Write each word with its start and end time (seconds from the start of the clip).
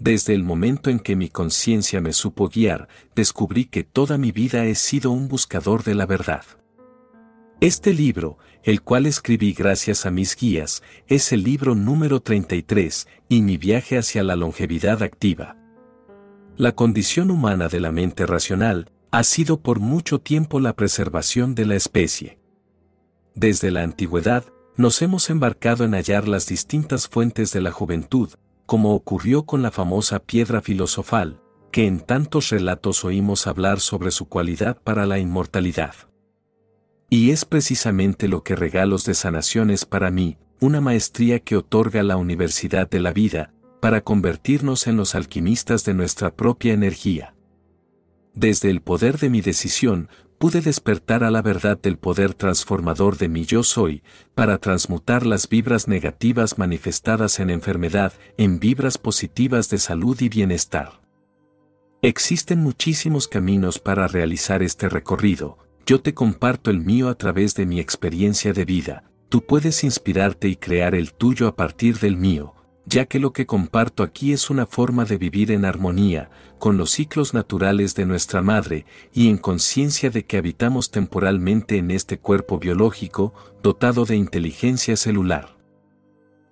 Desde 0.00 0.32
el 0.32 0.42
momento 0.42 0.88
en 0.88 0.98
que 0.98 1.14
mi 1.14 1.28
conciencia 1.28 2.00
me 2.00 2.14
supo 2.14 2.48
guiar, 2.48 2.88
descubrí 3.14 3.66
que 3.66 3.84
toda 3.84 4.16
mi 4.16 4.32
vida 4.32 4.64
he 4.64 4.74
sido 4.74 5.10
un 5.10 5.28
buscador 5.28 5.84
de 5.84 5.94
la 5.94 6.06
verdad. 6.06 6.42
Este 7.60 7.92
libro, 7.92 8.38
el 8.62 8.80
cual 8.80 9.04
escribí 9.04 9.52
gracias 9.52 10.06
a 10.06 10.10
mis 10.10 10.34
guías, 10.36 10.82
es 11.06 11.32
el 11.32 11.42
libro 11.42 11.74
número 11.74 12.20
33, 12.20 13.08
y 13.28 13.42
mi 13.42 13.58
viaje 13.58 13.98
hacia 13.98 14.22
la 14.22 14.36
longevidad 14.36 15.02
activa. 15.02 15.58
La 16.56 16.72
condición 16.72 17.30
humana 17.30 17.68
de 17.68 17.80
la 17.80 17.92
mente 17.92 18.24
racional 18.24 18.90
ha 19.10 19.22
sido 19.22 19.60
por 19.60 19.80
mucho 19.80 20.18
tiempo 20.18 20.60
la 20.60 20.74
preservación 20.76 21.54
de 21.54 21.66
la 21.66 21.74
especie. 21.74 22.38
Desde 23.34 23.70
la 23.70 23.82
antigüedad, 23.82 24.46
nos 24.78 25.02
hemos 25.02 25.28
embarcado 25.28 25.84
en 25.84 25.92
hallar 25.92 26.26
las 26.26 26.46
distintas 26.46 27.06
fuentes 27.06 27.52
de 27.52 27.60
la 27.60 27.70
juventud, 27.70 28.30
como 28.70 28.94
ocurrió 28.94 29.46
con 29.46 29.62
la 29.62 29.72
famosa 29.72 30.20
piedra 30.20 30.60
filosofal, 30.62 31.40
que 31.72 31.88
en 31.88 31.98
tantos 31.98 32.50
relatos 32.50 33.04
oímos 33.04 33.48
hablar 33.48 33.80
sobre 33.80 34.12
su 34.12 34.28
cualidad 34.28 34.80
para 34.80 35.06
la 35.06 35.18
inmortalidad. 35.18 35.92
Y 37.08 37.32
es 37.32 37.44
precisamente 37.44 38.28
lo 38.28 38.44
que 38.44 38.54
regalos 38.54 39.04
de 39.04 39.14
sanaciones 39.14 39.86
para 39.86 40.12
mí, 40.12 40.38
una 40.60 40.80
maestría 40.80 41.40
que 41.40 41.56
otorga 41.56 42.04
la 42.04 42.16
Universidad 42.16 42.88
de 42.88 43.00
la 43.00 43.12
Vida, 43.12 43.52
para 43.80 44.02
convertirnos 44.02 44.86
en 44.86 44.96
los 44.96 45.16
alquimistas 45.16 45.84
de 45.84 45.94
nuestra 45.94 46.32
propia 46.36 46.72
energía. 46.72 47.34
Desde 48.34 48.70
el 48.70 48.82
poder 48.82 49.18
de 49.18 49.30
mi 49.30 49.40
decisión, 49.40 50.08
pude 50.40 50.62
despertar 50.62 51.22
a 51.22 51.30
la 51.30 51.42
verdad 51.42 51.78
del 51.78 51.98
poder 51.98 52.32
transformador 52.32 53.18
de 53.18 53.28
mi 53.28 53.44
yo 53.44 53.62
soy, 53.62 54.02
para 54.34 54.56
transmutar 54.56 55.26
las 55.26 55.46
vibras 55.46 55.86
negativas 55.86 56.56
manifestadas 56.56 57.40
en 57.40 57.50
enfermedad 57.50 58.14
en 58.38 58.58
vibras 58.58 58.96
positivas 58.96 59.68
de 59.68 59.76
salud 59.76 60.18
y 60.22 60.30
bienestar. 60.30 61.02
Existen 62.00 62.62
muchísimos 62.62 63.28
caminos 63.28 63.78
para 63.78 64.08
realizar 64.08 64.62
este 64.62 64.88
recorrido, 64.88 65.58
yo 65.84 66.00
te 66.00 66.14
comparto 66.14 66.70
el 66.70 66.80
mío 66.80 67.10
a 67.10 67.16
través 67.16 67.54
de 67.54 67.66
mi 67.66 67.78
experiencia 67.78 68.54
de 68.54 68.64
vida, 68.64 69.04
tú 69.28 69.44
puedes 69.44 69.84
inspirarte 69.84 70.48
y 70.48 70.56
crear 70.56 70.94
el 70.94 71.12
tuyo 71.12 71.48
a 71.48 71.54
partir 71.54 71.98
del 71.98 72.16
mío, 72.16 72.54
ya 72.86 73.04
que 73.04 73.18
lo 73.18 73.34
que 73.34 73.44
comparto 73.44 74.02
aquí 74.02 74.32
es 74.32 74.48
una 74.48 74.64
forma 74.64 75.04
de 75.04 75.18
vivir 75.18 75.52
en 75.52 75.66
armonía 75.66 76.30
con 76.60 76.76
los 76.76 76.92
ciclos 76.92 77.34
naturales 77.34 77.96
de 77.96 78.06
nuestra 78.06 78.42
madre 78.42 78.86
y 79.12 79.28
en 79.28 79.38
conciencia 79.38 80.10
de 80.10 80.24
que 80.24 80.36
habitamos 80.36 80.92
temporalmente 80.92 81.78
en 81.78 81.90
este 81.90 82.18
cuerpo 82.20 82.60
biológico 82.60 83.34
dotado 83.62 84.04
de 84.04 84.14
inteligencia 84.14 84.94
celular. 84.96 85.56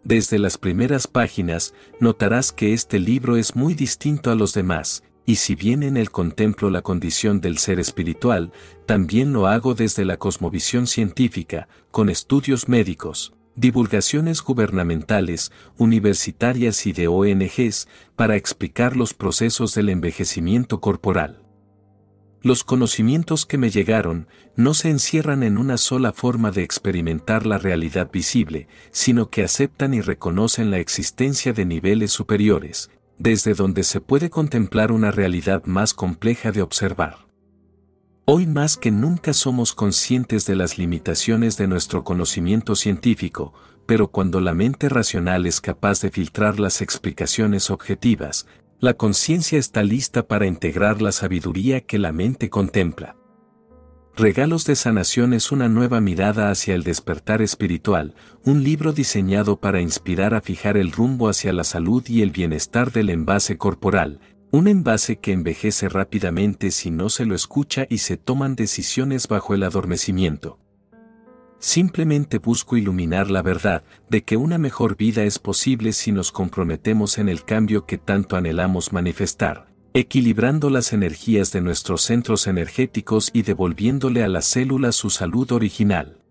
Desde 0.03 0.39
las 0.41 0.59
primeras 0.59 1.06
páginas 1.06 1.75
notarás 2.00 2.50
que 2.50 2.73
este 2.73 2.98
libro 2.98 3.37
es 3.37 3.55
muy 3.55 3.75
distinto 3.75 4.31
a 4.33 4.34
los 4.34 4.55
demás, 4.55 5.05
y 5.27 5.37
si 5.37 5.55
bien 5.55 5.83
en 5.83 5.98
él 5.98 6.11
contemplo 6.11 6.70
la 6.70 6.81
condición 6.81 7.43
del 7.43 7.59
ser 7.59 7.78
espiritual, 7.78 8.50
también 8.87 9.34
lo 9.34 9.47
hago 9.47 9.75
desde 9.75 10.06
la 10.06 10.17
cosmovisión 10.17 10.87
científica, 10.87 11.69
con 11.91 12.09
estudios 12.09 12.67
médicos, 12.67 13.34
divulgaciones 13.59 14.41
gubernamentales, 14.41 15.51
universitarias 15.77 16.87
y 16.87 16.92
de 16.92 17.09
ONGs 17.09 17.89
para 18.15 18.37
explicar 18.37 18.97
los 18.97 19.15
procesos 19.15 19.75
del 19.75 19.89
envejecimiento 19.89 20.81
corporal. 20.81 21.42
Los 22.41 22.62
conocimientos 22.62 23.47
que 23.47 23.59
me 23.59 23.70
llegaron 23.70 24.28
no 24.55 24.75
se 24.75 24.91
encierran 24.91 25.42
en 25.42 25.59
una 25.59 25.77
sola 25.77 26.12
forma 26.12 26.53
de 26.53 26.62
experimentar 26.62 27.47
la 27.47 27.59
realidad 27.59 28.11
visible, 28.12 28.69
sino 28.92 29.28
que 29.28 29.42
aceptan 29.42 29.93
y 29.93 30.03
reconocen 30.03 30.70
la 30.70 30.78
existencia 30.78 31.53
de 31.53 31.65
niveles 31.65 32.12
superiores, 32.12 32.91
desde 33.19 33.55
donde 33.55 33.83
se 33.83 34.00
puede 34.00 34.31
contemplar 34.31 34.93
una 34.93 35.11
realidad 35.11 35.65
más 35.65 35.95
compleja 35.95 36.53
de 36.53 36.62
observar. 36.62 37.28
Hoy 38.31 38.47
más 38.47 38.77
que 38.77 38.91
nunca 38.91 39.33
somos 39.33 39.73
conscientes 39.73 40.45
de 40.45 40.55
las 40.55 40.77
limitaciones 40.77 41.56
de 41.56 41.66
nuestro 41.66 42.05
conocimiento 42.05 42.77
científico, 42.77 43.55
pero 43.87 44.09
cuando 44.09 44.43
la 44.43 44.53
mente 44.53 44.91
racional 44.91 45.47
es 45.47 45.62
capaz 45.62 46.03
de 46.03 46.11
filtrar 46.11 46.61
las 46.61 46.83
explicaciones 46.83 47.71
objetivas, 47.71 48.47
la 48.81 48.93
conciencia 48.93 49.59
está 49.59 49.83
lista 49.83 50.28
para 50.28 50.47
integrar 50.47 51.00
la 51.00 51.11
sabiduría 51.11 51.81
que 51.81 51.97
la 51.97 52.12
mente 52.12 52.50
contempla. 52.50 53.16
Regalos 54.15 54.66
de 54.66 54.77
Sanación 54.77 55.33
es 55.33 55.50
una 55.50 55.71
nueva 55.71 56.03
mirada 56.03 56.50
hacia 56.50 56.75
el 56.75 56.83
despertar 56.83 57.41
espiritual, 57.41 58.15
un 58.45 58.62
libro 58.62 58.93
diseñado 58.93 59.59
para 59.59 59.81
inspirar 59.81 60.34
a 60.34 60.43
fijar 60.43 60.77
el 60.77 60.93
rumbo 60.93 61.31
hacia 61.31 61.55
la 61.55 61.65
salud 61.65 62.06
y 62.06 62.21
el 62.21 62.31
bienestar 62.31 62.93
del 62.93 63.09
envase 63.09 63.56
corporal, 63.56 64.21
un 64.50 64.66
envase 64.66 65.19
que 65.19 65.32
envejece 65.32 65.88
rápidamente 65.88 66.70
si 66.70 66.91
no 66.91 67.10
se 67.10 67.26
lo 67.26 67.34
escucha 67.34 67.86
y 67.91 67.98
se 67.98 68.16
toman 68.16 68.54
decisiones 68.56 69.28
bajo 69.28 69.54
el 69.54 69.62
adormecimiento. 69.62 70.59
Simplemente 71.59 72.38
busco 72.38 72.76
iluminar 72.76 73.31
la 73.31 73.42
verdad 73.42 73.82
de 74.09 74.22
que 74.22 74.36
una 74.36 74.59
mejor 74.59 74.97
vida 74.97 75.25
es 75.25 75.38
posible 75.38 75.92
si 75.92 76.12
nos 76.12 76.32
comprometemos 76.32 77.19
en 77.19 77.28
el 77.28 77.44
cambio 77.44 77.84
que 77.84 77.98
tanto 77.98 78.36
anhelamos 78.36 78.92
manifestar, 78.92 79.66
equilibrando 79.92 80.70
las 80.70 80.92
energías 80.92 81.53
de 81.53 81.60
nuestros 81.60 82.03
centros 82.03 82.47
energéticos 82.47 83.30
y 83.32 83.42
devolviéndole 83.42 84.22
a 84.22 84.28
las 84.28 84.47
células 84.47 84.94
su 84.94 85.10
salud 85.10 85.50
original. 85.53 86.22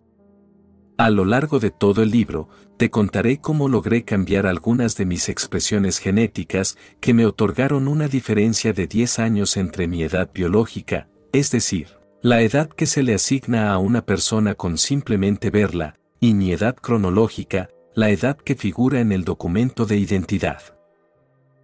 A 0.97 1.11
lo 1.11 1.25
largo 1.25 1.59
de 1.59 1.69
todo 1.69 2.01
el 2.01 2.09
libro, 2.09 2.49
te 2.77 2.91
contaré 2.91 3.39
cómo 3.39 3.67
logré 3.67 4.03
cambiar 4.03 4.45
algunas 4.45 4.95
de 4.95 5.05
mis 5.05 5.29
expresiones 5.29 5.97
genéticas 5.97 6.77
que 6.99 7.13
me 7.13 7.25
otorgaron 7.25 7.87
una 7.87 8.07
diferencia 8.07 8.71
de 8.71 8.87
10 8.87 9.19
años 9.19 9.57
entre 9.57 9.87
mi 9.87 10.03
edad 10.03 10.29
biológica, 10.31 11.09
es 11.33 11.49
decir, 11.51 11.87
la 12.21 12.41
edad 12.41 12.69
que 12.69 12.85
se 12.85 13.03
le 13.03 13.15
asigna 13.15 13.73
a 13.73 13.79
una 13.79 14.05
persona 14.05 14.53
con 14.53 14.77
simplemente 14.77 15.49
verla, 15.49 15.95
y 16.19 16.33
mi 16.33 16.51
edad 16.51 16.75
cronológica, 16.75 17.69
la 17.95 18.11
edad 18.11 18.37
que 18.37 18.55
figura 18.55 18.99
en 18.99 19.11
el 19.11 19.23
documento 19.23 19.85
de 19.85 19.97
identidad. 19.97 20.61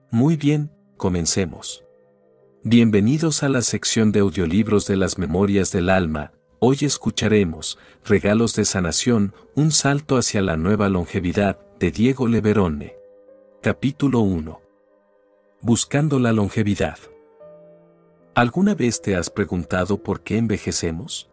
Muy 0.09 0.35
bien, 0.35 0.71
comencemos. 0.97 1.83
Bienvenidos 2.63 3.43
a 3.43 3.49
la 3.49 3.61
sección 3.61 4.11
de 4.11 4.21
audiolibros 4.21 4.87
de 4.87 4.95
las 4.95 5.17
Memorias 5.17 5.71
del 5.71 5.89
Alma, 5.89 6.31
Hoy 6.65 6.77
escucharemos 6.83 7.77
Regalos 8.05 8.55
de 8.55 8.63
Sanación, 8.63 9.33
un 9.53 9.71
salto 9.71 10.15
hacia 10.15 10.41
la 10.41 10.55
nueva 10.55 10.87
longevidad, 10.87 11.59
de 11.77 11.91
Diego 11.91 12.25
Leverone. 12.25 12.95
Capítulo 13.61 14.21
1. 14.21 14.61
Buscando 15.59 16.19
la 16.19 16.31
longevidad. 16.31 16.97
¿Alguna 18.33 18.75
vez 18.75 19.01
te 19.01 19.17
has 19.17 19.29
preguntado 19.29 20.01
por 20.03 20.21
qué 20.21 20.37
envejecemos? 20.37 21.29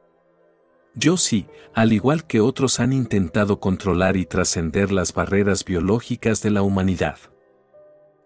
Yo 0.97 1.17
sí, 1.17 1.47
al 1.75 1.93
igual 1.93 2.27
que 2.27 2.41
otros 2.41 2.81
han 2.81 2.93
intentado 2.93 3.61
controlar 3.61 4.17
y 4.17 4.27
trascender 4.27 4.91
las 4.91 5.15
barreras 5.15 5.65
biológicas 5.65 6.43
de 6.43 6.51
la 6.51 6.63
humanidad. 6.63 7.19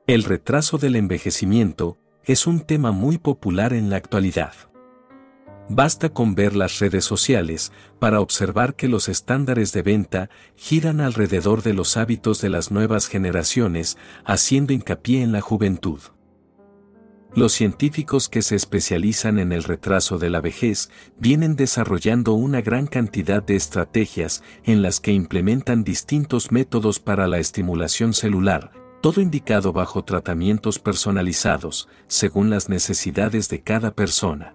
El 0.06 0.24
retraso 0.24 0.78
del 0.78 0.96
envejecimiento 0.96 1.98
es 2.24 2.46
un 2.46 2.60
tema 2.60 2.92
muy 2.92 3.18
popular 3.18 3.74
en 3.74 3.90
la 3.90 3.96
actualidad. 3.96 4.54
Basta 5.68 6.10
con 6.10 6.34
ver 6.34 6.54
las 6.54 6.78
redes 6.78 7.04
sociales 7.04 7.72
para 7.98 8.20
observar 8.20 8.74
que 8.74 8.86
los 8.86 9.08
estándares 9.08 9.72
de 9.72 9.82
venta 9.82 10.30
giran 10.56 11.00
alrededor 11.00 11.62
de 11.62 11.72
los 11.72 11.96
hábitos 11.96 12.42
de 12.42 12.50
las 12.50 12.70
nuevas 12.70 13.08
generaciones, 13.08 13.96
haciendo 14.26 14.74
hincapié 14.74 15.22
en 15.22 15.32
la 15.32 15.40
juventud. 15.40 16.00
Los 17.34 17.52
científicos 17.52 18.28
que 18.28 18.42
se 18.42 18.54
especializan 18.54 19.40
en 19.40 19.52
el 19.52 19.64
retraso 19.64 20.18
de 20.18 20.30
la 20.30 20.40
vejez 20.40 20.90
vienen 21.18 21.56
desarrollando 21.56 22.34
una 22.34 22.60
gran 22.60 22.86
cantidad 22.86 23.42
de 23.42 23.56
estrategias 23.56 24.42
en 24.62 24.82
las 24.82 25.00
que 25.00 25.12
implementan 25.12 25.82
distintos 25.82 26.52
métodos 26.52 27.00
para 27.00 27.26
la 27.26 27.38
estimulación 27.38 28.12
celular, 28.12 28.70
todo 29.00 29.20
indicado 29.20 29.72
bajo 29.72 30.04
tratamientos 30.04 30.78
personalizados, 30.78 31.88
según 32.06 32.50
las 32.50 32.68
necesidades 32.68 33.48
de 33.48 33.62
cada 33.62 33.94
persona. 33.94 34.54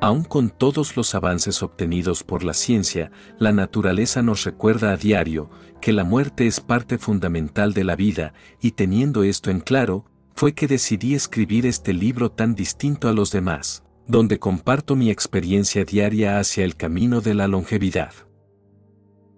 Aun 0.00 0.22
con 0.22 0.50
todos 0.50 0.96
los 0.96 1.16
avances 1.16 1.60
obtenidos 1.62 2.22
por 2.22 2.44
la 2.44 2.54
ciencia, 2.54 3.10
la 3.38 3.50
naturaleza 3.52 4.22
nos 4.22 4.44
recuerda 4.44 4.92
a 4.92 4.96
diario 4.96 5.50
que 5.80 5.92
la 5.92 6.04
muerte 6.04 6.46
es 6.46 6.60
parte 6.60 6.98
fundamental 6.98 7.74
de 7.74 7.82
la 7.82 7.96
vida, 7.96 8.32
y 8.60 8.72
teniendo 8.72 9.24
esto 9.24 9.50
en 9.50 9.58
claro, 9.58 10.04
fue 10.36 10.54
que 10.54 10.68
decidí 10.68 11.14
escribir 11.14 11.66
este 11.66 11.92
libro 11.92 12.30
tan 12.30 12.54
distinto 12.54 13.08
a 13.08 13.12
los 13.12 13.32
demás, 13.32 13.82
donde 14.06 14.38
comparto 14.38 14.94
mi 14.94 15.10
experiencia 15.10 15.84
diaria 15.84 16.38
hacia 16.38 16.64
el 16.64 16.76
camino 16.76 17.20
de 17.20 17.34
la 17.34 17.48
longevidad. 17.48 18.12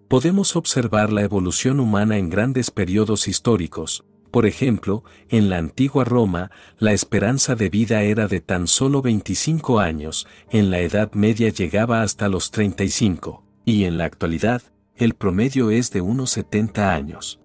Podemos 0.08 0.56
observar 0.56 1.10
la 1.10 1.22
evolución 1.22 1.80
humana 1.80 2.18
en 2.18 2.28
grandes 2.28 2.70
periodos 2.70 3.28
históricos, 3.28 4.04
por 4.30 4.46
ejemplo, 4.46 5.04
en 5.28 5.50
la 5.50 5.58
antigua 5.58 6.04
Roma, 6.04 6.50
la 6.78 6.92
esperanza 6.92 7.54
de 7.54 7.68
vida 7.68 8.02
era 8.02 8.28
de 8.28 8.40
tan 8.40 8.66
solo 8.66 9.02
25 9.02 9.80
años, 9.80 10.26
en 10.50 10.70
la 10.70 10.80
Edad 10.80 11.12
Media 11.12 11.48
llegaba 11.48 12.02
hasta 12.02 12.28
los 12.28 12.50
35, 12.50 13.44
y 13.64 13.84
en 13.84 13.98
la 13.98 14.04
actualidad, 14.04 14.62
el 14.96 15.14
promedio 15.14 15.70
es 15.70 15.90
de 15.90 16.00
unos 16.00 16.30
70 16.30 16.94
años. 16.94 17.40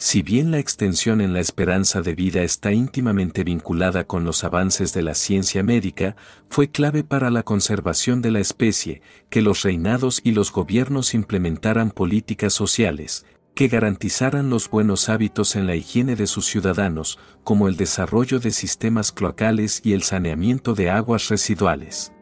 Si 0.00 0.22
bien 0.22 0.52
la 0.52 0.60
extensión 0.60 1.20
en 1.20 1.32
la 1.32 1.40
esperanza 1.40 2.02
de 2.02 2.14
vida 2.14 2.42
está 2.42 2.70
íntimamente 2.70 3.42
vinculada 3.42 4.04
con 4.04 4.22
los 4.24 4.44
avances 4.44 4.92
de 4.92 5.02
la 5.02 5.14
ciencia 5.14 5.64
médica, 5.64 6.14
fue 6.48 6.70
clave 6.70 7.02
para 7.02 7.30
la 7.30 7.42
conservación 7.42 8.22
de 8.22 8.30
la 8.30 8.38
especie, 8.38 9.02
que 9.28 9.42
los 9.42 9.62
reinados 9.62 10.20
y 10.22 10.30
los 10.30 10.52
gobiernos 10.52 11.14
implementaran 11.14 11.90
políticas 11.90 12.52
sociales, 12.52 13.26
que 13.58 13.66
garantizaran 13.66 14.50
los 14.50 14.70
buenos 14.70 15.08
hábitos 15.08 15.56
en 15.56 15.66
la 15.66 15.74
higiene 15.74 16.14
de 16.14 16.28
sus 16.28 16.46
ciudadanos, 16.46 17.18
como 17.42 17.66
el 17.66 17.76
desarrollo 17.76 18.38
de 18.38 18.52
sistemas 18.52 19.10
cloacales 19.10 19.80
y 19.82 19.94
el 19.94 20.04
saneamiento 20.04 20.74
de 20.74 20.90
aguas 20.90 21.28
residuales. 21.28 22.12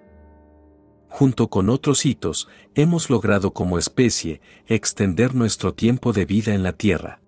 Junto 1.10 1.50
con 1.50 1.68
otros 1.68 2.06
hitos, 2.06 2.48
hemos 2.74 3.10
logrado 3.10 3.52
como 3.52 3.76
especie 3.76 4.40
extender 4.66 5.34
nuestro 5.34 5.74
tiempo 5.74 6.14
de 6.14 6.24
vida 6.24 6.54
en 6.54 6.62
la 6.62 6.72
Tierra. 6.72 7.20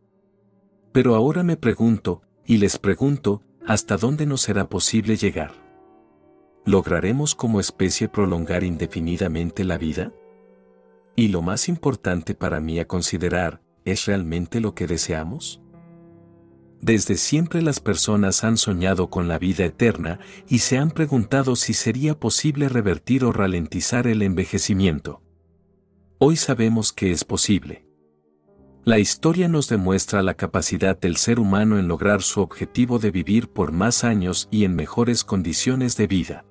Pero 0.91 1.15
ahora 1.15 1.43
me 1.43 1.59
pregunto, 1.59 2.23
y 2.47 2.57
les 2.57 2.79
pregunto, 2.79 3.43
¿hasta 3.67 3.99
dónde 3.99 4.25
nos 4.25 4.41
será 4.41 4.71
posible 4.71 5.19
llegar? 5.19 5.53
¿Lograremos 6.65 7.35
como 7.35 7.61
especie 7.61 8.09
prolongar 8.09 8.65
indefinidamente 8.65 9.65
la 9.65 9.77
vida? 9.77 10.15
Y 11.15 11.29
lo 11.29 11.43
más 11.43 11.69
importante 11.69 12.35
para 12.35 12.59
mí 12.59 12.79
a 12.79 12.87
considerar, 12.87 13.68
¿Es 13.85 14.07
realmente 14.07 14.61
lo 14.61 14.75
que 14.75 14.87
deseamos? 14.87 15.61
Desde 16.81 17.17
siempre 17.17 17.61
las 17.61 17.81
personas 17.81 18.45
han 18.45 18.57
soñado 18.57 19.11
con 19.11 19.27
la 19.27 19.39
vida 19.39 19.65
eterna 19.65 20.21
y 20.49 20.59
se 20.59 20.79
han 20.79 20.91
preguntado 20.91 21.57
si 21.57 21.75
sería 21.75 22.19
posible 22.19 22.69
revertir 22.69 23.25
o 23.25 23.33
ralentizar 23.33 24.07
el 24.07 24.23
envejecimiento. 24.23 25.23
Hoy 26.19 26.37
sabemos 26.37 26.93
que 26.93 27.11
es 27.11 27.25
posible. 27.25 27.85
La 28.85 28.99
historia 28.99 29.49
nos 29.49 29.69
demuestra 29.69 30.23
la 30.23 30.35
capacidad 30.35 30.99
del 30.99 31.17
ser 31.17 31.41
humano 31.41 31.79
en 31.79 31.89
lograr 31.89 32.23
su 32.23 32.41
objetivo 32.41 32.99
de 32.99 33.11
vivir 33.11 33.49
por 33.49 33.73
más 33.73 34.05
años 34.05 34.49
y 34.51 34.65
en 34.65 34.75
mejores 34.77 35.25
condiciones 35.25 35.97
de 35.97 36.07
vida. 36.07 36.45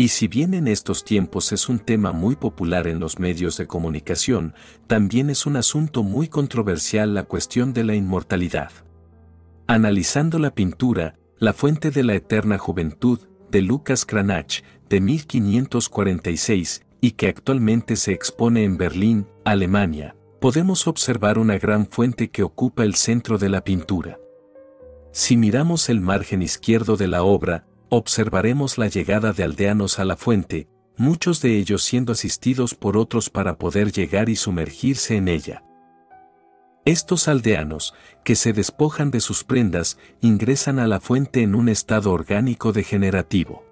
Y 0.00 0.08
si 0.08 0.28
bien 0.28 0.54
en 0.54 0.66
estos 0.66 1.04
tiempos 1.04 1.52
es 1.52 1.68
un 1.68 1.78
tema 1.78 2.12
muy 2.12 2.34
popular 2.34 2.86
en 2.86 3.00
los 3.00 3.18
medios 3.18 3.58
de 3.58 3.66
comunicación, 3.66 4.54
también 4.86 5.28
es 5.28 5.44
un 5.44 5.56
asunto 5.56 6.02
muy 6.02 6.26
controversial 6.26 7.12
la 7.12 7.24
cuestión 7.24 7.74
de 7.74 7.84
la 7.84 7.94
inmortalidad. 7.94 8.72
Analizando 9.66 10.38
la 10.38 10.54
pintura, 10.54 11.18
La 11.38 11.52
fuente 11.52 11.90
de 11.90 12.02
la 12.02 12.14
eterna 12.14 12.56
juventud, 12.56 13.20
de 13.50 13.60
Lucas 13.60 14.06
Cranach, 14.06 14.62
de 14.88 15.02
1546, 15.02 16.80
y 17.02 17.10
que 17.10 17.28
actualmente 17.28 17.96
se 17.96 18.12
expone 18.12 18.64
en 18.64 18.78
Berlín, 18.78 19.26
Alemania, 19.44 20.16
podemos 20.40 20.86
observar 20.86 21.38
una 21.38 21.58
gran 21.58 21.86
fuente 21.86 22.30
que 22.30 22.42
ocupa 22.42 22.84
el 22.84 22.94
centro 22.94 23.36
de 23.36 23.50
la 23.50 23.64
pintura. 23.64 24.18
Si 25.12 25.36
miramos 25.36 25.90
el 25.90 26.00
margen 26.00 26.40
izquierdo 26.40 26.96
de 26.96 27.08
la 27.08 27.22
obra, 27.22 27.66
observaremos 27.90 28.78
la 28.78 28.86
llegada 28.88 29.32
de 29.32 29.44
aldeanos 29.44 29.98
a 29.98 30.04
la 30.04 30.16
fuente, 30.16 30.68
muchos 30.96 31.42
de 31.42 31.58
ellos 31.58 31.82
siendo 31.82 32.12
asistidos 32.12 32.74
por 32.74 32.96
otros 32.96 33.30
para 33.30 33.58
poder 33.58 33.92
llegar 33.92 34.28
y 34.28 34.36
sumergirse 34.36 35.16
en 35.16 35.28
ella. 35.28 35.64
Estos 36.84 37.28
aldeanos, 37.28 37.94
que 38.24 38.36
se 38.36 38.52
despojan 38.52 39.10
de 39.10 39.20
sus 39.20 39.44
prendas, 39.44 39.98
ingresan 40.20 40.78
a 40.78 40.86
la 40.86 41.00
fuente 41.00 41.42
en 41.42 41.54
un 41.54 41.68
estado 41.68 42.12
orgánico 42.12 42.72
degenerativo. 42.72 43.64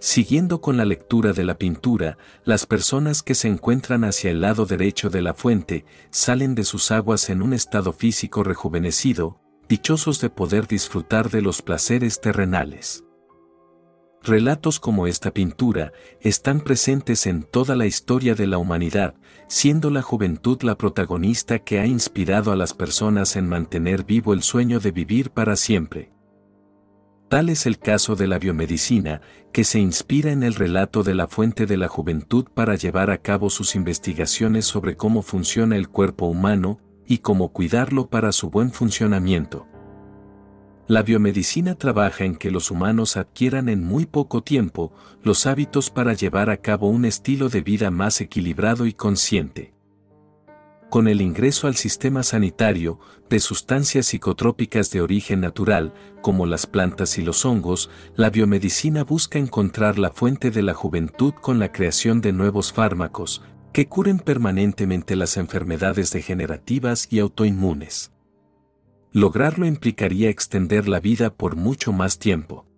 Siguiendo 0.00 0.60
con 0.60 0.76
la 0.76 0.84
lectura 0.84 1.32
de 1.32 1.44
la 1.44 1.56
pintura, 1.56 2.18
las 2.44 2.66
personas 2.66 3.22
que 3.22 3.34
se 3.34 3.48
encuentran 3.48 4.04
hacia 4.04 4.30
el 4.30 4.40
lado 4.40 4.66
derecho 4.66 5.08
de 5.08 5.22
la 5.22 5.34
fuente 5.34 5.84
salen 6.10 6.54
de 6.54 6.64
sus 6.64 6.90
aguas 6.90 7.30
en 7.30 7.42
un 7.42 7.54
estado 7.54 7.92
físico 7.92 8.42
rejuvenecido, 8.42 9.40
dichosos 9.68 10.20
de 10.20 10.30
poder 10.30 10.66
disfrutar 10.66 11.30
de 11.30 11.42
los 11.42 11.62
placeres 11.62 12.20
terrenales. 12.20 13.04
Relatos 14.22 14.80
como 14.80 15.06
esta 15.06 15.32
pintura 15.32 15.92
están 16.20 16.60
presentes 16.60 17.26
en 17.26 17.42
toda 17.42 17.76
la 17.76 17.84
historia 17.84 18.34
de 18.34 18.46
la 18.46 18.56
humanidad, 18.56 19.14
siendo 19.48 19.90
la 19.90 20.00
juventud 20.00 20.62
la 20.62 20.78
protagonista 20.78 21.58
que 21.58 21.78
ha 21.78 21.86
inspirado 21.86 22.50
a 22.50 22.56
las 22.56 22.72
personas 22.72 23.36
en 23.36 23.46
mantener 23.46 24.04
vivo 24.04 24.32
el 24.32 24.42
sueño 24.42 24.80
de 24.80 24.92
vivir 24.92 25.30
para 25.30 25.56
siempre. 25.56 26.10
Tal 27.28 27.50
es 27.50 27.66
el 27.66 27.78
caso 27.78 28.16
de 28.16 28.26
la 28.26 28.38
biomedicina, 28.38 29.20
que 29.52 29.64
se 29.64 29.78
inspira 29.78 30.32
en 30.32 30.42
el 30.42 30.54
relato 30.54 31.02
de 31.02 31.14
la 31.14 31.26
fuente 31.26 31.66
de 31.66 31.76
la 31.76 31.88
juventud 31.88 32.46
para 32.54 32.76
llevar 32.76 33.10
a 33.10 33.18
cabo 33.18 33.50
sus 33.50 33.74
investigaciones 33.74 34.64
sobre 34.64 34.96
cómo 34.96 35.20
funciona 35.20 35.76
el 35.76 35.88
cuerpo 35.88 36.26
humano, 36.26 36.78
y 37.06 37.18
cómo 37.18 37.50
cuidarlo 37.50 38.08
para 38.08 38.32
su 38.32 38.50
buen 38.50 38.72
funcionamiento. 38.72 39.66
La 40.86 41.02
biomedicina 41.02 41.76
trabaja 41.76 42.24
en 42.24 42.36
que 42.36 42.50
los 42.50 42.70
humanos 42.70 43.16
adquieran 43.16 43.70
en 43.70 43.82
muy 43.82 44.04
poco 44.04 44.42
tiempo 44.42 44.92
los 45.22 45.46
hábitos 45.46 45.90
para 45.90 46.12
llevar 46.12 46.50
a 46.50 46.58
cabo 46.58 46.88
un 46.88 47.06
estilo 47.06 47.48
de 47.48 47.62
vida 47.62 47.90
más 47.90 48.20
equilibrado 48.20 48.84
y 48.84 48.92
consciente. 48.92 49.72
Con 50.90 51.08
el 51.08 51.22
ingreso 51.22 51.66
al 51.66 51.74
sistema 51.74 52.22
sanitario 52.22 53.00
de 53.30 53.40
sustancias 53.40 54.06
psicotrópicas 54.06 54.90
de 54.90 55.00
origen 55.00 55.40
natural, 55.40 55.94
como 56.20 56.44
las 56.44 56.66
plantas 56.66 57.16
y 57.18 57.22
los 57.22 57.46
hongos, 57.46 57.90
la 58.14 58.28
biomedicina 58.28 59.04
busca 59.04 59.38
encontrar 59.38 59.98
la 59.98 60.10
fuente 60.10 60.50
de 60.50 60.62
la 60.62 60.74
juventud 60.74 61.32
con 61.40 61.58
la 61.58 61.72
creación 61.72 62.20
de 62.20 62.32
nuevos 62.32 62.72
fármacos, 62.72 63.42
que 63.74 63.88
curen 63.88 64.20
permanentemente 64.20 65.16
las 65.16 65.36
enfermedades 65.36 66.12
degenerativas 66.12 67.08
y 67.10 67.18
autoinmunes. 67.18 68.12
Lograrlo 69.10 69.66
implicaría 69.66 70.30
extender 70.30 70.86
la 70.86 71.00
vida 71.00 71.34
por 71.34 71.56
mucho 71.56 71.92
más 71.92 72.20
tiempo. 72.20 72.68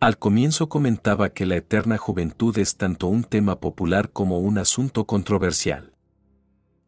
Al 0.00 0.18
comienzo 0.18 0.70
comentaba 0.70 1.34
que 1.34 1.44
la 1.44 1.56
eterna 1.56 1.98
juventud 1.98 2.56
es 2.56 2.78
tanto 2.78 3.08
un 3.08 3.24
tema 3.24 3.60
popular 3.60 4.10
como 4.10 4.38
un 4.38 4.56
asunto 4.56 5.04
controversial. 5.04 5.92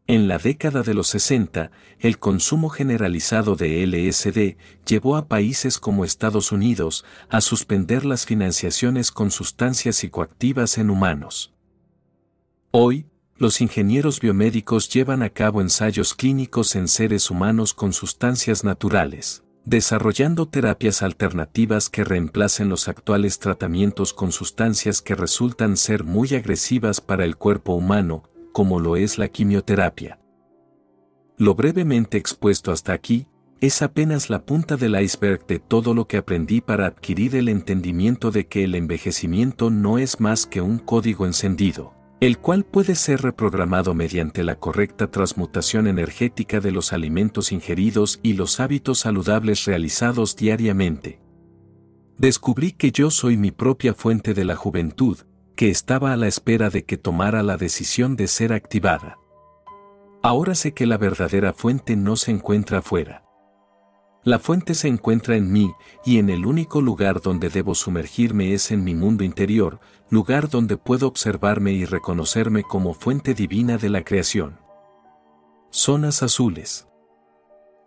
En 0.07 0.27
la 0.27 0.39
década 0.39 0.81
de 0.81 0.95
los 0.95 1.05
60, 1.09 1.69
el 1.99 2.17
consumo 2.17 2.69
generalizado 2.69 3.55
de 3.55 3.85
LSD 3.85 4.57
llevó 4.87 5.17
a 5.17 5.27
países 5.27 5.77
como 5.77 6.03
Estados 6.03 6.51
Unidos 6.51 7.05
a 7.29 7.41
suspender 7.41 8.05
las 8.05 8.25
financiaciones 8.25 9.11
con 9.11 9.29
sustancias 9.29 9.97
psicoactivas 9.97 10.79
en 10.79 10.89
humanos. 10.89 11.53
Hoy, 12.71 13.05
los 13.37 13.59
ingenieros 13.59 14.21
biomédicos 14.21 14.87
llevan 14.87 15.21
a 15.21 15.29
cabo 15.29 15.59
ensayos 15.59 16.13
clínicos 16.13 16.75
en 16.75 16.87
seres 16.87 17.29
humanos 17.29 17.73
con 17.73 17.91
sustancias 17.91 18.63
naturales, 18.63 19.43
desarrollando 19.65 20.47
terapias 20.47 21.01
alternativas 21.01 21.89
que 21.89 22.05
reemplacen 22.05 22.69
los 22.69 22.87
actuales 22.87 23.39
tratamientos 23.39 24.13
con 24.13 24.31
sustancias 24.31 25.01
que 25.01 25.15
resultan 25.15 25.75
ser 25.75 26.05
muy 26.05 26.33
agresivas 26.33 27.01
para 27.01 27.25
el 27.25 27.35
cuerpo 27.35 27.73
humano, 27.73 28.23
como 28.53 28.79
lo 28.79 28.95
es 28.95 29.17
la 29.17 29.27
quimioterapia. 29.27 30.17
Lo 31.37 31.55
brevemente 31.55 32.17
expuesto 32.17 32.71
hasta 32.71 32.93
aquí, 32.93 33.27
es 33.59 33.81
apenas 33.81 34.29
la 34.29 34.45
punta 34.45 34.77
del 34.77 34.97
iceberg 35.01 35.45
de 35.45 35.59
todo 35.59 35.93
lo 35.93 36.07
que 36.07 36.17
aprendí 36.17 36.61
para 36.61 36.85
adquirir 36.85 37.35
el 37.35 37.49
entendimiento 37.49 38.31
de 38.31 38.47
que 38.47 38.63
el 38.63 38.75
envejecimiento 38.75 39.69
no 39.69 39.97
es 39.97 40.21
más 40.21 40.45
que 40.45 40.61
un 40.61 40.77
código 40.77 41.25
encendido 41.25 41.95
el 42.21 42.37
cual 42.37 42.63
puede 42.63 42.95
ser 42.95 43.21
reprogramado 43.21 43.93
mediante 43.93 44.43
la 44.43 44.55
correcta 44.55 45.11
transmutación 45.11 45.87
energética 45.87 46.59
de 46.59 46.71
los 46.71 46.93
alimentos 46.93 47.51
ingeridos 47.51 48.19
y 48.23 48.33
los 48.33 48.59
hábitos 48.59 48.99
saludables 48.99 49.65
realizados 49.65 50.35
diariamente. 50.35 51.19
Descubrí 52.17 52.71
que 52.71 52.91
yo 52.91 53.11
soy 53.11 53.35
mi 53.35 53.51
propia 53.51 53.93
fuente 53.93 54.33
de 54.33 54.45
la 54.45 54.55
juventud, 54.55 55.19
que 55.55 55.69
estaba 55.69 56.13
a 56.13 56.17
la 56.17 56.27
espera 56.27 56.69
de 56.69 56.85
que 56.85 56.97
tomara 56.97 57.43
la 57.43 57.57
decisión 57.57 58.15
de 58.15 58.27
ser 58.27 58.53
activada. 58.53 59.17
Ahora 60.23 60.55
sé 60.55 60.73
que 60.73 60.85
la 60.85 60.97
verdadera 60.97 61.53
fuente 61.53 61.95
no 61.95 62.15
se 62.15 62.31
encuentra 62.31 62.79
afuera. 62.79 63.24
La 64.25 64.39
fuente 64.39 64.73
se 64.73 64.87
encuentra 64.87 65.35
en 65.35 65.51
mí, 65.51 65.71
y 66.03 66.17
en 66.17 66.31
el 66.31 66.47
único 66.47 66.81
lugar 66.81 67.21
donde 67.21 67.49
debo 67.49 67.75
sumergirme 67.75 68.55
es 68.55 68.71
en 68.71 68.83
mi 68.83 68.95
mundo 68.95 69.23
interior, 69.23 69.79
lugar 70.09 70.49
donde 70.49 70.77
puedo 70.77 71.07
observarme 71.07 71.73
y 71.73 71.85
reconocerme 71.85 72.63
como 72.63 72.95
fuente 72.95 73.35
divina 73.35 73.77
de 73.77 73.89
la 73.89 74.03
creación. 74.03 74.57
Zonas 75.69 76.23
azules. 76.23 76.87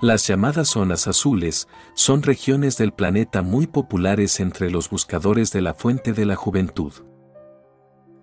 Las 0.00 0.28
llamadas 0.28 0.68
zonas 0.68 1.08
azules 1.08 1.66
son 1.94 2.22
regiones 2.22 2.78
del 2.78 2.92
planeta 2.92 3.42
muy 3.42 3.66
populares 3.66 4.38
entre 4.38 4.70
los 4.70 4.90
buscadores 4.90 5.50
de 5.50 5.60
la 5.60 5.74
fuente 5.74 6.12
de 6.12 6.24
la 6.24 6.36
juventud. 6.36 6.92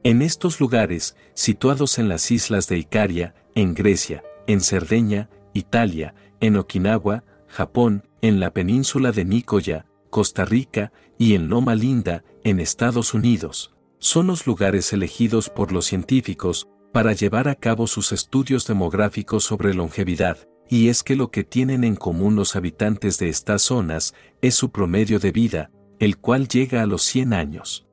En 0.06 0.22
estos 0.22 0.62
lugares, 0.62 1.18
situados 1.34 2.00
en 2.00 2.08
las 2.08 2.32
islas 2.32 2.70
de 2.70 2.78
Icaria, 2.78 3.36
en 3.56 3.74
Grecia, 3.74 4.24
en 4.48 4.62
Cerdeña, 4.62 5.30
Italia, 5.54 6.16
en 6.40 6.56
Okinawa, 6.56 7.26
Japón, 7.56 8.04
en 8.22 8.42
la 8.42 8.52
península 8.52 9.14
de 9.14 9.24
Nicoya, 9.24 9.86
Costa 10.10 10.44
Rica 10.44 10.92
y 11.18 11.36
en 11.36 11.48
Loma 11.48 11.74
Linda, 11.74 12.26
en 12.44 12.60
Estados 12.60 13.14
Unidos. 13.14 13.74
Son 13.98 14.28
los 14.28 14.46
lugares 14.46 14.92
elegidos 14.92 15.50
por 15.50 15.72
los 15.72 15.86
científicos 15.86 16.68
para 16.92 17.14
llevar 17.14 17.48
a 17.48 17.56
cabo 17.56 17.88
sus 17.88 18.12
estudios 18.12 18.68
demográficos 18.68 19.46
sobre 19.46 19.74
longevidad, 19.74 20.38
y 20.70 20.90
es 20.90 21.02
que 21.02 21.16
lo 21.16 21.32
que 21.32 21.46
tienen 21.46 21.86
en 21.86 21.96
común 21.96 22.36
los 22.36 22.58
habitantes 22.58 23.20
de 23.20 23.30
estas 23.30 23.62
zonas 23.62 24.14
es 24.42 24.56
su 24.56 24.70
promedio 24.72 25.20
de 25.20 25.32
vida, 25.32 25.72
el 26.00 26.18
cual 26.18 26.50
llega 26.50 26.82
a 26.82 26.86
los 26.86 27.04
100 27.04 27.34
años. 27.34 27.88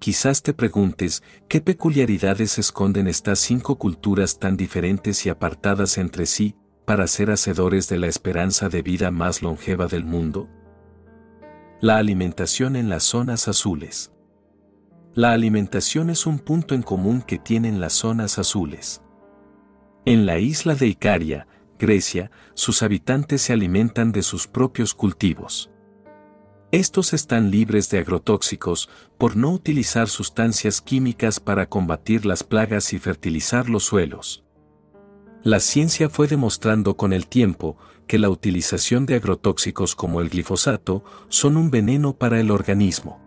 Quizás 0.00 0.42
te 0.42 0.54
preguntes, 0.54 1.22
¿qué 1.46 1.60
peculiaridades 1.60 2.58
esconden 2.58 3.06
estas 3.06 3.38
cinco 3.38 3.76
culturas 3.76 4.40
tan 4.40 4.56
diferentes 4.56 5.24
y 5.24 5.28
apartadas 5.28 5.98
entre 5.98 6.26
sí, 6.26 6.56
para 6.90 7.06
ser 7.06 7.30
hacedores 7.30 7.88
de 7.88 7.98
la 7.98 8.08
esperanza 8.08 8.68
de 8.68 8.82
vida 8.82 9.12
más 9.12 9.42
longeva 9.42 9.86
del 9.86 10.04
mundo? 10.04 10.48
La 11.80 11.98
alimentación 11.98 12.74
en 12.74 12.88
las 12.88 13.04
zonas 13.04 13.46
azules. 13.46 14.10
La 15.14 15.30
alimentación 15.30 16.10
es 16.10 16.26
un 16.26 16.40
punto 16.40 16.74
en 16.74 16.82
común 16.82 17.22
que 17.22 17.38
tienen 17.38 17.78
las 17.78 17.92
zonas 17.92 18.40
azules. 18.40 19.02
En 20.04 20.26
la 20.26 20.40
isla 20.40 20.74
de 20.74 20.88
Icaria, 20.88 21.46
Grecia, 21.78 22.32
sus 22.54 22.82
habitantes 22.82 23.42
se 23.42 23.52
alimentan 23.52 24.10
de 24.10 24.22
sus 24.22 24.48
propios 24.48 24.92
cultivos. 24.92 25.70
Estos 26.72 27.12
están 27.12 27.52
libres 27.52 27.88
de 27.90 27.98
agrotóxicos 27.98 28.88
por 29.16 29.36
no 29.36 29.52
utilizar 29.52 30.08
sustancias 30.08 30.80
químicas 30.80 31.38
para 31.38 31.66
combatir 31.66 32.26
las 32.26 32.42
plagas 32.42 32.92
y 32.92 32.98
fertilizar 32.98 33.70
los 33.70 33.84
suelos. 33.84 34.42
La 35.42 35.58
ciencia 35.60 36.10
fue 36.10 36.28
demostrando 36.28 36.96
con 36.96 37.14
el 37.14 37.26
tiempo 37.26 37.78
que 38.06 38.18
la 38.18 38.28
utilización 38.28 39.06
de 39.06 39.14
agrotóxicos 39.14 39.94
como 39.94 40.20
el 40.20 40.28
glifosato 40.28 41.02
son 41.28 41.56
un 41.56 41.70
veneno 41.70 42.12
para 42.12 42.40
el 42.40 42.50
organismo. 42.50 43.20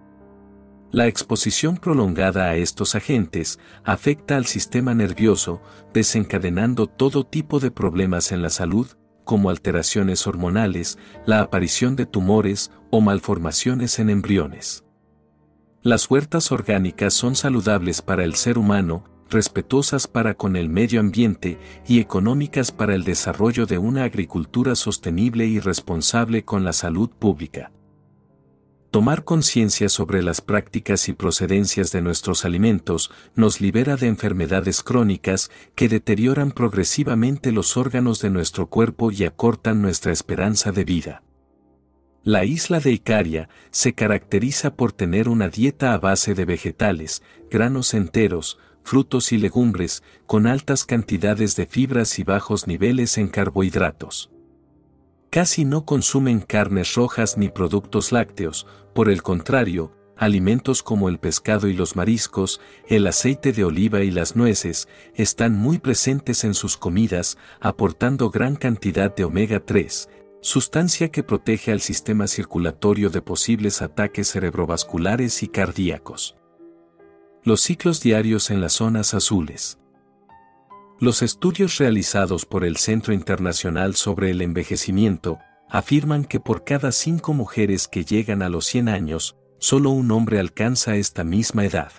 La 0.92 1.08
exposición 1.08 1.78
prolongada 1.78 2.44
a 2.50 2.56
estos 2.56 2.94
agentes 2.94 3.60
afecta 3.84 4.36
al 4.36 4.46
sistema 4.46 4.94
nervioso, 4.94 5.60
desencadenando 5.92 6.86
todo 6.86 7.26
tipo 7.26 7.60
de 7.60 7.72
problemas 7.72 8.32
en 8.32 8.44
la 8.44 8.50
salud, 8.52 8.86
como 9.24 9.50
alteraciones 9.50 10.28
hormonales, 10.28 11.00
la 11.26 11.40
aparición 11.40 11.96
de 11.96 12.06
tumores 12.06 12.70
o 12.92 13.02
malformaciones 13.02 13.98
en 13.98 14.12
embriones. 14.12 14.84
Las 15.82 16.12
huertas 16.12 16.52
orgánicas 16.52 17.16
son 17.16 17.36
saludables 17.36 18.04
para 18.04 18.24
el 18.24 18.36
ser 18.36 18.60
humano, 18.60 19.04
respetuosas 19.30 20.08
para 20.08 20.36
con 20.36 20.56
el 20.56 20.70
medio 20.70 21.00
ambiente 21.00 21.58
y 21.88 22.00
económicas 22.00 22.72
para 22.72 22.96
el 22.96 23.04
desarrollo 23.04 23.66
de 23.66 23.78
una 23.78 24.04
agricultura 24.04 24.76
sostenible 24.76 25.46
y 25.46 25.60
responsable 25.60 26.44
con 26.44 26.64
la 26.64 26.74
salud 26.74 27.10
pública. 27.10 27.72
Tomar 28.94 29.24
conciencia 29.24 29.90
sobre 29.90 30.22
las 30.22 30.42
prácticas 30.42 31.10
y 31.10 31.14
procedencias 31.14 31.92
de 31.92 32.04
nuestros 32.04 32.46
alimentos 32.46 33.10
nos 33.34 33.60
libera 33.60 33.96
de 33.96 34.06
enfermedades 34.06 34.84
crónicas 34.84 35.50
que 35.74 35.90
deterioran 35.90 36.52
progresivamente 36.52 37.52
los 37.52 37.76
órganos 37.76 38.22
de 38.22 38.30
nuestro 38.30 38.68
cuerpo 38.68 39.12
y 39.12 39.24
acortan 39.24 39.82
nuestra 39.82 40.12
esperanza 40.12 40.72
de 40.72 40.84
vida. 40.84 41.24
La 42.22 42.46
isla 42.46 42.80
de 42.80 42.92
Icaria 42.92 43.50
se 43.72 43.94
caracteriza 43.94 44.76
por 44.76 44.94
tener 44.94 45.28
una 45.28 45.50
dieta 45.50 45.94
a 45.94 45.98
base 45.98 46.36
de 46.36 46.46
vegetales, 46.46 47.24
granos 47.50 47.96
enteros, 47.96 48.60
frutos 48.84 49.32
y 49.32 49.38
legumbres, 49.38 50.04
con 50.26 50.48
altas 50.48 50.86
cantidades 50.86 51.56
de 51.56 51.66
fibras 51.66 52.20
y 52.20 52.24
bajos 52.24 52.68
niveles 52.68 53.18
en 53.18 53.28
carbohidratos. 53.28 54.30
Casi 55.30 55.66
no 55.66 55.86
consumen 55.86 56.42
carnes 56.42 56.94
rojas 56.94 57.38
ni 57.38 57.50
productos 57.50 58.12
lácteos, 58.12 58.68
por 58.94 59.10
el 59.10 59.24
contrario, 59.24 59.92
alimentos 60.16 60.84
como 60.84 61.10
el 61.10 61.18
pescado 61.18 61.68
y 61.68 61.74
los 61.74 61.96
mariscos, 61.96 62.62
el 62.88 63.08
aceite 63.08 63.52
de 63.52 63.64
oliva 63.64 64.04
y 64.04 64.12
las 64.12 64.36
nueces, 64.36 64.88
están 65.16 65.56
muy 65.56 65.80
presentes 65.80 66.44
en 66.44 66.54
sus 66.54 66.78
comidas, 66.78 67.38
aportando 67.60 68.30
gran 68.30 68.56
cantidad 68.56 69.14
de 69.16 69.24
omega 69.24 69.60
3, 69.60 70.08
sustancia 70.42 71.10
que 71.10 71.24
protege 71.24 71.72
al 71.72 71.82
sistema 71.82 72.28
circulatorio 72.28 73.10
de 73.10 73.22
posibles 73.22 73.82
ataques 73.82 74.32
cerebrovasculares 74.32 75.42
y 75.42 75.48
cardíacos. 75.48 76.36
Los 77.46 77.60
ciclos 77.60 78.00
diarios 78.00 78.52
en 78.52 78.62
las 78.62 78.72
zonas 78.72 79.14
azules. 79.14 79.78
Los 81.02 81.22
estudios 81.22 81.78
realizados 81.78 82.46
por 82.46 82.64
el 82.64 82.78
Centro 82.78 83.14
Internacional 83.14 83.96
sobre 83.96 84.32
el 84.32 84.42
Envejecimiento 84.42 85.40
afirman 85.70 86.24
que 86.24 86.40
por 86.40 86.64
cada 86.64 86.94
cinco 86.94 87.34
mujeres 87.34 87.90
que 87.90 88.06
llegan 88.06 88.44
a 88.44 88.48
los 88.48 88.66
100 88.68 88.88
años, 88.88 89.36
solo 89.60 89.90
un 89.90 90.10
hombre 90.12 90.40
alcanza 90.40 90.96
esta 90.96 91.26
misma 91.26 91.66
edad. 91.66 91.92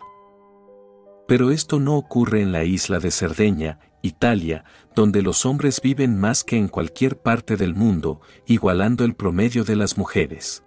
Pero 1.28 1.50
esto 1.50 1.78
no 1.78 1.96
ocurre 1.96 2.40
en 2.40 2.50
la 2.50 2.64
isla 2.64 2.98
de 2.98 3.10
Cerdeña, 3.10 3.80
Italia, 4.00 4.64
donde 4.94 5.20
los 5.20 5.44
hombres 5.44 5.82
viven 5.82 6.18
más 6.18 6.42
que 6.42 6.56
en 6.56 6.68
cualquier 6.68 7.18
parte 7.18 7.58
del 7.58 7.74
mundo, 7.74 8.22
igualando 8.46 9.04
el 9.04 9.14
promedio 9.14 9.64
de 9.64 9.76
las 9.76 9.98
mujeres. 9.98 10.63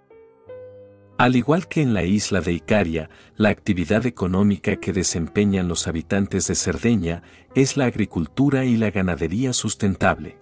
Al 1.18 1.34
igual 1.34 1.66
que 1.66 1.82
en 1.82 1.94
la 1.94 2.04
isla 2.04 2.40
de 2.40 2.52
Icaria, 2.52 3.10
la 3.36 3.48
actividad 3.48 4.06
económica 4.06 4.76
que 4.76 4.92
desempeñan 4.92 5.66
los 5.66 5.88
habitantes 5.88 6.46
de 6.46 6.54
Cerdeña 6.54 7.24
es 7.56 7.76
la 7.76 7.86
agricultura 7.86 8.64
y 8.64 8.76
la 8.76 8.92
ganadería 8.92 9.52
sustentable. 9.52 10.38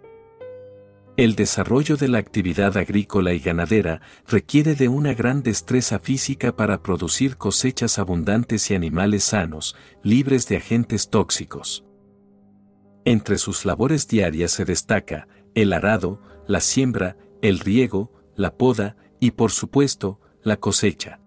El 1.16 1.35
desarrollo 1.35 1.97
de 1.97 2.09
la 2.09 2.18
actividad 2.18 2.76
agrícola 2.76 3.33
y 3.33 3.38
ganadera 3.38 4.02
requiere 4.28 4.75
de 4.75 4.88
una 4.88 5.14
gran 5.14 5.42
destreza 5.42 5.99
física 5.99 6.54
para 6.54 6.83
producir 6.83 7.38
cosechas 7.38 7.99
abundantes 7.99 8.71
y 8.71 8.75
animales 8.75 9.25
sanos, 9.25 9.76
libres 10.02 10.47
de 10.47 10.59
agentes 10.59 11.09
tóxicos. 11.09 11.87
Entre 13.06 13.38
sus 13.38 13.64
labores 13.64 14.09
diarias 14.09 14.50
se 14.50 14.66
destaca 14.66 15.26
el 15.54 15.73
arado, 15.73 16.21
la 16.47 16.61
siembra, 16.61 17.16
el 17.40 17.61
riego, 17.61 18.12
la 18.35 18.59
poda 18.59 18.99
y 19.21 19.30
por 19.30 19.52
supuesto, 19.52 20.21
la 20.47 20.57
cosecha. 20.57 21.19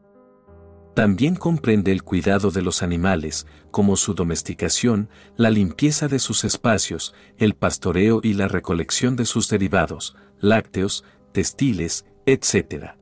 También 0.96 1.36
comprende 1.36 1.92
el 1.92 2.04
cuidado 2.04 2.52
de 2.52 2.62
los 2.62 2.82
animales, 2.82 3.48
como 3.70 3.98
su 3.98 4.14
domesticación, 4.14 5.10
la 5.36 5.50
limpieza 5.50 6.08
de 6.08 6.20
sus 6.20 6.46
espacios, 6.46 7.14
el 7.38 7.54
pastoreo 7.54 8.22
y 8.24 8.34
la 8.34 8.48
recolección 8.48 9.18
de 9.18 9.26
sus 9.26 9.50
derivados, 9.50 10.16
lácteos, 10.40 11.04
textiles, 11.34 12.06
etc. 12.26 12.94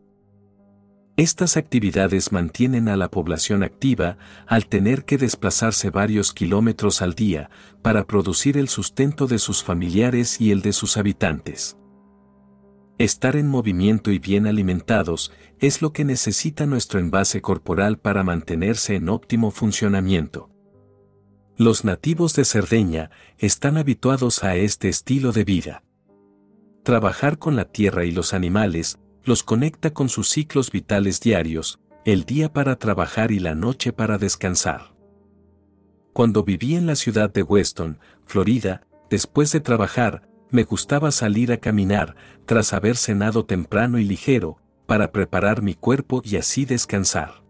Estas 1.18 1.56
actividades 1.56 2.32
mantienen 2.32 2.90
a 2.90 2.98
la 2.98 3.12
población 3.12 3.62
activa 3.62 4.18
al 4.48 4.66
tener 4.66 5.06
que 5.06 5.18
desplazarse 5.18 5.92
varios 5.92 6.34
kilómetros 6.34 7.04
al 7.04 7.14
día 7.14 7.52
para 7.84 8.06
producir 8.06 8.58
el 8.58 8.70
sustento 8.70 9.28
de 9.28 9.38
sus 9.38 9.64
familiares 9.64 10.42
y 10.42 10.50
el 10.52 10.64
de 10.64 10.74
sus 10.74 10.98
habitantes. 10.98 11.78
Estar 12.98 13.36
en 13.36 13.48
movimiento 13.48 14.12
y 14.12 14.18
bien 14.18 14.48
alimentados 14.48 15.32
es 15.60 15.84
lo 15.84 15.94
que 15.94 16.04
necesita 16.04 16.66
nuestro 16.66 17.00
envase 17.00 17.42
corporal 17.42 18.00
para 18.00 18.24
mantenerse 18.24 18.96
en 18.96 19.10
óptimo 19.10 19.51
funcionamiento. 19.51 20.50
Los 21.58 21.86
nativos 21.86 22.34
de 22.36 22.44
Cerdeña 22.44 23.12
están 23.38 23.77
habituados 23.77 24.44
a 24.44 24.56
este 24.56 24.89
estilo 24.89 25.32
de 25.32 25.44
vida. 25.44 25.84
Trabajar 26.84 27.38
con 27.38 27.56
la 27.56 27.66
tierra 27.66 28.04
y 28.04 28.12
los 28.12 28.34
animales 28.34 28.98
los 29.24 29.44
conecta 29.44 29.92
con 29.94 30.10
sus 30.10 30.30
ciclos 30.30 30.72
vitales 30.72 31.20
diarios, 31.20 31.80
el 32.04 32.24
día 32.24 32.51
para 32.51 32.77
trabajar 32.77 33.32
y 33.32 33.39
la 33.39 33.54
noche 33.54 33.94
para 33.94 34.18
descansar. 34.18 34.96
Cuando 36.13 36.44
viví 36.44 36.75
en 36.75 36.88
la 36.88 36.96
ciudad 36.96 37.32
de 37.32 37.44
Weston, 37.44 38.00
Florida, 38.25 38.88
después 39.10 39.51
de 39.51 39.60
trabajar, 39.60 40.27
me 40.50 40.63
gustaba 40.63 41.12
salir 41.12 41.51
a 41.51 41.58
caminar, 41.58 42.16
tras 42.46 42.74
haber 42.74 42.96
cenado 42.96 43.46
temprano 43.46 44.00
y 44.00 44.04
ligero, 44.04 44.60
para 44.86 45.12
preparar 45.12 45.62
mi 45.62 45.75
cuerpo 45.75 46.22
y 46.24 46.38
así 46.38 46.66
descansar. 46.66 47.44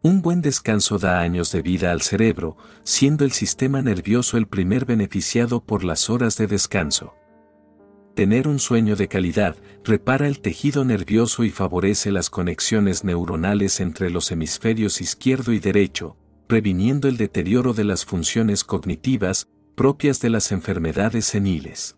Un 0.00 0.22
buen 0.22 0.42
descanso 0.42 0.98
da 0.98 1.20
años 1.20 1.50
de 1.50 1.60
vida 1.60 1.90
al 1.90 2.02
cerebro, 2.02 2.56
siendo 2.84 3.24
el 3.24 3.32
sistema 3.32 3.82
nervioso 3.82 4.36
el 4.36 4.46
primer 4.46 4.84
beneficiado 4.84 5.64
por 5.64 5.82
las 5.82 6.08
horas 6.08 6.36
de 6.36 6.46
descanso. 6.46 7.14
Tener 8.14 8.46
un 8.46 8.58
sueño 8.58 8.96
de 8.96 9.08
calidad 9.08 9.56
repara 9.84 10.28
el 10.28 10.40
tejido 10.40 10.84
nervioso 10.84 11.44
y 11.44 11.50
favorece 11.50 12.12
las 12.12 12.30
conexiones 12.30 13.04
neuronales 13.04 13.80
entre 13.80 14.10
los 14.10 14.30
hemisferios 14.30 15.00
izquierdo 15.00 15.52
y 15.52 15.58
derecho, 15.58 16.16
previniendo 16.46 17.08
el 17.08 17.16
deterioro 17.16 17.74
de 17.74 17.84
las 17.84 18.04
funciones 18.04 18.64
cognitivas, 18.64 19.48
propias 19.78 20.20
de 20.20 20.28
las 20.28 20.50
enfermedades 20.50 21.24
seniles. 21.24 21.96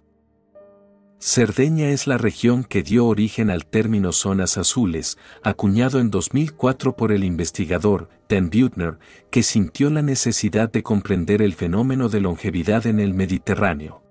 Cerdeña 1.18 1.88
es 1.88 2.06
la 2.06 2.18
región 2.18 2.62
que 2.62 2.82
dio 2.82 3.06
origen 3.06 3.48
al 3.48 3.64
término 3.64 4.12
zonas 4.12 4.58
azules, 4.58 5.16
acuñado 5.42 5.98
en 5.98 6.10
2004 6.10 6.94
por 6.94 7.10
el 7.10 7.24
investigador 7.24 8.10
Dan 8.28 8.50
Buettner, 8.50 8.98
que 9.30 9.42
sintió 9.42 9.88
la 9.88 10.02
necesidad 10.02 10.70
de 10.70 10.82
comprender 10.82 11.40
el 11.40 11.54
fenómeno 11.54 12.10
de 12.10 12.20
longevidad 12.20 12.86
en 12.86 13.00
el 13.00 13.14
Mediterráneo. 13.14 14.02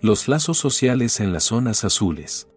Los 0.00 0.26
lazos 0.26 0.58
sociales 0.58 1.20
en 1.20 1.32
las 1.32 1.44
zonas 1.44 1.84
azules. 1.84 2.48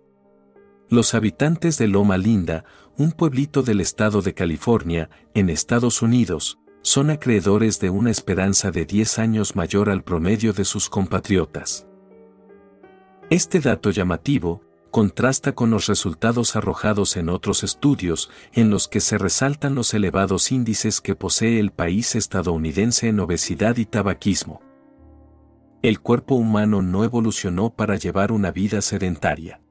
Los 0.90 1.14
habitantes 1.14 1.78
de 1.78 1.88
Loma 1.88 2.18
Linda, 2.18 2.66
un 2.98 3.12
pueblito 3.12 3.62
del 3.62 3.80
estado 3.80 4.24
de 4.24 4.34
California, 4.34 5.12
en 5.36 5.52
Estados 5.52 6.02
Unidos, 6.02 6.58
son 6.84 7.10
acreedores 7.10 7.80
de 7.80 7.90
una 7.90 8.12
esperanza 8.12 8.70
de 8.70 8.86
10 8.86 9.18
años 9.18 9.56
mayor 9.56 9.90
al 9.90 10.04
promedio 10.04 10.52
de 10.52 10.66
sus 10.66 10.90
compatriotas. 10.90 11.88
Este 13.30 13.62
dato 13.62 13.90
llamativo, 13.90 14.62
contrasta 14.92 15.54
con 15.54 15.72
los 15.72 15.88
resultados 15.88 16.56
arrojados 16.58 17.18
en 17.18 17.30
otros 17.30 17.64
estudios 17.64 18.30
en 18.52 18.70
los 18.70 18.88
que 18.88 19.00
se 19.00 19.18
resaltan 19.18 19.74
los 19.74 19.94
elevados 19.94 20.52
índices 20.52 21.02
que 21.02 21.16
posee 21.16 21.60
el 21.60 21.72
país 21.72 22.16
estadounidense 22.16 23.08
en 23.08 23.20
obesidad 23.22 23.78
y 23.78 23.86
tabaquismo. 23.86 24.62
El 25.82 26.02
cuerpo 26.02 26.36
humano 26.36 26.82
no 26.82 27.06
evolucionó 27.06 27.74
para 27.74 27.96
llevar 27.96 28.32
una 28.32 28.52
vida 28.52 28.82
sedentaria. 28.82 29.63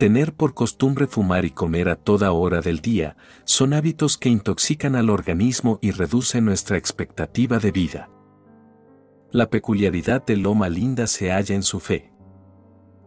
Tener 0.00 0.34
por 0.34 0.54
costumbre 0.54 1.06
fumar 1.06 1.44
y 1.44 1.50
comer 1.50 1.88
a 1.88 1.94
toda 1.94 2.32
hora 2.32 2.60
del 2.60 2.80
día 2.80 3.16
son 3.44 3.72
hábitos 3.72 4.18
que 4.18 4.28
intoxican 4.28 4.96
al 4.96 5.10
organismo 5.10 5.78
y 5.80 5.92
reducen 5.92 6.44
nuestra 6.44 6.76
expectativa 6.76 7.60
de 7.60 7.70
vida. 7.70 8.10
La 9.30 9.48
peculiaridad 9.48 10.26
de 10.26 10.36
Loma 10.36 10.68
Linda 10.68 11.06
se 11.06 11.30
halla 11.30 11.54
en 11.54 11.62
su 11.62 11.78
fe 11.78 12.10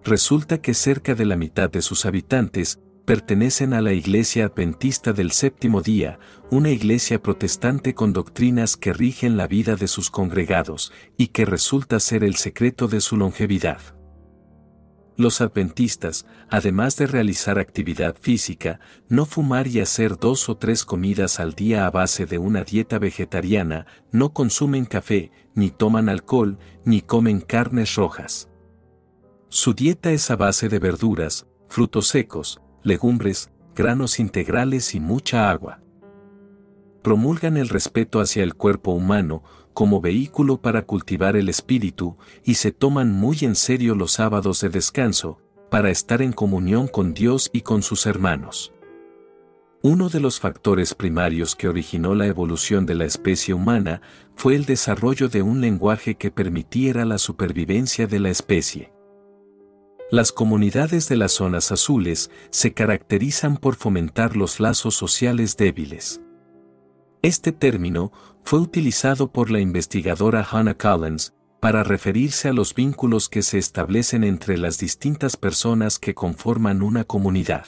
resulta 0.04 0.62
que 0.62 0.74
cerca 0.74 1.16
de 1.16 1.26
la 1.26 1.38
mitad 1.38 1.70
de 1.70 1.82
sus 1.82 2.06
habitantes 2.06 2.80
pertenecen 3.06 3.74
a 3.74 3.82
la 3.82 3.94
Iglesia 3.94 4.46
Adventista 4.46 5.14
del 5.14 5.32
Séptimo 5.32 5.82
Día, 5.82 6.20
una 6.52 6.70
iglesia 6.70 7.22
protestante 7.22 7.94
con 7.94 8.14
doctrinas 8.14 8.78
que 8.78 8.94
rigen 8.94 9.36
la 9.36 9.48
vida 9.48 9.76
de 9.76 9.88
sus 9.88 10.10
congregados 10.10 10.94
y 11.18 11.28
que 11.28 11.46
resulta 11.46 12.00
ser 12.00 12.24
el 12.24 12.36
secreto 12.36 12.88
de 12.88 13.02
su 13.02 13.18
longevidad. 13.18 13.80
Los 15.16 15.42
adventistas, 15.42 16.26
además 16.50 16.98
de 16.98 17.06
realizar 17.06 17.60
actividad 17.60 18.16
física, 18.20 18.80
no 19.10 19.26
fumar 19.26 19.68
y 19.68 19.80
hacer 19.80 20.18
dos 20.18 20.50
o 20.50 20.58
tres 20.58 20.86
comidas 20.86 21.40
al 21.40 21.54
día 21.54 21.86
a 21.86 21.92
base 21.92 22.26
de 22.26 22.40
una 22.40 22.64
dieta 22.64 22.98
vegetariana, 22.98 23.86
no 24.12 24.34
consumen 24.34 24.86
café, 24.86 25.32
ni 25.54 25.70
toman 25.70 26.10
alcohol, 26.10 26.58
ni 26.84 27.02
comen 27.02 27.42
carnes 27.42 27.96
rojas. 27.96 28.50
Su 29.50 29.76
dieta 29.76 30.12
es 30.12 30.32
a 30.32 30.36
base 30.36 30.68
de 30.68 30.80
verduras, 30.80 31.46
frutos 31.70 32.08
secos, 32.08 32.60
legumbres, 32.82 33.52
granos 33.76 34.20
integrales 34.20 34.96
y 34.96 35.00
mucha 35.00 35.52
agua. 35.52 35.80
Promulgan 37.04 37.58
el 37.58 37.70
respeto 37.70 38.20
hacia 38.20 38.44
el 38.44 38.56
cuerpo 38.56 38.92
humano 38.92 39.44
como 39.74 40.02
vehículo 40.02 40.62
para 40.62 40.86
cultivar 40.86 41.36
el 41.36 41.50
espíritu 41.50 42.18
y 42.44 42.56
se 42.56 42.72
toman 42.72 43.12
muy 43.12 43.40
en 43.42 43.56
serio 43.56 43.96
los 43.96 44.14
sábados 44.14 44.62
de 44.62 44.70
descanso, 44.70 45.40
para 45.70 45.90
estar 45.90 46.22
en 46.22 46.34
comunión 46.34 46.88
con 46.88 47.14
Dios 47.14 47.50
y 47.52 47.62
con 47.62 47.82
sus 47.82 48.06
hermanos. 48.06 48.74
Uno 49.82 50.08
de 50.08 50.22
los 50.22 50.40
factores 50.40 50.94
primarios 50.94 51.58
que 51.58 51.68
originó 51.68 52.16
la 52.16 52.28
evolución 52.28 52.86
de 52.86 52.96
la 52.96 53.04
especie 53.04 53.54
humana 53.54 54.02
fue 54.36 54.56
el 54.56 54.64
desarrollo 54.64 55.28
de 55.28 55.42
un 55.42 55.60
lenguaje 55.60 56.16
que 56.16 56.32
permitiera 56.32 57.04
la 57.04 57.18
supervivencia 57.18 58.08
de 58.08 58.20
la 58.20 58.30
especie. 58.30 58.94
Las 60.10 60.32
comunidades 60.32 61.10
de 61.10 61.18
las 61.18 61.34
zonas 61.34 61.72
azules 61.72 62.32
se 62.50 62.74
caracterizan 62.74 63.58
por 63.58 63.76
fomentar 63.76 64.38
los 64.38 64.60
lazos 64.60 64.96
sociales 64.96 65.58
débiles. 65.58 66.22
Este 67.22 67.52
término 67.52 68.12
fue 68.44 68.60
utilizado 68.60 69.32
por 69.32 69.52
la 69.52 69.60
investigadora 69.60 70.48
Hannah 70.50 70.78
Collins 70.78 71.34
para 71.60 71.84
referirse 71.84 72.50
a 72.50 72.54
los 72.54 72.76
vínculos 72.76 73.30
que 73.30 73.42
se 73.42 73.58
establecen 73.58 74.24
entre 74.24 74.58
las 74.58 74.78
distintas 74.78 75.38
personas 75.38 75.98
que 75.98 76.14
conforman 76.14 76.82
una 76.82 77.06
comunidad. 77.06 77.66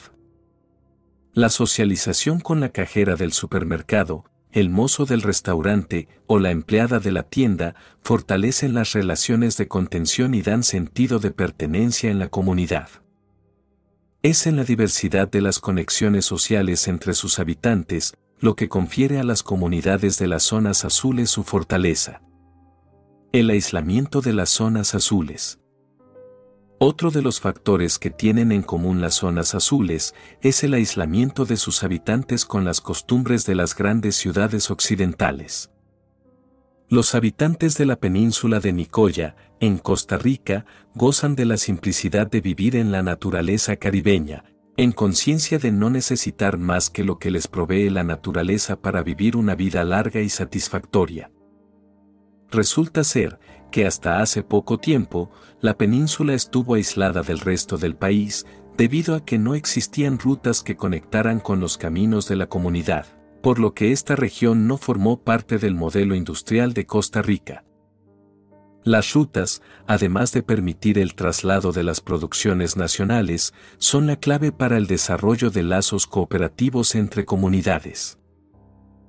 La 1.32 1.48
socialización 1.48 2.40
con 2.40 2.60
la 2.60 2.70
cajera 2.70 3.16
del 3.16 3.32
supermercado, 3.32 4.24
el 4.52 4.70
mozo 4.70 5.06
del 5.06 5.22
restaurante 5.22 6.08
o 6.26 6.38
la 6.38 6.50
empleada 6.50 6.98
de 6.98 7.12
la 7.12 7.22
tienda 7.22 7.74
fortalecen 8.02 8.74
las 8.74 8.92
relaciones 8.92 9.56
de 9.56 9.68
contención 9.68 10.34
y 10.34 10.42
dan 10.42 10.62
sentido 10.62 11.18
de 11.18 11.30
pertenencia 11.30 12.10
en 12.10 12.18
la 12.18 12.28
comunidad. 12.28 12.88
Es 14.22 14.46
en 14.46 14.56
la 14.56 14.64
diversidad 14.64 15.28
de 15.28 15.40
las 15.40 15.58
conexiones 15.58 16.24
sociales 16.24 16.88
entre 16.88 17.14
sus 17.14 17.38
habitantes 17.38 18.14
lo 18.38 18.54
que 18.54 18.68
confiere 18.68 19.18
a 19.18 19.24
las 19.24 19.42
comunidades 19.42 20.18
de 20.18 20.26
las 20.26 20.42
zonas 20.42 20.84
azules 20.84 21.30
su 21.30 21.42
fortaleza. 21.42 22.20
El 23.32 23.50
aislamiento 23.50 24.20
de 24.20 24.32
las 24.32 24.50
zonas 24.50 24.94
azules. 24.94 25.58
Otro 26.78 27.10
de 27.10 27.22
los 27.22 27.40
factores 27.40 27.98
que 27.98 28.10
tienen 28.10 28.52
en 28.52 28.62
común 28.62 29.00
las 29.00 29.14
zonas 29.14 29.54
azules 29.54 30.14
es 30.42 30.62
el 30.62 30.74
aislamiento 30.74 31.46
de 31.46 31.56
sus 31.56 31.82
habitantes 31.82 32.44
con 32.44 32.66
las 32.66 32.82
costumbres 32.82 33.46
de 33.46 33.54
las 33.54 33.74
grandes 33.74 34.16
ciudades 34.16 34.70
occidentales. 34.70 35.70
Los 36.88 37.14
habitantes 37.14 37.78
de 37.78 37.86
la 37.86 37.96
península 37.96 38.60
de 38.60 38.72
Nicoya, 38.74 39.34
en 39.58 39.78
Costa 39.78 40.18
Rica, 40.18 40.66
gozan 40.94 41.34
de 41.34 41.46
la 41.46 41.56
simplicidad 41.56 42.30
de 42.30 42.42
vivir 42.42 42.76
en 42.76 42.92
la 42.92 43.02
naturaleza 43.02 43.76
caribeña, 43.76 44.44
en 44.78 44.92
conciencia 44.92 45.58
de 45.58 45.72
no 45.72 45.88
necesitar 45.88 46.58
más 46.58 46.90
que 46.90 47.02
lo 47.02 47.18
que 47.18 47.30
les 47.30 47.48
provee 47.48 47.88
la 47.88 48.04
naturaleza 48.04 48.76
para 48.76 49.02
vivir 49.02 49.36
una 49.36 49.54
vida 49.54 49.84
larga 49.84 50.20
y 50.20 50.28
satisfactoria. 50.28 51.30
Resulta 52.50 53.02
ser 53.02 53.38
que 53.70 53.86
hasta 53.86 54.20
hace 54.20 54.42
poco 54.42 54.78
tiempo, 54.78 55.30
la 55.60 55.76
península 55.76 56.34
estuvo 56.34 56.74
aislada 56.74 57.22
del 57.22 57.40
resto 57.40 57.78
del 57.78 57.96
país, 57.96 58.46
debido 58.76 59.14
a 59.14 59.24
que 59.24 59.38
no 59.38 59.54
existían 59.54 60.18
rutas 60.18 60.62
que 60.62 60.76
conectaran 60.76 61.40
con 61.40 61.60
los 61.60 61.78
caminos 61.78 62.28
de 62.28 62.36
la 62.36 62.46
comunidad, 62.46 63.06
por 63.42 63.58
lo 63.58 63.74
que 63.74 63.92
esta 63.92 64.14
región 64.14 64.66
no 64.66 64.76
formó 64.76 65.22
parte 65.22 65.58
del 65.58 65.74
modelo 65.74 66.14
industrial 66.14 66.74
de 66.74 66.86
Costa 66.86 67.22
Rica. 67.22 67.65
Las 68.86 69.14
rutas, 69.14 69.62
además 69.88 70.30
de 70.30 70.44
permitir 70.44 71.00
el 71.00 71.16
traslado 71.16 71.72
de 71.72 71.82
las 71.82 72.00
producciones 72.00 72.76
nacionales, 72.76 73.52
son 73.78 74.06
la 74.06 74.14
clave 74.14 74.52
para 74.52 74.76
el 74.76 74.86
desarrollo 74.86 75.50
de 75.50 75.64
lazos 75.64 76.06
cooperativos 76.06 76.94
entre 76.94 77.24
comunidades. 77.24 78.20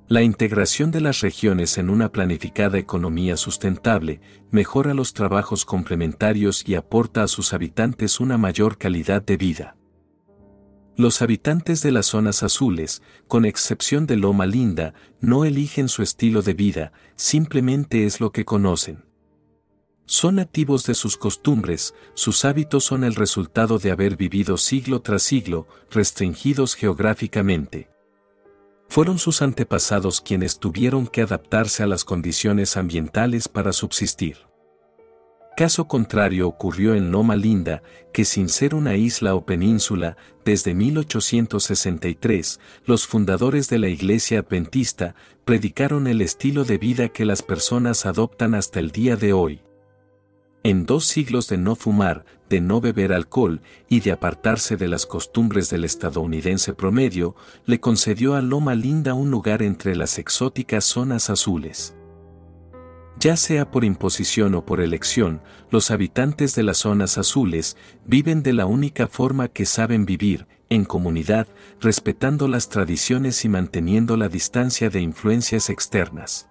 La 0.08 0.24
integración 0.24 0.90
de 0.90 1.02
las 1.02 1.22
regiones 1.22 1.78
en 1.78 1.92
una 1.92 2.12
planificada 2.12 2.80
economía 2.80 3.38
sustentable 3.38 4.20
mejora 4.50 4.96
los 4.96 5.14
trabajos 5.14 5.64
complementarios 5.64 6.68
y 6.68 6.74
aporta 6.74 7.22
a 7.22 7.28
sus 7.28 7.54
habitantes 7.54 8.20
una 8.20 8.40
mayor 8.40 8.80
calidad 8.80 9.22
de 9.22 9.38
vida. 9.38 9.78
Los 10.96 11.22
habitantes 11.22 11.84
de 11.84 11.92
las 11.92 12.08
zonas 12.08 12.42
azules, 12.42 13.04
con 13.28 13.46
excepción 13.46 14.08
de 14.08 14.16
Loma 14.16 14.48
Linda, 14.48 14.96
no 15.22 15.46
eligen 15.46 15.88
su 15.88 16.02
estilo 16.02 16.42
de 16.42 16.56
vida, 16.56 16.94
simplemente 17.16 18.08
es 18.08 18.20
lo 18.20 18.32
que 18.32 18.44
conocen. 18.44 19.07
Son 20.10 20.36
nativos 20.36 20.86
de 20.86 20.94
sus 20.94 21.18
costumbres, 21.18 21.94
sus 22.14 22.46
hábitos 22.46 22.86
son 22.86 23.04
el 23.04 23.14
resultado 23.14 23.78
de 23.78 23.92
haber 23.92 24.16
vivido 24.16 24.56
siglo 24.56 25.02
tras 25.02 25.22
siglo, 25.22 25.68
restringidos 25.92 26.76
geográficamente. 26.76 27.90
Fueron 28.88 29.20
sus 29.20 29.42
antepasados 29.42 30.22
quienes 30.22 30.60
tuvieron 30.60 31.08
que 31.08 31.24
adaptarse 31.24 31.84
a 31.84 31.88
las 31.88 32.06
condiciones 32.06 32.78
ambientales 32.78 33.50
para 33.50 33.74
subsistir. 33.74 34.38
Caso 35.58 35.90
contrario 35.90 36.48
ocurrió 36.48 36.96
en 36.96 37.12
Loma 37.12 37.36
Linda, 37.36 37.84
que 38.14 38.24
sin 38.24 38.48
ser 38.48 38.76
una 38.76 38.96
isla 38.96 39.36
o 39.36 39.46
península, 39.46 40.16
desde 40.46 40.74
1863, 40.74 42.62
los 42.86 43.08
fundadores 43.08 43.68
de 43.68 43.80
la 43.80 43.90
Iglesia 43.90 44.40
Adventista 44.40 45.16
predicaron 45.44 46.08
el 46.08 46.22
estilo 46.22 46.64
de 46.64 46.78
vida 46.78 47.10
que 47.10 47.26
las 47.26 47.42
personas 47.42 48.06
adoptan 48.06 48.56
hasta 48.56 48.80
el 48.80 48.92
día 48.92 49.18
de 49.18 49.34
hoy. 49.34 49.67
En 50.68 50.86
dos 50.86 51.06
siglos 51.06 51.48
de 51.48 51.58
no 51.58 51.78
fumar, 51.78 52.26
de 52.50 52.60
no 52.60 52.82
beber 52.82 53.14
alcohol 53.14 53.62
y 53.88 54.02
de 54.02 54.12
apartarse 54.12 54.76
de 54.76 54.90
las 54.90 55.06
costumbres 55.06 55.70
del 55.70 55.86
estadounidense 55.86 56.74
promedio, 56.74 57.38
le 57.66 57.80
concedió 57.80 58.36
a 58.36 58.42
Loma 58.42 58.76
Linda 58.76 59.14
un 59.14 59.32
lugar 59.32 59.62
entre 59.62 59.96
las 59.96 60.20
exóticas 60.20 60.84
zonas 60.84 61.30
azules. 61.30 61.96
Ya 63.18 63.38
sea 63.38 63.72
por 63.72 63.86
imposición 63.86 64.56
o 64.56 64.66
por 64.66 64.82
elección, 64.82 65.42
los 65.72 65.90
habitantes 65.90 66.54
de 66.54 66.64
las 66.64 66.80
zonas 66.80 67.18
azules 67.18 67.78
viven 68.06 68.44
de 68.44 68.52
la 68.52 68.66
única 68.66 69.08
forma 69.08 69.48
que 69.48 69.66
saben 69.66 70.06
vivir, 70.06 70.48
en 70.70 70.84
comunidad, 70.84 71.48
respetando 71.80 72.50
las 72.50 72.68
tradiciones 72.68 73.46
y 73.46 73.48
manteniendo 73.48 74.18
la 74.18 74.28
distancia 74.28 74.90
de 74.90 75.00
influencias 75.00 75.70
externas. 75.70 76.47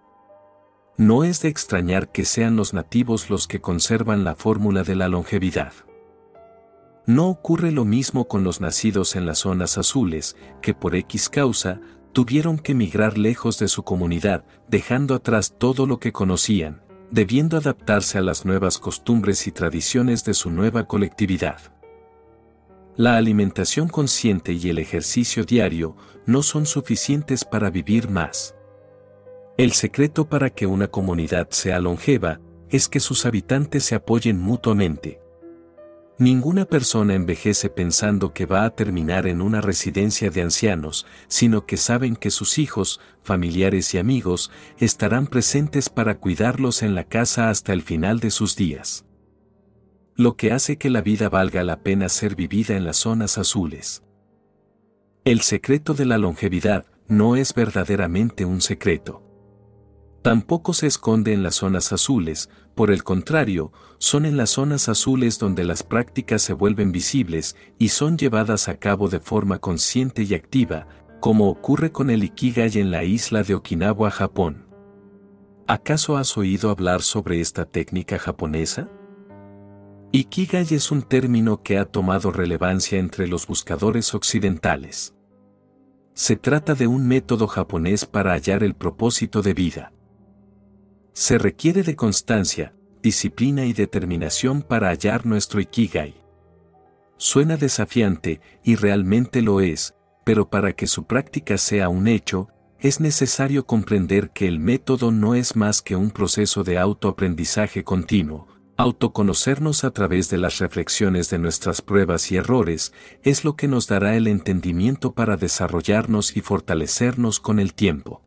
No 0.99 1.25
es 1.25 1.43
de 1.43 1.49
extrañar 1.49 2.11
que 2.11 2.25
sean 2.25 2.57
los 2.57 2.73
nativos 2.73 3.29
los 3.29 3.47
que 3.47 3.61
conservan 3.61 4.25
la 4.25 4.35
fórmula 4.35 4.83
de 4.83 4.97
la 4.97 5.09
longevidad. 5.09 5.75
No 7.05 7.29
ocurre 7.29 7.71
lo 7.71 7.85
mismo 7.85 8.27
con 8.29 8.45
los 8.45 8.63
nacidos 8.63 9.15
en 9.15 9.27
las 9.27 9.41
zonas 9.41 9.77
azules, 9.77 10.37
que 10.63 10.73
por 10.73 10.97
X 10.97 11.29
causa, 11.29 11.81
tuvieron 12.13 12.59
que 12.59 12.75
migrar 12.75 13.19
lejos 13.19 13.59
de 13.59 13.69
su 13.69 13.83
comunidad, 13.83 14.45
dejando 14.69 15.15
atrás 15.15 15.55
todo 15.59 15.87
lo 15.87 16.01
que 16.01 16.13
conocían, 16.13 16.81
debiendo 17.11 17.59
adaptarse 17.59 18.17
a 18.17 18.23
las 18.23 18.47
nuevas 18.47 18.79
costumbres 18.79 19.47
y 19.47 19.53
tradiciones 19.53 20.25
de 20.25 20.33
su 20.33 20.51
nueva 20.51 20.89
colectividad. 20.89 21.61
La 22.97 23.19
alimentación 23.19 23.89
consciente 23.89 24.55
y 24.55 24.71
el 24.71 24.79
ejercicio 24.79 25.45
diario 25.45 25.95
no 26.25 26.43
son 26.43 26.65
suficientes 26.65 27.45
para 27.45 27.69
vivir 27.69 28.09
más. 28.09 28.55
El 29.59 29.73
secreto 29.73 30.29
para 30.29 30.51
que 30.51 30.66
una 30.66 30.88
comunidad 30.88 31.49
sea 31.51 31.81
longeva 31.81 32.40
es 32.69 32.88
que 32.88 33.01
sus 33.01 33.27
habitantes 33.27 33.85
se 33.85 33.95
apoyen 33.95 34.38
mutuamente, 34.38 35.21
Ninguna 36.19 36.64
persona 36.64 37.12
envejece 37.12 37.69
pensando 37.69 38.33
que 38.33 38.47
va 38.47 38.64
a 38.64 38.71
terminar 38.71 39.27
en 39.27 39.42
una 39.42 39.61
residencia 39.61 40.31
de 40.31 40.40
ancianos, 40.40 41.07
sino 41.29 41.66
que 41.66 41.77
saben 41.77 42.16
que 42.16 42.31
sus 42.31 42.57
hijos, 42.57 43.01
familiares 43.23 43.92
y 43.92 43.99
amigos 43.99 44.51
estarán 44.79 45.27
presentes 45.27 45.90
para 45.90 46.19
cuidarlos 46.19 46.83
en 46.83 46.95
la 46.95 47.05
casa 47.05 47.51
hasta 47.51 47.75
el 47.75 47.83
final 47.83 48.19
de 48.19 48.31
sus 48.31 48.57
días. 48.57 49.05
Lo 50.14 50.37
que 50.38 50.53
hace 50.53 50.79
que 50.79 50.88
la 50.88 51.03
vida 51.03 51.29
valga 51.29 51.62
la 51.64 51.83
pena 51.83 52.09
ser 52.09 52.35
vivida 52.35 52.77
en 52.77 52.87
las 52.87 52.97
zonas 52.97 53.37
azules. 53.37 54.03
El 55.27 55.42
secreto 55.42 55.92
de 55.92 56.07
la 56.07 56.16
longevidad 56.16 56.87
no 57.09 57.37
es 57.37 57.53
verdaderamente 57.53 58.47
un 58.47 58.62
secreto. 58.62 59.26
Tampoco 60.27 60.73
se 60.73 60.89
esconde 60.89 61.33
en 61.33 61.45
las 61.45 61.55
zonas 61.55 61.93
azules, 61.93 62.51
por 62.75 62.91
el 62.91 63.05
contrario, 63.05 63.71
son 63.99 64.27
en 64.27 64.37
las 64.37 64.51
zonas 64.51 64.89
azules 64.89 65.39
donde 65.39 65.62
las 65.62 65.85
prácticas 65.85 66.43
se 66.43 66.53
vuelven 66.53 66.91
visibles 66.91 67.55
y 67.79 67.91
son 67.91 68.19
llevadas 68.19 68.69
a 68.69 68.77
cabo 68.77 69.09
de 69.09 69.21
forma 69.21 69.61
consciente 69.61 70.25
y 70.25 70.35
activa, 70.35 70.89
como 71.21 71.49
ocurre 71.49 71.93
con 71.93 72.11
el 72.11 72.25
Ikigai 72.25 72.77
en 72.77 72.91
la 72.91 73.05
isla 73.05 73.45
de 73.45 73.55
Okinawa, 73.55 74.11
Japón. 74.11 74.67
¿Acaso 75.69 76.17
has 76.17 76.37
oído 76.37 76.71
hablar 76.71 77.03
sobre 77.03 77.41
esta 77.41 77.65
técnica 77.65 78.19
japonesa? 78.19 78.91
Ikigai 80.11 80.67
es 80.75 80.91
un 80.91 81.03
término 81.03 81.62
que 81.62 81.79
ha 81.79 81.85
tomado 81.85 82.33
relevancia 82.33 82.99
entre 82.99 83.29
los 83.29 83.47
buscadores 83.47 84.12
occidentales. 84.12 85.15
Se 86.15 86.35
trata 86.35 86.75
de 86.75 86.89
un 86.89 87.07
método 87.07 87.47
japonés 87.47 88.07
para 88.07 88.33
hallar 88.33 88.65
el 88.65 88.75
propósito 88.75 89.41
de 89.41 89.55
vida. 89.55 89.93
Se 91.18 91.38
requiere 91.38 91.83
de 91.83 91.96
constancia, 91.96 92.74
disciplina 93.02 93.64
y 93.64 93.72
determinación 93.72 94.61
para 94.61 94.88
hallar 94.88 95.24
nuestro 95.24 95.62
Ikigai. 95.62 96.14
Suena 97.16 97.57
desafiante, 97.57 98.42
y 98.62 98.76
realmente 98.76 99.40
lo 99.40 99.62
es, 99.62 99.94
pero 100.26 100.50
para 100.50 100.74
que 100.74 100.87
su 100.87 101.07
práctica 101.07 101.57
sea 101.57 101.88
un 101.88 102.07
hecho, 102.07 102.48
es 102.81 103.00
necesario 103.00 103.64
comprender 103.64 104.29
que 104.29 104.46
el 104.46 104.61
método 104.61 105.11
no 105.11 105.35
es 105.35 105.57
más 105.57 105.81
que 105.81 105.96
un 105.96 106.11
proceso 106.11 106.64
de 106.64 106.76
autoaprendizaje 106.76 107.83
continuo. 107.83 108.46
Autoconocernos 108.76 109.85
a 109.85 109.92
través 109.92 110.29
de 110.29 110.37
las 110.37 110.59
reflexiones 110.59 111.31
de 111.31 111.38
nuestras 111.38 111.81
pruebas 111.81 112.31
y 112.31 112.37
errores 112.37 112.92
es 113.22 113.42
lo 113.42 113.57
que 113.57 113.68
nos 113.68 113.87
dará 113.87 114.16
el 114.16 114.26
entendimiento 114.26 115.14
para 115.14 115.38
desarrollarnos 115.38 116.37
y 116.37 116.42
fortalecernos 116.42 117.40
con 117.40 117.59
el 117.59 117.72
tiempo. 117.72 118.26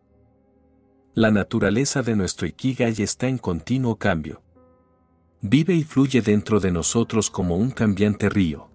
La 1.16 1.32
naturaleza 1.32 2.04
de 2.04 2.16
nuestro 2.16 2.46
Ikigai 2.46 3.02
está 3.02 3.28
en 3.28 3.40
continuo 3.40 3.96
cambio. 3.96 4.44
Vive 5.42 5.74
y 5.74 5.84
fluye 5.84 6.22
dentro 6.22 6.60
de 6.60 6.72
nosotros 6.72 7.32
como 7.32 7.58
un 7.58 7.72
cambiante 7.72 8.30
río. 8.30 8.70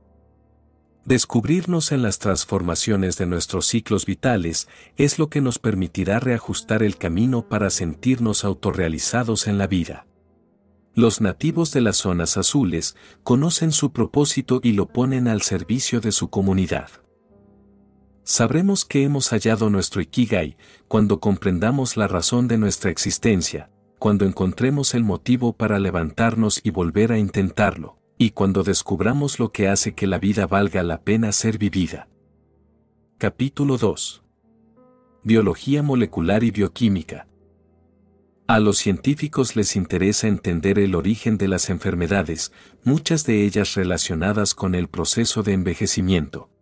Descubrirnos 1.04 1.92
en 1.92 2.02
las 2.02 2.18
transformaciones 2.18 3.18
de 3.18 3.26
nuestros 3.26 3.66
ciclos 3.66 4.04
vitales 4.04 4.68
es 4.96 5.18
lo 5.20 5.28
que 5.28 5.40
nos 5.40 5.60
permitirá 5.60 6.18
reajustar 6.18 6.82
el 6.82 6.96
camino 6.96 7.48
para 7.48 7.70
sentirnos 7.70 8.44
autorrealizados 8.44 9.46
en 9.46 9.56
la 9.56 9.68
vida. 9.68 10.06
Los 10.94 11.20
nativos 11.20 11.72
de 11.72 11.82
las 11.82 11.98
zonas 11.98 12.36
azules 12.36 12.96
conocen 13.22 13.70
su 13.70 13.92
propósito 13.92 14.60
y 14.62 14.72
lo 14.72 14.86
ponen 14.86 15.28
al 15.28 15.42
servicio 15.42 16.00
de 16.00 16.10
su 16.10 16.30
comunidad. 16.30 17.03
Sabremos 18.24 18.86
que 18.86 19.02
hemos 19.02 19.28
hallado 19.28 19.68
nuestro 19.68 20.00
Ikigai 20.00 20.56
cuando 20.88 21.20
comprendamos 21.20 21.98
la 21.98 22.08
razón 22.08 22.48
de 22.48 22.56
nuestra 22.56 22.90
existencia, 22.90 23.70
cuando 23.98 24.24
encontremos 24.24 24.94
el 24.94 25.04
motivo 25.04 25.52
para 25.52 25.78
levantarnos 25.78 26.60
y 26.64 26.70
volver 26.70 27.12
a 27.12 27.18
intentarlo, 27.18 27.98
y 28.16 28.30
cuando 28.30 28.62
descubramos 28.62 29.38
lo 29.38 29.52
que 29.52 29.68
hace 29.68 29.94
que 29.94 30.06
la 30.06 30.18
vida 30.18 30.46
valga 30.46 30.82
la 30.82 31.02
pena 31.02 31.32
ser 31.32 31.58
vivida. 31.58 32.08
Capítulo 33.18 33.76
2. 33.76 34.22
Biología 35.22 35.82
molecular 35.82 36.44
y 36.44 36.50
bioquímica. 36.50 37.28
A 38.46 38.58
los 38.58 38.78
científicos 38.78 39.54
les 39.54 39.76
interesa 39.76 40.28
entender 40.28 40.78
el 40.78 40.94
origen 40.94 41.36
de 41.36 41.48
las 41.48 41.68
enfermedades, 41.68 42.52
muchas 42.84 43.26
de 43.26 43.44
ellas 43.44 43.74
relacionadas 43.74 44.54
con 44.54 44.74
el 44.74 44.88
proceso 44.88 45.42
de 45.42 45.52
envejecimiento. 45.52 46.53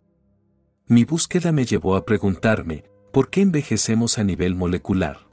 Mi 0.87 1.05
búsqueda 1.05 1.53
me 1.53 1.65
llevó 1.65 1.95
a 1.95 2.03
preguntarme, 2.03 2.83
¿por 3.13 3.29
qué 3.29 3.39
envejecemos 3.39 4.17
a 4.17 4.25
nivel 4.25 4.53
molecular? 4.53 5.27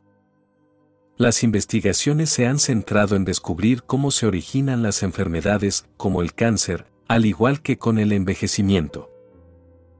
Las 1.16 1.42
investigaciones 1.42 2.30
se 2.30 2.46
han 2.46 2.60
centrado 2.60 3.16
en 3.16 3.24
descubrir 3.24 3.82
cómo 3.82 4.12
se 4.12 4.26
originan 4.26 4.84
las 4.84 5.02
enfermedades, 5.02 5.86
como 5.96 6.22
el 6.22 6.34
cáncer, 6.34 6.86
al 7.08 7.26
igual 7.26 7.62
que 7.62 7.78
con 7.78 7.98
el 7.98 8.12
envejecimiento. 8.12 9.10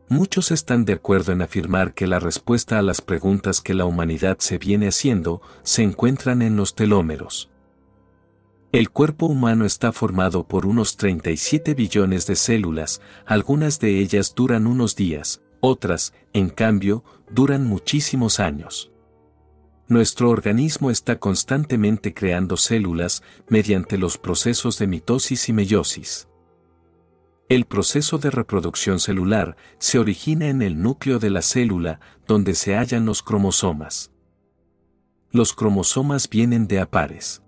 Muchos 0.08 0.52
están 0.52 0.84
de 0.84 0.92
acuerdo 0.92 1.32
en 1.32 1.42
afirmar 1.42 1.94
que 1.94 2.06
la 2.06 2.20
respuesta 2.20 2.78
a 2.78 2.82
las 2.82 3.00
preguntas 3.00 3.60
que 3.60 3.74
la 3.74 3.86
humanidad 3.86 4.38
se 4.38 4.56
viene 4.56 4.86
haciendo 4.86 5.42
se 5.64 5.82
encuentran 5.82 6.42
en 6.42 6.54
los 6.54 6.76
telómeros. 6.76 7.50
El 8.72 8.90
cuerpo 8.90 9.26
humano 9.26 9.64
está 9.64 9.90
formado 9.90 10.46
por 10.46 10.64
unos 10.64 10.96
37 10.96 11.74
billones 11.74 12.28
de 12.28 12.36
células, 12.36 13.00
algunas 13.26 13.80
de 13.80 13.98
ellas 13.98 14.32
duran 14.36 14.68
unos 14.68 14.94
días, 14.94 15.42
otras, 15.58 16.14
en 16.32 16.50
cambio, 16.50 17.02
duran 17.28 17.66
muchísimos 17.66 18.38
años. 18.38 18.92
Nuestro 19.88 20.30
organismo 20.30 20.92
está 20.92 21.18
constantemente 21.18 22.14
creando 22.14 22.56
células 22.56 23.24
mediante 23.48 23.98
los 23.98 24.18
procesos 24.18 24.78
de 24.78 24.86
mitosis 24.86 25.48
y 25.48 25.52
meiosis. 25.52 26.28
El 27.48 27.64
proceso 27.64 28.18
de 28.18 28.30
reproducción 28.30 29.00
celular 29.00 29.56
se 29.78 29.98
origina 29.98 30.46
en 30.46 30.62
el 30.62 30.80
núcleo 30.80 31.18
de 31.18 31.30
la 31.30 31.42
célula, 31.42 31.98
donde 32.28 32.54
se 32.54 32.76
hallan 32.76 33.04
los 33.04 33.24
cromosomas. 33.24 34.12
Los 35.32 35.54
cromosomas 35.54 36.28
vienen 36.28 36.68
de 36.68 36.78
a 36.78 36.88
pares. 36.88 37.42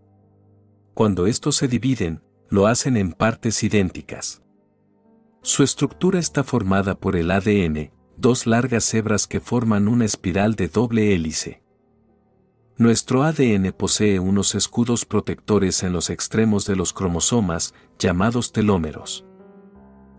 Cuando 0.94 1.26
estos 1.26 1.56
se 1.56 1.68
dividen, 1.68 2.22
lo 2.50 2.66
hacen 2.66 2.96
en 2.96 3.12
partes 3.12 3.62
idénticas. 3.62 4.42
Su 5.40 5.62
estructura 5.62 6.18
está 6.18 6.44
formada 6.44 6.94
por 6.94 7.16
el 7.16 7.30
ADN, 7.30 7.90
dos 8.16 8.46
largas 8.46 8.92
hebras 8.92 9.26
que 9.26 9.40
forman 9.40 9.88
una 9.88 10.04
espiral 10.04 10.54
de 10.54 10.68
doble 10.68 11.14
hélice. 11.14 11.62
Nuestro 12.76 13.22
ADN 13.22 13.72
posee 13.76 14.18
unos 14.18 14.54
escudos 14.54 15.04
protectores 15.04 15.82
en 15.82 15.92
los 15.92 16.10
extremos 16.10 16.66
de 16.66 16.76
los 16.76 16.92
cromosomas, 16.92 17.74
llamados 17.98 18.52
telómeros. 18.52 19.24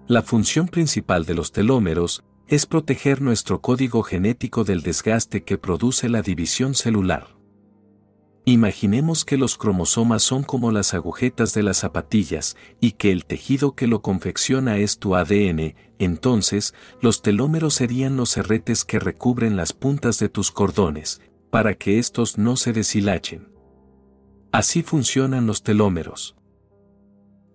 La 0.07 0.21
función 0.21 0.67
principal 0.67 1.25
de 1.25 1.35
los 1.35 1.51
telómeros 1.51 2.23
es 2.47 2.65
proteger 2.65 3.21
nuestro 3.21 3.61
código 3.61 4.03
genético 4.03 4.63
del 4.63 4.81
desgaste 4.81 5.43
que 5.43 5.57
produce 5.57 6.09
la 6.09 6.21
división 6.21 6.73
celular. 6.73 7.35
Imaginemos 8.45 9.23
que 9.23 9.37
los 9.37 9.57
cromosomas 9.57 10.21
son 10.21 10.43
como 10.43 10.71
las 10.73 10.93
agujetas 10.93 11.53
de 11.53 11.63
las 11.63 11.77
zapatillas 11.77 12.57
y 12.81 12.91
que 12.91 13.13
el 13.13 13.23
tejido 13.25 13.73
que 13.73 13.87
lo 13.87 14.01
confecciona 14.01 14.77
es 14.77 14.99
tu 14.99 15.15
ADN, 15.15 15.75
entonces 15.97 16.73
los 17.01 17.21
telómeros 17.21 17.73
serían 17.75 18.17
los 18.17 18.35
herretes 18.35 18.83
que 18.83 18.99
recubren 18.99 19.55
las 19.55 19.71
puntas 19.71 20.19
de 20.19 20.27
tus 20.27 20.51
cordones, 20.51 21.21
para 21.51 21.75
que 21.75 21.99
estos 21.99 22.37
no 22.37 22.57
se 22.57 22.73
deshilachen. 22.73 23.47
Así 24.51 24.83
funcionan 24.83 25.47
los 25.47 25.63
telómeros. 25.63 26.35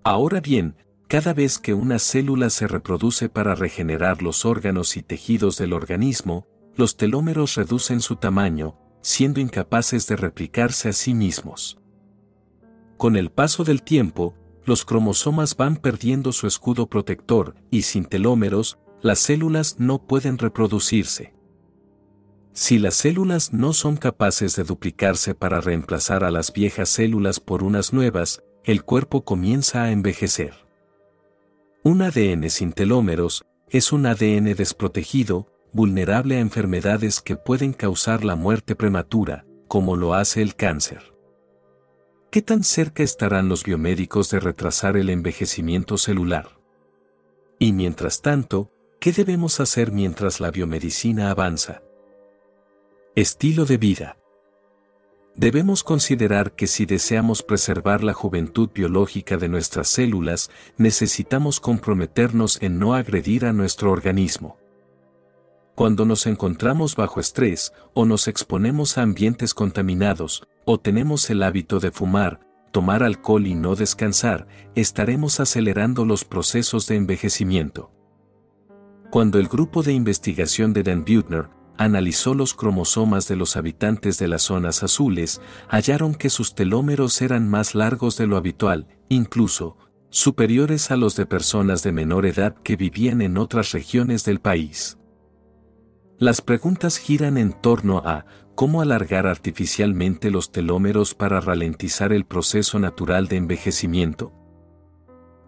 Ahora 0.04 0.40
bien, 0.40 0.76
cada 1.06 1.34
vez 1.34 1.58
que 1.58 1.74
una 1.74 1.98
célula 1.98 2.48
se 2.48 2.66
reproduce 2.66 3.28
para 3.28 3.54
regenerar 3.54 4.22
los 4.22 4.46
órganos 4.46 4.96
y 4.96 5.02
tejidos 5.02 5.58
del 5.58 5.74
organismo, 5.74 6.46
los 6.76 6.96
telómeros 6.96 7.56
reducen 7.56 8.00
su 8.00 8.16
tamaño, 8.16 8.78
siendo 9.08 9.40
incapaces 9.40 10.06
de 10.06 10.16
replicarse 10.16 10.90
a 10.90 10.92
sí 10.92 11.14
mismos. 11.14 11.78
Con 12.98 13.16
el 13.16 13.30
paso 13.30 13.64
del 13.64 13.82
tiempo, 13.82 14.34
los 14.66 14.84
cromosomas 14.84 15.56
van 15.56 15.76
perdiendo 15.76 16.30
su 16.30 16.46
escudo 16.46 16.90
protector 16.90 17.54
y 17.70 17.82
sin 17.82 18.04
telómeros, 18.04 18.78
las 19.00 19.18
células 19.18 19.76
no 19.78 20.06
pueden 20.06 20.36
reproducirse. 20.36 21.32
Si 22.52 22.78
las 22.78 22.96
células 22.96 23.54
no 23.54 23.72
son 23.72 23.96
capaces 23.96 24.56
de 24.56 24.64
duplicarse 24.64 25.34
para 25.34 25.62
reemplazar 25.62 26.22
a 26.22 26.30
las 26.30 26.52
viejas 26.52 26.90
células 26.90 27.40
por 27.40 27.62
unas 27.62 27.94
nuevas, 27.94 28.42
el 28.62 28.84
cuerpo 28.84 29.24
comienza 29.24 29.84
a 29.84 29.90
envejecer. 29.90 30.52
Un 31.82 32.02
ADN 32.02 32.50
sin 32.50 32.74
telómeros 32.74 33.46
es 33.70 33.90
un 33.90 34.04
ADN 34.04 34.54
desprotegido, 34.54 35.50
vulnerable 35.72 36.36
a 36.36 36.40
enfermedades 36.40 37.20
que 37.20 37.36
pueden 37.36 37.72
causar 37.72 38.24
la 38.24 38.36
muerte 38.36 38.74
prematura, 38.74 39.44
como 39.68 39.96
lo 39.96 40.14
hace 40.14 40.42
el 40.42 40.54
cáncer. 40.54 41.14
¿Qué 42.30 42.42
tan 42.42 42.64
cerca 42.64 43.02
estarán 43.02 43.48
los 43.48 43.64
biomédicos 43.64 44.30
de 44.30 44.40
retrasar 44.40 44.96
el 44.96 45.08
envejecimiento 45.08 45.96
celular? 45.96 46.58
Y 47.58 47.72
mientras 47.72 48.20
tanto, 48.20 48.70
¿qué 49.00 49.12
debemos 49.12 49.60
hacer 49.60 49.92
mientras 49.92 50.40
la 50.40 50.50
biomedicina 50.50 51.30
avanza? 51.30 51.82
Estilo 53.14 53.64
de 53.64 53.78
vida. 53.78 54.18
Debemos 55.34 55.84
considerar 55.84 56.54
que 56.54 56.66
si 56.66 56.84
deseamos 56.84 57.42
preservar 57.42 58.02
la 58.02 58.12
juventud 58.12 58.70
biológica 58.74 59.36
de 59.36 59.48
nuestras 59.48 59.88
células, 59.88 60.50
necesitamos 60.76 61.60
comprometernos 61.60 62.60
en 62.60 62.78
no 62.78 62.94
agredir 62.94 63.46
a 63.46 63.52
nuestro 63.52 63.92
organismo. 63.92 64.58
Cuando 65.78 66.04
nos 66.04 66.26
encontramos 66.26 66.96
bajo 66.96 67.20
estrés, 67.20 67.72
o 67.94 68.04
nos 68.04 68.26
exponemos 68.26 68.98
a 68.98 69.02
ambientes 69.02 69.54
contaminados, 69.54 70.42
o 70.64 70.80
tenemos 70.80 71.30
el 71.30 71.40
hábito 71.40 71.78
de 71.78 71.92
fumar, 71.92 72.40
tomar 72.72 73.04
alcohol 73.04 73.46
y 73.46 73.54
no 73.54 73.76
descansar, 73.76 74.48
estaremos 74.74 75.38
acelerando 75.38 76.04
los 76.04 76.24
procesos 76.24 76.88
de 76.88 76.96
envejecimiento. 76.96 77.92
Cuando 79.12 79.38
el 79.38 79.46
grupo 79.46 79.84
de 79.84 79.92
investigación 79.92 80.72
de 80.72 80.82
Dan 80.82 81.04
Buettner 81.04 81.48
analizó 81.76 82.34
los 82.34 82.54
cromosomas 82.54 83.28
de 83.28 83.36
los 83.36 83.56
habitantes 83.56 84.18
de 84.18 84.26
las 84.26 84.42
zonas 84.42 84.82
azules, 84.82 85.40
hallaron 85.68 86.16
que 86.16 86.28
sus 86.28 86.56
telómeros 86.56 87.22
eran 87.22 87.48
más 87.48 87.76
largos 87.76 88.16
de 88.16 88.26
lo 88.26 88.36
habitual, 88.36 88.88
incluso, 89.08 89.76
superiores 90.10 90.90
a 90.90 90.96
los 90.96 91.14
de 91.14 91.26
personas 91.26 91.84
de 91.84 91.92
menor 91.92 92.26
edad 92.26 92.56
que 92.64 92.74
vivían 92.74 93.22
en 93.22 93.38
otras 93.38 93.70
regiones 93.70 94.24
del 94.24 94.40
país. 94.40 94.97
Las 96.18 96.40
preguntas 96.40 96.98
giran 96.98 97.38
en 97.38 97.52
torno 97.52 97.98
a 97.98 98.26
cómo 98.56 98.80
alargar 98.82 99.28
artificialmente 99.28 100.32
los 100.32 100.50
telómeros 100.50 101.14
para 101.14 101.40
ralentizar 101.40 102.12
el 102.12 102.24
proceso 102.24 102.80
natural 102.80 103.28
de 103.28 103.36
envejecimiento. 103.36 104.32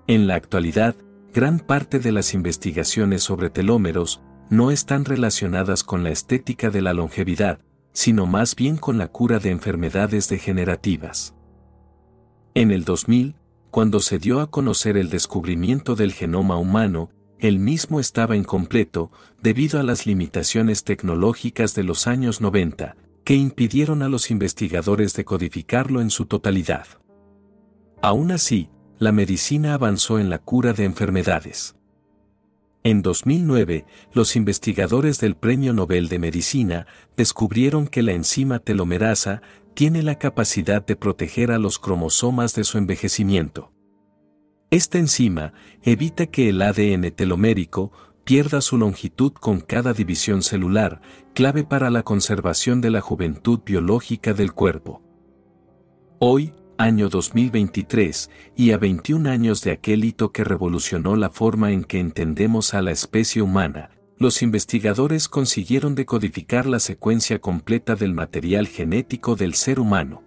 En 0.06 0.28
la 0.28 0.36
actualidad, 0.36 0.94
gran 1.34 1.58
parte 1.58 1.98
de 1.98 2.12
las 2.12 2.34
investigaciones 2.34 3.24
sobre 3.24 3.50
telómeros 3.50 4.22
no 4.48 4.70
están 4.70 5.04
relacionadas 5.04 5.82
con 5.82 6.04
la 6.04 6.10
estética 6.10 6.70
de 6.70 6.82
la 6.82 6.92
longevidad, 6.92 7.58
sino 7.92 8.26
más 8.26 8.54
bien 8.54 8.76
con 8.76 8.96
la 8.96 9.08
cura 9.08 9.40
de 9.40 9.50
enfermedades 9.50 10.28
degenerativas. 10.28 11.34
En 12.54 12.70
el 12.70 12.84
2000, 12.84 13.34
cuando 13.72 13.98
se 13.98 14.20
dio 14.20 14.40
a 14.40 14.50
conocer 14.52 14.96
el 14.96 15.10
descubrimiento 15.10 15.96
del 15.96 16.12
genoma 16.12 16.58
humano, 16.58 17.10
el 17.40 17.58
mismo 17.58 18.00
estaba 18.00 18.36
incompleto 18.36 19.10
debido 19.42 19.80
a 19.80 19.82
las 19.82 20.06
limitaciones 20.06 20.84
tecnológicas 20.84 21.74
de 21.74 21.84
los 21.84 22.06
años 22.06 22.40
90, 22.40 22.96
que 23.24 23.34
impidieron 23.34 24.02
a 24.02 24.08
los 24.08 24.30
investigadores 24.30 25.14
decodificarlo 25.14 26.00
en 26.00 26.10
su 26.10 26.26
totalidad. 26.26 26.86
Aún 28.02 28.30
así, 28.32 28.70
la 28.98 29.12
medicina 29.12 29.74
avanzó 29.74 30.18
en 30.18 30.30
la 30.30 30.38
cura 30.38 30.72
de 30.72 30.84
enfermedades. 30.84 31.76
En 32.82 33.02
2009, 33.02 33.84
los 34.14 34.36
investigadores 34.36 35.20
del 35.20 35.36
Premio 35.36 35.72
Nobel 35.72 36.08
de 36.08 36.18
Medicina 36.18 36.86
descubrieron 37.16 37.86
que 37.86 38.02
la 38.02 38.12
enzima 38.12 38.58
telomerasa 38.58 39.42
tiene 39.74 40.02
la 40.02 40.18
capacidad 40.18 40.84
de 40.84 40.96
proteger 40.96 41.52
a 41.52 41.58
los 41.58 41.78
cromosomas 41.78 42.54
de 42.54 42.64
su 42.64 42.78
envejecimiento. 42.78 43.72
Esta 44.70 44.98
enzima 44.98 45.52
evita 45.82 46.26
que 46.26 46.48
el 46.48 46.62
ADN 46.62 47.10
telomérico 47.10 47.90
pierda 48.22 48.60
su 48.60 48.78
longitud 48.78 49.32
con 49.32 49.58
cada 49.60 49.92
división 49.92 50.42
celular, 50.44 51.00
clave 51.34 51.64
para 51.64 51.90
la 51.90 52.04
conservación 52.04 52.80
de 52.80 52.90
la 52.90 53.00
juventud 53.00 53.58
biológica 53.66 54.32
del 54.32 54.52
cuerpo. 54.52 55.02
Hoy, 56.20 56.52
año 56.78 57.08
2023, 57.08 58.30
y 58.54 58.70
a 58.70 58.78
21 58.78 59.28
años 59.28 59.62
de 59.62 59.72
aquel 59.72 60.04
hito 60.04 60.30
que 60.30 60.44
revolucionó 60.44 61.16
la 61.16 61.30
forma 61.30 61.72
en 61.72 61.82
que 61.82 61.98
entendemos 61.98 62.72
a 62.72 62.80
la 62.80 62.92
especie 62.92 63.42
humana, 63.42 63.90
los 64.18 64.40
investigadores 64.40 65.28
consiguieron 65.28 65.96
decodificar 65.96 66.66
la 66.66 66.78
secuencia 66.78 67.40
completa 67.40 67.96
del 67.96 68.14
material 68.14 68.68
genético 68.68 69.34
del 69.34 69.54
ser 69.54 69.80
humano. 69.80 70.22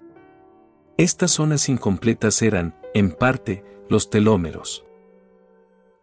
Estas 0.97 1.31
zonas 1.31 1.69
incompletas 1.69 2.41
eran, 2.41 2.75
en 2.93 3.11
parte, 3.11 3.63
los 3.89 4.09
telómeros. 4.09 4.85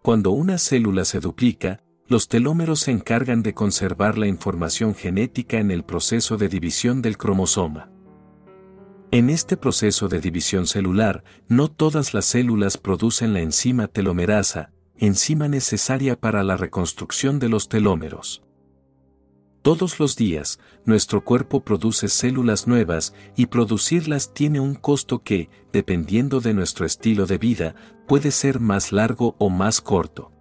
Cuando 0.02 0.30
una 0.30 0.58
célula 0.58 1.04
se 1.04 1.20
duplica, 1.20 1.82
los 2.06 2.28
telómeros 2.28 2.80
se 2.80 2.90
encargan 2.90 3.42
de 3.42 3.54
conservar 3.54 4.18
la 4.18 4.26
información 4.26 4.94
genética 4.94 5.58
en 5.58 5.70
el 5.70 5.84
proceso 5.84 6.36
de 6.36 6.48
división 6.48 7.02
del 7.02 7.16
cromosoma. 7.16 7.90
En 9.12 9.30
este 9.30 9.56
proceso 9.56 10.08
de 10.08 10.20
división 10.20 10.66
celular, 10.66 11.24
no 11.48 11.68
todas 11.68 12.14
las 12.14 12.24
células 12.24 12.78
producen 12.78 13.32
la 13.32 13.40
enzima 13.40 13.88
telomerasa, 13.88 14.72
enzima 14.96 15.48
necesaria 15.48 16.18
para 16.18 16.42
la 16.44 16.56
reconstrucción 16.56 17.38
de 17.38 17.48
los 17.48 17.68
telómeros. 17.68 18.42
Todos 19.62 20.00
los 20.00 20.16
días, 20.16 20.58
nuestro 20.86 21.22
cuerpo 21.22 21.62
produce 21.62 22.08
células 22.08 22.66
nuevas 22.66 23.12
y 23.36 23.46
producirlas 23.46 24.32
tiene 24.32 24.58
un 24.58 24.74
costo 24.74 25.22
que, 25.22 25.50
dependiendo 25.70 26.40
de 26.40 26.54
nuestro 26.54 26.86
estilo 26.86 27.26
de 27.26 27.36
vida, 27.36 27.74
puede 28.08 28.30
ser 28.30 28.58
más 28.58 28.90
largo 28.90 29.36
o 29.38 29.50
más 29.50 29.82
corto. 29.82 30.32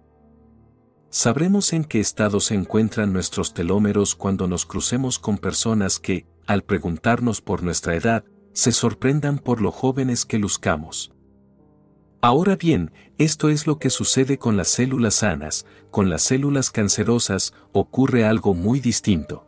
Sabremos 1.10 1.74
en 1.74 1.84
qué 1.84 2.00
estado 2.00 2.40
se 2.40 2.54
encuentran 2.54 3.12
nuestros 3.12 3.52
telómeros 3.52 4.14
cuando 4.14 4.48
nos 4.48 4.64
crucemos 4.64 5.18
con 5.18 5.36
personas 5.36 5.98
que, 5.98 6.26
al 6.46 6.62
preguntarnos 6.62 7.42
por 7.42 7.62
nuestra 7.62 7.96
edad, 7.96 8.24
se 8.54 8.72
sorprendan 8.72 9.38
por 9.38 9.60
lo 9.60 9.70
jóvenes 9.70 10.24
que 10.24 10.38
luzcamos. 10.38 11.12
Ahora 12.22 12.56
bien, 12.56 12.90
esto 13.16 13.48
es 13.48 13.66
lo 13.66 13.78
que 13.78 13.88
sucede 13.88 14.36
con 14.36 14.58
las 14.58 14.68
células 14.68 15.14
sanas, 15.14 15.64
con 15.90 16.10
las 16.10 16.22
células 16.22 16.70
cancerosas 16.70 17.54
ocurre 17.72 18.24
algo 18.24 18.52
muy 18.52 18.78
distinto. 18.80 19.46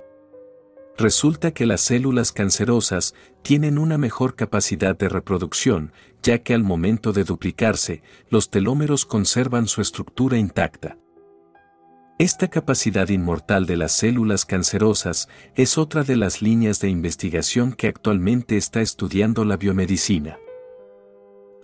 Resulta 0.96 1.52
que 1.52 1.66
las 1.66 1.82
células 1.82 2.32
cancerosas 2.32 3.14
tienen 3.42 3.76
una 3.76 3.98
mejor 3.98 4.36
capacidad 4.36 4.96
de 4.96 5.10
reproducción, 5.10 5.92
ya 6.22 6.38
que 6.38 6.54
al 6.54 6.62
momento 6.62 7.12
de 7.12 7.24
duplicarse, 7.24 8.02
los 8.30 8.48
telómeros 8.48 9.04
conservan 9.04 9.68
su 9.68 9.82
estructura 9.82 10.38
intacta. 10.38 10.96
Esta 12.18 12.48
capacidad 12.48 13.08
inmortal 13.08 13.66
de 13.66 13.76
las 13.76 13.92
células 13.92 14.46
cancerosas 14.46 15.28
es 15.56 15.76
otra 15.76 16.04
de 16.04 16.16
las 16.16 16.40
líneas 16.40 16.80
de 16.80 16.88
investigación 16.88 17.72
que 17.72 17.88
actualmente 17.88 18.56
está 18.56 18.80
estudiando 18.80 19.44
la 19.44 19.56
biomedicina. 19.56 20.38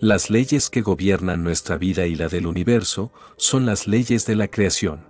Las 0.01 0.29
leyes 0.29 0.69
que 0.69 0.81
gobiernan 0.81 1.43
nuestra 1.43 1.77
vida 1.77 2.07
y 2.07 2.15
la 2.15 2.29
del 2.29 2.47
universo 2.47 3.11
son 3.35 3.65
las 3.65 3.85
leyes 3.85 4.25
de 4.25 4.37
la 4.37 4.47
creación. 4.47 5.09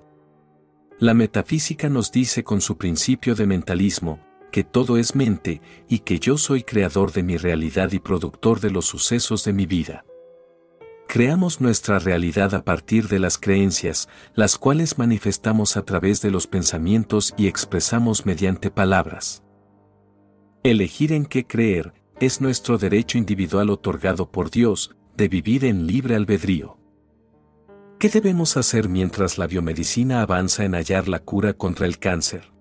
La 0.97 1.13
metafísica 1.13 1.89
nos 1.89 2.11
dice 2.11 2.43
con 2.43 2.59
su 2.59 2.79
principio 2.79 3.35
de 3.35 3.45
mentalismo, 3.45 4.19
que 4.51 4.63
todo 4.63 4.97
es 4.97 5.13
mente 5.13 5.61
y 5.87 5.99
que 5.99 6.19
yo 6.19 6.39
soy 6.39 6.63
creador 6.63 7.11
de 7.11 7.21
mi 7.21 7.37
realidad 7.37 7.91
y 7.91 7.99
productor 7.99 8.61
de 8.61 8.71
los 8.71 8.85
sucesos 8.85 9.43
de 9.43 9.53
mi 9.53 9.67
vida. 9.67 10.05
Creamos 11.07 11.61
nuestra 11.61 11.99
realidad 11.99 12.55
a 12.55 12.63
partir 12.63 13.09
de 13.09 13.19
las 13.19 13.37
creencias, 13.37 14.09
las 14.33 14.57
cuales 14.57 14.97
manifestamos 14.97 15.77
a 15.77 15.83
través 15.83 16.19
de 16.23 16.31
los 16.31 16.47
pensamientos 16.47 17.35
y 17.37 17.45
expresamos 17.45 18.25
mediante 18.25 18.71
palabras. 18.71 19.43
Elegir 20.63 21.13
en 21.13 21.27
qué 21.27 21.45
creer 21.45 21.93
es 22.19 22.41
nuestro 22.41 22.77
derecho 22.77 23.17
individual 23.17 23.69
otorgado 23.69 24.29
por 24.29 24.51
Dios 24.51 24.95
de 25.15 25.29
vivir 25.29 25.63
en 25.63 25.87
libre 25.87 26.15
albedrío. 26.15 26.77
¿Qué 27.97 28.09
debemos 28.09 28.57
hacer 28.57 28.89
mientras 28.89 29.37
la 29.37 29.47
biomedicina 29.47 30.21
avanza 30.21 30.65
en 30.65 30.73
hallar 30.73 31.07
la 31.07 31.19
cura 31.19 31.53
contra 31.53 31.85
el 31.85 31.97
cáncer? 31.97 32.51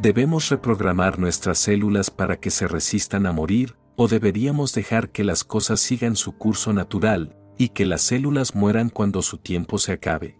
¿Debemos 0.00 0.48
reprogramar 0.48 1.18
nuestras 1.18 1.58
células 1.58 2.10
para 2.10 2.38
que 2.38 2.50
se 2.50 2.66
resistan 2.66 3.26
a 3.26 3.32
morir 3.32 3.76
o 3.94 4.08
deberíamos 4.08 4.72
dejar 4.74 5.10
que 5.10 5.24
las 5.24 5.44
cosas 5.44 5.80
sigan 5.80 6.16
su 6.16 6.36
curso 6.36 6.72
natural 6.72 7.36
y 7.56 7.70
que 7.70 7.86
las 7.86 8.02
células 8.02 8.54
mueran 8.54 8.90
cuando 8.90 9.22
su 9.22 9.38
tiempo 9.38 9.78
se 9.78 9.92
acabe? 9.92 10.38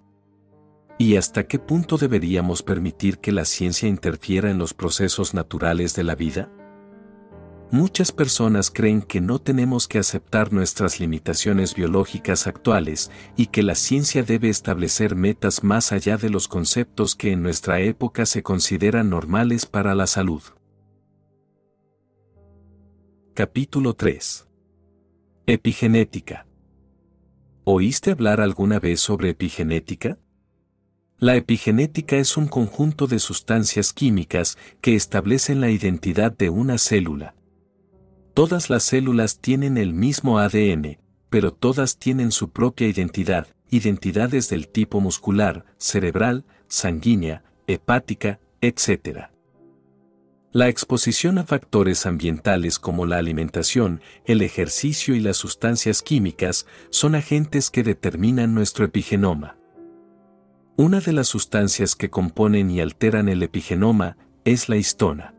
¿Y 0.98 1.16
hasta 1.16 1.46
qué 1.46 1.58
punto 1.58 1.96
deberíamos 1.96 2.62
permitir 2.62 3.18
que 3.18 3.30
la 3.30 3.44
ciencia 3.44 3.88
interfiera 3.88 4.50
en 4.50 4.58
los 4.58 4.74
procesos 4.74 5.32
naturales 5.32 5.94
de 5.94 6.04
la 6.04 6.14
vida? 6.14 6.50
Muchas 7.72 8.12
personas 8.12 8.70
creen 8.70 9.02
que 9.02 9.20
no 9.20 9.40
tenemos 9.40 9.88
que 9.88 9.98
aceptar 9.98 10.52
nuestras 10.52 11.00
limitaciones 11.00 11.74
biológicas 11.74 12.46
actuales 12.46 13.10
y 13.36 13.46
que 13.46 13.64
la 13.64 13.74
ciencia 13.74 14.22
debe 14.22 14.48
establecer 14.48 15.16
metas 15.16 15.64
más 15.64 15.90
allá 15.90 16.16
de 16.16 16.30
los 16.30 16.46
conceptos 16.46 17.16
que 17.16 17.32
en 17.32 17.42
nuestra 17.42 17.80
época 17.80 18.24
se 18.24 18.44
consideran 18.44 19.10
normales 19.10 19.66
para 19.66 19.96
la 19.96 20.06
salud. 20.06 20.42
Capítulo 23.34 23.94
3. 23.94 24.46
Epigenética. 25.46 26.46
¿Oíste 27.64 28.12
hablar 28.12 28.40
alguna 28.40 28.78
vez 28.78 29.00
sobre 29.00 29.30
epigenética? 29.30 30.18
La 31.18 31.34
epigenética 31.34 32.16
es 32.16 32.36
un 32.36 32.46
conjunto 32.46 33.08
de 33.08 33.18
sustancias 33.18 33.92
químicas 33.92 34.56
que 34.80 34.94
establecen 34.94 35.60
la 35.60 35.70
identidad 35.70 36.30
de 36.30 36.48
una 36.48 36.78
célula. 36.78 37.34
Todas 38.36 38.68
las 38.68 38.82
células 38.82 39.38
tienen 39.38 39.78
el 39.78 39.94
mismo 39.94 40.38
ADN, 40.38 40.98
pero 41.30 41.54
todas 41.54 41.96
tienen 41.96 42.30
su 42.30 42.50
propia 42.50 42.86
identidad, 42.86 43.46
identidades 43.70 44.50
del 44.50 44.68
tipo 44.68 45.00
muscular, 45.00 45.64
cerebral, 45.78 46.44
sanguínea, 46.68 47.44
hepática, 47.66 48.38
etc. 48.60 49.30
La 50.52 50.68
exposición 50.68 51.38
a 51.38 51.44
factores 51.44 52.04
ambientales 52.04 52.78
como 52.78 53.06
la 53.06 53.16
alimentación, 53.16 54.02
el 54.26 54.42
ejercicio 54.42 55.14
y 55.14 55.20
las 55.20 55.38
sustancias 55.38 56.02
químicas 56.02 56.66
son 56.90 57.14
agentes 57.14 57.70
que 57.70 57.82
determinan 57.82 58.54
nuestro 58.54 58.84
epigenoma. 58.84 59.56
Una 60.76 61.00
de 61.00 61.14
las 61.14 61.28
sustancias 61.28 61.96
que 61.96 62.10
componen 62.10 62.70
y 62.70 62.82
alteran 62.82 63.30
el 63.30 63.42
epigenoma 63.42 64.18
es 64.44 64.68
la 64.68 64.76
histona. 64.76 65.35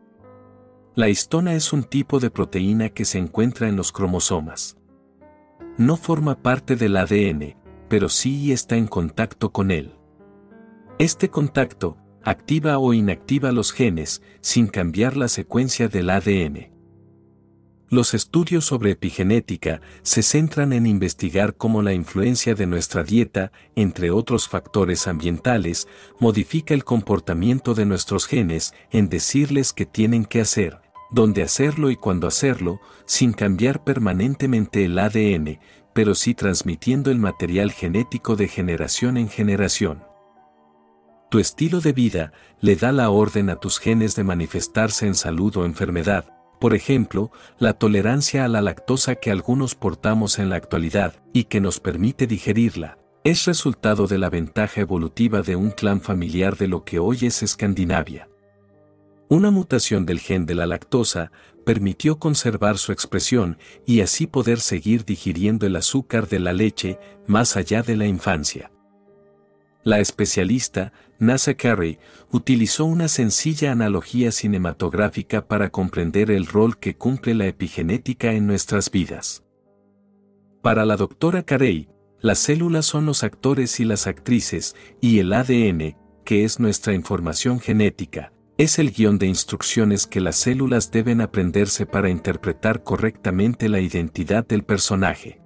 La 0.97 1.09
histona 1.09 1.53
es 1.53 1.73
un 1.73 1.83
tipo 1.83 2.19
de 2.19 2.31
proteína 2.31 2.89
que 2.89 3.05
se 3.05 3.19
encuentra 3.19 3.69
en 3.69 3.75
los 3.75 3.91
cromosomas. 3.91 4.77
No 5.77 5.95
forma 5.95 6.41
parte 6.41 6.75
del 6.75 6.97
ADN, 6.97 7.55
pero 7.87 8.09
sí 8.09 8.51
está 8.51 8.77
en 8.77 8.87
contacto 8.87 9.51
con 9.51 9.69
él. 9.69 9.93
Este 10.97 11.29
contacto, 11.29 11.97
activa 12.23 12.79
o 12.79 12.95
inactiva 12.95 13.51
los 13.51 13.73
genes 13.73 14.23
sin 14.41 14.65
cambiar 14.65 15.17
la 15.17 15.27
secuencia 15.27 15.87
del 15.87 16.09
ADN. 16.09 16.71
Los 17.89 18.15
estudios 18.15 18.65
sobre 18.65 18.89
epigenética 18.89 19.81
se 20.01 20.23
centran 20.23 20.73
en 20.73 20.87
investigar 20.87 21.55
cómo 21.55 21.83
la 21.83 21.93
influencia 21.93 22.55
de 22.55 22.65
nuestra 22.65 23.03
dieta, 23.03 23.51
entre 23.75 24.09
otros 24.09 24.49
factores 24.49 25.07
ambientales, 25.07 25.87
modifica 26.19 26.73
el 26.73 26.83
comportamiento 26.83 27.75
de 27.75 27.85
nuestros 27.85 28.25
genes 28.25 28.73
en 28.89 29.09
decirles 29.09 29.73
qué 29.73 29.85
tienen 29.85 30.25
que 30.25 30.41
hacer, 30.41 30.81
dónde 31.11 31.43
hacerlo 31.43 31.89
y 31.89 31.95
cuándo 31.95 32.27
hacerlo, 32.27 32.79
sin 33.05 33.33
cambiar 33.33 33.83
permanentemente 33.83 34.85
el 34.85 34.97
ADN, 34.99 35.59
pero 35.93 36.15
sí 36.15 36.33
transmitiendo 36.33 37.11
el 37.11 37.19
material 37.19 37.71
genético 37.71 38.35
de 38.35 38.47
generación 38.47 39.17
en 39.17 39.29
generación. 39.29 40.03
Tu 41.29 41.39
estilo 41.39 41.81
de 41.81 41.91
vida 41.91 42.31
le 42.61 42.75
da 42.75 42.91
la 42.91 43.09
orden 43.09 43.49
a 43.49 43.57
tus 43.57 43.79
genes 43.79 44.15
de 44.15 44.23
manifestarse 44.23 45.07
en 45.07 45.15
salud 45.15 45.57
o 45.57 45.65
enfermedad, 45.65 46.33
por 46.59 46.73
ejemplo, 46.73 47.31
la 47.59 47.73
tolerancia 47.73 48.45
a 48.45 48.47
la 48.47 48.61
lactosa 48.61 49.15
que 49.15 49.31
algunos 49.31 49.75
portamos 49.75 50.39
en 50.39 50.49
la 50.49 50.55
actualidad 50.55 51.15
y 51.33 51.45
que 51.45 51.61
nos 51.61 51.79
permite 51.79 52.27
digerirla, 52.27 52.97
es 53.23 53.45
resultado 53.45 54.07
de 54.07 54.17
la 54.17 54.29
ventaja 54.29 54.81
evolutiva 54.81 55.41
de 55.41 55.55
un 55.55 55.71
clan 55.71 56.01
familiar 56.01 56.55
de 56.57 56.67
lo 56.67 56.83
que 56.83 56.97
hoy 56.99 57.19
es 57.23 57.43
Escandinavia. 57.43 58.29
Una 59.29 59.51
mutación 59.51 60.05
del 60.05 60.19
gen 60.19 60.45
de 60.45 60.55
la 60.55 60.65
lactosa 60.65 61.31
permitió 61.65 62.17
conservar 62.17 62.77
su 62.77 62.93
expresión 62.93 63.57
y 63.85 63.99
así 63.99 64.25
poder 64.25 64.61
seguir 64.61 65.03
digiriendo 65.03 65.65
el 65.65 65.75
azúcar 65.75 66.29
de 66.29 66.39
la 66.39 66.53
leche 66.53 66.97
más 67.27 67.57
allá 67.57 67.83
de 67.83 67.97
la 67.97 68.07
infancia. 68.07 68.71
La 69.83 69.99
especialista, 69.99 70.93
Nasa 71.19 71.55
Carey, 71.55 71.99
utilizó 72.31 72.85
una 72.85 73.09
sencilla 73.09 73.73
analogía 73.73 74.31
cinematográfica 74.31 75.45
para 75.45 75.71
comprender 75.71 76.31
el 76.31 76.45
rol 76.45 76.77
que 76.77 76.95
cumple 76.95 77.33
la 77.33 77.47
epigenética 77.47 78.31
en 78.31 78.47
nuestras 78.47 78.89
vidas. 78.91 79.43
Para 80.61 80.85
la 80.85 80.95
doctora 80.95 81.43
Carey, 81.43 81.89
las 82.19 82.39
células 82.39 82.85
son 82.85 83.05
los 83.05 83.23
actores 83.23 83.79
y 83.81 83.85
las 83.85 84.07
actrices, 84.07 84.75
y 85.01 85.19
el 85.19 85.33
ADN, 85.33 85.97
que 86.23 86.43
es 86.45 86.59
nuestra 86.59 86.93
información 86.93 87.59
genética, 87.59 88.31
es 88.57 88.79
el 88.79 88.91
guion 88.91 89.19
de 89.19 89.27
instrucciones 89.27 90.07
que 90.07 90.19
las 90.19 90.35
células 90.35 90.89
deben 90.89 91.21
aprenderse 91.21 91.85
para 91.85 92.09
interpretar 92.09 92.83
correctamente 92.83 93.69
la 93.69 93.79
identidad 93.79 94.47
del 94.47 94.63
personaje. 94.63 95.41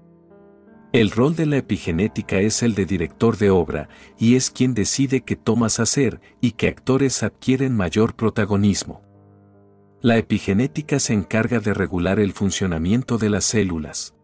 El 0.94 1.12
rol 1.12 1.36
de 1.36 1.46
la 1.46 1.58
epigenética 1.58 2.40
es 2.40 2.64
el 2.64 2.74
de 2.74 2.86
director 2.86 3.38
de 3.38 3.50
obra, 3.50 3.90
y 4.18 4.36
es 4.36 4.50
quien 4.50 4.74
decide 4.74 5.22
qué 5.22 5.36
tomas 5.36 5.80
hacer 5.80 6.22
y 6.40 6.52
qué 6.52 6.68
actores 6.68 7.24
adquieren 7.24 7.76
mayor 7.76 8.16
protagonismo. 8.16 9.02
La 10.02 10.18
epigenética 10.18 11.00
se 11.00 11.14
encarga 11.14 11.60
de 11.60 11.74
regular 11.74 12.20
el 12.20 12.34
funcionamiento 12.34 13.18
de 13.18 13.30
las 13.30 13.46
células. 13.46 14.16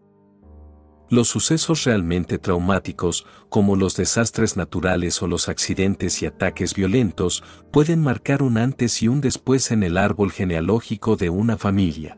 Los 1.10 1.30
sucesos 1.30 1.86
realmente 1.86 2.38
traumáticos, 2.38 3.26
como 3.48 3.78
los 3.78 3.96
desastres 3.96 4.58
naturales 4.58 5.22
o 5.22 5.28
los 5.28 5.48
accidentes 5.48 6.22
y 6.22 6.26
ataques 6.26 6.74
violentos, 6.74 7.44
pueden 7.72 8.02
marcar 8.02 8.44
un 8.44 8.58
antes 8.58 9.02
y 9.02 9.08
un 9.08 9.22
después 9.22 9.72
en 9.72 9.84
el 9.84 9.98
árbol 9.98 10.32
genealógico 10.32 11.16
de 11.16 11.30
una 11.30 11.58
familia. 11.58 12.18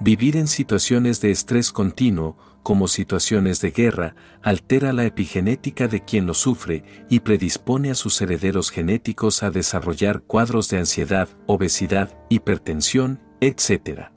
Vivir 0.00 0.36
en 0.36 0.46
situaciones 0.46 1.20
de 1.20 1.30
estrés 1.30 1.72
continuo, 1.72 2.38
como 2.62 2.88
situaciones 2.88 3.60
de 3.60 3.72
guerra, 3.72 4.14
altera 4.42 4.92
la 4.92 5.04
epigenética 5.04 5.88
de 5.88 6.04
quien 6.04 6.26
lo 6.26 6.34
sufre 6.34 6.84
y 7.10 7.20
predispone 7.20 7.90
a 7.90 7.94
sus 7.94 8.20
herederos 8.22 8.70
genéticos 8.70 9.42
a 9.42 9.50
desarrollar 9.50 10.22
cuadros 10.22 10.68
de 10.68 10.78
ansiedad, 10.78 11.28
obesidad, 11.46 12.16
hipertensión, 12.28 13.20
etc. 13.40 14.10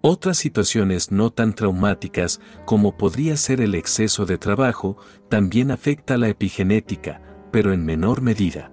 Otras 0.00 0.38
situaciones 0.38 1.10
no 1.10 1.30
tan 1.30 1.54
traumáticas, 1.54 2.40
como 2.64 2.96
podría 2.96 3.36
ser 3.36 3.60
el 3.60 3.74
exceso 3.74 4.26
de 4.26 4.38
trabajo, 4.38 4.96
también 5.28 5.72
afecta 5.72 6.16
la 6.16 6.28
epigenética, 6.28 7.20
pero 7.50 7.72
en 7.72 7.84
menor 7.84 8.22
medida. 8.22 8.70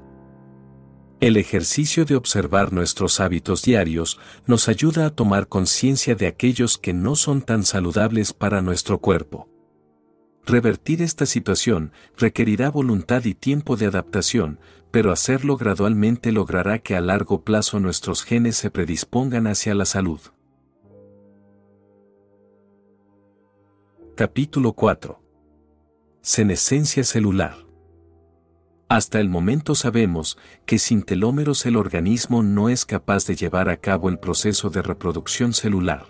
El 1.22 1.38
ejercicio 1.38 2.06
de 2.06 2.16
observar 2.16 2.74
nuestros 2.74 3.20
hábitos 3.20 3.64
diarios 3.64 4.20
nos 4.46 4.70
ayuda 4.70 5.08
a 5.08 5.10
tomar 5.10 5.48
conciencia 5.48 6.14
de 6.14 6.28
aquellos 6.28 6.78
que 6.78 6.94
no 6.94 7.16
son 7.16 7.42
tan 7.42 7.64
saludables 7.64 8.34
para 8.34 8.62
nuestro 8.62 9.00
cuerpo. 9.00 9.50
Revertir 10.46 11.02
esta 11.02 11.26
situación 11.26 11.92
requerirá 12.18 12.70
voluntad 12.70 13.26
y 13.26 13.34
tiempo 13.34 13.78
de 13.78 13.88
adaptación, 13.88 14.60
pero 14.92 15.12
hacerlo 15.12 15.58
gradualmente 15.58 16.32
logrará 16.32 16.78
que 16.78 16.96
a 16.96 17.02
largo 17.02 17.44
plazo 17.44 17.80
nuestros 17.80 18.24
genes 18.24 18.56
se 18.58 18.70
predispongan 18.70 19.48
hacia 19.48 19.74
la 19.74 19.86
salud. 19.86 20.20
Capítulo 24.18 24.72
4. 24.72 25.22
Senescencia 26.22 27.04
celular. 27.04 27.58
Hasta 28.88 29.20
el 29.20 29.28
momento 29.28 29.76
sabemos 29.76 30.38
que 30.66 30.80
sin 30.80 31.04
telómeros 31.04 31.66
el 31.66 31.76
organismo 31.76 32.42
no 32.42 32.70
es 32.70 32.86
capaz 32.86 33.28
de 33.28 33.36
llevar 33.36 33.68
a 33.68 33.76
cabo 33.76 34.08
el 34.08 34.18
proceso 34.18 34.70
de 34.70 34.82
reproducción 34.82 35.52
celular. 35.52 36.06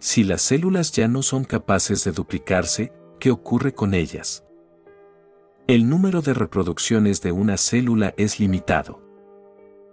Si 0.00 0.24
las 0.24 0.42
células 0.42 0.90
ya 0.90 1.06
no 1.06 1.22
son 1.22 1.44
capaces 1.44 2.02
de 2.02 2.10
duplicarse, 2.10 2.92
¿qué 3.20 3.30
ocurre 3.30 3.72
con 3.72 3.94
ellas? 3.94 4.42
El 5.68 5.88
número 5.88 6.20
de 6.20 6.34
reproducciones 6.34 7.22
de 7.22 7.30
una 7.30 7.58
célula 7.58 8.12
es 8.16 8.40
limitado. 8.40 9.04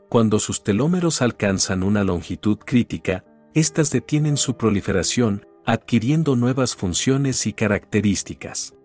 Cuando 0.09 0.39
sus 0.39 0.63
telómeros 0.63 1.21
alcanzan 1.21 1.83
una 1.83 2.03
longitud 2.03 2.57
crítica, 2.57 3.23
éstas 3.53 3.91
detienen 3.91 4.37
su 4.37 4.57
proliferación, 4.57 5.45
adquiriendo 5.65 6.35
nuevas 6.35 6.75
funciones 6.75 7.47
y 7.47 7.53
características. 7.53 8.75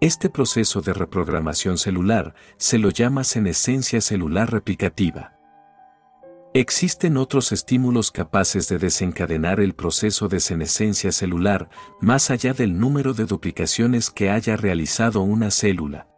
Este 0.00 0.30
proceso 0.30 0.80
de 0.80 0.94
reprogramación 0.94 1.78
celular 1.78 2.34
se 2.56 2.78
lo 2.78 2.90
llama 2.90 3.24
senescencia 3.24 4.00
celular 4.00 4.52
replicativa. 4.52 5.36
Existen 6.54 7.16
otros 7.16 7.52
estímulos 7.52 8.10
capaces 8.10 8.68
de 8.68 8.78
desencadenar 8.78 9.60
el 9.60 9.74
proceso 9.74 10.28
de 10.28 10.40
senescencia 10.40 11.12
celular 11.12 11.68
más 12.00 12.30
allá 12.30 12.54
del 12.54 12.78
número 12.78 13.12
de 13.12 13.24
duplicaciones 13.24 14.10
que 14.10 14.30
haya 14.30 14.56
realizado 14.56 15.22
una 15.22 15.50
célula. 15.50 16.08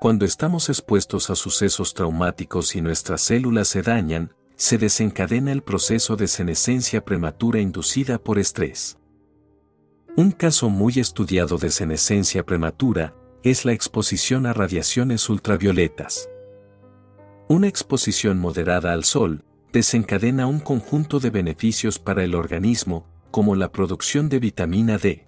Cuando 0.00 0.24
estamos 0.24 0.68
expuestos 0.68 1.30
a 1.30 1.36
sucesos 1.36 1.94
traumáticos 1.94 2.74
y 2.74 2.80
nuestras 2.82 3.22
células 3.22 3.68
se 3.68 3.82
dañan, 3.82 4.34
se 4.62 4.78
desencadena 4.78 5.50
el 5.50 5.64
proceso 5.64 6.14
de 6.14 6.28
senescencia 6.28 7.04
prematura 7.04 7.58
inducida 7.58 8.22
por 8.22 8.38
estrés. 8.38 8.96
Un 10.14 10.30
caso 10.30 10.70
muy 10.70 11.00
estudiado 11.00 11.58
de 11.58 11.68
senescencia 11.68 12.46
prematura 12.46 13.12
es 13.42 13.64
la 13.64 13.72
exposición 13.72 14.46
a 14.46 14.52
radiaciones 14.52 15.28
ultravioletas. 15.28 16.28
Una 17.48 17.66
exposición 17.66 18.38
moderada 18.38 18.92
al 18.92 19.02
sol 19.02 19.44
desencadena 19.72 20.46
un 20.46 20.60
conjunto 20.60 21.18
de 21.18 21.30
beneficios 21.30 21.98
para 21.98 22.22
el 22.22 22.36
organismo, 22.36 23.08
como 23.32 23.56
la 23.56 23.72
producción 23.72 24.28
de 24.28 24.38
vitamina 24.38 24.96
D. 24.96 25.26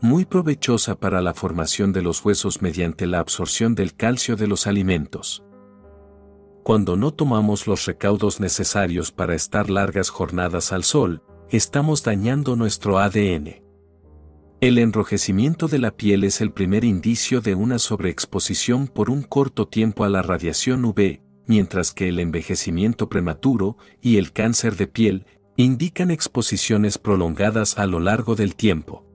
Muy 0.00 0.24
provechosa 0.24 0.98
para 0.98 1.20
la 1.20 1.34
formación 1.34 1.92
de 1.92 2.00
los 2.00 2.24
huesos 2.24 2.62
mediante 2.62 3.06
la 3.06 3.18
absorción 3.18 3.74
del 3.74 3.94
calcio 3.94 4.34
de 4.34 4.46
los 4.46 4.66
alimentos. 4.66 5.42
Cuando 6.62 6.96
no 6.96 7.12
tomamos 7.12 7.66
los 7.66 7.86
recaudos 7.86 8.38
necesarios 8.38 9.12
para 9.12 9.34
estar 9.34 9.70
largas 9.70 10.10
jornadas 10.10 10.72
al 10.72 10.84
sol, 10.84 11.22
estamos 11.48 12.04
dañando 12.04 12.54
nuestro 12.54 12.98
ADN. 12.98 13.62
El 14.60 14.78
enrojecimiento 14.78 15.68
de 15.68 15.78
la 15.78 15.96
piel 15.96 16.22
es 16.22 16.42
el 16.42 16.52
primer 16.52 16.84
indicio 16.84 17.40
de 17.40 17.54
una 17.54 17.78
sobreexposición 17.78 18.88
por 18.88 19.08
un 19.08 19.22
corto 19.22 19.68
tiempo 19.68 20.04
a 20.04 20.10
la 20.10 20.20
radiación 20.20 20.84
UV, 20.84 21.20
mientras 21.46 21.92
que 21.92 22.08
el 22.08 22.20
envejecimiento 22.20 23.08
prematuro 23.08 23.78
y 24.02 24.18
el 24.18 24.32
cáncer 24.32 24.76
de 24.76 24.86
piel 24.86 25.26
indican 25.56 26.10
exposiciones 26.10 26.98
prolongadas 26.98 27.78
a 27.78 27.86
lo 27.86 28.00
largo 28.00 28.34
del 28.34 28.54
tiempo. 28.54 29.09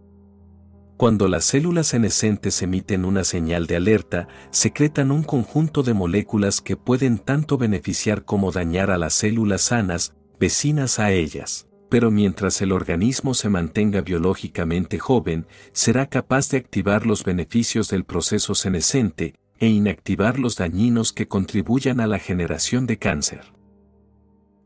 Cuando 0.97 1.27
las 1.27 1.43
células 1.43 1.87
senescentes 1.87 2.61
emiten 2.61 3.03
una 3.03 3.25
señal 3.25 3.67
de 3.67 3.75
alerta, 3.75 4.29
secretan 4.49 5.11
un 5.11 5.23
conjunto 5.23 5.83
de 5.83 5.93
moléculas 5.93 6.61
que 6.61 6.77
pueden 6.77 7.17
tanto 7.17 7.57
beneficiar 7.57 8.23
como 8.23 8.53
dañar 8.53 8.91
a 8.91 8.97
las 8.97 9.13
células 9.13 9.63
sanas, 9.63 10.13
vecinas 10.39 10.99
a 10.99 11.11
ellas. 11.11 11.67
Pero 11.89 12.11
mientras 12.11 12.61
el 12.61 12.71
organismo 12.71 13.33
se 13.33 13.49
mantenga 13.49 14.01
biológicamente 14.01 14.97
joven, 14.97 15.47
será 15.73 16.07
capaz 16.07 16.49
de 16.49 16.57
activar 16.57 17.05
los 17.05 17.25
beneficios 17.25 17.89
del 17.89 18.05
proceso 18.05 18.55
senescente 18.55 19.35
e 19.59 19.67
inactivar 19.67 20.39
los 20.39 20.55
dañinos 20.55 21.11
que 21.11 21.27
contribuyan 21.27 21.99
a 21.99 22.07
la 22.07 22.19
generación 22.19 22.87
de 22.87 22.97
cáncer. 22.97 23.53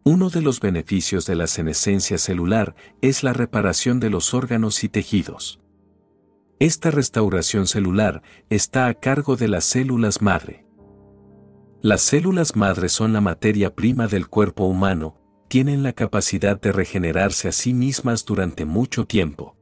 Uno 0.03 0.29
de 0.29 0.41
los 0.41 0.59
beneficios 0.59 1.25
de 1.25 1.35
la 1.35 1.47
senescencia 1.47 2.19
celular 2.19 2.75
es 3.01 3.23
la 3.23 3.33
reparación 3.33 3.99
de 3.99 4.11
los 4.11 4.35
órganos 4.35 4.83
y 4.83 4.89
tejidos. 4.89 5.59
Esta 6.59 6.91
restauración 6.91 7.67
celular 7.67 8.21
está 8.49 8.87
a 8.87 8.93
cargo 8.93 9.37
de 9.37 9.47
las 9.47 9.63
células 9.63 10.21
madre. 10.21 10.65
Las 11.81 12.01
células 12.01 12.57
madre 12.57 12.89
son 12.89 13.13
la 13.13 13.21
materia 13.21 13.73
prima 13.73 14.07
del 14.07 14.27
cuerpo 14.27 14.65
humano, 14.65 15.15
tienen 15.47 15.83
la 15.83 15.93
capacidad 15.93 16.59
de 16.59 16.73
regenerarse 16.73 17.47
a 17.47 17.53
sí 17.53 17.73
mismas 17.73 18.25
durante 18.25 18.65
mucho 18.65 19.05
tiempo. 19.05 19.55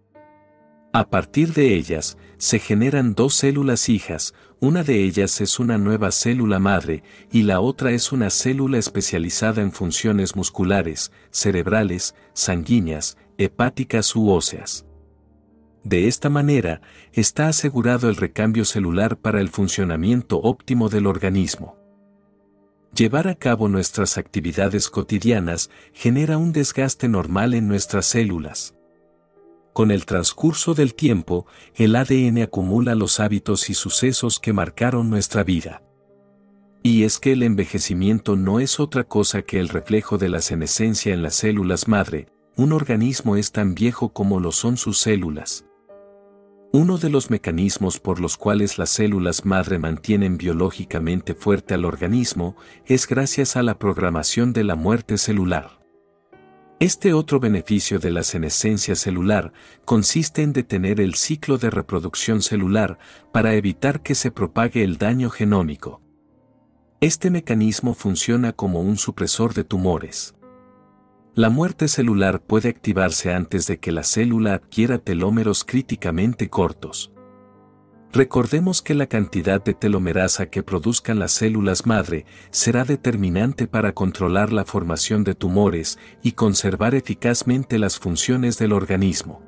A 0.91 1.07
partir 1.07 1.53
de 1.53 1.75
ellas, 1.75 2.17
se 2.39 2.57
generan 2.57 3.13
dos 3.13 3.35
células 3.35 3.89
hijas, 3.89 4.33
una 4.59 4.83
de 4.83 5.03
ellas 5.03 5.39
es 5.39 5.59
una 5.59 5.77
nueva 5.77 6.09
célula 6.09 6.57
madre 6.57 7.03
y 7.31 7.43
la 7.43 7.59
otra 7.59 7.91
es 7.91 8.11
una 8.11 8.31
célula 8.31 8.79
especializada 8.79 9.61
en 9.61 9.71
funciones 9.71 10.35
musculares, 10.35 11.11
cerebrales, 11.29 12.15
sanguíneas, 12.33 13.17
hepáticas 13.37 14.15
u 14.15 14.31
óseas. 14.31 14.86
De 15.83 16.07
esta 16.07 16.29
manera, 16.29 16.81
está 17.13 17.47
asegurado 17.47 18.09
el 18.09 18.15
recambio 18.15 18.65
celular 18.65 19.17
para 19.17 19.41
el 19.41 19.49
funcionamiento 19.49 20.39
óptimo 20.41 20.89
del 20.89 21.07
organismo. 21.07 21.77
Llevar 22.95 23.27
a 23.27 23.35
cabo 23.35 23.67
nuestras 23.67 24.17
actividades 24.17 24.89
cotidianas 24.89 25.69
genera 25.93 26.37
un 26.37 26.51
desgaste 26.51 27.07
normal 27.07 27.53
en 27.53 27.67
nuestras 27.67 28.07
células. 28.07 28.73
Con 29.73 29.91
el 29.91 30.07
transcurso 30.07 30.73
del 30.73 30.95
tiempo, 30.95 31.45
el 31.75 31.95
ADN 31.95 32.41
acumula 32.41 32.95
los 32.95 33.19
hábitos 33.19 33.69
y 33.69 33.75
sucesos 33.75 34.39
que 34.39 34.51
marcaron 34.51 35.11
nuestra 35.11 35.43
vida. 35.43 35.83
Y 36.81 37.03
es 37.03 37.19
que 37.19 37.33
el 37.33 37.43
envejecimiento 37.43 38.35
no 38.35 38.59
es 38.59 38.79
otra 38.79 39.03
cosa 39.03 39.43
que 39.43 39.59
el 39.59 39.69
reflejo 39.69 40.17
de 40.17 40.29
la 40.29 40.41
senescencia 40.41 41.13
en 41.13 41.21
las 41.21 41.35
células 41.35 41.87
madre, 41.87 42.27
un 42.55 42.71
organismo 42.71 43.35
es 43.35 43.51
tan 43.51 43.75
viejo 43.75 44.09
como 44.09 44.39
lo 44.39 44.51
son 44.51 44.77
sus 44.77 44.97
células. 44.97 45.66
Uno 46.73 46.97
de 46.97 47.09
los 47.09 47.29
mecanismos 47.29 47.97
por 47.99 48.19
los 48.19 48.35
cuales 48.35 48.77
las 48.77 48.89
células 48.89 49.45
madre 49.45 49.79
mantienen 49.79 50.37
biológicamente 50.37 51.33
fuerte 51.33 51.73
al 51.73 51.85
organismo 51.85 52.57
es 52.85 53.07
gracias 53.07 53.55
a 53.55 53.63
la 53.63 53.79
programación 53.79 54.51
de 54.51 54.65
la 54.65 54.75
muerte 54.75 55.17
celular. 55.17 55.79
Este 56.79 57.13
otro 57.13 57.39
beneficio 57.39 57.99
de 57.99 58.11
la 58.11 58.21
senescencia 58.21 58.95
celular 58.95 59.53
consiste 59.85 60.43
en 60.43 60.51
detener 60.51 60.99
el 60.99 61.15
ciclo 61.15 61.57
de 61.57 61.69
reproducción 61.69 62.41
celular 62.41 62.99
para 63.31 63.55
evitar 63.55 64.03
que 64.03 64.13
se 64.13 64.29
propague 64.29 64.83
el 64.83 64.97
daño 64.97 65.29
genómico. 65.29 66.01
Este 66.99 67.31
mecanismo 67.31 67.93
funciona 67.93 68.51
como 68.51 68.81
un 68.81 68.97
supresor 68.97 69.53
de 69.53 69.63
tumores. 69.63 70.36
La 71.37 71.51
muerte 71.51 71.87
celular 71.87 72.41
puede 72.41 72.69
activarse 72.69 73.31
antes 73.31 73.67
de 73.67 73.77
que 73.77 73.91
la 73.91 74.01
célula 74.01 74.55
adquiera 74.55 74.97
telómeros 74.97 75.63
críticamente 75.63 76.49
cortos. 76.49 77.13
Recordemos 78.11 78.81
que 78.81 78.95
la 78.95 79.05
cantidad 79.05 79.63
de 79.63 79.75
telomerasa 79.75 80.47
que 80.47 80.63
produzcan 80.63 81.19
las 81.19 81.31
células 81.33 81.85
madre 81.85 82.25
será 82.49 82.85
determinante 82.85 83.67
para 83.67 83.93
controlar 83.93 84.51
la 84.51 84.65
formación 84.65 85.23
de 85.23 85.35
tumores 85.35 85.99
y 86.23 86.31
conservar 86.31 86.95
eficazmente 86.95 87.77
las 87.77 87.99
funciones 87.99 88.57
del 88.57 88.73
organismo. 88.73 89.43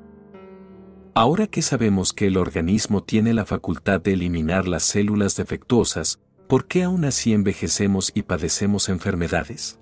Ahora 1.12 1.48
que 1.48 1.60
sabemos 1.60 2.12
que 2.12 2.28
el 2.28 2.36
organismo 2.36 3.02
tiene 3.02 3.34
la 3.34 3.46
facultad 3.46 4.00
de 4.00 4.12
eliminar 4.12 4.68
las 4.68 4.84
células 4.84 5.34
defectuosas, 5.34 6.20
¿por 6.46 6.68
qué 6.68 6.84
aún 6.84 7.04
así 7.04 7.32
envejecemos 7.32 8.12
y 8.14 8.22
padecemos 8.22 8.88
enfermedades? 8.88 9.80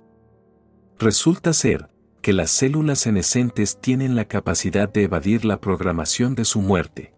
Resulta 0.97 1.53
ser, 1.53 1.87
que 2.21 2.33
las 2.33 2.51
células 2.51 2.99
senescentes 2.99 3.79
tienen 3.79 4.15
la 4.15 4.25
capacidad 4.25 4.91
de 4.91 5.03
evadir 5.03 5.45
la 5.45 5.59
programación 5.59 6.35
de 6.35 6.45
su 6.45 6.61
muerte. 6.61 7.13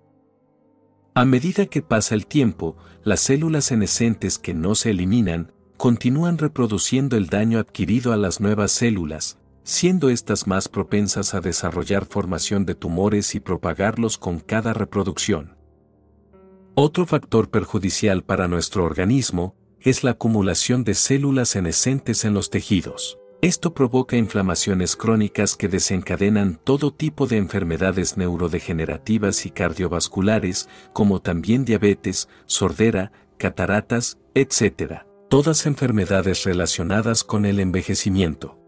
A 1.13 1.25
medida 1.25 1.65
que 1.65 1.81
pasa 1.81 2.15
el 2.15 2.25
tiempo, 2.25 2.77
las 3.03 3.19
células 3.19 3.65
senescentes 3.65 4.37
que 4.37 4.53
no 4.53 4.75
se 4.75 4.91
eliminan, 4.91 5.51
continúan 5.77 6.37
reproduciendo 6.37 7.17
el 7.17 7.27
daño 7.27 7.59
adquirido 7.59 8.13
a 8.13 8.17
las 8.17 8.39
nuevas 8.39 8.71
células, 8.71 9.39
siendo 9.63 10.09
éstas 10.09 10.47
más 10.47 10.69
propensas 10.69 11.33
a 11.33 11.41
desarrollar 11.41 12.05
formación 12.05 12.65
de 12.65 12.75
tumores 12.75 13.35
y 13.35 13.39
propagarlos 13.39 14.17
con 14.17 14.39
cada 14.39 14.73
reproducción. 14.73 15.57
Otro 16.75 17.05
factor 17.05 17.49
perjudicial 17.49 18.23
para 18.23 18.47
nuestro 18.47 18.85
organismo 18.85 19.55
es 19.81 20.03
la 20.03 20.11
acumulación 20.11 20.83
de 20.83 20.93
células 20.93 21.49
senescentes 21.49 22.23
en 22.23 22.33
los 22.33 22.49
tejidos. 22.49 23.20
Esto 23.41 23.73
provoca 23.73 24.17
inflamaciones 24.17 24.95
crónicas 24.95 25.55
que 25.55 25.67
desencadenan 25.67 26.59
todo 26.63 26.93
tipo 26.93 27.25
de 27.25 27.37
enfermedades 27.37 28.15
neurodegenerativas 28.15 29.47
y 29.47 29.49
cardiovasculares, 29.49 30.69
como 30.93 31.23
también 31.23 31.65
diabetes, 31.65 32.29
sordera, 32.45 33.11
cataratas, 33.39 34.19
etc. 34.35 35.05
Todas 35.27 35.65
enfermedades 35.65 36.43
relacionadas 36.43 37.23
con 37.23 37.47
el 37.47 37.59
envejecimiento. 37.59 38.59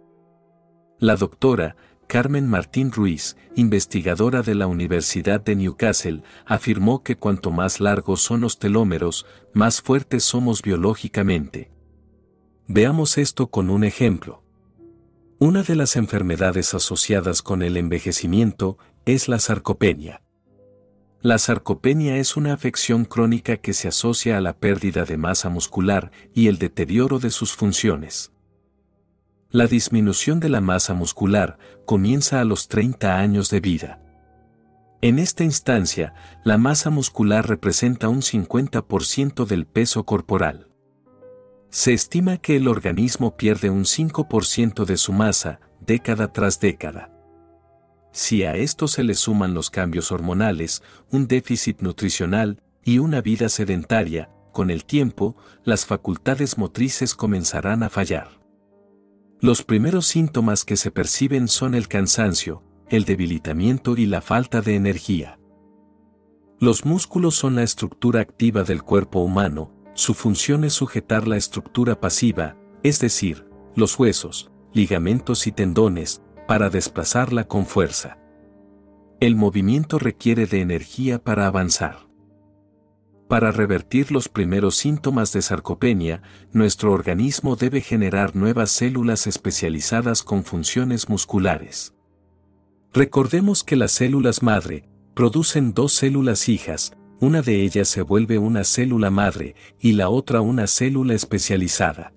La 0.97 1.17
doctora 1.17 1.75
Carmen 2.07 2.47
Martín 2.47 2.91
Ruiz, 2.91 3.37
investigadora 3.55 4.41
de 4.41 4.55
la 4.55 4.65
Universidad 4.65 5.39
de 5.39 5.55
Newcastle, 5.55 6.23
afirmó 6.47 7.03
que 7.03 7.15
cuanto 7.15 7.51
más 7.51 7.79
largos 7.79 8.21
son 8.21 8.41
los 8.41 8.57
telómeros, 8.57 9.27
más 9.53 9.81
fuertes 9.81 10.23
somos 10.23 10.63
biológicamente. 10.63 11.71
Veamos 12.67 13.19
esto 13.19 13.51
con 13.51 13.69
un 13.69 13.83
ejemplo. 13.83 14.42
Una 15.43 15.61
de 15.61 15.75
las 15.75 15.97
enfermedades 15.97 16.73
asociadas 16.73 17.41
con 17.41 17.63
el 17.63 17.75
envejecimiento 17.75 18.77
es 19.05 19.27
la 19.27 19.39
sarcopenia. 19.39 20.21
La 21.19 21.37
sarcopenia 21.37 22.15
es 22.15 22.37
una 22.37 22.53
afección 22.53 23.03
crónica 23.03 23.57
que 23.57 23.73
se 23.73 23.89
asocia 23.89 24.37
a 24.37 24.39
la 24.39 24.53
pérdida 24.53 25.03
de 25.03 25.17
masa 25.17 25.49
muscular 25.49 26.11
y 26.33 26.47
el 26.47 26.59
deterioro 26.59 27.19
de 27.19 27.29
sus 27.29 27.51
funciones. 27.51 28.31
La 29.49 29.67
disminución 29.67 30.39
de 30.39 30.47
la 30.47 30.61
masa 30.61 30.93
muscular 30.93 31.57
comienza 31.85 32.39
a 32.39 32.45
los 32.45 32.69
30 32.69 33.19
años 33.19 33.49
de 33.49 33.59
vida. 33.59 34.01
En 35.01 35.19
esta 35.19 35.43
instancia, 35.43 36.13
la 36.45 36.57
masa 36.57 36.89
muscular 36.89 37.49
representa 37.49 38.07
un 38.07 38.21
50% 38.21 39.45
del 39.45 39.65
peso 39.65 40.05
corporal. 40.05 40.69
Se 41.73 41.91
estima 41.91 42.37
que 42.37 42.57
el 42.57 42.67
organismo 42.67 43.35
pierde 43.35 43.71
un 43.71 43.85
5% 43.85 44.85
de 44.85 44.95
su 44.95 45.11
masa, 45.11 45.59
década 45.79 46.31
tras 46.31 46.59
década. 46.59 47.11
Si 48.11 48.43
a 48.43 48.55
esto 48.55 48.87
se 48.87 49.03
le 49.03 49.15
suman 49.15 49.55
los 49.55 49.71
cambios 49.71 50.11
hormonales, 50.11 50.83
un 51.09 51.27
déficit 51.27 51.81
nutricional 51.81 52.61
y 52.83 52.99
una 52.99 53.21
vida 53.21 53.49
sedentaria, 53.49 54.29
con 54.51 54.69
el 54.69 54.85
tiempo, 54.85 55.35
las 55.63 55.87
facultades 55.87 56.59
motrices 56.59 57.15
comenzarán 57.15 57.81
a 57.81 57.89
fallar. 57.89 58.39
Los 59.41 59.63
primeros 59.63 60.05
síntomas 60.05 60.65
que 60.65 60.77
se 60.77 60.91
perciben 60.91 61.47
son 61.47 61.73
el 61.73 61.87
cansancio, 61.87 62.61
el 62.87 63.03
debilitamiento 63.03 63.97
y 63.97 64.05
la 64.05 64.21
falta 64.21 64.61
de 64.61 64.75
energía. 64.75 65.39
Los 66.59 66.85
músculos 66.85 67.33
son 67.33 67.55
la 67.55 67.63
estructura 67.63 68.21
activa 68.21 68.63
del 68.63 68.83
cuerpo 68.83 69.21
humano, 69.21 69.72
su 69.93 70.13
función 70.13 70.63
es 70.63 70.73
sujetar 70.73 71.27
la 71.27 71.37
estructura 71.37 71.99
pasiva, 71.99 72.57
es 72.81 72.99
decir, 72.99 73.47
los 73.75 73.97
huesos, 73.97 74.51
ligamentos 74.73 75.47
y 75.47 75.51
tendones, 75.51 76.21
para 76.47 76.69
desplazarla 76.69 77.47
con 77.47 77.65
fuerza. 77.65 78.17
El 79.19 79.35
movimiento 79.35 79.99
requiere 79.99 80.47
de 80.47 80.61
energía 80.61 81.23
para 81.23 81.47
avanzar. 81.47 82.07
Para 83.29 83.51
revertir 83.51 84.11
los 84.11 84.29
primeros 84.29 84.75
síntomas 84.75 85.31
de 85.31 85.41
sarcopenia, 85.41 86.21
nuestro 86.51 86.91
organismo 86.91 87.55
debe 87.55 87.81
generar 87.81 88.35
nuevas 88.35 88.69
células 88.71 89.27
especializadas 89.27 90.23
con 90.23 90.43
funciones 90.43 91.07
musculares. 91.07 91.93
Recordemos 92.93 93.63
que 93.63 93.75
las 93.75 93.91
células 93.91 94.43
madre 94.43 94.87
producen 95.15 95.73
dos 95.73 95.93
células 95.93 96.49
hijas, 96.49 96.95
una 97.19 97.41
de 97.41 97.61
ellas 97.61 97.87
se 97.87 98.01
vuelve 98.01 98.37
una 98.37 98.63
célula 98.63 99.09
madre 99.09 99.55
y 99.79 99.93
la 99.93 100.09
otra 100.09 100.41
una 100.41 100.67
célula 100.67 101.13
especializada. 101.13 102.13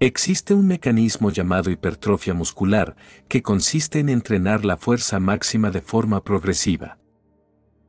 Existe 0.00 0.54
un 0.54 0.66
mecanismo 0.66 1.30
llamado 1.30 1.70
hipertrofia 1.70 2.32
muscular 2.32 2.96
que 3.28 3.42
consiste 3.42 3.98
en 3.98 4.08
entrenar 4.08 4.64
la 4.64 4.76
fuerza 4.76 5.18
máxima 5.18 5.70
de 5.70 5.80
forma 5.80 6.22
progresiva. 6.22 6.98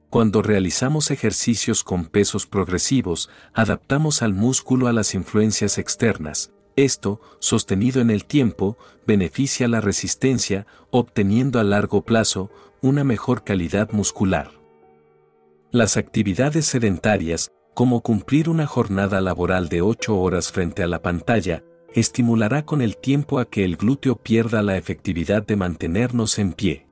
Cuando 0.10 0.41
realizamos 0.41 1.12
ejercicios 1.12 1.84
con 1.84 2.05
pesos 2.05 2.47
progresivos, 2.47 3.30
adaptamos 3.53 4.24
al 4.24 4.34
músculo 4.34 4.88
a 4.88 4.93
las 4.93 5.14
influencias 5.14 5.78
externas. 5.78 6.51
Esto, 6.76 7.22
sostenido 7.39 8.01
en 8.01 8.10
el 8.10 8.26
tiempo, 8.26 8.76
beneficia 9.05 9.68
la 9.68 9.82
resistencia, 9.82 10.66
obteniendo 10.89 11.60
a 11.60 11.64
largo 11.64 12.01
plazo 12.01 12.49
una 12.82 13.03
mejor 13.03 13.43
calidad 13.43 13.91
muscular. 13.91 14.59
Las 15.72 15.97
actividades 15.97 16.65
sedentarias, 16.65 17.51
como 17.76 18.01
cumplir 18.01 18.49
una 18.49 18.65
jornada 18.65 19.22
laboral 19.22 19.70
de 19.70 19.84
8 19.84 20.17
horas 20.17 20.51
frente 20.51 20.82
a 20.82 20.88
la 20.88 21.03
pantalla, 21.03 21.63
estimulará 21.93 22.65
con 22.65 22.82
el 22.82 22.97
tiempo 22.97 23.38
a 23.38 23.47
que 23.47 23.63
el 23.65 23.78
glúteo 23.78 24.15
pierda 24.15 24.63
la 24.63 24.78
efectividad 24.78 25.45
de 25.45 25.55
mantenernos 25.57 26.39
en 26.39 26.53
pie. 26.53 26.88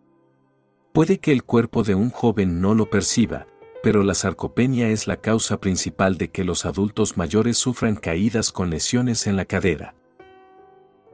Puede 0.93 1.17
que 1.17 1.32
el 1.32 1.43
cuerpo 1.43 1.82
de 1.82 1.95
un 1.95 2.11
joven 2.11 2.61
no 2.61 2.75
lo 2.75 2.88
perciba, 2.88 3.47
pero 3.82 4.03
la 4.03 4.13
sarcopenia 4.13 4.89
es 4.89 5.07
la 5.07 5.17
causa 5.17 5.59
principal 5.59 6.19
de 6.19 6.30
que 6.30 6.43
los 6.43 6.63
adultos 6.63 7.17
mayores 7.17 7.57
sufran 7.57 7.95
caídas 7.95 8.51
con 8.51 8.69
lesiones 8.69 9.25
en 9.25 9.38
la 9.38 9.45
cadera. 9.45 9.95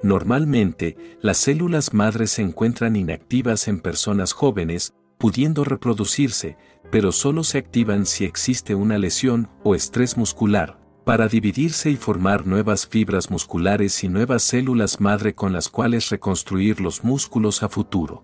Normalmente, 0.02 0.98
las 1.22 1.38
células 1.38 1.94
madres 1.94 2.32
se 2.32 2.42
encuentran 2.42 2.98
inactivas 2.98 3.70
en 3.70 3.80
personas 3.80 4.34
jóvenes, 4.34 4.94
pudiendo 5.18 5.64
reproducirse, 5.64 6.58
pero 6.94 7.12
solo 7.12 7.44
se 7.44 7.58
activan 7.58 8.06
si 8.06 8.24
existe 8.24 8.76
una 8.76 9.00
lesión 9.00 9.50
o 9.64 9.74
estrés 9.74 10.16
muscular, 10.16 10.78
para 11.04 11.28
dividirse 11.28 11.90
y 11.90 11.96
formar 11.96 12.46
nuevas 12.46 12.86
fibras 12.86 13.32
musculares 13.32 14.04
y 14.04 14.10
nuevas 14.10 14.44
células 14.44 15.02
madre 15.02 15.34
con 15.34 15.54
las 15.54 15.70
cuales 15.70 16.10
reconstruir 16.10 16.80
los 16.80 17.04
músculos 17.04 17.64
a 17.64 17.70
futuro. 17.70 18.24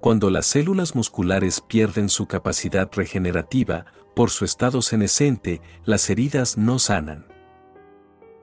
Cuando 0.00 0.30
las 0.30 0.46
células 0.46 0.96
musculares 0.96 1.60
pierden 1.60 2.08
su 2.08 2.26
capacidad 2.26 2.90
regenerativa, 2.92 3.86
por 4.16 4.30
su 4.30 4.44
estado 4.44 4.82
senescente, 4.82 5.60
las 5.84 6.10
heridas 6.10 6.58
no 6.58 6.80
sanan. 6.80 7.29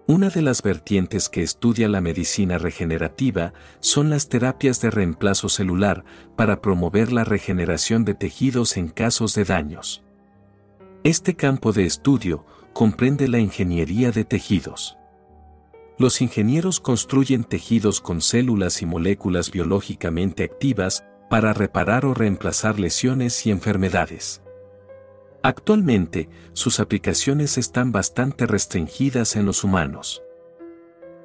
Una 0.09 0.29
de 0.29 0.41
las 0.41 0.61
vertientes 0.61 1.27
que 1.27 1.43
estudia 1.43 1.89
la 1.89 1.99
medicina 1.99 2.57
regenerativa 2.57 3.51
son 3.81 4.09
las 4.09 4.29
terapias 4.29 4.79
de 4.79 4.89
reemplazo 4.89 5.49
celular 5.49 6.05
para 6.37 6.61
promover 6.61 7.11
la 7.11 7.25
regeneración 7.25 8.05
de 8.05 8.13
tejidos 8.13 8.77
en 8.77 8.87
casos 8.87 9.35
de 9.35 9.43
daños. 9.43 10.05
Este 11.03 11.35
campo 11.35 11.73
de 11.73 11.85
estudio 11.85 12.45
comprende 12.71 13.27
la 13.27 13.39
ingeniería 13.39 14.11
de 14.13 14.23
tejidos. 14.23 14.97
Los 15.97 16.21
ingenieros 16.21 16.79
construyen 16.79 17.43
tejidos 17.43 17.99
con 17.99 18.21
células 18.21 18.81
y 18.81 18.85
moléculas 18.85 19.51
biológicamente 19.51 20.45
activas 20.45 21.03
para 21.29 21.51
reparar 21.51 22.05
o 22.05 22.13
reemplazar 22.13 22.79
lesiones 22.79 23.45
y 23.45 23.51
enfermedades. 23.51 24.41
Actualmente, 25.43 26.29
sus 26.53 26.79
aplicaciones 26.79 27.57
están 27.57 27.91
bastante 27.91 28.45
restringidas 28.45 29.35
en 29.35 29.45
los 29.45 29.63
humanos. 29.63 30.21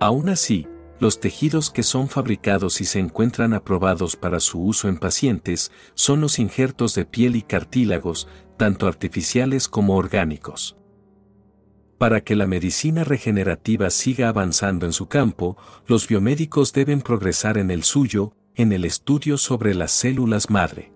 Aún 0.01 0.29
así, 0.29 0.69
los 1.01 1.19
tejidos 1.19 1.71
que 1.71 1.83
son 1.83 2.09
fabricados 2.09 2.81
y 2.81 2.85
se 2.85 3.01
encuentran 3.01 3.55
aprobados 3.55 4.15
para 4.15 4.39
su 4.39 4.63
uso 4.63 4.89
en 4.89 4.99
pacientes 4.99 5.73
son 5.95 6.21
los 6.21 6.39
injertos 6.39 6.95
de 6.95 7.05
piel 7.05 7.35
y 7.35 7.43
cartílagos, 7.43 8.29
tanto 8.57 8.87
artificiales 8.87 9.67
como 9.67 9.97
orgánicos. 9.97 10.77
Para 11.99 12.21
que 12.21 12.37
la 12.37 12.47
medicina 12.47 13.05
regenerativa 13.05 13.91
siga 13.91 14.29
avanzando 14.29 14.87
en 14.87 14.93
su 14.93 15.07
campo, 15.07 15.57
los 15.87 16.07
biomédicos 16.07 16.73
deben 16.73 17.01
progresar 17.01 17.59
en 17.59 17.71
el 17.71 17.85
suyo, 17.85 18.35
en 18.55 18.73
el 18.73 18.85
estudio 18.85 19.39
sobre 19.39 19.75
las 19.75 19.93
células 19.93 20.51
madre. 20.51 20.93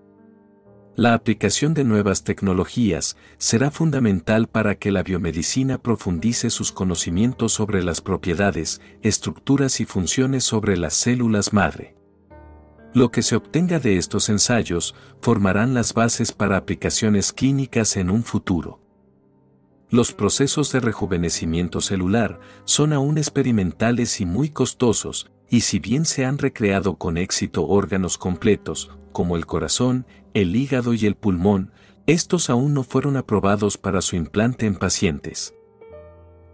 La 0.99 1.13
aplicación 1.13 1.75
de 1.75 1.85
nuevas 1.85 2.25
tecnologías 2.25 3.19
será 3.37 3.71
fundamental 3.71 4.47
para 4.47 4.77
que 4.77 4.91
la 4.91 5.03
biomedicina 5.03 5.77
profundice 5.77 6.49
sus 6.49 6.73
conocimientos 6.73 7.53
sobre 7.53 7.83
las 7.83 8.01
propiedades, 8.01 8.81
estructuras 9.03 9.81
y 9.81 9.85
funciones 9.85 10.45
sobre 10.45 10.79
las 10.79 10.95
células 10.95 11.53
madre. 11.53 11.95
Lo 12.95 13.11
que 13.11 13.21
se 13.21 13.37
obtenga 13.37 13.79
de 13.79 13.99
estos 13.99 14.31
ensayos 14.31 14.95
formarán 15.21 15.75
las 15.75 15.93
bases 15.93 16.33
para 16.33 16.57
aplicaciones 16.57 17.35
clínicas 17.35 17.99
en 17.99 18.09
un 18.09 18.25
futuro. 18.25 18.81
Los 19.91 20.15
procesos 20.15 20.73
de 20.73 20.81
rejuvenecimiento 20.81 21.83
celular 21.83 22.41
son 22.65 22.95
aún 22.95 23.19
experimentales 23.19 24.19
y 24.23 24.25
muy 24.25 24.49
costosos, 24.49 25.31
y 25.51 25.61
si 25.61 25.79
bien 25.79 26.07
se 26.07 26.25
han 26.25 26.39
recreado 26.39 26.97
con 26.97 27.19
éxito 27.19 27.67
órganos 27.67 28.17
completos, 28.17 28.91
como 29.13 29.37
el 29.37 29.47
corazón, 29.47 30.07
el 30.37 30.55
hígado 30.55 30.93
y 30.93 31.07
el 31.07 31.15
pulmón, 31.15 31.73
estos 32.07 32.51
aún 32.51 32.75
no 32.75 32.83
fueron 32.83 33.17
aprobados 33.17 33.79
para 33.79 34.03
su 34.03 34.17
implante 34.17 34.67
en 34.67 34.77
pacientes. 34.77 35.55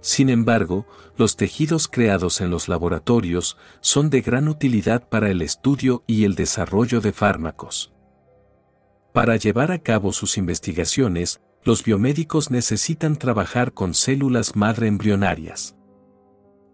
Sin 0.01 0.28
embargo, 0.28 0.87
los 1.16 1.35
tejidos 1.35 1.89
creados 1.89 2.41
en 2.41 2.49
los 2.49 2.68
laboratorios 2.68 3.57
son 3.80 4.09
de 4.09 4.20
gran 4.20 4.47
utilidad 4.47 5.09
para 5.09 5.30
el 5.30 5.43
estudio 5.43 6.05
y 6.07 6.24
el 6.24 6.37
desarrollo 6.37 7.01
de 7.01 7.12
fármacos. 7.12 7.93
Para 9.12 9.35
llevar 9.35 9.72
a 9.72 9.80
cabo 9.80 10.12
sus 10.12 10.39
investigaciones, 10.39 11.41
los 11.64 11.83
biomédicos 11.83 12.53
necesitan 12.53 13.16
trabajar 13.16 13.72
con 13.72 13.95
células 13.95 14.55
madre 14.55 14.87
embrionarias. 14.87 15.74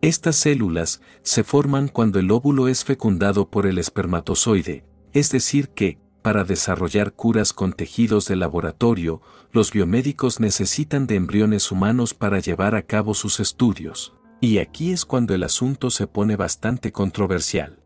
Estas 0.03 0.37
células 0.37 1.01
se 1.23 1.43
forman 1.43 1.89
cuando 1.89 2.19
el 2.19 2.31
óvulo 2.31 2.69
es 2.69 2.85
fecundado 2.85 3.49
por 3.51 3.67
el 3.67 3.79
espermatozoide, 3.79 4.85
es 5.15 5.31
decir 5.31 5.71
que, 5.71 5.99
para 6.23 6.45
desarrollar 6.45 7.13
curas 7.13 7.53
con 7.53 7.73
tejidos 7.73 8.27
de 8.27 8.37
laboratorio, 8.37 9.23
los 9.53 9.73
biomédicos 9.73 10.41
necesitan 10.41 11.07
de 11.07 11.15
embriones 11.15 11.71
humanos 11.73 12.15
para 12.15 12.39
llevar 12.41 12.75
a 12.75 12.83
cabo 12.83 13.15
sus 13.15 13.41
estudios. 13.41 14.15
Y 14.41 14.59
aquí 14.59 14.93
es 14.93 15.05
cuando 15.05 15.35
el 15.35 15.43
asunto 15.43 15.91
se 15.91 16.07
pone 16.07 16.37
bastante 16.37 16.93
controversial. 16.93 17.79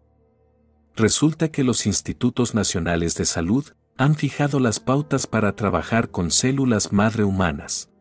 Resulta 0.96 1.50
que 1.50 1.64
los 1.64 1.86
institutos 1.86 2.54
nacionales 2.54 3.14
de 3.14 3.24
salud 3.24 3.66
han 3.96 4.14
fijado 4.16 4.60
las 4.60 4.80
pautas 4.80 5.26
para 5.26 5.54
trabajar 5.54 6.10
con 6.10 6.30
células 6.30 6.92
madre 6.92 7.24
humanas. 7.24 7.91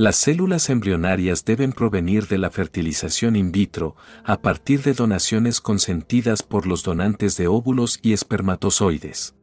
Las 0.00 0.16
células 0.16 0.70
embrionarias 0.70 1.44
deben 1.44 1.72
provenir 1.74 2.26
de 2.26 2.38
la 2.38 2.48
fertilización 2.48 3.36
in 3.36 3.52
vitro 3.52 3.96
a 4.24 4.40
partir 4.40 4.82
de 4.82 4.94
donaciones 4.94 5.60
consentidas 5.60 6.42
por 6.42 6.66
los 6.66 6.82
donantes 6.82 7.36
de 7.36 7.48
óvulos 7.48 7.98
y 8.00 8.14
espermatozoides. 8.14 9.34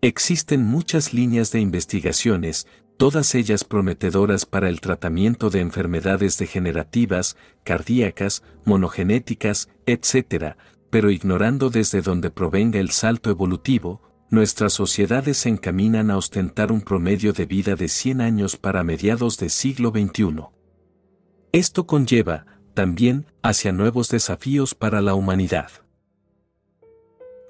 Existen 0.00 0.64
muchas 0.64 1.14
líneas 1.14 1.52
de 1.52 1.60
investigaciones, 1.60 2.66
todas 2.96 3.36
ellas 3.36 3.62
prometedoras 3.62 4.46
para 4.46 4.68
el 4.68 4.80
tratamiento 4.80 5.48
de 5.48 5.60
enfermedades 5.60 6.38
degenerativas, 6.38 7.36
cardíacas, 7.62 8.42
monogenéticas, 8.64 9.68
etc., 9.86 10.56
pero 10.90 11.08
ignorando 11.08 11.70
desde 11.70 12.02
dónde 12.02 12.32
provenga 12.32 12.80
el 12.80 12.90
salto 12.90 13.30
evolutivo, 13.30 14.02
nuestras 14.30 14.72
sociedades 14.72 15.38
se 15.38 15.48
encaminan 15.48 16.10
a 16.10 16.16
ostentar 16.16 16.72
un 16.72 16.80
promedio 16.80 17.32
de 17.32 17.46
vida 17.46 17.76
de 17.76 17.88
100 17.88 18.20
años 18.20 18.56
para 18.56 18.82
mediados 18.82 19.38
del 19.38 19.50
siglo 19.50 19.90
XXI. 19.90 20.46
Esto 21.52 21.86
conlleva, 21.86 22.46
también, 22.74 23.26
hacia 23.42 23.72
nuevos 23.72 24.08
desafíos 24.08 24.74
para 24.74 25.00
la 25.00 25.14
humanidad. 25.14 25.70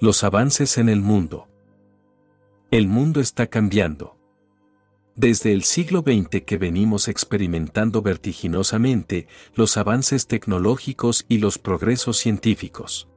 Los 0.00 0.22
avances 0.22 0.76
en 0.76 0.88
el 0.88 1.00
mundo. 1.00 1.48
El 2.70 2.88
mundo 2.88 3.20
está 3.20 3.46
cambiando. 3.46 4.18
Desde 5.14 5.54
el 5.54 5.64
siglo 5.64 6.02
XX 6.02 6.42
que 6.44 6.58
venimos 6.58 7.08
experimentando 7.08 8.02
vertiginosamente 8.02 9.28
los 9.54 9.78
avances 9.78 10.26
tecnológicos 10.26 11.24
y 11.26 11.38
los 11.38 11.58
progresos 11.58 12.18
científicos. 12.18 13.08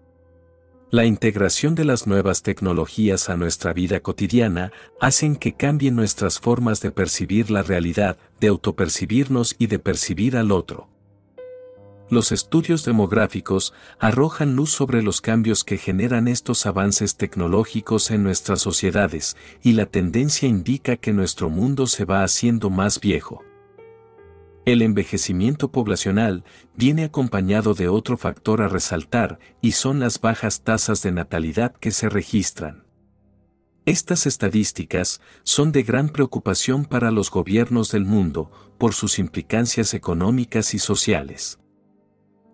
La 0.91 1.05
integración 1.05 1.75
de 1.75 1.85
las 1.85 2.07
nuevas 2.07 2.41
tecnologías 2.41 3.29
a 3.29 3.37
nuestra 3.37 3.73
vida 3.73 3.99
cotidiana 3.99 4.71
hacen 4.99 5.35
que 5.35 5.53
cambien 5.53 5.95
nuestras 5.95 6.39
formas 6.39 6.81
de 6.81 6.89
percibir 6.89 7.51
la 7.51 7.61
realidad, 7.61 8.17
de 8.39 8.47
autopercibirnos 8.47 9.55
y 9.59 9.67
de 9.67 9.77
percibir 9.77 10.35
al 10.35 10.51
otro. 10.51 10.89
Los 12.09 12.31
estudios 12.31 12.85
demográficos 12.85 13.71
arrojan 13.99 14.55
luz 14.55 14.71
sobre 14.71 15.03
los 15.03 15.21
cambios 15.21 15.63
que 15.63 15.77
generan 15.77 16.27
estos 16.27 16.65
avances 16.65 17.17
tecnológicos 17.17 18.09
en 18.09 18.23
nuestras 18.23 18.59
sociedades, 18.59 19.37
y 19.61 19.73
la 19.73 19.85
tendencia 19.85 20.49
indica 20.49 20.97
que 20.97 21.13
nuestro 21.13 21.51
mundo 21.51 21.85
se 21.85 22.05
va 22.05 22.23
haciendo 22.23 22.71
más 22.71 22.99
viejo. 22.99 23.43
El 24.69 24.83
envejecimiento 24.83 25.71
poblacional 25.71 26.43
viene 26.75 27.03
acompañado 27.03 27.73
de 27.73 27.87
otro 27.87 28.17
factor 28.17 28.61
a 28.61 28.67
resaltar 28.67 29.39
y 29.61 29.71
son 29.71 29.99
las 29.99 30.21
bajas 30.21 30.61
tasas 30.61 31.01
de 31.01 31.11
natalidad 31.11 31.73
que 31.73 31.89
se 31.89 32.07
registran. 32.07 32.83
Estas 33.85 34.27
estadísticas 34.27 35.21
son 35.41 35.71
de 35.71 35.81
gran 35.81 36.09
preocupación 36.09 36.85
para 36.85 37.09
los 37.09 37.31
gobiernos 37.31 37.91
del 37.91 38.05
mundo 38.05 38.51
por 38.77 38.93
sus 38.93 39.17
implicancias 39.17 39.95
económicas 39.95 40.75
y 40.75 40.77
sociales. 40.77 41.57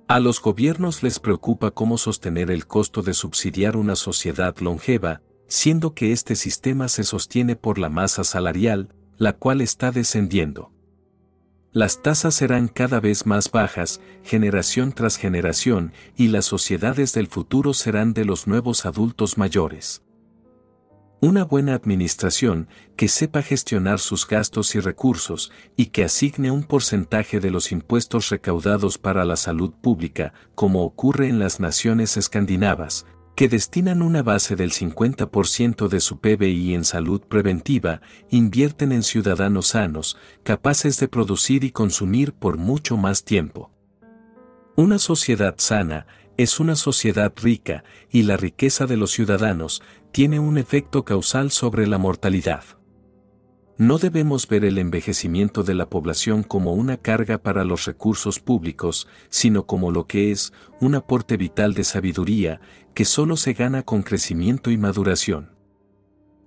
A 0.07 0.22
los 0.22 0.39
gobiernos 0.39 1.03
les 1.03 1.20
preocupa 1.20 1.72
cómo 1.72 1.97
sostener 1.97 2.49
el 2.49 2.66
costo 2.66 3.01
de 3.01 3.13
subsidiar 3.13 3.76
una 3.76 3.97
sociedad 3.97 4.55
longeva, 4.59 5.22
siendo 5.47 5.93
que 5.93 6.13
este 6.13 6.38
sistema 6.38 6.88
se 6.88 7.03
sostiene 7.03 7.57
por 7.57 7.78
la 7.78 7.89
masa 7.89 8.24
salarial, 8.24 8.95
la 9.18 9.34
cual 9.34 9.59
está 9.59 9.91
descendiendo. 9.91 10.74
Las 11.76 12.01
tasas 12.01 12.34
serán 12.36 12.69
cada 12.69 13.01
vez 13.01 13.26
más 13.26 13.51
bajas, 13.51 13.99
generación 14.23 14.93
tras 14.93 15.17
generación, 15.17 15.91
y 16.15 16.30
las 16.30 16.45
sociedades 16.45 17.11
del 17.11 17.28
futuro 17.28 17.73
serán 17.73 18.13
de 18.13 18.23
los 18.23 18.47
nuevos 18.47 18.86
adultos 18.86 19.38
mayores. 19.38 20.01
Una 21.19 21.43
buena 21.43 21.73
administración 21.73 22.69
que 22.95 23.09
sepa 23.09 23.41
gestionar 23.41 23.99
sus 23.99 24.26
gastos 24.26 24.73
y 24.76 24.80
recursos 24.80 25.51
y 25.76 25.88
que 25.88 26.05
asigne 26.05 26.49
un 26.49 26.63
porcentaje 26.63 27.41
de 27.41 27.51
los 27.51 27.73
impuestos 27.73 28.30
recaudados 28.30 28.97
para 28.97 29.26
la 29.26 29.36
salud 29.36 29.73
pública, 29.73 30.32
como 30.55 30.86
ocurre 30.86 31.28
en 31.28 31.39
las 31.39 31.59
naciones 31.59 32.15
escandinavas, 32.15 33.05
que 33.36 33.50
destinan 33.50 34.02
una 34.02 34.24
base 34.24 34.56
del 34.56 34.72
50% 34.72 35.90
de 35.90 36.00
su 36.00 36.20
PBI 36.20 36.74
en 36.74 36.86
salud 36.86 37.22
preventiva, 37.22 38.02
invierten 38.30 38.94
en 38.94 39.04
ciudadanos 39.04 39.68
sanos, 39.68 40.18
capaces 40.44 41.00
de 41.00 41.10
producir 41.10 41.66
y 41.66 41.72
consumir 41.72 42.34
por 42.34 42.58
mucho 42.58 42.96
más 42.96 43.26
tiempo. 43.26 43.72
Una 44.78 45.00
sociedad 45.00 45.56
sana 45.58 46.08
es 46.38 46.60
una 46.60 46.76
sociedad 46.76 47.34
rica, 47.36 47.84
y 48.10 48.24
la 48.24 48.38
riqueza 48.38 48.86
de 48.86 48.98
los 48.98 49.12
ciudadanos 49.12 49.82
tiene 50.12 50.40
un 50.40 50.58
efecto 50.58 51.04
causal 51.04 51.52
sobre 51.52 51.88
la 51.88 51.98
mortalidad. 51.98 52.64
No 53.78 53.97
debemos 53.97 54.47
ver 54.47 54.63
el 54.63 54.78
envejecimiento 54.78 55.63
de 55.63 55.76
la 55.76 55.89
población 55.89 56.43
como 56.43 56.73
una 56.73 56.95
carga 56.95 57.39
para 57.39 57.65
los 57.65 57.84
recursos 57.84 58.39
públicos, 58.39 59.05
sino 59.30 59.65
como 59.65 59.91
lo 59.91 60.07
que 60.07 60.32
es, 60.32 60.53
un 60.80 60.95
aporte 60.95 61.36
vital 61.36 61.73
de 61.73 61.84
sabiduría, 61.84 62.61
que 62.93 63.03
solo 63.03 63.36
se 63.36 63.51
gana 63.51 63.84
con 63.84 64.01
crecimiento 64.01 64.71
y 64.71 64.78
maduración. 64.78 65.49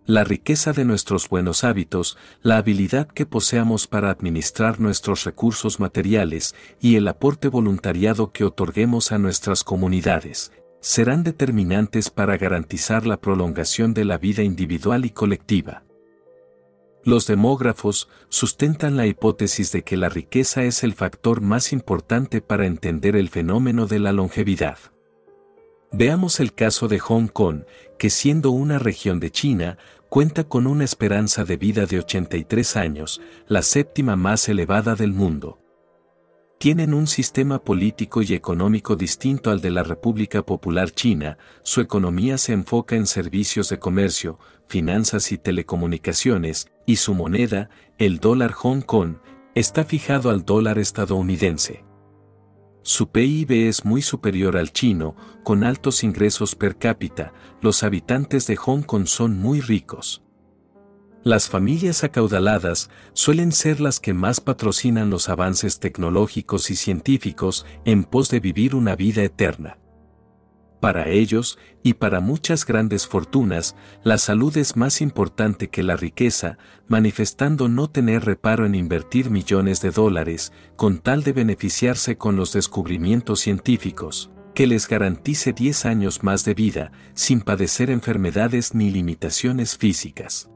La 0.06 0.24
riqueza 0.24 0.72
de 0.72 0.86
nuestros 0.86 1.28
buenos 1.28 1.64
hábitos, 1.64 2.16
la 2.40 2.56
habilidad 2.56 3.08
que 3.08 3.26
poseamos 3.26 3.86
para 3.86 4.08
administrar 4.08 4.80
nuestros 4.80 5.24
recursos 5.24 5.80
materiales 5.80 6.54
y 6.80 6.96
el 6.96 7.06
aporte 7.08 7.48
voluntariado 7.48 8.32
que 8.32 8.44
otorguemos 8.44 9.12
a 9.12 9.18
nuestras 9.18 9.64
comunidades, 9.64 10.50
serán 10.80 11.24
determinantes 11.24 12.08
para 12.08 12.38
garantizar 12.38 13.06
la 13.06 13.20
prolongación 13.20 13.92
de 13.92 14.06
la 14.06 14.16
vida 14.16 14.42
individual 14.42 15.04
y 15.04 15.10
colectiva. 15.10 15.82
Los 17.08 17.26
demógrafos 17.26 18.10
sustentan 18.28 18.98
la 18.98 19.06
hipótesis 19.06 19.72
de 19.72 19.82
que 19.82 19.96
la 19.96 20.10
riqueza 20.10 20.64
es 20.64 20.84
el 20.84 20.92
factor 20.92 21.40
más 21.40 21.72
importante 21.72 22.42
para 22.42 22.66
entender 22.66 23.16
el 23.16 23.30
fenómeno 23.30 23.86
de 23.86 23.98
la 23.98 24.12
longevidad. 24.12 24.76
Veamos 25.90 26.38
el 26.38 26.52
caso 26.52 26.86
de 26.86 26.98
Hong 26.98 27.28
Kong, 27.28 27.62
que 27.98 28.10
siendo 28.10 28.50
una 28.50 28.78
región 28.78 29.20
de 29.20 29.30
China, 29.30 29.78
cuenta 30.10 30.44
con 30.44 30.66
una 30.66 30.84
esperanza 30.84 31.46
de 31.46 31.56
vida 31.56 31.86
de 31.86 31.98
83 31.98 32.76
años, 32.76 33.22
la 33.46 33.62
séptima 33.62 34.14
más 34.14 34.46
elevada 34.50 34.94
del 34.94 35.14
mundo 35.14 35.58
tienen 36.58 36.92
un 36.92 37.06
sistema 37.06 37.60
político 37.60 38.20
y 38.20 38.34
económico 38.34 38.96
distinto 38.96 39.50
al 39.50 39.60
de 39.60 39.70
la 39.70 39.84
República 39.84 40.42
Popular 40.42 40.90
China, 40.90 41.38
su 41.62 41.80
economía 41.80 42.36
se 42.36 42.52
enfoca 42.52 42.96
en 42.96 43.06
servicios 43.06 43.68
de 43.68 43.78
comercio, 43.78 44.40
finanzas 44.66 45.30
y 45.30 45.38
telecomunicaciones, 45.38 46.68
y 46.84 46.96
su 46.96 47.14
moneda, 47.14 47.70
el 47.96 48.18
dólar 48.18 48.52
Hong 48.52 48.80
Kong, 48.80 49.18
está 49.54 49.84
fijado 49.84 50.30
al 50.30 50.44
dólar 50.44 50.80
estadounidense. 50.80 51.84
Su 52.82 53.10
PIB 53.10 53.68
es 53.68 53.84
muy 53.84 54.02
superior 54.02 54.56
al 54.56 54.72
chino, 54.72 55.14
con 55.44 55.62
altos 55.62 56.02
ingresos 56.02 56.56
per 56.56 56.76
cápita, 56.76 57.32
los 57.60 57.84
habitantes 57.84 58.48
de 58.48 58.56
Hong 58.56 58.82
Kong 58.82 59.06
son 59.06 59.38
muy 59.38 59.60
ricos. 59.60 60.22
Las 61.28 61.50
familias 61.50 62.04
acaudaladas 62.04 62.88
suelen 63.12 63.52
ser 63.52 63.80
las 63.80 64.00
que 64.00 64.14
más 64.14 64.40
patrocinan 64.40 65.10
los 65.10 65.28
avances 65.28 65.78
tecnológicos 65.78 66.70
y 66.70 66.74
científicos 66.74 67.66
en 67.84 68.04
pos 68.04 68.30
de 68.30 68.40
vivir 68.40 68.74
una 68.74 68.96
vida 68.96 69.22
eterna. 69.22 69.76
Para 70.80 71.10
ellos, 71.10 71.58
y 71.82 71.92
para 71.92 72.20
muchas 72.20 72.64
grandes 72.64 73.06
fortunas, 73.06 73.76
la 74.02 74.16
salud 74.16 74.56
es 74.56 74.74
más 74.74 75.02
importante 75.02 75.68
que 75.68 75.82
la 75.82 75.96
riqueza, 75.96 76.56
manifestando 76.86 77.68
no 77.68 77.90
tener 77.90 78.24
reparo 78.24 78.64
en 78.64 78.74
invertir 78.74 79.28
millones 79.28 79.82
de 79.82 79.90
dólares, 79.90 80.54
con 80.76 80.96
tal 80.96 81.24
de 81.24 81.34
beneficiarse 81.34 82.16
con 82.16 82.36
los 82.36 82.54
descubrimientos 82.54 83.40
científicos, 83.40 84.30
que 84.54 84.66
les 84.66 84.88
garantice 84.88 85.52
10 85.52 85.84
años 85.84 86.22
más 86.22 86.46
de 86.46 86.54
vida, 86.54 86.90
sin 87.12 87.42
padecer 87.42 87.90
enfermedades 87.90 88.72
ni 88.72 88.90
limitaciones 88.90 89.76
físicas. 89.76 90.48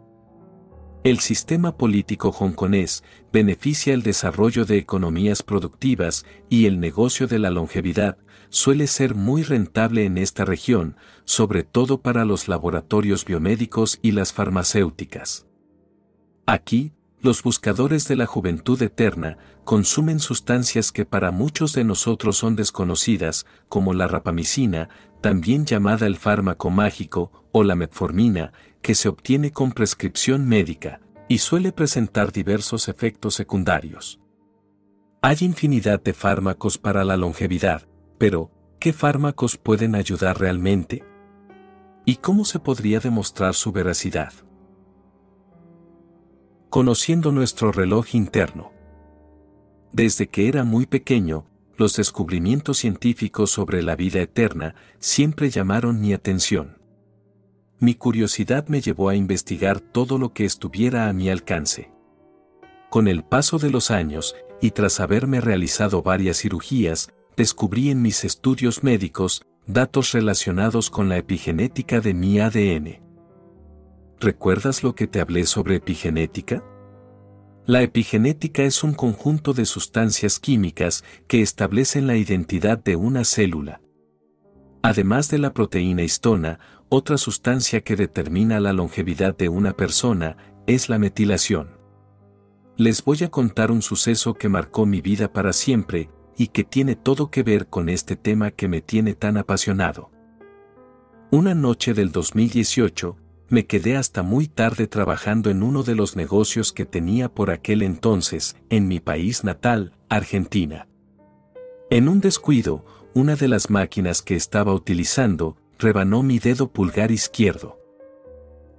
El 1.05 1.18
sistema 1.18 1.76
político 1.76 2.30
hongkonés 2.30 3.03
beneficia 3.32 3.92
el 3.92 4.05
desarrollo 4.05 4.64
de 4.64 4.78
economías 4.78 5.42
productivas 5.42 6.24
y 6.48 6.66
el 6.66 6.78
negocio 6.78 7.26
de 7.26 7.40
la 7.40 7.50
longevidad 7.50 8.18
suele 8.50 8.86
ser 8.86 9.16
muy 9.16 9.42
rentable 9.42 10.05
en 10.05 10.16
esta 10.16 10.44
región, 10.44 10.96
sobre 11.24 11.64
todo 11.64 12.03
para 12.03 12.24
los 12.24 12.46
laboratorios 12.46 13.24
biomédicos 13.24 13.98
y 14.00 14.12
las 14.12 14.32
farmacéuticas. 14.32 15.48
Aquí, 16.46 16.92
los 17.20 17.42
buscadores 17.42 18.07
de 18.07 18.14
la 18.14 18.26
juventud 18.26 18.80
eterna 18.80 19.38
consumen 19.64 20.20
sustancias 20.20 20.92
que 20.92 21.05
para 21.05 21.32
muchos 21.32 21.72
de 21.72 21.82
nosotros 21.82 22.36
son 22.36 22.55
desconocidas, 22.55 23.44
como 23.68 23.92
la 23.92 24.07
rapamicina, 24.07 24.88
también 25.20 25.66
llamada 25.66 26.07
el 26.07 26.16
fármaco 26.16 26.70
mágico, 26.70 27.32
o 27.53 27.64
la 27.64 27.74
metformina, 27.74 28.53
que 28.83 28.95
se 28.95 29.09
obtiene 29.09 29.53
con 29.53 29.72
prescripción 29.72 30.47
médica, 30.47 31.01
y 31.28 31.39
suele 31.39 31.72
presentar 31.72 32.33
diversos 32.33 32.89
efectos 32.89 33.35
secundarios. 33.35 34.20
Hay 35.22 35.37
infinidad 35.41 36.03
de 36.03 36.12
fármacos 36.12 36.78
para 36.78 37.05
la 37.05 37.16
longevidad, 37.16 37.89
pero, 38.18 38.51
¿qué 38.80 38.93
fármacos 38.93 39.57
pueden 39.57 39.95
ayudar 39.95 40.39
realmente? 40.39 41.05
¿Y 42.05 42.16
cómo 42.16 42.45
se 42.45 42.59
podría 42.59 42.99
demostrar 42.99 43.55
su 43.55 43.70
veracidad? 43.70 44.33
Conociendo 46.68 47.30
nuestro 47.30 47.70
reloj 47.70 48.14
interno. 48.14 48.72
Desde 49.93 50.26
que 50.28 50.49
era 50.49 50.64
muy 50.64 50.87
pequeño, 50.87 51.47
los 51.76 51.97
descubrimientos 51.97 52.78
científicos 52.78 53.51
sobre 53.51 53.83
la 53.83 53.95
vida 53.95 54.20
eterna 54.20 54.74
siempre 54.99 55.51
llamaron 55.51 56.01
mi 56.01 56.12
atención 56.12 56.82
mi 57.83 57.97
curiosidad 57.97 58.68
me 58.68 58.80
llevó 58.80 59.09
a 59.09 59.16
investigar 59.16 59.80
todo 59.80 60.16
lo 60.16 60.33
que 60.33 60.45
estuviera 60.45 61.09
a 61.09 61.12
mi 61.12 61.28
alcance. 61.28 61.91
Con 62.89 63.09
el 63.09 63.24
paso 63.24 63.59
de 63.59 63.70
los 63.70 63.91
años, 63.91 64.37
y 64.61 64.70
tras 64.70 65.01
haberme 65.01 65.41
realizado 65.41 66.01
varias 66.01 66.37
cirugías, 66.37 67.12
descubrí 67.37 67.91
en 67.91 68.01
mis 68.01 68.22
estudios 68.22 68.85
médicos 68.85 69.43
datos 69.66 70.12
relacionados 70.12 70.91
con 70.91 71.09
la 71.09 71.16
epigenética 71.16 72.01
de 72.01 72.14
mi 72.14 72.39
ADN. 72.39 73.03
¿Recuerdas 74.20 74.85
lo 74.85 74.95
que 74.95 75.09
te 75.09 75.20
hablé 75.20 75.45
sobre 75.45 75.74
epigenética? 75.74 76.62
La 77.66 77.83
epigenética 77.83 78.62
es 78.62 78.85
un 78.85 78.95
conjunto 78.95 79.55
de 79.55 79.64
sustancias 79.64 80.39
químicas 80.39 81.03
que 81.26 81.43
establecen 81.43 82.07
la 82.07 82.16
identidad 82.16 82.78
de 82.78 82.95
una 82.95 83.24
célula. 83.24 83.80
Además 84.85 85.30
de 85.30 85.39
la 85.39 85.53
proteína 85.53 86.03
histona, 86.03 86.59
otra 86.95 87.16
sustancia 87.16 87.80
que 87.80 87.97
determina 87.97 88.61
la 88.61 88.74
longevidad 88.74 89.34
de 89.34 89.49
una 89.49 89.72
persona 89.72 90.36
es 90.66 90.90
la 90.90 90.99
metilación. 90.99 91.70
Les 92.76 93.03
voy 93.03 93.24
a 93.24 93.30
contar 93.30 93.70
un 93.70 93.80
suceso 93.80 94.34
que 94.34 94.51
marcó 94.51 94.84
mi 94.84 95.01
vida 95.01 95.32
para 95.32 95.55
siempre 95.55 96.11
y 96.36 96.49
que 96.49 96.64
tiene 96.64 96.95
todo 96.95 97.30
que 97.30 97.43
ver 97.43 97.68
con 97.68 97.88
este 97.88 98.14
tema 98.14 98.51
que 98.51 98.68
me 98.68 98.82
tiene 98.82 99.14
tan 99.14 99.38
apasionado. 99.38 100.11
Una 101.30 101.55
noche 101.55 101.95
del 101.95 102.12
2018, 102.12 103.16
me 103.49 103.64
quedé 103.66 103.97
hasta 103.97 104.22
muy 104.22 104.47
tarde 104.47 104.86
trabajando 104.86 105.49
en 105.49 105.62
uno 105.62 105.84
de 105.84 105.95
los 105.95 106.14
negocios 106.14 106.74
que 106.74 106.84
tenía 106.84 107.32
por 107.32 107.51
aquel 107.51 107.80
entonces, 107.80 108.55
en 108.68 108.86
mi 108.86 109.01
país 109.01 109.45
natal, 109.45 109.95
Argentina. 110.11 110.88
En 111.88 112.11
un 112.11 112.20
descuido, 112.20 112.84
una 113.14 113.34
de 113.34 113.49
las 113.49 113.70
máquinas 113.70 114.20
que 114.20 114.36
estaba 114.36 114.74
utilizando 114.74 115.57
rebanó 115.83 116.22
mi 116.22 116.39
dedo 116.39 116.72
pulgar 116.72 117.11
izquierdo. 117.11 117.78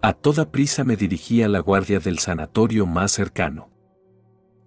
A 0.01 0.13
toda 0.13 0.51
prisa 0.51 0.83
me 0.83 0.95
dirigí 0.95 1.43
a 1.43 1.47
la 1.47 1.59
guardia 1.59 1.99
del 1.99 2.19
sanatorio 2.19 2.85
más 2.85 3.11
cercano. 3.11 3.69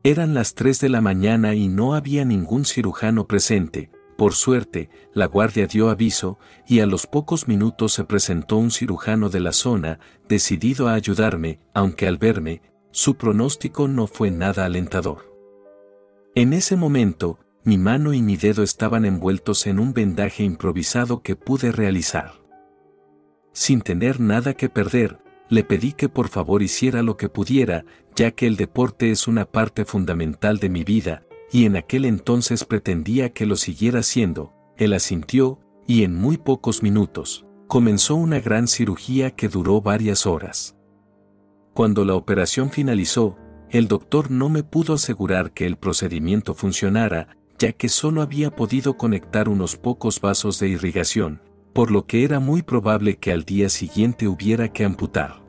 Eran 0.04 0.34
las 0.34 0.54
3 0.54 0.80
de 0.80 0.88
la 0.88 1.00
mañana 1.00 1.54
y 1.54 1.68
no 1.68 1.94
había 1.94 2.24
ningún 2.24 2.64
cirujano 2.64 3.26
presente, 3.26 3.90
por 4.16 4.32
suerte, 4.32 4.88
la 5.12 5.26
guardia 5.26 5.66
dio 5.66 5.90
aviso, 5.90 6.38
y 6.66 6.80
a 6.80 6.86
los 6.86 7.06
pocos 7.06 7.48
minutos 7.48 7.92
se 7.92 8.04
presentó 8.04 8.56
un 8.56 8.70
cirujano 8.70 9.28
de 9.28 9.40
la 9.40 9.52
zona, 9.52 9.98
decidido 10.26 10.88
a 10.88 10.94
ayudarme, 10.94 11.60
aunque 11.74 12.06
al 12.06 12.16
verme, 12.16 12.62
su 12.92 13.16
pronóstico 13.16 13.88
no 13.88 14.06
fue 14.06 14.30
nada 14.30 14.64
alentador. 14.64 15.36
En 16.34 16.54
ese 16.54 16.76
momento, 16.76 17.38
mi 17.66 17.78
mano 17.78 18.14
y 18.14 18.22
mi 18.22 18.36
dedo 18.36 18.62
estaban 18.62 19.04
envueltos 19.04 19.66
en 19.66 19.80
un 19.80 19.92
vendaje 19.92 20.44
improvisado 20.44 21.20
que 21.22 21.34
pude 21.34 21.72
realizar. 21.72 22.40
sin 23.52 23.80
tener 23.80 24.20
nada 24.20 24.54
que 24.54 24.68
perder, 24.68 25.18
le 25.48 25.64
pedí 25.64 25.92
que 25.92 26.08
por 26.08 26.28
favor 26.28 26.62
hiciera 26.62 27.02
lo 27.02 27.16
que 27.16 27.28
pudiera, 27.28 27.84
ya 28.14 28.30
que 28.30 28.46
el 28.46 28.56
deporte 28.56 29.10
es 29.10 29.26
una 29.26 29.46
parte 29.46 29.84
fundamental 29.84 30.58
de 30.58 30.68
mi 30.68 30.84
vida, 30.84 31.24
y 31.50 31.64
en 31.64 31.74
aquel 31.74 32.04
entonces 32.04 32.64
pretendía 32.64 33.32
que 33.32 33.46
lo 33.46 33.56
siguiera 33.56 34.00
haciendo, 34.00 34.52
él 34.76 34.92
asintió, 34.92 35.58
y 35.88 36.04
en 36.04 36.14
muy 36.14 36.36
pocos 36.36 36.82
minutos, 36.82 37.46
comenzó 37.66 38.14
una 38.14 38.38
gran 38.40 38.68
cirugía 38.68 39.32
que 39.32 39.48
duró 39.48 39.80
varias 39.80 40.26
horas. 40.26 40.76
Cuando 41.74 42.04
la 42.04 42.14
operación 42.14 42.70
finalizó, 42.70 43.38
el 43.70 43.88
doctor 43.88 44.30
no 44.30 44.48
me 44.48 44.62
pudo 44.62 44.94
asegurar 44.94 45.52
que 45.52 45.66
el 45.66 45.76
procedimiento 45.76 46.54
funcionara, 46.54 47.35
ya 47.58 47.72
que 47.72 47.88
solo 47.88 48.22
había 48.22 48.50
podido 48.54 48.96
conectar 48.96 49.48
unos 49.48 49.76
pocos 49.76 50.20
vasos 50.20 50.58
de 50.58 50.68
irrigación, 50.68 51.40
por 51.72 51.90
lo 51.90 52.06
que 52.06 52.24
era 52.24 52.40
muy 52.40 52.62
probable 52.62 53.16
que 53.16 53.32
al 53.32 53.44
día 53.44 53.68
siguiente 53.68 54.28
hubiera 54.28 54.72
que 54.72 54.84
amputar. 54.84 55.42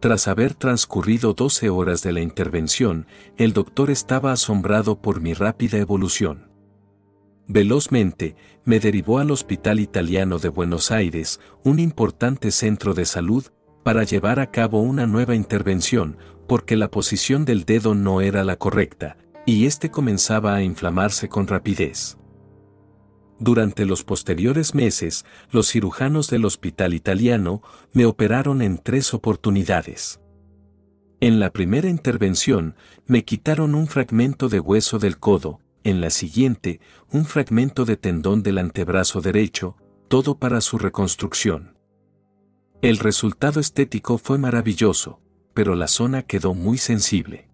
Tras 0.00 0.26
haber 0.26 0.54
transcurrido 0.54 1.32
12 1.32 1.70
horas 1.70 2.02
de 2.02 2.12
la 2.12 2.20
intervención, 2.20 3.06
el 3.36 3.52
doctor 3.52 3.90
estaba 3.90 4.32
asombrado 4.32 5.00
por 5.00 5.20
mi 5.20 5.32
rápida 5.32 5.78
evolución. 5.78 6.50
Velozmente, 7.46 8.34
me 8.64 8.80
derivó 8.80 9.18
al 9.18 9.30
Hospital 9.30 9.80
Italiano 9.80 10.38
de 10.38 10.48
Buenos 10.48 10.90
Aires, 10.90 11.40
un 11.62 11.78
importante 11.78 12.50
centro 12.50 12.94
de 12.94 13.04
salud, 13.04 13.46
para 13.82 14.04
llevar 14.04 14.40
a 14.40 14.50
cabo 14.50 14.80
una 14.80 15.06
nueva 15.06 15.34
intervención, 15.34 16.16
porque 16.48 16.76
la 16.76 16.90
posición 16.90 17.44
del 17.44 17.64
dedo 17.64 17.94
no 17.94 18.20
era 18.20 18.44
la 18.44 18.56
correcta, 18.56 19.16
y 19.44 19.66
éste 19.66 19.90
comenzaba 19.90 20.54
a 20.54 20.62
inflamarse 20.62 21.28
con 21.28 21.46
rapidez. 21.46 22.18
Durante 23.38 23.86
los 23.86 24.04
posteriores 24.04 24.74
meses, 24.74 25.24
los 25.50 25.68
cirujanos 25.68 26.28
del 26.28 26.44
hospital 26.44 26.94
italiano 26.94 27.62
me 27.92 28.06
operaron 28.06 28.62
en 28.62 28.78
tres 28.78 29.14
oportunidades. 29.14 30.20
En 31.20 31.40
la 31.40 31.50
primera 31.50 31.88
intervención, 31.88 32.76
me 33.06 33.24
quitaron 33.24 33.74
un 33.74 33.88
fragmento 33.88 34.48
de 34.48 34.60
hueso 34.60 34.98
del 34.98 35.18
codo, 35.18 35.60
en 35.84 36.00
la 36.00 36.10
siguiente, 36.10 36.80
un 37.10 37.24
fragmento 37.24 37.84
de 37.84 37.96
tendón 37.96 38.42
del 38.42 38.58
antebrazo 38.58 39.20
derecho, 39.20 39.76
todo 40.08 40.38
para 40.38 40.60
su 40.60 40.78
reconstrucción. 40.78 41.76
El 42.80 42.98
resultado 42.98 43.60
estético 43.60 44.18
fue 44.18 44.38
maravilloso, 44.38 45.20
pero 45.54 45.74
la 45.74 45.88
zona 45.88 46.22
quedó 46.22 46.54
muy 46.54 46.78
sensible. 46.78 47.51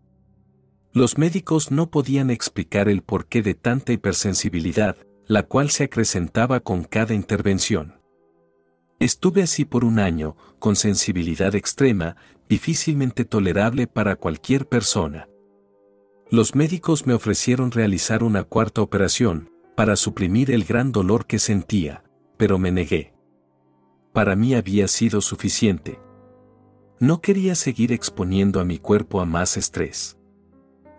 Los 0.92 1.18
médicos 1.18 1.70
no 1.70 1.90
podían 1.90 2.30
explicar 2.30 2.88
el 2.88 3.02
porqué 3.02 3.42
de 3.42 3.54
tanta 3.54 3.92
hipersensibilidad, 3.92 4.96
la 5.26 5.42
cual 5.42 5.70
se 5.70 5.84
acrecentaba 5.84 6.60
con 6.60 6.84
cada 6.84 7.14
intervención. 7.14 8.00
Estuve 8.98 9.42
así 9.42 9.64
por 9.64 9.84
un 9.84 9.98
año, 9.98 10.36
con 10.58 10.74
sensibilidad 10.74 11.54
extrema, 11.54 12.16
difícilmente 12.48 13.24
tolerable 13.24 13.86
para 13.86 14.16
cualquier 14.16 14.66
persona. 14.66 15.28
Los 16.30 16.54
médicos 16.54 17.06
me 17.06 17.14
ofrecieron 17.14 17.70
realizar 17.70 18.22
una 18.22 18.42
cuarta 18.44 18.82
operación, 18.82 19.50
para 19.76 19.94
suprimir 19.94 20.50
el 20.50 20.64
gran 20.64 20.90
dolor 20.90 21.26
que 21.26 21.38
sentía, 21.38 22.02
pero 22.36 22.58
me 22.58 22.72
negué. 22.72 23.14
Para 24.12 24.34
mí 24.34 24.54
había 24.54 24.88
sido 24.88 25.20
suficiente. 25.20 26.00
No 26.98 27.20
quería 27.20 27.54
seguir 27.54 27.92
exponiendo 27.92 28.58
a 28.58 28.64
mi 28.64 28.78
cuerpo 28.78 29.20
a 29.20 29.24
más 29.24 29.56
estrés. 29.56 30.17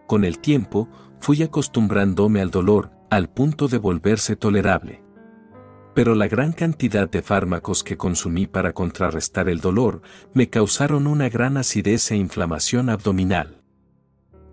Con 0.09 0.25
el 0.25 0.39
tiempo, 0.39 0.89
fui 1.19 1.43
acostumbrándome 1.43 2.41
al 2.41 2.49
dolor, 2.49 2.89
al 3.11 3.29
punto 3.29 3.67
de 3.67 3.77
volverse 3.77 4.35
tolerable. 4.35 5.03
Pero 5.93 6.15
la 6.15 6.27
gran 6.27 6.51
cantidad 6.51 7.07
de 7.07 7.21
fármacos 7.21 7.83
que 7.83 7.95
consumí 7.95 8.47
para 8.47 8.73
contrarrestar 8.73 9.49
el 9.49 9.59
dolor 9.59 10.01
me 10.33 10.49
causaron 10.49 11.05
una 11.05 11.29
gran 11.29 11.57
acidez 11.57 12.09
e 12.09 12.15
inflamación 12.15 12.89
abdominal. 12.89 13.61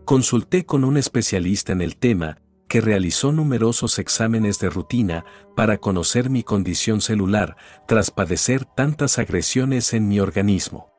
Consulté 0.04 0.66
con 0.66 0.84
un 0.84 0.98
especialista 0.98 1.72
en 1.72 1.80
el 1.80 1.96
tema, 1.96 2.36
que 2.68 2.82
realizó 2.82 3.32
numerosos 3.32 3.98
exámenes 3.98 4.58
de 4.58 4.68
rutina 4.68 5.24
para 5.56 5.78
conocer 5.78 6.28
mi 6.28 6.42
condición 6.42 7.00
celular 7.00 7.56
tras 7.88 8.10
padecer 8.10 8.66
tantas 8.66 9.18
agresiones 9.18 9.94
en 9.94 10.06
mi 10.06 10.20
organismo. 10.20 10.92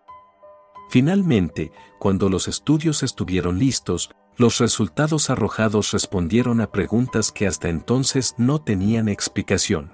Finalmente, 0.90 1.72
cuando 2.00 2.28
los 2.28 2.48
estudios 2.48 3.04
estuvieron 3.04 3.60
listos, 3.60 4.10
los 4.38 4.60
resultados 4.60 5.32
arrojados 5.32 5.92
respondieron 5.92 6.62
a 6.62 6.72
preguntas 6.72 7.32
que 7.32 7.48
hasta 7.48 7.70
entonces 7.70 8.36
no 8.38 8.62
tenían 8.62 9.10
explicación. 9.10 9.94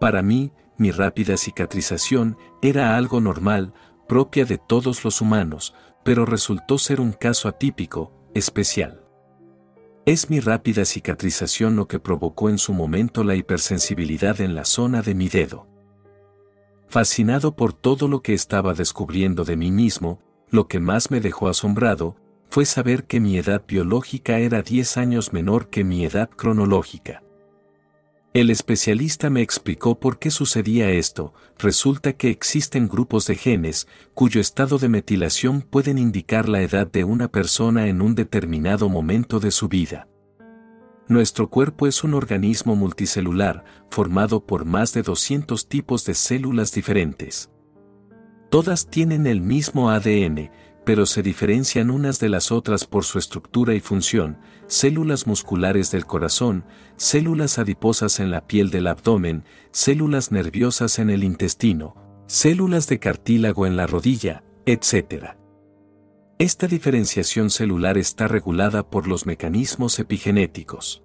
Para 0.00 0.22
mí, 0.22 0.52
mi 0.76 0.90
rápida 0.90 1.36
cicatrización 1.36 2.36
era 2.62 2.96
algo 2.96 3.20
normal, 3.20 3.72
propia 4.08 4.44
de 4.44 4.58
todos 4.58 5.04
los 5.04 5.20
humanos, 5.20 5.74
pero 6.04 6.26
resultó 6.26 6.78
ser 6.78 7.00
un 7.00 7.12
caso 7.12 7.48
atípico, 7.48 8.12
especial. 8.34 9.04
Es 10.04 10.30
mi 10.30 10.40
rápida 10.40 10.84
cicatrización 10.84 11.76
lo 11.76 11.86
que 11.86 12.00
provocó 12.00 12.48
en 12.48 12.58
su 12.58 12.72
momento 12.72 13.22
la 13.24 13.34
hipersensibilidad 13.34 14.40
en 14.40 14.54
la 14.54 14.64
zona 14.64 15.02
de 15.02 15.14
mi 15.14 15.28
dedo. 15.28 15.68
Fascinado 16.88 17.54
por 17.54 17.72
todo 17.72 18.08
lo 18.08 18.22
que 18.22 18.32
estaba 18.32 18.72
descubriendo 18.72 19.44
de 19.44 19.56
mí 19.56 19.70
mismo, 19.70 20.22
lo 20.48 20.66
que 20.66 20.80
más 20.80 21.10
me 21.10 21.20
dejó 21.20 21.48
asombrado, 21.48 22.16
fue 22.50 22.64
saber 22.64 23.04
que 23.04 23.20
mi 23.20 23.36
edad 23.36 23.62
biológica 23.66 24.38
era 24.38 24.62
10 24.62 24.96
años 24.96 25.32
menor 25.32 25.68
que 25.68 25.84
mi 25.84 26.04
edad 26.04 26.30
cronológica. 26.30 27.22
El 28.34 28.50
especialista 28.50 29.30
me 29.30 29.40
explicó 29.42 29.98
por 29.98 30.18
qué 30.18 30.30
sucedía 30.30 30.90
esto, 30.90 31.32
resulta 31.58 32.12
que 32.12 32.30
existen 32.30 32.86
grupos 32.86 33.26
de 33.26 33.34
genes 33.34 33.88
cuyo 34.14 34.40
estado 34.40 34.78
de 34.78 34.88
metilación 34.88 35.62
pueden 35.62 35.98
indicar 35.98 36.48
la 36.48 36.60
edad 36.60 36.86
de 36.86 37.04
una 37.04 37.28
persona 37.28 37.88
en 37.88 38.02
un 38.02 38.14
determinado 38.14 38.88
momento 38.88 39.40
de 39.40 39.50
su 39.50 39.68
vida. 39.68 40.08
Nuestro 41.08 41.48
cuerpo 41.48 41.86
es 41.86 42.04
un 42.04 42.12
organismo 42.12 42.76
multicelular, 42.76 43.64
formado 43.90 44.44
por 44.44 44.66
más 44.66 44.92
de 44.92 45.02
200 45.02 45.66
tipos 45.66 46.04
de 46.04 46.12
células 46.12 46.70
diferentes. 46.70 47.50
Todas 48.50 48.88
tienen 48.88 49.26
el 49.26 49.40
mismo 49.40 49.90
ADN, 49.90 50.50
pero 50.88 51.04
se 51.04 51.22
diferencian 51.22 51.90
unas 51.90 52.18
de 52.18 52.30
las 52.30 52.50
otras 52.50 52.86
por 52.86 53.04
su 53.04 53.18
estructura 53.18 53.74
y 53.74 53.80
función, 53.80 54.38
células 54.68 55.26
musculares 55.26 55.90
del 55.90 56.06
corazón, 56.06 56.64
células 56.96 57.58
adiposas 57.58 58.20
en 58.20 58.30
la 58.30 58.46
piel 58.46 58.70
del 58.70 58.86
abdomen, 58.86 59.44
células 59.70 60.32
nerviosas 60.32 60.98
en 60.98 61.10
el 61.10 61.24
intestino, 61.24 61.94
células 62.26 62.88
de 62.88 63.00
cartílago 63.00 63.66
en 63.66 63.76
la 63.76 63.86
rodilla, 63.86 64.44
etc. 64.64 65.36
Esta 66.38 66.66
diferenciación 66.66 67.50
celular 67.50 67.98
está 67.98 68.26
regulada 68.26 68.88
por 68.88 69.08
los 69.08 69.26
mecanismos 69.26 69.98
epigenéticos. 69.98 71.02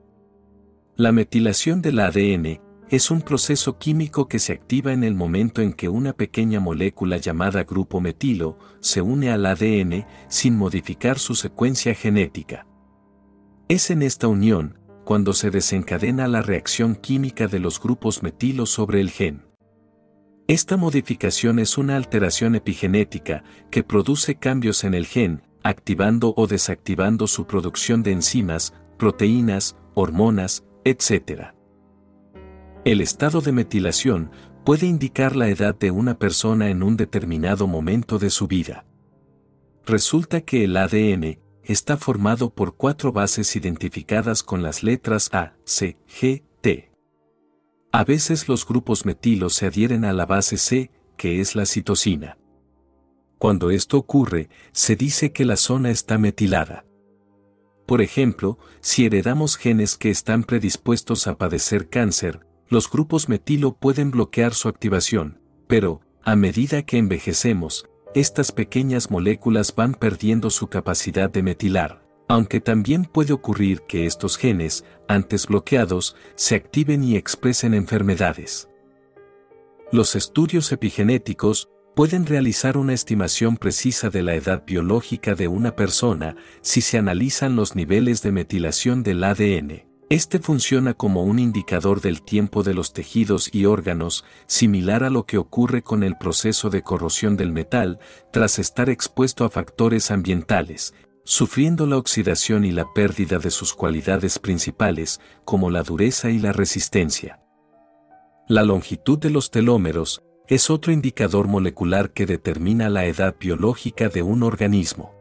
La 0.96 1.12
metilación 1.12 1.82
del 1.82 2.00
ADN 2.00 2.62
es 2.94 3.10
un 3.10 3.24
proceso 3.24 3.80
químico 3.80 4.28
que 4.28 4.38
se 4.38 4.54
activa 4.54 4.94
en 4.94 5.04
el 5.04 5.16
momento 5.16 5.64
en 5.64 5.74
que 5.74 5.90
una 5.90 6.14
pequeña 6.14 6.60
molécula 6.60 7.18
llamada 7.18 7.64
grupo 7.64 8.00
metilo 8.00 8.60
se 8.82 9.02
une 9.02 9.32
al 9.32 9.48
ADN 9.48 10.06
sin 10.28 10.56
modificar 10.56 11.18
su 11.18 11.34
secuencia 11.34 11.96
genética. 11.96 12.68
Es 13.68 13.90
en 13.90 14.04
esta 14.04 14.28
unión 14.28 14.78
cuando 15.06 15.34
se 15.34 15.50
desencadena 15.50 16.28
la 16.28 16.44
reacción 16.44 16.94
química 16.94 17.48
de 17.48 17.58
los 17.58 17.82
grupos 17.82 18.22
metilo 18.22 18.68
sobre 18.68 19.02
el 19.02 19.10
gen. 19.10 19.42
Esta 20.48 20.78
modificación 20.78 21.58
es 21.58 21.80
una 21.80 21.98
alteración 21.98 22.54
epigenética 22.54 23.44
que 23.72 23.82
produce 23.82 24.36
cambios 24.36 24.84
en 24.84 24.94
el 24.94 25.08
gen, 25.08 25.42
activando 25.64 26.36
o 26.38 26.46
desactivando 26.46 27.26
su 27.26 27.48
producción 27.48 28.04
de 28.04 28.12
enzimas, 28.12 28.72
proteínas, 29.00 29.78
hormonas, 29.96 30.64
etc. 30.86 31.56
El 32.86 33.00
estado 33.00 33.40
de 33.40 33.54
metilación 33.54 34.30
puede 34.66 34.88
indicar 34.88 35.38
la 35.38 35.48
edad 35.48 35.74
de 35.74 35.90
una 35.90 36.20
persona 36.20 36.70
en 36.70 36.84
un 36.84 36.98
determinado 36.98 37.66
momento 37.66 38.20
de 38.20 38.30
su 38.30 38.48
vida. 38.48 38.86
Resulta 39.86 40.42
que 40.42 40.66
el 40.66 40.76
ADN 40.76 41.40
está 41.64 41.96
formado 41.96 42.54
por 42.54 42.76
cuatro 42.76 43.14
bases 43.14 43.56
identificadas 43.56 44.44
con 44.44 44.62
las 44.62 44.84
letras 44.84 45.30
A, 45.32 45.54
C, 45.64 45.98
G, 46.10 46.44
T. 46.60 46.92
A 47.94 48.04
veces 48.04 48.50
los 48.50 48.68
grupos 48.68 49.06
metilos 49.06 49.54
se 49.54 49.68
adhieren 49.68 50.04
a 50.04 50.12
la 50.12 50.26
base 50.26 50.58
C, 50.58 50.92
que 51.16 51.40
es 51.40 51.56
la 51.56 51.66
citosina. 51.66 52.38
Cuando 53.38 53.72
esto 53.72 53.98
ocurre, 53.98 54.50
se 54.74 54.98
dice 54.98 55.32
que 55.32 55.46
la 55.46 55.56
zona 55.56 55.90
está 55.90 56.18
metilada. 56.18 56.86
Por 57.86 58.02
ejemplo, 58.02 58.58
si 58.82 59.06
heredamos 59.06 59.56
genes 59.56 59.98
que 59.98 60.10
están 60.10 60.44
predispuestos 60.44 61.28
a 61.28 61.38
padecer 61.38 61.88
cáncer, 61.90 62.46
los 62.74 62.90
grupos 62.90 63.30
metilo 63.30 63.76
pueden 63.76 64.10
bloquear 64.10 64.56
su 64.56 64.68
activación, 64.68 65.40
pero, 65.68 66.02
a 66.24 66.36
medida 66.36 66.82
que 66.82 66.98
envejecemos, 66.98 67.86
estas 68.16 68.52
pequeñas 68.52 69.12
moléculas 69.12 69.76
van 69.76 69.94
perdiendo 69.94 70.50
su 70.50 70.68
capacidad 70.68 71.30
de 71.30 71.44
metilar, 71.44 72.04
aunque 72.28 72.62
también 72.62 73.06
puede 73.06 73.32
ocurrir 73.32 73.82
que 73.88 74.08
estos 74.08 74.38
genes, 74.38 74.86
antes 75.08 75.46
bloqueados, 75.46 76.16
se 76.34 76.56
activen 76.56 77.04
y 77.04 77.16
expresen 77.16 77.76
enfermedades. 77.76 78.70
Los 79.92 80.16
estudios 80.16 80.72
epigenéticos 80.72 81.70
pueden 81.96 82.26
realizar 82.26 82.78
una 82.78 82.96
estimación 82.96 83.58
precisa 83.58 84.10
de 84.10 84.24
la 84.24 84.34
edad 84.34 84.64
biológica 84.66 85.36
de 85.36 85.48
una 85.48 85.76
persona 85.76 86.36
si 86.62 86.82
se 86.82 86.98
analizan 86.98 87.56
los 87.56 87.76
niveles 87.76 88.24
de 88.24 88.32
metilación 88.32 89.04
del 89.04 89.24
ADN. 89.24 89.93
Este 90.14 90.38
funciona 90.38 90.94
como 90.94 91.24
un 91.24 91.40
indicador 91.40 92.00
del 92.00 92.22
tiempo 92.22 92.62
de 92.62 92.76
los 92.76 92.94
tejidos 92.94 93.50
y 93.52 93.66
órganos, 93.66 94.24
similar 94.46 95.04
a 95.04 95.10
lo 95.10 95.26
que 95.26 95.40
ocurre 95.40 95.82
con 95.82 96.04
el 96.04 96.18
proceso 96.18 96.70
de 96.70 96.84
corrosión 96.84 97.36
del 97.36 97.52
metal 97.52 97.98
tras 98.32 98.60
estar 98.60 98.92
expuesto 98.92 99.44
a 99.44 99.50
factores 99.50 100.12
ambientales, 100.12 100.94
sufriendo 101.24 101.88
la 101.88 101.98
oxidación 101.98 102.64
y 102.64 102.72
la 102.72 102.94
pérdida 102.94 103.40
de 103.40 103.50
sus 103.50 103.74
cualidades 103.74 104.38
principales, 104.38 105.20
como 105.46 105.72
la 105.72 105.82
dureza 105.82 106.30
y 106.30 106.38
la 106.38 106.54
resistencia. 106.54 107.40
La 108.48 108.62
longitud 108.62 109.18
de 109.18 109.32
los 109.32 109.50
telómeros 109.50 110.22
es 110.48 110.70
otro 110.70 110.94
indicador 110.94 111.48
molecular 111.48 112.12
que 112.12 112.28
determina 112.28 112.88
la 112.92 113.06
edad 113.06 113.36
biológica 113.40 114.10
de 114.10 114.22
un 114.22 114.44
organismo. 114.44 115.13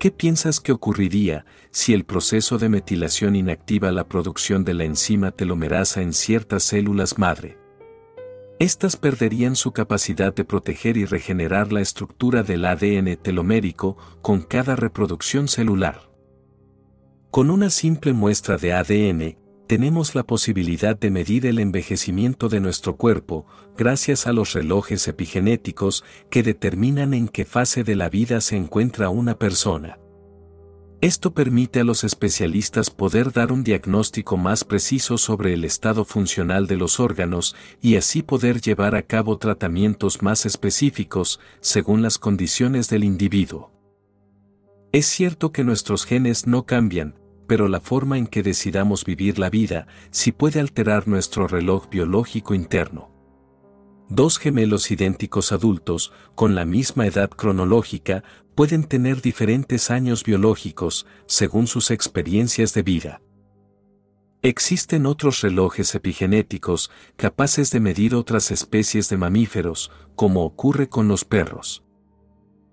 ¿Qué 0.00 0.10
piensas 0.10 0.60
que 0.60 0.72
ocurriría 0.72 1.44
si 1.72 1.92
el 1.92 2.04
proceso 2.06 2.56
de 2.56 2.70
metilación 2.70 3.36
inactiva 3.36 3.92
la 3.92 4.08
producción 4.08 4.64
de 4.64 4.72
la 4.72 4.84
enzima 4.84 5.30
telomerasa 5.30 6.00
en 6.00 6.14
ciertas 6.14 6.62
células 6.62 7.18
madre? 7.18 7.58
Estas 8.58 8.96
perderían 8.96 9.56
su 9.56 9.72
capacidad 9.72 10.34
de 10.34 10.46
proteger 10.46 10.96
y 10.96 11.04
regenerar 11.04 11.70
la 11.70 11.82
estructura 11.82 12.42
del 12.42 12.64
ADN 12.64 13.18
telomérico 13.18 13.98
con 14.22 14.40
cada 14.40 14.74
reproducción 14.74 15.48
celular. 15.48 16.10
Con 17.30 17.50
una 17.50 17.68
simple 17.68 18.14
muestra 18.14 18.56
de 18.56 18.72
ADN, 18.72 19.36
tenemos 19.70 20.16
la 20.16 20.24
posibilidad 20.24 20.98
de 20.98 21.12
medir 21.12 21.46
el 21.46 21.60
envejecimiento 21.60 22.48
de 22.48 22.58
nuestro 22.58 22.96
cuerpo 22.96 23.46
gracias 23.78 24.26
a 24.26 24.32
los 24.32 24.52
relojes 24.52 25.06
epigenéticos 25.06 26.02
que 26.28 26.42
determinan 26.42 27.14
en 27.14 27.28
qué 27.28 27.44
fase 27.44 27.84
de 27.84 27.94
la 27.94 28.08
vida 28.08 28.40
se 28.40 28.56
encuentra 28.56 29.10
una 29.10 29.38
persona. 29.38 30.00
Esto 31.00 31.34
permite 31.34 31.78
a 31.78 31.84
los 31.84 32.02
especialistas 32.02 32.90
poder 32.90 33.30
dar 33.30 33.52
un 33.52 33.62
diagnóstico 33.62 34.36
más 34.36 34.64
preciso 34.64 35.18
sobre 35.18 35.54
el 35.54 35.64
estado 35.64 36.04
funcional 36.04 36.66
de 36.66 36.76
los 36.76 36.98
órganos 36.98 37.54
y 37.80 37.94
así 37.94 38.24
poder 38.24 38.60
llevar 38.60 38.96
a 38.96 39.02
cabo 39.02 39.38
tratamientos 39.38 40.20
más 40.20 40.46
específicos 40.46 41.38
según 41.60 42.02
las 42.02 42.18
condiciones 42.18 42.88
del 42.88 43.04
individuo. 43.04 43.70
Es 44.90 45.06
cierto 45.06 45.52
que 45.52 45.62
nuestros 45.62 46.06
genes 46.06 46.48
no 46.48 46.66
cambian, 46.66 47.19
pero 47.50 47.66
la 47.66 47.80
forma 47.80 48.16
en 48.16 48.28
que 48.28 48.44
decidamos 48.44 49.04
vivir 49.04 49.40
la 49.40 49.50
vida 49.50 49.88
sí 50.12 50.30
puede 50.30 50.60
alterar 50.60 51.08
nuestro 51.08 51.48
reloj 51.48 51.88
biológico 51.90 52.54
interno. 52.54 53.10
Dos 54.08 54.38
gemelos 54.38 54.88
idénticos 54.92 55.50
adultos, 55.50 56.12
con 56.36 56.54
la 56.54 56.64
misma 56.64 57.08
edad 57.08 57.28
cronológica, 57.28 58.22
pueden 58.54 58.84
tener 58.84 59.20
diferentes 59.20 59.90
años 59.90 60.22
biológicos, 60.22 61.08
según 61.26 61.66
sus 61.66 61.90
experiencias 61.90 62.72
de 62.72 62.82
vida. 62.82 63.20
Existen 64.42 65.04
otros 65.04 65.40
relojes 65.40 65.92
epigenéticos 65.96 66.92
capaces 67.16 67.72
de 67.72 67.80
medir 67.80 68.14
otras 68.14 68.52
especies 68.52 69.08
de 69.08 69.16
mamíferos, 69.16 69.90
como 70.14 70.44
ocurre 70.44 70.88
con 70.88 71.08
los 71.08 71.24
perros. 71.24 71.82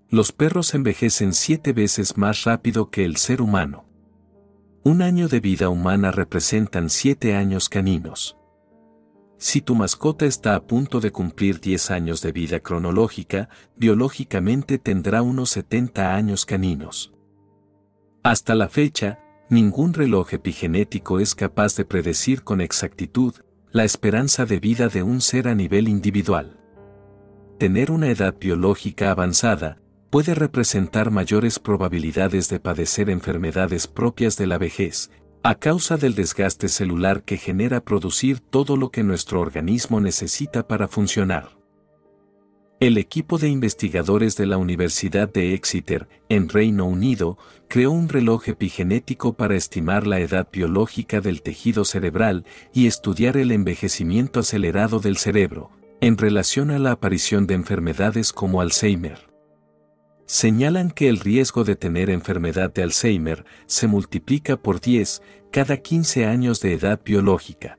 Los 0.08 0.30
perros 0.30 0.72
envejecen 0.72 1.32
siete 1.32 1.72
veces 1.72 2.16
más 2.16 2.44
rápido 2.44 2.90
que 2.90 3.04
el 3.04 3.16
ser 3.16 3.42
humano. 3.42 3.87
Un 4.84 5.02
año 5.02 5.26
de 5.28 5.40
vida 5.40 5.70
humana 5.70 6.12
representan 6.12 6.88
siete 6.88 7.34
años 7.34 7.68
caninos. 7.68 8.36
Si 9.36 9.60
tu 9.60 9.74
mascota 9.74 10.24
está 10.24 10.54
a 10.54 10.66
punto 10.66 11.00
de 11.00 11.10
cumplir 11.10 11.60
10 11.60 11.90
años 11.90 12.22
de 12.22 12.30
vida 12.30 12.60
cronológica, 12.60 13.48
biológicamente 13.76 14.78
tendrá 14.78 15.22
unos 15.22 15.50
70 15.50 16.14
años 16.14 16.46
caninos. 16.46 17.12
Hasta 18.22 18.54
la 18.54 18.68
fecha, 18.68 19.18
ningún 19.50 19.94
reloj 19.94 20.32
epigenético 20.34 21.18
es 21.18 21.34
capaz 21.34 21.76
de 21.76 21.84
predecir 21.84 22.44
con 22.44 22.60
exactitud 22.60 23.34
la 23.72 23.84
esperanza 23.84 24.46
de 24.46 24.60
vida 24.60 24.88
de 24.88 25.02
un 25.02 25.20
ser 25.20 25.48
a 25.48 25.54
nivel 25.56 25.88
individual. 25.88 26.60
Tener 27.58 27.90
una 27.90 28.10
edad 28.10 28.36
biológica 28.38 29.10
avanzada 29.10 29.78
puede 30.10 30.34
representar 30.34 31.10
mayores 31.10 31.58
probabilidades 31.58 32.48
de 32.48 32.60
padecer 32.60 33.10
enfermedades 33.10 33.86
propias 33.86 34.36
de 34.36 34.46
la 34.46 34.58
vejez, 34.58 35.10
a 35.42 35.54
causa 35.54 35.96
del 35.96 36.14
desgaste 36.14 36.68
celular 36.68 37.22
que 37.22 37.36
genera 37.36 37.84
producir 37.84 38.40
todo 38.40 38.76
lo 38.76 38.90
que 38.90 39.02
nuestro 39.02 39.40
organismo 39.40 40.00
necesita 40.00 40.66
para 40.66 40.88
funcionar. 40.88 41.58
El 42.80 42.96
equipo 42.96 43.38
de 43.38 43.48
investigadores 43.48 44.36
de 44.36 44.46
la 44.46 44.56
Universidad 44.56 45.30
de 45.30 45.52
Exeter, 45.54 46.08
en 46.28 46.48
Reino 46.48 46.86
Unido, 46.86 47.36
creó 47.68 47.90
un 47.90 48.08
reloj 48.08 48.48
epigenético 48.48 49.32
para 49.34 49.56
estimar 49.56 50.06
la 50.06 50.20
edad 50.20 50.48
biológica 50.50 51.20
del 51.20 51.42
tejido 51.42 51.84
cerebral 51.84 52.46
y 52.72 52.86
estudiar 52.86 53.36
el 53.36 53.50
envejecimiento 53.50 54.40
acelerado 54.40 55.00
del 55.00 55.16
cerebro, 55.16 55.70
en 56.00 56.16
relación 56.16 56.70
a 56.70 56.78
la 56.78 56.92
aparición 56.92 57.48
de 57.48 57.54
enfermedades 57.54 58.32
como 58.32 58.60
Alzheimer 58.60 59.27
señalan 60.28 60.90
que 60.90 61.08
el 61.08 61.20
riesgo 61.20 61.64
de 61.64 61.74
tener 61.74 62.10
enfermedad 62.10 62.70
de 62.72 62.82
Alzheimer 62.82 63.46
se 63.64 63.86
multiplica 63.86 64.58
por 64.58 64.78
10 64.78 65.22
cada 65.50 65.78
15 65.78 66.26
años 66.26 66.60
de 66.60 66.74
edad 66.74 67.00
biológica. 67.02 67.78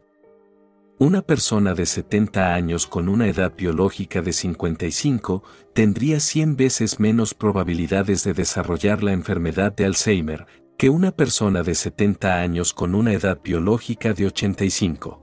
Una 0.97 1.21
persona 1.21 1.75
de 1.75 1.85
70 1.85 2.55
años 2.55 2.87
con 2.87 3.07
una 3.07 3.27
edad 3.27 3.53
biológica 3.55 4.23
de 4.23 4.33
55 4.33 5.43
tendría 5.75 6.19
100 6.19 6.55
veces 6.55 6.99
menos 6.99 7.35
probabilidades 7.35 8.23
de 8.23 8.33
desarrollar 8.33 9.03
la 9.03 9.13
enfermedad 9.13 9.71
de 9.71 9.85
Alzheimer 9.85 10.47
que 10.75 10.89
una 10.89 11.11
persona 11.11 11.61
de 11.61 11.75
70 11.75 12.41
años 12.41 12.73
con 12.73 12.95
una 12.95 13.13
edad 13.13 13.39
biológica 13.43 14.13
de 14.13 14.25
85. 14.25 15.21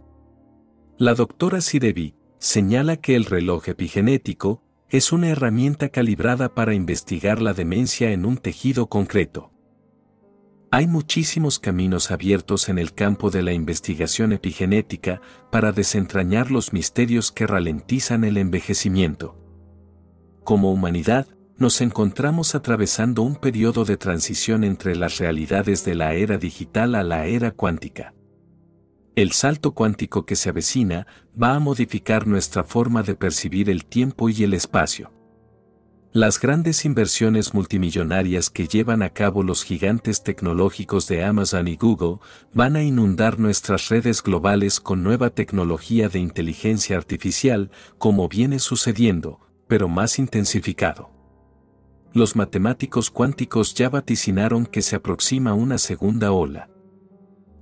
La 0.97 1.15
doctora 1.15 1.61
Sidevi 1.61 2.15
señala 2.39 2.99
que 2.99 3.17
el 3.17 3.25
reloj 3.25 3.69
epigenético 3.69 4.63
es 4.89 5.13
una 5.13 5.29
herramienta 5.29 5.89
calibrada 5.89 6.55
para 6.55 6.75
investigar 6.75 7.43
la 7.43 7.53
demencia 7.53 8.13
en 8.13 8.25
un 8.25 8.37
tejido 8.37 8.87
concreto. 8.87 9.51
Hay 10.71 10.87
muchísimos 10.87 11.59
caminos 11.59 12.11
abiertos 12.11 12.69
en 12.69 12.79
el 12.79 12.93
campo 12.93 13.31
de 13.31 13.43
la 13.43 13.53
investigación 13.53 14.33
epigenética 14.33 15.21
para 15.51 15.73
desentrañar 15.73 16.51
los 16.51 16.73
misterios 16.73 17.33
que 17.33 17.47
ralentizan 17.47 18.25
el 18.25 18.37
envejecimiento. 18.37 19.37
Como 20.45 20.71
humanidad, 20.71 21.27
nos 21.57 21.81
encontramos 21.81 22.55
atravesando 22.55 23.23
un 23.23 23.37
periodo 23.37 23.85
de 23.85 23.97
transición 23.97 24.63
entre 24.63 24.95
las 24.95 25.19
realidades 25.19 25.85
de 25.85 25.95
la 25.95 26.15
era 26.15 26.37
digital 26.37 26.95
a 26.95 27.03
la 27.03 27.27
era 27.27 27.51
cuántica. 27.51 28.16
El 29.17 29.33
salto 29.33 29.73
cuántico 29.73 30.27
que 30.27 30.37
se 30.37 30.51
avecina 30.51 31.07
va 31.43 31.55
a 31.55 31.59
modificar 31.59 32.27
nuestra 32.27 32.65
forma 32.65 33.03
de 33.03 33.15
percibir 33.15 33.71
el 33.71 33.87
tiempo 33.87 34.29
y 34.29 34.45
el 34.45 34.53
espacio. 34.53 35.11
Las 36.13 36.39
grandes 36.39 36.85
inversiones 36.85 37.55
multimillonarias 37.55 38.51
que 38.51 38.69
llevan 38.69 39.03
a 39.03 39.09
cabo 39.09 39.43
los 39.43 39.65
gigantes 39.65 40.23
tecnológicos 40.23 41.09
de 41.09 41.25
Amazon 41.25 41.67
y 41.67 41.77
Google 41.77 42.19
van 42.53 42.77
a 42.77 42.83
inundar 42.83 43.39
nuestras 43.39 43.89
redes 43.89 44.23
globales 44.23 44.81
con 44.81 45.03
nueva 45.03 45.31
tecnología 45.31 46.11
de 46.11 46.19
inteligencia 46.19 46.99
artificial, 46.99 47.71
como 47.97 48.29
viene 48.29 48.59
sucediendo, 48.59 49.41
pero 49.67 49.89
más 49.89 50.19
intensificado. 50.19 51.11
Los 52.13 52.37
matemáticos 52.37 53.11
cuánticos 53.11 53.73
ya 53.73 53.89
vaticinaron 53.89 54.67
que 54.67 54.83
se 54.83 54.97
aproxima 54.97 55.55
una 55.55 55.79
segunda 55.79 56.33
ola. 56.33 56.69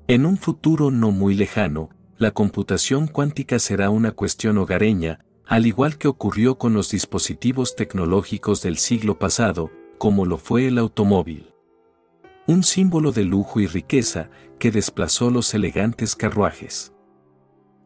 En 0.07 0.27
un 0.27 0.37
futuro 0.37 0.91
no 0.91 1.13
muy 1.13 1.35
lejano, 1.35 1.89
la 2.19 2.31
computación 2.33 3.07
cuántica 3.07 3.59
será 3.59 3.89
una 3.89 4.13
cuestión 4.13 4.59
hogareña, 4.59 5.25
al 5.47 5.65
igual 5.65 5.97
que 5.97 6.09
ocurrió 6.09 6.59
con 6.59 6.75
los 6.75 6.91
dispositivos 6.91 7.75
tecnológicos 7.75 8.61
del 8.61 8.77
siglo 8.77 9.19
pasado, 9.19 9.71
como 9.97 10.27
lo 10.27 10.37
fue 10.37 10.67
el 10.69 10.77
automóvil. 10.77 11.55
Un 12.47 12.65
símbolo 12.65 13.13
de 13.13 13.25
lujo 13.25 13.61
y 13.61 13.67
riqueza 13.67 14.29
que 14.59 14.71
desplazó 14.71 15.31
los 15.31 15.55
elegantes 15.55 16.15
carruajes. 16.15 16.93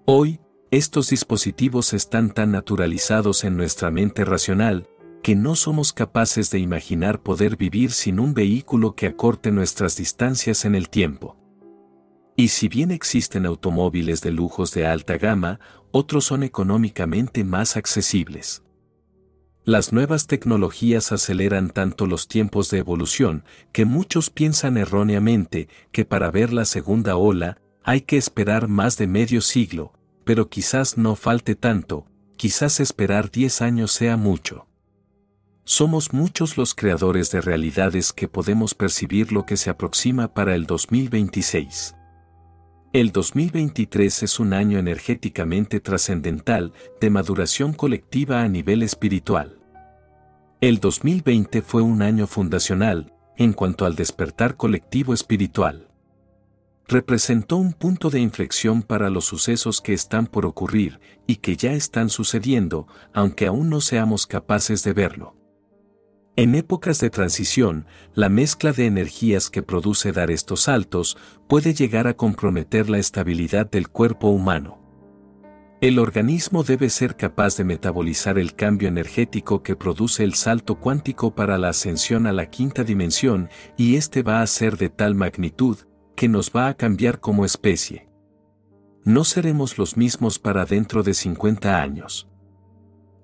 Hoy, 0.05 0.41
estos 0.73 1.11
dispositivos 1.11 1.93
están 1.93 2.35
tan 2.35 2.51
naturalizados 2.51 3.45
en 3.45 3.57
nuestra 3.57 3.93
mente 3.93 4.25
racional, 4.25 4.89
que 5.23 5.37
no 5.37 5.55
somos 5.55 5.93
capaces 5.93 6.51
de 6.51 6.59
imaginar 6.59 7.23
poder 7.23 7.57
vivir 7.57 7.93
sin 7.93 8.19
un 8.19 8.35
vehículo 8.35 8.97
que 8.97 9.07
acorte 9.07 9.53
nuestras 9.53 9.97
distancias 9.97 10.65
en 10.65 10.75
el 10.75 10.89
tiempo. 10.89 11.37
Y 12.39 12.49
si 12.49 12.69
bien 12.69 12.93
existen 12.93 13.47
automóviles 13.47 14.21
de 14.21 14.31
lujos 14.31 14.71
de 14.71 14.87
alta 14.87 15.19
gama, 15.19 15.59
otros 15.91 16.27
son 16.27 16.45
económicamente 16.45 17.43
más 17.43 17.77
accesibles. 17.77 18.63
Las 19.65 19.93
nuevas 19.93 20.29
tecnologías 20.29 21.11
aceleran 21.11 21.71
tanto 21.71 22.07
los 22.07 22.29
tiempos 22.29 22.71
de 22.71 22.79
evolución 22.79 23.43
que 23.73 23.85
muchos 23.85 24.31
piensan 24.31 24.77
erróneamente 24.77 25.69
que 25.91 26.05
para 26.05 26.31
ver 26.31 26.53
la 26.53 26.65
segunda 26.65 27.17
ola 27.17 27.59
hay 27.83 28.03
que 28.03 28.17
esperar 28.17 28.69
más 28.69 28.97
de 28.99 29.09
medio 29.09 29.41
siglo, 29.41 29.93
pero 30.25 30.49
quizás 30.49 30.97
no 30.97 31.17
falte 31.17 31.57
tanto, 31.57 32.07
quizás 32.37 32.79
esperar 32.79 33.33
10 33.33 33.63
años 33.63 33.91
sea 33.91 34.17
mucho. 34.17 34.69
Somos 35.65 36.13
muchos 36.13 36.57
los 36.57 36.77
creadores 36.77 37.33
de 37.33 37.41
realidades 37.41 38.13
que 38.13 38.29
podemos 38.29 38.77
percibir 38.77 39.33
lo 39.33 39.45
que 39.45 39.57
se 39.57 39.71
aproxima 39.71 40.33
para 40.35 40.55
el 40.55 40.67
2026. 40.67 41.97
El 42.95 43.13
2023 43.13 44.23
es 44.23 44.41
un 44.41 44.55
año 44.55 44.79
energéticamente 44.79 45.79
trascendental 45.79 46.73
de 47.03 47.11
maduración 47.11 47.75
colectiva 47.75 48.41
a 48.41 48.49
nivel 48.49 48.83
espiritual. 48.83 49.59
El 50.63 50.81
2020 50.81 51.61
fue 51.61 51.83
un 51.83 52.01
año 52.01 52.27
fundacional 52.27 53.13
en 53.37 53.53
cuanto 53.53 53.85
al 53.85 53.95
despertar 53.95 54.57
colectivo 54.57 55.13
espiritual. 55.13 55.89
Representó 56.87 57.59
un 57.59 57.75
punto 57.75 58.09
de 58.09 58.21
inflexión 58.21 58.83
para 58.83 59.11
los 59.11 59.27
sucesos 59.27 59.83
que 59.83 59.93
están 59.93 60.27
por 60.27 60.47
ocurrir 60.47 60.99
y 61.27 61.37
que 61.37 61.59
ya 61.59 61.73
están 61.73 62.09
sucediendo, 62.09 62.87
aunque 63.13 63.49
aún 63.49 63.69
no 63.69 63.83
seamos 63.83 64.27
capaces 64.27 64.83
de 64.83 64.95
verlo. 64.95 65.38
En 66.39 66.55
épocas 66.55 67.01
de 67.01 67.11
transición, 67.11 67.87
la 68.15 68.29
mezcla 68.29 68.71
de 68.73 68.87
energías 68.87 69.51
que 69.51 69.61
produce 69.65 70.13
dar 70.13 70.31
estos 70.31 70.61
saltos 70.61 71.17
puede 71.49 71.75
llegar 71.75 72.07
a 72.07 72.15
comprometer 72.15 72.89
la 72.89 72.99
estabilidad 72.99 73.69
del 73.69 73.89
cuerpo 73.89 74.29
humano. 74.29 74.79
El 75.81 75.99
organismo 75.99 76.63
debe 76.63 76.91
ser 76.91 77.17
capaz 77.17 77.57
de 77.57 77.65
metabolizar 77.65 78.39
el 78.39 78.55
cambio 78.55 78.87
energético 78.87 79.65
que 79.65 79.75
produce 79.75 80.23
el 80.23 80.35
salto 80.35 80.77
cuántico 80.79 81.35
para 81.35 81.59
la 81.59 81.71
ascensión 81.71 82.25
a 82.29 82.33
la 82.33 82.49
quinta 82.51 82.85
dimensión 82.85 83.49
y 83.77 83.97
este 83.97 84.23
va 84.23 84.41
a 84.41 84.47
ser 84.47 84.77
de 84.77 84.91
tal 84.91 85.17
magnitud 85.17 85.77
que 86.15 86.29
nos 86.29 86.53
va 86.53 86.69
a 86.69 86.75
cambiar 86.75 87.19
como 87.19 87.45
especie. 87.45 88.09
No 89.03 89.25
seremos 89.25 89.77
los 89.77 89.97
mismos 89.97 90.39
para 90.39 90.65
dentro 90.67 91.03
de 91.03 91.15
50 91.15 91.83
años. 91.83 92.29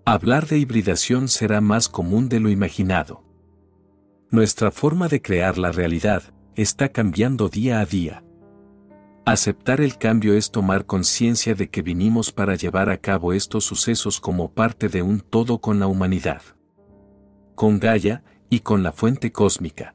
Hablar 0.07 0.47
de 0.47 0.59
hibridación 0.59 1.29
será 1.29 1.63
más 1.63 1.89
común 1.89 2.29
de 2.29 2.39
lo 2.39 2.51
imaginado. 2.51 3.25
Nuestra 4.31 4.71
forma 4.71 5.09
de 5.09 5.23
crear 5.23 5.57
la 5.57 5.73
realidad 5.73 6.23
está 6.57 6.91
cambiando 6.91 7.49
día 7.49 7.81
a 7.81 7.87
día. 7.87 8.23
Aceptar 9.25 9.81
el 9.81 9.97
cambio 9.97 10.35
es 10.35 10.51
tomar 10.51 10.85
conciencia 10.85 11.55
de 11.55 11.71
que 11.71 11.81
vinimos 11.81 12.33
para 12.33 12.55
llevar 12.55 12.91
a 12.91 12.99
cabo 12.99 13.33
estos 13.33 13.65
sucesos 13.65 14.21
como 14.21 14.53
parte 14.53 14.91
de 14.91 15.01
un 15.01 15.21
todo 15.21 15.63
con 15.63 15.81
la 15.81 15.87
humanidad. 15.87 16.43
Con 17.55 17.79
Gaia 17.79 18.23
y 18.51 18.61
con 18.61 18.83
la 18.83 18.93
fuente 18.93 19.33
cósmica. 19.33 19.95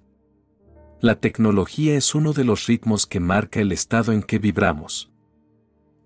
La 1.01 1.19
tecnología 1.19 1.95
es 1.95 2.15
uno 2.15 2.33
de 2.33 2.45
los 2.45 2.65
ritmos 2.65 3.05
que 3.05 3.19
marca 3.19 3.59
el 3.59 3.71
estado 3.71 4.11
en 4.11 4.23
que 4.23 4.39
vibramos 4.39 5.08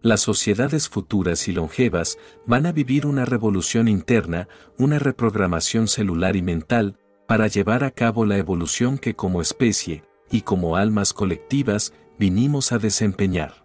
las 0.04 0.20
sociedades 0.20 0.89
futuras 0.89 1.47
y 1.47 1.54
longevas 1.54 2.20
van 2.45 2.66
a 2.66 2.74
vivir 2.74 3.08
una 3.08 3.24
revolución 3.24 3.88
interna, 3.88 4.49
una 4.78 4.99
reprogramación 4.99 5.88
celular 5.88 6.36
y 6.36 6.41
mental, 6.41 6.99
para 7.26 7.47
llevar 7.47 7.86
a 7.86 7.91
cabo 7.91 8.26
la 8.26 8.38
evolución 8.38 8.97
que 8.97 9.16
como 9.16 9.41
especie, 9.41 10.04
y 10.30 10.41
como 10.41 10.76
almas 10.76 11.14
colectivas, 11.14 11.93
vinimos 12.20 12.74
a 12.74 12.80
desempeñar. 12.80 13.64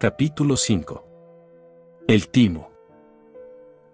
Capítulo 0.00 0.56
5 0.56 2.04
El 2.08 2.28
timo. 2.28 2.72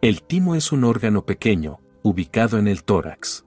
El 0.00 0.22
timo 0.22 0.54
es 0.54 0.72
un 0.72 0.84
órgano 0.84 1.26
pequeño, 1.26 1.80
ubicado 2.02 2.58
en 2.58 2.66
el 2.66 2.82
tórax 2.82 3.44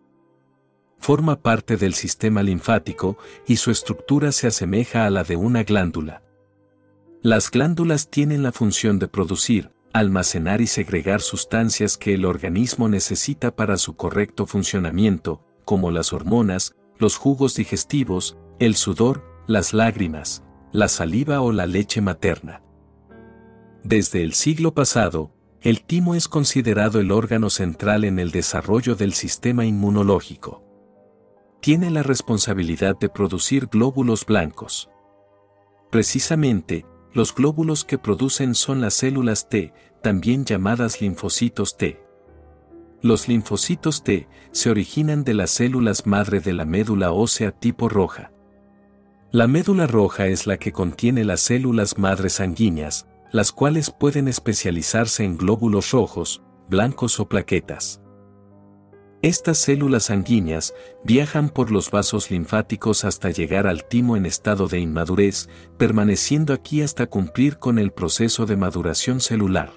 forma 1.02 1.41
parte 1.41 1.78
del 1.78 1.95
sistema 1.95 2.43
linfático 2.43 3.18
y 3.47 3.58
su 3.58 3.72
estructura 3.72 4.32
se 4.32 4.47
asemeja 4.47 5.06
a 5.06 5.10
la 5.10 5.24
de 5.24 5.36
una 5.36 5.64
glándula. 5.64 6.22
Las 7.24 7.49
glándulas 7.49 8.10
tienen 8.10 8.43
la 8.43 8.52
función 8.52 8.99
de 8.99 9.08
producir, 9.08 9.72
almacenar 9.93 10.62
y 10.62 10.68
segregar 10.68 11.22
sustancias 11.22 11.97
que 11.97 12.14
el 12.14 12.24
organismo 12.26 12.88
necesita 12.88 13.56
para 13.56 13.78
su 13.78 13.95
correcto 13.95 14.45
funcionamiento, 14.45 15.43
como 15.66 15.91
las 15.91 16.14
hormonas, 16.14 16.76
los 16.97 17.18
jugos 17.18 17.56
digestivos, 17.56 18.38
el 18.60 18.76
sudor, 18.76 19.26
las 19.47 19.74
lágrimas, 19.74 20.43
la 20.72 20.88
saliva 20.88 21.41
o 21.41 21.52
la 21.52 21.66
leche 21.66 21.99
materna. 22.02 22.62
Desde 23.84 24.22
el 24.24 24.34
siglo 24.34 24.76
pasado, 24.76 25.32
el 25.62 25.84
timo 25.84 26.14
es 26.14 26.28
considerado 26.28 26.99
el 26.99 27.12
órgano 27.12 27.49
central 27.49 28.04
en 28.04 28.20
el 28.20 28.30
desarrollo 28.32 28.95
del 28.95 29.14
sistema 29.14 29.66
inmunológico 29.66 30.70
tiene 31.62 31.91
la 31.91 32.01
responsabilidad 32.01 32.97
de 32.97 33.07
producir 33.07 33.68
glóbulos 33.68 34.26
blancos. 34.26 34.89
Precisamente, 35.91 36.86
los 37.14 37.36
glóbulos 37.36 37.86
que 37.86 37.99
producen 37.99 38.55
son 38.55 38.82
las 38.82 38.95
células 38.95 39.47
T, 39.47 39.74
también 40.01 40.43
llamadas 40.43 41.01
linfocitos 41.01 41.78
T. 41.78 42.01
Los 43.01 43.28
linfocitos 43.28 44.03
T 44.03 44.28
se 44.51 44.72
originan 44.72 45.24
de 45.24 45.36
las 45.36 45.51
células 45.51 46.07
madre 46.07 46.39
de 46.39 46.53
la 46.53 46.66
médula 46.66 47.12
ósea 47.12 47.51
tipo 47.51 47.89
roja. 47.89 48.32
La 49.32 49.47
médula 49.47 49.88
roja 49.88 50.28
es 50.28 50.47
la 50.47 50.57
que 50.57 50.72
contiene 50.72 51.24
las 51.24 51.41
células 51.41 51.97
madres 51.97 52.34
sanguíneas, 52.34 53.07
las 53.32 53.51
cuales 53.51 53.91
pueden 53.91 54.28
especializarse 54.28 55.24
en 55.24 55.38
glóbulos 55.38 55.91
rojos, 55.91 56.41
blancos 56.70 57.20
o 57.20 57.30
plaquetas. 57.30 58.01
Estas 59.24 59.59
células 59.59 60.05
sanguíneas 60.05 60.74
viajan 61.03 61.49
por 61.49 61.69
los 61.69 61.91
vasos 61.91 62.32
linfáticos 62.32 63.05
hasta 63.05 63.30
llegar 63.30 63.67
al 63.67 63.86
timo 63.86 64.17
en 64.17 64.26
estado 64.26 64.67
de 64.67 64.80
inmadurez, 64.80 65.47
permaneciendo 65.78 66.53
aquí 66.53 66.82
hasta 66.82 67.05
cumplir 67.05 67.59
con 67.59 67.78
el 67.78 67.91
proceso 67.91 68.47
de 68.47 68.57
maduración 68.57 69.19
celular. 69.19 69.74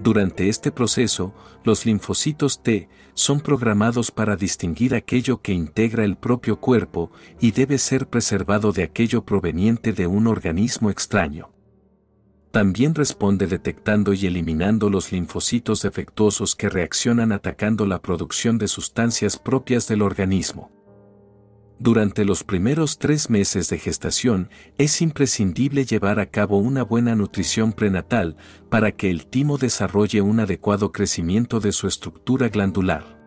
Durante 0.00 0.48
este 0.48 0.72
proceso, 0.72 1.32
los 1.62 1.86
linfocitos 1.86 2.60
T 2.60 2.88
son 3.14 3.40
programados 3.40 4.10
para 4.10 4.34
distinguir 4.34 4.96
aquello 4.96 5.40
que 5.40 5.52
integra 5.52 6.04
el 6.04 6.16
propio 6.16 6.58
cuerpo 6.58 7.12
y 7.38 7.52
debe 7.52 7.78
ser 7.78 8.08
preservado 8.08 8.72
de 8.72 8.82
aquello 8.82 9.24
proveniente 9.24 9.92
de 9.92 10.08
un 10.08 10.26
organismo 10.26 10.90
extraño 10.90 11.53
también 12.54 12.94
responde 12.94 13.48
detectando 13.48 14.12
y 14.12 14.26
eliminando 14.26 14.88
los 14.88 15.10
linfocitos 15.10 15.82
defectuosos 15.82 16.54
que 16.54 16.68
reaccionan 16.68 17.32
atacando 17.32 17.84
la 17.84 18.00
producción 18.00 18.58
de 18.58 18.68
sustancias 18.68 19.40
propias 19.40 19.88
del 19.88 20.02
organismo. 20.02 20.70
Durante 21.80 22.24
los 22.24 22.44
primeros 22.44 22.98
tres 22.98 23.28
meses 23.28 23.68
de 23.70 23.80
gestación 23.80 24.50
es 24.78 25.02
imprescindible 25.02 25.84
llevar 25.84 26.20
a 26.20 26.26
cabo 26.26 26.58
una 26.58 26.84
buena 26.84 27.16
nutrición 27.16 27.72
prenatal 27.72 28.36
para 28.70 28.92
que 28.92 29.10
el 29.10 29.26
timo 29.26 29.58
desarrolle 29.58 30.20
un 30.20 30.38
adecuado 30.38 30.92
crecimiento 30.92 31.58
de 31.58 31.72
su 31.72 31.88
estructura 31.88 32.50
glandular. 32.50 33.18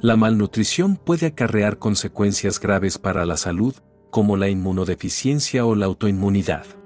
La 0.00 0.14
malnutrición 0.14 0.94
puede 0.94 1.26
acarrear 1.26 1.80
consecuencias 1.80 2.60
graves 2.60 2.98
para 2.98 3.26
la 3.26 3.36
salud, 3.36 3.74
como 4.10 4.36
la 4.36 4.48
inmunodeficiencia 4.48 5.66
o 5.66 5.74
la 5.74 5.86
autoinmunidad. 5.86 6.77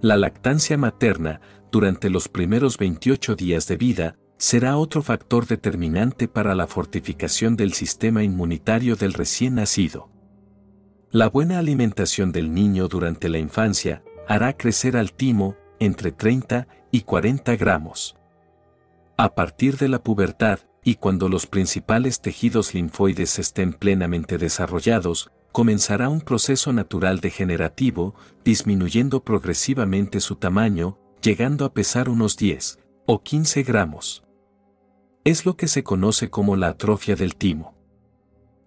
La 0.00 0.16
lactancia 0.16 0.78
materna, 0.78 1.40
durante 1.72 2.08
los 2.08 2.28
primeros 2.28 2.78
28 2.78 3.34
días 3.34 3.66
de 3.66 3.76
vida, 3.76 4.16
será 4.36 4.76
otro 4.76 5.02
factor 5.02 5.46
determinante 5.46 6.28
para 6.28 6.54
la 6.54 6.68
fortificación 6.68 7.56
del 7.56 7.72
sistema 7.72 8.22
inmunitario 8.22 8.94
del 8.94 9.12
recién 9.12 9.56
nacido. 9.56 10.08
La 11.10 11.28
buena 11.28 11.58
alimentación 11.58 12.30
del 12.30 12.54
niño 12.54 12.86
durante 12.86 13.28
la 13.28 13.38
infancia 13.38 14.04
hará 14.28 14.56
crecer 14.56 14.96
al 14.96 15.12
timo 15.12 15.56
entre 15.80 16.12
30 16.12 16.68
y 16.92 17.00
40 17.00 17.56
gramos. 17.56 18.16
A 19.16 19.34
partir 19.34 19.78
de 19.78 19.88
la 19.88 20.00
pubertad, 20.00 20.60
y 20.84 20.94
cuando 20.94 21.28
los 21.28 21.46
principales 21.48 22.20
tejidos 22.20 22.72
linfoides 22.72 23.40
estén 23.40 23.72
plenamente 23.72 24.38
desarrollados, 24.38 25.32
comenzará 25.58 26.08
un 26.08 26.20
proceso 26.20 26.72
natural 26.72 27.18
degenerativo, 27.18 28.14
disminuyendo 28.44 29.24
progresivamente 29.24 30.20
su 30.20 30.36
tamaño, 30.36 31.00
llegando 31.20 31.64
a 31.64 31.74
pesar 31.74 32.08
unos 32.08 32.36
10 32.36 32.78
o 33.06 33.24
15 33.24 33.64
gramos. 33.64 34.22
Es 35.24 35.44
lo 35.44 35.56
que 35.56 35.66
se 35.66 35.82
conoce 35.82 36.30
como 36.30 36.54
la 36.54 36.68
atrofia 36.68 37.16
del 37.16 37.34
timo. 37.34 37.74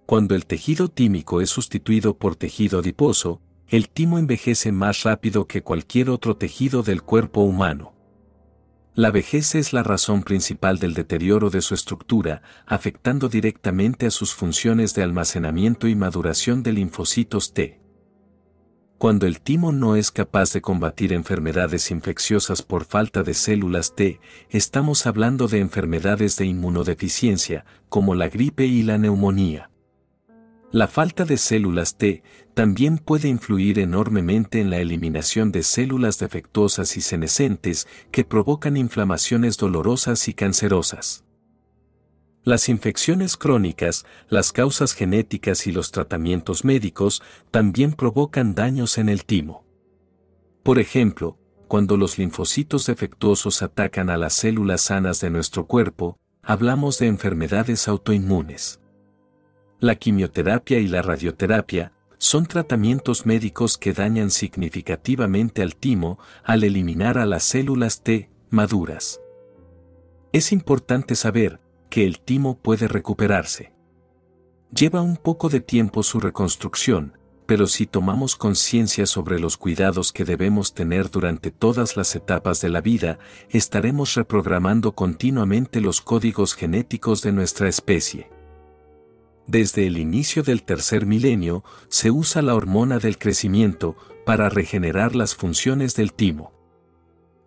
Cuando 0.06 0.36
el 0.36 0.46
tejido 0.46 0.90
tímico 0.90 1.40
es 1.40 1.50
sustituido 1.50 2.18
por 2.18 2.36
tejido 2.36 2.80
adiposo, 2.80 3.40
el 3.70 3.88
timo 3.88 4.20
envejece 4.20 4.74
más 4.74 5.04
rápido 5.04 5.48
que 5.48 5.64
cualquier 5.64 6.10
otro 6.10 6.36
tejido 6.36 6.84
del 6.84 7.04
cuerpo 7.04 7.40
humano. 7.40 7.91
La 8.94 9.10
vejez 9.10 9.56
es 9.56 9.72
la 9.72 9.84
razón 9.84 10.22
principal 10.22 10.78
del 10.78 10.94
deterioro 10.94 11.50
de 11.50 11.62
su 11.62 11.74
estructura, 11.74 12.42
afectando 12.66 13.30
directamente 13.30 14.06
a 14.06 14.12
sus 14.12 14.34
funciones 14.34 14.94
de 14.94 15.02
almacenamiento 15.02 15.88
y 15.88 15.96
maduración 15.96 16.62
de 16.62 16.74
linfocitos 16.74 17.54
T. 17.54 17.80
Cuando 18.98 19.28
el 19.28 19.40
timo 19.40 19.72
no 19.72 19.96
es 19.96 20.12
capaz 20.12 20.52
de 20.52 20.62
combatir 20.62 21.14
enfermedades 21.14 21.90
infecciosas 21.90 22.62
por 22.64 22.84
falta 22.84 23.24
de 23.24 23.34
células 23.34 23.96
T, 23.96 24.20
estamos 24.50 25.08
hablando 25.08 25.48
de 25.48 25.60
enfermedades 25.60 26.36
de 26.36 26.48
inmunodeficiencia, 26.48 27.64
como 27.88 28.14
la 28.14 28.28
gripe 28.28 28.66
y 28.66 28.84
la 28.84 28.98
neumonía. 28.98 29.71
La 30.72 30.88
falta 30.88 31.26
de 31.26 31.36
células 31.36 31.98
T 31.98 32.24
también 32.54 32.98
puede 32.98 33.28
influir 33.28 33.78
enormemente 33.78 34.62
en 34.62 34.70
la 34.70 34.78
eliminación 34.78 35.52
de 35.52 35.64
células 35.64 36.18
defectuosas 36.18 36.96
y 36.96 37.02
senescentes 37.02 37.90
que 38.10 38.24
provocan 38.24 38.78
inflamaciones 38.78 39.58
dolorosas 39.58 40.30
y 40.30 40.34
cancerosas. 40.34 41.26
Las 42.44 42.70
infecciones 42.70 43.36
crónicas, 43.36 44.06
las 44.30 44.54
causas 44.54 44.94
genéticas 44.94 45.68
y 45.68 45.74
los 45.74 45.92
tratamientos 45.92 46.64
médicos 46.64 47.22
también 47.52 47.92
provocan 47.92 48.56
daños 48.56 48.98
en 48.98 49.10
el 49.10 49.26
timo. 49.26 49.66
Por 50.64 50.80
ejemplo, 50.80 51.38
cuando 51.68 51.98
los 51.98 52.18
linfocitos 52.18 52.86
defectuosos 52.86 53.62
atacan 53.62 54.10
a 54.10 54.18
las 54.18 54.34
células 54.34 54.82
sanas 54.82 55.20
de 55.20 55.30
nuestro 55.30 55.68
cuerpo, 55.68 56.18
hablamos 56.42 56.98
de 56.98 57.08
enfermedades 57.08 57.88
autoinmunes. 57.88 58.81
La 59.82 59.96
quimioterapia 59.96 60.78
y 60.78 60.88
la 60.88 61.02
radioterapia 61.02 61.92
son 62.20 62.46
tratamientos 62.46 63.26
médicos 63.26 63.80
que 63.80 63.94
dañan 63.94 64.30
significativamente 64.30 65.64
al 65.64 65.76
timo 65.76 66.20
al 66.44 66.64
eliminar 66.64 67.18
a 67.18 67.26
las 67.26 67.42
células 67.42 68.04
T 68.04 68.30
maduras. 68.52 69.22
Es 70.34 70.52
importante 70.52 71.16
saber 71.16 71.60
que 71.90 72.06
el 72.06 72.20
timo 72.20 72.60
puede 72.60 72.88
recuperarse. 72.88 73.74
Lleva 74.72 75.02
un 75.02 75.18
poco 75.18 75.50
de 75.50 75.62
tiempo 75.62 76.04
su 76.04 76.20
reconstrucción, 76.20 77.18
pero 77.48 77.66
si 77.66 77.88
tomamos 77.88 78.36
conciencia 78.36 79.08
sobre 79.08 79.40
los 79.40 79.58
cuidados 79.58 80.14
que 80.14 80.26
debemos 80.26 80.76
tener 80.76 81.10
durante 81.10 81.50
todas 81.50 81.98
las 81.98 82.16
etapas 82.16 82.62
de 82.62 82.70
la 82.70 82.82
vida, 82.82 83.18
estaremos 83.50 84.14
reprogramando 84.14 84.92
continuamente 84.92 85.82
los 85.82 86.02
códigos 86.02 86.54
genéticos 86.54 87.24
de 87.24 87.32
nuestra 87.32 87.68
especie. 87.68 88.30
Desde 89.52 89.86
el 89.86 89.98
inicio 89.98 90.44
del 90.44 90.64
tercer 90.64 91.06
milenio, 91.06 91.66
se 91.90 92.10
usa 92.10 92.42
la 92.42 92.56
hormona 92.56 93.00
del 93.00 93.18
crecimiento 93.18 93.98
para 94.26 94.48
regenerar 94.48 95.14
las 95.14 95.36
funciones 95.36 95.94
del 95.94 96.14
timo. 96.14 96.54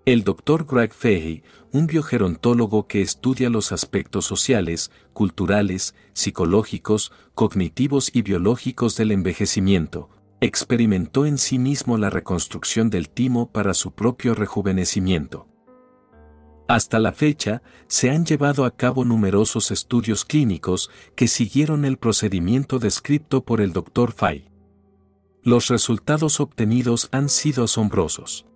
El 0.04 0.22
Dr. 0.22 0.66
Greg 0.66 0.92
Fahey, 0.92 1.44
un 1.72 1.86
biogerontólogo 1.86 2.88
que 2.88 3.00
estudia 3.00 3.48
los 3.48 3.72
aspectos 3.72 4.26
sociales, 4.26 4.90
culturales, 5.14 5.94
psicológicos, 6.12 7.10
cognitivos 7.34 8.10
y 8.12 8.20
biológicos 8.20 8.98
del 8.98 9.10
envejecimiento, 9.10 10.10
experimentó 10.42 11.24
en 11.24 11.38
sí 11.38 11.58
mismo 11.58 11.96
la 11.96 12.10
reconstrucción 12.10 12.90
del 12.90 13.08
timo 13.08 13.50
para 13.50 13.72
su 13.72 13.92
propio 13.92 14.34
rejuvenecimiento. 14.34 15.53
Hasta 16.66 16.98
la 16.98 17.12
fecha, 17.12 17.62
se 17.88 18.10
han 18.10 18.24
llevado 18.24 18.64
a 18.64 18.74
cabo 18.74 19.04
numerosos 19.04 19.70
estudios 19.70 20.24
clínicos 20.24 20.90
que 21.14 21.28
siguieron 21.28 21.84
el 21.84 21.98
procedimiento 21.98 22.78
descrito 22.78 23.44
por 23.44 23.60
el 23.60 23.72
Dr. 23.72 24.12
Fay. 24.12 24.48
Los 25.42 25.68
resultados 25.68 26.40
obtenidos 26.40 27.08
han 27.12 27.28
sido 27.28 27.64
asombrosos. 27.64 28.46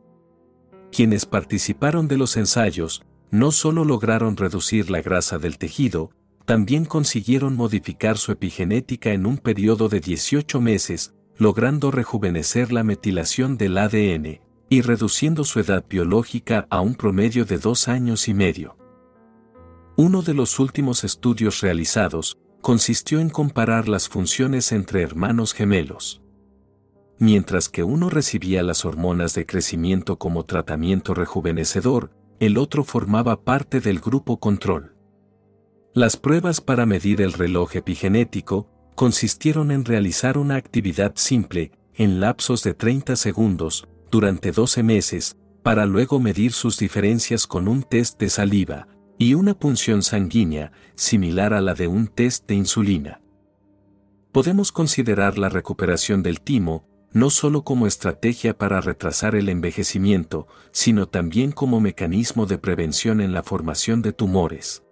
Quienes 0.90 1.26
participaron 1.26 2.08
de 2.08 2.16
los 2.16 2.38
ensayos, 2.38 3.02
no 3.30 3.52
solo 3.52 3.84
lograron 3.84 4.38
reducir 4.38 4.90
la 4.90 5.02
grasa 5.02 5.38
del 5.38 5.58
tejido, 5.58 6.10
también 6.46 6.86
consiguieron 6.86 7.56
modificar 7.56 8.16
su 8.16 8.32
epigenética 8.32 9.12
en 9.12 9.26
un 9.26 9.36
periodo 9.36 9.90
de 9.90 10.00
18 10.00 10.62
meses, 10.62 11.12
logrando 11.36 11.90
rejuvenecer 11.90 12.72
la 12.72 12.84
metilación 12.84 13.58
del 13.58 13.76
ADN, 13.76 14.40
y 14.68 14.82
reduciendo 14.82 15.44
su 15.44 15.60
edad 15.60 15.84
biológica 15.88 16.66
a 16.70 16.80
un 16.80 16.94
promedio 16.94 17.44
de 17.44 17.58
dos 17.58 17.88
años 17.88 18.28
y 18.28 18.34
medio. 18.34 18.76
Uno 19.96 20.22
de 20.22 20.34
los 20.34 20.58
últimos 20.58 21.04
estudios 21.04 21.60
realizados 21.60 22.38
consistió 22.60 23.20
en 23.20 23.30
comparar 23.30 23.88
las 23.88 24.08
funciones 24.08 24.72
entre 24.72 25.02
hermanos 25.02 25.54
gemelos. 25.54 26.22
Mientras 27.18 27.68
que 27.68 27.82
uno 27.82 28.10
recibía 28.10 28.62
las 28.62 28.84
hormonas 28.84 29.34
de 29.34 29.44
crecimiento 29.44 30.18
como 30.18 30.44
tratamiento 30.44 31.14
rejuvenecedor, 31.14 32.10
el 32.38 32.58
otro 32.58 32.84
formaba 32.84 33.42
parte 33.42 33.80
del 33.80 33.98
grupo 33.98 34.38
control. 34.38 34.94
Las 35.94 36.16
pruebas 36.16 36.60
para 36.60 36.86
medir 36.86 37.20
el 37.20 37.32
reloj 37.32 37.74
epigenético 37.74 38.68
consistieron 38.94 39.72
en 39.72 39.84
realizar 39.84 40.38
una 40.38 40.56
actividad 40.56 41.12
simple, 41.16 41.72
en 41.94 42.20
lapsos 42.20 42.62
de 42.62 42.74
30 42.74 43.16
segundos, 43.16 43.88
durante 44.10 44.52
12 44.52 44.82
meses, 44.82 45.36
para 45.62 45.86
luego 45.86 46.20
medir 46.20 46.52
sus 46.52 46.78
diferencias 46.78 47.46
con 47.46 47.68
un 47.68 47.82
test 47.82 48.18
de 48.20 48.30
saliva 48.30 48.88
y 49.18 49.34
una 49.34 49.58
punción 49.58 50.02
sanguínea 50.02 50.72
similar 50.94 51.52
a 51.52 51.60
la 51.60 51.74
de 51.74 51.88
un 51.88 52.06
test 52.06 52.46
de 52.46 52.54
insulina. 52.54 53.20
Podemos 54.32 54.72
considerar 54.72 55.38
la 55.38 55.48
recuperación 55.48 56.22
del 56.22 56.40
timo 56.40 56.88
no 57.12 57.30
solo 57.30 57.62
como 57.62 57.86
estrategia 57.86 58.56
para 58.56 58.80
retrasar 58.80 59.34
el 59.34 59.48
envejecimiento, 59.48 60.46
sino 60.72 61.06
también 61.06 61.52
como 61.52 61.80
mecanismo 61.80 62.46
de 62.46 62.58
prevención 62.58 63.20
en 63.20 63.32
la 63.32 63.42
formación 63.42 64.02
de 64.02 64.12
tumores. 64.12 64.82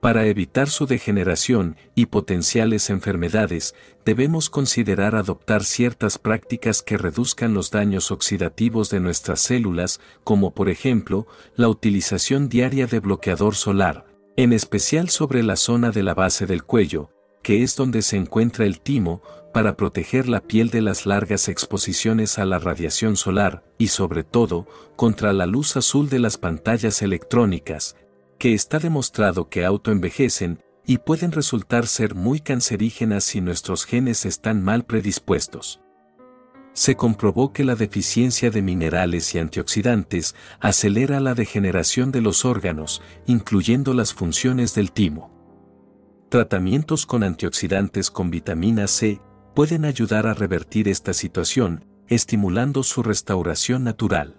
Para 0.00 0.26
evitar 0.26 0.68
su 0.68 0.86
degeneración 0.86 1.76
y 1.94 2.06
potenciales 2.06 2.90
enfermedades, 2.90 3.74
debemos 4.04 4.50
considerar 4.50 5.16
adoptar 5.16 5.64
ciertas 5.64 6.18
prácticas 6.18 6.82
que 6.82 6.98
reduzcan 6.98 7.54
los 7.54 7.70
daños 7.70 8.10
oxidativos 8.10 8.90
de 8.90 9.00
nuestras 9.00 9.40
células, 9.40 10.00
como 10.22 10.52
por 10.54 10.68
ejemplo, 10.68 11.26
la 11.56 11.68
utilización 11.68 12.48
diaria 12.48 12.86
de 12.86 13.00
bloqueador 13.00 13.54
solar, 13.54 14.06
en 14.36 14.52
especial 14.52 15.08
sobre 15.08 15.42
la 15.42 15.56
zona 15.56 15.90
de 15.90 16.02
la 16.02 16.14
base 16.14 16.46
del 16.46 16.62
cuello, 16.62 17.10
que 17.42 17.62
es 17.62 17.74
donde 17.74 18.02
se 18.02 18.16
encuentra 18.16 18.66
el 18.66 18.80
timo, 18.80 19.22
para 19.54 19.76
proteger 19.76 20.28
la 20.28 20.42
piel 20.42 20.68
de 20.68 20.82
las 20.82 21.06
largas 21.06 21.48
exposiciones 21.48 22.38
a 22.38 22.44
la 22.44 22.58
radiación 22.58 23.16
solar, 23.16 23.64
y 23.78 23.88
sobre 23.88 24.24
todo, 24.24 24.66
contra 24.96 25.32
la 25.32 25.46
luz 25.46 25.78
azul 25.78 26.10
de 26.10 26.18
las 26.18 26.36
pantallas 26.36 27.00
electrónicas, 27.00 27.96
que 28.38 28.54
está 28.54 28.78
demostrado 28.78 29.48
que 29.48 29.64
autoenvejecen 29.64 30.62
y 30.86 30.98
pueden 30.98 31.32
resultar 31.32 31.86
ser 31.86 32.14
muy 32.14 32.40
cancerígenas 32.40 33.24
si 33.24 33.40
nuestros 33.40 33.84
genes 33.84 34.24
están 34.24 34.62
mal 34.62 34.84
predispuestos. 34.84 35.80
Se 36.72 36.94
comprobó 36.94 37.52
que 37.52 37.64
la 37.64 37.74
deficiencia 37.74 38.50
de 38.50 38.60
minerales 38.60 39.34
y 39.34 39.38
antioxidantes 39.38 40.34
acelera 40.60 41.20
la 41.20 41.34
degeneración 41.34 42.12
de 42.12 42.20
los 42.20 42.44
órganos, 42.44 43.02
incluyendo 43.26 43.94
las 43.94 44.12
funciones 44.12 44.74
del 44.74 44.92
timo. 44.92 45.32
Tratamientos 46.28 47.06
con 47.06 47.22
antioxidantes 47.22 48.10
con 48.10 48.30
vitamina 48.30 48.88
C 48.88 49.20
pueden 49.54 49.86
ayudar 49.86 50.26
a 50.26 50.34
revertir 50.34 50.86
esta 50.86 51.14
situación, 51.14 51.86
estimulando 52.08 52.82
su 52.82 53.02
restauración 53.02 53.82
natural. 53.82 54.36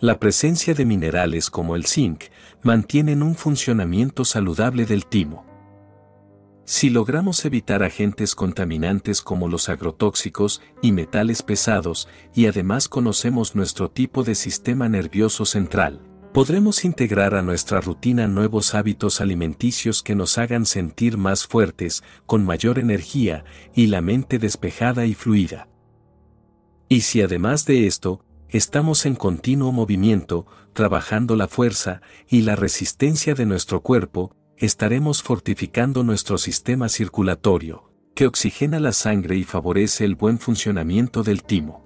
La 0.00 0.18
presencia 0.18 0.74
de 0.74 0.84
minerales 0.84 1.50
como 1.50 1.76
el 1.76 1.86
zinc 1.86 2.24
mantienen 2.62 3.22
un 3.22 3.36
funcionamiento 3.36 4.24
saludable 4.24 4.86
del 4.86 5.06
timo. 5.06 5.46
Si 6.66 6.90
logramos 6.90 7.44
evitar 7.44 7.82
agentes 7.82 8.34
contaminantes 8.34 9.22
como 9.22 9.48
los 9.48 9.68
agrotóxicos 9.68 10.62
y 10.82 10.92
metales 10.92 11.42
pesados 11.42 12.08
y 12.34 12.46
además 12.46 12.88
conocemos 12.88 13.54
nuestro 13.54 13.90
tipo 13.90 14.24
de 14.24 14.34
sistema 14.34 14.88
nervioso 14.88 15.44
central, 15.44 16.00
podremos 16.32 16.84
integrar 16.84 17.34
a 17.34 17.42
nuestra 17.42 17.80
rutina 17.80 18.26
nuevos 18.26 18.74
hábitos 18.74 19.20
alimenticios 19.20 20.02
que 20.02 20.16
nos 20.16 20.38
hagan 20.38 20.66
sentir 20.66 21.18
más 21.18 21.46
fuertes, 21.46 22.02
con 22.26 22.44
mayor 22.44 22.80
energía 22.80 23.44
y 23.74 23.86
la 23.86 24.00
mente 24.00 24.40
despejada 24.40 25.06
y 25.06 25.14
fluida. 25.14 25.68
Y 26.88 27.02
si 27.02 27.22
además 27.22 27.66
de 27.66 27.86
esto, 27.86 28.24
estamos 28.48 29.06
en 29.06 29.14
continuo 29.14 29.72
movimiento, 29.72 30.46
trabajando 30.72 31.36
la 31.36 31.48
fuerza 31.48 32.02
y 32.28 32.42
la 32.42 32.56
resistencia 32.56 33.34
de 33.34 33.46
nuestro 33.46 33.80
cuerpo, 33.82 34.34
estaremos 34.56 35.22
fortificando 35.22 36.04
nuestro 36.04 36.38
sistema 36.38 36.88
circulatorio, 36.88 37.92
que 38.14 38.26
oxigena 38.26 38.78
la 38.80 38.92
sangre 38.92 39.36
y 39.36 39.44
favorece 39.44 40.04
el 40.04 40.14
buen 40.14 40.38
funcionamiento 40.38 41.22
del 41.22 41.42
timo. 41.42 41.84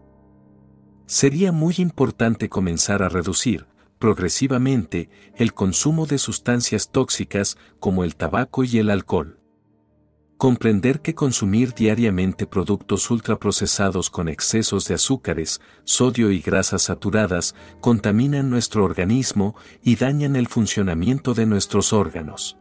Sería 1.06 1.52
muy 1.52 1.74
importante 1.78 2.48
comenzar 2.48 3.02
a 3.02 3.09
reducir, 3.09 3.66
progresivamente, 3.98 5.09
el 5.36 5.55
consumo 5.55 6.06
de 6.06 6.18
sustancias 6.18 6.90
tóxicas 6.90 7.56
como 7.80 8.05
el 8.05 8.16
tabaco 8.16 8.64
y 8.64 8.78
el 8.78 8.90
alcohol. 8.90 9.38
Comprender 10.39 11.01
que 11.01 11.16
consumir 11.16 11.74
diariamente 11.74 12.47
productos 12.47 13.10
ultraprocesados 13.10 14.09
con 14.09 14.28
excesos 14.28 14.86
de 14.86 14.94
azúcares, 14.94 15.60
sodio 15.82 16.31
y 16.31 16.39
grasas 16.39 16.82
saturadas 16.82 17.56
contaminan 17.81 18.48
nuestro 18.48 18.85
organismo 18.85 19.56
y 19.82 19.97
dañan 19.97 20.36
el 20.36 20.47
funcionamiento 20.47 21.35
de 21.35 21.44
nuestros 21.44 21.93
órganos. 21.93 22.56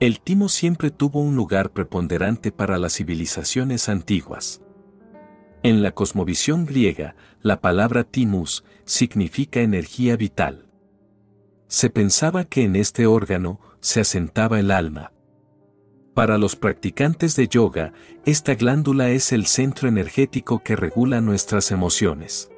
El 0.00 0.20
timo 0.20 0.48
siempre 0.48 0.90
tuvo 0.90 1.20
un 1.20 1.36
lugar 1.36 1.70
preponderante 1.70 2.50
para 2.50 2.76
las 2.78 2.94
civilizaciones 2.96 3.88
antiguas. 3.88 4.60
En 5.62 5.80
la 5.80 5.92
cosmovisión 5.92 6.66
griega, 6.66 7.14
la 7.40 7.60
palabra 7.60 8.02
timus 8.02 8.64
significa 8.84 9.60
energía 9.60 10.16
vital. 10.16 10.68
Se 11.68 11.88
pensaba 11.88 12.46
que 12.46 12.64
en 12.64 12.74
este 12.74 13.06
órgano 13.06 13.60
se 13.78 14.00
asentaba 14.00 14.58
el 14.58 14.72
alma. 14.72 15.12
Para 16.18 16.36
los 16.36 16.56
practicantes 16.56 17.36
de 17.36 17.46
yoga, 17.46 17.92
esta 18.24 18.56
glándula 18.56 19.10
es 19.10 19.30
el 19.30 19.46
centro 19.46 19.88
energético 19.88 20.64
que 20.64 20.74
regula 20.74 21.20
nuestras 21.20 21.70
emociones. 21.70 22.50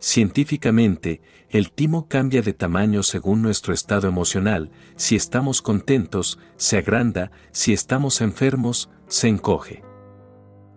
Científicamente, 0.00 1.22
el 1.48 1.72
timo 1.72 2.08
cambia 2.08 2.42
de 2.42 2.52
tamaño 2.52 3.02
según 3.02 3.40
nuestro 3.40 3.72
estado 3.72 4.06
emocional, 4.06 4.70
si 4.96 5.16
estamos 5.16 5.62
contentos, 5.62 6.38
se 6.58 6.76
agranda, 6.76 7.30
si 7.52 7.72
estamos 7.72 8.20
enfermos, 8.20 8.90
se 9.06 9.28
encoge. 9.28 9.82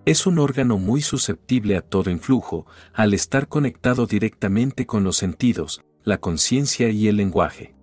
Es 0.05 0.25
un 0.25 0.39
órgano 0.39 0.77
muy 0.77 1.01
susceptible 1.01 1.75
a 1.75 1.81
todo 1.81 2.09
influjo, 2.09 2.67
al 2.93 3.13
estar 3.13 3.49
conectado 3.49 4.05
directamente 4.05 4.85
con 4.85 5.03
los 5.03 5.17
sentidos, 5.17 5.83
la 6.05 6.19
conciencia 6.19 6.89
y 6.89 7.09
el 7.09 7.17
lenguaje. 7.17 7.75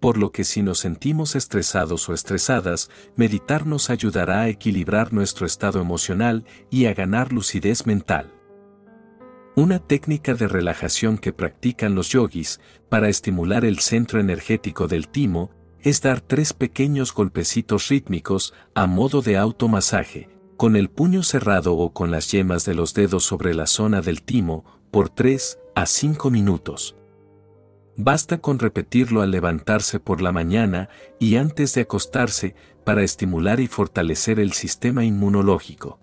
Por 0.00 0.16
lo 0.16 0.32
que 0.32 0.44
si 0.44 0.62
nos 0.62 0.78
sentimos 0.78 1.36
estresados 1.36 2.08
o 2.08 2.14
estresadas, 2.14 2.90
meditar 3.16 3.66
nos 3.66 3.90
ayudará 3.90 4.40
a 4.40 4.48
equilibrar 4.48 5.12
nuestro 5.12 5.46
estado 5.46 5.80
emocional 5.80 6.46
y 6.70 6.86
a 6.86 6.94
ganar 6.94 7.32
lucidez 7.32 7.86
mental. 7.86 8.32
Una 9.56 9.78
técnica 9.78 10.32
de 10.34 10.48
relajación 10.48 11.18
que 11.18 11.34
practican 11.34 11.94
los 11.94 12.08
yogis 12.08 12.60
para 12.88 13.10
estimular 13.10 13.64
el 13.66 13.80
centro 13.80 14.18
energético 14.18 14.88
del 14.88 15.08
timo 15.08 15.50
es 15.82 16.00
dar 16.00 16.20
tres 16.20 16.52
pequeños 16.52 17.12
golpecitos 17.12 17.88
rítmicos 17.88 18.54
a 18.74 18.86
modo 18.86 19.20
de 19.22 19.36
automasaje, 19.36 20.28
con 20.56 20.76
el 20.76 20.88
puño 20.88 21.22
cerrado 21.22 21.74
o 21.74 21.92
con 21.92 22.10
las 22.10 22.30
yemas 22.30 22.64
de 22.64 22.74
los 22.74 22.94
dedos 22.94 23.24
sobre 23.24 23.54
la 23.54 23.66
zona 23.66 24.00
del 24.00 24.22
timo, 24.22 24.64
por 24.90 25.08
3 25.08 25.58
a 25.74 25.86
5 25.86 26.30
minutos. 26.30 26.99
Basta 27.96 28.38
con 28.38 28.58
repetirlo 28.58 29.22
al 29.22 29.30
levantarse 29.30 30.00
por 30.00 30.22
la 30.22 30.32
mañana 30.32 30.88
y 31.18 31.36
antes 31.36 31.74
de 31.74 31.82
acostarse 31.82 32.54
para 32.84 33.02
estimular 33.02 33.60
y 33.60 33.66
fortalecer 33.66 34.40
el 34.40 34.52
sistema 34.52 35.04
inmunológico. 35.04 36.00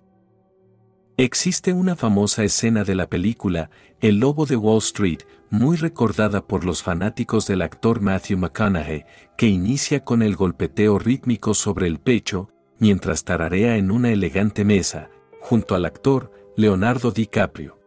Existe 1.16 1.72
una 1.72 1.96
famosa 1.96 2.44
escena 2.44 2.84
de 2.84 2.94
la 2.94 3.08
película 3.08 3.70
El 4.00 4.20
Lobo 4.20 4.46
de 4.46 4.54
Wall 4.54 4.78
Street, 4.78 5.22
muy 5.50 5.76
recordada 5.76 6.46
por 6.46 6.64
los 6.64 6.84
fanáticos 6.84 7.48
del 7.48 7.62
actor 7.62 8.00
Matthew 8.00 8.38
McConaughey, 8.38 9.04
que 9.36 9.48
inicia 9.48 10.04
con 10.04 10.22
el 10.22 10.36
golpeteo 10.36 11.00
rítmico 11.00 11.54
sobre 11.54 11.88
el 11.88 11.98
pecho, 11.98 12.50
mientras 12.78 13.24
tararea 13.24 13.76
en 13.76 13.90
una 13.90 14.12
elegante 14.12 14.64
mesa, 14.64 15.10
junto 15.40 15.74
al 15.74 15.86
actor 15.86 16.30
Leonardo 16.56 17.10
DiCaprio. 17.10 17.77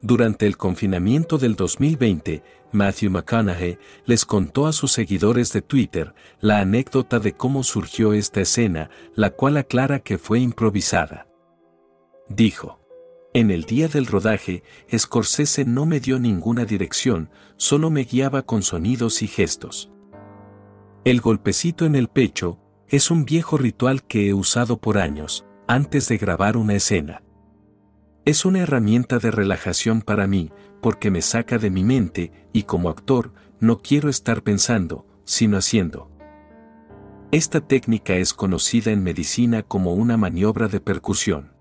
Durante 0.00 0.46
el 0.46 0.56
confinamiento 0.56 1.38
del 1.38 1.56
2020, 1.56 2.42
Matthew 2.70 3.10
McConaughey 3.10 3.78
les 4.04 4.24
contó 4.24 4.66
a 4.66 4.72
sus 4.72 4.92
seguidores 4.92 5.52
de 5.52 5.60
Twitter 5.60 6.14
la 6.40 6.60
anécdota 6.60 7.18
de 7.18 7.32
cómo 7.32 7.64
surgió 7.64 8.12
esta 8.12 8.40
escena, 8.40 8.90
la 9.14 9.30
cual 9.30 9.56
aclara 9.56 9.98
que 9.98 10.18
fue 10.18 10.38
improvisada. 10.38 11.26
Dijo, 12.28 12.78
en 13.34 13.50
el 13.50 13.64
día 13.64 13.88
del 13.88 14.06
rodaje, 14.06 14.62
Scorsese 14.96 15.64
no 15.64 15.84
me 15.84 15.98
dio 15.98 16.18
ninguna 16.18 16.64
dirección, 16.64 17.30
solo 17.56 17.90
me 17.90 18.04
guiaba 18.04 18.42
con 18.42 18.62
sonidos 18.62 19.22
y 19.22 19.26
gestos. 19.26 19.90
El 21.04 21.20
golpecito 21.20 21.86
en 21.86 21.96
el 21.96 22.08
pecho, 22.08 22.60
es 22.88 23.10
un 23.10 23.24
viejo 23.24 23.58
ritual 23.58 24.02
que 24.04 24.28
he 24.28 24.34
usado 24.34 24.78
por 24.78 24.96
años, 24.96 25.44
antes 25.66 26.08
de 26.08 26.18
grabar 26.18 26.56
una 26.56 26.74
escena. 26.74 27.22
Es 28.28 28.44
una 28.44 28.58
herramienta 28.58 29.18
de 29.18 29.30
relajación 29.30 30.02
para 30.02 30.26
mí, 30.26 30.50
porque 30.82 31.10
me 31.10 31.22
saca 31.22 31.56
de 31.56 31.70
mi 31.70 31.82
mente, 31.82 32.30
y 32.52 32.64
como 32.64 32.90
actor, 32.90 33.32
no 33.58 33.78
quiero 33.78 34.10
estar 34.10 34.42
pensando, 34.42 35.06
sino 35.24 35.56
haciendo. 35.56 36.10
Esta 37.32 37.62
técnica 37.62 38.16
es 38.16 38.34
conocida 38.34 38.90
en 38.90 39.02
medicina 39.02 39.62
como 39.62 39.94
una 39.94 40.18
maniobra 40.18 40.68
de 40.68 40.78
percusión. 40.78 41.54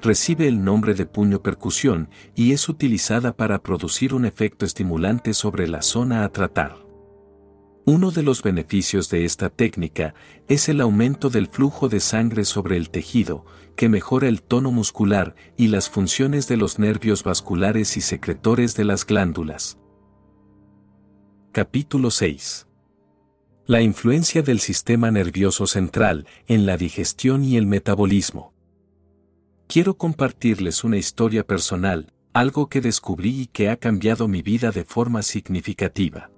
Recibe 0.00 0.48
el 0.48 0.64
nombre 0.64 0.94
de 0.94 1.04
puño 1.04 1.42
percusión 1.42 2.08
y 2.34 2.52
es 2.52 2.70
utilizada 2.70 3.36
para 3.36 3.62
producir 3.62 4.14
un 4.14 4.24
efecto 4.24 4.64
estimulante 4.64 5.34
sobre 5.34 5.68
la 5.68 5.82
zona 5.82 6.24
a 6.24 6.30
tratar. 6.30 6.86
Uno 7.84 8.10
de 8.10 8.22
los 8.22 8.42
beneficios 8.42 9.10
de 9.10 9.26
esta 9.26 9.50
técnica 9.50 10.14
es 10.48 10.70
el 10.70 10.80
aumento 10.80 11.28
del 11.28 11.48
flujo 11.48 11.90
de 11.90 12.00
sangre 12.00 12.46
sobre 12.46 12.78
el 12.78 12.88
tejido, 12.88 13.44
que 13.76 13.88
mejora 13.88 14.26
el 14.28 14.42
tono 14.42 14.72
muscular 14.72 15.36
y 15.56 15.68
las 15.68 15.88
funciones 15.88 16.48
de 16.48 16.56
los 16.56 16.78
nervios 16.78 17.22
vasculares 17.22 17.96
y 17.96 18.00
secretores 18.00 18.74
de 18.74 18.84
las 18.84 19.06
glándulas. 19.06 19.78
Capítulo 21.52 22.10
6. 22.10 22.66
La 23.66 23.82
influencia 23.82 24.42
del 24.42 24.60
sistema 24.60 25.10
nervioso 25.10 25.66
central 25.66 26.26
en 26.46 26.66
la 26.66 26.76
digestión 26.76 27.44
y 27.44 27.56
el 27.56 27.66
metabolismo. 27.66 28.54
Quiero 29.68 29.96
compartirles 29.96 30.84
una 30.84 30.96
historia 30.96 31.46
personal, 31.46 32.12
algo 32.32 32.68
que 32.68 32.80
descubrí 32.80 33.42
y 33.42 33.46
que 33.46 33.68
ha 33.68 33.76
cambiado 33.76 34.28
mi 34.28 34.42
vida 34.42 34.70
de 34.70 34.84
forma 34.84 35.22
significativa 35.22 36.30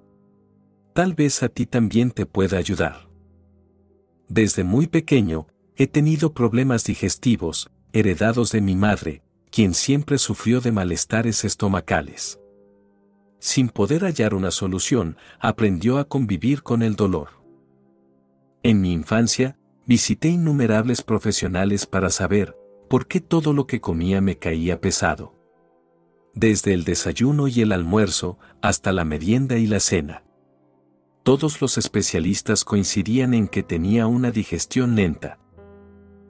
tal 0.98 1.14
vez 1.14 1.44
a 1.44 1.48
ti 1.48 1.64
también 1.64 2.10
te 2.10 2.26
pueda 2.26 2.58
ayudar. 2.58 3.08
Desde 4.28 4.64
muy 4.64 4.88
pequeño, 4.88 5.46
he 5.78 5.86
tenido 5.86 6.34
problemas 6.34 6.84
digestivos, 6.84 7.70
heredados 7.92 8.52
de 8.52 8.60
mi 8.60 8.76
madre, 8.76 9.22
quien 9.50 9.72
siempre 9.72 10.18
sufrió 10.18 10.60
de 10.60 10.72
malestares 10.72 11.44
estomacales. 11.44 12.38
Sin 13.38 13.68
poder 13.68 14.02
hallar 14.02 14.34
una 14.34 14.50
solución, 14.50 15.16
aprendió 15.38 15.98
a 15.98 16.04
convivir 16.04 16.62
con 16.62 16.82
el 16.82 16.96
dolor. 16.96 17.28
En 18.62 18.80
mi 18.80 18.92
infancia, 18.92 19.56
visité 19.86 20.28
innumerables 20.28 21.02
profesionales 21.02 21.86
para 21.86 22.10
saber 22.10 22.56
por 22.90 23.06
qué 23.06 23.20
todo 23.20 23.52
lo 23.52 23.66
que 23.66 23.80
comía 23.80 24.20
me 24.20 24.36
caía 24.36 24.80
pesado. 24.80 25.34
Desde 26.34 26.74
el 26.74 26.84
desayuno 26.84 27.48
y 27.48 27.60
el 27.62 27.72
almuerzo 27.72 28.38
hasta 28.60 28.92
la 28.92 29.04
merienda 29.04 29.56
y 29.56 29.66
la 29.66 29.80
cena 29.80 30.24
todos 31.28 31.60
los 31.60 31.76
especialistas 31.76 32.64
coincidían 32.64 33.34
en 33.34 33.48
que 33.48 33.62
tenía 33.62 34.06
una 34.06 34.30
digestión 34.30 34.96
lenta. 34.96 35.38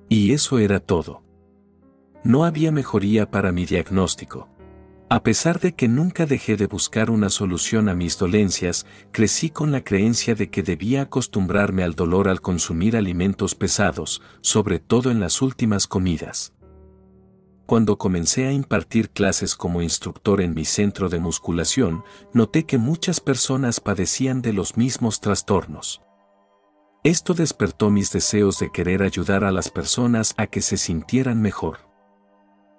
Y 0.09 0.33
eso 0.33 0.59
era 0.59 0.81
todo. 0.81 1.23
No 2.25 2.45
había 2.45 2.73
mejoría 2.73 3.31
para 3.31 3.53
mi 3.53 3.67
diagnóstico. 3.67 4.49
A 5.11 5.23
pesar 5.23 5.59
de 5.61 5.75
que 5.75 5.89
nunca 5.89 6.27
dejé 6.27 6.57
de 6.57 6.67
buscar 6.67 7.11
una 7.11 7.31
solución 7.31 7.89
a 7.89 7.95
mis 7.95 8.19
dolencias, 8.19 8.85
crecí 9.11 9.49
con 9.49 9.73
la 9.73 9.83
creencia 9.83 10.35
de 10.35 10.51
que 10.51 10.63
debía 10.63 11.03
acostumbrarme 11.03 11.83
al 11.83 11.95
dolor 11.95 12.29
al 12.29 12.43
consumir 12.43 12.97
alimentos 12.97 13.55
pesados, 13.55 14.21
sobre 14.43 14.81
todo 14.81 15.11
en 15.11 15.21
las 15.21 15.41
últimas 15.41 15.87
comidas. 15.87 16.53
Cuando 17.65 17.97
comencé 17.99 18.47
a 18.47 18.53
impartir 18.53 19.11
clases 19.11 19.55
como 19.55 19.83
instructor 19.83 20.41
en 20.41 20.55
mi 20.55 20.65
centro 20.65 21.09
de 21.09 21.21
musculación, 21.21 22.03
noté 22.33 22.65
que 22.65 22.79
muchas 22.79 23.21
personas 23.21 23.81
padecían 23.81 24.43
de 24.43 24.55
los 24.55 24.77
mismos 24.79 25.21
trastornos. 25.21 26.03
Esto 27.05 27.33
despertó 27.33 27.91
mis 27.91 28.11
deseos 28.13 28.59
de 28.59 28.71
querer 28.71 29.03
ayudar 29.03 29.45
a 29.45 29.53
las 29.53 29.71
personas 29.71 30.35
a 30.37 30.49
que 30.49 30.61
se 30.61 30.77
sintieran 30.77 31.41
mejor. 31.41 31.89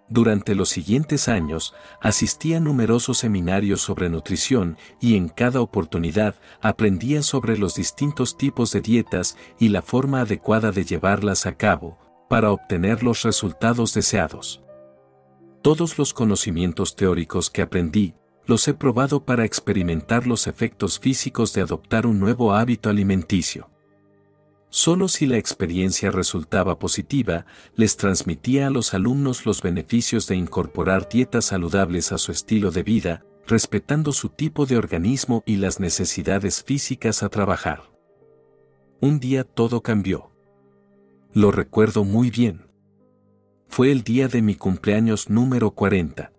Durante 0.09 0.55
los 0.55 0.69
siguientes 0.69 1.29
años, 1.29 1.73
asistí 2.01 2.53
a 2.53 2.59
numerosos 2.59 3.19
seminarios 3.19 3.79
sobre 3.79 4.09
nutrición 4.09 4.75
y 4.99 5.15
en 5.15 5.29
cada 5.29 5.61
oportunidad 5.61 6.35
aprendía 6.61 7.21
sobre 7.21 7.57
los 7.57 7.75
distintos 7.75 8.35
tipos 8.35 8.71
de 8.71 8.81
dietas 8.81 9.37
y 9.57 9.69
la 9.69 9.83
forma 9.83 10.21
adecuada 10.21 10.71
de 10.71 10.83
llevarlas 10.83 11.45
a 11.45 11.55
cabo, 11.55 11.97
para 12.27 12.51
obtener 12.51 13.03
los 13.03 13.21
resultados 13.21 13.93
deseados. 13.93 14.61
Todos 15.61 15.97
los 15.97 16.13
conocimientos 16.13 16.95
teóricos 16.95 17.49
que 17.49 17.61
aprendí, 17.61 18.15
los 18.47 18.67
he 18.67 18.73
probado 18.73 19.23
para 19.23 19.45
experimentar 19.45 20.25
los 20.25 20.47
efectos 20.47 20.99
físicos 20.99 21.53
de 21.53 21.61
adoptar 21.61 22.05
un 22.07 22.19
nuevo 22.19 22.53
hábito 22.53 22.89
alimenticio. 22.89 23.69
Solo 24.71 25.07
si 25.07 25.25
la 25.25 25.37
experiencia 25.37 26.11
resultaba 26.11 26.77
positiva, 26.77 27.47
les 27.75 27.97
transmitía 27.97 28.67
a 28.67 28.69
los 28.69 28.93
alumnos 28.93 29.47
los 29.47 29.63
beneficios 29.63 30.27
de 30.27 30.35
incorporar 30.35 31.09
dietas 31.09 31.45
saludables 31.45 32.11
a 32.11 32.19
su 32.19 32.31
estilo 32.31 32.69
de 32.69 32.83
vida, 32.83 33.25
respetando 33.47 34.11
su 34.11 34.29
tipo 34.29 34.67
de 34.67 34.77
organismo 34.77 35.41
y 35.47 35.55
las 35.55 35.79
necesidades 35.79 36.63
físicas 36.63 37.23
a 37.23 37.29
trabajar. 37.29 37.89
Un 39.01 39.19
día 39.19 39.43
todo 39.43 39.81
cambió. 39.81 40.29
Lo 41.33 41.51
recuerdo 41.51 42.03
muy 42.03 42.29
bien. 42.29 42.67
Fue 43.69 43.91
el 43.91 44.03
día 44.03 44.27
de 44.27 44.43
mi 44.43 44.53
cumpleaños 44.53 45.31
número 45.31 45.71
40. 45.71 46.31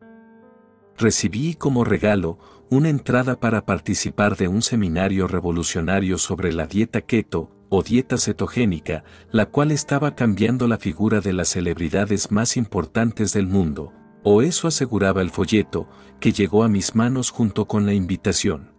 Recibí 0.97 1.55
como 1.55 1.83
regalo 1.83 2.39
una 2.71 2.91
entrada 2.91 3.41
para 3.41 3.67
participar 3.67 4.37
de 4.37 4.47
un 4.47 4.63
seminario 4.63 5.27
revolucionario 5.27 6.17
sobre 6.17 6.53
la 6.53 6.67
dieta 6.67 7.01
keto 7.01 7.57
o 7.71 7.83
dieta 7.83 8.19
cetogénica, 8.19 9.05
la 9.31 9.47
cual 9.47 9.71
estaba 9.71 10.15
cambiando 10.15 10.69
la 10.69 10.77
figura 10.77 11.23
de 11.23 11.33
las 11.33 11.49
celebridades 11.49 12.31
más 12.31 12.59
importantes 12.59 13.33
del 13.33 13.47
mundo, 13.47 13.95
o 14.23 14.43
eso 14.43 14.69
aseguraba 14.69 15.23
el 15.23 15.31
folleto, 15.31 15.89
que 16.21 16.33
llegó 16.33 16.65
a 16.65 16.69
mis 16.69 16.95
manos 16.95 17.31
junto 17.31 17.67
con 17.67 17.87
la 17.87 17.95
invitación. 17.95 18.79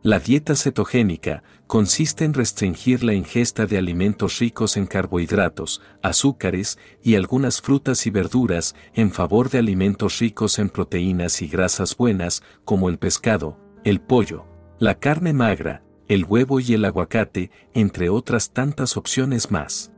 La 0.00 0.20
dieta 0.20 0.54
cetogénica 0.54 1.42
consiste 1.66 2.24
en 2.24 2.32
restringir 2.32 3.02
la 3.02 3.14
ingesta 3.14 3.66
de 3.66 3.78
alimentos 3.78 4.38
ricos 4.38 4.76
en 4.76 4.86
carbohidratos, 4.86 5.82
azúcares 6.02 6.78
y 7.02 7.16
algunas 7.16 7.60
frutas 7.60 8.06
y 8.06 8.10
verduras 8.10 8.76
en 8.94 9.10
favor 9.10 9.50
de 9.50 9.58
alimentos 9.58 10.20
ricos 10.20 10.60
en 10.60 10.68
proteínas 10.68 11.42
y 11.42 11.48
grasas 11.48 11.96
buenas 11.96 12.44
como 12.64 12.88
el 12.88 12.98
pescado, 12.98 13.58
el 13.82 14.00
pollo, 14.00 14.46
la 14.78 15.00
carne 15.00 15.32
magra, 15.32 15.82
el 16.08 16.24
huevo 16.24 16.58
y 16.58 16.72
el 16.72 16.84
aguacate, 16.84 17.50
entre 17.74 18.08
otras 18.08 18.50
tantas 18.52 18.96
opciones 18.96 19.50
más. 19.50 19.92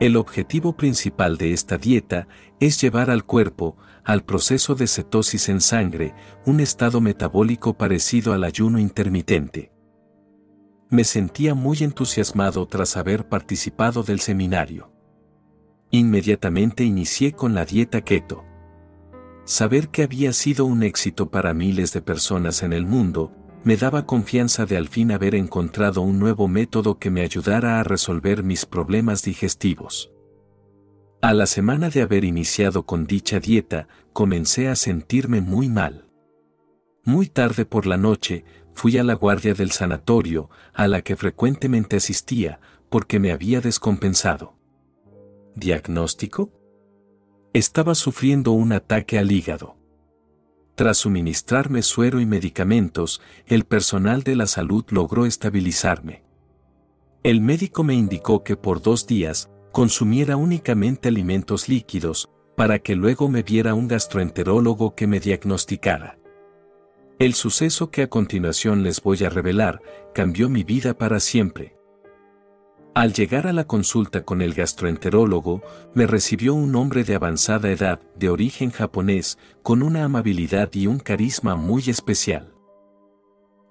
El 0.00 0.16
objetivo 0.16 0.76
principal 0.76 1.38
de 1.38 1.52
esta 1.52 1.78
dieta 1.78 2.26
es 2.58 2.80
llevar 2.80 3.10
al 3.10 3.24
cuerpo, 3.24 3.76
al 4.04 4.24
proceso 4.24 4.74
de 4.74 4.88
cetosis 4.88 5.48
en 5.48 5.60
sangre, 5.60 6.14
un 6.44 6.58
estado 6.58 7.00
metabólico 7.00 7.78
parecido 7.78 8.32
al 8.32 8.42
ayuno 8.42 8.80
intermitente. 8.80 9.72
Me 10.90 11.04
sentía 11.04 11.54
muy 11.54 11.78
entusiasmado 11.80 12.66
tras 12.66 12.96
haber 12.96 13.28
participado 13.28 14.02
del 14.02 14.20
seminario. 14.20 14.92
Inmediatamente 15.90 16.82
inicié 16.84 17.32
con 17.32 17.54
la 17.54 17.64
dieta 17.64 18.02
keto. 18.02 18.44
Saber 19.44 19.90
que 19.90 20.02
había 20.02 20.32
sido 20.32 20.64
un 20.64 20.82
éxito 20.82 21.30
para 21.30 21.54
miles 21.54 21.92
de 21.92 22.02
personas 22.02 22.62
en 22.64 22.72
el 22.72 22.84
mundo, 22.84 23.32
me 23.64 23.78
daba 23.78 24.06
confianza 24.06 24.66
de 24.66 24.76
al 24.76 24.88
fin 24.88 25.10
haber 25.10 25.34
encontrado 25.34 26.02
un 26.02 26.18
nuevo 26.18 26.48
método 26.48 26.98
que 26.98 27.10
me 27.10 27.22
ayudara 27.22 27.80
a 27.80 27.82
resolver 27.82 28.42
mis 28.42 28.66
problemas 28.66 29.22
digestivos. 29.22 30.12
A 31.22 31.32
la 31.32 31.46
semana 31.46 31.88
de 31.88 32.02
haber 32.02 32.24
iniciado 32.24 32.84
con 32.84 33.06
dicha 33.06 33.40
dieta, 33.40 33.88
comencé 34.12 34.68
a 34.68 34.76
sentirme 34.76 35.40
muy 35.40 35.70
mal. 35.70 36.10
Muy 37.04 37.28
tarde 37.28 37.64
por 37.64 37.86
la 37.86 37.96
noche, 37.96 38.44
fui 38.74 38.98
a 38.98 39.02
la 39.02 39.14
guardia 39.14 39.54
del 39.54 39.70
sanatorio, 39.70 40.50
a 40.74 40.86
la 40.86 41.00
que 41.00 41.16
frecuentemente 41.16 41.96
asistía, 41.96 42.60
porque 42.90 43.18
me 43.18 43.32
había 43.32 43.62
descompensado. 43.62 44.58
¿Diagnóstico? 45.54 46.52
Estaba 47.54 47.94
sufriendo 47.94 48.52
un 48.52 48.72
ataque 48.72 49.18
al 49.18 49.32
hígado. 49.32 49.76
Tras 50.74 50.98
suministrarme 50.98 51.82
suero 51.82 52.20
y 52.20 52.26
medicamentos, 52.26 53.20
el 53.46 53.64
personal 53.64 54.22
de 54.24 54.34
la 54.34 54.46
salud 54.46 54.84
logró 54.90 55.24
estabilizarme. 55.24 56.24
El 57.22 57.40
médico 57.40 57.84
me 57.84 57.94
indicó 57.94 58.42
que 58.42 58.56
por 58.56 58.82
dos 58.82 59.06
días 59.06 59.50
consumiera 59.70 60.36
únicamente 60.36 61.08
alimentos 61.08 61.68
líquidos, 61.68 62.28
para 62.56 62.80
que 62.80 62.96
luego 62.96 63.28
me 63.28 63.42
viera 63.42 63.74
un 63.74 63.88
gastroenterólogo 63.88 64.94
que 64.94 65.06
me 65.06 65.20
diagnosticara. 65.20 66.18
El 67.18 67.34
suceso 67.34 67.90
que 67.90 68.02
a 68.02 68.08
continuación 68.08 68.82
les 68.82 69.00
voy 69.00 69.22
a 69.24 69.30
revelar 69.30 69.80
cambió 70.12 70.48
mi 70.48 70.64
vida 70.64 70.98
para 70.98 71.20
siempre. 71.20 71.76
Al 72.94 73.12
llegar 73.12 73.48
a 73.48 73.52
la 73.52 73.64
consulta 73.64 74.24
con 74.24 74.40
el 74.40 74.54
gastroenterólogo, 74.54 75.62
me 75.94 76.06
recibió 76.06 76.54
un 76.54 76.76
hombre 76.76 77.02
de 77.02 77.16
avanzada 77.16 77.72
edad, 77.72 78.00
de 78.14 78.28
origen 78.28 78.70
japonés, 78.70 79.36
con 79.64 79.82
una 79.82 80.04
amabilidad 80.04 80.70
y 80.74 80.86
un 80.86 81.00
carisma 81.00 81.56
muy 81.56 81.82
especial. 81.88 82.54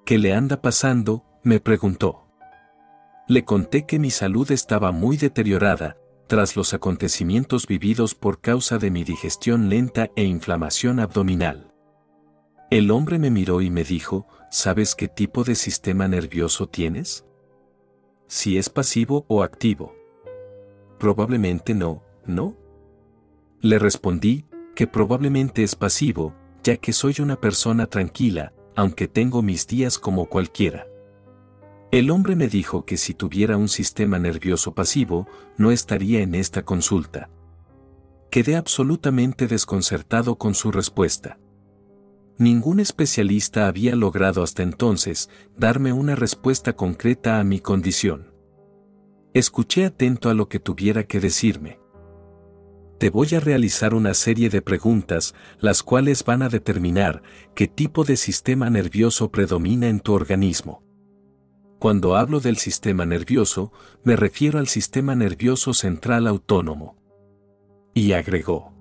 ¿Qué 0.05 0.17
le 0.17 0.33
anda 0.33 0.61
pasando? 0.61 1.23
me 1.41 1.61
preguntó. 1.61 2.27
Le 3.29 3.45
conté 3.45 3.85
que 3.85 3.97
mi 3.97 4.11
salud 4.11 4.51
estaba 4.51 4.91
muy 4.91 5.15
deteriorada, 5.15 5.95
tras 6.27 6.57
los 6.57 6.73
acontecimientos 6.73 7.65
vividos 7.65 8.15
por 8.15 8.41
causa 8.41 8.77
de 8.77 8.91
mi 8.91 9.05
digestión 9.05 9.69
lenta 9.69 10.09
e 10.17 10.25
inflamación 10.25 10.99
abdominal. 10.99 11.73
El 12.69 12.91
hombre 12.91 13.19
me 13.19 13.29
miró 13.29 13.61
y 13.61 13.69
me 13.69 13.85
dijo, 13.85 14.27
¿sabes 14.51 14.95
qué 14.95 15.07
tipo 15.07 15.45
de 15.45 15.55
sistema 15.55 16.09
nervioso 16.09 16.67
tienes? 16.67 17.25
Si 18.27 18.57
es 18.57 18.69
pasivo 18.69 19.25
o 19.27 19.43
activo. 19.43 19.93
Probablemente 20.99 21.73
no, 21.73 22.03
¿no? 22.25 22.55
Le 23.61 23.79
respondí 23.79 24.45
que 24.75 24.87
probablemente 24.87 25.63
es 25.63 25.75
pasivo, 25.75 26.33
ya 26.63 26.77
que 26.77 26.93
soy 26.93 27.15
una 27.19 27.39
persona 27.39 27.87
tranquila, 27.87 28.53
aunque 28.75 29.07
tengo 29.07 29.41
mis 29.41 29.67
días 29.67 29.99
como 29.99 30.25
cualquiera. 30.27 30.87
El 31.91 32.09
hombre 32.09 32.35
me 32.35 32.47
dijo 32.47 32.85
que 32.85 32.97
si 32.97 33.13
tuviera 33.13 33.55
un 33.55 33.69
sistema 33.69 34.17
nervioso 34.17 34.73
pasivo, 34.73 35.27
no 35.57 35.69
estaría 35.71 36.21
en 36.21 36.33
esta 36.33 36.63
consulta. 36.63 37.29
Quedé 38.31 38.55
absolutamente 38.55 39.45
desconcertado 39.45 40.39
con 40.39 40.55
su 40.55 40.71
respuesta. 40.71 41.37
Ningún 42.37 42.79
especialista 42.79 43.67
había 43.67 43.95
logrado 43.95 44.41
hasta 44.41 44.63
entonces 44.63 45.29
darme 45.55 45.93
una 45.93 46.15
respuesta 46.15 46.73
concreta 46.73 47.39
a 47.39 47.43
mi 47.43 47.59
condición. 47.59 48.33
Escuché 49.33 49.85
atento 49.85 50.29
a 50.29 50.33
lo 50.33 50.49
que 50.49 50.59
tuviera 50.59 51.03
que 51.03 51.19
decirme. 51.19 51.79
Te 52.99 53.09
voy 53.09 53.27
a 53.35 53.39
realizar 53.39 53.93
una 53.93 54.13
serie 54.13 54.49
de 54.49 54.61
preguntas, 54.61 55.35
las 55.59 55.83
cuales 55.83 56.23
van 56.23 56.41
a 56.41 56.49
determinar 56.49 57.21
qué 57.53 57.67
tipo 57.67 58.03
de 58.03 58.15
sistema 58.15 58.69
nervioso 58.69 59.29
predomina 59.31 59.87
en 59.89 59.99
tu 59.99 60.13
organismo. 60.13 60.83
Cuando 61.79 62.15
hablo 62.15 62.39
del 62.39 62.57
sistema 62.57 63.05
nervioso, 63.05 63.73
me 64.03 64.15
refiero 64.15 64.57
al 64.57 64.67
sistema 64.67 65.15
nervioso 65.15 65.73
central 65.73 66.27
autónomo. 66.27 66.95
Y 67.93 68.13
agregó. 68.13 68.72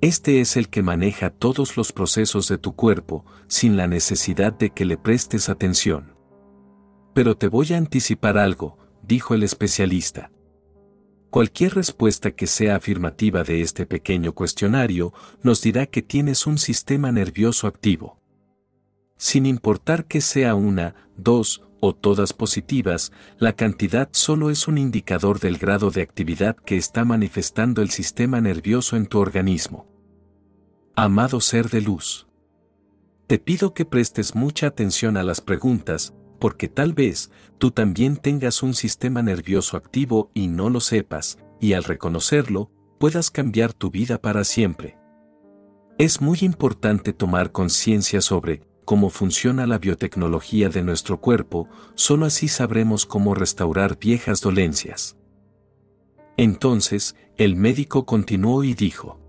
Este 0.00 0.40
es 0.40 0.56
el 0.56 0.68
que 0.68 0.82
maneja 0.82 1.30
todos 1.30 1.76
los 1.76 1.92
procesos 1.92 2.46
de 2.48 2.56
tu 2.56 2.76
cuerpo, 2.76 3.24
sin 3.48 3.76
la 3.76 3.88
necesidad 3.88 4.52
de 4.52 4.70
que 4.70 4.84
le 4.84 4.96
prestes 4.96 5.48
atención. 5.48 6.14
Pero 7.14 7.36
te 7.36 7.48
voy 7.48 7.72
a 7.72 7.78
anticipar 7.78 8.38
algo, 8.38 8.78
dijo 9.02 9.34
el 9.34 9.42
especialista. 9.42 10.30
Cualquier 11.30 11.74
respuesta 11.74 12.30
que 12.30 12.46
sea 12.46 12.76
afirmativa 12.76 13.42
de 13.42 13.60
este 13.60 13.86
pequeño 13.86 14.34
cuestionario 14.34 15.12
nos 15.42 15.62
dirá 15.62 15.86
que 15.86 16.00
tienes 16.00 16.46
un 16.46 16.58
sistema 16.58 17.10
nervioso 17.10 17.66
activo. 17.66 18.20
Sin 19.16 19.46
importar 19.46 20.06
que 20.06 20.20
sea 20.20 20.54
una, 20.54 20.94
dos 21.16 21.67
o 21.80 21.94
todas 21.94 22.32
positivas, 22.32 23.12
la 23.38 23.54
cantidad 23.54 24.08
solo 24.12 24.50
es 24.50 24.68
un 24.68 24.78
indicador 24.78 25.40
del 25.40 25.58
grado 25.58 25.90
de 25.90 26.02
actividad 26.02 26.56
que 26.56 26.76
está 26.76 27.04
manifestando 27.04 27.82
el 27.82 27.90
sistema 27.90 28.40
nervioso 28.40 28.96
en 28.96 29.06
tu 29.06 29.18
organismo. 29.18 29.86
Amado 30.96 31.40
ser 31.40 31.68
de 31.70 31.80
luz. 31.80 32.26
Te 33.26 33.38
pido 33.38 33.74
que 33.74 33.84
prestes 33.84 34.34
mucha 34.34 34.66
atención 34.66 35.16
a 35.16 35.22
las 35.22 35.40
preguntas, 35.40 36.14
porque 36.38 36.68
tal 36.68 36.92
vez 36.92 37.30
tú 37.58 37.70
también 37.70 38.16
tengas 38.16 38.62
un 38.62 38.74
sistema 38.74 39.22
nervioso 39.22 39.76
activo 39.76 40.30
y 40.34 40.48
no 40.48 40.70
lo 40.70 40.80
sepas, 40.80 41.38
y 41.60 41.74
al 41.74 41.84
reconocerlo, 41.84 42.70
puedas 42.98 43.30
cambiar 43.30 43.72
tu 43.72 43.90
vida 43.90 44.18
para 44.20 44.44
siempre. 44.44 44.96
Es 45.98 46.20
muy 46.20 46.38
importante 46.42 47.12
tomar 47.12 47.50
conciencia 47.50 48.20
sobre 48.20 48.62
cómo 48.88 49.10
funciona 49.10 49.66
la 49.66 49.76
biotecnología 49.76 50.70
de 50.70 50.82
nuestro 50.82 51.20
cuerpo, 51.20 51.68
solo 51.94 52.24
así 52.24 52.48
sabremos 52.48 53.04
cómo 53.04 53.34
restaurar 53.34 53.98
viejas 53.98 54.40
dolencias. 54.40 55.18
Entonces, 56.38 57.14
el 57.36 57.54
médico 57.54 58.06
continuó 58.06 58.64
y 58.64 58.72
dijo, 58.72 59.20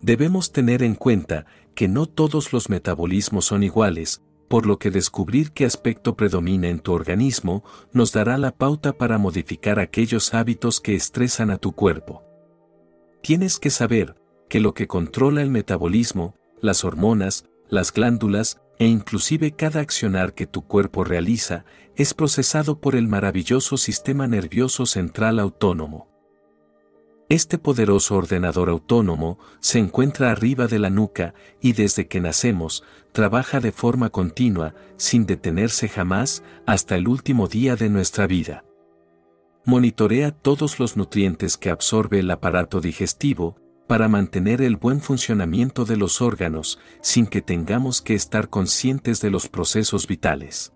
Debemos 0.00 0.52
tener 0.52 0.82
en 0.82 0.94
cuenta 0.94 1.44
que 1.74 1.86
no 1.86 2.06
todos 2.06 2.54
los 2.54 2.70
metabolismos 2.70 3.44
son 3.44 3.62
iguales, 3.62 4.22
por 4.48 4.64
lo 4.64 4.78
que 4.78 4.90
descubrir 4.90 5.52
qué 5.52 5.66
aspecto 5.66 6.16
predomina 6.16 6.70
en 6.70 6.80
tu 6.80 6.94
organismo 6.94 7.64
nos 7.92 8.14
dará 8.14 8.38
la 8.38 8.52
pauta 8.52 8.94
para 8.94 9.18
modificar 9.18 9.80
aquellos 9.80 10.32
hábitos 10.32 10.80
que 10.80 10.94
estresan 10.94 11.50
a 11.50 11.58
tu 11.58 11.72
cuerpo. 11.72 12.22
Tienes 13.20 13.58
que 13.58 13.68
saber 13.68 14.14
que 14.48 14.60
lo 14.60 14.72
que 14.72 14.86
controla 14.86 15.42
el 15.42 15.50
metabolismo, 15.50 16.36
las 16.62 16.84
hormonas, 16.84 17.44
las 17.68 17.90
glándulas, 17.90 18.61
e 18.78 18.86
inclusive 18.86 19.52
cada 19.52 19.80
accionar 19.80 20.34
que 20.34 20.46
tu 20.46 20.62
cuerpo 20.62 21.04
realiza 21.04 21.64
es 21.96 22.14
procesado 22.14 22.80
por 22.80 22.96
el 22.96 23.08
maravilloso 23.08 23.76
sistema 23.76 24.26
nervioso 24.26 24.86
central 24.86 25.38
autónomo. 25.38 26.08
Este 27.28 27.56
poderoso 27.56 28.16
ordenador 28.16 28.68
autónomo 28.68 29.38
se 29.60 29.78
encuentra 29.78 30.30
arriba 30.30 30.66
de 30.66 30.78
la 30.78 30.90
nuca 30.90 31.32
y 31.60 31.72
desde 31.72 32.06
que 32.06 32.20
nacemos, 32.20 32.84
trabaja 33.12 33.60
de 33.60 33.72
forma 33.72 34.10
continua, 34.10 34.74
sin 34.96 35.24
detenerse 35.24 35.88
jamás, 35.88 36.42
hasta 36.66 36.96
el 36.96 37.08
último 37.08 37.48
día 37.48 37.74
de 37.76 37.88
nuestra 37.88 38.26
vida. 38.26 38.64
Monitorea 39.64 40.32
todos 40.32 40.78
los 40.78 40.96
nutrientes 40.96 41.56
que 41.56 41.70
absorbe 41.70 42.18
el 42.18 42.30
aparato 42.30 42.80
digestivo, 42.80 43.56
para 43.92 44.08
mantener 44.08 44.62
el 44.62 44.76
buen 44.76 45.02
funcionamiento 45.02 45.84
de 45.84 45.98
los 45.98 46.22
órganos 46.22 46.78
sin 47.02 47.26
que 47.26 47.42
tengamos 47.42 48.00
que 48.00 48.14
estar 48.14 48.48
conscientes 48.48 49.20
de 49.20 49.28
los 49.28 49.50
procesos 49.50 50.06
vitales. 50.06 50.72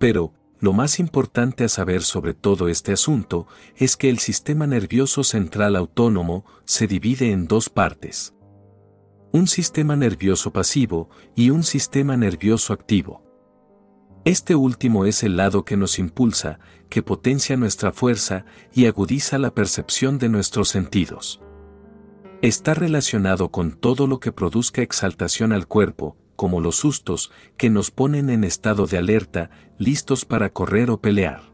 Pero, 0.00 0.34
lo 0.58 0.72
más 0.72 0.98
importante 0.98 1.62
a 1.62 1.68
saber 1.68 2.02
sobre 2.02 2.34
todo 2.34 2.66
este 2.66 2.92
asunto 2.92 3.46
es 3.76 3.96
que 3.96 4.10
el 4.10 4.18
sistema 4.18 4.66
nervioso 4.66 5.22
central 5.22 5.76
autónomo 5.76 6.44
se 6.64 6.88
divide 6.88 7.30
en 7.30 7.46
dos 7.46 7.70
partes. 7.70 8.34
Un 9.30 9.46
sistema 9.46 9.94
nervioso 9.94 10.52
pasivo 10.52 11.10
y 11.36 11.50
un 11.50 11.62
sistema 11.62 12.16
nervioso 12.16 12.72
activo. 12.72 13.22
Este 14.24 14.56
último 14.56 15.06
es 15.06 15.22
el 15.22 15.36
lado 15.36 15.64
que 15.64 15.76
nos 15.76 16.00
impulsa, 16.00 16.58
que 16.90 17.00
potencia 17.00 17.56
nuestra 17.56 17.92
fuerza 17.92 18.44
y 18.72 18.86
agudiza 18.86 19.38
la 19.38 19.54
percepción 19.54 20.18
de 20.18 20.28
nuestros 20.28 20.68
sentidos. 20.68 21.40
Está 22.40 22.72
relacionado 22.72 23.50
con 23.50 23.72
todo 23.72 24.06
lo 24.06 24.20
que 24.20 24.30
produzca 24.30 24.80
exaltación 24.80 25.52
al 25.52 25.66
cuerpo, 25.66 26.16
como 26.36 26.60
los 26.60 26.76
sustos, 26.76 27.32
que 27.56 27.68
nos 27.68 27.90
ponen 27.90 28.30
en 28.30 28.44
estado 28.44 28.86
de 28.86 28.96
alerta, 28.96 29.50
listos 29.76 30.24
para 30.24 30.50
correr 30.50 30.88
o 30.90 31.00
pelear. 31.00 31.52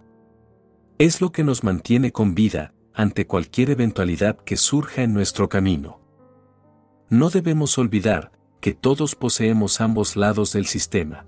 Es 0.98 1.22
lo 1.22 1.32
que 1.32 1.42
nos 1.42 1.64
mantiene 1.64 2.12
con 2.12 2.34
vida, 2.34 2.74
ante 2.92 3.26
cualquier 3.26 3.70
eventualidad 3.70 4.36
que 4.36 4.58
surja 4.58 5.02
en 5.02 5.14
nuestro 5.14 5.48
camino. 5.48 6.02
No 7.08 7.30
debemos 7.30 7.78
olvidar 7.78 8.32
que 8.60 8.74
todos 8.74 9.14
poseemos 9.14 9.80
ambos 9.80 10.16
lados 10.16 10.52
del 10.52 10.66
sistema. 10.66 11.24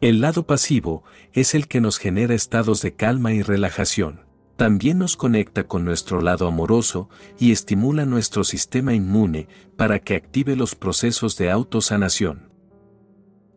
El 0.00 0.20
lado 0.20 0.48
pasivo 0.48 1.04
es 1.32 1.54
el 1.54 1.68
que 1.68 1.80
nos 1.80 1.98
genera 1.98 2.34
estados 2.34 2.82
de 2.82 2.92
calma 2.96 3.32
y 3.32 3.42
relajación. 3.42 4.27
También 4.58 4.98
nos 4.98 5.16
conecta 5.16 5.68
con 5.68 5.84
nuestro 5.84 6.20
lado 6.20 6.48
amoroso 6.48 7.08
y 7.38 7.52
estimula 7.52 8.04
nuestro 8.06 8.42
sistema 8.42 8.92
inmune 8.92 9.46
para 9.76 10.00
que 10.00 10.16
active 10.16 10.56
los 10.56 10.74
procesos 10.74 11.36
de 11.36 11.48
autosanación. 11.48 12.50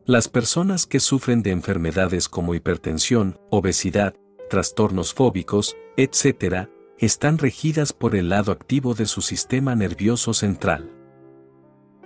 Las 0.05 0.27
personas 0.27 0.85
que 0.85 0.99
sufren 0.99 1.41
de 1.41 1.49
enfermedades 1.49 2.29
como 2.29 2.53
hipertensión, 2.53 3.39
obesidad, 3.49 4.13
trastornos 4.47 5.15
fóbicos, 5.15 5.75
etc., 5.97 6.69
están 6.99 7.39
regidas 7.39 7.93
por 7.93 8.15
el 8.15 8.29
lado 8.29 8.51
activo 8.51 8.93
de 8.93 9.07
su 9.07 9.23
sistema 9.23 9.75
nervioso 9.75 10.35
central. 10.35 10.91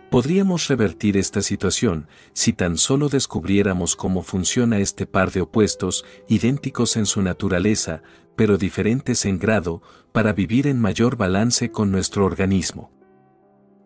Podríamos 0.10 0.70
revertir 0.70 1.18
esta 1.18 1.42
situación 1.42 2.08
si 2.32 2.54
tan 2.54 2.78
solo 2.78 3.10
descubriéramos 3.10 3.98
cómo 3.98 4.24
funciona 4.24 4.80
este 4.80 5.06
par 5.06 5.32
de 5.32 5.42
opuestos, 5.42 6.06
idénticos 6.30 6.96
en 6.96 7.06
su 7.06 7.22
naturaleza, 7.22 8.02
pero 8.36 8.57
diferentes 8.57 9.26
en 9.26 9.40
grado, 9.40 9.82
para 10.12 10.34
vivir 10.34 10.68
en 10.68 10.80
mayor 10.80 11.18
balance 11.18 11.72
con 11.72 11.91
nuestro 11.91 12.26
organismo. 12.26 12.91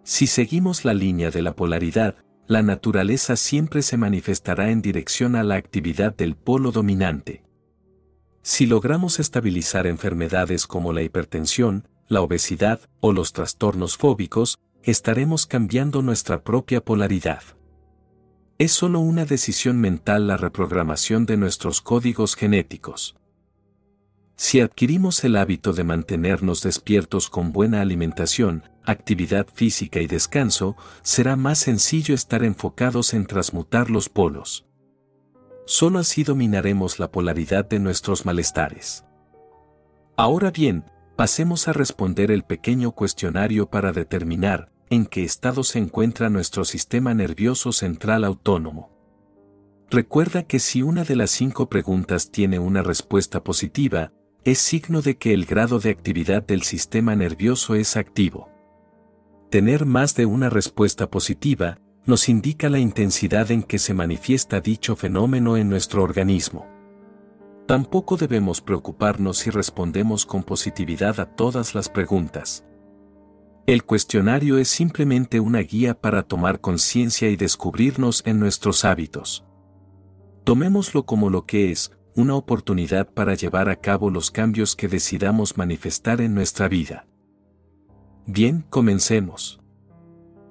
Si 0.04 0.28
seguimos 0.28 0.86
la 0.86 0.94
línea 0.94 1.32
de 1.32 1.42
la 1.42 1.56
polaridad, 1.56 2.16
la 2.48 2.64
naturaleza 2.64 3.36
siempre 3.36 3.84
se 3.84 3.96
manifestará 3.96 4.72
en 4.72 4.82
dirección 4.82 5.36
a 5.36 5.44
la 5.44 5.56
actividad 5.56 6.16
del 6.16 6.36
polo 6.36 6.72
dominante. 6.72 7.44
Si 8.42 8.66
logramos 8.66 9.20
estabilizar 9.20 9.86
enfermedades 9.86 10.66
como 10.66 10.92
la 10.94 11.04
hipertensión, 11.04 11.88
la 12.08 12.22
obesidad 12.22 12.82
o 13.02 13.14
los 13.14 13.34
trastornos 13.34 13.98
fóbicos, 13.98 14.58
estaremos 14.82 15.46
cambiando 15.46 16.02
nuestra 16.02 16.44
propia 16.44 16.82
polaridad. 16.82 17.44
Es 18.58 18.72
solo 18.72 19.00
una 19.00 19.26
decisión 19.26 19.80
mental 19.80 20.26
la 20.26 20.36
reprogramación 20.36 21.28
de 21.28 21.38
nuestros 21.38 21.82
códigos 21.82 22.36
genéticos. 22.36 23.19
Si 24.42 24.62
adquirimos 24.62 25.22
el 25.26 25.36
hábito 25.36 25.74
de 25.74 25.84
mantenernos 25.84 26.64
despiertos 26.64 27.30
con 27.30 27.52
buena 27.52 27.82
alimentación, 27.82 28.64
actividad 28.86 29.46
física 29.54 30.00
y 30.00 30.08
descanso, 30.08 30.78
será 31.02 31.36
más 31.36 31.60
sencillo 31.60 32.16
estar 32.16 32.46
enfocados 32.46 33.14
en 33.14 33.26
transmutar 33.26 33.90
los 33.90 34.08
polos. 34.08 34.66
Solo 35.66 36.00
así 36.00 36.24
dominaremos 36.24 37.00
la 37.00 37.12
polaridad 37.12 37.68
de 37.68 37.80
nuestros 37.80 38.26
malestares. 38.26 39.04
Ahora 40.16 40.52
bien, 40.52 40.86
pasemos 41.18 41.68
a 41.68 41.74
responder 41.74 42.32
el 42.32 42.44
pequeño 42.44 42.94
cuestionario 42.94 43.70
para 43.70 43.92
determinar 43.92 44.72
en 44.90 45.06
qué 45.06 45.26
estado 45.26 45.66
se 45.66 45.80
encuentra 45.80 46.30
nuestro 46.30 46.64
sistema 46.64 47.14
nervioso 47.14 47.74
central 47.74 48.24
autónomo. 48.24 48.90
Recuerda 49.90 50.44
que 50.44 50.60
si 50.60 50.82
una 50.82 51.04
de 51.04 51.18
las 51.18 51.30
cinco 51.30 51.68
preguntas 51.68 52.32
tiene 52.32 52.58
una 52.58 52.84
respuesta 52.84 53.44
positiva, 53.44 54.14
es 54.46 54.60
signo 54.60 55.02
de 55.02 55.18
que 55.18 55.34
el 55.34 55.46
grado 55.46 55.80
de 55.80 55.90
actividad 55.90 56.44
del 56.44 56.64
sistema 56.64 57.16
nervioso 57.16 57.76
es 57.76 57.98
activo. 57.98 58.50
Tener 59.50 59.86
más 59.86 60.16
de 60.16 60.26
una 60.26 60.50
respuesta 60.50 61.10
positiva 61.10 61.80
nos 62.06 62.30
indica 62.30 62.70
la 62.70 62.80
intensidad 62.80 63.52
en 63.52 63.64
que 63.64 63.80
se 63.80 63.94
manifiesta 63.94 64.62
dicho 64.62 64.96
fenómeno 64.96 65.58
en 65.58 65.70
nuestro 65.70 66.04
organismo. 66.04 66.68
Tampoco 67.68 68.18
debemos 68.18 68.62
preocuparnos 68.62 69.38
si 69.38 69.50
respondemos 69.52 70.26
con 70.26 70.44
positividad 70.44 71.20
a 71.20 71.26
todas 71.26 71.76
las 71.76 71.90
preguntas. 71.90 72.66
El 73.68 73.84
cuestionario 73.84 74.58
es 74.58 74.70
simplemente 74.70 75.40
una 75.40 75.60
guía 75.60 76.00
para 76.00 76.24
tomar 76.24 76.62
conciencia 76.62 77.30
y 77.30 77.36
descubrirnos 77.36 78.24
en 78.26 78.40
nuestros 78.40 78.86
hábitos. 78.86 79.46
Tomémoslo 80.46 81.06
como 81.06 81.30
lo 81.30 81.46
que 81.46 81.72
es, 81.72 81.92
una 82.16 82.36
oportunidad 82.36 83.12
para 83.14 83.36
llevar 83.36 83.70
a 83.70 83.78
cabo 83.78 84.10
los 84.10 84.32
cambios 84.32 84.76
que 84.76 84.88
decidamos 84.88 85.58
manifestar 85.58 86.22
en 86.22 86.34
nuestra 86.34 86.68
vida. 86.68 87.08
Bien, 88.26 88.66
comencemos. 88.70 89.60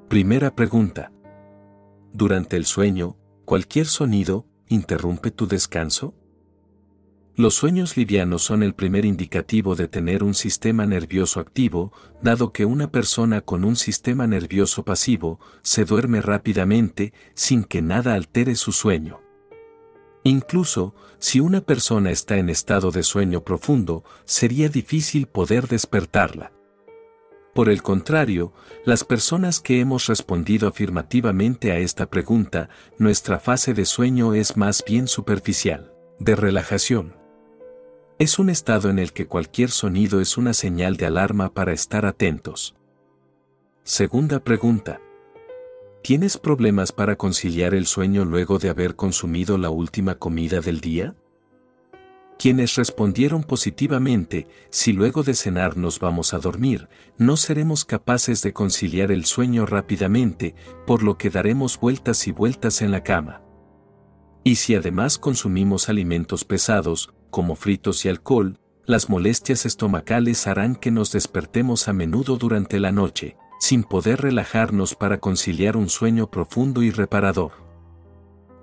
Primera 0.09 0.55
pregunta. 0.55 1.13
Durante 2.13 2.57
el 2.57 2.65
sueño, 2.65 3.17
¿cualquier 3.45 3.87
sonido 3.87 4.47
interrumpe 4.69 5.31
tu 5.31 5.47
descanso? 5.47 6.15
Los 7.37 7.55
sueños 7.55 7.97
livianos 7.97 8.43
son 8.43 8.65
el 8.65 8.75
primer 8.75 9.05
indicativo 9.05 9.77
de 9.77 9.87
tener 9.87 10.25
un 10.25 10.35
sistema 10.35 10.87
nervioso 10.87 11.39
activo, 11.39 11.93
dado 12.21 12.53
que 12.53 12.65
una 12.65 12.91
persona 12.91 13.43
con 13.43 13.65
un 13.65 13.77
sistema 13.77 14.27
nervioso 14.27 14.85
pasivo 14.85 15.39
se 15.63 15.85
duerme 15.85 16.21
rápidamente 16.21 17.13
sin 17.35 17.63
que 17.63 17.81
nada 17.81 18.15
altere 18.15 18.57
su 18.57 18.73
sueño. 18.73 19.21
Incluso, 20.29 20.95
si 21.19 21.41
una 21.41 21.63
persona 21.63 22.11
está 22.11 22.37
en 22.37 22.51
estado 22.51 22.91
de 22.91 23.03
sueño 23.03 23.45
profundo, 23.45 24.05
sería 24.27 24.69
difícil 24.69 25.27
poder 25.27 25.69
despertarla. 25.69 26.53
Por 27.55 27.71
el 27.71 27.83
contrario, 27.83 28.53
las 28.85 29.05
personas 29.05 29.59
que 29.59 29.81
hemos 29.81 30.07
respondido 30.07 30.69
afirmativamente 30.69 31.73
a 31.73 31.79
esta 31.79 32.11
pregunta, 32.11 32.69
nuestra 32.99 33.41
fase 33.41 33.73
de 33.73 33.87
sueño 33.87 34.35
es 34.35 34.59
más 34.59 34.85
bien 34.87 35.09
superficial, 35.09 35.95
de 36.19 36.37
relajación. 36.37 37.17
Es 38.19 38.39
un 38.39 38.51
estado 38.51 38.91
en 38.91 38.99
el 38.99 39.15
que 39.15 39.27
cualquier 39.27 39.71
sonido 39.71 40.21
es 40.21 40.37
una 40.37 40.53
señal 40.53 40.99
de 40.99 41.07
alarma 41.07 41.55
para 41.55 41.73
estar 41.73 42.05
atentos. 42.05 42.77
Segunda 43.83 44.41
pregunta. 44.41 45.01
¿Tienes 46.03 46.39
problemas 46.39 46.93
para 46.93 47.17
conciliar 47.17 47.75
el 47.75 47.87
sueño 47.87 48.25
luego 48.25 48.59
de 48.59 48.71
haber 48.71 48.95
consumido 48.95 49.59
la 49.59 49.69
última 49.69 50.15
comida 50.15 50.61
del 50.61 50.81
día? 50.81 51.17
Quienes 52.39 52.77
respondieron 52.77 53.43
positivamente, 53.43 54.47
si 54.71 54.93
luego 54.93 55.25
de 55.25 55.35
cenar 55.35 55.77
nos 55.77 55.99
vamos 55.99 56.35
a 56.35 56.39
dormir, 56.39 56.89
no 57.19 57.37
seremos 57.37 57.85
capaces 57.85 58.43
de 58.43 58.53
conciliar 58.53 59.11
el 59.11 59.25
sueño 59.25 59.67
rápidamente, 59.67 60.55
por 60.87 61.03
lo 61.03 61.19
que 61.19 61.31
daremos 61.31 61.81
vueltas 61.81 62.29
y 62.29 62.31
vueltas 62.31 62.81
en 62.81 62.93
la 62.93 63.03
cama. 63.03 63.43
Y 64.45 64.55
si 64.55 64.77
además 64.77 65.19
consumimos 65.19 65.89
alimentos 65.89 66.45
pesados, 66.45 67.13
como 67.31 67.57
fritos 67.57 68.05
y 68.05 68.09
alcohol, 68.09 68.61
las 68.87 69.11
molestias 69.11 69.67
estomacales 69.67 70.47
harán 70.47 70.77
que 70.77 70.93
nos 70.93 71.11
despertemos 71.11 71.89
a 71.89 71.93
menudo 71.93 72.37
durante 72.37 72.79
la 72.79 72.93
noche, 72.93 73.37
sin 73.59 73.85
poder 73.85 74.23
relajarnos 74.23 74.95
para 74.95 75.19
conciliar 75.19 75.77
un 75.77 75.89
sueño 75.89 76.31
profundo 76.31 76.83
y 76.83 76.91
reparador. 76.91 77.53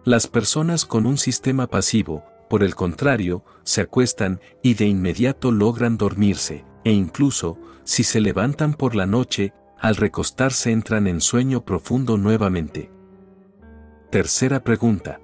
Las 0.03 0.27
personas 0.27 0.85
con 0.85 1.05
un 1.05 1.17
sistema 1.17 1.67
pasivo, 1.67 2.23
por 2.49 2.63
el 2.63 2.75
contrario, 2.75 3.43
se 3.63 3.81
acuestan 3.81 4.39
y 4.61 4.75
de 4.75 4.85
inmediato 4.85 5.51
logran 5.51 5.97
dormirse, 5.97 6.63
e 6.83 6.91
incluso, 6.91 7.57
si 7.83 8.03
se 8.03 8.21
levantan 8.21 8.73
por 8.73 8.95
la 8.95 9.05
noche, 9.05 9.53
al 9.79 9.95
recostarse 9.95 10.71
entran 10.71 11.07
en 11.07 11.21
sueño 11.21 11.65
profundo 11.65 12.17
nuevamente. 12.17 12.91
Tercera 14.11 14.63
pregunta. 14.63 15.19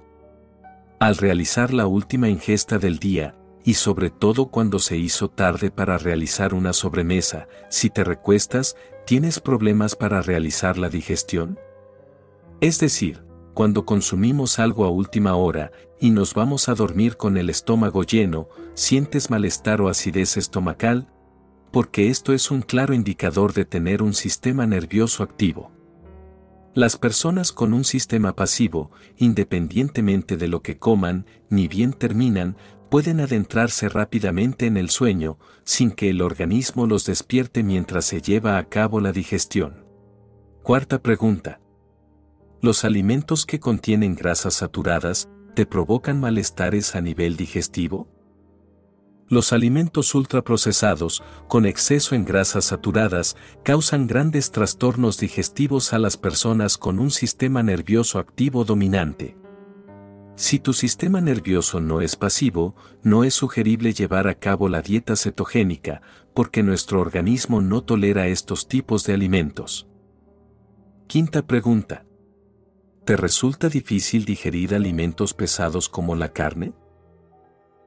Al 0.98 1.16
realizar 1.16 1.72
la 1.72 1.86
última 1.86 2.28
ingesta 2.28 2.78
del 2.78 2.98
día, 2.98 3.36
y 3.64 3.74
sobre 3.74 4.10
todo 4.10 4.46
cuando 4.46 4.78
se 4.78 4.96
hizo 4.96 5.28
tarde 5.28 5.70
para 5.70 5.98
realizar 5.98 6.54
una 6.54 6.72
sobremesa, 6.72 7.46
si 7.70 7.90
te 7.90 8.04
recuestas, 8.04 8.76
¿tienes 9.06 9.40
problemas 9.40 9.96
para 9.96 10.22
realizar 10.22 10.78
la 10.78 10.88
digestión? 10.88 11.58
Es 12.60 12.78
decir, 12.78 13.24
cuando 13.54 13.84
consumimos 13.84 14.58
algo 14.58 14.84
a 14.84 14.90
última 14.90 15.34
hora 15.34 15.72
y 16.00 16.10
nos 16.10 16.34
vamos 16.34 16.68
a 16.68 16.74
dormir 16.74 17.16
con 17.16 17.36
el 17.36 17.50
estómago 17.50 18.02
lleno, 18.02 18.48
sientes 18.74 19.30
malestar 19.30 19.80
o 19.80 19.88
acidez 19.88 20.36
estomacal, 20.36 21.08
porque 21.70 22.08
esto 22.08 22.32
es 22.32 22.50
un 22.50 22.62
claro 22.62 22.94
indicador 22.94 23.52
de 23.52 23.64
tener 23.64 24.02
un 24.02 24.14
sistema 24.14 24.66
nervioso 24.66 25.22
activo. 25.22 25.70
Las 26.74 26.96
personas 26.96 27.52
con 27.52 27.74
un 27.74 27.84
sistema 27.84 28.34
pasivo, 28.34 28.90
independientemente 29.18 30.38
de 30.38 30.48
lo 30.48 30.62
que 30.62 30.78
coman, 30.78 31.26
ni 31.50 31.68
bien 31.68 31.92
terminan, 31.92 32.56
pueden 32.92 33.20
adentrarse 33.20 33.88
rápidamente 33.88 34.66
en 34.66 34.76
el 34.76 34.90
sueño, 34.90 35.38
sin 35.64 35.92
que 35.92 36.10
el 36.10 36.20
organismo 36.20 36.86
los 36.86 37.06
despierte 37.06 37.62
mientras 37.62 38.04
se 38.04 38.20
lleva 38.20 38.58
a 38.58 38.64
cabo 38.68 39.00
la 39.00 39.12
digestión. 39.12 39.86
Cuarta 40.62 41.00
pregunta. 41.00 41.58
Los 42.60 42.84
alimentos 42.84 43.46
que 43.46 43.60
contienen 43.60 44.14
grasas 44.14 44.52
saturadas 44.52 45.30
¿te 45.54 45.64
provocan 45.64 46.20
malestares 46.20 46.94
a 46.94 47.00
nivel 47.00 47.38
digestivo? 47.38 48.08
Los 49.26 49.54
alimentos 49.54 50.14
ultraprocesados, 50.14 51.22
con 51.48 51.64
exceso 51.64 52.14
en 52.14 52.26
grasas 52.26 52.66
saturadas, 52.66 53.38
causan 53.64 54.06
grandes 54.06 54.50
trastornos 54.50 55.16
digestivos 55.16 55.94
a 55.94 55.98
las 55.98 56.18
personas 56.18 56.76
con 56.76 56.98
un 56.98 57.10
sistema 57.10 57.62
nervioso 57.62 58.18
activo 58.18 58.66
dominante. 58.66 59.41
Si 60.34 60.58
tu 60.58 60.72
sistema 60.72 61.20
nervioso 61.20 61.80
no 61.80 62.00
es 62.00 62.16
pasivo, 62.16 62.74
no 63.02 63.22
es 63.22 63.34
sugerible 63.34 63.92
llevar 63.92 64.28
a 64.28 64.34
cabo 64.34 64.68
la 64.68 64.80
dieta 64.80 65.14
cetogénica, 65.14 66.00
porque 66.34 66.62
nuestro 66.62 67.00
organismo 67.00 67.60
no 67.60 67.82
tolera 67.82 68.26
estos 68.28 68.66
tipos 68.66 69.04
de 69.04 69.14
alimentos. 69.14 69.88
Quinta 71.06 71.46
pregunta. 71.46 72.06
¿Te 73.04 73.16
resulta 73.16 73.68
difícil 73.68 74.24
digerir 74.24 74.74
alimentos 74.74 75.34
pesados 75.34 75.88
como 75.88 76.16
la 76.16 76.32
carne? 76.32 76.72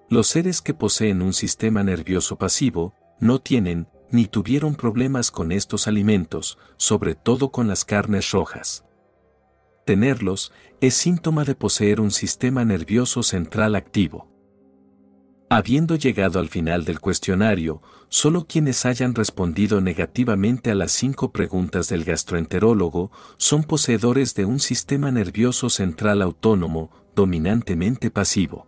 Los 0.09 0.27
seres 0.27 0.61
que 0.61 0.75
poseen 0.75 1.23
un 1.23 1.33
sistema 1.33 1.83
nervioso 1.83 2.37
pasivo, 2.37 2.93
no 3.19 3.39
tienen, 3.39 3.87
ni 4.11 4.27
tuvieron 4.27 4.75
problemas 4.75 5.31
con 5.31 5.51
estos 5.51 5.87
alimentos, 5.87 6.59
sobre 6.77 7.15
todo 7.15 7.51
con 7.51 7.67
las 7.67 7.85
carnes 7.85 8.29
rojas. 8.31 8.84
Tenerlos 9.85 10.51
es 10.81 10.95
síntoma 10.95 11.43
de 11.43 11.53
poseer 11.53 12.01
un 12.01 12.09
sistema 12.09 12.65
nervioso 12.65 13.21
central 13.21 13.75
activo. 13.75 14.27
Habiendo 15.47 15.95
llegado 15.95 16.39
al 16.39 16.49
final 16.49 16.85
del 16.85 16.99
cuestionario, 16.99 17.83
solo 18.09 18.47
quienes 18.47 18.83
hayan 18.87 19.13
respondido 19.13 19.81
negativamente 19.81 20.71
a 20.71 20.75
las 20.75 20.91
cinco 20.91 21.31
preguntas 21.31 21.87
del 21.87 22.03
gastroenterólogo 22.03 23.11
son 23.37 23.63
poseedores 23.63 24.33
de 24.33 24.45
un 24.45 24.59
sistema 24.59 25.11
nervioso 25.11 25.69
central 25.69 26.23
autónomo, 26.23 26.89
dominantemente 27.15 28.09
pasivo. 28.09 28.65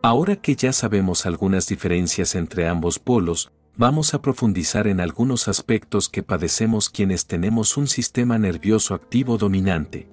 Ahora 0.00 0.36
que 0.36 0.54
ya 0.54 0.72
sabemos 0.72 1.26
algunas 1.26 1.66
diferencias 1.66 2.36
entre 2.36 2.68
ambos 2.68 3.00
polos, 3.00 3.50
vamos 3.78 4.12
a 4.12 4.20
profundizar 4.20 4.88
en 4.88 5.00
algunos 5.00 5.46
aspectos 5.46 6.08
que 6.08 6.24
padecemos 6.24 6.90
quienes 6.90 7.26
tenemos 7.26 7.76
un 7.76 7.86
sistema 7.86 8.36
nervioso 8.36 8.92
activo 8.92 9.38
dominante. 9.38 10.08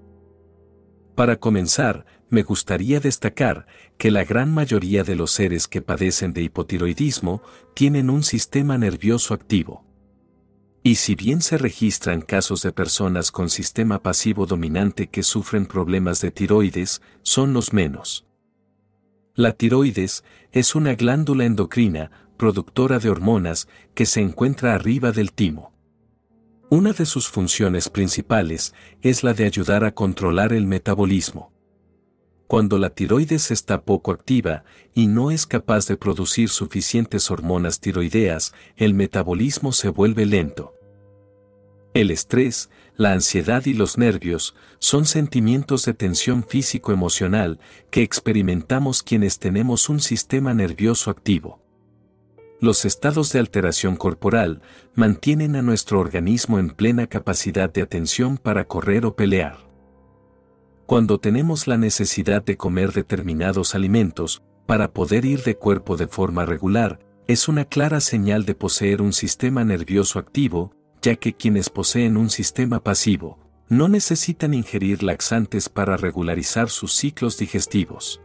Para 1.15 1.37
comenzar, 1.37 2.05
me 2.29 2.43
gustaría 2.43 2.99
destacar 2.99 3.65
que 3.97 4.11
la 4.11 4.23
gran 4.23 4.53
mayoría 4.53 5.03
de 5.03 5.15
los 5.15 5.31
seres 5.31 5.67
que 5.67 5.81
padecen 5.81 6.31
de 6.31 6.43
hipotiroidismo 6.43 7.41
tienen 7.73 8.11
un 8.11 8.21
sistema 8.21 8.77
nervioso 8.77 9.33
activo. 9.33 9.83
Y 10.83 10.95
si 10.95 11.15
bien 11.15 11.41
se 11.41 11.57
registran 11.57 12.21
casos 12.21 12.61
de 12.61 12.71
personas 12.71 13.31
con 13.31 13.49
sistema 13.49 14.03
pasivo 14.03 14.45
dominante 14.45 15.07
que 15.07 15.23
sufren 15.23 15.65
problemas 15.65 16.21
de 16.21 16.29
tiroides, 16.29 17.01
son 17.23 17.53
los 17.53 17.73
menos. 17.73 18.27
La 19.33 19.53
tiroides 19.53 20.23
es 20.51 20.75
una 20.75 20.93
glándula 20.93 21.45
endocrina 21.45 22.11
productora 22.37 22.99
de 22.99 23.09
hormonas, 23.09 23.67
que 23.93 24.05
se 24.05 24.21
encuentra 24.21 24.73
arriba 24.73 25.11
del 25.11 25.31
timo. 25.31 25.73
Una 26.69 26.93
de 26.93 27.05
sus 27.05 27.27
funciones 27.27 27.89
principales 27.89 28.73
es 29.01 29.23
la 29.23 29.33
de 29.33 29.45
ayudar 29.45 29.83
a 29.83 29.93
controlar 29.93 30.51
el 30.51 30.65
metabolismo. 30.65 31.53
Cuando 32.47 32.77
la 32.77 32.91
tiroides 32.91 33.49
está 33.49 33.81
poco 33.83 34.11
activa 34.11 34.63
y 34.93 35.07
no 35.07 35.31
es 35.31 35.47
capaz 35.47 35.87
de 35.87 35.97
producir 35.97 36.49
suficientes 36.49 37.31
hormonas 37.31 37.79
tiroideas, 37.79 38.53
el 38.75 38.93
metabolismo 38.93 39.71
se 39.71 39.89
vuelve 39.89 40.25
lento. 40.25 40.73
El 41.95 42.11
estrés, 42.11 42.69
la 42.97 43.13
ansiedad 43.13 43.65
y 43.65 43.73
los 43.73 43.97
nervios 43.97 44.53
son 44.79 45.05
sentimientos 45.05 45.85
de 45.85 45.93
tensión 45.93 46.43
físico-emocional 46.43 47.59
que 47.89 48.03
experimentamos 48.03 49.01
quienes 49.01 49.39
tenemos 49.39 49.89
un 49.89 49.99
sistema 49.99 50.53
nervioso 50.53 51.09
activo. 51.09 51.64
Los 52.65 52.83
estados 52.83 53.31
de 53.31 53.37
alteración 53.37 53.95
corporal 53.95 54.63
mantienen 54.95 55.55
a 55.55 55.61
nuestro 55.61 55.99
organismo 55.99 56.57
en 56.57 56.71
plena 56.71 57.05
capacidad 57.05 57.71
de 57.71 57.83
atención 57.83 58.39
para 58.39 58.65
correr 58.65 59.05
o 59.05 59.15
pelear. 59.15 59.69
Cuando 60.87 61.19
tenemos 61.19 61.67
la 61.67 61.77
necesidad 61.77 62.43
de 62.43 62.57
comer 62.57 62.91
determinados 62.91 63.75
alimentos 63.75 64.41
para 64.65 64.93
poder 64.93 65.25
ir 65.25 65.43
de 65.43 65.55
cuerpo 65.55 65.95
de 65.95 66.07
forma 66.07 66.43
regular, 66.43 66.97
es 67.27 67.47
una 67.47 67.65
clara 67.65 67.99
señal 67.99 68.45
de 68.45 68.55
poseer 68.55 68.99
un 68.99 69.13
sistema 69.13 69.63
nervioso 69.63 70.17
activo, 70.17 70.71
ya 71.03 71.17
que 71.17 71.35
quienes 71.35 71.69
poseen 71.69 72.17
un 72.17 72.31
sistema 72.31 72.81
pasivo, 72.81 73.37
no 73.69 73.89
necesitan 73.89 74.55
ingerir 74.55 75.03
laxantes 75.03 75.69
para 75.69 75.97
regularizar 75.97 76.71
sus 76.71 76.93
ciclos 76.95 77.37
digestivos. 77.37 78.21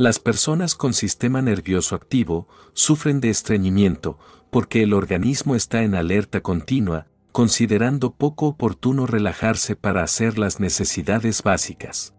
Las 0.00 0.18
personas 0.18 0.76
con 0.76 0.94
sistema 0.94 1.42
nervioso 1.42 1.94
activo 1.94 2.48
sufren 2.72 3.20
de 3.20 3.28
estreñimiento 3.28 4.18
porque 4.48 4.82
el 4.82 4.94
organismo 4.94 5.54
está 5.54 5.82
en 5.82 5.94
alerta 5.94 6.40
continua, 6.40 7.08
considerando 7.32 8.10
poco 8.10 8.46
oportuno 8.46 9.06
relajarse 9.06 9.76
para 9.76 10.02
hacer 10.02 10.38
las 10.38 10.58
necesidades 10.58 11.42
básicas. 11.42 12.14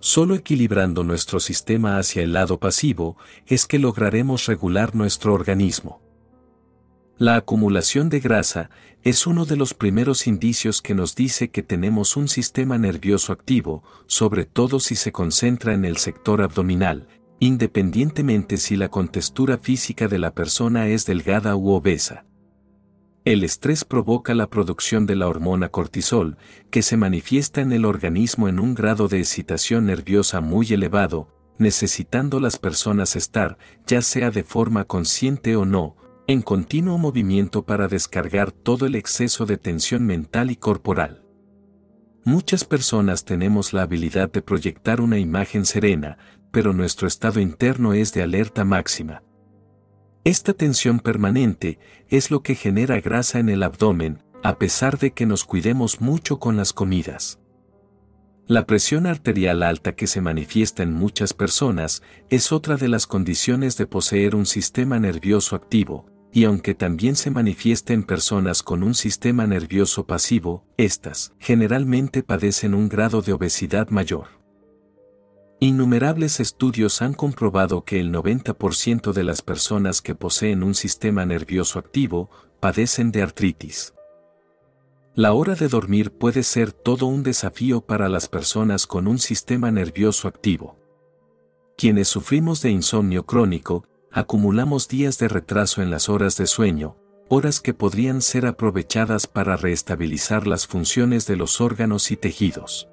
Solo 0.00 0.34
equilibrando 0.34 1.04
nuestro 1.04 1.40
sistema 1.40 1.98
hacia 1.98 2.22
el 2.22 2.32
lado 2.32 2.58
pasivo 2.58 3.18
es 3.44 3.66
que 3.66 3.78
lograremos 3.78 4.46
regular 4.46 4.94
nuestro 4.94 5.34
organismo. 5.34 6.00
La 7.18 7.36
acumulación 7.36 8.08
de 8.08 8.20
grasa 8.20 8.70
es 9.08 9.26
uno 9.26 9.46
de 9.46 9.56
los 9.56 9.72
primeros 9.72 10.26
indicios 10.26 10.82
que 10.82 10.94
nos 10.94 11.14
dice 11.14 11.50
que 11.50 11.62
tenemos 11.62 12.14
un 12.18 12.28
sistema 12.28 12.76
nervioso 12.76 13.32
activo, 13.32 13.82
sobre 14.06 14.44
todo 14.44 14.80
si 14.80 14.96
se 14.96 15.12
concentra 15.12 15.72
en 15.72 15.86
el 15.86 15.96
sector 15.96 16.42
abdominal, 16.42 17.08
independientemente 17.38 18.58
si 18.58 18.76
la 18.76 18.90
contextura 18.90 19.56
física 19.56 20.08
de 20.08 20.18
la 20.18 20.34
persona 20.34 20.88
es 20.88 21.06
delgada 21.06 21.56
u 21.56 21.70
obesa. 21.70 22.26
El 23.24 23.44
estrés 23.44 23.86
provoca 23.86 24.34
la 24.34 24.50
producción 24.50 25.06
de 25.06 25.16
la 25.16 25.28
hormona 25.28 25.70
cortisol, 25.70 26.36
que 26.70 26.82
se 26.82 26.98
manifiesta 26.98 27.62
en 27.62 27.72
el 27.72 27.86
organismo 27.86 28.46
en 28.46 28.60
un 28.60 28.74
grado 28.74 29.08
de 29.08 29.20
excitación 29.20 29.86
nerviosa 29.86 30.42
muy 30.42 30.66
elevado, 30.70 31.28
necesitando 31.56 32.40
las 32.40 32.58
personas 32.58 33.16
estar, 33.16 33.56
ya 33.86 34.02
sea 34.02 34.30
de 34.30 34.44
forma 34.44 34.84
consciente 34.84 35.56
o 35.56 35.64
no, 35.64 35.96
en 36.30 36.42
continuo 36.42 36.98
movimiento 36.98 37.64
para 37.64 37.88
descargar 37.88 38.52
todo 38.52 38.84
el 38.84 38.96
exceso 38.96 39.46
de 39.46 39.56
tensión 39.56 40.04
mental 40.04 40.50
y 40.50 40.56
corporal. 40.56 41.24
Muchas 42.22 42.64
personas 42.64 43.24
tenemos 43.24 43.72
la 43.72 43.80
habilidad 43.80 44.30
de 44.30 44.42
proyectar 44.42 45.00
una 45.00 45.18
imagen 45.18 45.64
serena, 45.64 46.18
pero 46.50 46.74
nuestro 46.74 47.08
estado 47.08 47.40
interno 47.40 47.94
es 47.94 48.12
de 48.12 48.22
alerta 48.22 48.66
máxima. 48.66 49.22
Esta 50.22 50.52
tensión 50.52 51.00
permanente 51.00 51.78
es 52.10 52.30
lo 52.30 52.42
que 52.42 52.54
genera 52.54 53.00
grasa 53.00 53.38
en 53.38 53.48
el 53.48 53.62
abdomen, 53.62 54.22
a 54.42 54.58
pesar 54.58 54.98
de 54.98 55.12
que 55.12 55.24
nos 55.24 55.46
cuidemos 55.46 56.02
mucho 56.02 56.38
con 56.38 56.58
las 56.58 56.74
comidas. 56.74 57.38
La 58.46 58.66
presión 58.66 59.06
arterial 59.06 59.62
alta 59.62 59.94
que 59.94 60.06
se 60.06 60.20
manifiesta 60.20 60.82
en 60.82 60.92
muchas 60.92 61.32
personas 61.32 62.02
es 62.28 62.52
otra 62.52 62.76
de 62.76 62.88
las 62.88 63.06
condiciones 63.06 63.78
de 63.78 63.86
poseer 63.86 64.34
un 64.34 64.44
sistema 64.44 64.98
nervioso 64.98 65.56
activo, 65.56 66.17
y 66.32 66.44
aunque 66.44 66.74
también 66.74 67.16
se 67.16 67.30
manifiesta 67.30 67.92
en 67.92 68.02
personas 68.02 68.62
con 68.62 68.82
un 68.82 68.94
sistema 68.94 69.46
nervioso 69.46 70.06
pasivo, 70.06 70.64
estas 70.76 71.32
generalmente 71.38 72.22
padecen 72.22 72.74
un 72.74 72.88
grado 72.88 73.22
de 73.22 73.32
obesidad 73.32 73.88
mayor. 73.88 74.38
Innumerables 75.60 76.38
estudios 76.38 77.02
han 77.02 77.14
comprobado 77.14 77.84
que 77.84 77.98
el 77.98 78.12
90% 78.12 79.12
de 79.12 79.24
las 79.24 79.42
personas 79.42 80.02
que 80.02 80.14
poseen 80.14 80.62
un 80.62 80.74
sistema 80.74 81.26
nervioso 81.26 81.80
activo 81.80 82.30
padecen 82.60 83.10
de 83.10 83.22
artritis. 83.22 83.94
La 85.14 85.32
hora 85.32 85.56
de 85.56 85.66
dormir 85.66 86.12
puede 86.12 86.44
ser 86.44 86.70
todo 86.70 87.06
un 87.06 87.24
desafío 87.24 87.80
para 87.80 88.08
las 88.08 88.28
personas 88.28 88.86
con 88.86 89.08
un 89.08 89.18
sistema 89.18 89.72
nervioso 89.72 90.28
activo. 90.28 90.78
Quienes 91.76 92.06
sufrimos 92.06 92.62
de 92.62 92.70
insomnio 92.70 93.26
crónico, 93.26 93.84
acumulamos 94.10 94.88
días 94.88 95.18
de 95.18 95.28
retraso 95.28 95.82
en 95.82 95.90
las 95.90 96.08
horas 96.08 96.36
de 96.36 96.46
sueño, 96.46 96.96
horas 97.28 97.60
que 97.60 97.74
podrían 97.74 98.22
ser 98.22 98.46
aprovechadas 98.46 99.26
para 99.26 99.56
reestabilizar 99.56 100.46
las 100.46 100.66
funciones 100.66 101.26
de 101.26 101.36
los 101.36 101.60
órganos 101.60 102.10
y 102.10 102.16
tejidos. 102.16 102.88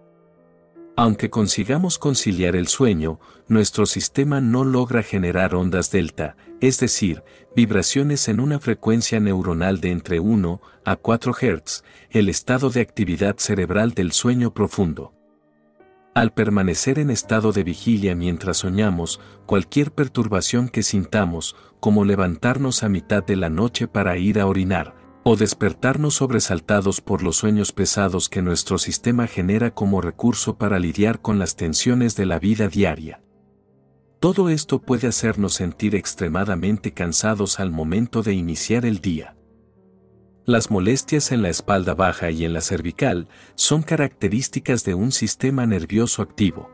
Aunque 0.97 1.29
consigamos 1.29 1.97
conciliar 1.97 2.55
el 2.55 2.67
sueño, 2.67 3.19
nuestro 3.47 3.85
sistema 3.85 4.39
no 4.39 4.63
logra 4.63 5.03
generar 5.03 5.53
ondas 5.53 5.91
delta, 5.91 6.37
es 6.61 6.79
decir, 6.79 7.21
vibraciones 7.53 8.29
en 8.29 8.39
una 8.39 8.59
frecuencia 8.59 9.19
neuronal 9.19 9.81
de 9.81 9.91
entre 9.91 10.21
1 10.21 10.61
a 10.85 10.95
4 10.95 11.33
Hz, 11.33 11.83
el 12.11 12.29
estado 12.29 12.69
de 12.69 12.79
actividad 12.79 13.35
cerebral 13.37 13.93
del 13.93 14.13
sueño 14.13 14.53
profundo. 14.53 15.14
Al 16.15 16.31
permanecer 16.31 16.97
en 16.97 17.09
estado 17.09 17.51
de 17.51 17.65
vigilia 17.65 18.15
mientras 18.15 18.55
soñamos, 18.59 19.19
cualquier 19.45 19.91
perturbación 19.91 20.69
que 20.69 20.81
sintamos, 20.81 21.57
como 21.81 22.05
levantarnos 22.05 22.83
a 22.83 22.89
mitad 22.89 23.21
de 23.21 23.35
la 23.35 23.49
noche 23.49 23.89
para 23.89 24.17
ir 24.17 24.39
a 24.39 24.47
orinar, 24.47 24.95
O 25.27 25.35
despertarnos 25.35 26.13
sobresaltados 26.13 27.01
por 27.01 27.23
los 27.23 27.37
sueños 27.37 27.71
pesados 27.71 28.29
que 28.29 28.43
nuestro 28.43 28.77
sistema 28.77 29.25
genera 29.25 29.71
como 29.71 29.99
recurso 29.99 30.59
para 30.59 30.77
lidiar 30.77 31.19
con 31.19 31.39
las 31.39 31.55
tensiones 31.55 32.15
de 32.15 32.27
la 32.27 32.37
vida 32.37 32.67
diaria. 32.67 33.23
Todo 34.19 34.49
esto 34.49 34.79
puede 34.79 35.07
hacernos 35.07 35.55
sentir 35.55 35.95
extremadamente 35.95 36.93
cansados 36.93 37.59
al 37.59 37.71
momento 37.71 38.21
de 38.21 38.35
iniciar 38.35 38.85
el 38.85 38.99
día. 38.99 39.35
Las 40.47 40.69
molestias 40.69 41.31
en 41.31 41.41
la 41.41 41.49
espalda 41.49 41.95
baja 41.95 42.29
y 42.29 42.45
en 42.45 42.53
la 42.53 42.61
cervical 42.61 43.27
son 43.55 43.81
características 43.81 44.83
de 44.83 44.93
un 44.93 45.11
sistema 45.11 45.65
nervioso 45.65 46.21
activo. 46.21 46.69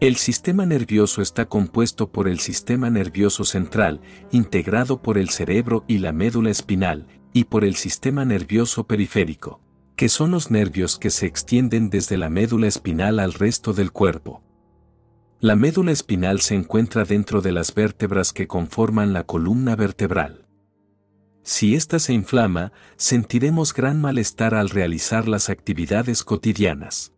El 0.00 0.16
sistema 0.16 0.64
nervioso 0.64 1.20
está 1.20 1.44
compuesto 1.44 2.10
por 2.10 2.28
el 2.28 2.40
sistema 2.40 2.88
nervioso 2.88 3.44
central, 3.44 4.00
integrado 4.30 5.02
por 5.02 5.18
el 5.18 5.28
cerebro 5.28 5.84
y 5.86 5.98
la 5.98 6.12
médula 6.12 6.48
espinal, 6.48 7.06
y 7.34 7.44
por 7.44 7.64
el 7.64 7.76
sistema 7.76 8.24
nervioso 8.24 8.86
periférico, 8.86 9.60
que 9.94 10.08
son 10.08 10.30
los 10.30 10.50
nervios 10.50 10.98
que 10.98 11.10
se 11.10 11.26
extienden 11.26 11.90
desde 11.90 12.16
la 12.16 12.30
médula 12.30 12.68
espinal 12.68 13.18
al 13.18 13.34
resto 13.34 13.74
del 13.74 13.92
cuerpo. 13.92 14.42
La 15.40 15.56
médula 15.56 15.92
espinal 15.92 16.40
se 16.40 16.54
encuentra 16.54 17.04
dentro 17.04 17.42
de 17.42 17.52
las 17.52 17.74
vértebras 17.74 18.32
que 18.32 18.46
conforman 18.46 19.12
la 19.12 19.24
columna 19.24 19.76
vertebral. 19.76 20.46
Si 21.42 21.74
ésta 21.74 21.98
se 21.98 22.12
inflama, 22.12 22.72
sentiremos 22.96 23.74
gran 23.74 24.00
malestar 24.00 24.54
al 24.54 24.70
realizar 24.70 25.26
las 25.26 25.50
actividades 25.50 26.22
cotidianas. 26.22 27.12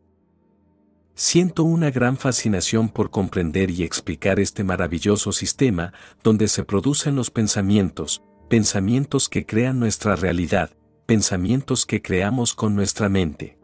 Siento 1.15 1.63
una 1.63 1.91
gran 1.91 2.17
fascinación 2.17 2.89
por 2.89 3.11
comprender 3.11 3.71
y 3.71 3.83
explicar 3.83 4.41
este 4.41 4.65
maravilloso 4.65 5.31
sistema 5.31 5.93
donde 6.23 6.49
se 6.49 6.65
producen 6.65 7.15
los 7.15 7.31
pensamientos, 7.31 8.23
pensamientos 8.49 9.29
que 9.29 9.47
crean 9.47 9.79
nuestra 9.79 10.17
realidad, 10.17 10.71
pensamientos 11.07 11.87
que 11.87 12.03
creamos 12.03 12.55
con 12.55 12.75
nuestra 12.75 13.09
mente. 13.09 13.59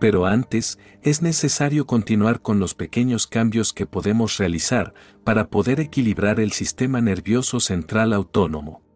Pero 0.00 0.26
antes, 0.26 0.78
es 1.02 1.22
necesario 1.22 1.86
continuar 1.86 2.40
con 2.40 2.58
los 2.58 2.74
pequeños 2.74 3.26
cambios 3.26 3.72
que 3.72 3.86
podemos 3.86 4.38
realizar 4.38 4.94
para 5.24 5.50
poder 5.50 5.78
equilibrar 5.78 6.40
el 6.40 6.52
sistema 6.52 7.00
nervioso 7.00 7.60
central 7.60 8.12
autónomo. 8.12 8.87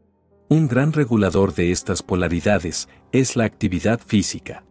Un 0.49 0.69
gran 0.69 0.93
regulador 0.93 1.55
de 1.55 1.73
estas 1.73 2.03
polaridades 2.03 2.89
es 3.13 3.37
la 3.37 3.45
actividad 3.45 4.01
física. 4.01 4.65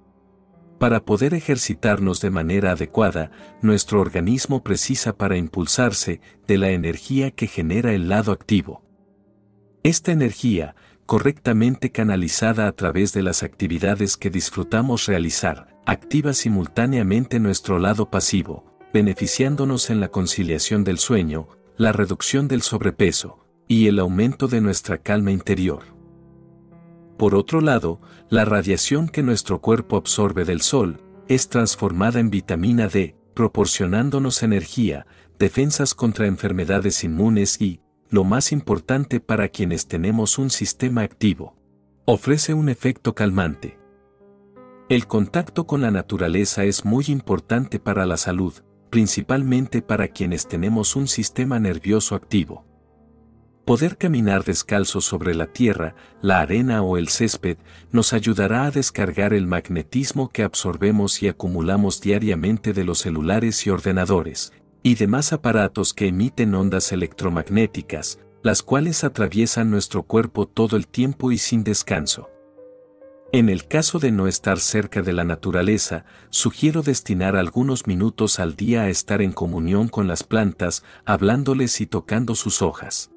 Para 0.78 1.06
poder 1.06 1.34
ejercitarnos 1.34 2.22
de 2.22 2.32
manera 2.32 2.72
adecuada, 2.72 3.32
nuestro 3.62 4.02
organismo 4.02 4.64
precisa 4.64 5.18
para 5.18 5.38
impulsarse 5.38 6.22
de 6.48 6.58
la 6.58 6.72
energía 6.72 7.32
que 7.32 7.48
genera 7.48 7.94
el 7.94 8.10
lado 8.10 8.32
activo. 8.32 8.84
Esta 9.84 10.12
energía, 10.12 10.76
correctamente 11.06 11.92
canalizada 11.92 12.68
a 12.68 12.72
través 12.72 13.14
de 13.14 13.24
las 13.24 13.44
actividades 13.44 14.18
que 14.18 14.30
disfrutamos 14.30 15.06
realizar, 15.06 15.76
activa 15.86 16.34
simultáneamente 16.34 17.40
nuestro 17.40 17.80
lado 17.80 18.10
pasivo, 18.10 18.66
beneficiándonos 18.94 19.90
en 19.90 20.00
la 20.00 20.10
conciliación 20.10 20.84
del 20.84 20.98
sueño, 20.98 21.48
la 21.78 21.92
reducción 21.92 22.48
del 22.48 22.62
sobrepeso, 22.62 23.46
y 23.72 23.88
el 23.88 24.00
aumento 24.00 24.50
de 24.50 24.60
nuestra 24.60 24.98
calma 24.98 25.32
interior. 25.32 25.84
Por 27.18 27.36
otro 27.36 27.62
lado, 27.62 28.02
la 28.30 28.44
radiación 28.44 29.08
que 29.08 29.24
nuestro 29.24 29.62
cuerpo 29.62 29.96
absorbe 29.96 30.44
del 30.44 30.60
sol 30.60 31.00
es 31.30 31.48
transformada 31.48 32.20
en 32.20 32.30
vitamina 32.30 32.90
D, 32.90 33.16
proporcionándonos 33.34 34.44
energía, 34.44 35.08
defensas 35.40 35.96
contra 35.96 36.28
enfermedades 36.28 37.06
inmunes 37.06 37.62
y, 37.62 37.80
lo 38.10 38.26
más 38.26 38.52
importante 38.52 39.22
para 39.22 39.48
quienes 39.48 39.88
tenemos 39.88 40.38
un 40.38 40.50
sistema 40.50 41.04
activo, 41.04 41.56
ofrece 42.04 42.54
un 42.54 42.68
efecto 42.68 43.16
calmante. 43.16 43.80
El 44.90 45.08
contacto 45.08 45.66
con 45.66 45.80
la 45.80 45.92
naturaleza 45.92 46.66
es 46.66 46.84
muy 46.84 47.06
importante 47.08 47.80
para 47.80 48.06
la 48.06 48.18
salud, 48.18 48.54
principalmente 48.90 49.82
para 49.82 50.10
quienes 50.10 50.50
tenemos 50.50 50.98
un 50.98 51.08
sistema 51.08 51.58
nervioso 51.58 52.16
activo. 52.16 52.66
Poder 53.66 53.98
caminar 53.98 54.44
descalzo 54.44 55.02
sobre 55.02 55.36
la 55.36 55.46
tierra, 55.46 55.96
la 56.22 56.40
arena 56.40 56.82
o 56.82 56.98
el 56.98 57.10
césped 57.10 57.58
nos 57.92 58.12
ayudará 58.12 58.66
a 58.66 58.72
descargar 58.72 59.34
el 59.34 59.46
magnetismo 59.46 60.30
que 60.30 60.44
absorbemos 60.44 61.22
y 61.22 61.28
acumulamos 61.28 62.02
diariamente 62.02 62.74
de 62.74 62.84
los 62.84 63.00
celulares 63.00 63.66
y 63.68 63.70
ordenadores, 63.70 64.52
y 64.82 64.96
demás 64.96 65.32
aparatos 65.32 65.94
que 65.94 66.08
emiten 66.08 66.56
ondas 66.56 66.92
electromagnéticas, 66.92 68.20
las 68.42 68.64
cuales 68.64 69.04
atraviesan 69.04 69.70
nuestro 69.70 70.04
cuerpo 70.04 70.48
todo 70.48 70.76
el 70.76 70.88
tiempo 70.88 71.32
y 71.32 71.38
sin 71.38 71.64
descanso. 71.64 72.32
En 73.32 73.48
el 73.48 73.68
caso 73.68 74.00
de 74.00 74.12
no 74.12 74.28
estar 74.28 74.60
cerca 74.60 75.04
de 75.04 75.14
la 75.14 75.24
naturaleza, 75.24 76.04
sugiero 76.32 76.82
destinar 76.82 77.38
algunos 77.38 77.86
minutos 77.86 78.40
al 78.40 78.56
día 78.56 78.82
a 78.82 78.90
estar 78.90 79.22
en 79.22 79.32
comunión 79.32 79.88
con 79.88 80.08
las 80.08 80.24
plantas, 80.24 80.84
hablándoles 81.06 81.80
y 81.80 81.86
tocando 81.86 82.36
sus 82.36 82.62
hojas. 82.62 83.11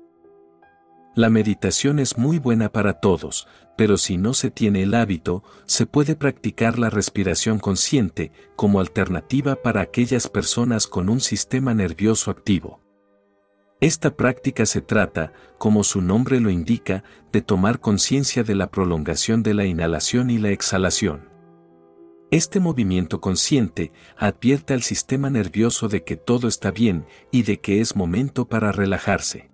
La 1.17 1.31
meditación 1.31 2.01
es 2.01 2.19
muy 2.19 2.41
buena 2.41 2.73
para 2.73 2.95
todos, 2.95 3.47
pero 3.77 3.99
si 3.99 4.17
no 4.17 4.35
se 4.35 4.51
tiene 4.51 4.83
el 4.83 4.95
hábito, 4.95 5.45
se 5.65 5.87
puede 5.87 6.17
practicar 6.17 6.77
la 6.77 6.91
respiración 6.91 7.61
consciente 7.61 8.33
como 8.57 8.81
alternativa 8.81 9.55
para 9.63 9.81
aquellas 9.81 10.29
personas 10.29 10.89
con 10.89 11.09
un 11.09 11.21
sistema 11.21 11.73
nervioso 11.73 12.33
activo. 12.33 12.81
Esta 13.81 14.17
práctica 14.17 14.67
se 14.67 14.81
trata, 14.81 15.33
como 15.57 15.85
su 15.85 16.01
nombre 16.01 16.41
lo 16.41 16.51
indica, 16.51 17.05
de 17.31 17.43
tomar 17.43 17.79
conciencia 17.79 18.43
de 18.43 18.57
la 18.57 18.73
prolongación 18.73 19.45
de 19.45 19.55
la 19.55 19.67
inhalación 19.67 20.31
y 20.31 20.39
la 20.39 20.51
exhalación. 20.51 21.29
Este 22.33 22.59
movimiento 22.59 23.21
consciente 23.21 23.93
advierte 24.17 24.75
al 24.75 24.83
sistema 24.83 25.31
nervioso 25.31 25.87
de 25.87 26.03
que 26.03 26.17
todo 26.17 26.49
está 26.49 26.73
bien 26.73 27.07
y 27.31 27.45
de 27.45 27.61
que 27.61 27.81
es 27.81 27.95
momento 27.95 28.49
para 28.49 28.73
relajarse. 28.73 29.54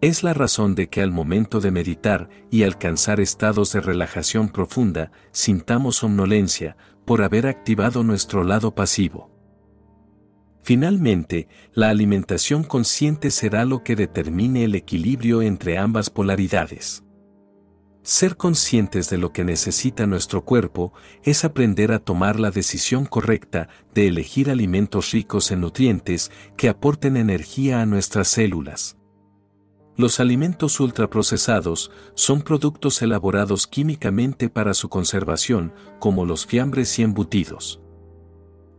Es 0.00 0.22
la 0.22 0.32
razón 0.32 0.76
de 0.76 0.88
que 0.88 1.02
al 1.02 1.10
momento 1.10 1.60
de 1.60 1.72
meditar 1.72 2.28
y 2.52 2.62
alcanzar 2.62 3.18
estados 3.18 3.72
de 3.72 3.80
relajación 3.80 4.48
profunda, 4.48 5.10
sintamos 5.32 5.96
somnolencia 5.96 6.76
por 7.04 7.22
haber 7.22 7.48
activado 7.48 8.04
nuestro 8.04 8.44
lado 8.44 8.76
pasivo. 8.76 9.32
Finalmente, 10.62 11.48
la 11.72 11.88
alimentación 11.88 12.62
consciente 12.62 13.30
será 13.32 13.64
lo 13.64 13.82
que 13.82 13.96
determine 13.96 14.64
el 14.64 14.76
equilibrio 14.76 15.42
entre 15.42 15.78
ambas 15.78 16.10
polaridades. 16.10 17.02
Ser 18.02 18.36
conscientes 18.36 19.10
de 19.10 19.18
lo 19.18 19.32
que 19.32 19.44
necesita 19.44 20.06
nuestro 20.06 20.44
cuerpo 20.44 20.92
es 21.24 21.44
aprender 21.44 21.90
a 21.90 21.98
tomar 21.98 22.38
la 22.38 22.50
decisión 22.50 23.04
correcta 23.04 23.68
de 23.94 24.06
elegir 24.06 24.48
alimentos 24.48 25.10
ricos 25.10 25.50
en 25.50 25.62
nutrientes 25.62 26.30
que 26.56 26.68
aporten 26.68 27.16
energía 27.16 27.80
a 27.80 27.86
nuestras 27.86 28.28
células. 28.28 28.97
Los 29.98 30.20
alimentos 30.20 30.78
ultraprocesados 30.78 31.90
son 32.14 32.42
productos 32.42 33.02
elaborados 33.02 33.66
químicamente 33.66 34.48
para 34.48 34.72
su 34.72 34.88
conservación, 34.88 35.72
como 35.98 36.24
los 36.24 36.46
fiambres 36.46 36.96
y 37.00 37.02
embutidos. 37.02 37.80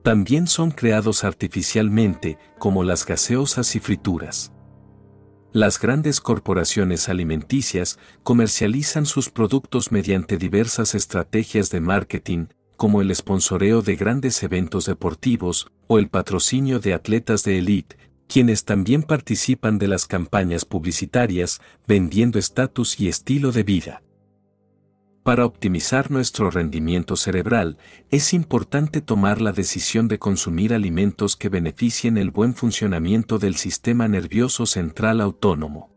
También 0.01 0.47
son 0.47 0.71
creados 0.71 1.25
artificialmente, 1.25 2.37
como 2.57 2.85
las 2.85 3.05
gaseosas 3.05 3.75
y 3.75 3.81
frituras. 3.81 4.53
Las 5.51 5.77
grandes 5.81 6.21
corporaciones 6.21 7.09
alimenticias 7.09 7.99
comercializan 8.23 9.05
sus 9.05 9.29
productos 9.29 9.91
mediante 9.91 10.37
diversas 10.37 10.95
estrategias 10.95 11.69
de 11.69 11.81
marketing, 11.81 12.45
como 12.77 13.01
el 13.01 13.13
sponsoreo 13.13 13.81
de 13.81 13.97
grandes 13.97 14.41
eventos 14.41 14.85
deportivos 14.85 15.67
o 15.87 15.99
el 15.99 16.07
patrocinio 16.07 16.79
de 16.79 16.93
atletas 16.93 17.43
de 17.43 17.57
élite, 17.57 18.08
quienes 18.29 18.63
también 18.63 19.01
participan 19.01 19.79
de 19.79 19.87
las 19.87 20.05
campañas 20.05 20.63
publicitarias, 20.63 21.59
vendiendo 21.87 22.37
estatus 22.37 22.99
y 22.99 23.07
estilo 23.07 23.51
de 23.51 23.63
vida. 23.63 24.03
Para 25.23 25.45
optimizar 25.45 26.11
nuestro 26.11 26.51
rendimiento 26.51 27.15
cerebral, 27.15 27.79
es 28.11 28.33
importante 28.33 29.01
tomar 29.01 29.41
la 29.41 29.51
decisión 29.51 30.07
de 30.07 30.19
consumir 30.19 30.75
alimentos 30.75 31.35
que 31.35 31.49
beneficien 31.49 32.17
el 32.19 32.29
buen 32.29 32.53
funcionamiento 32.53 33.39
del 33.39 33.55
sistema 33.55 34.07
nervioso 34.07 34.67
central 34.67 35.21
autónomo. 35.21 35.91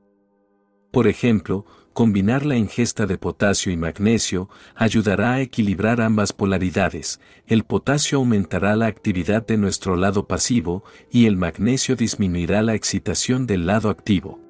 Por 0.90 1.08
ejemplo, 1.08 1.66
combinar 1.92 2.44
la 2.44 2.56
ingesta 2.56 3.06
de 3.06 3.18
potasio 3.18 3.72
y 3.72 3.76
magnesio 3.76 4.48
ayudará 4.74 5.34
a 5.34 5.40
equilibrar 5.40 6.00
ambas 6.00 6.32
polaridades, 6.32 7.20
el 7.46 7.64
potasio 7.64 8.18
aumentará 8.18 8.74
la 8.76 8.86
actividad 8.86 9.46
de 9.46 9.56
nuestro 9.56 9.96
lado 9.96 10.26
pasivo 10.26 10.84
y 11.10 11.26
el 11.26 11.36
magnesio 11.36 11.96
disminuirá 11.96 12.62
la 12.62 12.74
excitación 12.74 13.46
del 13.46 13.66
lado 13.66 13.90
activo. 13.90 14.40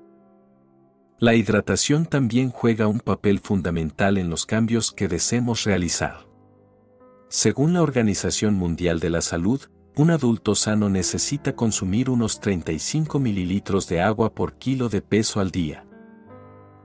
La 1.18 1.34
hidratación 1.34 2.06
también 2.06 2.50
juega 2.50 2.88
un 2.88 3.00
papel 3.00 3.38
fundamental 3.38 4.18
en 4.18 4.28
los 4.28 4.44
cambios 4.44 4.90
que 4.90 5.06
deseemos 5.06 5.64
realizar. 5.64 6.26
Según 7.28 7.72
la 7.72 7.82
Organización 7.82 8.54
Mundial 8.54 8.98
de 9.00 9.10
la 9.10 9.20
Salud, 9.20 9.60
un 9.94 10.10
adulto 10.10 10.54
sano 10.54 10.88
necesita 10.88 11.54
consumir 11.54 12.10
unos 12.10 12.40
35 12.40 13.18
mililitros 13.18 13.88
de 13.88 14.00
agua 14.00 14.34
por 14.34 14.54
kilo 14.54 14.88
de 14.88 15.02
peso 15.02 15.38
al 15.38 15.50
día. 15.50 15.84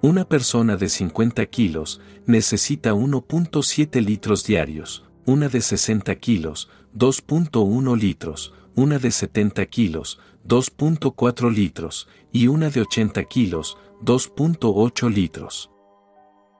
Una 0.01 0.25
persona 0.29 0.77
de 0.77 0.89
50 0.89 1.43
kilos 1.47 2.01
necesita 2.27 2.93
1.7 2.93 3.99
litros 4.05 4.45
diarios, 4.45 5.05
una 5.25 5.49
de 5.49 5.59
60 5.59 6.13
kilos, 6.15 6.69
2.1 6.95 7.97
litros, 7.97 8.53
una 8.75 8.99
de 8.99 9.09
70 9.09 9.65
kilos, 9.65 10.19
2.4 10.47 11.51
litros, 11.51 12.07
y 12.31 12.47
una 12.47 12.69
de 12.69 12.81
80 12.81 13.23
kilos, 13.23 13.79
2.8 14.03 15.11
litros. 15.11 15.71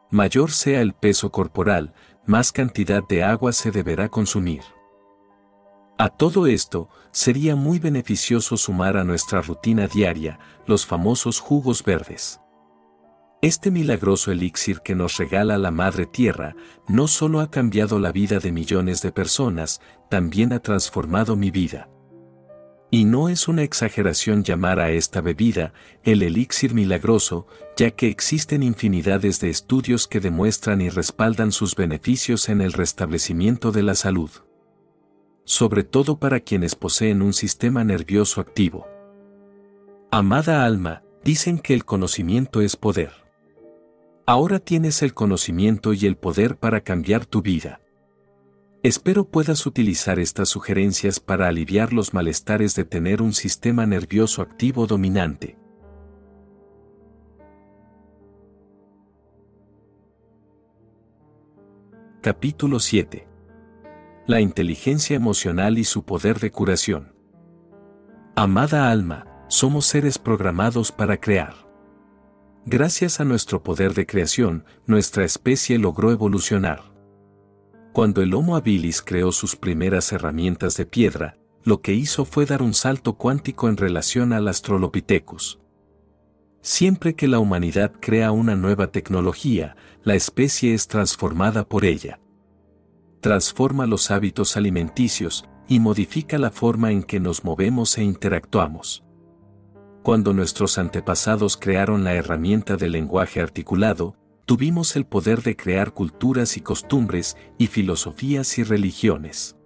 Mayor 0.10 0.50
sea 0.50 0.82
el 0.82 0.94
peso 0.94 1.32
corporal, 1.32 1.94
más 2.26 2.52
cantidad 2.52 3.04
de 3.08 3.24
agua 3.24 3.54
se 3.54 3.70
deberá 3.70 4.10
consumir. 4.10 4.64
A 6.00 6.10
todo 6.10 6.48
esto, 6.48 6.90
sería 7.12 7.56
muy 7.56 7.78
beneficioso 7.78 8.58
sumar 8.58 8.98
a 8.98 9.04
nuestra 9.04 9.44
rutina 9.44 9.88
diaria 9.88 10.40
los 10.66 10.88
famosos 10.88 11.40
jugos 11.40 11.84
verdes. 11.84 12.40
Este 13.42 13.70
milagroso 13.70 14.32
elixir 14.32 14.80
que 14.80 14.96
nos 14.96 15.18
regala 15.18 15.60
la 15.60 15.70
Madre 15.70 16.08
Tierra 16.08 16.56
no 16.88 17.08
solo 17.08 17.40
ha 17.40 17.52
cambiado 17.52 18.00
la 18.00 18.12
vida 18.12 18.40
de 18.40 18.52
millones 18.52 19.04
de 19.04 19.12
personas, 19.12 19.80
también 20.10 20.54
ha 20.54 20.60
transformado 20.60 21.36
mi 21.36 21.52
vida. 21.52 21.88
Y 22.90 23.06
no 23.06 23.30
es 23.30 23.48
una 23.48 23.62
exageración 23.62 24.44
llamar 24.44 24.80
a 24.80 24.90
esta 24.90 25.22
bebida 25.22 25.74
el 26.04 26.24
elixir 26.24 26.74
milagroso, 26.74 27.46
ya 27.76 27.92
que 27.92 28.08
existen 28.08 28.64
infinidades 28.64 29.40
de 29.40 29.52
estudios 29.52 30.08
que 30.08 30.20
demuestran 30.20 30.82
y 30.82 30.90
respaldan 30.90 31.52
sus 31.52 31.76
beneficios 31.76 32.50
en 32.50 32.60
el 32.60 32.74
restablecimiento 32.74 33.72
de 33.72 33.84
la 33.84 33.94
salud. 33.94 34.32
Sobre 35.44 35.84
todo 35.84 36.18
para 36.18 36.40
quienes 36.40 36.76
poseen 36.76 37.22
un 37.22 37.34
sistema 37.34 37.84
nervioso 37.84 38.42
activo. 38.42 38.88
Amada 40.10 40.66
alma, 40.66 41.04
dicen 41.24 41.60
que 41.60 41.76
el 41.76 41.86
conocimiento 41.86 42.62
es 42.62 42.76
poder. 42.76 43.27
Ahora 44.30 44.60
tienes 44.60 45.04
el 45.04 45.14
conocimiento 45.14 45.94
y 45.94 46.06
el 46.06 46.18
poder 46.18 46.58
para 46.58 46.82
cambiar 46.82 47.26
tu 47.26 47.42
vida. 47.42 47.80
Espero 48.84 49.24
puedas 49.24 49.66
utilizar 49.66 50.20
estas 50.20 50.50
sugerencias 50.50 51.22
para 51.22 51.48
aliviar 51.48 51.94
los 51.94 52.14
malestares 52.14 52.76
de 52.76 52.84
tener 52.84 53.22
un 53.22 53.32
sistema 53.32 53.86
nervioso 53.86 54.42
activo 54.42 54.86
dominante. 54.86 55.58
Capítulo 62.22 62.82
7. 62.82 63.26
La 64.26 64.42
inteligencia 64.42 65.16
emocional 65.16 65.78
y 65.78 65.86
su 65.86 66.04
poder 66.04 66.42
de 66.42 66.52
curación. 66.52 67.16
Amada 68.36 68.92
alma, 68.92 69.46
somos 69.48 69.86
seres 69.86 70.20
programados 70.20 70.92
para 70.92 71.16
crear. 71.16 71.67
Gracias 72.70 73.22
a 73.22 73.24
nuestro 73.24 73.64
poder 73.64 73.94
de 73.94 74.06
creación, 74.06 74.66
nuestra 74.88 75.24
especie 75.24 75.80
logró 75.80 76.12
evolucionar. 76.12 76.92
Cuando 77.94 78.22
el 78.22 78.34
Homo 78.34 78.58
habilis 78.58 79.02
creó 79.02 79.32
sus 79.32 79.56
primeras 79.56 80.12
herramientas 80.12 80.76
de 80.76 80.86
piedra, 80.86 81.38
lo 81.64 81.82
que 81.82 81.94
hizo 81.94 82.26
fue 82.26 82.46
dar 82.46 82.62
un 82.62 82.74
salto 82.74 83.14
cuántico 83.14 83.70
en 83.70 83.78
relación 83.78 84.34
al 84.34 84.50
Astrolopithecus. 84.50 85.62
Siempre 86.60 87.16
que 87.16 87.30
la 87.30 87.40
humanidad 87.40 87.94
crea 88.02 88.34
una 88.34 88.58
nueva 88.58 88.88
tecnología, 88.88 89.78
la 90.04 90.16
especie 90.16 90.74
es 90.74 90.90
transformada 90.90 91.64
por 91.70 91.86
ella. 91.86 92.20
Transforma 93.22 93.86
los 93.86 94.12
hábitos 94.12 94.58
alimenticios 94.58 95.46
y 95.70 95.80
modifica 95.80 96.38
la 96.38 96.52
forma 96.52 96.92
en 96.92 97.04
que 97.04 97.22
nos 97.22 97.46
movemos 97.46 97.98
e 97.98 98.04
interactuamos. 98.04 99.07
Cuando 100.08 100.32
nuestros 100.32 100.78
antepasados 100.78 101.58
crearon 101.58 102.06
la 102.06 102.14
herramienta 102.14 102.78
del 102.78 102.94
lenguaje 102.94 103.42
articulado, 103.42 104.16
tuvimos 104.46 104.96
el 104.96 105.06
poder 105.06 105.44
de 105.44 105.58
crear 105.58 105.94
culturas 105.94 106.56
y 106.56 106.62
costumbres 106.62 107.36
y 107.58 107.68
filosofías 107.68 108.58
y 108.58 108.64
religiones. 108.64 109.58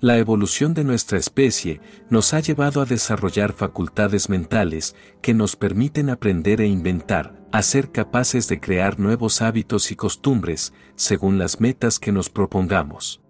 La 0.00 0.18
evolución 0.18 0.74
de 0.74 0.84
nuestra 0.84 1.16
especie 1.16 1.80
nos 2.10 2.34
ha 2.34 2.40
llevado 2.40 2.82
a 2.82 2.84
desarrollar 2.84 3.54
facultades 3.54 4.28
mentales 4.28 4.94
que 5.22 5.32
nos 5.32 5.56
permiten 5.56 6.10
aprender 6.10 6.60
e 6.60 6.66
inventar, 6.66 7.42
a 7.52 7.62
ser 7.62 7.90
capaces 7.90 8.48
de 8.48 8.60
crear 8.60 9.00
nuevos 9.00 9.40
hábitos 9.40 9.90
y 9.92 9.96
costumbres 9.96 10.74
según 10.94 11.38
las 11.38 11.58
metas 11.58 11.98
que 11.98 12.12
nos 12.12 12.28
propongamos. 12.28 13.22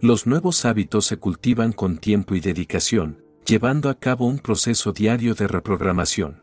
Los 0.00 0.28
nuevos 0.28 0.64
hábitos 0.64 1.06
se 1.06 1.16
cultivan 1.16 1.72
con 1.72 1.98
tiempo 1.98 2.36
y 2.36 2.40
dedicación, 2.40 3.21
llevando 3.46 3.88
a 3.90 3.98
cabo 3.98 4.26
un 4.26 4.38
proceso 4.38 4.92
diario 4.92 5.34
de 5.34 5.48
reprogramación. 5.48 6.42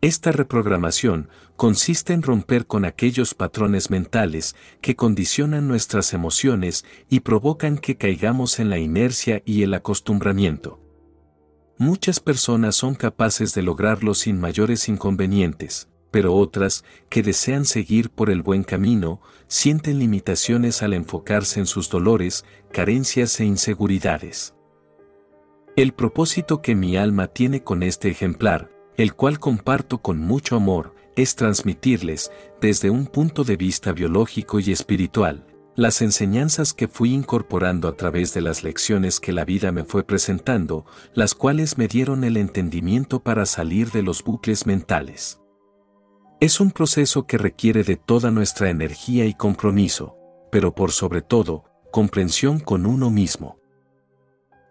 Esta 0.00 0.30
reprogramación 0.30 1.28
consiste 1.56 2.12
en 2.12 2.22
romper 2.22 2.66
con 2.66 2.84
aquellos 2.84 3.34
patrones 3.34 3.90
mentales 3.90 4.54
que 4.80 4.94
condicionan 4.94 5.66
nuestras 5.66 6.12
emociones 6.12 6.84
y 7.10 7.20
provocan 7.20 7.78
que 7.78 7.96
caigamos 7.96 8.60
en 8.60 8.70
la 8.70 8.78
inercia 8.78 9.42
y 9.44 9.64
el 9.64 9.74
acostumbramiento. 9.74 10.80
Muchas 11.78 12.20
personas 12.20 12.76
son 12.76 12.94
capaces 12.94 13.54
de 13.54 13.62
lograrlo 13.62 14.14
sin 14.14 14.38
mayores 14.38 14.88
inconvenientes, 14.88 15.88
pero 16.12 16.34
otras, 16.34 16.84
que 17.08 17.24
desean 17.24 17.64
seguir 17.64 18.10
por 18.10 18.30
el 18.30 18.42
buen 18.42 18.62
camino, 18.62 19.20
sienten 19.48 19.98
limitaciones 19.98 20.82
al 20.84 20.94
enfocarse 20.94 21.58
en 21.58 21.66
sus 21.66 21.90
dolores, 21.90 22.44
carencias 22.72 23.40
e 23.40 23.44
inseguridades. 23.44 24.54
El 25.78 25.92
propósito 25.92 26.60
que 26.60 26.74
mi 26.74 26.96
alma 26.96 27.28
tiene 27.28 27.62
con 27.62 27.84
este 27.84 28.08
ejemplar, 28.08 28.68
el 28.96 29.14
cual 29.14 29.38
comparto 29.38 29.98
con 30.02 30.18
mucho 30.18 30.56
amor, 30.56 30.96
es 31.14 31.36
transmitirles, 31.36 32.32
desde 32.60 32.90
un 32.90 33.06
punto 33.06 33.44
de 33.44 33.56
vista 33.56 33.92
biológico 33.92 34.58
y 34.58 34.72
espiritual, 34.72 35.46
las 35.76 36.02
enseñanzas 36.02 36.74
que 36.74 36.88
fui 36.88 37.14
incorporando 37.14 37.86
a 37.86 37.94
través 37.94 38.34
de 38.34 38.40
las 38.40 38.64
lecciones 38.64 39.20
que 39.20 39.32
la 39.32 39.44
vida 39.44 39.70
me 39.70 39.84
fue 39.84 40.02
presentando, 40.02 40.84
las 41.14 41.36
cuales 41.36 41.78
me 41.78 41.86
dieron 41.86 42.24
el 42.24 42.38
entendimiento 42.38 43.22
para 43.22 43.46
salir 43.46 43.92
de 43.92 44.02
los 44.02 44.24
bucles 44.24 44.66
mentales. 44.66 45.40
Es 46.40 46.58
un 46.58 46.72
proceso 46.72 47.28
que 47.28 47.38
requiere 47.38 47.84
de 47.84 47.94
toda 47.94 48.32
nuestra 48.32 48.68
energía 48.68 49.26
y 49.26 49.34
compromiso, 49.34 50.16
pero 50.50 50.74
por 50.74 50.90
sobre 50.90 51.22
todo, 51.22 51.66
comprensión 51.92 52.58
con 52.58 52.84
uno 52.84 53.10
mismo. 53.12 53.57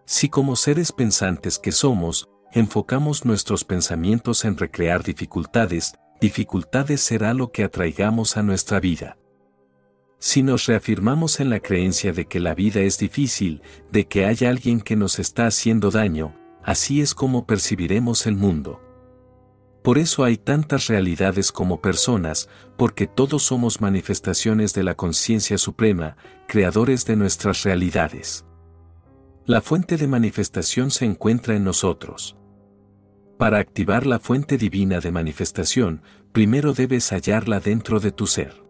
Si 0.10 0.30
como 0.30 0.56
seres 0.56 0.94
pensantes 0.94 1.60
que 1.60 1.74
somos, 1.74 2.30
enfocamos 2.54 3.26
nuestros 3.26 3.66
pensamientos 3.66 4.46
en 4.46 4.56
recrear 4.56 5.04
dificultades, 5.04 5.96
dificultades 6.22 7.02
será 7.02 7.34
lo 7.34 7.52
que 7.52 7.66
atraigamos 7.66 8.38
a 8.38 8.42
nuestra 8.42 8.80
vida. 8.80 9.18
Si 10.18 10.44
nos 10.44 10.66
reafirmamos 10.66 11.42
en 11.42 11.50
la 11.50 11.60
creencia 11.60 12.14
de 12.14 12.26
que 12.26 12.40
la 12.40 12.56
vida 12.56 12.80
es 12.80 12.98
difícil, 12.98 13.62
de 13.92 14.08
que 14.08 14.26
hay 14.26 14.48
alguien 14.48 14.80
que 14.80 14.96
nos 14.96 15.20
está 15.20 15.46
haciendo 15.46 15.92
daño, 15.92 16.34
así 16.64 17.02
es 17.02 17.14
como 17.14 17.46
percibiremos 17.46 18.28
el 18.28 18.38
mundo. 18.38 18.82
Por 19.84 19.98
eso 19.98 20.24
hay 20.24 20.38
tantas 20.38 20.88
realidades 20.88 21.52
como 21.52 21.82
personas, 21.82 22.48
porque 22.78 23.08
todos 23.08 23.44
somos 23.44 23.82
manifestaciones 23.82 24.74
de 24.74 24.84
la 24.84 24.96
conciencia 24.96 25.58
suprema, 25.58 26.16
creadores 26.48 27.06
de 27.06 27.18
nuestras 27.18 27.64
realidades. 27.64 28.47
La 29.48 29.62
fuente 29.62 29.96
de 29.96 30.10
manifestación 30.10 30.92
se 30.92 31.06
encuentra 31.06 31.56
en 31.56 31.64
nosotros. 31.64 32.36
Para 33.38 33.60
activar 33.60 34.06
la 34.06 34.20
fuente 34.20 34.58
divina 34.58 35.00
de 35.00 35.10
manifestación, 35.10 36.02
primero 36.34 36.74
debes 36.74 37.14
hallarla 37.14 37.62
dentro 37.62 38.02
de 38.02 38.12
tu 38.12 38.28
ser. 38.28 38.62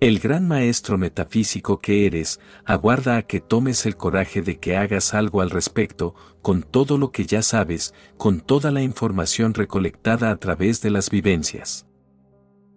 El 0.00 0.20
gran 0.20 0.48
maestro 0.48 0.96
metafísico 0.96 1.80
que 1.80 2.06
eres, 2.06 2.40
aguarda 2.64 3.18
a 3.18 3.22
que 3.24 3.42
tomes 3.42 3.84
el 3.84 3.98
coraje 3.98 4.40
de 4.40 4.58
que 4.58 4.74
hagas 4.78 5.12
algo 5.12 5.42
al 5.42 5.50
respecto, 5.50 6.14
con 6.40 6.62
todo 6.62 6.96
lo 6.96 7.12
que 7.12 7.26
ya 7.26 7.42
sabes, 7.42 7.92
con 8.16 8.40
toda 8.40 8.70
la 8.70 8.80
información 8.80 9.52
recolectada 9.52 10.30
a 10.30 10.36
través 10.38 10.80
de 10.80 10.92
las 10.92 11.10
vivencias. 11.10 11.86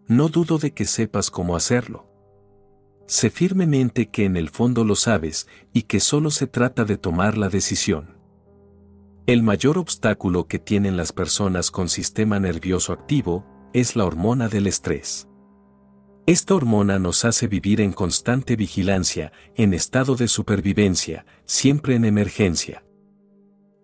No 0.08 0.28
dudo 0.28 0.58
de 0.58 0.74
que 0.74 0.84
sepas 0.84 1.32
cómo 1.32 1.56
hacerlo. 1.56 2.07
Sé 3.08 3.30
firmemente 3.30 4.10
que 4.10 4.26
en 4.26 4.36
el 4.36 4.50
fondo 4.50 4.84
lo 4.84 4.96
sabes 4.96 5.48
y 5.74 5.84
que 5.84 6.02
solo 6.02 6.30
se 6.30 6.46
trata 6.46 6.84
de 6.84 6.98
tomar 6.98 7.38
la 7.38 7.48
decisión. 7.48 8.18
El 9.26 9.44
mayor 9.44 9.78
obstáculo 9.78 10.48
que 10.48 10.60
tienen 10.60 10.98
las 10.98 11.14
personas 11.14 11.72
con 11.72 11.88
sistema 11.88 12.40
nervioso 12.40 12.92
activo 12.94 13.46
es 13.74 13.96
la 13.96 14.06
hormona 14.06 14.50
del 14.50 14.68
estrés. 14.68 15.28
Esta 16.26 16.56
hormona 16.56 17.00
nos 17.00 17.24
hace 17.24 17.48
vivir 17.48 17.80
en 17.80 17.94
constante 17.94 18.58
vigilancia, 18.58 19.32
en 19.56 19.74
estado 19.74 20.18
de 20.18 20.28
supervivencia, 20.28 21.26
siempre 21.46 21.96
en 21.96 22.04
emergencia. 22.04 22.84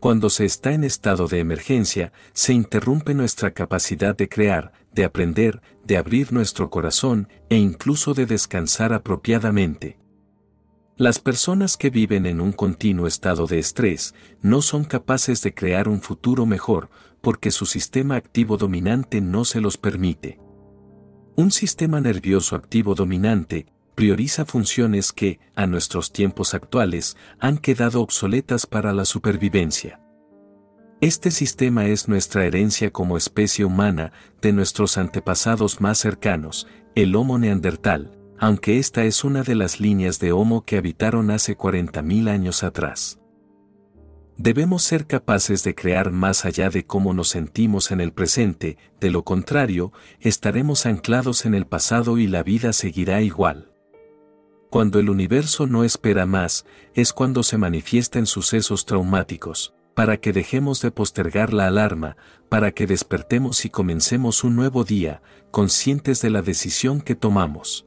Cuando 0.02 0.30
se 0.30 0.44
está 0.44 0.74
en 0.74 0.84
estado 0.84 1.30
de 1.30 1.40
emergencia, 1.40 2.12
se 2.34 2.52
interrumpe 2.52 3.14
nuestra 3.14 3.52
capacidad 3.52 4.18
de 4.18 4.28
crear, 4.28 4.74
de 4.94 5.06
aprender, 5.06 5.62
de 5.84 5.98
abrir 5.98 6.32
nuestro 6.32 6.70
corazón 6.70 7.28
e 7.50 7.58
incluso 7.58 8.14
de 8.14 8.26
descansar 8.26 8.94
apropiadamente. 8.94 9.98
Las 10.96 11.20
personas 11.20 11.76
que 11.76 11.90
viven 11.90 12.28
en 12.28 12.40
un 12.40 12.52
continuo 12.52 13.08
estado 13.08 13.48
de 13.48 13.58
estrés 13.58 14.14
no 14.42 14.62
son 14.62 14.84
capaces 14.84 15.42
de 15.42 15.54
crear 15.54 15.88
un 15.88 16.02
futuro 16.02 16.46
mejor, 16.46 16.90
porque 17.20 17.50
su 17.50 17.66
sistema 17.66 18.16
activo 18.16 18.58
dominante 18.58 19.20
no 19.20 19.44
se 19.44 19.60
los 19.60 19.78
permite. 19.78 20.40
Un 21.36 21.50
sistema 21.50 22.00
nervioso 22.00 22.56
activo 22.56 22.94
dominante 22.94 23.66
prioriza 23.96 24.46
funciones 24.46 25.12
que, 25.12 25.40
a 25.56 25.66
nuestros 25.66 26.12
tiempos 26.12 26.54
actuales, 26.54 27.18
han 27.40 27.58
quedado 27.58 28.02
obsoletas 28.02 28.68
para 28.68 28.94
la 28.94 29.06
supervivencia. 29.06 30.03
Este 31.04 31.32
sistema 31.32 31.88
es 31.88 32.08
nuestra 32.08 32.46
herencia 32.46 32.90
como 32.90 33.18
especie 33.18 33.66
humana 33.66 34.14
de 34.42 34.54
nuestros 34.54 34.98
antepasados 34.98 35.82
más 35.82 35.98
cercanos, 35.98 36.66
el 36.96 37.18
Homo 37.18 37.38
neandertal, 37.38 38.18
aunque 38.40 38.80
esta 38.80 39.04
es 39.04 39.26
una 39.26 39.44
de 39.44 39.54
las 39.56 39.82
líneas 39.82 40.20
de 40.20 40.32
Homo 40.32 40.64
que 40.64 40.78
habitaron 40.78 41.30
hace 41.30 41.58
40.000 41.58 42.30
años 42.30 42.64
atrás. 42.64 43.20
Debemos 44.38 44.84
ser 44.84 45.06
capaces 45.06 45.66
de 45.66 45.76
crear 45.76 46.10
más 46.10 46.46
allá 46.46 46.70
de 46.70 46.86
cómo 46.86 47.14
nos 47.14 47.28
sentimos 47.28 47.92
en 47.92 48.00
el 48.00 48.14
presente, 48.14 48.78
de 49.02 49.12
lo 49.12 49.26
contrario, 49.26 49.92
estaremos 50.22 50.86
anclados 50.86 51.46
en 51.46 51.54
el 51.54 51.66
pasado 51.66 52.18
y 52.18 52.28
la 52.28 52.44
vida 52.44 52.72
seguirá 52.72 53.22
igual. 53.22 53.74
Cuando 54.70 55.00
el 55.00 55.10
universo 55.10 55.68
no 55.68 55.84
espera 55.84 56.26
más, 56.26 56.66
es 56.94 57.12
cuando 57.12 57.44
se 57.44 57.58
manifiesta 57.58 58.20
en 58.20 58.26
sucesos 58.26 58.86
traumáticos, 58.86 59.74
para 59.94 60.18
que 60.18 60.34
dejemos 60.34 60.82
de 60.82 60.92
postergar 60.92 61.54
la 61.54 61.68
alarma, 61.68 62.18
para 62.50 62.72
que 62.72 62.88
despertemos 62.88 63.66
y 63.66 63.70
comencemos 63.70 64.44
un 64.44 64.56
nuevo 64.56 64.84
día, 64.84 65.22
conscientes 65.52 66.22
de 66.22 66.30
la 66.30 66.42
decisión 66.42 67.02
que 67.02 67.16
tomamos. 67.16 67.86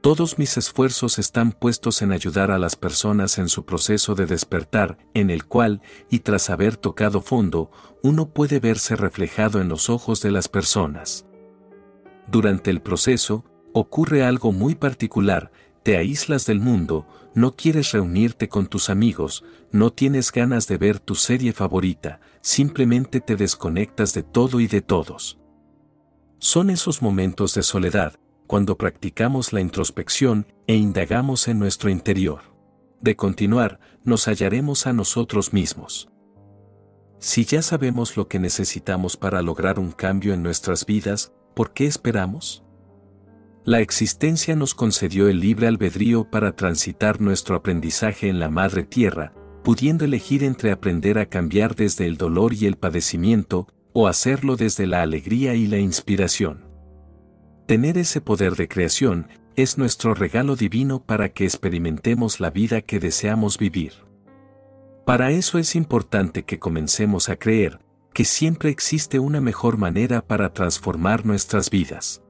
Todos 0.00 0.38
mis 0.38 0.56
esfuerzos 0.56 1.18
están 1.18 1.52
puestos 1.52 2.00
en 2.00 2.12
ayudar 2.12 2.50
a 2.50 2.58
las 2.58 2.74
personas 2.74 3.36
en 3.36 3.50
su 3.50 3.66
proceso 3.66 4.14
de 4.14 4.24
despertar, 4.24 4.96
en 5.12 5.28
el 5.28 5.44
cual, 5.44 5.82
y 6.08 6.20
tras 6.20 6.48
haber 6.48 6.78
tocado 6.78 7.20
fondo, 7.20 7.70
uno 8.02 8.30
puede 8.30 8.60
verse 8.60 8.96
reflejado 8.96 9.60
en 9.60 9.68
los 9.68 9.90
ojos 9.90 10.22
de 10.22 10.30
las 10.30 10.48
personas. 10.48 11.26
Durante 12.28 12.70
el 12.70 12.80
proceso, 12.80 13.44
ocurre 13.74 14.24
algo 14.24 14.52
muy 14.52 14.74
particular, 14.74 15.52
te 15.82 15.98
aíslas 15.98 16.46
del 16.46 16.60
mundo, 16.60 17.06
no 17.34 17.54
quieres 17.54 17.92
reunirte 17.92 18.48
con 18.48 18.66
tus 18.66 18.90
amigos, 18.90 19.44
no 19.70 19.92
tienes 19.92 20.32
ganas 20.32 20.66
de 20.66 20.78
ver 20.78 20.98
tu 20.98 21.14
serie 21.14 21.52
favorita, 21.52 22.20
simplemente 22.40 23.20
te 23.20 23.36
desconectas 23.36 24.14
de 24.14 24.22
todo 24.22 24.60
y 24.60 24.66
de 24.66 24.82
todos. 24.82 25.38
Son 26.38 26.70
esos 26.70 27.02
momentos 27.02 27.54
de 27.54 27.62
soledad, 27.62 28.14
cuando 28.46 28.76
practicamos 28.76 29.52
la 29.52 29.60
introspección 29.60 30.46
e 30.66 30.74
indagamos 30.74 31.46
en 31.46 31.58
nuestro 31.58 31.90
interior. 31.90 32.40
De 33.00 33.14
continuar, 33.14 33.78
nos 34.02 34.26
hallaremos 34.26 34.86
a 34.86 34.92
nosotros 34.92 35.52
mismos. 35.52 36.10
Si 37.18 37.44
ya 37.44 37.62
sabemos 37.62 38.16
lo 38.16 38.28
que 38.28 38.38
necesitamos 38.38 39.16
para 39.16 39.42
lograr 39.42 39.78
un 39.78 39.92
cambio 39.92 40.34
en 40.34 40.42
nuestras 40.42 40.86
vidas, 40.86 41.32
¿por 41.54 41.72
qué 41.72 41.86
esperamos? 41.86 42.64
La 43.64 43.80
existencia 43.80 44.56
nos 44.56 44.74
concedió 44.74 45.28
el 45.28 45.40
libre 45.40 45.66
albedrío 45.66 46.24
para 46.24 46.56
transitar 46.56 47.20
nuestro 47.20 47.56
aprendizaje 47.56 48.28
en 48.28 48.40
la 48.40 48.48
madre 48.48 48.84
tierra, 48.84 49.34
pudiendo 49.62 50.06
elegir 50.06 50.44
entre 50.44 50.72
aprender 50.72 51.18
a 51.18 51.26
cambiar 51.26 51.74
desde 51.74 52.06
el 52.06 52.16
dolor 52.16 52.54
y 52.54 52.64
el 52.64 52.76
padecimiento, 52.76 53.68
o 53.92 54.08
hacerlo 54.08 54.56
desde 54.56 54.86
la 54.86 55.02
alegría 55.02 55.54
y 55.54 55.66
la 55.66 55.78
inspiración. 55.78 56.64
Tener 57.66 57.98
ese 57.98 58.22
poder 58.22 58.54
de 58.56 58.66
creación 58.66 59.28
es 59.56 59.76
nuestro 59.76 60.14
regalo 60.14 60.56
divino 60.56 61.04
para 61.04 61.28
que 61.28 61.44
experimentemos 61.44 62.40
la 62.40 62.50
vida 62.50 62.80
que 62.80 62.98
deseamos 62.98 63.58
vivir. 63.58 63.92
Para 65.04 65.32
eso 65.32 65.58
es 65.58 65.76
importante 65.76 66.44
que 66.44 66.58
comencemos 66.58 67.28
a 67.28 67.36
creer 67.36 67.80
que 68.14 68.24
siempre 68.24 68.70
existe 68.70 69.18
una 69.18 69.40
mejor 69.40 69.76
manera 69.76 70.26
para 70.26 70.52
transformar 70.54 71.26
nuestras 71.26 71.68
vidas. 71.68 72.22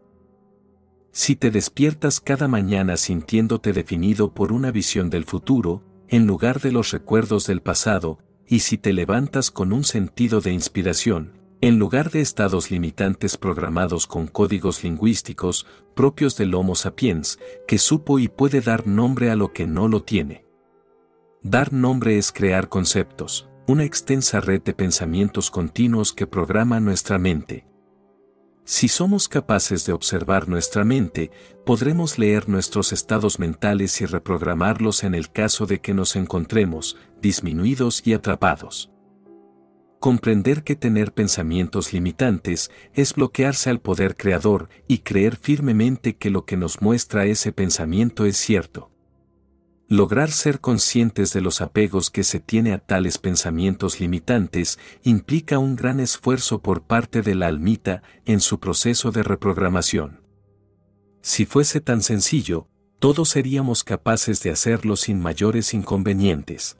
Si 1.12 1.34
te 1.34 1.50
despiertas 1.50 2.20
cada 2.20 2.46
mañana 2.46 2.96
sintiéndote 2.96 3.72
definido 3.72 4.32
por 4.32 4.52
una 4.52 4.70
visión 4.70 5.10
del 5.10 5.24
futuro, 5.24 5.82
en 6.08 6.26
lugar 6.26 6.60
de 6.60 6.72
los 6.72 6.92
recuerdos 6.92 7.46
del 7.46 7.62
pasado, 7.62 8.18
y 8.46 8.60
si 8.60 8.78
te 8.78 8.92
levantas 8.92 9.50
con 9.50 9.72
un 9.72 9.84
sentido 9.84 10.40
de 10.40 10.52
inspiración, 10.52 11.40
en 11.60 11.78
lugar 11.78 12.10
de 12.10 12.20
estados 12.20 12.70
limitantes 12.70 13.36
programados 13.36 14.06
con 14.06 14.26
códigos 14.26 14.82
lingüísticos 14.82 15.66
propios 15.94 16.36
del 16.36 16.54
Homo 16.54 16.74
sapiens, 16.74 17.38
que 17.68 17.78
supo 17.78 18.18
y 18.18 18.28
puede 18.28 18.60
dar 18.60 18.86
nombre 18.86 19.30
a 19.30 19.36
lo 19.36 19.52
que 19.52 19.66
no 19.66 19.88
lo 19.88 20.02
tiene. 20.02 20.46
Dar 21.42 21.72
nombre 21.72 22.18
es 22.18 22.32
crear 22.32 22.68
conceptos, 22.68 23.48
una 23.66 23.84
extensa 23.84 24.40
red 24.40 24.62
de 24.62 24.74
pensamientos 24.74 25.50
continuos 25.50 26.12
que 26.12 26.26
programa 26.26 26.80
nuestra 26.80 27.18
mente. 27.18 27.69
Si 28.64 28.88
somos 28.88 29.28
capaces 29.28 29.84
de 29.86 29.92
observar 29.92 30.48
nuestra 30.48 30.84
mente, 30.84 31.30
podremos 31.66 32.18
leer 32.18 32.48
nuestros 32.48 32.92
estados 32.92 33.38
mentales 33.38 34.00
y 34.00 34.06
reprogramarlos 34.06 35.02
en 35.02 35.14
el 35.14 35.30
caso 35.30 35.66
de 35.66 35.80
que 35.80 35.94
nos 35.94 36.14
encontremos 36.16 36.96
disminuidos 37.20 38.02
y 38.06 38.12
atrapados. 38.12 38.90
Comprender 39.98 40.62
que 40.62 40.76
tener 40.76 41.12
pensamientos 41.12 41.92
limitantes 41.92 42.70
es 42.94 43.12
bloquearse 43.14 43.68
al 43.68 43.80
poder 43.80 44.16
creador 44.16 44.70
y 44.88 44.98
creer 44.98 45.36
firmemente 45.36 46.16
que 46.16 46.30
lo 46.30 46.46
que 46.46 46.56
nos 46.56 46.80
muestra 46.80 47.26
ese 47.26 47.52
pensamiento 47.52 48.24
es 48.24 48.38
cierto. 48.38 48.90
Lograr 49.92 50.30
ser 50.30 50.60
conscientes 50.60 51.32
de 51.32 51.40
los 51.40 51.60
apegos 51.60 52.10
que 52.10 52.22
se 52.22 52.38
tiene 52.38 52.72
a 52.72 52.78
tales 52.78 53.18
pensamientos 53.18 53.98
limitantes 53.98 54.78
implica 55.02 55.58
un 55.58 55.74
gran 55.74 55.98
esfuerzo 55.98 56.62
por 56.62 56.82
parte 56.82 57.22
de 57.22 57.34
la 57.34 57.48
almita 57.48 58.04
en 58.24 58.38
su 58.38 58.60
proceso 58.60 59.10
de 59.10 59.24
reprogramación. 59.24 60.20
Si 61.22 61.44
fuese 61.44 61.80
tan 61.80 62.02
sencillo, 62.02 62.68
todos 63.00 63.30
seríamos 63.30 63.82
capaces 63.82 64.40
de 64.44 64.52
hacerlo 64.52 64.94
sin 64.94 65.20
mayores 65.20 65.74
inconvenientes. 65.74 66.78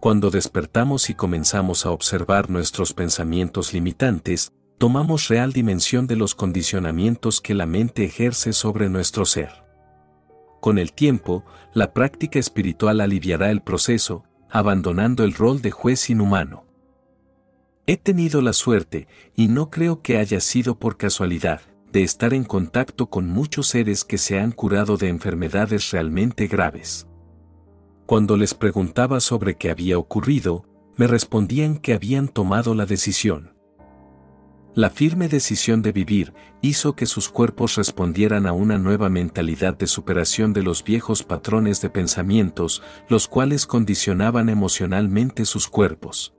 Cuando 0.00 0.30
despertamos 0.30 1.10
y 1.10 1.14
comenzamos 1.14 1.84
a 1.84 1.90
observar 1.90 2.48
nuestros 2.48 2.94
pensamientos 2.94 3.74
limitantes, 3.74 4.54
tomamos 4.78 5.28
real 5.28 5.52
dimensión 5.52 6.06
de 6.06 6.16
los 6.16 6.34
condicionamientos 6.34 7.42
que 7.42 7.52
la 7.52 7.66
mente 7.66 8.02
ejerce 8.02 8.54
sobre 8.54 8.88
nuestro 8.88 9.26
ser. 9.26 9.61
Con 10.62 10.78
el 10.78 10.92
tiempo, 10.92 11.44
la 11.74 11.92
práctica 11.92 12.38
espiritual 12.38 13.00
aliviará 13.00 13.50
el 13.50 13.62
proceso, 13.62 14.22
abandonando 14.48 15.24
el 15.24 15.34
rol 15.34 15.60
de 15.60 15.72
juez 15.72 16.08
inhumano. 16.08 16.66
He 17.88 17.96
tenido 17.96 18.40
la 18.42 18.52
suerte, 18.52 19.08
y 19.34 19.48
no 19.48 19.70
creo 19.70 20.02
que 20.02 20.18
haya 20.18 20.38
sido 20.38 20.78
por 20.78 20.96
casualidad, 20.96 21.62
de 21.90 22.04
estar 22.04 22.32
en 22.32 22.44
contacto 22.44 23.10
con 23.10 23.26
muchos 23.26 23.66
seres 23.66 24.04
que 24.04 24.18
se 24.18 24.38
han 24.38 24.52
curado 24.52 24.96
de 24.96 25.08
enfermedades 25.08 25.90
realmente 25.90 26.46
graves. 26.46 27.08
Cuando 28.06 28.36
les 28.36 28.54
preguntaba 28.54 29.18
sobre 29.18 29.56
qué 29.56 29.68
había 29.68 29.98
ocurrido, 29.98 30.64
me 30.96 31.08
respondían 31.08 31.76
que 31.76 31.92
habían 31.92 32.28
tomado 32.28 32.76
la 32.76 32.86
decisión. 32.86 33.51
La 34.74 34.88
firme 34.88 35.28
decisión 35.28 35.82
de 35.82 35.92
vivir 35.92 36.32
hizo 36.62 36.96
que 36.96 37.04
sus 37.04 37.28
cuerpos 37.28 37.74
respondieran 37.74 38.46
a 38.46 38.54
una 38.54 38.78
nueva 38.78 39.10
mentalidad 39.10 39.76
de 39.76 39.86
superación 39.86 40.54
de 40.54 40.62
los 40.62 40.82
viejos 40.82 41.22
patrones 41.24 41.82
de 41.82 41.90
pensamientos, 41.90 42.82
los 43.10 43.28
cuales 43.28 43.66
condicionaban 43.66 44.48
emocionalmente 44.48 45.44
sus 45.44 45.68
cuerpos. 45.68 46.34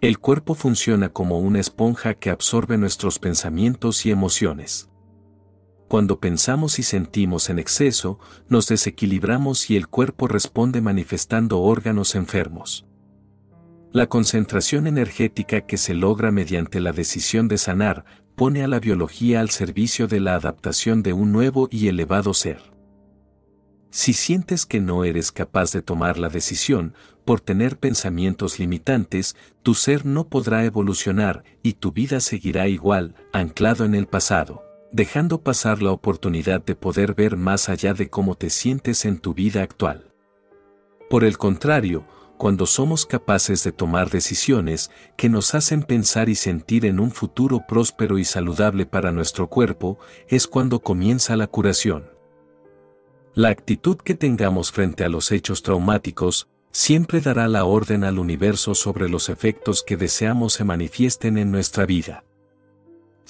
El 0.00 0.18
cuerpo 0.18 0.54
funciona 0.54 1.10
como 1.10 1.38
una 1.38 1.60
esponja 1.60 2.14
que 2.14 2.30
absorbe 2.30 2.76
nuestros 2.76 3.20
pensamientos 3.20 4.04
y 4.04 4.10
emociones. 4.10 4.90
Cuando 5.86 6.18
pensamos 6.18 6.80
y 6.80 6.82
sentimos 6.82 7.50
en 7.50 7.60
exceso, 7.60 8.18
nos 8.48 8.66
desequilibramos 8.66 9.70
y 9.70 9.76
el 9.76 9.86
cuerpo 9.86 10.26
responde 10.26 10.80
manifestando 10.80 11.60
órganos 11.60 12.16
enfermos. 12.16 12.87
La 13.98 14.06
concentración 14.06 14.86
energética 14.86 15.62
que 15.62 15.76
se 15.76 15.92
logra 15.92 16.30
mediante 16.30 16.78
la 16.78 16.92
decisión 16.92 17.48
de 17.48 17.58
sanar 17.58 18.04
pone 18.36 18.62
a 18.62 18.68
la 18.68 18.78
biología 18.78 19.40
al 19.40 19.50
servicio 19.50 20.06
de 20.06 20.20
la 20.20 20.36
adaptación 20.36 21.02
de 21.02 21.12
un 21.12 21.32
nuevo 21.32 21.66
y 21.68 21.88
elevado 21.88 22.32
ser. 22.32 22.60
Si 23.90 24.12
sientes 24.12 24.66
que 24.66 24.78
no 24.78 25.02
eres 25.02 25.32
capaz 25.32 25.72
de 25.72 25.82
tomar 25.82 26.16
la 26.16 26.28
decisión, 26.28 26.94
por 27.24 27.40
tener 27.40 27.76
pensamientos 27.76 28.60
limitantes, 28.60 29.34
tu 29.64 29.74
ser 29.74 30.06
no 30.06 30.28
podrá 30.28 30.64
evolucionar 30.64 31.42
y 31.64 31.72
tu 31.72 31.90
vida 31.90 32.20
seguirá 32.20 32.68
igual, 32.68 33.16
anclado 33.32 33.84
en 33.84 33.96
el 33.96 34.06
pasado 34.06 34.62
dejando 34.92 35.42
pasar 35.42 35.82
la 35.82 35.90
oportunidad 35.90 36.64
de 36.64 36.76
poder 36.76 37.14
ver 37.14 37.36
más 37.36 37.68
allá 37.68 37.94
de 37.94 38.08
cómo 38.08 38.36
te 38.36 38.48
sientes 38.48 39.04
en 39.04 39.18
tu 39.18 39.34
vida 39.34 39.62
actual. 39.62 40.14
Por 41.10 41.24
el 41.24 41.36
contrario, 41.36 42.06
cuando 42.38 42.64
somos 42.64 43.04
capaces 43.04 43.62
de 43.64 43.72
tomar 43.72 44.08
decisiones 44.08 44.90
que 45.16 45.28
nos 45.28 45.54
hacen 45.54 45.82
pensar 45.82 46.28
y 46.28 46.36
sentir 46.36 46.86
en 46.86 47.00
un 47.00 47.10
futuro 47.10 47.66
próspero 47.68 48.18
y 48.18 48.24
saludable 48.24 48.86
para 48.86 49.12
nuestro 49.12 49.48
cuerpo, 49.48 49.98
es 50.28 50.46
cuando 50.46 50.80
comienza 50.80 51.36
la 51.36 51.48
curación. 51.48 52.10
La 53.34 53.50
actitud 53.50 53.98
que 53.98 54.14
tengamos 54.14 54.72
frente 54.72 55.04
a 55.04 55.08
los 55.08 55.30
hechos 55.32 55.62
traumáticos 55.62 56.48
siempre 56.70 57.20
dará 57.20 57.48
la 57.48 57.64
orden 57.64 58.04
al 58.04 58.18
universo 58.18 58.74
sobre 58.74 59.08
los 59.08 59.28
efectos 59.28 59.82
que 59.82 59.96
deseamos 59.96 60.54
se 60.54 60.64
manifiesten 60.64 61.38
en 61.38 61.50
nuestra 61.50 61.86
vida. 61.86 62.24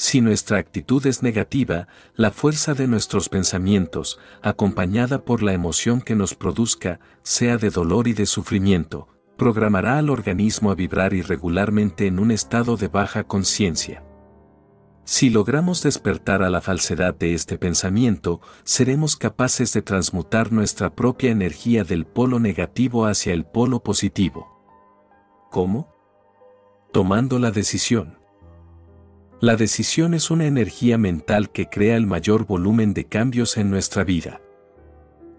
Si 0.01 0.21
nuestra 0.21 0.59
actitud 0.59 1.05
es 1.09 1.25
negativa, 1.25 1.89
la 2.15 2.31
fuerza 2.31 2.73
de 2.73 2.87
nuestros 2.87 3.29
pensamientos, 3.29 4.21
acompañada 4.43 5.25
por 5.25 5.43
la 5.43 5.55
emoción 5.55 6.01
que 6.03 6.15
nos 6.15 6.37
produzca, 6.37 7.01
sea 7.25 7.57
de 7.57 7.71
dolor 7.71 8.07
y 8.07 8.13
de 8.13 8.27
sufrimiento, 8.27 9.09
programará 9.37 9.99
al 9.99 10.09
organismo 10.09 10.71
a 10.71 10.77
vibrar 10.77 11.15
irregularmente 11.15 12.07
en 12.07 12.21
un 12.21 12.31
estado 12.31 12.77
de 12.77 12.87
baja 12.87 13.25
conciencia. 13.25 14.05
Si 15.03 15.31
logramos 15.31 15.83
despertar 15.83 16.45
a 16.45 16.51
la 16.51 16.61
falsedad 16.61 17.17
de 17.17 17.35
este 17.35 17.59
pensamiento, 17.59 18.41
seremos 18.63 19.17
capaces 19.17 19.73
de 19.73 19.83
transmutar 19.83 20.53
nuestra 20.53 20.95
propia 20.95 21.33
energía 21.33 21.83
del 21.83 22.07
polo 22.07 22.39
negativo 22.39 23.05
hacia 23.07 23.33
el 23.33 23.45
polo 23.45 23.83
positivo. 23.83 24.47
¿Cómo? 25.51 25.93
Tomando 26.93 27.41
la 27.41 27.51
decisión. 27.51 28.18
La 29.41 29.55
decisión 29.55 30.15
es 30.15 30.33
una 30.33 30.47
energía 30.47 30.99
mental 30.99 31.51
que 31.51 31.69
crea 31.69 31.97
el 31.97 32.09
mayor 32.09 32.45
volumen 32.45 32.93
de 32.93 33.05
cambios 33.05 33.57
en 33.57 33.71
nuestra 33.71 34.03
vida. 34.03 34.41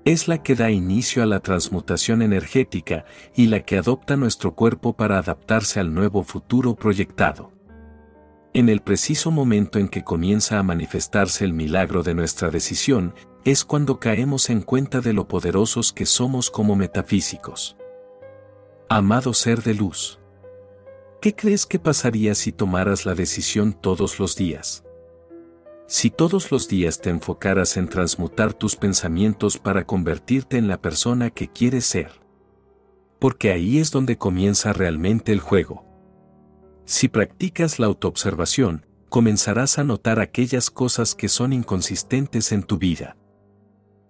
Es 0.05 0.29
la 0.29 0.41
que 0.41 0.55
da 0.55 0.71
inicio 0.71 1.21
a 1.21 1.25
la 1.25 1.41
transmutación 1.41 2.21
energética 2.21 3.03
y 3.35 3.47
la 3.47 3.59
que 3.59 3.77
adopta 3.77 4.15
nuestro 4.15 4.55
cuerpo 4.55 4.95
para 4.95 5.19
adaptarse 5.19 5.81
al 5.81 5.93
nuevo 5.93 6.23
futuro 6.23 6.75
proyectado. 6.75 7.51
En 8.53 8.69
el 8.69 8.79
preciso 8.79 9.31
momento 9.31 9.79
en 9.79 9.89
que 9.89 10.05
comienza 10.05 10.59
a 10.59 10.63
manifestarse 10.63 11.43
el 11.43 11.51
milagro 11.51 12.01
de 12.01 12.13
nuestra 12.13 12.49
decisión, 12.49 13.13
es 13.43 13.65
cuando 13.65 13.99
caemos 13.99 14.49
en 14.49 14.61
cuenta 14.61 15.01
de 15.01 15.11
lo 15.11 15.27
poderosos 15.27 15.91
que 15.91 16.05
somos 16.05 16.49
como 16.49 16.77
metafísicos. 16.77 17.75
Amado 18.87 19.33
ser 19.33 19.61
de 19.61 19.73
luz. 19.73 20.18
¿Qué 21.21 21.35
crees 21.35 21.65
que 21.65 21.79
pasaría 21.79 22.33
si 22.33 22.53
tomaras 22.53 23.05
la 23.05 23.13
decisión 23.13 23.73
todos 23.73 24.19
los 24.19 24.37
días? 24.37 24.85
Si 25.85 26.09
todos 26.09 26.49
los 26.49 26.69
días 26.69 27.01
te 27.01 27.09
enfocaras 27.09 27.75
en 27.75 27.89
transmutar 27.89 28.53
tus 28.53 28.77
pensamientos 28.77 29.57
para 29.57 29.85
convertirte 29.85 30.55
en 30.55 30.69
la 30.69 30.81
persona 30.81 31.29
que 31.29 31.49
quieres 31.49 31.85
ser. 31.85 32.11
Porque 33.19 33.51
ahí 33.51 33.79
es 33.79 33.91
donde 33.91 34.17
comienza 34.17 34.71
realmente 34.71 35.33
el 35.33 35.41
juego. 35.41 35.83
Si 36.85 37.09
practicas 37.09 37.79
la 37.79 37.87
autoobservación, 37.87 38.85
comenzarás 39.09 39.77
a 39.77 39.83
notar 39.83 40.21
aquellas 40.21 40.69
cosas 40.69 41.15
que 41.15 41.27
son 41.27 41.51
inconsistentes 41.51 42.53
en 42.53 42.63
tu 42.63 42.77
vida. 42.77 43.17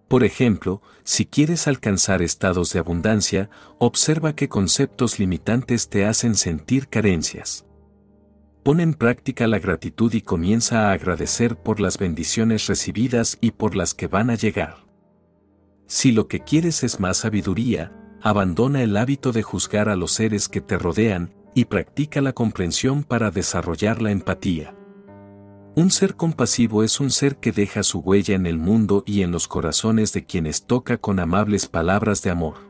Por 0.09 0.23
ejemplo, 0.23 0.81
si 1.03 1.27
quieres 1.27 1.67
alcanzar 1.67 2.23
estados 2.23 2.73
de 2.73 2.79
abundancia, 2.79 3.51
observa 3.77 4.35
qué 4.35 4.49
conceptos 4.49 5.19
limitantes 5.19 5.87
te 5.87 6.05
hacen 6.05 6.33
sentir 6.35 6.87
carencias. 6.87 7.67
Pon 8.63 8.79
en 8.79 8.95
práctica 8.95 9.47
la 9.47 9.59
gratitud 9.59 10.11
y 10.13 10.21
comienza 10.21 10.89
a 10.89 10.93
agradecer 10.93 11.57
por 11.57 11.79
las 11.79 11.99
bendiciones 11.99 12.65
recibidas 12.65 13.37
y 13.39 13.51
por 13.51 13.75
las 13.75 13.93
que 13.93 14.07
van 14.07 14.31
a 14.31 14.35
llegar. 14.35 14.77
Si 15.85 16.11
lo 16.11 16.27
que 16.27 16.39
quieres 16.39 16.83
es 16.83 16.99
más 16.99 17.17
sabiduría, 17.17 17.93
abandona 18.21 18.81
el 18.81 18.97
hábito 18.97 19.31
de 19.31 19.43
juzgar 19.43 19.89
a 19.89 19.95
los 19.95 20.11
seres 20.11 20.49
que 20.49 20.59
te 20.59 20.79
rodean 20.79 21.35
y 21.53 21.65
practica 21.65 22.19
la 22.21 22.33
comprensión 22.33 23.03
para 23.03 23.29
desarrollar 23.29 24.01
la 24.01 24.09
empatía. 24.09 24.75
Un 25.75 25.91
ser 25.91 26.15
compasivo 26.15 26.83
es 26.83 26.99
un 26.99 27.11
ser 27.11 27.37
que 27.37 27.51
deja 27.51 27.83
su 27.83 27.99
huella 27.99 28.35
en 28.35 28.45
el 28.45 28.57
mundo 28.57 29.03
y 29.05 29.21
en 29.21 29.31
los 29.31 29.47
corazones 29.47 30.11
de 30.13 30.25
quienes 30.25 30.63
toca 30.65 30.97
con 30.97 31.19
amables 31.19 31.67
palabras 31.67 32.21
de 32.21 32.31
amor. 32.31 32.69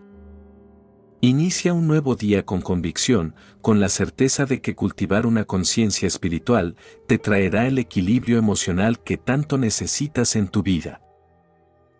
Inicia 1.21 1.73
un 1.73 1.87
nuevo 1.87 2.15
día 2.15 2.45
con 2.45 2.61
convicción, 2.61 3.35
con 3.61 3.79
la 3.79 3.89
certeza 3.89 4.45
de 4.45 4.61
que 4.61 4.75
cultivar 4.75 5.25
una 5.25 5.43
conciencia 5.43 6.07
espiritual 6.07 6.75
te 7.07 7.17
traerá 7.17 7.67
el 7.67 7.77
equilibrio 7.77 8.37
emocional 8.37 8.99
que 9.03 9.17
tanto 9.17 9.57
necesitas 9.57 10.35
en 10.35 10.47
tu 10.47 10.63
vida. 10.63 11.01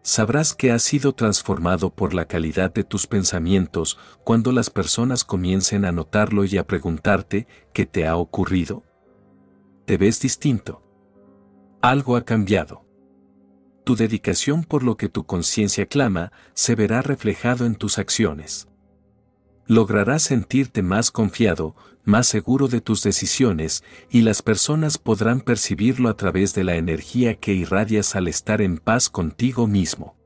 Sabrás 0.02 0.54
que 0.54 0.72
has 0.72 0.84
sido 0.84 1.14
transformado 1.14 1.94
por 1.94 2.14
la 2.14 2.26
calidad 2.26 2.74
de 2.74 2.84
tus 2.84 3.08
pensamientos 3.08 3.98
cuando 4.24 4.52
las 4.52 4.70
personas 4.70 5.26
comiencen 5.26 5.84
a 5.84 5.92
notarlo 5.92 6.46
y 6.46 6.58
a 6.58 6.66
preguntarte 6.66 7.48
qué 7.74 7.86
te 7.86 8.08
ha 8.08 8.16
ocurrido. 8.16 8.84
¿Te 9.86 9.98
ves 9.98 10.22
distinto? 10.22 10.89
Algo 11.82 12.18
ha 12.18 12.26
cambiado. 12.26 12.86
Tu 13.86 13.96
dedicación 13.96 14.66
por 14.66 14.84
lo 14.84 14.98
que 14.98 15.08
tu 15.08 15.26
conciencia 15.26 15.86
clama 15.86 16.34
se 16.54 16.76
verá 16.76 17.02
reflejado 17.02 17.66
en 17.66 17.76
tus 17.76 18.00
acciones. 18.00 18.68
Lograrás 19.66 20.24
sentirte 20.24 20.84
más 20.84 21.10
confiado, 21.10 21.78
más 22.04 22.28
seguro 22.28 22.68
de 22.68 22.82
tus 22.82 23.02
decisiones, 23.02 23.86
y 24.10 24.24
las 24.24 24.42
personas 24.42 24.98
podrán 24.98 25.40
percibirlo 25.40 26.10
a 26.10 26.18
través 26.18 26.54
de 26.54 26.66
la 26.66 26.76
energía 26.76 27.36
que 27.36 27.54
irradias 27.54 28.14
al 28.18 28.28
estar 28.28 28.62
en 28.62 28.80
paz 28.80 29.10
contigo 29.10 29.66
mismo. 29.66 30.18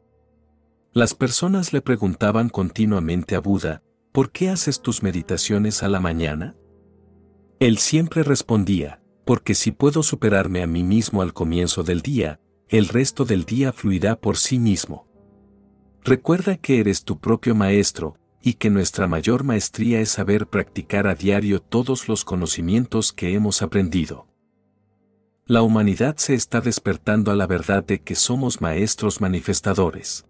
Las 0.92 1.14
personas 1.14 1.72
le 1.72 1.82
preguntaban 1.82 2.50
continuamente 2.50 3.36
a 3.36 3.40
Buda, 3.40 3.84
¿por 4.12 4.32
qué 4.32 4.50
haces 4.50 4.82
tus 4.82 5.04
meditaciones 5.04 5.84
a 5.84 5.88
la 5.88 6.00
mañana? 6.00 6.56
Él 7.60 7.78
siempre 7.78 8.24
respondía, 8.24 9.03
porque 9.26 9.56
si 9.56 9.72
puedo 9.72 10.04
superarme 10.04 10.62
a 10.62 10.68
mí 10.68 10.84
mismo 10.84 11.22
al 11.22 11.34
comienzo 11.34 11.84
del 11.84 12.02
día, 12.02 12.40
el 12.70 12.88
resto 12.88 13.26
del 13.26 13.46
día 13.46 13.72
fluirá 13.72 14.16
por 14.16 14.38
sí 14.38 14.60
mismo. 14.60 15.08
Recuerda 16.04 16.58
que 16.58 16.80
eres 16.80 17.04
tu 17.04 17.20
propio 17.20 17.56
maestro, 17.56 18.18
y 18.46 18.56
que 18.56 18.70
nuestra 18.70 19.08
mayor 19.08 19.46
maestría 19.46 20.02
es 20.02 20.10
saber 20.10 20.48
practicar 20.48 21.08
a 21.08 21.16
diario 21.16 21.62
todos 21.62 22.10
los 22.10 22.26
conocimientos 22.26 23.14
que 23.14 23.34
hemos 23.34 23.62
aprendido. 23.62 24.28
La 25.46 25.62
humanidad 25.62 26.18
se 26.18 26.34
está 26.34 26.60
despertando 26.60 27.32
a 27.32 27.36
la 27.36 27.48
verdad 27.48 27.86
de 27.86 28.02
que 28.02 28.16
somos 28.16 28.60
maestros 28.60 29.22
manifestadores. 29.22 30.26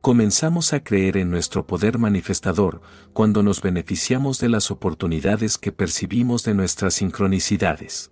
Comenzamos 0.00 0.72
a 0.72 0.82
creer 0.82 1.18
en 1.18 1.30
nuestro 1.30 1.66
poder 1.66 1.98
manifestador 1.98 2.80
cuando 3.12 3.42
nos 3.42 3.60
beneficiamos 3.60 4.38
de 4.38 4.48
las 4.48 4.70
oportunidades 4.70 5.58
que 5.58 5.72
percibimos 5.72 6.42
de 6.42 6.54
nuestras 6.54 6.94
sincronicidades. 6.94 8.10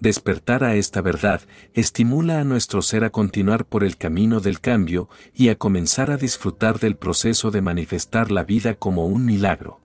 Despertar 0.00 0.64
a 0.64 0.76
esta 0.76 1.02
verdad 1.02 1.42
estimula 1.74 2.40
a 2.40 2.44
nuestro 2.44 2.80
ser 2.80 3.04
a 3.04 3.10
continuar 3.10 3.66
por 3.66 3.84
el 3.84 3.98
camino 3.98 4.40
del 4.40 4.60
cambio 4.60 5.10
y 5.34 5.50
a 5.50 5.58
comenzar 5.58 6.10
a 6.10 6.16
disfrutar 6.16 6.78
del 6.78 6.96
proceso 6.96 7.50
de 7.50 7.60
manifestar 7.60 8.30
la 8.30 8.44
vida 8.44 8.74
como 8.74 9.06
un 9.06 9.26
milagro. 9.26 9.82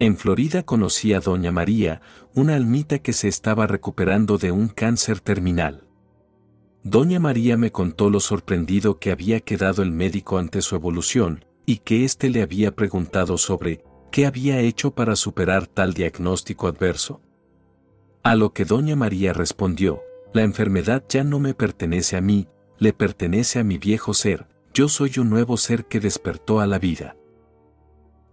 En 0.00 0.16
Florida 0.16 0.64
conocí 0.64 1.12
a 1.12 1.20
Doña 1.20 1.52
María, 1.52 2.00
una 2.34 2.56
almita 2.56 2.98
que 2.98 3.12
se 3.12 3.28
estaba 3.28 3.68
recuperando 3.68 4.36
de 4.36 4.50
un 4.50 4.66
cáncer 4.66 5.20
terminal. 5.20 5.85
Doña 6.88 7.18
María 7.18 7.56
me 7.56 7.72
contó 7.72 8.10
lo 8.10 8.20
sorprendido 8.20 9.00
que 9.00 9.10
había 9.10 9.40
quedado 9.40 9.82
el 9.82 9.90
médico 9.90 10.38
ante 10.38 10.62
su 10.62 10.76
evolución, 10.76 11.44
y 11.66 11.78
que 11.78 12.04
éste 12.04 12.30
le 12.30 12.42
había 12.42 12.76
preguntado 12.76 13.38
sobre 13.38 13.82
qué 14.12 14.24
había 14.24 14.60
hecho 14.60 14.92
para 14.92 15.16
superar 15.16 15.66
tal 15.66 15.94
diagnóstico 15.94 16.68
adverso. 16.68 17.20
A 18.22 18.36
lo 18.36 18.52
que 18.52 18.64
Doña 18.64 18.94
María 18.94 19.32
respondió, 19.32 20.00
la 20.32 20.44
enfermedad 20.44 21.02
ya 21.08 21.24
no 21.24 21.40
me 21.40 21.54
pertenece 21.54 22.16
a 22.16 22.20
mí, 22.20 22.46
le 22.78 22.92
pertenece 22.92 23.58
a 23.58 23.64
mi 23.64 23.78
viejo 23.78 24.14
ser, 24.14 24.46
yo 24.72 24.88
soy 24.88 25.10
un 25.18 25.28
nuevo 25.28 25.56
ser 25.56 25.86
que 25.86 25.98
despertó 25.98 26.60
a 26.60 26.68
la 26.68 26.78
vida. 26.78 27.16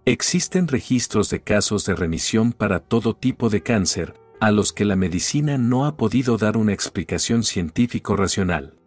Existen 0.05 0.67
registros 0.67 1.31
de 1.31 1.41
casos 1.41 1.85
de 1.85 1.95
remisión 1.95 2.53
para 2.53 2.81
todo 2.81 3.15
tipo 3.15 3.49
de 3.49 3.63
cáncer, 3.63 4.13
a 4.43 4.51
los 4.51 4.73
que 4.73 4.83
la 4.83 4.97
medicina 4.97 5.57
no 5.57 5.85
ha 5.85 5.95
podido 5.95 6.37
dar 6.37 6.57
una 6.57 6.73
explicación 6.73 7.43
científico-racional. 7.43 8.77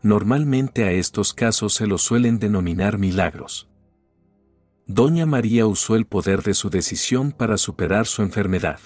Normalmente 0.00 0.84
a 0.84 0.92
estos 0.92 1.34
casos 1.34 1.74
se 1.74 1.88
los 1.88 2.02
suelen 2.02 2.38
denominar 2.38 2.96
milagros. 2.96 3.68
Doña 4.86 5.26
María 5.26 5.66
usó 5.66 5.96
el 5.96 6.06
poder 6.06 6.44
de 6.44 6.54
su 6.54 6.70
decisión 6.70 7.32
para 7.32 7.56
superar 7.56 8.06
su 8.06 8.22
enfermedad. 8.22 8.78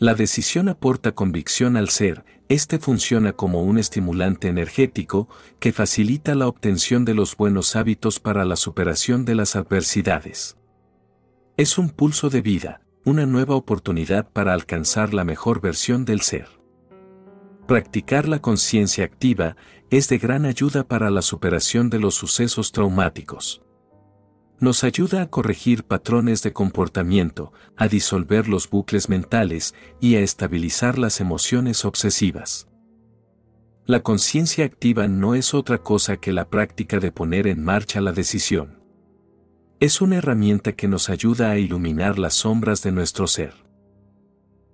La 0.00 0.16
decisión 0.16 0.68
aporta 0.68 1.12
convicción 1.12 1.76
al 1.76 1.88
ser, 1.88 2.24
este 2.48 2.80
funciona 2.80 3.32
como 3.32 3.62
un 3.62 3.78
estimulante 3.78 4.48
energético 4.48 5.28
que 5.60 5.72
facilita 5.72 6.34
la 6.34 6.48
obtención 6.48 7.04
de 7.04 7.14
los 7.14 7.36
buenos 7.36 7.76
hábitos 7.76 8.18
para 8.18 8.44
la 8.44 8.56
superación 8.56 9.24
de 9.24 9.36
las 9.36 9.54
adversidades. 9.54 10.56
Es 11.56 11.78
un 11.78 11.90
pulso 11.90 12.28
de 12.28 12.42
vida, 12.42 12.83
una 13.04 13.26
nueva 13.26 13.54
oportunidad 13.54 14.30
para 14.30 14.54
alcanzar 14.54 15.12
la 15.12 15.24
mejor 15.24 15.60
versión 15.60 16.04
del 16.04 16.22
ser. 16.22 16.48
Practicar 17.66 18.28
la 18.28 18.40
conciencia 18.40 19.04
activa 19.04 19.56
es 19.90 20.08
de 20.08 20.18
gran 20.18 20.46
ayuda 20.46 20.84
para 20.84 21.10
la 21.10 21.22
superación 21.22 21.90
de 21.90 21.98
los 21.98 22.14
sucesos 22.14 22.72
traumáticos. 22.72 23.62
Nos 24.58 24.84
ayuda 24.84 25.22
a 25.22 25.30
corregir 25.30 25.84
patrones 25.84 26.42
de 26.42 26.52
comportamiento, 26.52 27.52
a 27.76 27.88
disolver 27.88 28.48
los 28.48 28.70
bucles 28.70 29.08
mentales 29.08 29.74
y 30.00 30.14
a 30.14 30.20
estabilizar 30.20 30.98
las 30.98 31.20
emociones 31.20 31.84
obsesivas. 31.84 32.68
La 33.84 34.00
conciencia 34.00 34.64
activa 34.64 35.08
no 35.08 35.34
es 35.34 35.52
otra 35.52 35.78
cosa 35.78 36.16
que 36.16 36.32
la 36.32 36.48
práctica 36.48 37.00
de 37.00 37.12
poner 37.12 37.46
en 37.46 37.62
marcha 37.62 38.00
la 38.00 38.12
decisión. 38.12 38.83
Es 39.84 40.00
una 40.00 40.16
herramienta 40.16 40.72
que 40.72 40.88
nos 40.88 41.10
ayuda 41.10 41.50
a 41.50 41.58
iluminar 41.58 42.18
las 42.18 42.32
sombras 42.32 42.82
de 42.82 42.90
nuestro 42.90 43.26
ser. 43.26 43.52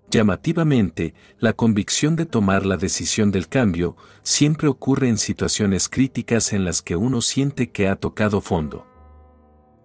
Llamativamente, 0.09 1.15
la 1.41 1.53
convicción 1.53 2.15
de 2.15 2.27
tomar 2.27 2.65
la 2.65 2.77
decisión 2.77 3.33
del 3.33 3.49
cambio 3.49 3.97
siempre 4.23 4.69
ocurre 4.69 5.09
en 5.09 5.19
situaciones 5.19 5.89
críticas 5.89 6.53
en 6.53 6.65
las 6.65 6.81
que 6.81 6.95
uno 6.95 7.23
siente 7.23 7.73
que 7.73 7.89
ha 7.89 7.97
tocado 7.97 8.41
fondo. 8.41 8.87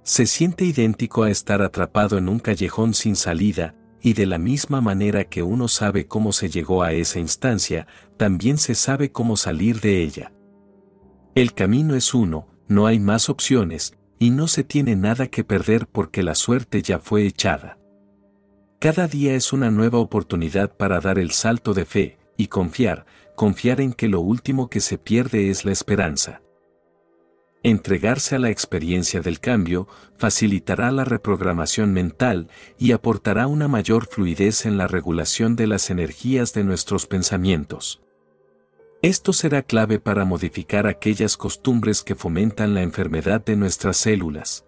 Se 0.03 0.27
siente 0.27 0.63
idéntico 0.63 1.23
a 1.23 1.31
estar 1.31 1.63
atrapado 1.63 2.19
en 2.19 2.29
un 2.29 2.37
callejón 2.37 2.93
sin 2.93 3.15
salida, 3.15 3.73
y 4.03 4.13
de 4.13 4.27
la 4.27 4.37
misma 4.37 4.79
manera 4.79 5.23
que 5.23 5.41
uno 5.41 5.67
sabe 5.67 6.05
cómo 6.05 6.33
se 6.33 6.49
llegó 6.49 6.83
a 6.83 6.93
esa 6.93 7.17
instancia, 7.17 7.87
también 8.17 8.59
se 8.59 8.75
sabe 8.75 9.11
cómo 9.11 9.37
salir 9.37 9.81
de 9.81 10.03
ella. 10.03 10.33
El 11.33 11.55
camino 11.55 11.95
es 11.95 12.13
uno, 12.13 12.45
no 12.67 12.85
hay 12.85 12.99
más 12.99 13.27
opciones, 13.27 13.97
y 14.19 14.29
no 14.29 14.47
se 14.47 14.63
tiene 14.63 14.95
nada 14.95 15.27
que 15.27 15.43
perder 15.43 15.87
porque 15.87 16.23
la 16.23 16.35
suerte 16.35 16.81
ya 16.81 16.99
fue 16.99 17.25
echada. 17.25 17.77
Cada 18.79 19.07
día 19.07 19.35
es 19.35 19.53
una 19.53 19.71
nueva 19.71 19.99
oportunidad 19.99 20.75
para 20.75 20.99
dar 20.99 21.17
el 21.17 21.31
salto 21.31 21.73
de 21.73 21.85
fe, 21.85 22.17
y 22.37 22.47
confiar, 22.47 23.05
confiar 23.35 23.81
en 23.81 23.93
que 23.93 24.07
lo 24.07 24.19
último 24.19 24.69
que 24.69 24.79
se 24.79 24.97
pierde 24.97 25.49
es 25.49 25.65
la 25.65 25.71
esperanza. 25.71 26.41
Entregarse 27.63 28.35
a 28.35 28.39
la 28.39 28.51
experiencia 28.51 29.21
del 29.21 29.39
cambio 29.39 29.87
facilitará 30.17 30.91
la 30.91 31.03
reprogramación 31.03 31.93
mental 31.93 32.47
y 32.77 32.91
aportará 32.91 33.47
una 33.47 33.67
mayor 33.67 34.05
fluidez 34.05 34.67
en 34.67 34.77
la 34.77 34.87
regulación 34.87 35.55
de 35.55 35.65
las 35.65 35.89
energías 35.89 36.53
de 36.53 36.63
nuestros 36.63 37.07
pensamientos. 37.07 38.04
Esto 39.05 39.33
será 39.33 39.61
clave 39.61 39.99
para 39.99 40.25
modificar 40.25 40.87
aquellas 40.87 41.37
costumbres 41.37 42.01
que 42.01 42.15
fomentan 42.15 42.73
la 42.73 42.81
enfermedad 42.81 43.45
de 43.45 43.55
nuestras 43.55 43.97
células. 43.97 44.65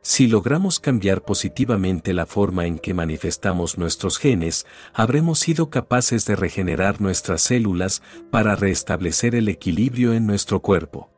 Si 0.00 0.28
logramos 0.28 0.78
cambiar 0.78 1.24
positivamente 1.24 2.14
la 2.14 2.24
forma 2.24 2.68
en 2.68 2.78
que 2.78 2.94
manifestamos 2.94 3.78
nuestros 3.78 4.18
genes, 4.18 4.64
habremos 4.94 5.40
sido 5.40 5.70
capaces 5.70 6.24
de 6.24 6.36
regenerar 6.36 7.00
nuestras 7.00 7.42
células 7.42 8.00
para 8.30 8.54
restablecer 8.54 9.34
el 9.34 9.48
equilibrio 9.48 10.12
en 10.12 10.24
nuestro 10.24 10.60
cuerpo. 10.60 11.10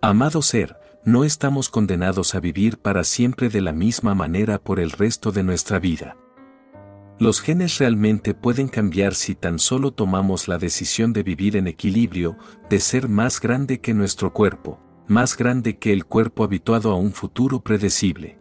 Amado 0.00 0.42
ser, 0.42 0.76
no 1.04 1.24
estamos 1.24 1.70
condenados 1.70 2.36
a 2.36 2.40
vivir 2.40 2.78
para 2.78 3.02
siempre 3.02 3.48
de 3.48 3.62
la 3.62 3.72
misma 3.72 4.14
manera 4.14 4.62
por 4.62 4.78
el 4.78 4.92
resto 4.92 5.32
de 5.32 5.42
nuestra 5.42 5.80
vida. 5.80 6.16
Los 7.18 7.40
genes 7.40 7.78
realmente 7.78 8.34
pueden 8.34 8.68
cambiar 8.68 9.14
si 9.14 9.34
tan 9.34 9.58
solo 9.58 9.90
tomamos 9.90 10.48
la 10.48 10.58
decisión 10.58 11.14
de 11.14 11.22
vivir 11.22 11.56
en 11.56 11.66
equilibrio, 11.66 12.36
de 12.68 12.78
ser 12.78 13.08
más 13.08 13.40
grande 13.40 13.80
que 13.80 13.94
nuestro 13.94 14.34
cuerpo, 14.34 14.78
más 15.08 15.34
grande 15.34 15.78
que 15.78 15.94
el 15.94 16.04
cuerpo 16.04 16.44
habituado 16.44 16.92
a 16.92 16.96
un 16.96 17.12
futuro 17.12 17.60
predecible. 17.60 18.38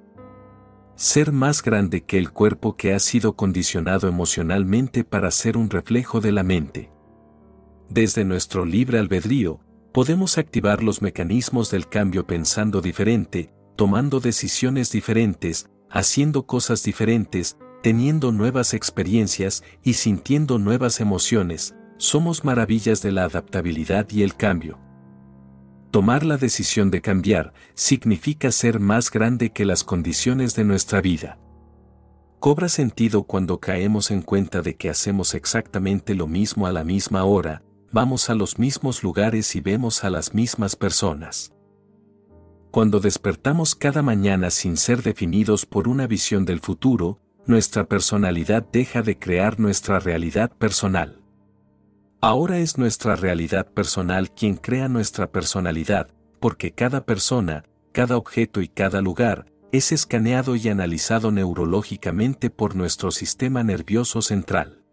Ser 0.95 1.31
más 1.31 1.63
grande 1.63 2.03
que 2.03 2.17
el 2.17 2.31
cuerpo 2.31 2.75
que 2.75 2.93
ha 2.93 2.99
sido 2.99 3.37
condicionado 3.37 4.09
emocionalmente 4.09 5.05
para 5.05 5.31
ser 5.31 5.55
un 5.55 5.69
reflejo 5.69 6.19
de 6.19 6.33
la 6.33 6.43
mente. 6.43 6.91
Desde 7.89 8.25
nuestro 8.25 8.65
libre 8.65 8.99
albedrío, 8.99 9.61
podemos 9.93 10.37
activar 10.37 10.83
los 10.83 11.01
mecanismos 11.01 11.71
del 11.71 11.87
cambio 11.87 12.27
pensando 12.27 12.81
diferente, 12.81 13.53
tomando 13.77 14.19
decisiones 14.19 14.91
diferentes, 14.91 15.69
haciendo 15.89 16.45
cosas 16.45 16.83
diferentes, 16.83 17.57
teniendo 17.85 18.31
nuevas 18.31 18.73
experiencias 18.73 19.63
y 19.83 19.93
sintiendo 19.93 20.57
nuevas 20.57 20.99
emociones, 20.99 21.75
somos 21.97 22.43
maravillas 22.43 23.03
de 23.03 23.11
la 23.11 23.25
adaptabilidad 23.25 24.09
y 24.09 24.23
el 24.23 24.35
cambio. 24.35 24.79
Tomar 25.91 26.25
la 26.25 26.37
decisión 26.37 26.89
de 26.89 27.03
cambiar 27.03 27.53
significa 27.75 28.51
ser 28.51 28.79
más 28.79 29.11
grande 29.11 29.51
que 29.51 29.65
las 29.65 29.83
condiciones 29.83 30.55
de 30.55 30.63
nuestra 30.63 30.99
vida. 30.99 31.37
Cobra 32.39 32.69
sentido 32.69 33.21
cuando 33.21 33.59
caemos 33.59 34.09
en 34.09 34.23
cuenta 34.23 34.63
de 34.63 34.75
que 34.77 34.89
hacemos 34.89 35.35
exactamente 35.35 36.15
lo 36.15 36.25
mismo 36.25 36.65
a 36.65 36.71
la 36.71 36.83
misma 36.83 37.23
hora, 37.23 37.61
vamos 37.91 38.31
a 38.31 38.33
los 38.33 38.57
mismos 38.57 39.03
lugares 39.03 39.55
y 39.55 39.61
vemos 39.61 40.03
a 40.03 40.09
las 40.09 40.33
mismas 40.33 40.75
personas. 40.75 41.53
Cuando 42.71 42.99
despertamos 42.99 43.75
cada 43.75 44.01
mañana 44.01 44.49
sin 44.49 44.75
ser 44.75 45.03
definidos 45.03 45.67
por 45.67 45.87
una 45.87 46.07
visión 46.07 46.45
del 46.45 46.61
futuro, 46.61 47.19
nuestra 47.47 47.85
personalidad 47.85 48.65
deja 48.71 49.01
de 49.01 49.17
crear 49.17 49.59
nuestra 49.59 49.99
realidad 49.99 50.51
personal. 50.51 51.21
Ahora 52.21 52.57
es 52.57 52.77
nuestra 52.77 53.15
realidad 53.15 53.67
personal 53.67 54.31
quien 54.31 54.55
crea 54.55 54.87
nuestra 54.87 55.31
personalidad, 55.31 56.09
porque 56.39 56.71
cada 56.71 57.05
persona, 57.05 57.63
cada 57.91 58.17
objeto 58.17 58.61
y 58.61 58.67
cada 58.67 59.01
lugar 59.01 59.45
es 59.71 59.91
escaneado 59.91 60.55
y 60.55 60.69
analizado 60.69 61.31
neurológicamente 61.31 62.49
por 62.49 62.75
nuestro 62.75 63.11
sistema 63.11 63.63
nervioso 63.63 64.21
central 64.21 64.85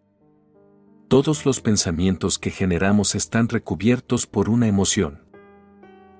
todos 1.13 1.45
los 1.45 1.61
pensamientos 1.61 2.39
que 2.39 2.49
generamos 2.49 3.13
están 3.13 3.47
recubiertos 3.47 4.25
por 4.25 4.49
una 4.49 4.67
emoción. 4.67 5.21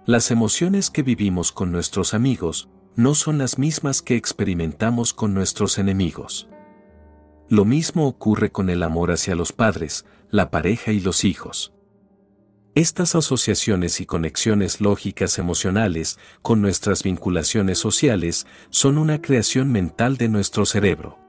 Las 0.05 0.29
emociones 0.29 0.91
que 0.91 1.01
vivimos 1.01 1.51
con 1.51 1.71
nuestros 1.71 2.13
amigos 2.13 2.69
no 2.95 3.15
son 3.15 3.37
las 3.37 3.57
mismas 3.57 4.01
que 4.01 4.15
experimentamos 4.15 5.13
con 5.13 5.33
nuestros 5.33 5.77
enemigos. 5.77 6.47
Lo 7.49 7.65
mismo 7.65 8.07
ocurre 8.07 8.51
con 8.51 8.69
el 8.69 8.83
amor 8.83 9.11
hacia 9.11 9.35
los 9.35 9.51
padres, 9.51 10.05
la 10.29 10.49
pareja 10.51 10.91
y 10.91 10.99
los 10.99 11.23
hijos. 11.23 11.73
Estas 12.75 13.13
asociaciones 13.13 14.01
y 14.01 14.07
conexiones 14.07 14.81
lógicas 14.81 15.37
emocionales 15.37 16.17
con 16.41 16.61
nuestras 16.61 17.03
vinculaciones 17.03 17.77
sociales 17.77 18.47
son 18.71 18.97
una 18.97 19.21
creación 19.21 19.71
mental 19.71 20.17
de 20.17 20.29
nuestro 20.29 20.65
cerebro. 20.65 21.19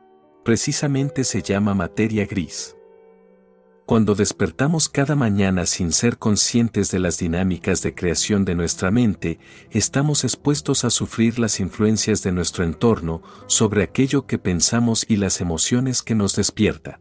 Precisamente 0.43 1.24
se 1.24 1.43
llama 1.43 1.74
materia 1.74 2.24
gris. 2.24 2.77
Cuando 3.86 4.15
despertamos 4.15 4.89
cada 4.89 5.15
mañana 5.15 5.66
sin 5.66 5.93
ser 5.93 6.16
conscientes 6.16 6.90
de 6.90 6.98
las 6.98 7.19
dinámicas 7.19 7.82
de 7.82 7.94
creación 7.94 8.47
de 8.47 8.55
nuestra 8.55 8.90
mente, 8.90 9.39
estamos 9.70 10.24
expuestos 10.24 10.86
a 10.86 10.90
sufrir 10.90 11.39
las 11.39 11.61
influencias 11.61 12.23
de 12.23 12.32
nuestro 12.32 12.65
entorno 12.65 13.20
sobre 13.47 13.82
aquello 13.82 14.27
que 14.27 14.39
pensamos 14.39 15.05
y 15.06 15.16
las 15.16 15.43
emociones 15.43 16.02
que 16.02 16.15
nos 16.15 16.35
despierta. 16.35 17.01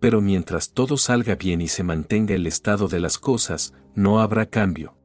Pero 0.00 0.22
mientras 0.22 0.72
todo 0.72 0.96
salga 0.96 1.34
bien 1.34 1.60
y 1.60 1.68
se 1.68 1.82
mantenga 1.82 2.34
el 2.34 2.46
estado 2.46 2.88
de 2.88 3.00
las 3.00 3.18
cosas, 3.18 3.74
no 3.94 4.22
habrá 4.22 4.46
cambio. 4.46 4.96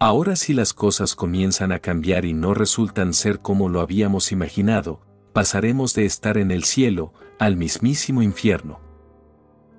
Ahora 0.00 0.34
si 0.34 0.52
las 0.52 0.74
cosas 0.74 1.14
comienzan 1.14 1.70
a 1.70 1.78
cambiar 1.78 2.24
y 2.24 2.32
no 2.32 2.54
resultan 2.54 3.14
ser 3.14 3.38
como 3.38 3.68
lo 3.68 3.80
habíamos 3.80 4.32
imaginado, 4.32 5.00
pasaremos 5.32 5.94
de 5.94 6.06
estar 6.06 6.38
en 6.38 6.50
el 6.50 6.64
cielo 6.64 7.12
al 7.38 7.56
mismísimo 7.56 8.20
infierno. 8.22 8.85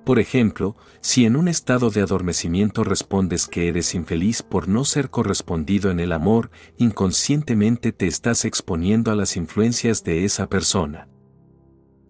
Por 0.07 0.19
ejemplo, 0.19 0.77
si 1.01 1.25
en 1.25 1.35
un 1.35 1.49
estado 1.49 1.89
de 1.89 1.99
adormecimiento 1.99 2.85
respondes 2.85 3.45
que 3.45 3.67
eres 3.67 3.93
infeliz 3.93 4.41
por 4.41 4.69
no 4.69 4.85
ser 4.85 5.09
correspondido 5.09 5.91
en 5.91 5.99
el 5.99 6.13
amor, 6.13 6.49
inconscientemente 6.77 7.91
te 7.91 8.07
estás 8.07 8.45
exponiendo 8.45 9.11
a 9.11 9.15
las 9.15 9.35
influencias 9.35 10.05
de 10.05 10.23
esa 10.23 10.47
persona. 10.47 11.09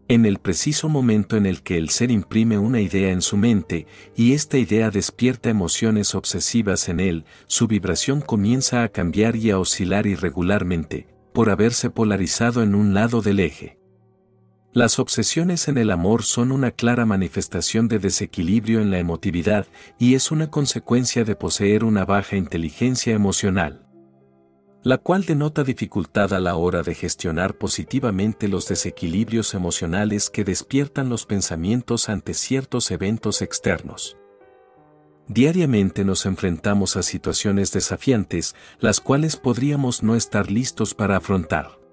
En 0.10 0.28
el 0.28 0.38
preciso 0.38 0.90
momento 0.90 1.38
en 1.38 1.48
el 1.48 1.64
que 1.64 1.80
el 1.80 1.90
ser 1.90 2.12
imprime 2.12 2.60
una 2.60 2.82
idea 2.82 3.12
en 3.12 3.24
su 3.24 3.36
mente 3.36 3.88
y 4.16 4.34
esta 4.34 4.60
idea 4.60 4.92
despierta 4.92 5.50
emociones 5.50 6.14
obsesivas 6.14 6.90
en 6.90 7.00
él, 7.00 7.26
su 7.48 7.66
vibración 7.66 8.22
comienza 8.22 8.84
a 8.84 8.90
cambiar 8.90 9.36
y 9.36 9.50
a 9.50 9.58
oscilar 9.58 10.06
irregularmente, 10.06 11.08
por 11.34 11.50
haberse 11.50 11.90
polarizado 11.90 12.62
en 12.62 12.76
un 12.76 12.94
lado 12.94 13.24
del 13.24 13.40
eje. 13.40 13.80
Las 14.78 15.00
obsesiones 15.00 15.70
en 15.70 15.80
el 15.80 15.90
amor 15.90 16.22
son 16.22 16.52
una 16.52 16.70
clara 16.70 17.04
manifestación 17.08 17.88
de 17.88 17.98
desequilibrio 17.98 18.80
en 18.80 18.92
la 18.92 19.00
emotividad 19.00 19.66
y 19.98 20.14
es 20.14 20.30
una 20.30 20.52
consecuencia 20.52 21.24
de 21.24 21.36
poseer 21.36 21.84
una 21.84 22.06
baja 22.06 22.36
inteligencia 22.36 23.16
emocional, 23.16 23.88
la 24.84 25.00
cual 25.00 25.26
denota 25.26 25.64
dificultad 25.64 26.32
a 26.32 26.40
la 26.40 26.58
hora 26.58 26.84
de 26.84 26.94
gestionar 26.94 27.58
positivamente 27.58 28.48
los 28.48 28.68
desequilibrios 28.68 29.56
emocionales 29.56 30.30
que 30.30 30.44
despiertan 30.44 31.10
los 31.10 31.26
pensamientos 31.26 32.08
ante 32.08 32.36
ciertos 32.36 32.92
eventos 32.92 33.42
externos. 33.42 34.16
Diariamente 35.28 36.06
nos 36.06 36.28
enfrentamos 36.28 36.98
a 36.98 37.02
situaciones 37.02 37.72
desafiantes, 37.72 38.54
las 38.80 39.00
cuales 39.00 39.38
podríamos 39.38 40.04
no 40.04 40.16
estar 40.16 40.52
listos 40.52 40.94
para 40.94 41.18
afrontar. 41.18 41.87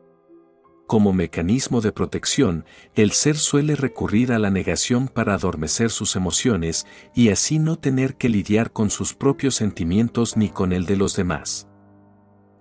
Como 0.87 1.15
mecanismo 1.15 1.81
de 1.81 1.93
protección, 1.93 2.67
el 2.95 3.13
ser 3.13 3.37
suele 3.37 3.75
recurrir 3.75 4.33
a 4.33 4.39
la 4.39 4.51
negación 4.51 5.09
para 5.09 5.33
adormecer 5.33 5.91
sus 5.91 6.15
emociones 6.15 6.87
y 7.15 7.31
así 7.31 7.59
no 7.59 7.77
tener 7.77 8.17
que 8.17 8.29
lidiar 8.29 8.71
con 8.71 8.91
sus 8.91 9.15
propios 9.15 9.55
sentimientos 9.55 10.37
ni 10.37 10.51
con 10.51 10.73
el 10.73 10.85
de 10.85 10.97
los 10.97 11.17
demás. 11.17 11.69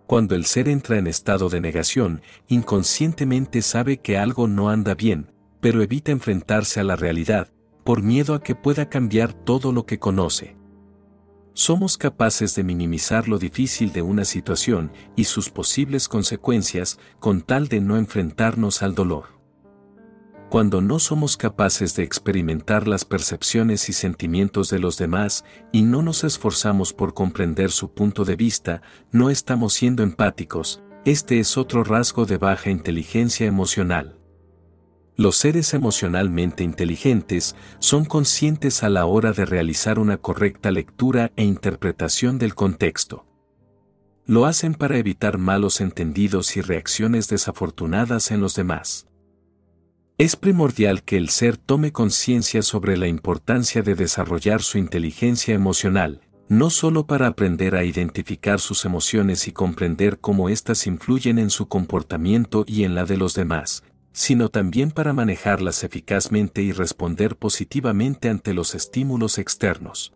Cuando 0.08 0.36
el 0.36 0.46
ser 0.46 0.70
entra 0.70 0.98
en 0.98 1.08
estado 1.08 1.50
de 1.50 1.60
negación, 1.60 2.22
inconscientemente 2.48 3.62
sabe 3.62 3.98
que 3.98 4.18
algo 4.18 4.48
no 4.48 4.70
anda 4.70 4.96
bien, 4.96 5.34
pero 5.60 5.82
evita 5.82 6.12
enfrentarse 6.12 6.80
a 6.80 6.84
la 6.86 6.96
realidad, 6.96 7.52
por 7.84 8.04
miedo 8.04 8.36
a 8.36 8.42
que 8.42 8.56
pueda 8.56 8.88
cambiar 8.90 9.34
todo 9.34 9.74
lo 9.74 9.86
que 9.86 10.00
conoce. 10.00 10.56
Somos 11.56 12.00
capaces 12.00 12.56
de 12.56 12.64
minimizar 12.64 13.28
lo 13.28 13.38
difícil 13.38 13.94
de 13.94 14.02
una 14.02 14.26
situación 14.26 14.92
y 15.16 15.26
sus 15.26 15.50
posibles 15.50 16.08
consecuencias 16.08 16.98
con 17.20 17.42
tal 17.42 17.68
de 17.68 17.80
no 17.80 17.98
enfrentarnos 17.98 18.82
al 18.82 18.96
dolor. 18.96 19.26
Cuando 20.50 20.82
no 20.82 20.98
somos 20.98 21.38
capaces 21.38 21.96
de 21.96 22.04
experimentar 22.04 22.88
las 22.88 23.06
percepciones 23.06 23.88
y 23.90 23.94
sentimientos 23.94 24.70
de 24.70 24.80
los 24.80 24.98
demás 24.98 25.46
y 25.72 25.84
no 25.84 26.02
nos 26.02 26.24
esforzamos 26.24 26.92
por 26.92 27.14
comprender 27.14 27.70
su 27.70 27.94
punto 27.94 28.26
de 28.26 28.36
vista, 28.36 28.82
no 29.12 29.30
estamos 29.30 29.74
siendo 29.74 30.02
empáticos, 30.02 30.82
este 31.06 31.40
es 31.40 31.58
otro 31.58 31.84
rasgo 31.84 32.26
de 32.26 32.38
baja 32.38 32.72
inteligencia 32.72 33.46
emocional. 33.46 34.23
Los 35.16 35.38
seres 35.38 35.76
emocionalmente 35.76 36.64
inteligentes 36.64 37.56
son 37.78 38.04
conscientes 38.04 38.82
a 38.82 38.90
la 38.90 39.06
hora 39.06 39.32
de 39.32 39.46
realizar 39.46 40.00
una 40.00 40.18
correcta 40.18 40.72
lectura 40.72 41.32
e 41.36 41.44
interpretación 41.44 42.40
del 42.40 42.56
contexto. 42.56 43.28
Lo 44.26 44.46
hacen 44.46 44.74
para 44.74 44.98
evitar 44.98 45.38
malos 45.38 45.82
entendidos 45.82 46.58
y 46.58 46.62
reacciones 46.62 47.28
desafortunadas 47.28 48.32
en 48.32 48.42
los 48.42 48.56
demás. 48.56 49.08
Es 50.18 50.36
primordial 50.36 51.04
que 51.04 51.18
el 51.18 51.30
ser 51.30 51.58
tome 51.58 51.92
conciencia 51.92 52.64
sobre 52.64 52.98
la 52.98 53.08
importancia 53.08 53.84
de 53.84 53.94
desarrollar 53.94 54.64
su 54.64 54.80
inteligencia 54.80 55.54
emocional, 55.54 56.22
no 56.50 56.70
solo 56.70 57.06
para 57.06 57.28
aprender 57.28 57.76
a 57.76 57.84
identificar 57.84 58.60
sus 58.60 58.86
emociones 58.86 59.48
y 59.48 59.52
comprender 59.52 60.20
cómo 60.20 60.50
éstas 60.50 60.88
influyen 60.88 61.38
en 61.38 61.50
su 61.50 61.68
comportamiento 61.68 62.64
y 62.68 62.84
en 62.84 62.96
la 62.96 63.06
de 63.06 63.18
los 63.18 63.34
demás, 63.34 63.84
sino 64.14 64.50
también 64.50 64.92
para 64.92 65.12
manejarlas 65.12 65.84
eficazmente 65.84 66.62
y 66.62 66.72
responder 66.72 67.36
positivamente 67.36 68.30
ante 68.30 68.54
los 68.54 68.76
estímulos 68.76 69.40
externos. 69.40 70.14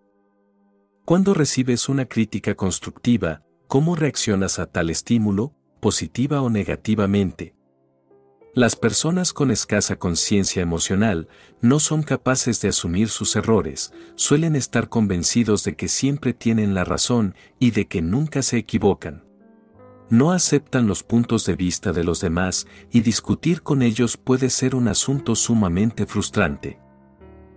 Cuando 1.04 1.34
recibes 1.34 1.90
una 1.90 2.06
crítica 2.06 2.56
constructiva, 2.56 3.42
¿cómo 3.68 3.96
reaccionas 3.96 4.60
a 4.60 4.68
tal 4.68 4.90
estímulo, 4.90 5.54
positiva 5.80 6.42
o 6.42 6.50
negativamente? 6.50 7.56
Las 8.54 8.76
personas 8.76 9.34
con 9.34 9.52
escasa 9.52 9.98
conciencia 9.98 10.62
emocional 10.62 11.28
no 11.62 11.80
son 11.80 12.02
capaces 12.02 12.62
de 12.62 12.70
asumir 12.70 13.10
sus 13.10 13.36
errores, 13.36 13.94
suelen 14.16 14.56
estar 14.56 14.90
convencidos 14.90 15.64
de 15.64 15.76
que 15.76 15.88
siempre 15.88 16.34
tienen 16.34 16.74
la 16.74 16.84
razón 16.84 17.36
y 17.60 17.72
de 17.72 17.88
que 17.88 18.02
nunca 18.02 18.42
se 18.42 18.58
equivocan 18.58 19.27
no 20.10 20.32
aceptan 20.32 20.88
los 20.88 21.04
puntos 21.04 21.46
de 21.46 21.56
vista 21.56 21.92
de 21.92 22.04
los 22.04 22.22
demás 22.22 22.68
y 22.92 23.02
discutir 23.02 23.62
con 23.62 23.82
ellos 23.82 24.18
puede 24.18 24.50
ser 24.50 24.76
un 24.76 24.88
asunto 24.88 25.36
sumamente 25.36 26.06
frustrante. 26.06 26.80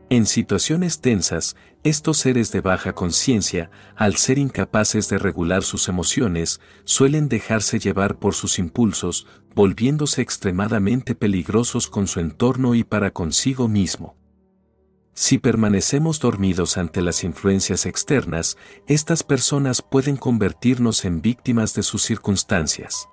En 0.09 0.27
situaciones 0.27 1.01
tensas, 1.01 1.55
estos 1.85 2.19
seres 2.19 2.51
de 2.51 2.61
baja 2.61 2.93
conciencia, 2.95 3.71
al 3.95 4.17
ser 4.17 4.39
incapaces 4.39 5.09
de 5.09 5.19
regular 5.19 5.63
sus 5.63 5.89
emociones, 5.89 6.61
suelen 6.83 7.29
dejarse 7.29 7.79
llevar 7.79 8.19
por 8.19 8.35
sus 8.35 8.59
impulsos, 8.59 9.29
volviéndose 9.55 10.21
extremadamente 10.21 11.15
peligrosos 11.15 11.87
con 11.87 12.09
su 12.09 12.19
entorno 12.19 12.75
y 12.75 12.83
para 12.83 13.13
consigo 13.13 13.69
mismo. 13.69 14.20
Si 15.21 15.37
permanecemos 15.37 16.19
dormidos 16.19 16.79
ante 16.79 17.03
las 17.03 17.25
influencias 17.25 17.85
externas, 17.85 18.57
estas 18.87 19.23
personas 19.23 19.83
pueden 19.83 20.17
convertirnos 20.17 21.05
en 21.05 21.21
víctimas 21.21 21.75
de 21.75 21.83
sus 21.83 22.01
circunstancias. 22.01 23.07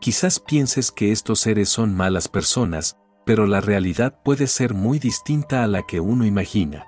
Quizás 0.00 0.40
pienses 0.40 0.90
que 0.90 1.12
estos 1.12 1.40
seres 1.40 1.68
son 1.68 1.94
malas 1.94 2.28
personas, 2.28 2.96
pero 3.26 3.46
la 3.46 3.60
realidad 3.60 4.22
puede 4.24 4.46
ser 4.46 4.72
muy 4.72 4.98
distinta 4.98 5.62
a 5.62 5.66
la 5.66 5.82
que 5.82 6.00
uno 6.00 6.24
imagina. 6.24 6.86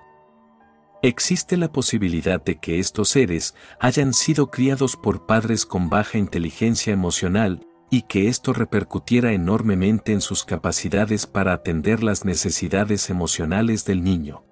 Existe 1.02 1.58
la 1.58 1.70
posibilidad 1.70 2.42
de 2.42 2.58
que 2.58 2.78
estos 2.78 3.10
seres 3.10 3.54
hayan 3.80 4.14
sido 4.14 4.50
criados 4.50 4.96
por 4.96 5.26
padres 5.26 5.66
con 5.66 5.90
baja 5.90 6.16
inteligencia 6.16 6.90
emocional 6.90 7.65
y 7.90 8.02
que 8.02 8.28
esto 8.28 8.52
repercutiera 8.52 9.32
enormemente 9.32 10.12
en 10.12 10.20
sus 10.20 10.44
capacidades 10.44 11.26
para 11.26 11.52
atender 11.52 12.02
las 12.02 12.24
necesidades 12.24 13.10
emocionales 13.10 13.84
del 13.84 14.02
niño. 14.02 14.44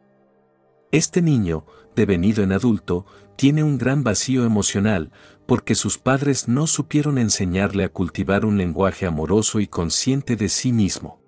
Este 0.92 1.22
niño, 1.22 1.66
devenido 1.96 2.44
en 2.44 2.52
adulto, 2.52 3.06
tiene 3.36 3.64
un 3.64 3.78
gran 3.78 4.04
vacío 4.04 4.44
emocional 4.44 5.10
porque 5.46 5.74
sus 5.74 5.98
padres 5.98 6.48
no 6.48 6.66
supieron 6.66 7.18
enseñarle 7.18 7.84
a 7.84 7.88
cultivar 7.88 8.44
un 8.44 8.56
lenguaje 8.56 9.06
amoroso 9.06 9.60
y 9.60 9.66
consciente 9.66 10.36
de 10.36 10.48
sí 10.48 10.72
mismo. 10.72 11.20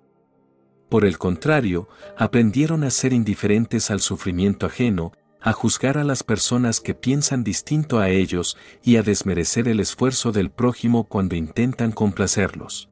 Por 0.89 1.03
el 1.03 1.17
contrario, 1.17 1.89
aprendieron 2.17 2.85
a 2.85 2.89
ser 2.89 3.11
indiferentes 3.11 3.91
al 3.91 3.99
sufrimiento 3.99 4.65
ajeno 4.65 5.11
a 5.41 5.53
juzgar 5.53 5.97
a 5.97 6.03
las 6.03 6.23
personas 6.23 6.81
que 6.81 6.93
piensan 6.93 7.43
distinto 7.43 7.99
a 7.99 8.09
ellos 8.09 8.57
y 8.83 8.97
a 8.97 9.03
desmerecer 9.03 9.67
el 9.67 9.79
esfuerzo 9.79 10.31
del 10.31 10.49
prójimo 10.51 11.05
cuando 11.05 11.35
intentan 11.35 11.91
complacerlos. 11.91 12.89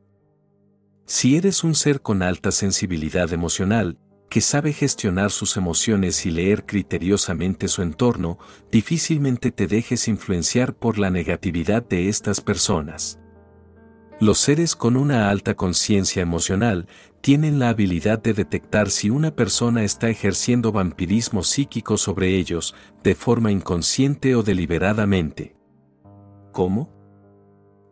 Si 1.05 1.35
eres 1.37 1.63
un 1.63 1.75
ser 1.75 2.01
con 2.01 2.23
alta 2.23 2.51
sensibilidad 2.51 3.31
emocional, 3.31 3.97
que 4.29 4.41
sabe 4.41 4.73
gestionar 4.73 5.31
sus 5.31 5.55
emociones 5.55 6.25
y 6.25 6.31
leer 6.31 6.65
criteriosamente 6.65 7.67
su 7.67 7.81
entorno, 7.83 8.39
difícilmente 8.71 9.51
te 9.51 9.67
dejes 9.67 10.07
influenciar 10.07 10.73
por 10.73 10.97
la 10.97 11.09
negatividad 11.09 11.87
de 11.87 12.09
estas 12.09 12.41
personas. 12.41 13.19
Los 14.19 14.39
seres 14.39 14.75
con 14.75 14.97
una 14.97 15.29
alta 15.29 15.55
conciencia 15.55 16.21
emocional 16.21 16.87
tienen 17.25 17.57
la 17.57 17.69
habilidad 17.69 18.21
de 18.21 18.35
detectar 18.35 18.91
si 18.91 19.09
una 19.09 19.35
persona 19.35 19.83
está 19.83 20.09
ejerciendo 20.09 20.71
vampirismo 20.71 21.41
psíquico 21.41 21.97
sobre 21.97 22.37
ellos, 22.37 22.75
de 23.03 23.15
forma 23.15 23.51
inconsciente 23.51 24.35
o 24.35 24.43
deliberadamente. 24.43 25.55
¿Cómo? 26.51 26.93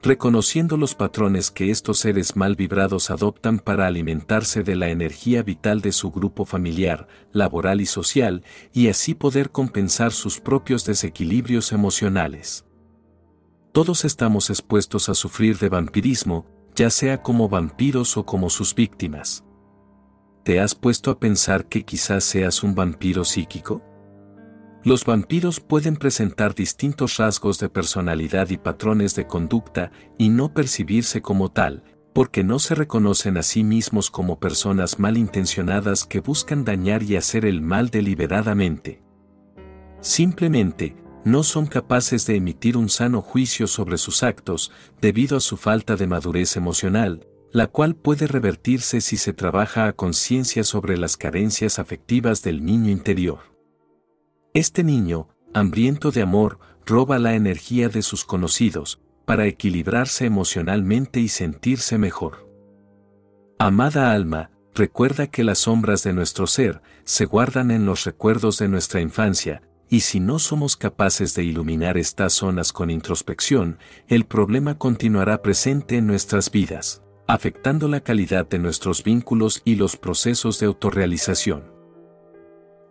Reconociendo 0.04 0.78
los 0.78 0.94
patrones 0.94 1.50
que 1.50 1.72
estos 1.72 1.98
seres 1.98 2.36
mal 2.36 2.56
vibrados 2.56 3.10
adoptan 3.10 3.58
para 3.58 3.88
alimentarse 3.88 4.62
de 4.62 4.76
la 4.76 4.90
energía 4.90 5.42
vital 5.42 5.82
de 5.82 5.94
su 5.94 6.12
grupo 6.12 6.46
familiar, 6.46 7.08
laboral 7.32 7.82
y 7.82 7.88
social, 7.88 8.44
y 8.72 8.90
así 8.90 9.16
poder 9.16 9.50
compensar 9.50 10.12
sus 10.12 10.40
propios 10.40 10.86
desequilibrios 10.86 11.72
emocionales. 11.72 12.66
Todos 13.72 14.06
estamos 14.06 14.52
expuestos 14.52 15.10
a 15.10 15.16
sufrir 15.16 15.58
de 15.58 15.70
vampirismo, 15.70 16.46
ya 16.76 16.90
sea 16.90 17.22
como 17.22 17.50
vampiros 17.50 18.18
o 18.18 18.26
como 18.26 18.50
sus 18.50 18.76
víctimas. 18.76 19.44
¿Te 20.44 20.60
has 20.60 20.76
puesto 20.76 21.12
a 21.12 21.20
pensar 21.20 21.66
que 21.66 21.84
quizás 21.84 22.24
seas 22.24 22.64
un 22.64 22.76
vampiro 22.76 23.24
psíquico? 23.24 23.82
Los 24.84 25.06
vampiros 25.06 25.62
pueden 25.62 25.95
presentar 25.95 26.54
distintos 26.54 27.16
rasgos 27.16 27.58
de 27.60 27.70
personalidad 27.70 28.50
y 28.50 28.58
patrones 28.58 29.16
de 29.16 29.26
conducta 29.26 29.91
y 30.18 30.28
no 30.28 30.54
percibirse 30.54 31.22
como 31.22 31.50
tal, 31.50 31.84
porque 32.14 32.44
no 32.44 32.60
se 32.60 32.76
reconocen 32.76 33.38
a 33.38 33.44
sí 33.44 33.64
mismos 33.64 34.12
como 34.12 34.40
personas 34.40 35.00
malintencionadas 35.00 36.06
que 36.06 36.20
buscan 36.20 36.66
dañar 36.66 37.04
y 37.04 37.16
hacer 37.16 37.45
el 37.45 37.62
mal 37.62 37.90
deliberadamente. 37.90 39.02
Simplemente, 40.02 40.98
no 41.26 41.44
son 41.44 41.66
capaces 41.66 42.26
de 42.26 42.36
emitir 42.36 42.78
un 42.78 42.90
sano 42.90 43.22
juicio 43.22 43.68
sobre 43.68 43.98
sus 43.98 44.24
actos 44.24 44.72
debido 45.02 45.38
a 45.38 45.40
su 45.40 45.58
falta 45.58 45.95
de 45.95 46.08
madurez 46.08 46.58
emocional, 46.58 47.28
la 47.52 47.68
cual 47.68 47.95
puede 47.95 48.28
revertirse 48.28 49.00
si 49.00 49.16
se 49.18 49.32
trabaja 49.32 49.86
a 49.86 49.94
conciencia 49.94 50.64
sobre 50.64 50.98
las 50.98 51.18
carencias 51.18 51.80
afectivas 51.80 52.41
del 52.41 52.66
niño 52.66 52.90
interior. 52.91 53.40
Este 54.54 54.84
niño, 54.84 55.30
hambriento 55.54 56.12
de 56.12 56.24
amor, 56.24 56.60
roba 56.86 57.20
la 57.20 57.36
energía 57.36 57.90
de 57.90 58.02
sus 58.02 58.26
conocidos, 58.26 59.00
para 59.26 59.45
equilibrarse 59.45 60.26
emocionalmente 60.26 61.20
y 61.20 61.30
sentirse 61.30 61.98
mejor. 61.98 62.50
Amada 63.58 64.12
alma, 64.12 64.52
recuerda 64.74 65.28
que 65.28 65.44
las 65.44 65.60
sombras 65.60 66.04
de 66.04 66.12
nuestro 66.12 66.48
ser 66.48 66.82
se 67.06 67.26
guardan 67.26 67.72
en 67.72 67.86
los 67.86 68.04
recuerdos 68.04 68.58
de 68.58 68.68
nuestra 68.68 69.00
infancia, 69.00 69.62
y 69.90 70.02
si 70.02 70.20
no 70.20 70.40
somos 70.40 70.76
capaces 70.76 71.36
de 71.36 71.44
iluminar 71.44 71.98
estas 71.98 72.34
zonas 72.34 72.74
con 72.74 72.90
introspección, 72.90 73.78
el 74.08 74.26
problema 74.26 74.78
continuará 74.78 75.42
presente 75.42 75.98
en 75.98 76.08
nuestras 76.08 76.52
vidas, 76.52 77.04
afectando 77.28 77.88
la 77.88 78.02
calidad 78.02 78.48
de 78.48 78.60
nuestros 78.60 79.04
vínculos 79.04 79.62
y 79.66 79.76
los 79.76 79.98
procesos 79.98 80.60
de 80.60 80.66
autorrealización. 80.68 81.72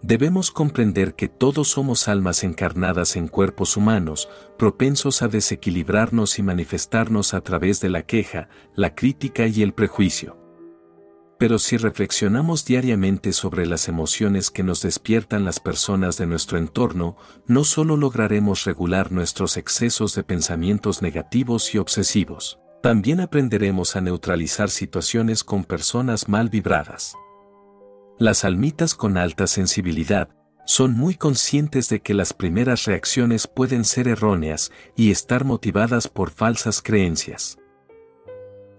Debemos 0.03 0.51
comprender 0.51 1.15
que 1.15 1.29
todos 1.29 1.69
somos 1.69 2.09
almas 2.09 2.43
encarnadas 2.43 3.15
en 3.15 3.29
cuerpos 3.29 3.77
humanos, 3.77 4.29
propensos 4.59 5.23
a 5.23 5.29
desequilibrarnos 5.29 6.41
y 6.41 6.43
manifestarnos 6.43 7.35
a 7.35 7.41
través 7.41 7.81
de 7.81 7.89
la 7.89 8.03
queja, 8.03 8.49
la 8.75 8.97
crítica 8.97 9.47
y 9.47 9.63
el 9.63 9.75
prejuicio. 9.75 10.42
Pero 11.43 11.59
si 11.59 11.77
reflexionamos 11.77 12.65
diariamente 12.65 13.33
sobre 13.33 13.67
las 13.67 13.89
emociones 13.89 14.53
que 14.53 14.63
nos 14.63 14.81
despiertan 14.81 15.45
las 15.45 15.59
personas 15.59 16.17
de 16.17 16.25
nuestro 16.25 16.57
entorno, 16.57 17.17
no 17.49 17.65
solo 17.65 17.97
lograremos 17.97 18.63
regular 18.63 19.11
nuestros 19.11 19.57
excesos 19.57 20.15
de 20.15 20.23
pensamientos 20.23 21.03
negativos 21.03 21.75
y 21.75 21.79
obsesivos, 21.79 22.61
también 22.81 23.19
aprenderemos 23.19 23.97
a 23.97 24.01
neutralizar 24.01 24.71
situaciones 24.71 25.43
con 25.43 25.65
personas 25.65 26.29
mal 26.29 26.49
vibradas. 26.49 27.17
Las 28.21 28.45
almitas 28.45 28.95
con 28.95 29.17
alta 29.17 29.49
sensibilidad 29.49 30.29
son 30.65 30.93
muy 30.93 31.17
conscientes 31.17 31.89
de 31.89 32.03
que 32.03 32.15
las 32.15 32.35
primeras 32.35 32.85
reacciones 32.85 33.49
pueden 33.49 33.85
ser 33.85 34.07
erróneas 34.07 34.71
y 34.95 35.11
estar 35.11 35.45
motivadas 35.45 36.07
por 36.07 36.31
falsas 36.31 36.81
creencias. 36.81 37.59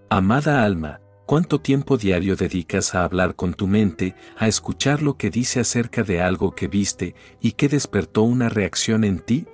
Amada 0.08 0.64
alma, 0.64 1.02
¿cuánto 1.26 1.60
tiempo 1.60 1.96
diario 1.96 2.36
dedicas 2.36 2.94
a 2.94 3.04
hablar 3.04 3.34
con 3.34 3.54
tu 3.54 3.66
mente, 3.66 4.14
a 4.36 4.48
escuchar 4.48 5.02
lo 5.02 5.16
que 5.16 5.30
dice 5.30 5.60
acerca 5.60 6.02
de 6.02 6.20
algo 6.20 6.54
que 6.54 6.68
viste 6.68 7.14
y 7.40 7.52
que 7.52 7.68
despertó 7.68 8.22
una 8.22 8.48
reacción 8.48 9.04
en 9.04 9.20
ti? 9.20 9.46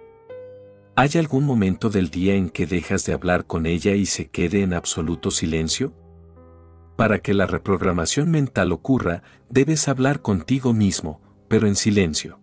¿Hay 0.96 1.10
algún 1.14 1.44
momento 1.44 1.88
del 1.88 2.10
día 2.10 2.34
en 2.34 2.50
que 2.50 2.66
dejas 2.66 3.06
de 3.06 3.12
hablar 3.12 3.46
con 3.46 3.66
ella 3.66 3.94
y 3.94 4.06
se 4.06 4.28
quede 4.28 4.62
en 4.62 4.74
absoluto 4.74 5.30
silencio? 5.30 5.94
Para 6.96 7.20
que 7.20 7.32
la 7.32 7.46
reprogramación 7.46 8.30
mental 8.30 8.72
ocurra, 8.72 9.22
debes 9.48 9.88
hablar 9.88 10.20
contigo 10.20 10.74
mismo, 10.74 11.22
pero 11.48 11.66
en 11.66 11.76
silencio. 11.76 12.40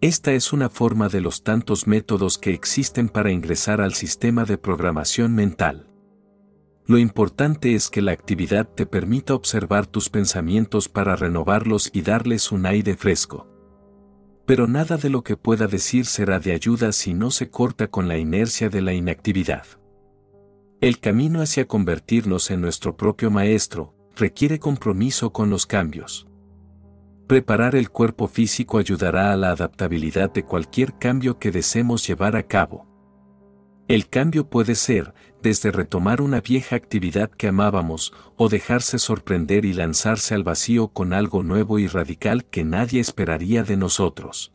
Esta 0.00 0.32
es 0.32 0.54
una 0.54 0.70
forma 0.70 1.10
de 1.10 1.20
los 1.20 1.42
tantos 1.42 1.86
métodos 1.86 2.38
que 2.38 2.54
existen 2.54 3.10
para 3.10 3.30
ingresar 3.30 3.82
al 3.82 3.92
sistema 3.92 4.46
de 4.46 4.56
programación 4.56 5.34
mental. 5.34 5.89
Lo 6.86 6.98
importante 6.98 7.74
es 7.74 7.88
que 7.88 8.02
la 8.02 8.12
actividad 8.12 8.68
te 8.68 8.86
permita 8.86 9.34
observar 9.34 9.86
tus 9.86 10.10
pensamientos 10.10 10.88
para 10.88 11.14
renovarlos 11.16 11.90
y 11.92 12.02
darles 12.02 12.50
un 12.50 12.66
aire 12.66 12.96
fresco. 12.96 13.46
Pero 14.46 14.66
nada 14.66 14.96
de 14.96 15.10
lo 15.10 15.22
que 15.22 15.36
pueda 15.36 15.68
decir 15.68 16.06
será 16.06 16.40
de 16.40 16.52
ayuda 16.52 16.90
si 16.92 17.14
no 17.14 17.30
se 17.30 17.50
corta 17.50 17.86
con 17.88 18.08
la 18.08 18.18
inercia 18.18 18.68
de 18.68 18.80
la 18.80 18.92
inactividad. 18.92 19.64
El 20.80 20.98
camino 20.98 21.42
hacia 21.42 21.68
convertirnos 21.68 22.50
en 22.50 22.60
nuestro 22.60 22.96
propio 22.96 23.30
maestro 23.30 23.94
requiere 24.16 24.58
compromiso 24.58 25.32
con 25.32 25.50
los 25.50 25.66
cambios. 25.66 26.26
Preparar 27.28 27.76
el 27.76 27.90
cuerpo 27.90 28.26
físico 28.26 28.78
ayudará 28.78 29.32
a 29.32 29.36
la 29.36 29.52
adaptabilidad 29.52 30.32
de 30.32 30.44
cualquier 30.44 30.98
cambio 30.98 31.38
que 31.38 31.52
deseemos 31.52 32.04
llevar 32.04 32.34
a 32.34 32.42
cabo. 32.42 32.89
El 33.90 34.08
cambio 34.08 34.48
puede 34.48 34.76
ser, 34.76 35.14
desde 35.42 35.72
retomar 35.72 36.22
una 36.22 36.40
vieja 36.40 36.76
actividad 36.76 37.28
que 37.28 37.48
amábamos, 37.48 38.12
o 38.36 38.48
dejarse 38.48 39.00
sorprender 39.00 39.64
y 39.64 39.72
lanzarse 39.72 40.36
al 40.36 40.44
vacío 40.44 40.92
con 40.92 41.12
algo 41.12 41.42
nuevo 41.42 41.80
y 41.80 41.88
radical 41.88 42.44
que 42.44 42.62
nadie 42.62 43.00
esperaría 43.00 43.64
de 43.64 43.76
nosotros. 43.76 44.52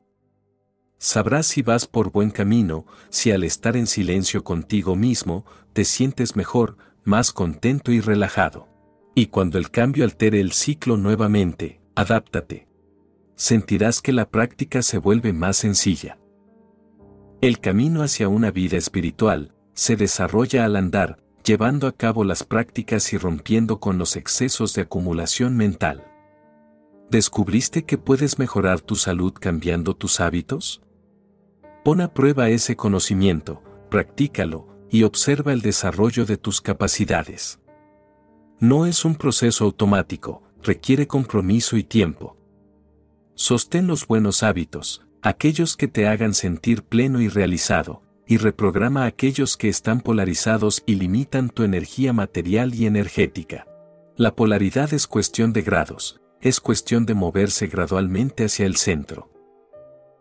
Sabrás 0.99 1.47
si 1.47 1.63
vas 1.63 1.85
por 1.85 2.13
buen 2.13 2.31
camino, 2.31 2.85
si 3.09 3.31
al 3.31 3.43
estar 3.43 3.75
en 3.75 3.87
silencio 3.87 4.45
contigo 4.45 4.95
mismo, 4.95 5.45
te 5.73 5.83
sientes 5.83 6.37
mejor, 6.37 6.77
más 7.03 7.33
contento 7.33 7.91
y 7.91 7.99
relajado. 7.99 8.69
Y 9.15 9.25
cuando 9.25 9.57
el 9.57 9.69
cambio 9.69 10.05
altere 10.05 10.39
el 10.39 10.53
ciclo 10.53 10.95
nuevamente, 10.95 11.81
adáptate. 11.93 12.69
Sentirás 13.35 14.01
que 14.01 14.13
la 14.13 14.29
práctica 14.29 14.81
se 14.81 14.97
vuelve 14.97 15.33
más 15.33 15.57
sencilla. 15.57 16.19
El 17.45 17.59
camino 17.59 18.01
hacia 18.01 18.27
una 18.27 18.49
vida 18.49 18.75
espiritual 18.75 19.53
se 19.75 19.95
desarrolla 19.95 20.65
al 20.65 20.75
andar, 20.75 21.19
llevando 21.43 21.85
a 21.85 21.91
cabo 21.91 22.23
las 22.23 22.43
prácticas 22.43 23.13
y 23.13 23.19
rompiendo 23.19 23.79
con 23.79 23.99
los 23.99 24.15
excesos 24.15 24.73
de 24.73 24.81
acumulación 24.81 25.55
mental. 25.55 26.11
¿Descubriste 27.11 27.85
que 27.85 27.99
puedes 27.99 28.39
mejorar 28.39 28.81
tu 28.81 28.95
salud 28.95 29.31
cambiando 29.31 29.95
tus 29.95 30.21
hábitos? 30.21 30.81
Pon 31.83 32.01
a 32.01 32.15
prueba 32.15 32.49
ese 32.49 32.75
conocimiento, 32.75 33.61
practícalo 33.91 34.67
y 34.89 35.03
observa 35.03 35.53
el 35.53 35.61
desarrollo 35.61 36.25
de 36.25 36.37
tus 36.37 36.61
capacidades. 36.61 37.59
No 38.59 38.87
es 38.87 39.05
un 39.05 39.13
proceso 39.13 39.65
automático, 39.65 40.41
requiere 40.63 41.05
compromiso 41.05 41.77
y 41.77 41.83
tiempo. 41.83 42.37
Sostén 43.35 43.85
los 43.85 44.07
buenos 44.07 44.41
hábitos, 44.41 45.04
aquellos 45.25 45.75
que 45.75 45.87
te 45.87 46.07
hagan 46.07 46.35
sentir 46.35 46.83
pleno 46.83 47.19
y 47.19 47.29
realizado, 47.29 48.03
y 48.27 48.37
reprograma 48.37 49.05
aquellos 49.05 49.57
que 49.57 49.69
están 49.69 49.99
polarizados 49.99 50.83
y 50.85 50.95
limitan 50.95 51.49
tu 51.49 51.63
energía 51.63 52.13
material 52.13 52.75
y 52.75 52.85
energética. 52.85 53.65
La 54.17 54.35
polaridad 54.35 54.93
es 54.93 55.07
cuestión 55.07 55.51
de 55.51 55.63
grados, 55.63 56.21
es 56.41 56.59
cuestión 56.59 57.07
de 57.07 57.15
moverse 57.15 57.65
gradualmente 57.65 58.45
hacia 58.45 58.67
el 58.67 58.75
centro. 58.75 59.31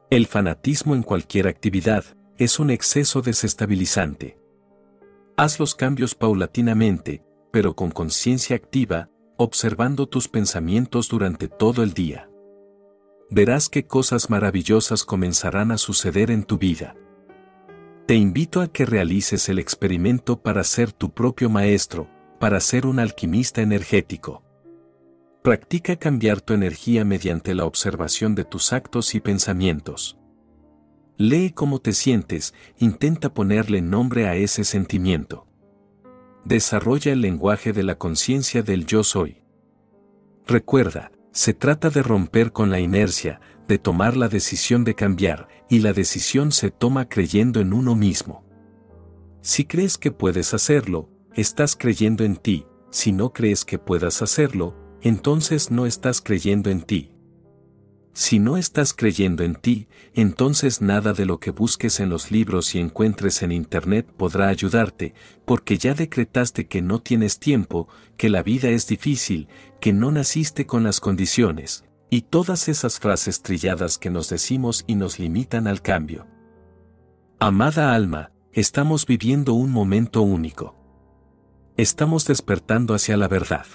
El 0.08 0.26
fanatismo 0.26 0.94
en 0.94 1.02
cualquier 1.02 1.48
actividad 1.48 2.04
es 2.38 2.58
un 2.58 2.70
exceso 2.70 3.20
desestabilizante. 3.20 4.38
Haz 5.36 5.60
los 5.60 5.74
cambios 5.74 6.14
paulatinamente, 6.14 7.22
pero 7.52 7.76
con 7.76 7.90
conciencia 7.90 8.56
activa, 8.56 9.10
observando 9.36 10.06
tus 10.06 10.28
pensamientos 10.28 11.10
durante 11.10 11.48
todo 11.48 11.82
el 11.82 11.92
día. 11.92 12.30
Verás 13.30 13.68
que 13.68 13.86
cosas 13.86 14.30
maravillosas 14.30 15.04
comenzarán 15.04 15.72
a 15.72 15.78
suceder 15.78 16.30
en 16.30 16.44
tu 16.44 16.58
vida. 16.58 16.94
Te 18.06 18.14
invito 18.14 18.60
a 18.60 18.68
que 18.68 18.84
realices 18.84 19.48
el 19.48 19.58
experimento 19.58 20.42
para 20.42 20.62
ser 20.64 20.92
tu 20.92 21.12
propio 21.12 21.48
maestro, 21.48 22.08
para 22.38 22.60
ser 22.60 22.86
un 22.86 22.98
alquimista 22.98 23.62
energético. 23.62 24.42
Practica 25.42 25.96
cambiar 25.96 26.40
tu 26.40 26.54
energía 26.54 27.04
mediante 27.04 27.54
la 27.54 27.64
observación 27.64 28.34
de 28.34 28.44
tus 28.44 28.72
actos 28.72 29.14
y 29.14 29.20
pensamientos. 29.20 30.18
Lee 31.16 31.50
cómo 31.50 31.80
te 31.80 31.92
sientes, 31.92 32.54
intenta 32.78 33.32
ponerle 33.32 33.80
nombre 33.80 34.26
a 34.26 34.36
ese 34.36 34.64
sentimiento 34.64 35.46
desarrolla 36.44 37.12
el 37.12 37.22
lenguaje 37.22 37.72
de 37.72 37.82
la 37.82 37.96
conciencia 37.96 38.62
del 38.62 38.86
yo 38.86 39.02
soy. 39.02 39.42
Recuerda, 40.46 41.10
se 41.34 41.52
trata 41.52 41.90
de 41.90 42.02
romper 42.02 42.52
con 42.52 42.70
la 42.70 42.78
inercia, 42.78 43.40
de 43.66 43.78
tomar 43.78 44.16
la 44.16 44.28
decisión 44.28 44.84
de 44.84 44.94
cambiar, 44.94 45.48
y 45.68 45.80
la 45.80 45.92
decisión 45.92 46.52
se 46.52 46.70
toma 46.70 47.08
creyendo 47.08 47.60
en 47.60 47.72
uno 47.72 47.96
mismo. 47.96 48.44
Si 49.42 49.64
crees 49.64 49.98
que 49.98 50.12
puedes 50.12 50.54
hacerlo, 50.54 51.10
estás 51.34 51.74
creyendo 51.74 52.24
en 52.24 52.36
ti, 52.36 52.66
si 52.90 53.10
no 53.10 53.32
crees 53.32 53.64
que 53.64 53.80
puedas 53.80 54.22
hacerlo, 54.22 54.76
entonces 55.02 55.72
no 55.72 55.86
estás 55.86 56.22
creyendo 56.22 56.70
en 56.70 56.82
ti. 56.82 57.10
Si 58.16 58.38
no 58.38 58.56
estás 58.56 58.94
creyendo 58.94 59.42
en 59.42 59.56
ti, 59.56 59.88
entonces 60.14 60.80
nada 60.80 61.14
de 61.14 61.26
lo 61.26 61.40
que 61.40 61.50
busques 61.50 61.98
en 61.98 62.10
los 62.10 62.30
libros 62.30 62.76
y 62.76 62.78
encuentres 62.78 63.42
en 63.42 63.50
Internet 63.50 64.06
podrá 64.16 64.46
ayudarte, 64.46 65.14
porque 65.44 65.78
ya 65.78 65.94
decretaste 65.94 66.68
que 66.68 66.80
no 66.80 67.02
tienes 67.02 67.40
tiempo, 67.40 67.88
que 68.16 68.28
la 68.28 68.44
vida 68.44 68.68
es 68.68 68.86
difícil, 68.86 69.48
que 69.84 69.92
no 69.92 70.10
naciste 70.10 70.64
con 70.64 70.82
las 70.82 70.98
condiciones, 70.98 71.84
y 72.08 72.22
todas 72.22 72.70
esas 72.70 72.98
frases 72.98 73.42
trilladas 73.42 73.98
que 73.98 74.08
nos 74.08 74.30
decimos 74.30 74.82
y 74.86 74.94
nos 74.94 75.18
limitan 75.18 75.66
al 75.66 75.82
cambio. 75.82 76.26
Amada 77.38 77.94
alma, 77.94 78.32
estamos 78.54 79.04
viviendo 79.04 79.52
un 79.52 79.70
momento 79.70 80.22
único. 80.22 80.74
Estamos 81.76 82.24
despertando 82.24 82.94
hacia 82.94 83.18
la 83.18 83.28
verdad. 83.28 83.66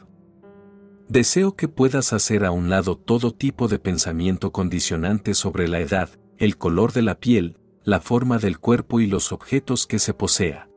Deseo 1.08 1.56
que 1.56 1.68
puedas 1.68 2.12
hacer 2.12 2.44
a 2.44 2.50
un 2.50 2.72
lado 2.72 2.98
todo 2.98 3.32
tipo 3.32 3.68
de 3.68 3.78
pensamiento 3.78 4.52
condicionante 4.52 5.36
sobre 5.36 5.68
la 5.68 5.80
edad, 5.80 6.10
el 6.40 6.58
color 6.58 6.92
de 6.92 7.04
la 7.04 7.20
piel, 7.20 7.60
la 7.84 8.00
forma 8.00 8.40
del 8.40 8.58
cuerpo 8.58 9.00
y 9.00 9.06
los 9.06 9.32
objetos 9.32 9.86
que 9.86 10.00
se 10.00 10.16
posea. 10.16 10.72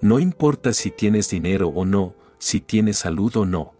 No 0.00 0.18
importa 0.18 0.72
si 0.72 0.90
tienes 0.90 1.28
dinero 1.28 1.68
o 1.68 1.84
no, 1.84 2.14
si 2.38 2.62
tienes 2.62 2.96
salud 2.96 3.36
o 3.36 3.44
no. 3.44 3.79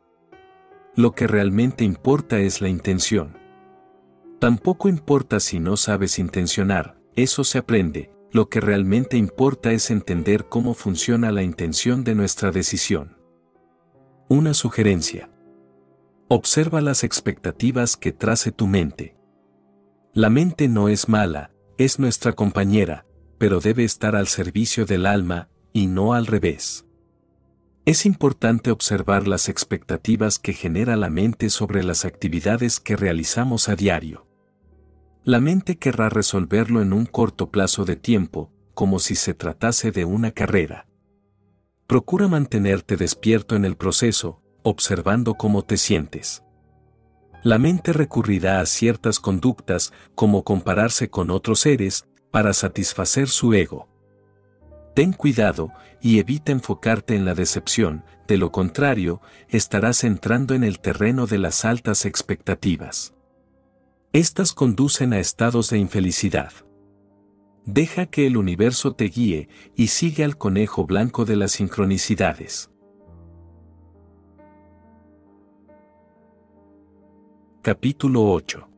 Lo 1.01 1.12
que 1.12 1.27
realmente 1.27 1.82
importa 1.82 2.40
es 2.40 2.60
la 2.60 2.68
intención. 2.68 3.39
Tampoco 4.39 4.86
importa 4.86 5.40
si 5.40 5.59
no 5.59 5.78
sabes 5.78 6.18
intencionar, 6.18 7.01
eso 7.16 7.43
se 7.43 7.56
aprende, 7.56 8.12
lo 8.32 8.51
que 8.51 8.60
realmente 8.60 9.16
importa 9.16 9.72
es 9.72 9.90
entender 9.90 10.44
cómo 10.51 10.74
funciona 10.74 11.32
la 11.32 11.43
intención 11.43 12.05
de 12.05 12.14
nuestra 12.14 12.51
decisión. 12.51 13.16
Una 14.28 14.52
sugerencia. 14.52 15.31
Observa 16.28 16.82
las 16.82 17.02
expectativas 17.02 17.97
que 17.97 18.12
trace 18.12 18.52
tu 18.52 18.66
mente. 18.66 19.16
La 20.12 20.28
mente 20.28 20.68
no 20.68 20.90
es 20.90 21.09
mala, 21.09 21.51
es 21.78 21.98
nuestra 21.98 22.35
compañera, 22.35 23.06
pero 23.39 23.60
debe 23.60 23.85
estar 23.85 24.14
al 24.14 24.27
servicio 24.27 24.85
del 24.85 25.06
alma, 25.06 25.48
y 25.72 25.86
no 25.86 26.12
al 26.12 26.27
revés. 26.27 26.85
Es 27.86 28.05
importante 28.05 28.70
observar 28.70 29.27
las 29.27 29.48
expectativas 29.48 30.39
que 30.39 30.52
genera 30.52 30.97
la 30.97 31.09
mente 31.09 31.48
sobre 31.48 31.82
las 31.82 32.05
actividades 32.05 32.78
que 32.78 32.94
realizamos 32.94 33.69
a 33.69 33.77
diario. 33.77 34.27
La 35.24 35.40
mente 35.40 35.77
querrá 35.77 36.09
resolverlo 36.09 36.82
en 36.82 36.93
un 36.93 37.07
corto 37.07 37.51
plazo 37.51 37.85
de 37.85 37.97
tiempo, 37.97 38.52
como 38.74 38.98
si 38.98 39.15
se 39.15 39.35
tratase 39.35 39.93
de 39.93 40.05
una 40.05 40.31
carrera. 40.31 40.86
Procura 41.86 42.28
mantenerte 42.28 42.97
despierto 42.97 43.57
en 43.57 43.65
el 43.65 43.77
proceso, 43.77 44.43
observando 44.62 45.35
cómo 45.35 45.65
te 45.65 45.77
sientes. 45.77 46.43
La 47.43 47.59
mente 47.59 47.93
recurrirá 47.94 48.61
a 48.61 48.66
ciertas 48.66 49.19
conductas, 49.19 49.93
como 50.15 50.44
compararse 50.44 51.09
con 51.09 51.31
otros 51.31 51.61
seres, 51.61 52.07
para 52.31 52.52
satisfacer 52.52 53.28
su 53.28 53.55
ego. 53.55 53.90
Ten 54.95 55.12
cuidado 55.12 55.73
y 56.01 56.19
evita 56.19 56.53
enfocarte 56.53 57.15
en 57.15 57.25
la 57.25 57.35
decepción, 57.35 58.05
de 58.27 58.37
lo 58.39 58.51
contrario, 58.51 59.21
estarás 59.49 60.05
entrando 60.05 60.55
en 60.55 60.65
el 60.65 60.81
terreno 60.81 61.27
de 61.27 61.39
las 61.39 61.65
altas 61.65 62.05
expectativas. 62.07 63.15
Estas 64.12 64.53
conducen 64.53 65.12
a 65.12 65.21
estados 65.21 65.71
de 65.71 65.79
infelicidad. 65.79 66.53
Deja 67.65 68.07
que 68.07 68.27
el 68.27 68.37
universo 68.37 68.93
te 68.95 69.05
guíe 69.05 69.49
y 69.77 69.89
sigue 69.89 70.25
al 70.25 70.37
conejo 70.37 70.87
blanco 70.87 71.25
de 71.25 71.37
las 71.37 71.53
sincronicidades. 71.53 72.71
Capítulo 77.62 78.25
8. 78.25 78.69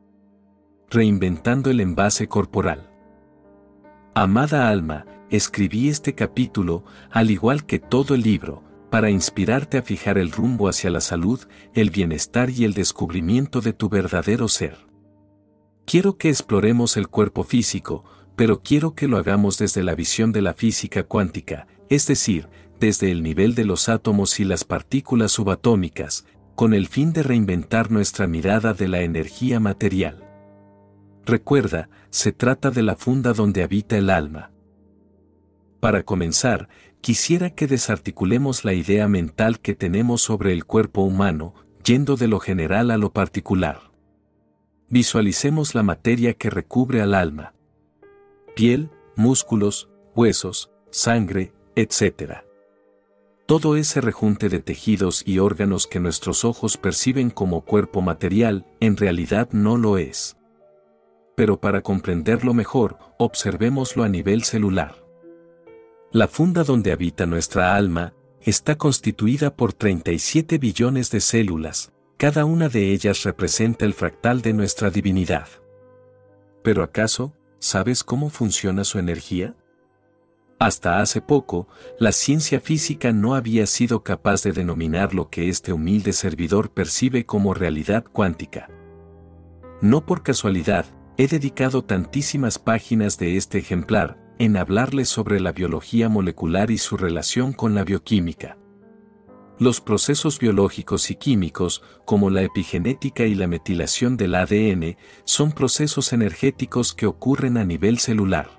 Reinventando 0.91 1.71
el 1.71 1.81
envase 1.81 2.27
corporal. 2.27 2.91
Amada 4.15 4.69
alma, 4.69 5.07
escribí 5.33 5.89
este 5.89 6.15
capítulo, 6.15 6.85
al 7.11 7.31
igual 7.31 7.65
que 7.65 7.79
todo 7.79 8.15
el 8.15 8.21
libro, 8.23 8.63
para 8.91 9.09
inspirarte 9.09 9.79
a 9.79 9.83
fijar 9.83 10.19
el 10.19 10.31
rumbo 10.31 10.69
hacia 10.69 10.91
la 10.91 11.01
salud, 11.01 11.41
el 11.75 11.89
bienestar 11.89 12.51
y 12.51 12.65
el 12.65 12.75
descubrimiento 12.75 13.63
de 13.63 13.73
tu 13.73 13.89
verdadero 13.89 14.49
ser. 14.49 14.77
Quiero 15.87 16.19
que 16.19 16.29
exploremos 16.29 16.99
el 16.99 17.09
cuerpo 17.09 17.45
físico, 17.45 18.05
pero 18.37 18.63
quiero 18.63 18.95
que 18.95 19.09
lo 19.09 19.17
hagamos 19.17 19.57
desde 19.57 19.83
la 19.83 19.95
visión 19.95 20.31
de 20.33 20.43
la 20.43 20.53
física 20.53 21.05
cuántica, 21.05 21.67
es 21.89 22.07
decir, 22.07 22.49
desde 22.79 23.11
el 23.11 23.23
nivel 23.23 23.55
de 23.55 23.65
los 23.65 23.89
átomos 23.89 24.39
y 24.39 24.45
las 24.45 24.65
partículas 24.65 25.33
subatómicas, 25.33 26.27
con 26.55 26.75
el 26.75 26.87
fin 26.87 27.15
de 27.15 27.23
reinventar 27.23 27.91
nuestra 27.91 28.27
mirada 28.27 28.75
de 28.75 28.89
la 28.89 29.01
energía 29.01 29.61
material. 29.61 30.29
Recuerda, 31.25 31.89
se 32.11 32.33
trata 32.33 32.71
de 32.71 32.83
la 32.83 32.97
funda 32.97 33.33
donde 33.33 33.63
habita 33.63 33.97
el 33.97 34.11
alma. 34.11 34.52
Para 35.83 36.05
comenzar, 36.05 36.69
quisiera 37.01 37.51
que 37.51 37.67
desarticulemos 37.67 38.65
la 38.65 38.73
idea 38.73 39.09
mental 39.09 39.59
que 39.59 39.75
tenemos 39.75 40.23
sobre 40.23 40.53
el 40.53 40.65
cuerpo 40.65 41.01
humano, 41.01 41.55
yendo 41.85 42.15
de 42.15 42.29
lo 42.29 42.39
general 42.39 42.93
a 42.93 42.99
lo 42.99 43.13
particular. 43.13 43.91
Visualicemos 44.89 45.75
la 45.75 45.83
materia 45.83 46.35
que 46.35 46.51
recubre 46.51 47.03
al 47.03 47.15
alma. 47.15 47.55
Piel, 48.55 48.91
músculos, 49.17 49.91
huesos, 50.15 50.71
sangre, 50.93 51.53
etc. 51.75 52.45
Todo 53.47 53.75
ese 53.75 54.01
rejunte 54.01 54.49
de 54.49 54.61
tejidos 54.61 55.25
y 55.27 55.41
órganos 55.41 55.89
que 55.89 55.99
nuestros 55.99 56.45
ojos 56.45 56.77
perciben 56.77 57.29
como 57.29 57.63
cuerpo 57.63 58.03
material, 58.03 58.69
en 58.79 58.97
realidad 58.97 59.49
no 59.51 59.77
lo 59.77 59.99
es. 59.99 60.37
Pero 61.35 61.61
para 61.61 61.81
comprenderlo 61.81 62.55
mejor, 62.55 62.99
observémoslo 63.19 64.05
a 64.05 64.09
nivel 64.09 64.45
celular. 64.45 65.02
La 66.13 66.29
funda 66.29 66.63
donde 66.63 66.93
habita 66.93 67.25
nuestra 67.25 67.75
alma, 67.75 68.13
está 68.43 68.77
constituida 68.77 69.57
por 69.57 69.73
37 69.73 70.59
billones 70.59 71.11
de 71.11 71.21
células, 71.21 71.91
cada 72.19 72.45
una 72.45 72.69
de 72.69 72.93
ellas 72.93 73.23
representa 73.23 73.87
el 73.87 73.95
fractal 73.95 74.43
de 74.43 74.53
nuestra 74.53 74.91
divinidad. 74.91 75.49
Pero 76.63 76.83
¿acaso, 76.83 77.33
sabes 77.61 78.05
cómo 78.05 78.29
funciona 78.29 78.85
su 78.85 78.99
energía? 78.99 79.57
Hasta 80.59 81.01
hace 81.01 81.23
poco, 81.23 81.67
la 81.99 82.13
ciencia 82.13 82.61
física 82.61 83.15
no 83.15 83.35
había 83.35 83.67
sido 83.67 84.05
capaz 84.05 84.43
de 84.43 84.53
denominar 84.53 85.15
lo 85.15 85.31
que 85.31 85.49
este 85.49 85.73
humilde 85.73 86.13
servidor 86.13 86.73
percibe 86.73 87.25
como 87.25 87.55
realidad 87.55 88.05
cuántica. 88.05 88.69
No 89.81 90.05
por 90.05 90.23
casualidad, 90.23 90.85
he 91.17 91.27
dedicado 91.27 91.83
tantísimas 91.83 92.59
páginas 92.59 93.17
de 93.17 93.39
este 93.39 93.57
ejemplar 93.57 94.22
en 94.43 94.57
hablarles 94.57 95.09
sobre 95.09 95.39
la 95.39 95.53
biología 95.53 96.09
molecular 96.09 96.73
y 96.73 96.79
su 96.79 96.97
relación 96.97 97.53
con 97.53 97.77
la 97.77 97.85
bioquímica. 97.85 98.59
Los 99.61 99.81
procesos 99.81 100.41
biológicos 100.41 101.13
y 101.13 101.15
químicos, 101.15 101.81
como 102.05 102.29
la 102.29 102.43
epigenética 102.43 103.25
y 103.25 103.37
la 103.37 103.47
metilación 103.47 104.17
del 104.17 104.35
ADN, 104.35 104.97
son 105.23 105.53
procesos 105.53 106.13
energéticos 106.13 106.93
que 106.93 107.07
ocurren 107.07 107.57
a 107.57 107.65
nivel 107.65 108.01
celular. 108.01 108.51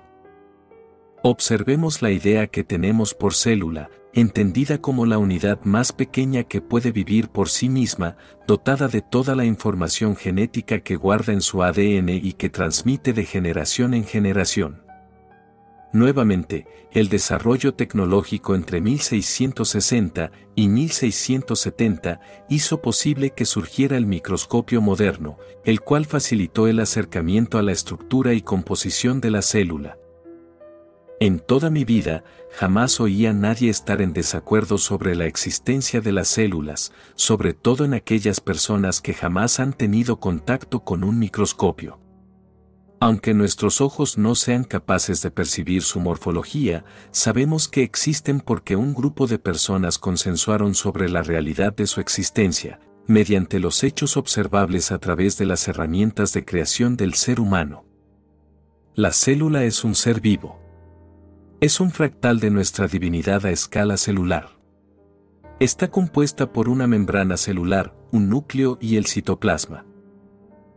Observemos 1.22 2.00
la 2.00 2.10
idea 2.10 2.46
que 2.46 2.64
tenemos 2.64 3.12
por 3.12 3.34
célula, 3.34 3.90
entendida 4.14 4.80
como 4.80 5.04
la 5.04 5.18
unidad 5.18 5.64
más 5.64 5.92
pequeña 5.92 6.44
que 6.44 6.62
puede 6.62 6.92
vivir 6.92 7.28
por 7.28 7.50
sí 7.50 7.68
misma, 7.68 8.16
dotada 8.46 8.88
de 8.88 9.02
toda 9.02 9.36
la 9.36 9.44
información 9.44 10.16
genética 10.16 10.80
que 10.80 10.96
guarda 10.96 11.34
en 11.34 11.42
su 11.42 11.62
ADN 11.62 12.08
y 12.08 12.32
que 12.32 12.48
transmite 12.48 13.12
de 13.12 13.26
generación 13.26 13.92
en 13.92 14.04
generación. 14.04 14.83
Nuevamente, 15.94 16.66
el 16.90 17.08
desarrollo 17.08 17.74
tecnológico 17.74 18.56
entre 18.56 18.80
1660 18.80 20.32
y 20.56 20.66
1670 20.66 22.20
hizo 22.48 22.82
posible 22.82 23.30
que 23.30 23.44
surgiera 23.44 23.96
el 23.96 24.04
microscopio 24.04 24.80
moderno, 24.80 25.38
el 25.64 25.82
cual 25.82 26.04
facilitó 26.04 26.66
el 26.66 26.80
acercamiento 26.80 27.58
a 27.58 27.62
la 27.62 27.70
estructura 27.70 28.34
y 28.34 28.42
composición 28.42 29.20
de 29.20 29.30
la 29.30 29.40
célula. 29.40 29.96
En 31.20 31.38
toda 31.38 31.70
mi 31.70 31.84
vida, 31.84 32.24
jamás 32.50 32.98
oí 32.98 33.24
a 33.26 33.32
nadie 33.32 33.70
estar 33.70 34.02
en 34.02 34.12
desacuerdo 34.12 34.78
sobre 34.78 35.14
la 35.14 35.26
existencia 35.26 36.00
de 36.00 36.10
las 36.10 36.26
células, 36.26 36.92
sobre 37.14 37.54
todo 37.54 37.84
en 37.84 37.94
aquellas 37.94 38.40
personas 38.40 39.00
que 39.00 39.14
jamás 39.14 39.60
han 39.60 39.72
tenido 39.72 40.18
contacto 40.18 40.80
con 40.80 41.04
un 41.04 41.20
microscopio. 41.20 42.03
Aunque 43.04 43.34
nuestros 43.34 43.80
ojos 43.80 44.16
no 44.16 44.34
sean 44.34 44.64
capaces 44.64 45.20
de 45.20 45.30
percibir 45.30 45.82
su 45.82 46.00
morfología, 46.00 46.84
sabemos 47.10 47.68
que 47.68 47.82
existen 47.82 48.40
porque 48.40 48.76
un 48.76 48.94
grupo 48.94 49.26
de 49.26 49.38
personas 49.38 49.98
consensuaron 49.98 50.74
sobre 50.74 51.08
la 51.08 51.22
realidad 51.22 51.74
de 51.74 51.86
su 51.86 52.00
existencia, 52.00 52.80
mediante 53.06 53.60
los 53.60 53.84
hechos 53.84 54.16
observables 54.16 54.90
a 54.90 54.98
través 54.98 55.36
de 55.36 55.44
las 55.44 55.68
herramientas 55.68 56.32
de 56.32 56.44
creación 56.44 56.96
del 56.96 57.14
ser 57.14 57.40
humano. 57.40 57.84
La 58.94 59.12
célula 59.12 59.64
es 59.64 59.84
un 59.84 59.94
ser 59.94 60.20
vivo 60.20 60.64
es 61.64 61.80
un 61.80 61.92
fractal 61.92 62.40
de 62.40 62.50
nuestra 62.50 62.88
divinidad 62.88 63.46
a 63.46 63.50
escala 63.50 63.96
celular. 63.96 64.50
Está 65.60 65.90
compuesta 65.90 66.52
por 66.52 66.68
una 66.68 66.86
membrana 66.86 67.38
celular, 67.38 67.96
un 68.12 68.28
núcleo 68.28 68.76
y 68.82 68.96
el 68.96 69.06
citoplasma. 69.06 69.86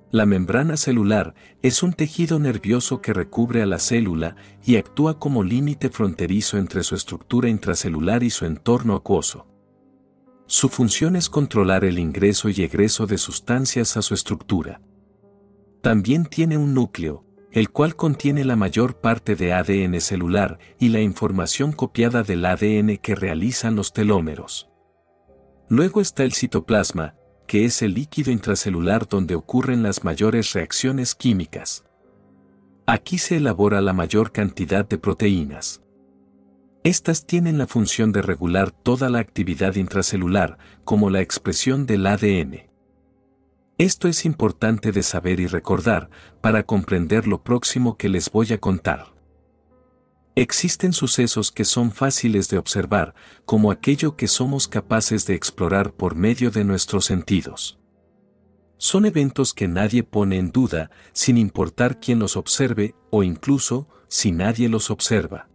La 0.10 0.26
membrana 0.26 0.78
celular 0.78 1.36
es 1.62 1.84
un 1.84 1.92
tejido 1.92 2.40
nervioso 2.40 3.02
que 3.02 3.12
recubre 3.12 3.62
a 3.62 3.66
la 3.66 3.78
célula 3.78 4.38
y 4.66 4.78
actúa 4.78 5.20
como 5.20 5.44
límite 5.44 5.90
fronterizo 5.90 6.58
entre 6.58 6.84
su 6.84 6.96
estructura 6.96 7.50
intracelular 7.50 8.24
y 8.24 8.30
su 8.30 8.46
entorno 8.46 8.96
acuoso. 8.96 9.48
Su 10.46 10.70
función 10.70 11.18
es 11.18 11.30
controlar 11.30 11.84
el 11.84 12.00
ingreso 12.00 12.48
y 12.48 12.62
egreso 12.62 13.06
de 13.06 13.18
sustancias 13.18 13.98
a 13.98 14.02
su 14.02 14.14
estructura. 14.14 14.80
También 15.82 16.26
tiene 16.26 16.58
un 16.58 16.74
núcleo, 16.74 17.26
el 17.52 17.70
cual 17.70 17.98
contiene 17.98 18.46
la 18.46 18.56
mayor 18.56 19.02
parte 19.02 19.36
de 19.36 19.52
ADN 19.52 20.00
celular 20.00 20.58
y 20.80 20.88
la 20.88 21.02
información 21.02 21.74
copiada 21.74 22.24
del 22.24 22.46
ADN 22.46 22.98
que 22.98 23.14
realizan 23.14 23.76
los 23.76 23.92
telómeros. 23.92 24.70
Luego 25.68 26.00
está 26.00 26.24
el 26.24 26.32
citoplasma, 26.32 27.17
que 27.48 27.66
es 27.66 27.82
el 27.82 27.94
líquido 27.94 28.32
intracelular 28.32 29.08
donde 29.08 29.36
ocurren 29.36 29.82
las 29.82 30.04
mayores 30.04 30.54
reacciones 30.54 31.16
químicas. 31.16 31.86
Aquí 32.86 33.18
se 33.18 33.38
elabora 33.38 33.82
la 33.82 33.94
mayor 33.94 34.32
cantidad 34.32 34.88
de 34.88 34.98
proteínas. 34.98 35.82
Estas 36.84 37.26
tienen 37.26 37.58
la 37.58 37.68
función 37.68 38.12
de 38.12 38.22
regular 38.22 38.72
toda 38.72 39.10
la 39.10 39.20
actividad 39.20 39.76
intracelular, 39.76 40.58
como 40.86 41.10
la 41.10 41.22
expresión 41.22 41.86
del 41.86 42.06
ADN. 42.06 42.70
Esto 43.78 44.08
es 44.08 44.26
importante 44.26 44.92
de 44.92 45.04
saber 45.04 45.40
y 45.40 45.48
recordar 45.48 46.10
para 46.42 46.64
comprender 46.64 47.28
lo 47.28 47.44
próximo 47.44 47.98
que 47.98 48.10
les 48.10 48.32
voy 48.32 48.54
a 48.54 48.58
contar. 48.58 49.17
Existen 50.38 50.94
sucesos 50.94 51.52
que 51.52 51.66
son 51.66 51.92
fáciles 51.92 52.48
de 52.48 52.60
observar, 52.60 53.16
como 53.44 53.72
aquello 53.72 54.16
que 54.16 54.28
somos 54.28 54.68
capaces 54.68 55.26
de 55.26 55.34
explorar 55.34 55.94
por 55.94 56.14
medio 56.14 56.52
de 56.52 56.64
nuestros 56.64 57.06
sentidos. 57.06 57.80
Son 58.78 59.08
eventos 59.08 59.56
que 59.56 59.68
nadie 59.68 60.04
pone 60.04 60.38
en 60.38 60.52
duda, 60.52 60.92
sin 61.12 61.40
importar 61.40 62.00
quién 62.00 62.20
los 62.20 62.38
observe 62.38 62.94
o 63.10 63.24
incluso 63.24 63.90
si 64.10 64.32
nadie 64.32 64.70
los 64.70 64.92
observa. 64.92 65.50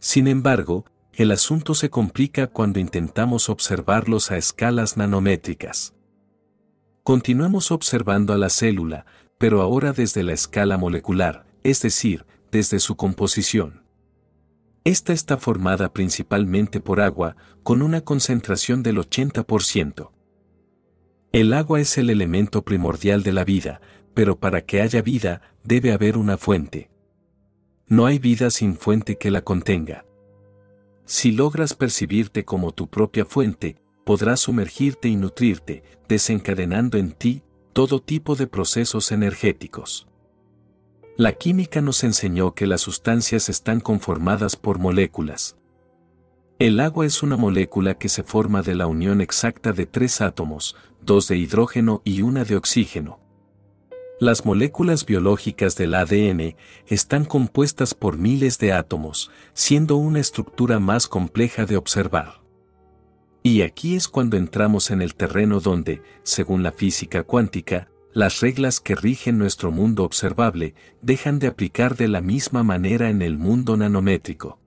Sin 0.00 0.28
embargo, 0.28 0.84
el 1.14 1.30
asunto 1.30 1.74
se 1.74 1.88
complica 1.88 2.48
cuando 2.48 2.80
intentamos 2.80 3.48
observarlos 3.48 4.30
a 4.30 4.36
escalas 4.36 4.98
nanométricas. 4.98 5.94
Continuamos 7.04 7.70
observando 7.70 8.34
a 8.34 8.36
la 8.36 8.50
célula, 8.50 9.06
pero 9.38 9.62
ahora 9.62 9.94
desde 9.94 10.24
la 10.24 10.34
escala 10.34 10.76
molecular, 10.76 11.46
es 11.62 11.80
decir, 11.80 12.26
desde 12.50 12.78
su 12.80 12.96
composición. 12.96 13.82
Esta 14.84 15.12
está 15.12 15.36
formada 15.36 15.92
principalmente 15.92 16.80
por 16.80 17.00
agua, 17.00 17.36
con 17.62 17.82
una 17.82 18.00
concentración 18.00 18.82
del 18.82 18.96
80%. 18.98 20.10
El 21.32 21.52
agua 21.52 21.80
es 21.80 21.98
el 21.98 22.08
elemento 22.08 22.64
primordial 22.64 23.22
de 23.22 23.32
la 23.32 23.44
vida, 23.44 23.80
pero 24.14 24.38
para 24.38 24.62
que 24.62 24.80
haya 24.80 25.02
vida, 25.02 25.42
debe 25.62 25.92
haber 25.92 26.16
una 26.16 26.38
fuente. 26.38 26.90
No 27.86 28.06
hay 28.06 28.18
vida 28.18 28.50
sin 28.50 28.76
fuente 28.76 29.18
que 29.18 29.30
la 29.30 29.42
contenga. 29.42 30.06
Si 31.04 31.32
logras 31.32 31.74
percibirte 31.74 32.44
como 32.44 32.72
tu 32.72 32.88
propia 32.88 33.24
fuente, 33.24 33.76
podrás 34.04 34.40
sumergirte 34.40 35.08
y 35.08 35.16
nutrirte, 35.16 35.82
desencadenando 36.08 36.96
en 36.96 37.12
ti 37.12 37.42
todo 37.74 38.00
tipo 38.00 38.36
de 38.36 38.46
procesos 38.46 39.12
energéticos. 39.12 40.08
La 41.18 41.32
química 41.32 41.80
nos 41.80 42.04
enseñó 42.04 42.54
que 42.54 42.68
las 42.68 42.80
sustancias 42.80 43.48
están 43.48 43.80
conformadas 43.80 44.54
por 44.54 44.78
moléculas. 44.78 45.56
El 46.60 46.78
agua 46.78 47.06
es 47.06 47.24
una 47.24 47.36
molécula 47.36 47.98
que 47.98 48.08
se 48.08 48.22
forma 48.22 48.62
de 48.62 48.76
la 48.76 48.86
unión 48.86 49.20
exacta 49.20 49.72
de 49.72 49.84
tres 49.84 50.20
átomos, 50.20 50.76
dos 51.02 51.26
de 51.26 51.36
hidrógeno 51.36 52.02
y 52.04 52.22
una 52.22 52.44
de 52.44 52.54
oxígeno. 52.54 53.18
Las 54.20 54.46
moléculas 54.46 55.04
biológicas 55.04 55.74
del 55.74 55.96
ADN 55.96 56.54
están 56.86 57.24
compuestas 57.24 57.94
por 57.94 58.16
miles 58.16 58.60
de 58.60 58.72
átomos, 58.72 59.32
siendo 59.54 59.96
una 59.96 60.20
estructura 60.20 60.78
más 60.78 61.08
compleja 61.08 61.66
de 61.66 61.78
observar. 61.78 62.42
Y 63.42 63.62
aquí 63.62 63.96
es 63.96 64.06
cuando 64.06 64.36
entramos 64.36 64.92
en 64.92 65.02
el 65.02 65.16
terreno 65.16 65.58
donde, 65.58 66.00
según 66.22 66.62
la 66.62 66.70
física 66.70 67.24
cuántica, 67.24 67.88
las 68.18 68.40
reglas 68.40 68.80
que 68.80 68.96
rigen 68.96 69.38
nuestro 69.38 69.70
mundo 69.70 70.02
observable 70.02 70.74
dejan 71.02 71.38
de 71.38 71.46
aplicar 71.46 71.96
de 71.96 72.08
la 72.08 72.20
misma 72.20 72.64
manera 72.64 73.10
en 73.10 73.22
el 73.22 73.38
mundo 73.38 73.76
nanométrico. 73.76 74.58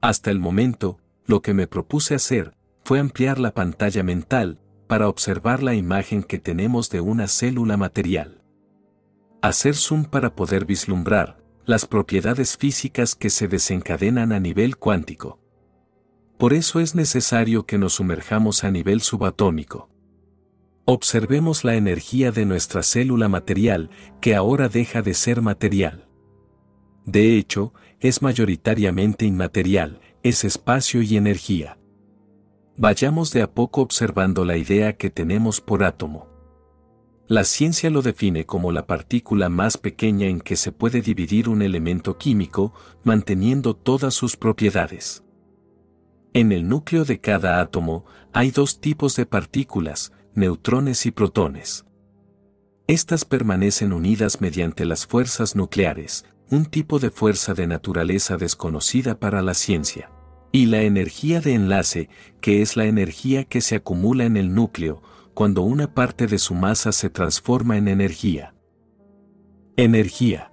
Hasta 0.00 0.32
el 0.32 0.40
momento, 0.40 0.98
lo 1.26 1.42
que 1.42 1.54
me 1.54 1.68
propuse 1.68 2.16
hacer 2.16 2.56
fue 2.82 2.98
ampliar 2.98 3.38
la 3.38 3.54
pantalla 3.54 4.02
mental 4.02 4.58
para 4.88 5.08
observar 5.08 5.62
la 5.62 5.76
imagen 5.76 6.24
que 6.24 6.40
tenemos 6.40 6.90
de 6.90 7.00
una 7.00 7.28
célula 7.28 7.76
material 7.76 8.40
hacer 9.42 9.74
zoom 9.74 10.04
para 10.04 10.34
poder 10.34 10.64
vislumbrar 10.64 11.38
las 11.64 11.86
propiedades 11.86 12.56
físicas 12.56 13.14
que 13.14 13.30
se 13.30 13.48
desencadenan 13.48 14.32
a 14.32 14.40
nivel 14.40 14.76
cuántico. 14.76 15.38
Por 16.36 16.52
eso 16.52 16.80
es 16.80 16.94
necesario 16.94 17.64
que 17.64 17.78
nos 17.78 17.94
sumerjamos 17.94 18.64
a 18.64 18.70
nivel 18.70 19.02
subatómico. 19.02 19.89
Observemos 20.92 21.62
la 21.62 21.76
energía 21.76 22.32
de 22.32 22.44
nuestra 22.44 22.82
célula 22.82 23.28
material 23.28 23.90
que 24.20 24.34
ahora 24.34 24.68
deja 24.68 25.02
de 25.02 25.14
ser 25.14 25.40
material. 25.40 26.08
De 27.06 27.36
hecho, 27.36 27.72
es 28.00 28.22
mayoritariamente 28.22 29.24
inmaterial, 29.24 30.00
es 30.24 30.42
espacio 30.42 31.00
y 31.00 31.16
energía. 31.16 31.78
Vayamos 32.76 33.32
de 33.32 33.42
a 33.42 33.52
poco 33.52 33.82
observando 33.82 34.44
la 34.44 34.56
idea 34.56 34.96
que 34.96 35.10
tenemos 35.10 35.60
por 35.60 35.84
átomo. 35.84 36.26
La 37.28 37.44
ciencia 37.44 37.88
lo 37.88 38.02
define 38.02 38.44
como 38.44 38.72
la 38.72 38.88
partícula 38.88 39.48
más 39.48 39.78
pequeña 39.78 40.26
en 40.26 40.40
que 40.40 40.56
se 40.56 40.72
puede 40.72 41.02
dividir 41.02 41.48
un 41.48 41.62
elemento 41.62 42.18
químico, 42.18 42.74
manteniendo 43.04 43.76
todas 43.76 44.14
sus 44.14 44.36
propiedades. 44.36 45.22
En 46.32 46.50
el 46.50 46.68
núcleo 46.68 47.04
de 47.04 47.20
cada 47.20 47.60
átomo 47.60 48.06
hay 48.32 48.50
dos 48.50 48.80
tipos 48.80 49.14
de 49.14 49.26
partículas, 49.26 50.12
neutrones 50.40 51.06
y 51.06 51.10
protones. 51.10 51.84
Estas 52.88 53.24
permanecen 53.24 53.92
unidas 53.92 54.40
mediante 54.40 54.84
las 54.84 55.06
fuerzas 55.06 55.54
nucleares, 55.54 56.24
un 56.50 56.64
tipo 56.64 56.98
de 56.98 57.10
fuerza 57.10 57.54
de 57.54 57.66
naturaleza 57.66 58.36
desconocida 58.36 59.20
para 59.20 59.42
la 59.42 59.54
ciencia. 59.54 60.10
Y 60.50 60.66
la 60.66 60.82
energía 60.82 61.40
de 61.40 61.54
enlace, 61.54 62.08
que 62.40 62.62
es 62.62 62.76
la 62.76 62.86
energía 62.86 63.44
que 63.44 63.60
se 63.60 63.76
acumula 63.76 64.24
en 64.24 64.36
el 64.36 64.52
núcleo, 64.54 65.02
cuando 65.34 65.62
una 65.62 65.94
parte 65.94 66.26
de 66.26 66.38
su 66.38 66.54
masa 66.54 66.90
se 66.90 67.10
transforma 67.10 67.76
en 67.76 67.86
energía. 67.86 68.54
Energía. 69.76 70.52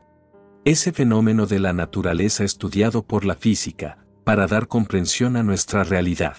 Ese 0.66 0.92
fenómeno 0.92 1.48
de 1.48 1.60
la 1.60 1.74
naturaleza 1.74 2.44
estudiado 2.44 3.08
por 3.08 3.26
la 3.26 3.36
física, 3.36 4.06
para 4.26 4.46
dar 4.46 4.68
comprensión 4.68 5.38
a 5.38 5.44
nuestra 5.44 5.84
realidad. 5.84 6.36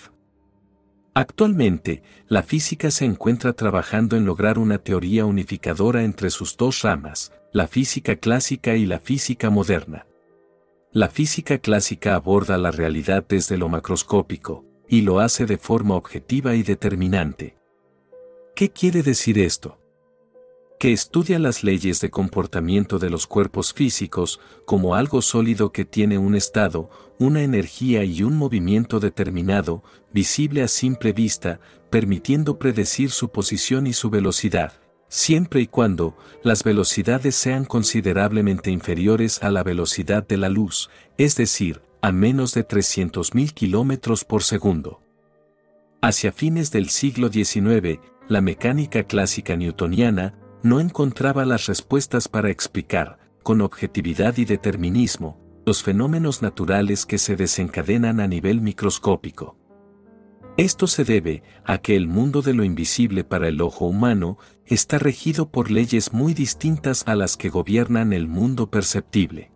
Actualmente, 1.18 2.04
la 2.28 2.44
física 2.44 2.92
se 2.92 3.04
encuentra 3.04 3.52
trabajando 3.52 4.16
en 4.16 4.24
lograr 4.24 4.56
una 4.56 4.78
teoría 4.78 5.24
unificadora 5.26 6.04
entre 6.04 6.30
sus 6.30 6.56
dos 6.56 6.82
ramas, 6.82 7.32
la 7.52 7.66
física 7.66 8.14
clásica 8.14 8.76
y 8.76 8.86
la 8.86 9.00
física 9.00 9.50
moderna. 9.50 10.06
La 10.92 11.08
física 11.08 11.58
clásica 11.58 12.14
aborda 12.14 12.56
la 12.56 12.70
realidad 12.70 13.24
desde 13.28 13.58
lo 13.58 13.68
macroscópico, 13.68 14.64
y 14.88 15.00
lo 15.00 15.18
hace 15.18 15.44
de 15.44 15.58
forma 15.58 15.96
objetiva 15.96 16.54
y 16.54 16.62
determinante. 16.62 17.56
¿Qué 18.54 18.70
quiere 18.70 19.02
decir 19.02 19.40
esto? 19.40 19.77
Que 20.78 20.92
estudia 20.92 21.40
las 21.40 21.64
leyes 21.64 22.00
de 22.00 22.08
comportamiento 22.08 23.00
de 23.00 23.10
los 23.10 23.26
cuerpos 23.26 23.72
físicos 23.72 24.38
como 24.64 24.94
algo 24.94 25.22
sólido 25.22 25.72
que 25.72 25.84
tiene 25.84 26.18
un 26.18 26.36
estado, 26.36 26.88
una 27.18 27.42
energía 27.42 28.04
y 28.04 28.22
un 28.22 28.36
movimiento 28.36 29.00
determinado, 29.00 29.82
visible 30.12 30.62
a 30.62 30.68
simple 30.68 31.12
vista, 31.12 31.58
permitiendo 31.90 32.60
predecir 32.60 33.10
su 33.10 33.30
posición 33.30 33.88
y 33.88 33.92
su 33.92 34.08
velocidad, 34.08 34.72
siempre 35.08 35.60
y 35.60 35.66
cuando 35.66 36.16
las 36.44 36.62
velocidades 36.62 37.34
sean 37.34 37.64
considerablemente 37.64 38.70
inferiores 38.70 39.42
a 39.42 39.50
la 39.50 39.64
velocidad 39.64 40.24
de 40.28 40.36
la 40.36 40.48
luz, 40.48 40.90
es 41.16 41.34
decir, 41.34 41.82
a 42.02 42.12
menos 42.12 42.54
de 42.54 42.64
300.000 42.64 43.52
kilómetros 43.52 44.24
por 44.24 44.44
segundo. 44.44 45.00
Hacia 46.00 46.30
fines 46.30 46.70
del 46.70 46.90
siglo 46.90 47.30
XIX, 47.32 47.98
la 48.28 48.40
mecánica 48.40 49.02
clásica 49.02 49.56
newtoniana 49.56 50.37
no 50.62 50.80
encontraba 50.80 51.44
las 51.44 51.66
respuestas 51.66 52.28
para 52.28 52.50
explicar, 52.50 53.18
con 53.42 53.60
objetividad 53.60 54.36
y 54.36 54.44
determinismo, 54.44 55.40
los 55.64 55.82
fenómenos 55.82 56.42
naturales 56.42 57.06
que 57.06 57.18
se 57.18 57.36
desencadenan 57.36 58.20
a 58.20 58.26
nivel 58.26 58.60
microscópico. 58.60 59.56
Esto 60.56 60.88
se 60.88 61.04
debe 61.04 61.44
a 61.64 61.78
que 61.78 61.94
el 61.94 62.08
mundo 62.08 62.42
de 62.42 62.52
lo 62.52 62.64
invisible 62.64 63.22
para 63.22 63.46
el 63.48 63.60
ojo 63.60 63.86
humano 63.86 64.38
está 64.66 64.98
regido 64.98 65.50
por 65.50 65.70
leyes 65.70 66.12
muy 66.12 66.34
distintas 66.34 67.04
a 67.06 67.14
las 67.14 67.36
que 67.36 67.48
gobiernan 67.48 68.12
el 68.12 68.26
mundo 68.26 68.68
perceptible. 68.68 69.52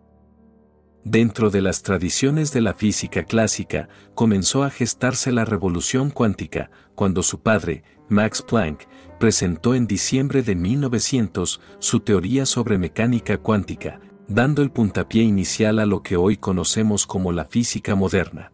Dentro 1.03 1.49
de 1.49 1.61
las 1.61 1.83
tradiciones 1.83 2.53
de 2.53 2.61
la 2.61 2.73
física 2.73 3.25
clásica, 3.25 3.89
comenzó 4.15 4.63
a 4.63 4.69
gestarse 4.69 5.33
la 5.33 5.43
revolución 5.43 6.09
cuántica, 6.09 6.71
cuando 6.95 7.21
su 7.21 7.41
padre, 7.41 7.83
Max 8.07 8.41
Planck, 8.41 8.87
presentó 9.23 9.73
en 9.73 9.87
diciembre 9.87 10.43
de 10.43 10.53
1900 10.53 11.61
su 11.79 12.01
teoría 12.01 12.45
sobre 12.45 12.77
mecánica 12.77 13.37
cuántica, 13.37 14.01
dando 14.27 14.61
el 14.61 14.69
puntapié 14.69 15.23
inicial 15.23 15.79
a 15.79 15.85
lo 15.85 16.03
que 16.03 16.17
hoy 16.17 16.35
conocemos 16.35 17.07
como 17.07 17.31
la 17.31 17.45
física 17.45 17.95
moderna. 17.95 18.51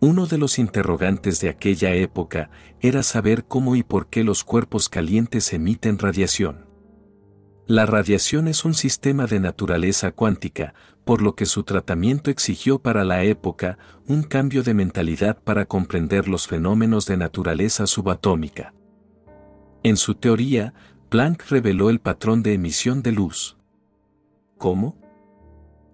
Uno 0.00 0.24
de 0.24 0.38
los 0.38 0.58
interrogantes 0.58 1.42
de 1.42 1.50
aquella 1.50 1.92
época 1.92 2.48
era 2.80 3.02
saber 3.02 3.44
cómo 3.44 3.76
y 3.76 3.82
por 3.82 4.06
qué 4.06 4.24
los 4.24 4.42
cuerpos 4.42 4.88
calientes 4.88 5.52
emiten 5.52 5.98
radiación. 5.98 6.64
La 7.66 7.84
radiación 7.84 8.48
es 8.48 8.64
un 8.64 8.72
sistema 8.72 9.26
de 9.26 9.38
naturaleza 9.38 10.12
cuántica, 10.12 10.72
por 11.04 11.20
lo 11.20 11.34
que 11.34 11.44
su 11.44 11.62
tratamiento 11.64 12.30
exigió 12.30 12.78
para 12.78 13.04
la 13.04 13.22
época 13.24 13.76
un 14.08 14.22
cambio 14.22 14.62
de 14.62 14.72
mentalidad 14.72 15.36
para 15.44 15.66
comprender 15.66 16.26
los 16.26 16.46
fenómenos 16.46 17.04
de 17.04 17.18
naturaleza 17.18 17.86
subatómica. 17.86 18.72
En 19.84 19.96
su 19.96 20.14
teoría, 20.14 20.74
Planck 21.08 21.50
reveló 21.50 21.90
el 21.90 21.98
patrón 21.98 22.42
de 22.42 22.54
emisión 22.54 23.02
de 23.02 23.12
luz. 23.12 23.56
¿Cómo? 24.56 24.96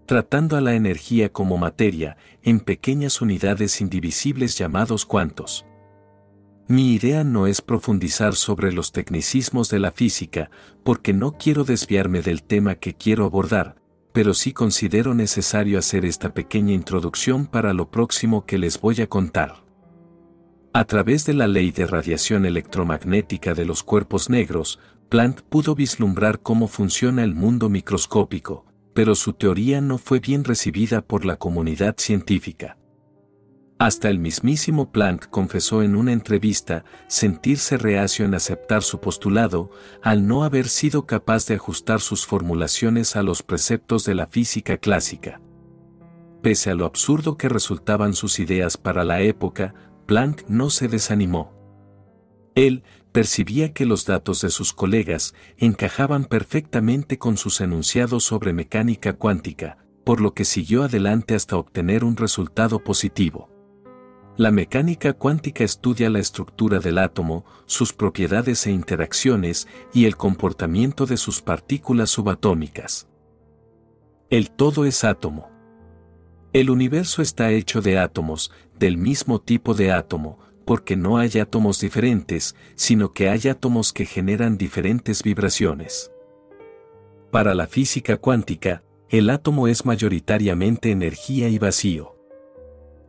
Tratando 0.07 0.57
a 0.57 0.61
la 0.61 0.75
energía 0.75 1.33
como 1.33 1.57
materia 1.57 2.17
en 2.43 2.61
pequeñas 2.61 3.23
unidades 3.23 3.81
indivisibles 3.81 4.59
llamados 4.59 5.07
cuantos. 5.07 5.65
Mi 6.67 6.93
idea 6.93 7.25
no 7.25 7.47
es 7.47 7.63
profundizar 7.63 8.35
sobre 8.35 8.73
los 8.73 8.93
tecnicismos 8.93 9.71
de 9.71 9.79
la 9.79 9.91
física, 9.91 10.51
porque 10.85 11.15
no 11.15 11.33
quiero 11.33 11.65
desviarme 11.65 12.21
del 12.21 12.43
tema 12.43 12.75
que 12.75 12.93
quiero 12.93 13.25
abordar, 13.25 13.77
pero 14.13 14.35
sí 14.35 14.53
considero 14.53 15.15
necesario 15.15 15.79
hacer 15.79 16.05
esta 16.05 16.35
pequeña 16.35 16.75
introducción 16.75 17.47
para 17.47 17.73
lo 17.73 17.91
próximo 17.91 18.45
que 18.45 18.59
les 18.59 18.79
voy 18.79 19.01
a 19.01 19.07
contar. 19.07 19.68
A 20.79 20.85
través 20.85 21.27
de 21.27 21.35
la 21.35 21.49
ley 21.49 21.73
de 21.73 21.89
radiación 21.89 22.47
electromagnética 22.47 23.53
de 23.53 23.65
los 23.65 23.83
cuerpos 23.83 24.31
negros, 24.31 24.79
Planck 25.09 25.43
pudo 25.43 25.75
vislumbrar 25.75 26.39
cómo 26.39 26.69
funciona 26.69 27.25
el 27.25 27.35
mundo 27.35 27.69
microscópico, 27.69 28.65
pero 28.95 29.17
su 29.17 29.33
teoría 29.33 29.81
no 29.81 29.99
fue 29.99 30.21
bien 30.21 30.45
recibida 30.45 31.03
por 31.03 31.25
la 31.25 31.35
comunidad 31.35 31.97
científica. 31.99 32.79
Hasta 33.81 34.09
el 34.09 34.21
mismísimo 34.21 34.93
Planck 34.93 35.29
confesó 35.31 35.83
en 35.83 35.97
una 35.97 36.13
entrevista 36.13 36.85
sentirse 37.09 37.77
reacio 37.77 38.25
en 38.25 38.37
aceptar 38.37 38.85
su 38.85 39.01
postulado 39.01 39.73
al 40.01 40.29
no 40.29 40.45
haber 40.45 40.69
sido 40.69 41.07
capaz 41.07 41.45
de 41.49 41.57
ajustar 41.57 42.01
sus 42.01 42.25
formulaciones 42.25 43.17
a 43.17 43.25
los 43.25 43.43
preceptos 43.43 44.05
de 44.05 44.15
la 44.15 44.29
física 44.29 44.77
clásica. 44.77 45.41
Pese 46.41 46.71
a 46.71 46.75
lo 46.75 46.87
absurdo 46.87 47.37
que 47.37 47.49
resultaban 47.49 48.15
sus 48.15 48.39
ideas 48.39 48.77
para 48.77 49.03
la 49.03 49.23
época, 49.23 49.75
Planck 50.09 50.49
no 50.49 50.71
se 50.71 50.89
desanimó. 50.89 51.53
Él 52.55 52.83
percibía 53.13 53.75
que 53.75 53.85
los 53.85 54.07
datos 54.07 54.41
de 54.41 54.49
sus 54.49 54.73
colegas 54.73 55.35
encajaban 55.59 56.25
perfectamente 56.25 57.19
con 57.19 57.37
sus 57.37 57.61
enunciados 57.61 58.25
sobre 58.25 58.55
mecánica 58.55 59.13
cuántica, 59.13 59.77
por 60.05 60.23
lo 60.23 60.33
que 60.33 60.47
siguió 60.47 60.85
adelante 60.85 61.35
hasta 61.35 61.59
obtener 61.59 62.05
un 62.05 62.17
resultado 62.17 62.83
positivo. 62.83 63.51
La 64.39 64.51
mecánica 64.51 65.13
cuántica 65.13 65.63
estudia 65.63 66.09
la 66.09 66.21
estructura 66.21 66.79
del 66.79 66.97
átomo, 66.97 67.45
sus 67.67 67.93
propiedades 67.93 68.67
e 68.67 68.71
interacciones 68.71 69.69
y 69.93 70.07
el 70.07 70.17
comportamiento 70.17 71.05
de 71.05 71.19
sus 71.19 71.43
partículas 71.43 72.09
subatómicas. 72.09 73.11
El 74.31 74.51
todo 74.53 74.87
es 74.87 75.05
átomo. 75.05 75.58
El 76.55 76.71
universo 76.71 77.21
está 77.21 77.51
hecho 77.51 77.83
de 77.83 77.99
átomos, 77.99 78.51
del 78.79 78.97
mismo 78.97 79.39
tipo 79.39 79.75
de 79.75 79.93
átomo, 79.93 80.39
porque 80.65 80.97
no 80.97 81.19
hay 81.19 81.39
átomos 81.39 81.79
diferentes, 81.81 82.57
sino 82.75 83.13
que 83.13 83.29
hay 83.29 83.49
átomos 83.49 83.93
que 83.93 84.07
generan 84.07 84.57
diferentes 84.57 85.23
vibraciones. 85.23 86.11
Para 87.31 87.55
la 87.55 87.67
física 87.67 88.17
cuántica, 88.17 88.83
el 89.11 89.29
átomo 89.29 89.69
es 89.69 89.85
mayoritariamente 89.85 90.91
energía 90.91 91.51
y 91.51 91.59
vacío. 91.59 92.17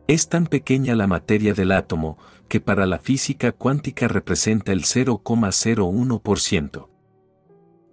Es 0.06 0.28
tan 0.28 0.46
pequeña 0.46 0.94
la 0.94 1.06
materia 1.06 1.54
del 1.54 1.72
átomo 1.72 2.18
que 2.48 2.60
para 2.60 2.84
la 2.84 2.98
física 2.98 3.52
cuántica 3.52 4.06
representa 4.08 4.72
el 4.72 4.82
0,01%. 4.82 6.88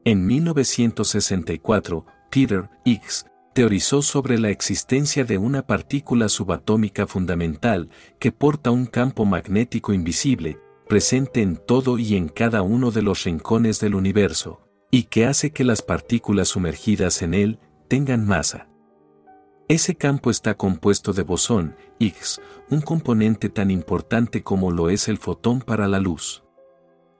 En 0.04 0.26
1964, 0.26 2.06
Peter 2.32 2.70
Higgs 2.84 3.26
teorizó 3.58 4.04
sobre 4.04 4.38
la 4.38 4.52
existencia 4.52 5.24
de 5.24 5.40
una 5.40 5.66
partícula 5.66 6.30
subatómica 6.30 7.08
fundamental 7.08 7.90
que 8.20 8.32
porta 8.32 8.70
un 8.70 8.86
campo 8.86 9.26
magnético 9.26 9.94
invisible, 9.94 10.60
presente 10.88 11.42
en 11.42 11.58
todo 11.58 11.98
y 11.98 12.18
en 12.18 12.30
cada 12.30 12.62
uno 12.62 12.92
de 12.92 13.02
los 13.02 13.24
rincones 13.24 13.80
del 13.80 13.96
universo, 13.96 14.62
y 14.92 15.06
que 15.06 15.26
hace 15.26 15.50
que 15.50 15.64
las 15.64 15.82
partículas 15.82 16.50
sumergidas 16.50 17.24
en 17.24 17.34
él 17.34 17.58
tengan 17.88 18.28
masa. 18.28 18.70
Ese 19.68 19.96
campo 19.96 20.30
está 20.30 20.54
compuesto 20.54 21.12
de 21.12 21.24
bosón, 21.24 21.76
Higgs, 21.98 22.40
un 22.70 22.82
componente 22.82 23.50
tan 23.50 23.72
importante 23.72 24.44
como 24.44 24.70
lo 24.70 24.92
es 24.92 25.08
el 25.08 25.18
fotón 25.18 25.62
para 25.62 25.88
la 25.88 26.00
luz. 26.00 26.44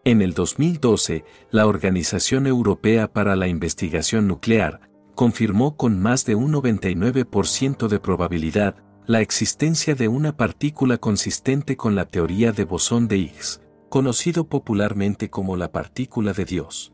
En 0.04 0.22
el 0.22 0.36
2012, 0.36 1.26
la 1.50 1.66
Organización 1.66 2.46
Europea 2.46 3.12
para 3.12 3.36
la 3.36 3.48
Investigación 3.48 4.28
Nuclear 4.28 4.87
confirmó 5.18 5.76
con 5.78 6.00
más 6.00 6.26
de 6.26 6.36
un 6.36 6.54
99% 6.54 7.88
de 7.88 8.00
probabilidad 8.00 8.76
la 9.08 9.20
existencia 9.22 9.96
de 9.96 10.08
una 10.08 10.38
partícula 10.38 11.00
consistente 11.00 11.76
con 11.76 11.96
la 11.96 12.06
teoría 12.06 12.52
de 12.52 12.66
bosón 12.66 13.08
de 13.08 13.18
Higgs, 13.18 13.60
conocido 13.90 14.48
popularmente 14.48 15.32
como 15.32 15.58
la 15.58 15.72
partícula 15.72 16.34
de 16.34 16.46
Dios. 16.46 16.94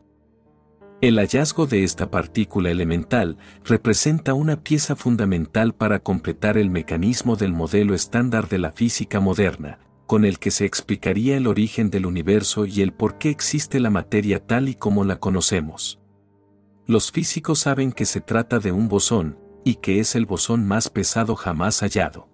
El 1.02 1.18
hallazgo 1.18 1.66
de 1.66 1.84
esta 1.84 2.10
partícula 2.10 2.70
elemental 2.70 3.36
representa 3.62 4.32
una 4.32 4.62
pieza 4.62 4.96
fundamental 4.96 5.74
para 5.74 5.98
completar 5.98 6.56
el 6.56 6.70
mecanismo 6.70 7.36
del 7.36 7.52
modelo 7.52 7.94
estándar 7.94 8.48
de 8.48 8.56
la 8.56 8.72
física 8.72 9.20
moderna, 9.20 9.80
con 10.06 10.24
el 10.24 10.38
que 10.38 10.50
se 10.50 10.64
explicaría 10.64 11.36
el 11.36 11.46
origen 11.46 11.90
del 11.90 12.06
universo 12.06 12.64
y 12.64 12.80
el 12.80 12.94
por 12.94 13.18
qué 13.18 13.28
existe 13.28 13.80
la 13.80 13.90
materia 13.90 14.40
tal 14.46 14.70
y 14.70 14.76
como 14.76 15.04
la 15.04 15.20
conocemos. 15.20 16.00
Los 16.86 17.12
físicos 17.12 17.60
saben 17.60 17.92
que 17.92 18.04
se 18.04 18.20
trata 18.20 18.58
de 18.58 18.70
un 18.70 18.88
bosón, 18.88 19.38
y 19.64 19.76
que 19.76 20.00
es 20.00 20.14
el 20.14 20.26
bosón 20.26 20.66
más 20.66 20.90
pesado 20.90 21.34
jamás 21.34 21.80
hallado. 21.80 22.28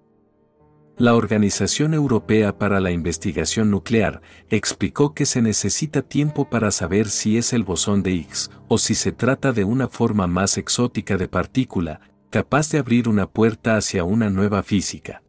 La 0.97 1.14
Organización 1.14 1.94
Europea 1.94 2.59
para 2.59 2.81
la 2.81 2.90
Investigación 2.90 3.70
Nuclear 3.70 4.20
explicó 4.51 5.14
que 5.14 5.24
se 5.24 5.40
necesita 5.40 6.02
tiempo 6.02 6.51
para 6.51 6.70
saber 6.72 7.09
si 7.09 7.39
es 7.39 7.52
el 7.52 7.62
bosón 7.62 8.02
de 8.02 8.10
Higgs 8.10 8.51
o 8.68 8.77
si 8.77 8.94
se 8.94 9.12
trata 9.12 9.52
de 9.52 9.64
una 9.64 9.89
forma 9.89 10.27
más 10.27 10.59
exótica 10.59 11.16
de 11.16 11.28
partícula, 11.28 12.01
capaz 12.28 12.70
de 12.70 12.78
abrir 12.78 13.09
una 13.09 13.31
puerta 13.31 13.77
hacia 13.77 14.05
una 14.05 14.28
nueva 14.28 14.62
física. 14.62 15.22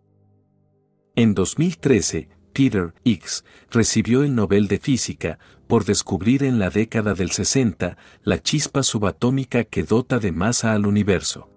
En 1.16 1.34
2013, 1.34 2.28
Peter 2.54 2.94
Higgs 3.04 3.46
recibió 3.70 4.24
el 4.24 4.36
Nobel 4.36 4.68
de 4.68 4.80
Física 4.80 5.40
por 5.72 5.86
descubrir 5.86 6.44
en 6.44 6.60
la 6.60 6.70
década 6.70 7.14
del 7.14 7.32
60 7.32 7.96
la 8.24 8.44
chispa 8.44 8.84
subatómica 8.84 9.64
que 9.64 9.84
dota 9.84 10.20
de 10.20 10.34
masa 10.34 10.74
al 10.74 10.86
universo. 10.86 11.48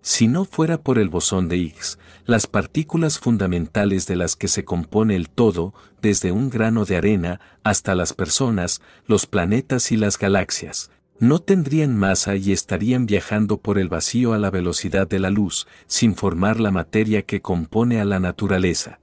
Si 0.00 0.26
no 0.26 0.46
fuera 0.46 0.80
por 0.80 0.98
el 0.98 1.10
bosón 1.10 1.50
de 1.50 1.58
Higgs, 1.58 1.98
las 2.24 2.46
partículas 2.46 3.18
fundamentales 3.18 4.06
de 4.06 4.16
las 4.16 4.36
que 4.36 4.48
se 4.48 4.64
compone 4.64 5.16
el 5.16 5.28
todo, 5.28 5.74
desde 6.00 6.32
un 6.32 6.48
grano 6.48 6.86
de 6.86 6.96
arena 6.96 7.40
hasta 7.62 7.94
las 7.94 8.14
personas, 8.14 8.80
los 9.06 9.26
planetas 9.26 9.92
y 9.92 9.98
las 9.98 10.18
galaxias, 10.18 10.90
no 11.18 11.40
tendrían 11.40 11.94
masa 11.94 12.36
y 12.36 12.52
estarían 12.52 13.04
viajando 13.04 13.58
por 13.58 13.78
el 13.78 13.90
vacío 13.90 14.32
a 14.32 14.38
la 14.38 14.48
velocidad 14.48 15.06
de 15.06 15.18
la 15.18 15.28
luz, 15.28 15.66
sin 15.86 16.16
formar 16.16 16.58
la 16.58 16.70
materia 16.70 17.20
que 17.20 17.42
compone 17.42 18.00
a 18.00 18.06
la 18.06 18.18
naturaleza. 18.18 18.98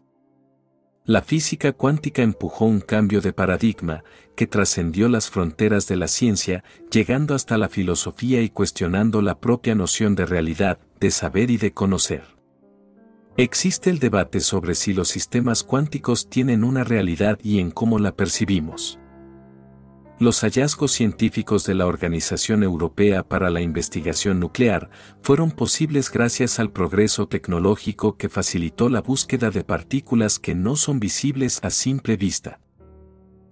La 1.06 1.23
física 1.23 1.72
cuántica 1.72 2.22
empujó 2.22 2.65
un 2.65 2.80
cambio 2.80 3.22
de 3.22 3.34
paradigma 3.34 4.03
que 4.36 4.45
trascendió 4.45 5.10
las 5.10 5.32
fronteras 5.32 5.88
de 5.88 5.95
la 5.95 6.07
ciencia, 6.07 6.64
llegando 6.91 7.34
hasta 7.34 7.57
la 7.57 7.69
filosofía 7.69 8.41
y 8.44 8.49
cuestionando 8.49 9.23
la 9.23 9.40
propia 9.40 9.73
noción 9.73 10.14
de 10.14 10.28
realidad, 10.28 10.78
de 10.99 11.10
saber 11.10 11.49
y 11.49 11.57
de 11.57 11.73
conocer. 11.73 12.24
Existe 13.35 13.90
el 13.90 13.98
debate 13.98 14.42
sobre 14.42 14.75
si 14.75 14.93
los 14.93 15.08
sistemas 15.08 15.64
cuánticos 15.64 16.30
tienen 16.30 16.64
una 16.64 16.84
realidad 16.84 17.40
y 17.42 17.59
en 17.59 17.72
cómo 17.72 17.98
la 17.98 18.16
percibimos. 18.16 19.00
Los 20.22 20.41
hallazgos 20.41 20.91
científicos 20.91 21.66
de 21.66 21.74
la 21.74 21.88
Organización 21.88 22.61
Europea 22.61 23.27
para 23.27 23.50
la 23.50 23.59
Investigación 23.59 24.40
Nuclear 24.40 24.91
fueron 25.24 25.50
posibles 25.50 26.11
gracias 26.11 26.59
al 26.59 26.72
progreso 26.72 27.27
tecnológico 27.27 28.17
que 28.17 28.30
facilitó 28.30 28.88
la 28.88 29.01
búsqueda 29.01 29.50
de 29.50 29.64
partículas 29.64 30.38
que 30.38 30.53
no 30.53 30.75
son 30.75 31.00
visibles 31.00 31.59
a 31.64 31.72
simple 31.72 32.17
vista. 32.17 32.59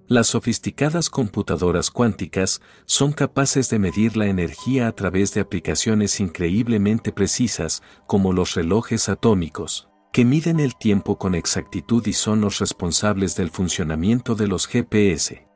Las 0.08 0.28
sofisticadas 0.28 1.10
computadoras 1.10 1.90
cuánticas 1.90 2.62
son 2.86 3.14
capaces 3.14 3.72
de 3.72 3.80
medir 3.80 4.16
la 4.16 4.28
energía 4.28 4.88
a 4.88 4.92
través 4.92 5.34
de 5.34 5.42
aplicaciones 5.42 6.20
increíblemente 6.20 7.12
precisas, 7.12 7.82
como 8.06 8.32
los 8.32 8.54
relojes 8.54 9.10
atómicos, 9.10 9.90
que 10.14 10.24
miden 10.24 10.60
el 10.60 10.76
tiempo 10.76 11.18
con 11.18 11.34
exactitud 11.34 12.06
y 12.06 12.14
son 12.14 12.42
los 12.42 12.60
responsables 12.60 13.36
del 13.36 13.50
funcionamiento 13.50 14.36
de 14.36 14.46
los 14.46 14.68
GPS. 14.68 15.49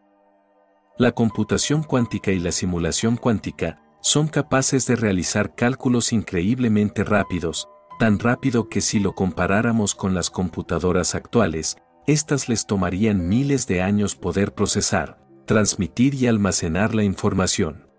La 0.97 1.11
computación 1.11 1.81
cuántica 1.81 2.31
y 2.31 2.39
la 2.39 2.51
simulación 2.51 3.17
cuántica 3.17 3.81
son 3.99 4.27
capaces 4.27 4.85
de 4.85 4.95
realizar 4.95 5.55
cálculos 5.55 6.13
increíblemente 6.13 7.03
rápidos, 7.03 7.67
tan 7.97 8.19
rápido 8.19 8.69
que 8.69 8.79
si 8.79 8.99
lo 8.99 9.15
comparáramos 9.15 9.95
con 9.95 10.13
las 10.13 10.29
computadoras 10.29 11.15
actuales, 11.15 11.77
éstas 12.05 12.47
les 12.47 12.67
tomarían 12.67 13.27
miles 13.27 13.65
de 13.65 13.81
años 13.81 14.15
poder 14.15 14.53
procesar, 14.53 15.19
transmitir 15.47 16.13
y 16.13 16.27
almacenar 16.27 16.93
la 16.93 17.03
información. 17.03 17.89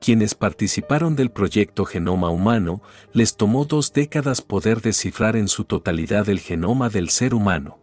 Quienes 0.00 0.36
participaron 0.36 1.16
del 1.16 1.32
proyecto 1.32 1.84
Genoma 1.86 2.30
Humano, 2.30 2.82
les 3.12 3.36
tomó 3.36 3.64
dos 3.64 3.92
décadas 3.92 4.42
poder 4.42 4.80
descifrar 4.80 5.34
en 5.34 5.48
su 5.48 5.64
totalidad 5.64 6.28
el 6.28 6.38
genoma 6.38 6.88
del 6.88 7.08
ser 7.08 7.34
humano. 7.34 7.80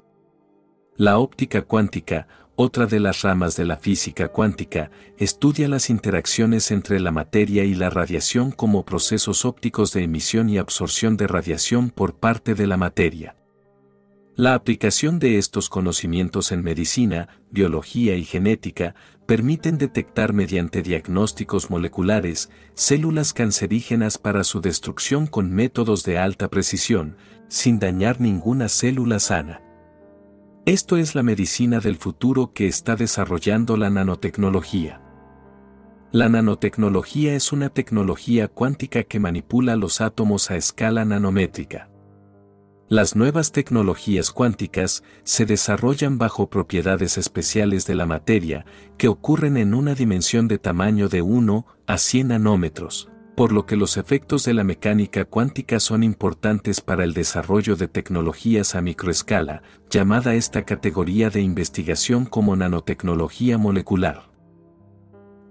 La 0.96 1.18
óptica 1.18 1.64
cuántica, 1.64 2.28
otra 2.56 2.86
de 2.86 3.00
las 3.00 3.22
ramas 3.24 3.56
de 3.56 3.66
la 3.66 3.78
física 3.78 4.28
cuántica, 4.28 4.92
estudia 5.18 5.68
las 5.68 5.90
interacciones 5.90 6.70
entre 6.72 7.00
la 7.00 7.12
materia 7.12 7.64
y 7.64 7.74
la 7.74 7.90
radiación 7.90 8.52
como 8.52 8.86
procesos 8.86 9.46
ópticos 9.46 9.92
de 9.92 10.04
emisión 10.04 10.50
y 10.50 10.58
absorción 10.58 11.18
de 11.18 11.28
radiación 11.28 11.90
por 11.90 12.16
parte 12.16 12.54
de 12.54 12.68
la 12.68 12.78
materia. 12.78 13.36
La 14.36 14.56
aplicación 14.56 15.20
de 15.20 15.38
estos 15.38 15.70
conocimientos 15.70 16.52
en 16.52 16.64
medicina, 16.64 17.30
biología 17.52 18.16
y 18.16 18.24
genética 18.24 18.96
permiten 19.28 19.78
detectar 19.78 20.34
mediante 20.34 20.82
diagnósticos 20.82 21.70
moleculares 21.70 22.50
células 22.74 23.34
cancerígenas 23.34 24.18
para 24.18 24.44
su 24.44 24.60
destrucción 24.60 25.28
con 25.28 25.52
métodos 25.52 26.04
de 26.04 26.18
alta 26.18 26.50
precisión, 26.50 27.16
sin 27.48 27.80
dañar 27.80 28.20
ninguna 28.22 28.70
célula 28.70 29.20
sana. 29.20 29.63
Esto 30.66 30.96
es 30.96 31.14
la 31.14 31.24
medicina 31.24 31.82
del 31.82 31.98
futuro 31.98 32.54
que 32.54 32.68
está 32.68 32.96
desarrollando 32.96 33.76
la 33.76 33.90
nanotecnología. 33.90 35.02
La 36.14 36.30
nanotecnología 36.30 37.36
es 37.36 37.52
una 37.52 37.68
tecnología 37.68 38.48
cuántica 38.48 39.04
que 39.04 39.20
manipula 39.20 39.76
los 39.76 40.00
átomos 40.00 40.52
a 40.52 40.56
escala 40.56 41.04
nanométrica. 41.04 41.90
Las 42.88 43.18
nuevas 43.18 43.52
tecnologías 43.52 44.32
cuánticas 44.32 45.04
se 45.26 45.46
desarrollan 45.46 46.18
bajo 46.18 46.50
propiedades 46.50 47.18
especiales 47.18 47.86
de 47.86 47.96
la 47.96 48.06
materia 48.06 48.66
que 48.98 49.10
ocurren 49.10 49.58
en 49.58 49.74
una 49.74 49.96
dimensión 49.96 50.48
de 50.48 50.60
tamaño 50.60 51.10
de 51.10 51.24
1 51.24 51.66
a 51.88 51.98
100 51.98 52.30
nanómetros 52.30 53.10
por 53.36 53.52
lo 53.52 53.66
que 53.66 53.76
los 53.76 53.98
efectos 53.98 54.46
de 54.46 54.54
la 54.54 54.64
mecánica 54.64 55.26
cuántica 55.26 55.80
son 55.80 56.04
importantes 56.04 56.82
para 56.82 57.04
el 57.04 57.14
desarrollo 57.14 57.76
de 57.76 57.88
tecnologías 57.88 58.76
a 58.76 58.82
microescala, 58.82 59.64
llamada 59.90 60.36
esta 60.36 60.64
categoría 60.64 61.30
de 61.30 61.42
investigación 61.42 62.26
como 62.26 62.56
nanotecnología 62.56 63.58
molecular. 63.58 64.34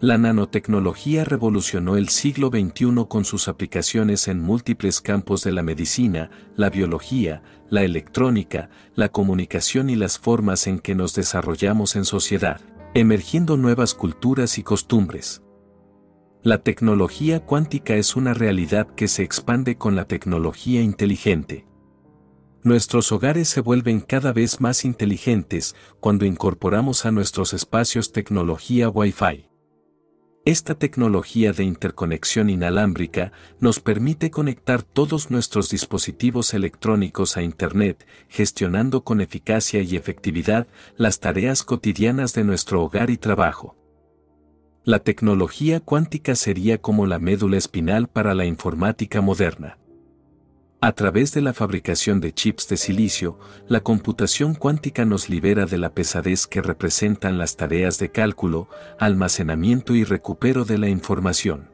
La 0.01 0.19
nanotecnología 0.19 1.25
revolucionó 1.25 1.97
el 1.97 2.09
siglo 2.09 2.49
XXI 2.49 3.07
con 3.09 3.25
sus 3.25 3.47
aplicaciones 3.47 4.27
en 4.27 4.41
múltiples 4.41 5.01
campos 5.01 5.45
de 5.45 5.53
la 5.53 5.63
medicina, 5.63 6.29
la 6.57 6.71
biología, 6.71 7.43
la 7.71 7.85
electrónica, 7.85 8.69
la 8.97 9.11
comunicación 9.11 9.91
y 9.91 9.95
las 9.95 10.19
formas 10.19 10.67
en 10.67 10.81
que 10.81 10.97
nos 10.97 11.15
desarrollamos 11.15 11.95
en 11.95 12.05
sociedad, 12.05 12.61
emergiendo 12.95 13.57
nuevas 13.57 13.95
culturas 13.95 14.59
y 14.59 14.65
costumbres. 14.65 15.42
La 16.45 16.59
tecnología 16.59 17.39
cuántica 17.39 17.95
es 17.95 18.17
una 18.17 18.35
realidad 18.35 18.89
que 18.97 19.07
se 19.07 19.23
expande 19.23 19.77
con 19.77 19.95
la 19.95 20.07
tecnología 20.07 20.83
inteligente. 20.83 21.69
Nuestros 22.65 23.13
hogares 23.13 23.47
se 23.47 23.61
vuelven 23.61 24.01
cada 24.01 24.33
vez 24.33 24.61
más 24.61 24.85
inteligentes 24.85 25.77
cuando 26.01 26.25
incorporamos 26.25 27.07
a 27.07 27.13
nuestros 27.13 27.53
espacios 27.53 28.11
tecnología 28.11 28.89
Wi-Fi. 28.89 29.49
Esta 30.45 30.75
tecnología 30.75 31.53
de 31.53 31.63
interconexión 31.63 32.51
inalámbrica 32.51 33.31
nos 33.61 33.79
permite 33.79 34.33
conectar 34.33 34.83
todos 34.83 35.31
nuestros 35.31 35.71
dispositivos 35.71 36.55
electrónicos 36.55 37.37
a 37.37 37.43
Internet, 37.43 38.05
gestionando 38.29 39.05
con 39.05 39.21
eficacia 39.21 39.81
y 39.83 39.95
efectividad 39.95 40.67
las 40.97 41.21
tareas 41.21 41.63
cotidianas 41.63 42.35
de 42.35 42.43
nuestro 42.43 42.83
hogar 42.83 43.11
y 43.11 43.17
trabajo. 43.17 43.77
La 44.85 44.99
tecnología 44.99 45.79
cuántica 45.79 46.35
sería 46.35 46.77
como 46.77 47.07
la 47.07 47.21
médula 47.21 47.57
espinal 47.57 48.09
para 48.09 48.35
la 48.35 48.47
informática 48.47 49.21
moderna. 49.21 49.79
A 50.81 50.91
través 50.91 51.33
de 51.33 51.41
la 51.41 51.53
fabricación 51.53 52.21
de 52.21 52.33
chips 52.33 52.67
de 52.67 52.77
silicio, 52.77 53.39
la 53.69 53.79
computación 53.79 54.57
cuántica 54.57 55.05
nos 55.05 55.29
libera 55.29 55.67
de 55.67 55.79
la 55.79 55.95
pesadez 55.95 56.49
que 56.49 56.61
representan 56.61 57.39
las 57.39 57.57
tareas 57.57 58.01
de 58.01 58.11
cálculo, 58.11 58.69
almacenamiento 58.99 59.95
y 59.95 60.03
recupero 60.03 60.65
de 60.65 60.79
la 60.79 60.89
información. 60.89 61.71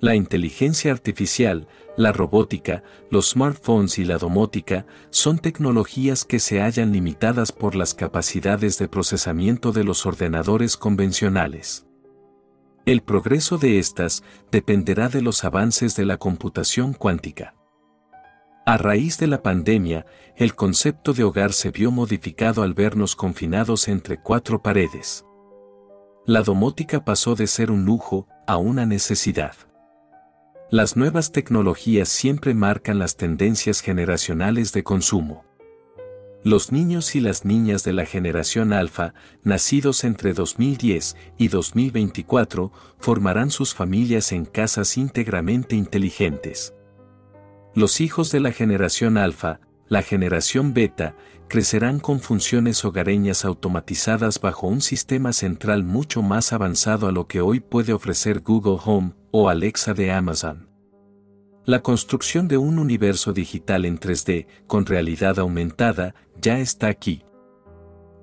La 0.00 0.16
inteligencia 0.16 0.90
artificial, 0.90 1.68
la 1.96 2.10
robótica, 2.10 2.82
los 3.08 3.30
smartphones 3.30 4.00
y 4.00 4.04
la 4.04 4.18
domótica 4.18 4.84
son 5.10 5.38
tecnologías 5.38 6.24
que 6.24 6.40
se 6.40 6.60
hallan 6.60 6.90
limitadas 6.90 7.52
por 7.52 7.76
las 7.76 7.94
capacidades 7.94 8.78
de 8.78 8.88
procesamiento 8.88 9.70
de 9.70 9.84
los 9.84 10.06
ordenadores 10.06 10.76
convencionales. 10.76 11.86
El 12.86 13.02
progreso 13.02 13.58
de 13.58 13.78
estas 13.78 14.22
dependerá 14.50 15.08
de 15.08 15.20
los 15.20 15.44
avances 15.44 15.96
de 15.96 16.06
la 16.06 16.16
computación 16.16 16.94
cuántica. 16.94 17.54
A 18.64 18.78
raíz 18.78 19.18
de 19.18 19.26
la 19.26 19.42
pandemia, 19.42 20.06
el 20.36 20.54
concepto 20.54 21.12
de 21.12 21.24
hogar 21.24 21.52
se 21.52 21.70
vio 21.70 21.90
modificado 21.90 22.62
al 22.62 22.72
vernos 22.72 23.16
confinados 23.16 23.88
entre 23.88 24.20
cuatro 24.22 24.62
paredes. 24.62 25.24
La 26.26 26.42
domótica 26.42 27.04
pasó 27.04 27.34
de 27.34 27.46
ser 27.46 27.70
un 27.70 27.84
lujo 27.84 28.28
a 28.46 28.56
una 28.56 28.86
necesidad. 28.86 29.54
Las 30.70 30.96
nuevas 30.96 31.32
tecnologías 31.32 32.08
siempre 32.08 32.54
marcan 32.54 32.98
las 32.98 33.16
tendencias 33.16 33.80
generacionales 33.80 34.72
de 34.72 34.84
consumo. 34.84 35.44
Los 36.42 36.72
niños 36.72 37.14
y 37.16 37.20
las 37.20 37.44
niñas 37.44 37.84
de 37.84 37.92
la 37.92 38.06
generación 38.06 38.72
alfa, 38.72 39.12
nacidos 39.44 40.04
entre 40.04 40.32
2010 40.32 41.14
y 41.36 41.48
2024, 41.48 42.72
formarán 42.98 43.50
sus 43.50 43.74
familias 43.74 44.32
en 44.32 44.46
casas 44.46 44.96
íntegramente 44.96 45.76
inteligentes. 45.76 46.74
Los 47.74 48.00
hijos 48.00 48.32
de 48.32 48.40
la 48.40 48.52
generación 48.52 49.18
alfa, 49.18 49.60
la 49.86 50.00
generación 50.00 50.72
beta, 50.72 51.14
crecerán 51.46 52.00
con 52.00 52.20
funciones 52.20 52.86
hogareñas 52.86 53.44
automatizadas 53.44 54.40
bajo 54.40 54.66
un 54.66 54.80
sistema 54.80 55.34
central 55.34 55.84
mucho 55.84 56.22
más 56.22 56.54
avanzado 56.54 57.06
a 57.06 57.12
lo 57.12 57.26
que 57.26 57.42
hoy 57.42 57.60
puede 57.60 57.92
ofrecer 57.92 58.40
Google 58.40 58.78
Home 58.82 59.12
o 59.30 59.50
Alexa 59.50 59.92
de 59.92 60.10
Amazon. 60.10 60.70
La 61.66 61.82
construcción 61.82 62.48
de 62.48 62.56
un 62.56 62.78
universo 62.78 63.32
digital 63.32 63.84
en 63.84 64.00
3D, 64.00 64.46
con 64.66 64.86
realidad 64.86 65.38
aumentada, 65.38 66.14
ya 66.40 66.58
está 66.58 66.88
aquí. 66.88 67.22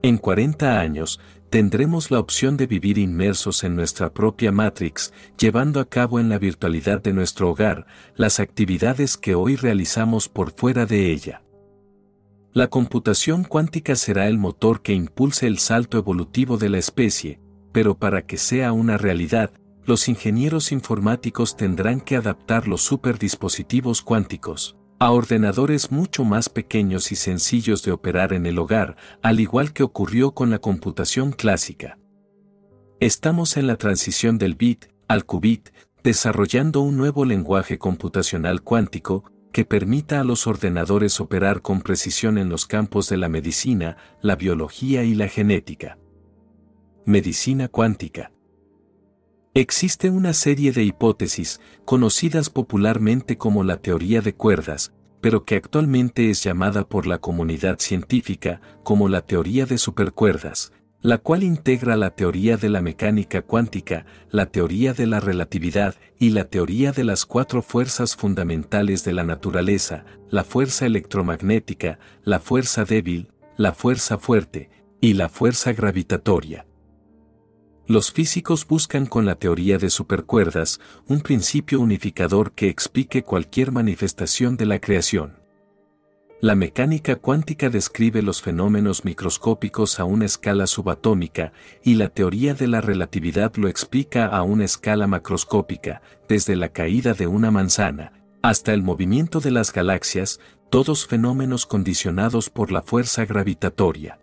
En 0.01 0.17
40 0.17 0.79
años, 0.79 1.19
tendremos 1.49 2.11
la 2.11 2.19
opción 2.19 2.57
de 2.57 2.67
vivir 2.67 2.97
inmersos 2.97 3.63
en 3.63 3.75
nuestra 3.75 4.13
propia 4.13 4.51
Matrix, 4.51 5.13
llevando 5.37 5.79
a 5.79 5.85
cabo 5.85 6.19
en 6.19 6.29
la 6.29 6.37
virtualidad 6.37 7.01
de 7.01 7.13
nuestro 7.13 7.49
hogar 7.49 7.87
las 8.15 8.39
actividades 8.39 9.17
que 9.17 9.35
hoy 9.35 9.55
realizamos 9.55 10.29
por 10.29 10.51
fuera 10.51 10.85
de 10.85 11.11
ella. 11.11 11.43
La 12.53 12.67
computación 12.67 13.43
cuántica 13.43 13.95
será 13.95 14.27
el 14.27 14.37
motor 14.37 14.81
que 14.81 14.93
impulse 14.93 15.47
el 15.47 15.59
salto 15.59 15.97
evolutivo 15.97 16.57
de 16.57 16.69
la 16.69 16.77
especie, 16.77 17.39
pero 17.71 17.97
para 17.97 18.25
que 18.25 18.37
sea 18.37 18.71
una 18.71 18.97
realidad, 18.97 19.51
los 19.85 20.09
ingenieros 20.09 20.71
informáticos 20.71 21.55
tendrán 21.55 22.01
que 22.01 22.15
adaptar 22.15 22.67
los 22.67 22.81
superdispositivos 22.81 24.01
cuánticos 24.01 24.76
a 24.99 25.11
ordenadores 25.11 25.91
mucho 25.91 26.23
más 26.23 26.49
pequeños 26.49 27.11
y 27.11 27.15
sencillos 27.15 27.83
de 27.83 27.91
operar 27.91 28.33
en 28.33 28.45
el 28.45 28.57
hogar, 28.57 28.97
al 29.21 29.39
igual 29.39 29.73
que 29.73 29.83
ocurrió 29.83 30.31
con 30.31 30.49
la 30.49 30.59
computación 30.59 31.31
clásica. 31.31 31.99
Estamos 32.99 33.57
en 33.57 33.67
la 33.67 33.77
transición 33.77 34.37
del 34.37 34.55
bit 34.55 34.85
al 35.07 35.25
qubit, 35.25 35.69
desarrollando 36.03 36.81
un 36.81 36.97
nuevo 36.97 37.25
lenguaje 37.25 37.77
computacional 37.77 38.61
cuántico 38.61 39.31
que 39.51 39.65
permita 39.65 40.19
a 40.19 40.23
los 40.23 40.47
ordenadores 40.47 41.19
operar 41.19 41.61
con 41.61 41.81
precisión 41.81 42.37
en 42.37 42.49
los 42.49 42.65
campos 42.65 43.09
de 43.09 43.17
la 43.17 43.29
medicina, 43.29 43.97
la 44.21 44.35
biología 44.35 45.03
y 45.03 45.15
la 45.15 45.27
genética. 45.27 45.97
Medicina 47.05 47.67
cuántica. 47.67 48.31
Existe 49.59 50.11
una 50.11 50.33
serie 50.33 50.71
de 50.71 50.83
hipótesis, 50.83 51.59
conocidas 51.83 52.51
popularmente 52.51 53.39
como 53.39 53.63
la 53.63 53.77
teoría 53.77 54.21
de 54.21 54.35
cuerdas, 54.35 54.93
pero 55.19 55.45
que 55.45 55.55
actualmente 55.55 56.29
es 56.29 56.43
llamada 56.43 56.87
por 56.87 57.07
la 57.07 57.17
comunidad 57.17 57.79
científica 57.79 58.61
como 58.83 59.09
la 59.09 59.21
teoría 59.21 59.65
de 59.65 59.79
supercuerdas, 59.79 60.73
la 61.01 61.17
cual 61.17 61.41
integra 61.41 61.95
la 61.95 62.11
teoría 62.11 62.57
de 62.57 62.69
la 62.69 62.83
mecánica 62.83 63.41
cuántica, 63.41 64.05
la 64.29 64.45
teoría 64.45 64.93
de 64.93 65.07
la 65.07 65.19
relatividad 65.19 65.95
y 66.19 66.29
la 66.29 66.43
teoría 66.43 66.91
de 66.91 67.03
las 67.03 67.25
cuatro 67.25 67.63
fuerzas 67.63 68.15
fundamentales 68.15 69.03
de 69.05 69.13
la 69.13 69.23
naturaleza, 69.23 70.05
la 70.29 70.43
fuerza 70.43 70.85
electromagnética, 70.85 71.97
la 72.23 72.39
fuerza 72.39 72.85
débil, 72.85 73.31
la 73.57 73.73
fuerza 73.73 74.19
fuerte 74.19 74.69
y 75.01 75.13
la 75.13 75.29
fuerza 75.29 75.73
gravitatoria. 75.73 76.67
Los 77.87 78.11
físicos 78.11 78.67
buscan 78.67 79.05
con 79.05 79.25
la 79.25 79.35
teoría 79.35 79.77
de 79.77 79.89
supercuerdas 79.89 80.81
un 81.07 81.21
principio 81.21 81.79
unificador 81.79 82.51
que 82.51 82.67
explique 82.67 83.23
cualquier 83.23 83.71
manifestación 83.71 84.57
de 84.57 84.65
la 84.65 84.79
creación. 84.79 85.37
La 86.41 86.53
mecánica 86.53 87.15
cuántica 87.15 87.69
describe 87.69 88.21
los 88.21 88.41
fenómenos 88.41 89.05
microscópicos 89.05 90.01
a 90.01 90.03
una 90.03 90.25
escala 90.25 90.67
subatómica 90.67 91.53
y 91.81 91.95
la 91.95 92.09
teoría 92.09 92.53
de 92.53 92.67
la 92.67 92.81
relatividad 92.81 93.55
lo 93.55 93.69
explica 93.69 94.27
a 94.27 94.43
una 94.43 94.65
escala 94.65 95.07
macroscópica, 95.07 96.01
desde 96.27 96.57
la 96.57 96.69
caída 96.69 97.13
de 97.13 97.25
una 97.25 97.51
manzana 97.51 98.11
hasta 98.43 98.73
el 98.73 98.83
movimiento 98.83 99.39
de 99.39 99.51
las 99.51 99.73
galaxias, 99.73 100.39
todos 100.69 101.07
fenómenos 101.07 101.65
condicionados 101.65 102.49
por 102.49 102.71
la 102.71 102.81
fuerza 102.81 103.25
gravitatoria. 103.25 104.19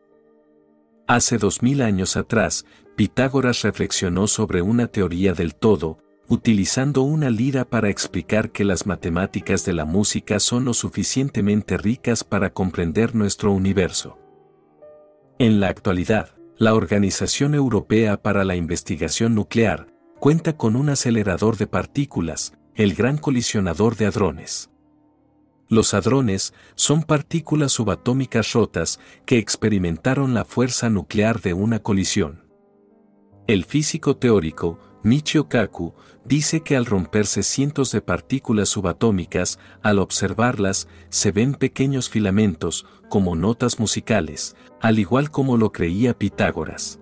Hace 1.07 1.37
dos 1.37 1.63
mil 1.63 1.83
años 1.83 2.17
atrás, 2.17 2.65
Pitágoras 2.97 3.61
reflexionó 3.63 4.27
sobre 4.27 4.63
una 4.63 4.87
teoría 4.87 5.35
del 5.35 5.55
todo, 5.55 5.99
utilizando 6.29 7.03
una 7.03 7.29
lira 7.29 7.67
para 7.67 7.91
explicar 7.91 8.53
que 8.53 8.65
las 8.65 8.87
matemáticas 8.87 9.67
de 9.67 9.75
la 9.75 9.85
música 9.85 10.41
son 10.41 10.65
lo 10.65 10.73
suficientemente 10.73 11.77
ricas 11.77 12.25
para 12.25 12.55
comprender 12.55 13.15
nuestro 13.15 13.53
universo. 13.53 14.19
En 15.39 15.61
la 15.61 15.69
actualidad, 15.69 16.31
la 16.57 16.75
Organización 16.75 17.55
Europea 17.55 18.23
para 18.23 18.45
la 18.45 18.57
Investigación 18.57 19.35
Nuclear 19.35 19.89
cuenta 20.21 20.57
con 20.57 20.75
un 20.75 20.89
acelerador 20.89 21.59
de 21.59 21.67
partículas, 21.67 22.55
el 22.77 22.95
Gran 22.95 23.19
Colisionador 23.19 23.97
de 23.97 24.07
Hadrones. 24.07 24.71
Los 25.75 25.93
hadrones 25.93 26.55
son 26.77 27.03
partículas 27.03 27.73
subatómicas 27.73 28.53
rotas 28.53 29.01
que 29.27 29.39
experimentaron 29.39 30.33
la 30.33 30.45
fuerza 30.45 30.89
nuclear 30.89 31.41
de 31.41 31.53
una 31.53 31.81
colisión. 31.81 32.45
El 33.49 33.65
físico 33.65 34.17
teórico, 34.17 34.79
Michio 35.03 35.49
Kaku, 35.49 35.93
dice 36.25 36.61
que 36.61 36.77
al 36.77 36.87
romperse 36.87 37.43
cientos 37.43 37.91
de 37.91 38.01
partículas 38.03 38.69
subatómicas, 38.69 39.59
al 39.83 39.99
observarlas, 39.99 40.87
se 41.09 41.33
ven 41.33 41.55
pequeños 41.55 42.09
filamentos, 42.09 42.87
como 43.09 43.35
notas 43.35 43.81
musicales, 43.81 44.55
al 44.81 45.01
igual 45.01 45.33
como 45.33 45.57
lo 45.57 45.73
creía 45.73 46.17
Pitágoras. 46.17 47.01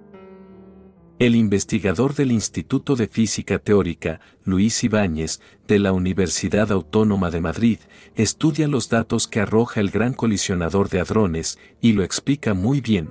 El 1.23 1.37
investigador 1.37 2.17
del 2.17 2.33
Instituto 2.33 2.97
de 2.97 3.07
Física 3.07 3.61
Teórica, 3.61 4.19
Luis 4.43 4.83
Ibáñez, 4.83 5.41
de 5.69 5.79
la 5.79 5.93
Universidad 5.93 6.73
Autónoma 6.73 7.31
de 7.31 7.41
Madrid, 7.41 7.79
estudia 8.17 8.67
los 8.67 8.89
datos 8.89 9.29
que 9.29 9.39
arroja 9.39 9.79
el 9.79 9.93
gran 9.93 10.15
colisionador 10.15 10.89
de 10.89 10.99
hadrones 10.99 11.61
y 11.81 11.93
lo 11.93 12.03
explica 12.03 12.55
muy 12.55 12.81
bien. 12.81 13.09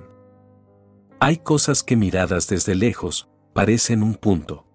Hay 1.20 1.38
cosas 1.38 1.82
que 1.82 1.96
miradas 1.96 2.48
desde 2.48 2.74
lejos, 2.74 3.30
parecen 3.54 4.02
un 4.02 4.16
punto. 4.16 4.66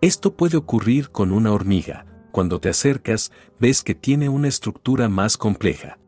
Esto 0.00 0.34
puede 0.34 0.56
ocurrir 0.56 1.10
con 1.10 1.32
una 1.32 1.52
hormiga, 1.52 2.06
cuando 2.32 2.60
te 2.60 2.70
acercas, 2.70 3.30
ves 3.60 3.82
que 3.82 3.94
tiene 3.94 4.30
una 4.30 4.48
estructura 4.48 5.10
más 5.10 5.36
compleja. 5.36 5.98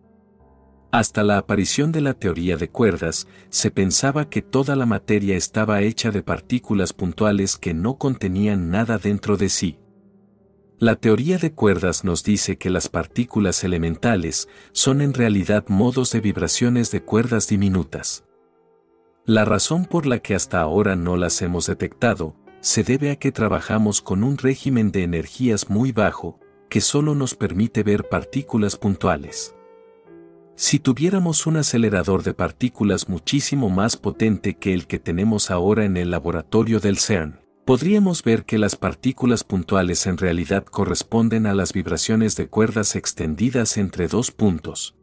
Hasta 0.92 1.22
la 1.22 1.38
aparición 1.38 1.92
de 1.92 2.00
la 2.00 2.14
teoría 2.14 2.56
de 2.56 2.68
cuerdas, 2.68 3.28
se 3.48 3.70
pensaba 3.70 4.28
que 4.28 4.42
toda 4.42 4.74
la 4.74 4.86
materia 4.86 5.36
estaba 5.36 5.82
hecha 5.82 6.10
de 6.10 6.22
partículas 6.22 6.92
puntuales 6.92 7.56
que 7.56 7.74
no 7.74 7.96
contenían 7.96 8.70
nada 8.70 8.98
dentro 8.98 9.36
de 9.36 9.48
sí. 9.50 9.78
La 10.78 10.96
teoría 10.96 11.38
de 11.38 11.52
cuerdas 11.52 12.04
nos 12.04 12.24
dice 12.24 12.56
que 12.58 12.70
las 12.70 12.88
partículas 12.88 13.62
elementales 13.62 14.48
son 14.72 15.00
en 15.00 15.14
realidad 15.14 15.64
modos 15.68 16.10
de 16.10 16.20
vibraciones 16.20 16.90
de 16.90 17.02
cuerdas 17.02 17.46
diminutas. 17.46 18.24
La 19.26 19.44
razón 19.44 19.84
por 19.84 20.06
la 20.06 20.18
que 20.18 20.34
hasta 20.34 20.60
ahora 20.60 20.96
no 20.96 21.16
las 21.16 21.40
hemos 21.42 21.66
detectado 21.66 22.34
se 22.60 22.82
debe 22.82 23.12
a 23.12 23.16
que 23.16 23.30
trabajamos 23.30 24.02
con 24.02 24.24
un 24.24 24.38
régimen 24.38 24.90
de 24.90 25.04
energías 25.04 25.70
muy 25.70 25.92
bajo, 25.92 26.40
que 26.68 26.80
solo 26.80 27.14
nos 27.14 27.34
permite 27.34 27.82
ver 27.82 28.08
partículas 28.08 28.76
puntuales. 28.76 29.54
Si 30.62 30.78
tuviéramos 30.78 31.46
un 31.46 31.56
acelerador 31.56 32.22
de 32.22 32.34
partículas 32.34 33.08
muchísimo 33.08 33.70
más 33.70 33.96
potente 33.96 34.58
que 34.58 34.74
el 34.74 34.86
que 34.86 34.98
tenemos 34.98 35.50
ahora 35.50 35.86
en 35.86 35.96
el 35.96 36.10
laboratorio 36.10 36.80
del 36.80 36.98
CERN, 36.98 37.40
podríamos 37.64 38.22
ver 38.22 38.44
que 38.44 38.58
las 38.58 38.76
partículas 38.76 39.42
puntuales 39.42 40.06
en 40.06 40.18
realidad 40.18 40.66
corresponden 40.66 41.46
a 41.46 41.54
las 41.54 41.72
vibraciones 41.72 42.36
de 42.36 42.48
cuerdas 42.48 42.94
extendidas 42.94 43.78
entre 43.78 44.06
dos 44.06 44.32
puntos. 44.32 44.94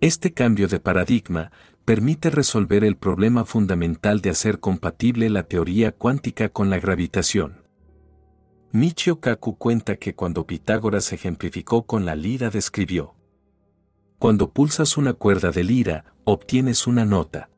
Este 0.00 0.32
cambio 0.32 0.66
de 0.66 0.80
paradigma 0.80 1.52
permite 1.84 2.30
resolver 2.30 2.84
el 2.84 2.96
problema 2.96 3.44
fundamental 3.44 4.22
de 4.22 4.30
hacer 4.30 4.60
compatible 4.60 5.28
la 5.28 5.42
teoría 5.42 5.92
cuántica 5.92 6.48
con 6.48 6.70
la 6.70 6.78
gravitación. 6.78 7.66
Michio 8.72 9.20
Kaku 9.20 9.58
cuenta 9.58 9.96
que 9.96 10.14
cuando 10.14 10.46
Pitágoras 10.46 11.12
ejemplificó 11.12 11.84
con 11.84 12.06
la 12.06 12.16
lira 12.16 12.48
describió 12.48 13.14
cuando 14.24 14.48
pulsas 14.48 14.96
una 14.96 15.12
cuerda 15.12 15.50
de 15.50 15.62
lira, 15.62 16.06
obtienes 16.24 16.86
una 16.86 17.04
nota. 17.04 17.50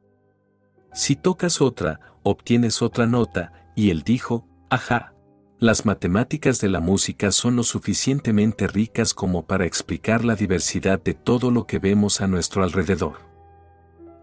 Si 0.93 1.15
tocas 1.15 1.61
otra, 1.61 2.01
obtienes 2.25 2.83
otra 2.83 3.07
nota, 3.07 3.71
y 3.77 3.91
él 3.91 4.03
dijo, 4.03 4.49
ajá. 4.69 5.15
Las 5.61 5.87
matemáticas 5.87 6.61
de 6.61 6.69
la 6.69 6.81
música 6.81 7.31
son 7.31 7.55
lo 7.55 7.63
suficientemente 7.63 8.67
ricas 8.67 9.15
como 9.15 9.47
para 9.47 9.65
explicar 9.65 10.25
la 10.25 10.35
diversidad 10.35 11.01
de 11.01 11.15
todo 11.15 11.53
lo 11.53 11.69
que 11.69 11.79
vemos 11.79 12.21
a 12.21 12.27
nuestro 12.27 12.65
alrededor. 12.65 13.19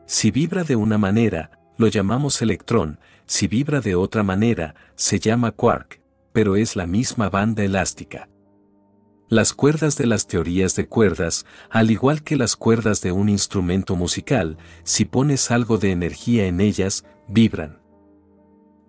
Si 0.05 0.29
vibra 0.29 0.65
de 0.65 0.75
una 0.75 0.97
manera, 0.97 1.61
lo 1.77 1.87
llamamos 1.87 2.41
electrón, 2.41 2.99
si 3.25 3.47
vibra 3.47 3.79
de 3.79 3.95
otra 3.95 4.21
manera, 4.21 4.75
se 4.95 5.17
llama 5.17 5.51
quark, 5.51 6.01
pero 6.33 6.57
es 6.57 6.75
la 6.75 6.87
misma 6.87 7.29
banda 7.29 7.63
elástica. 7.63 8.27
Las 9.33 9.53
cuerdas 9.53 9.97
de 9.97 10.05
las 10.05 10.27
teorías 10.27 10.75
de 10.75 10.85
cuerdas, 10.85 11.47
al 11.71 11.89
igual 11.89 12.21
que 12.21 12.35
las 12.35 12.55
cuerdas 12.55 13.01
de 13.01 13.11
un 13.11 13.29
instrumento 13.29 13.95
musical, 13.95 14.59
si 14.83 15.05
pones 15.05 15.49
algo 15.49 15.79
de 15.79 15.89
energía 15.89 16.45
en 16.45 16.61
ellas, 16.61 17.03
vibran. 17.27 17.81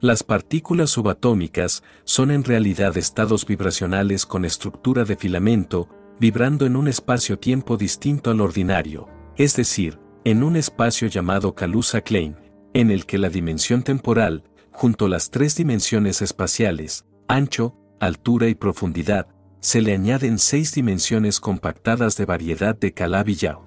Las 0.00 0.22
partículas 0.22 0.90
subatómicas 0.90 1.82
son 2.04 2.30
en 2.30 2.44
realidad 2.44 2.94
estados 2.98 3.46
vibracionales 3.46 4.26
con 4.26 4.44
estructura 4.44 5.06
de 5.06 5.16
filamento, 5.16 5.88
vibrando 6.20 6.66
en 6.66 6.76
un 6.76 6.88
espacio-tiempo 6.88 7.78
distinto 7.78 8.30
al 8.30 8.42
ordinario, 8.42 9.08
es 9.38 9.56
decir, 9.56 9.98
en 10.24 10.42
un 10.42 10.56
espacio 10.56 11.08
llamado 11.08 11.54
Kaluza-Klein, 11.54 12.36
en 12.74 12.90
el 12.90 13.06
que 13.06 13.16
la 13.16 13.30
dimensión 13.30 13.82
temporal, 13.82 14.44
junto 14.72 15.06
a 15.06 15.08
las 15.08 15.30
tres 15.30 15.56
dimensiones 15.56 16.20
espaciales, 16.20 17.06
ancho, 17.28 17.78
altura 17.98 18.48
y 18.48 18.54
profundidad, 18.54 19.33
se 19.64 19.80
le 19.80 19.94
añaden 19.94 20.38
seis 20.38 20.74
dimensiones 20.74 21.40
compactadas 21.40 22.18
de 22.18 22.26
variedad 22.26 22.76
de 22.76 22.92
Calabillao. 22.92 23.66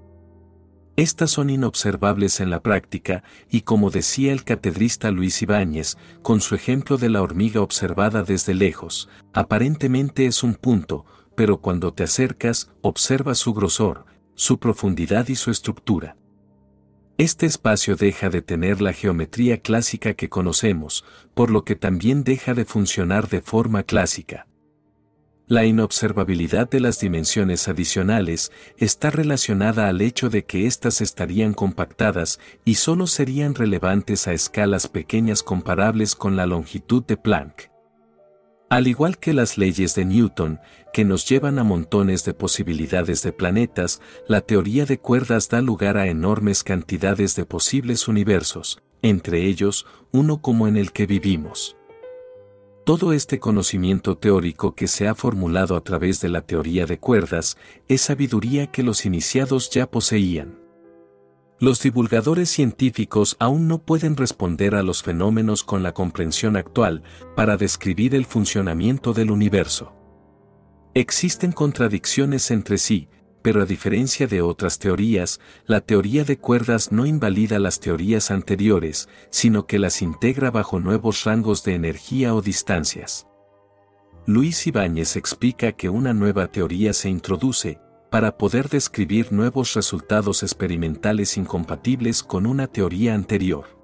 Estas 0.96 1.32
son 1.32 1.50
inobservables 1.50 2.40
en 2.40 2.52
la 2.52 2.62
práctica, 2.62 3.24
y 3.50 3.62
como 3.62 3.90
decía 3.90 4.32
el 4.32 4.44
catedrista 4.44 5.10
Luis 5.10 5.42
Ibáñez, 5.42 5.98
con 6.22 6.40
su 6.40 6.54
ejemplo 6.54 6.98
de 6.98 7.10
la 7.10 7.24
hormiga 7.24 7.62
observada 7.62 8.22
desde 8.22 8.54
lejos, 8.54 9.10
aparentemente 9.34 10.28
es 10.28 10.44
un 10.44 10.54
punto, 10.54 11.08
pero 11.36 11.62
cuando 11.62 11.92
te 11.96 12.04
acercas, 12.04 12.70
observas 12.82 13.40
su 13.40 13.56
grosor, 13.56 14.06
su 14.36 14.60
profundidad 14.60 15.28
y 15.30 15.36
su 15.36 15.50
estructura. 15.50 16.16
Este 17.18 17.48
espacio 17.48 17.96
deja 17.96 18.30
de 18.30 18.44
tener 18.44 18.82
la 18.82 18.94
geometría 18.94 19.62
clásica 19.62 20.14
que 20.14 20.30
conocemos, 20.30 21.04
por 21.34 21.50
lo 21.50 21.66
que 21.66 21.76
también 21.76 22.24
deja 22.24 22.54
de 22.54 22.66
funcionar 22.66 23.30
de 23.30 23.42
forma 23.42 23.82
clásica. 23.82 24.46
La 25.50 25.64
inobservabilidad 25.64 26.70
de 26.70 26.82
las 26.82 27.00
dimensiones 27.00 27.70
adicionales 27.70 28.52
está 28.76 29.12
relacionada 29.12 29.88
al 29.88 30.02
hecho 30.02 30.30
de 30.30 30.44
que 30.44 30.68
éstas 30.68 31.00
estarían 31.00 31.54
compactadas 31.54 32.42
y 32.66 32.76
solo 32.76 33.08
serían 33.08 33.56
relevantes 33.56 34.28
a 34.28 34.34
escalas 34.34 34.90
pequeñas 34.90 35.44
comparables 35.44 36.16
con 36.16 36.36
la 36.36 36.46
longitud 36.46 37.02
de 37.06 37.16
Planck. 37.16 37.72
Al 38.70 38.88
igual 38.88 39.20
que 39.20 39.32
las 39.32 39.58
leyes 39.58 39.96
de 39.96 40.04
Newton, 40.04 40.60
que 40.92 41.06
nos 41.06 41.26
llevan 41.30 41.60
a 41.60 41.64
montones 41.64 42.26
de 42.26 42.34
posibilidades 42.34 43.24
de 43.24 43.32
planetas, 43.32 44.02
la 44.28 44.42
teoría 44.42 44.86
de 44.86 45.00
cuerdas 45.00 45.48
da 45.48 45.62
lugar 45.62 45.96
a 45.96 46.08
enormes 46.08 46.66
cantidades 46.66 47.38
de 47.38 47.46
posibles 47.46 48.10
universos, 48.10 48.84
entre 49.02 49.46
ellos 49.46 49.86
uno 50.12 50.42
como 50.42 50.68
en 50.68 50.76
el 50.76 50.92
que 50.92 51.06
vivimos. 51.06 51.78
Todo 52.88 53.12
este 53.12 53.38
conocimiento 53.38 54.18
teórico 54.18 54.74
que 54.74 54.88
se 54.88 55.10
ha 55.10 55.14
formulado 55.14 55.76
a 55.76 55.84
través 55.84 56.22
de 56.22 56.30
la 56.30 56.44
teoría 56.44 56.86
de 56.86 56.98
cuerdas 56.98 57.58
es 57.90 58.00
sabiduría 58.00 58.68
que 58.68 58.82
los 58.82 59.06
iniciados 59.06 59.70
ya 59.70 59.92
poseían. 59.92 60.58
Los 61.60 61.82
divulgadores 61.82 62.50
científicos 62.50 63.36
aún 63.40 63.68
no 63.68 63.80
pueden 63.80 64.16
responder 64.16 64.74
a 64.74 64.84
los 64.84 65.04
fenómenos 65.04 65.66
con 65.66 65.84
la 65.84 65.94
comprensión 65.94 66.56
actual 66.56 67.04
para 67.36 67.58
describir 67.58 68.16
el 68.16 68.24
funcionamiento 68.24 69.12
del 69.12 69.32
universo. 69.32 69.94
Existen 70.94 71.52
contradicciones 71.52 72.52
entre 72.52 72.78
sí, 72.78 73.10
pero 73.48 73.62
a 73.62 73.66
diferencia 73.66 74.28
de 74.28 74.42
otras 74.42 74.78
teorías, 74.78 75.40
la 75.68 75.80
teoría 75.80 76.26
de 76.26 76.38
cuerdas 76.38 76.92
no 76.92 77.06
invalida 77.06 77.60
las 77.60 77.80
teorías 77.80 78.30
anteriores, 78.30 79.08
sino 79.30 79.68
que 79.68 79.80
las 79.80 80.02
integra 80.02 80.52
bajo 80.52 80.82
nuevos 80.82 81.24
rangos 81.24 81.64
de 81.64 81.74
energía 81.76 82.36
o 82.36 82.42
distancias. 82.42 83.26
Luis 84.26 84.68
Ibáñez 84.68 85.16
explica 85.16 85.72
que 85.72 85.88
una 85.88 86.14
nueva 86.14 86.48
teoría 86.52 86.92
se 86.92 87.08
introduce, 87.08 87.80
para 88.12 88.38
poder 88.38 88.68
describir 88.68 89.32
nuevos 89.32 89.76
resultados 89.76 90.44
experimentales 90.44 91.38
incompatibles 91.38 92.24
con 92.24 92.48
una 92.48 92.68
teoría 92.68 93.16
anterior. 93.16 93.78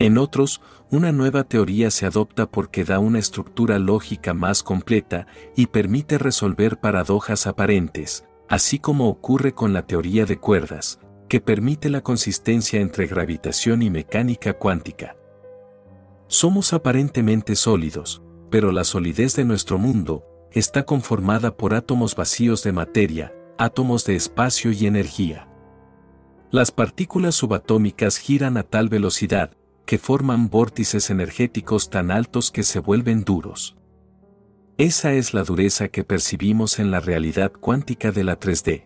En 0.00 0.18
otros, 0.18 0.60
una 0.90 1.12
nueva 1.12 1.44
teoría 1.44 1.92
se 1.92 2.04
adopta 2.04 2.50
porque 2.50 2.82
da 2.84 2.98
una 2.98 3.20
estructura 3.20 3.78
lógica 3.78 4.34
más 4.34 4.64
completa 4.64 5.28
y 5.54 5.66
permite 5.66 6.18
resolver 6.18 6.80
paradojas 6.80 7.46
aparentes, 7.46 8.25
así 8.48 8.78
como 8.78 9.08
ocurre 9.08 9.52
con 9.54 9.72
la 9.72 9.86
teoría 9.86 10.24
de 10.24 10.38
cuerdas, 10.38 11.00
que 11.28 11.40
permite 11.40 11.90
la 11.90 12.02
consistencia 12.02 12.80
entre 12.80 13.06
gravitación 13.06 13.82
y 13.82 13.90
mecánica 13.90 14.54
cuántica. 14.54 15.16
Somos 16.28 16.72
aparentemente 16.72 17.56
sólidos, 17.56 18.22
pero 18.50 18.72
la 18.72 18.84
solidez 18.84 19.34
de 19.36 19.44
nuestro 19.44 19.78
mundo 19.78 20.24
está 20.52 20.84
conformada 20.84 21.56
por 21.56 21.74
átomos 21.74 22.14
vacíos 22.14 22.62
de 22.62 22.72
materia, 22.72 23.34
átomos 23.58 24.04
de 24.04 24.16
espacio 24.16 24.72
y 24.72 24.86
energía. 24.86 25.48
Las 26.50 26.70
partículas 26.70 27.34
subatómicas 27.34 28.18
giran 28.18 28.56
a 28.56 28.62
tal 28.62 28.88
velocidad 28.88 29.50
que 29.84 29.98
forman 29.98 30.48
vórtices 30.48 31.10
energéticos 31.10 31.90
tan 31.90 32.10
altos 32.10 32.50
que 32.50 32.62
se 32.62 32.80
vuelven 32.80 33.24
duros. 33.24 33.76
Esa 34.78 35.14
es 35.14 35.32
la 35.32 35.42
dureza 35.42 35.88
que 35.88 36.04
percibimos 36.04 36.78
en 36.78 36.90
la 36.90 37.00
realidad 37.00 37.50
cuántica 37.50 38.12
de 38.12 38.24
la 38.24 38.38
3D. 38.38 38.84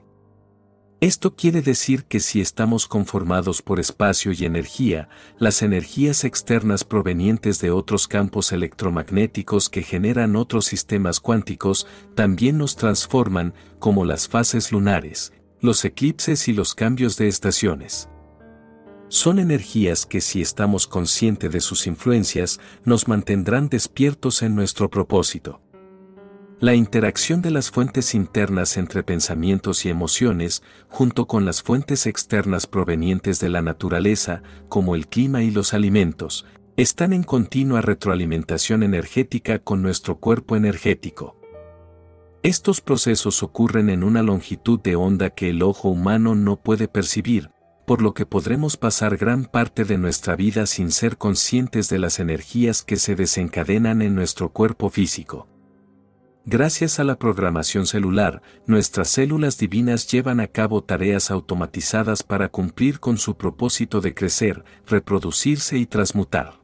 Esto 1.00 1.34
quiere 1.34 1.62
decir 1.62 2.04
que 2.04 2.20
si 2.20 2.40
estamos 2.40 2.86
conformados 2.86 3.60
por 3.60 3.80
espacio 3.80 4.30
y 4.30 4.44
energía, 4.44 5.08
las 5.36 5.62
energías 5.62 6.22
externas 6.22 6.84
provenientes 6.84 7.60
de 7.60 7.72
otros 7.72 8.06
campos 8.06 8.52
electromagnéticos 8.52 9.68
que 9.68 9.82
generan 9.82 10.36
otros 10.36 10.66
sistemas 10.66 11.18
cuánticos 11.18 11.88
también 12.14 12.56
nos 12.56 12.76
transforman, 12.76 13.52
como 13.80 14.04
las 14.04 14.28
fases 14.28 14.70
lunares, 14.70 15.32
los 15.60 15.84
eclipses 15.84 16.46
y 16.46 16.52
los 16.52 16.76
cambios 16.76 17.16
de 17.16 17.26
estaciones. 17.26 18.08
Son 19.08 19.40
energías 19.40 20.06
que 20.06 20.20
si 20.20 20.40
estamos 20.40 20.86
conscientes 20.86 21.50
de 21.50 21.60
sus 21.60 21.88
influencias, 21.88 22.60
nos 22.84 23.08
mantendrán 23.08 23.68
despiertos 23.68 24.42
en 24.42 24.54
nuestro 24.54 24.88
propósito. 24.88 25.60
La 26.60 26.74
interacción 26.74 27.40
de 27.40 27.50
las 27.50 27.70
fuentes 27.70 28.14
internas 28.14 28.76
entre 28.76 29.02
pensamientos 29.02 29.86
y 29.86 29.88
emociones, 29.88 30.62
junto 30.90 31.26
con 31.26 31.46
las 31.46 31.62
fuentes 31.62 32.06
externas 32.06 32.66
provenientes 32.66 33.40
de 33.40 33.48
la 33.48 33.62
naturaleza, 33.62 34.42
como 34.68 34.94
el 34.94 35.06
clima 35.08 35.42
y 35.42 35.50
los 35.50 35.72
alimentos, 35.72 36.44
están 36.76 37.14
en 37.14 37.22
continua 37.22 37.80
retroalimentación 37.80 38.82
energética 38.82 39.58
con 39.60 39.80
nuestro 39.80 40.18
cuerpo 40.18 40.54
energético. 40.54 41.40
Estos 42.42 42.82
procesos 42.82 43.42
ocurren 43.42 43.88
en 43.88 44.04
una 44.04 44.22
longitud 44.22 44.80
de 44.80 44.96
onda 44.96 45.30
que 45.30 45.48
el 45.48 45.62
ojo 45.62 45.88
humano 45.88 46.34
no 46.34 46.60
puede 46.60 46.88
percibir, 46.88 47.48
por 47.86 48.02
lo 48.02 48.12
que 48.12 48.26
podremos 48.26 48.76
pasar 48.76 49.16
gran 49.16 49.46
parte 49.46 49.86
de 49.86 49.96
nuestra 49.96 50.36
vida 50.36 50.66
sin 50.66 50.90
ser 50.90 51.16
conscientes 51.16 51.88
de 51.88 51.98
las 51.98 52.20
energías 52.20 52.82
que 52.82 52.96
se 52.96 53.14
desencadenan 53.14 54.02
en 54.02 54.14
nuestro 54.14 54.52
cuerpo 54.52 54.90
físico. 54.90 55.48
Gracias 56.46 56.98
a 56.98 57.04
la 57.04 57.18
programación 57.18 57.86
celular, 57.86 58.40
nuestras 58.66 59.10
células 59.10 59.58
divinas 59.58 60.06
llevan 60.06 60.40
a 60.40 60.46
cabo 60.46 60.82
tareas 60.82 61.30
automatizadas 61.30 62.22
para 62.22 62.48
cumplir 62.48 62.98
con 62.98 63.18
su 63.18 63.36
propósito 63.36 64.00
de 64.00 64.14
crecer, 64.14 64.64
reproducirse 64.86 65.76
y 65.76 65.84
transmutar. 65.84 66.58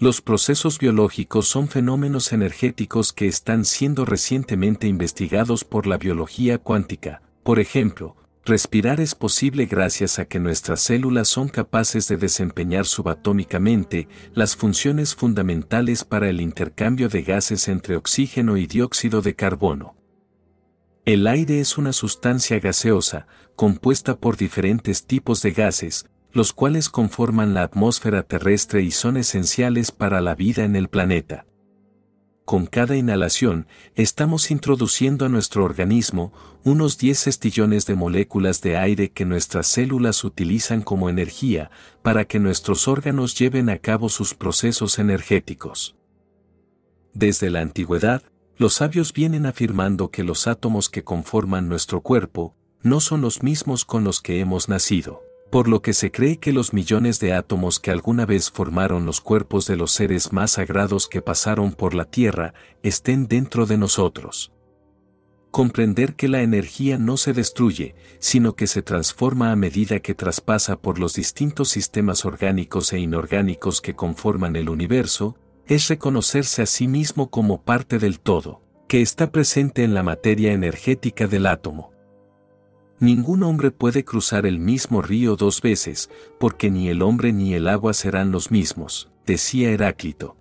Los 0.00 0.20
procesos 0.20 0.78
biológicos 0.78 1.46
son 1.46 1.68
fenómenos 1.68 2.32
energéticos 2.32 3.12
que 3.12 3.28
están 3.28 3.64
siendo 3.64 4.04
recientemente 4.04 4.88
investigados 4.88 5.64
por 5.64 5.86
la 5.86 5.96
biología 5.96 6.58
cuántica. 6.58 7.22
Por 7.44 7.60
ejemplo, 7.60 8.16
respirar 8.48 9.00
es 9.00 9.14
posible 9.14 9.66
gracias 9.66 10.18
a 10.18 10.24
que 10.24 10.40
nuestras 10.40 10.80
células 10.80 11.28
son 11.28 11.48
capaces 11.48 12.08
de 12.08 12.16
desempeñar 12.16 12.86
subatómicamente 12.86 14.08
las 14.34 14.56
funciones 14.56 15.14
fundamentales 15.14 16.04
para 16.04 16.28
el 16.28 16.40
intercambio 16.40 17.08
de 17.08 17.22
gases 17.22 17.68
entre 17.68 17.94
oxígeno 17.94 18.56
y 18.56 18.66
dióxido 18.66 19.22
de 19.22 19.36
carbono. 19.36 19.96
El 21.04 21.26
aire 21.26 21.60
es 21.60 21.78
una 21.78 21.92
sustancia 21.92 22.58
gaseosa, 22.58 23.26
compuesta 23.54 24.16
por 24.16 24.36
diferentes 24.36 25.06
tipos 25.06 25.40
de 25.42 25.52
gases, 25.52 26.06
los 26.32 26.52
cuales 26.52 26.88
conforman 26.88 27.54
la 27.54 27.62
atmósfera 27.62 28.22
terrestre 28.22 28.82
y 28.82 28.90
son 28.90 29.16
esenciales 29.16 29.92
para 29.92 30.20
la 30.20 30.34
vida 30.34 30.64
en 30.64 30.74
el 30.74 30.88
planeta. 30.88 31.47
Con 32.48 32.64
cada 32.64 32.96
inhalación, 32.96 33.66
estamos 33.94 34.50
introduciendo 34.50 35.26
a 35.26 35.28
nuestro 35.28 35.66
organismo 35.66 36.32
unos 36.64 36.96
10 36.96 37.26
estillones 37.26 37.84
de 37.84 37.94
moléculas 37.94 38.62
de 38.62 38.78
aire 38.78 39.10
que 39.10 39.26
nuestras 39.26 39.66
células 39.66 40.24
utilizan 40.24 40.80
como 40.80 41.10
energía 41.10 41.70
para 42.00 42.24
que 42.24 42.38
nuestros 42.38 42.88
órganos 42.88 43.38
lleven 43.38 43.68
a 43.68 43.76
cabo 43.76 44.08
sus 44.08 44.32
procesos 44.32 44.98
energéticos. 44.98 45.94
Desde 47.12 47.50
la 47.50 47.60
antigüedad, 47.60 48.22
los 48.56 48.72
sabios 48.72 49.12
vienen 49.12 49.44
afirmando 49.44 50.10
que 50.10 50.24
los 50.24 50.46
átomos 50.46 50.88
que 50.88 51.04
conforman 51.04 51.68
nuestro 51.68 52.00
cuerpo 52.00 52.56
no 52.80 53.00
son 53.00 53.20
los 53.20 53.42
mismos 53.42 53.84
con 53.84 54.04
los 54.04 54.22
que 54.22 54.40
hemos 54.40 54.70
nacido 54.70 55.27
por 55.50 55.68
lo 55.68 55.80
que 55.80 55.94
se 55.94 56.10
cree 56.10 56.38
que 56.38 56.52
los 56.52 56.72
millones 56.72 57.20
de 57.20 57.32
átomos 57.32 57.80
que 57.80 57.90
alguna 57.90 58.26
vez 58.26 58.50
formaron 58.50 59.06
los 59.06 59.20
cuerpos 59.20 59.66
de 59.66 59.76
los 59.76 59.92
seres 59.92 60.32
más 60.32 60.52
sagrados 60.52 61.08
que 61.08 61.22
pasaron 61.22 61.72
por 61.72 61.94
la 61.94 62.04
Tierra 62.04 62.52
estén 62.82 63.26
dentro 63.28 63.64
de 63.66 63.78
nosotros. 63.78 64.52
Comprender 65.50 66.14
que 66.14 66.28
la 66.28 66.42
energía 66.42 66.98
no 66.98 67.16
se 67.16 67.32
destruye, 67.32 67.94
sino 68.18 68.54
que 68.54 68.66
se 68.66 68.82
transforma 68.82 69.50
a 69.50 69.56
medida 69.56 70.00
que 70.00 70.14
traspasa 70.14 70.76
por 70.76 70.98
los 70.98 71.14
distintos 71.14 71.70
sistemas 71.70 72.26
orgánicos 72.26 72.92
e 72.92 72.98
inorgánicos 72.98 73.80
que 73.80 73.94
conforman 73.94 74.56
el 74.56 74.68
universo, 74.68 75.36
es 75.66 75.88
reconocerse 75.88 76.62
a 76.62 76.66
sí 76.66 76.86
mismo 76.88 77.30
como 77.30 77.62
parte 77.62 77.98
del 77.98 78.20
todo, 78.20 78.62
que 78.88 79.00
está 79.00 79.32
presente 79.32 79.84
en 79.84 79.94
la 79.94 80.02
materia 80.02 80.52
energética 80.52 81.26
del 81.26 81.46
átomo. 81.46 81.97
Ningún 83.00 83.44
hombre 83.44 83.70
puede 83.70 84.04
cruzar 84.04 84.44
el 84.44 84.58
mismo 84.58 85.02
río 85.02 85.36
dos 85.36 85.62
veces, 85.62 86.10
porque 86.40 86.68
ni 86.68 86.88
el 86.88 87.02
hombre 87.02 87.32
ni 87.32 87.54
el 87.54 87.68
agua 87.68 87.94
serán 87.94 88.32
los 88.32 88.50
mismos, 88.50 89.08
decía 89.24 89.70
Heráclito. 89.70 90.36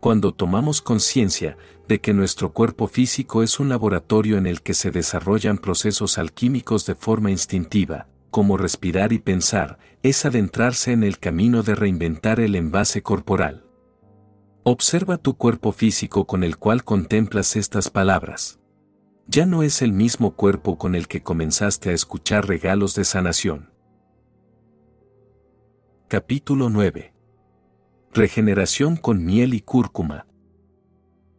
Cuando 0.00 0.34
tomamos 0.34 0.82
conciencia 0.82 1.56
de 1.86 2.00
que 2.00 2.14
nuestro 2.14 2.52
cuerpo 2.52 2.88
físico 2.88 3.44
es 3.44 3.60
un 3.60 3.68
laboratorio 3.68 4.38
en 4.38 4.48
el 4.48 4.62
que 4.62 4.74
se 4.74 4.90
desarrollan 4.90 5.58
procesos 5.58 6.18
alquímicos 6.18 6.84
de 6.84 6.96
forma 6.96 7.30
instintiva, 7.30 8.08
como 8.32 8.56
respirar 8.56 9.12
y 9.12 9.20
pensar, 9.20 9.78
es 10.02 10.24
adentrarse 10.24 10.90
en 10.90 11.04
el 11.04 11.20
camino 11.20 11.62
de 11.62 11.76
reinventar 11.76 12.40
el 12.40 12.56
envase 12.56 13.02
corporal. 13.02 13.64
Observa 14.64 15.16
tu 15.16 15.36
cuerpo 15.36 15.70
físico 15.70 16.26
con 16.26 16.42
el 16.42 16.56
cual 16.56 16.82
contemplas 16.82 17.54
estas 17.54 17.88
palabras 17.88 18.58
ya 19.26 19.46
no 19.46 19.62
es 19.62 19.82
el 19.82 19.92
mismo 19.92 20.34
cuerpo 20.34 20.78
con 20.78 20.94
el 20.94 21.08
que 21.08 21.22
comenzaste 21.22 21.90
a 21.90 21.92
escuchar 21.92 22.46
regalos 22.46 22.94
de 22.94 23.04
sanación. 23.04 23.70
Capítulo 26.08 26.68
9. 26.68 27.14
Regeneración 28.12 28.96
con 28.96 29.24
miel 29.24 29.54
y 29.54 29.60
cúrcuma. 29.60 30.26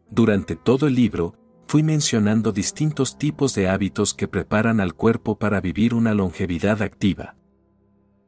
Durante 0.09 0.55
todo 0.55 0.87
el 0.87 0.95
libro, 0.95 1.35
fui 1.67 1.83
mencionando 1.83 2.51
distintos 2.51 3.17
tipos 3.17 3.53
de 3.55 3.67
hábitos 3.67 4.13
que 4.13 4.27
preparan 4.27 4.79
al 4.79 4.93
cuerpo 4.93 5.37
para 5.37 5.61
vivir 5.61 5.93
una 5.93 6.13
longevidad 6.13 6.81
activa. 6.81 7.35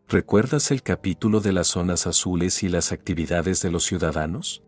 ¿Recuerdas 0.08 0.70
el 0.70 0.84
capítulo 0.84 1.40
de 1.40 1.54
las 1.54 1.68
zonas 1.68 2.06
azules 2.06 2.62
y 2.62 2.70
las 2.70 2.92
actividades 2.92 3.62
de 3.62 3.72
los 3.72 3.86
ciudadanos? 3.86 4.65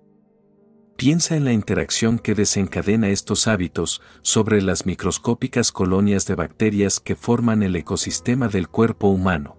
Piensa 0.98 1.36
en 1.36 1.46
la 1.46 1.54
interacción 1.54 2.18
que 2.18 2.34
desencadena 2.34 3.10
estos 3.10 3.48
hábitos 3.48 4.02
sobre 4.24 4.64
las 4.64 4.88
microscópicas 4.88 5.72
colonias 5.72 6.26
de 6.26 6.34
bacterias 6.34 7.00
que 7.00 7.16
forman 7.16 7.62
el 7.62 7.76
ecosistema 7.76 8.48
del 8.48 8.68
cuerpo 8.68 9.08
humano. 9.08 9.58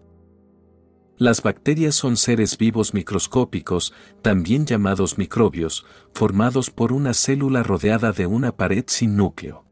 Las 1.16 1.42
bacterias 1.42 1.94
son 1.94 2.16
seres 2.16 2.58
vivos 2.58 2.92
microscópicos, 2.92 3.94
también 4.20 4.66
llamados 4.66 5.16
microbios, 5.16 5.86
formados 6.12 6.70
por 6.70 6.92
una 6.92 7.14
célula 7.14 7.62
rodeada 7.62 8.10
de 8.10 8.26
una 8.26 8.56
pared 8.56 8.84
sin 8.88 9.14
núcleo. 9.14 9.64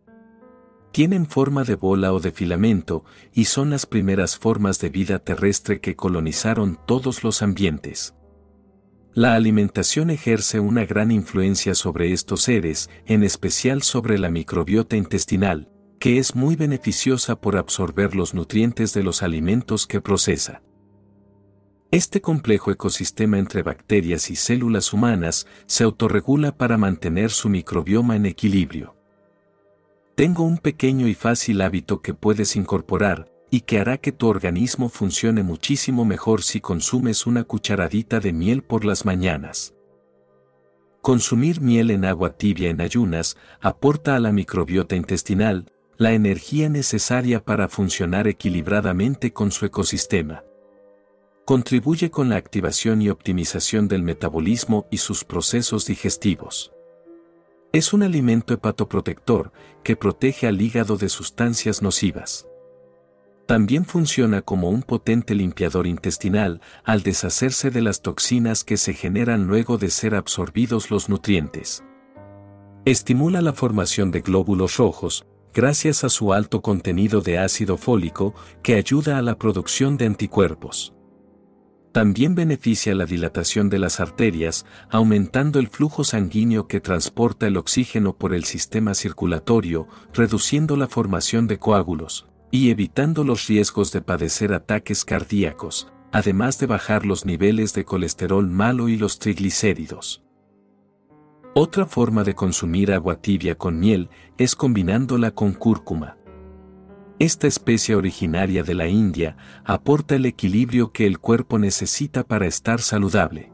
Tienen 0.93 1.27
forma 1.27 1.65
de 1.65 1.75
bola 1.75 2.13
o 2.13 2.21
de 2.21 2.31
filamento 2.31 3.05
y 3.33 3.47
son 3.47 3.71
las 3.71 3.87
primeras 3.87 4.39
formas 4.39 4.79
de 4.79 4.89
vida 4.89 5.19
terrestre 5.19 5.81
que 5.81 5.97
colonizaron 5.97 6.79
todos 6.87 7.25
los 7.25 7.43
ambientes. 7.43 8.16
La 9.17 9.35
alimentación 9.35 10.11
ejerce 10.11 10.61
una 10.61 10.85
gran 10.85 11.11
influencia 11.11 11.75
sobre 11.75 12.13
estos 12.13 12.43
seres, 12.43 12.91
en 13.07 13.23
especial 13.23 13.81
sobre 13.81 14.19
la 14.19 14.31
microbiota 14.31 14.95
intestinal, 14.95 15.71
que 15.99 16.19
es 16.19 16.35
muy 16.35 16.55
beneficiosa 16.55 17.41
por 17.41 17.57
absorber 17.57 18.15
los 18.15 18.35
nutrientes 18.35 18.93
de 18.93 19.03
los 19.03 19.23
alimentos 19.23 19.87
que 19.87 20.03
procesa. 20.03 20.61
Este 21.91 22.21
complejo 22.21 22.71
ecosistema 22.71 23.39
entre 23.39 23.63
bacterias 23.63 24.31
y 24.31 24.37
células 24.37 24.93
humanas 24.93 25.47
se 25.65 25.85
autorregula 25.85 26.55
para 26.55 26.77
mantener 26.77 27.31
su 27.31 27.49
microbioma 27.49 28.17
en 28.17 28.27
equilibrio. 28.27 28.97
Tengo 30.15 30.43
un 30.43 30.59
pequeño 30.59 31.09
y 31.09 31.15
fácil 31.15 31.63
hábito 31.63 32.03
que 32.03 32.13
puedes 32.13 32.55
incorporar, 32.55 33.33
y 33.51 33.61
que 33.61 33.79
hará 33.79 33.99
que 33.99 34.13
tu 34.13 34.27
organismo 34.29 34.89
funcione 34.89 35.43
muchísimo 35.43 36.05
mejor 36.05 36.43
si 36.43 36.61
consumes 36.61 37.27
una 37.27 37.45
cucharadita 37.45 38.21
de 38.21 38.33
miel 38.33 38.63
por 38.63 38.85
las 38.85 39.05
mañanas. 39.05 39.75
Consumir 41.01 41.61
miel 41.61 41.93
en 41.93 42.05
agua 42.05 42.37
tibia 42.37 42.69
en 42.69 42.81
ayunas 42.81 43.37
aporta 43.61 44.17
a 44.17 44.21
la 44.21 44.33
microbiota 44.33 44.97
intestinal 44.97 45.71
la 45.99 46.13
energía 46.13 46.69
necesaria 46.69 47.45
para 47.45 47.69
funcionar 47.69 48.27
equilibradamente 48.27 49.33
con 49.33 49.51
su 49.53 49.65
ecosistema. 49.65 50.45
Contribuye 51.45 52.11
con 52.11 52.29
la 52.29 52.37
activación 52.37 53.01
y 53.01 53.09
optimización 53.09 53.87
del 53.87 54.03
metabolismo 54.03 54.87
y 54.91 54.99
sus 54.99 55.25
procesos 55.25 55.87
digestivos. 55.87 56.73
Es 57.73 57.93
un 57.93 58.03
alimento 58.03 58.53
hepatoprotector 58.53 59.53
que 59.85 59.97
protege 59.97 60.49
al 60.49 60.61
hígado 60.61 60.97
de 60.97 61.09
sustancias 61.09 61.83
nocivas. 61.83 62.49
También 63.47 63.85
funciona 63.85 64.43
como 64.43 64.71
un 64.71 64.83
potente 64.83 65.37
limpiador 65.37 65.87
intestinal 65.87 66.61
al 66.85 67.03
deshacerse 67.03 67.71
de 67.71 67.81
las 67.81 68.03
toxinas 68.03 68.65
que 68.65 68.77
se 68.77 68.93
generan 68.93 69.47
luego 69.47 69.79
de 69.79 69.91
ser 69.91 70.17
absorbidos 70.17 70.91
los 70.91 71.09
nutrientes. 71.09 71.85
Estimula 72.85 73.41
la 73.43 73.53
formación 73.53 74.11
de 74.11 74.21
glóbulos 74.21 74.77
rojos, 74.79 75.27
gracias 75.55 76.03
a 76.03 76.09
su 76.09 76.33
alto 76.33 76.61
contenido 76.61 77.21
de 77.21 77.39
ácido 77.39 77.77
fólico 77.77 78.35
que 78.65 78.75
ayuda 78.75 79.17
a 79.17 79.23
la 79.23 79.39
producción 79.39 79.97
de 79.97 80.07
anticuerpos. 80.07 80.93
También 81.93 82.35
beneficia 82.35 82.95
la 82.95 83.07
dilatación 83.07 83.71
de 83.71 83.79
las 83.79 84.01
arterias, 84.01 84.67
aumentando 84.91 85.61
el 85.61 85.69
flujo 85.69 86.05
sanguíneo 86.05 86.67
que 86.67 86.81
transporta 86.81 87.47
el 87.47 87.57
oxígeno 87.57 88.17
por 88.17 88.35
el 88.35 88.45
sistema 88.45 88.93
circulatorio, 88.95 89.89
reduciendo 90.13 90.77
la 90.77 90.89
formación 90.89 91.47
de 91.47 91.59
coágulos, 91.59 92.27
y 92.51 92.71
evitando 92.71 93.25
los 93.25 93.47
riesgos 93.47 93.93
de 93.93 94.01
padecer 94.01 94.53
ataques 94.53 95.05
cardíacos, 95.05 95.93
además 96.13 96.59
de 96.59 96.67
bajar 96.67 97.05
los 97.05 97.25
niveles 97.27 97.75
de 97.75 97.85
colesterol 97.85 98.49
malo 98.49 98.89
y 98.89 98.97
los 98.97 99.19
triglicéridos. 99.19 100.23
Otra 101.55 101.87
forma 101.87 102.23
de 102.23 102.35
consumir 102.35 102.93
agua 102.93 103.21
tibia 103.21 103.57
con 103.57 103.79
miel 103.79 104.11
es 104.37 104.55
combinándola 104.55 105.31
con 105.31 105.53
cúrcuma. 105.53 106.19
Esta 107.19 107.47
especie 107.47 107.95
originaria 107.95 108.63
de 108.63 108.75
la 108.75 108.89
India 108.89 109.39
aporta 109.65 110.17
el 110.17 110.27
equilibrio 110.27 110.93
que 110.93 111.07
el 111.07 111.19
cuerpo 111.19 111.59
necesita 111.59 112.25
para 112.25 112.47
estar 112.47 112.83
saludable. 112.83 113.53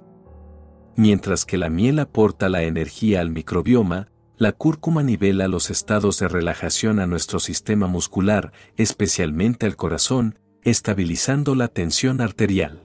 Mientras 0.97 1.47
que 1.47 1.57
la 1.57 1.71
miel 1.71 2.01
aporta 2.01 2.49
la 2.49 2.65
energía 2.65 3.21
al 3.21 3.31
microbioma, 3.31 4.09
la 4.43 4.51
cúrcuma 4.51 5.05
nivela 5.05 5.47
los 5.47 5.71
estados 5.71 6.19
de 6.19 6.27
relajación 6.27 6.99
a 6.99 7.07
nuestro 7.07 7.39
sistema 7.39 7.87
muscular, 7.87 8.53
especialmente 8.77 9.67
al 9.67 9.77
corazón, 9.77 10.37
estabilizando 10.65 11.55
la 11.55 11.69
tensión 11.69 12.21
arterial. 12.21 12.83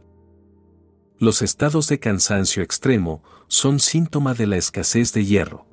Los 1.17 1.41
estados 1.41 1.87
de 1.87 1.97
cansancio 1.97 2.61
extremo 2.61 3.23
son 3.47 3.79
síntoma 3.79 4.35
de 4.35 4.45
la 4.45 4.57
escasez 4.57 5.13
de 5.13 5.25
hierro. 5.25 5.65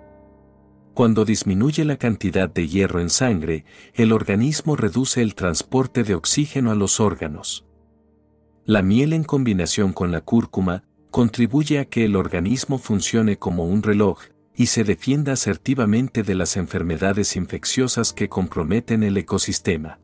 Cuando 0.94 1.26
disminuye 1.26 1.84
la 1.84 1.98
cantidad 1.98 2.48
de 2.48 2.66
hierro 2.66 3.00
en 3.00 3.10
sangre, 3.10 3.66
el 3.92 4.12
organismo 4.12 4.76
reduce 4.76 5.20
el 5.20 5.34
transporte 5.34 6.02
de 6.02 6.14
oxígeno 6.14 6.70
a 6.70 6.74
los 6.74 6.98
órganos. 6.98 7.66
La 8.64 8.80
miel 8.80 9.12
en 9.12 9.24
combinación 9.24 9.92
con 9.92 10.12
la 10.12 10.22
cúrcuma 10.22 10.84
contribuye 11.10 11.78
a 11.78 11.84
que 11.84 12.06
el 12.06 12.16
organismo 12.16 12.78
funcione 12.78 13.36
como 13.36 13.66
un 13.66 13.82
reloj 13.82 14.20
y 14.56 14.66
se 14.66 14.84
defienda 14.84 15.32
asertivamente 15.32 16.22
de 16.22 16.34
las 16.34 16.56
enfermedades 16.56 17.36
infecciosas 17.36 18.12
que 18.12 18.28
comprometen 18.28 19.02
el 19.02 19.16
ecosistema. 19.16 19.98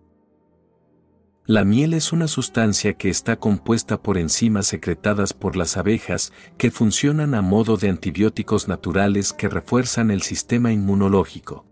La 1.46 1.64
miel 1.64 1.94
es 1.94 2.12
una 2.12 2.28
sustancia 2.28 2.92
que 2.94 3.08
está 3.08 3.36
compuesta 3.36 4.00
por 4.02 4.18
enzimas 4.18 4.66
secretadas 4.66 5.32
por 5.32 5.56
las 5.56 5.76
abejas 5.76 6.32
que 6.58 6.70
funcionan 6.70 7.34
a 7.34 7.42
modo 7.42 7.76
de 7.76 7.88
antibióticos 7.88 8.68
naturales 8.68 9.32
que 9.32 9.48
refuerzan 9.48 10.10
el 10.10 10.22
sistema 10.22 10.70
inmunológico. 10.70 11.66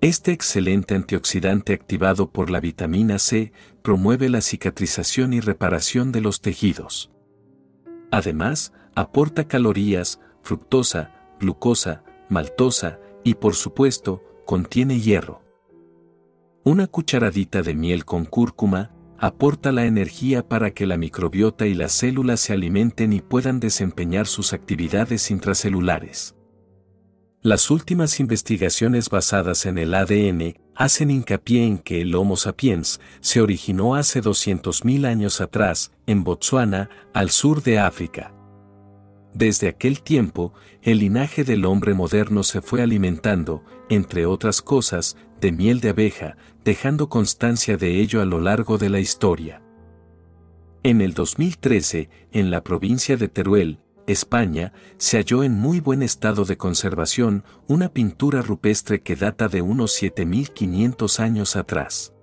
Este 0.00 0.30
excelente 0.30 0.94
antioxidante 0.94 1.72
activado 1.72 2.30
por 2.30 2.50
la 2.50 2.60
vitamina 2.60 3.18
C 3.18 3.52
promueve 3.82 4.28
la 4.28 4.40
cicatrización 4.40 5.32
y 5.32 5.40
reparación 5.40 6.12
de 6.12 6.20
los 6.20 6.40
tejidos. 6.40 7.10
Además, 8.12 8.72
aporta 8.94 9.48
calorías, 9.48 10.20
fructosa, 10.42 11.15
glucosa, 11.38 12.02
maltosa 12.28 12.98
y 13.24 13.34
por 13.34 13.54
supuesto, 13.54 14.22
contiene 14.44 15.00
hierro. 15.00 15.42
Una 16.64 16.86
cucharadita 16.86 17.62
de 17.62 17.74
miel 17.74 18.04
con 18.04 18.24
cúrcuma 18.24 18.92
aporta 19.18 19.72
la 19.72 19.86
energía 19.86 20.46
para 20.46 20.72
que 20.72 20.86
la 20.86 20.96
microbiota 20.96 21.66
y 21.66 21.74
las 21.74 21.92
células 21.92 22.40
se 22.40 22.52
alimenten 22.52 23.12
y 23.12 23.20
puedan 23.20 23.60
desempeñar 23.60 24.26
sus 24.26 24.52
actividades 24.52 25.30
intracelulares. 25.30 26.34
Las 27.42 27.70
últimas 27.70 28.18
investigaciones 28.18 29.08
basadas 29.08 29.66
en 29.66 29.78
el 29.78 29.94
ADN 29.94 30.54
hacen 30.74 31.10
hincapié 31.10 31.64
en 31.64 31.78
que 31.78 32.00
el 32.00 32.14
Homo 32.14 32.36
sapiens 32.36 33.00
se 33.20 33.40
originó 33.40 33.94
hace 33.94 34.20
200.000 34.20 35.06
años 35.06 35.40
atrás, 35.40 35.92
en 36.06 36.24
Botsuana, 36.24 36.90
al 37.14 37.30
sur 37.30 37.62
de 37.62 37.78
África. 37.78 38.35
Desde 39.36 39.68
aquel 39.68 40.00
tiempo, 40.00 40.54
el 40.80 41.00
linaje 41.00 41.44
del 41.44 41.66
hombre 41.66 41.92
moderno 41.92 42.42
se 42.42 42.62
fue 42.62 42.80
alimentando, 42.80 43.62
entre 43.90 44.24
otras 44.24 44.62
cosas, 44.62 45.18
de 45.42 45.52
miel 45.52 45.80
de 45.80 45.90
abeja, 45.90 46.38
dejando 46.64 47.10
constancia 47.10 47.76
de 47.76 48.00
ello 48.00 48.22
a 48.22 48.24
lo 48.24 48.40
largo 48.40 48.78
de 48.78 48.88
la 48.88 48.98
historia. 48.98 49.60
En 50.82 51.02
el 51.02 51.12
2013, 51.12 52.08
en 52.32 52.50
la 52.50 52.62
provincia 52.62 53.18
de 53.18 53.28
Teruel, 53.28 53.80
España, 54.06 54.72
se 54.96 55.18
halló 55.18 55.42
en 55.42 55.52
muy 55.52 55.80
buen 55.80 56.02
estado 56.02 56.46
de 56.46 56.56
conservación 56.56 57.44
una 57.66 57.90
pintura 57.90 58.40
rupestre 58.40 59.02
que 59.02 59.16
data 59.16 59.48
de 59.48 59.60
unos 59.60 59.92
7500 59.92 61.20
años 61.20 61.56
atrás. 61.56 62.15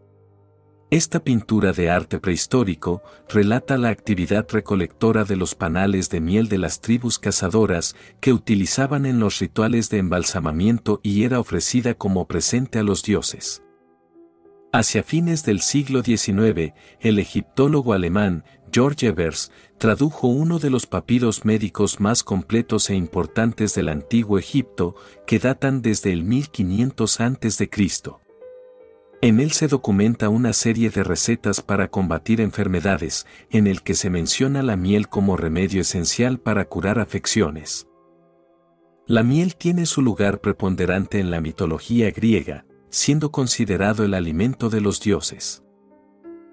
Esta 0.93 1.23
pintura 1.23 1.73
de 1.73 1.89
arte 1.89 2.19
prehistórico 2.19 3.01
relata 3.27 3.79
la 3.79 3.89
actividad 3.89 4.45
recolectora 4.51 5.23
de 5.23 5.35
los 5.35 5.55
panales 5.55 6.11
de 6.11 6.21
miel 6.21 6.49
de 6.49 6.59
las 6.59 6.81
tribus 6.81 7.17
cazadoras 7.17 7.95
que 8.19 8.31
utilizaban 8.31 9.07
en 9.07 9.19
los 9.19 9.39
rituales 9.39 9.89
de 9.89 9.97
embalsamamiento 9.97 10.99
y 11.01 11.23
era 11.23 11.39
ofrecida 11.39 11.95
como 11.95 12.27
presente 12.27 12.77
a 12.77 12.83
los 12.83 13.01
dioses. 13.01 13.63
Hacia 14.71 15.01
fines 15.01 15.43
del 15.43 15.61
siglo 15.61 16.03
XIX, 16.03 16.73
el 16.99 17.17
egiptólogo 17.17 17.93
alemán 17.93 18.43
George 18.71 19.07
Evers 19.07 19.51
tradujo 19.79 20.27
uno 20.27 20.59
de 20.59 20.69
los 20.69 20.85
papiros 20.85 21.43
médicos 21.43 22.01
más 22.01 22.23
completos 22.23 22.91
e 22.91 22.93
importantes 22.93 23.73
del 23.73 23.89
antiguo 23.89 24.37
Egipto 24.37 24.93
que 25.25 25.39
datan 25.39 25.81
desde 25.81 26.13
el 26.13 26.23
1500 26.23 27.19
a.C. 27.19 27.67
En 29.23 29.39
él 29.39 29.53
se 29.53 29.69
documenta 29.69 30.27
una 30.27 30.51
serie 30.51 30.89
de 30.89 31.01
recetas 31.01 31.61
para 31.61 31.87
combatir 31.87 32.41
enfermedades, 32.41 33.25
en 33.49 33.67
el 33.67 33.81
que 33.81 33.93
se 33.93 34.09
menciona 34.09 34.61
la 34.63 34.75
miel 34.75 35.07
como 35.07 35.37
remedio 35.37 35.79
esencial 35.79 36.41
para 36.41 36.65
curar 36.65 36.99
afecciones. 36.99 37.87
La 39.07 39.23
miel 39.23 39.55
tiene 39.55 39.85
su 39.85 40.01
lugar 40.01 40.41
preponderante 40.41 41.21
en 41.21 41.31
la 41.31 41.39
mitología 41.39 42.11
griega, 42.11 42.65
siendo 42.89 43.31
considerado 43.31 44.03
el 44.03 44.13
alimento 44.13 44.69
de 44.69 44.81
los 44.81 44.99
dioses. 44.99 45.63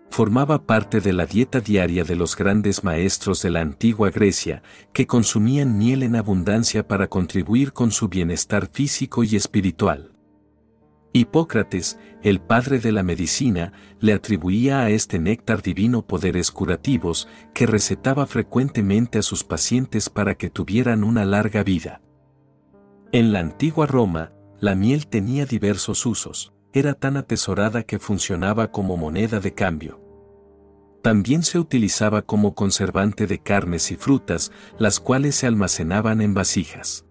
Formaba 0.08 0.64
parte 0.64 1.00
de 1.00 1.12
la 1.12 1.26
dieta 1.26 1.58
diaria 1.58 2.04
de 2.04 2.14
los 2.14 2.36
grandes 2.36 2.84
maestros 2.84 3.42
de 3.42 3.50
la 3.50 3.62
antigua 3.62 4.10
Grecia, 4.10 4.62
que 4.92 5.08
consumían 5.08 5.76
miel 5.76 6.04
en 6.04 6.14
abundancia 6.14 6.86
para 6.86 7.08
contribuir 7.08 7.72
con 7.72 7.90
su 7.90 8.06
bienestar 8.06 8.68
físico 8.72 9.24
y 9.24 9.34
espiritual. 9.34 10.12
Hipócrates, 11.12 11.98
el 12.22 12.40
padre 12.40 12.78
de 12.78 12.92
la 12.92 13.02
medicina, 13.02 13.72
le 13.98 14.12
atribuía 14.12 14.80
a 14.80 14.90
este 14.90 15.18
néctar 15.18 15.60
divino 15.60 16.06
poderes 16.06 16.52
curativos 16.52 17.26
que 17.52 17.66
recetaba 17.66 18.26
frecuentemente 18.26 19.18
a 19.18 19.22
sus 19.22 19.42
pacientes 19.42 20.08
para 20.08 20.36
que 20.36 20.50
tuvieran 20.50 21.02
una 21.02 21.24
larga 21.24 21.64
vida. 21.64 22.00
En 23.10 23.32
la 23.32 23.40
antigua 23.40 23.86
Roma, 23.86 24.32
la 24.60 24.76
miel 24.76 25.08
tenía 25.08 25.46
diversos 25.46 26.06
usos, 26.06 26.52
era 26.72 26.94
tan 26.94 27.16
atesorada 27.16 27.82
que 27.82 27.98
funcionaba 27.98 28.70
como 28.70 28.96
moneda 28.96 29.40
de 29.40 29.52
cambio. 29.52 30.00
También 31.02 31.42
se 31.42 31.58
utilizaba 31.58 32.22
como 32.22 32.54
conservante 32.54 33.26
de 33.26 33.40
carnes 33.40 33.90
y 33.90 33.96
frutas, 33.96 34.52
las 34.78 35.00
cuales 35.00 35.34
se 35.34 35.48
almacenaban 35.48 36.20
en 36.20 36.34
vasijas. 36.34 37.06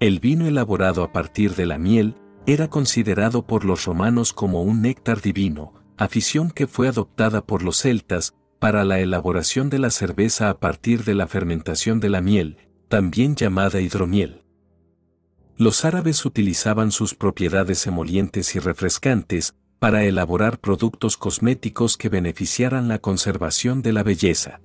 El 0.00 0.20
vino 0.20 0.46
elaborado 0.46 1.02
a 1.02 1.12
partir 1.12 1.54
de 1.54 1.66
la 1.66 1.76
miel 1.76 2.16
era 2.46 2.68
considerado 2.68 3.46
por 3.46 3.64
los 3.64 3.84
romanos 3.84 4.32
como 4.32 4.62
un 4.62 4.82
néctar 4.82 5.20
divino, 5.20 5.72
afición 5.96 6.50
que 6.50 6.66
fue 6.66 6.88
adoptada 6.88 7.44
por 7.44 7.62
los 7.62 7.78
celtas 7.78 8.34
para 8.58 8.84
la 8.84 9.00
elaboración 9.00 9.70
de 9.70 9.78
la 9.78 9.90
cerveza 9.90 10.50
a 10.50 10.58
partir 10.58 11.04
de 11.04 11.14
la 11.14 11.26
fermentación 11.26 12.00
de 12.00 12.10
la 12.10 12.20
miel, 12.20 12.58
también 12.88 13.34
llamada 13.34 13.80
hidromiel. 13.80 14.42
Los 15.56 15.84
árabes 15.84 16.24
utilizaban 16.24 16.90
sus 16.90 17.14
propiedades 17.14 17.86
emolientes 17.86 18.54
y 18.56 18.58
refrescantes 18.58 19.54
para 19.78 20.04
elaborar 20.04 20.58
productos 20.58 21.16
cosméticos 21.16 21.96
que 21.96 22.08
beneficiaran 22.08 22.88
la 22.88 22.98
conservación 22.98 23.82
de 23.82 23.92
la 23.92 24.02
belleza. 24.02 24.60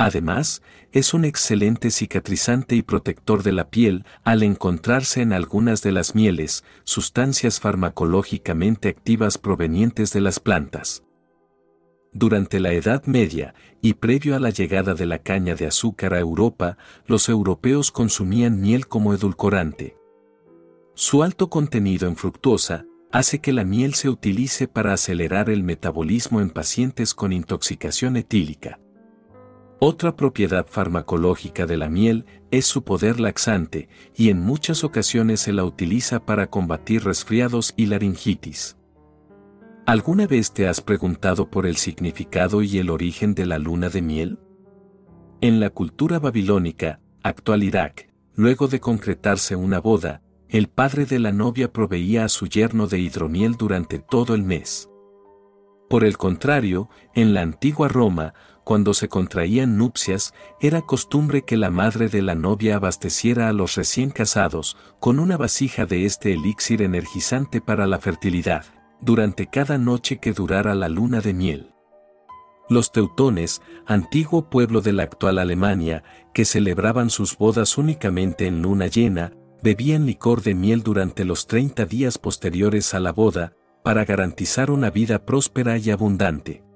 Además, 0.00 0.62
es 0.92 1.12
un 1.12 1.26
excelente 1.26 1.90
cicatrizante 1.90 2.74
y 2.74 2.80
protector 2.80 3.42
de 3.42 3.52
la 3.52 3.68
piel 3.68 4.06
al 4.24 4.42
encontrarse 4.42 5.20
en 5.20 5.34
algunas 5.34 5.82
de 5.82 5.92
las 5.92 6.14
mieles, 6.14 6.64
sustancias 6.84 7.60
farmacológicamente 7.60 8.88
activas 8.88 9.36
provenientes 9.36 10.14
de 10.14 10.22
las 10.22 10.40
plantas. 10.40 11.04
Durante 12.14 12.60
la 12.60 12.72
Edad 12.72 13.04
Media, 13.04 13.52
y 13.82 13.92
previo 13.92 14.34
a 14.34 14.40
la 14.40 14.48
llegada 14.48 14.94
de 14.94 15.04
la 15.04 15.18
caña 15.18 15.54
de 15.54 15.66
azúcar 15.66 16.14
a 16.14 16.18
Europa, 16.18 16.78
los 17.04 17.28
europeos 17.28 17.90
consumían 17.90 18.58
miel 18.58 18.86
como 18.86 19.12
edulcorante. 19.12 19.98
Su 20.94 21.22
alto 21.22 21.50
contenido 21.50 22.08
en 22.08 22.16
fructosa 22.16 22.86
hace 23.12 23.40
que 23.40 23.52
la 23.52 23.66
miel 23.66 23.92
se 23.92 24.08
utilice 24.08 24.66
para 24.66 24.94
acelerar 24.94 25.50
el 25.50 25.62
metabolismo 25.62 26.40
en 26.40 26.48
pacientes 26.48 27.12
con 27.12 27.34
intoxicación 27.34 28.16
etílica. 28.16 28.80
Otra 29.82 30.14
propiedad 30.14 30.66
farmacológica 30.68 31.64
de 31.64 31.78
la 31.78 31.88
miel 31.88 32.26
es 32.50 32.66
su 32.66 32.84
poder 32.84 33.18
laxante, 33.18 33.88
y 34.14 34.28
en 34.28 34.38
muchas 34.38 34.84
ocasiones 34.84 35.40
se 35.40 35.54
la 35.54 35.64
utiliza 35.64 36.26
para 36.26 36.48
combatir 36.48 37.02
resfriados 37.04 37.72
y 37.78 37.86
laringitis. 37.86 38.76
¿Alguna 39.86 40.26
vez 40.26 40.52
te 40.52 40.68
has 40.68 40.82
preguntado 40.82 41.50
por 41.50 41.64
el 41.64 41.76
significado 41.76 42.60
y 42.60 42.76
el 42.76 42.90
origen 42.90 43.34
de 43.34 43.46
la 43.46 43.58
luna 43.58 43.88
de 43.88 44.02
miel? 44.02 44.38
En 45.40 45.60
la 45.60 45.70
cultura 45.70 46.18
babilónica, 46.18 47.00
actual 47.22 47.62
Irak, 47.62 48.12
luego 48.34 48.68
de 48.68 48.80
concretarse 48.80 49.56
una 49.56 49.80
boda, 49.80 50.20
el 50.50 50.68
padre 50.68 51.06
de 51.06 51.18
la 51.18 51.32
novia 51.32 51.72
proveía 51.72 52.26
a 52.26 52.28
su 52.28 52.48
yerno 52.48 52.86
de 52.86 52.98
hidromiel 52.98 53.54
durante 53.56 53.98
todo 53.98 54.34
el 54.34 54.42
mes. 54.42 54.90
Por 55.88 56.04
el 56.04 56.18
contrario, 56.18 56.90
en 57.14 57.34
la 57.34 57.40
antigua 57.40 57.88
Roma, 57.88 58.34
cuando 58.70 58.94
se 58.94 59.08
contraían 59.08 59.76
nupcias, 59.76 60.32
era 60.60 60.82
costumbre 60.82 61.42
que 61.42 61.56
la 61.56 61.70
madre 61.70 62.08
de 62.08 62.22
la 62.22 62.36
novia 62.36 62.76
abasteciera 62.76 63.48
a 63.48 63.52
los 63.52 63.74
recién 63.74 64.10
casados 64.10 64.76
con 65.00 65.18
una 65.18 65.36
vasija 65.36 65.86
de 65.86 66.04
este 66.04 66.34
elixir 66.34 66.80
energizante 66.80 67.60
para 67.60 67.88
la 67.88 67.98
fertilidad, 67.98 68.66
durante 69.00 69.48
cada 69.48 69.76
noche 69.76 70.18
que 70.18 70.32
durara 70.32 70.76
la 70.76 70.88
luna 70.88 71.20
de 71.20 71.34
miel. 71.34 71.74
Los 72.68 72.92
teutones, 72.92 73.60
antiguo 73.86 74.48
pueblo 74.48 74.82
de 74.82 74.92
la 74.92 75.02
actual 75.02 75.40
Alemania, 75.40 76.04
que 76.32 76.44
celebraban 76.44 77.10
sus 77.10 77.36
bodas 77.36 77.76
únicamente 77.76 78.46
en 78.46 78.62
luna 78.62 78.86
llena, 78.86 79.32
bebían 79.64 80.06
licor 80.06 80.42
de 80.42 80.54
miel 80.54 80.84
durante 80.84 81.24
los 81.24 81.48
30 81.48 81.86
días 81.86 82.18
posteriores 82.18 82.94
a 82.94 83.00
la 83.00 83.10
boda, 83.10 83.52
para 83.82 84.04
garantizar 84.04 84.70
una 84.70 84.90
vida 84.90 85.26
próspera 85.26 85.76
y 85.76 85.90
abundante. 85.90 86.69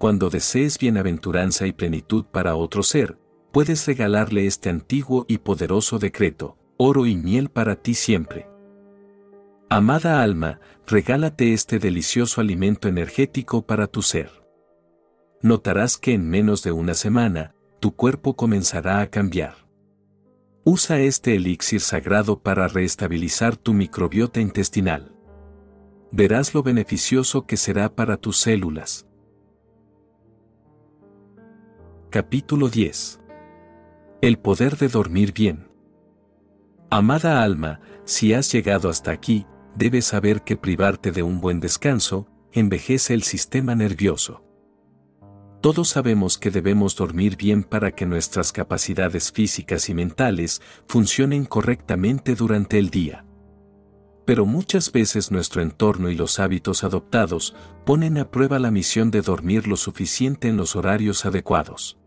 Cuando 0.00 0.30
desees 0.30 0.78
bienaventuranza 0.78 1.68
y 1.68 1.72
plenitud 1.72 2.24
para 2.24 2.56
otro 2.56 2.82
ser, 2.82 3.16
puedes 3.52 3.86
regalarle 3.86 4.46
este 4.46 4.68
antiguo 4.68 5.26
y 5.28 5.38
poderoso 5.38 6.00
decreto, 6.00 6.58
oro 6.76 7.06
y 7.06 7.14
miel 7.14 7.50
para 7.50 7.76
ti 7.76 7.94
siempre. 7.94 8.48
Amada 9.68 10.24
alma, 10.24 10.58
regálate 10.88 11.52
este 11.52 11.78
delicioso 11.78 12.40
alimento 12.40 12.88
energético 12.88 13.62
para 13.62 13.86
tu 13.86 14.02
ser 14.02 14.40
notarás 15.42 15.96
que 15.96 16.12
en 16.12 16.28
menos 16.28 16.62
de 16.62 16.72
una 16.72 16.94
semana, 16.94 17.54
tu 17.80 17.94
cuerpo 17.94 18.36
comenzará 18.36 19.00
a 19.00 19.08
cambiar. 19.08 19.54
Usa 20.64 21.00
este 21.00 21.34
elixir 21.34 21.80
sagrado 21.80 22.40
para 22.40 22.68
reestabilizar 22.68 23.56
tu 23.56 23.72
microbiota 23.72 24.40
intestinal. 24.40 25.14
Verás 26.12 26.54
lo 26.54 26.62
beneficioso 26.62 27.46
que 27.46 27.56
será 27.56 27.94
para 27.94 28.18
tus 28.18 28.36
células. 28.38 29.06
Capítulo 32.12 32.68
10. 32.68 33.20
El 34.20 34.36
poder 34.40 34.76
de 34.78 34.88
dormir 34.88 35.32
bien. 35.32 35.68
Amada 36.90 37.40
alma, 37.40 37.80
si 38.04 38.34
has 38.34 38.50
llegado 38.50 38.88
hasta 38.88 39.12
aquí, 39.12 39.46
debes 39.76 40.06
saber 40.06 40.42
que 40.42 40.56
privarte 40.56 41.12
de 41.12 41.22
un 41.22 41.40
buen 41.40 41.60
descanso, 41.60 42.26
envejece 42.50 43.14
el 43.14 43.22
sistema 43.22 43.76
nervioso. 43.76 44.42
Todos 45.60 45.90
sabemos 45.90 46.36
que 46.36 46.50
debemos 46.50 46.96
dormir 46.96 47.36
bien 47.36 47.62
para 47.62 47.92
que 47.92 48.06
nuestras 48.06 48.50
capacidades 48.50 49.30
físicas 49.30 49.88
y 49.88 49.94
mentales 49.94 50.60
funcionen 50.88 51.44
correctamente 51.44 52.34
durante 52.34 52.80
el 52.80 52.90
día. 52.90 53.24
Pero 54.24 54.46
muchas 54.46 54.90
veces 54.90 55.30
nuestro 55.30 55.62
entorno 55.62 56.10
y 56.10 56.16
los 56.16 56.40
hábitos 56.40 56.82
adoptados 56.82 57.54
ponen 57.86 58.18
a 58.18 58.32
prueba 58.32 58.58
la 58.58 58.72
misión 58.72 59.12
de 59.12 59.22
dormir 59.22 59.68
lo 59.68 59.76
suficiente 59.76 60.48
en 60.48 60.56
los 60.56 60.74
horarios 60.74 61.24
adecuados. 61.24 61.99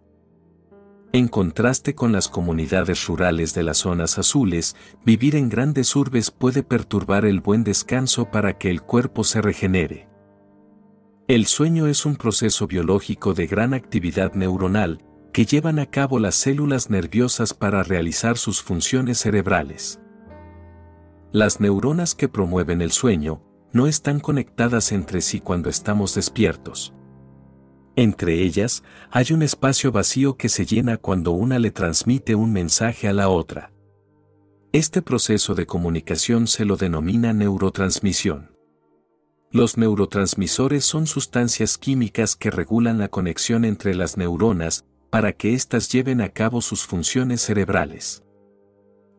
En 1.16 1.27
contraste 1.27 1.93
con 1.93 2.11
las 2.11 2.27
comunidades 2.27 3.06
rurales 3.06 3.53
de 3.53 3.61
las 3.61 3.77
zonas 3.77 4.17
azules, 4.17 4.75
vivir 5.06 5.35
en 5.35 5.48
grandes 5.48 5.95
urbes 5.95 6.32
puede 6.32 6.64
perturbar 6.64 7.24
el 7.25 7.40
buen 7.40 7.64
descanso 7.64 8.32
para 8.32 8.58
que 8.58 8.72
el 8.72 8.82
cuerpo 8.82 9.24
se 9.24 9.40
regenere. 9.40 10.09
El 11.27 11.45
sueño 11.45 11.85
es 11.85 12.08
un 12.08 12.16
proceso 12.16 12.66
biológico 12.66 13.35
de 13.35 13.45
gran 13.45 13.75
actividad 13.75 14.33
neuronal 14.33 15.03
que 15.32 15.45
llevan 15.45 15.77
a 15.77 15.85
cabo 15.85 16.17
las 16.17 16.33
células 16.33 16.90
nerviosas 16.90 17.53
para 17.53 17.83
realizar 17.83 18.35
sus 18.35 18.64
funciones 18.64 19.19
cerebrales. 19.19 20.00
Las 21.32 21.59
neuronas 21.59 22.16
que 22.16 22.27
promueven 22.27 22.82
el 22.82 22.92
sueño 22.92 23.43
no 23.72 23.85
están 23.85 24.19
conectadas 24.19 24.92
entre 24.92 25.22
sí 25.22 25.40
cuando 25.40 25.69
estamos 25.69 26.16
despiertos. 26.16 26.92
Entre 27.95 28.41
ellas, 28.41 28.83
hay 29.11 29.33
un 29.33 29.43
espacio 29.43 29.91
vacío 29.91 30.35
que 30.35 30.49
se 30.49 30.65
llena 30.65 30.97
cuando 30.97 31.31
una 31.31 31.59
le 31.59 31.72
transmite 31.72 32.33
un 32.33 32.51
mensaje 32.51 33.07
a 33.07 33.13
la 33.13 33.30
otra. 33.30 33.72
Este 34.72 35.03
proceso 35.03 35.53
de 35.53 35.67
comunicación 35.67 36.47
se 36.47 36.65
lo 36.65 36.77
denomina 36.77 37.33
neurotransmisión. 37.33 38.57
Los 39.51 39.77
neurotransmisores 39.77 40.83
son 40.83 41.05
sustancias 41.05 41.77
químicas 41.77 42.35
que 42.35 42.49
regulan 42.49 42.97
la 42.97 43.09
conexión 43.09 43.65
entre 43.65 43.93
las 43.93 44.17
neuronas 44.17 44.85
para 45.11 45.33
que 45.33 45.53
éstas 45.53 45.91
lleven 45.91 46.22
a 46.22 46.30
cabo 46.30 46.59
sus 46.59 46.88
funciones 46.88 47.41
cerebrales. 47.41 48.23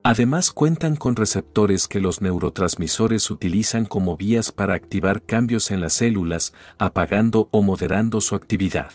Además 0.07 0.52
cuentan 0.52 0.97
con 0.97 1.16
receptores 1.16 1.89
que 1.89 1.99
los 1.99 2.20
neurotransmisores 2.20 3.31
utilizan 3.31 3.86
como 3.86 4.18
vías 4.18 4.52
para 4.52 4.74
activar 4.74 5.23
cambios 5.23 5.70
en 5.70 5.81
las 5.81 5.94
células, 5.94 6.52
apagando 6.76 7.49
o 7.52 7.62
moderando 7.62 8.20
su 8.20 8.34
actividad. 8.34 8.92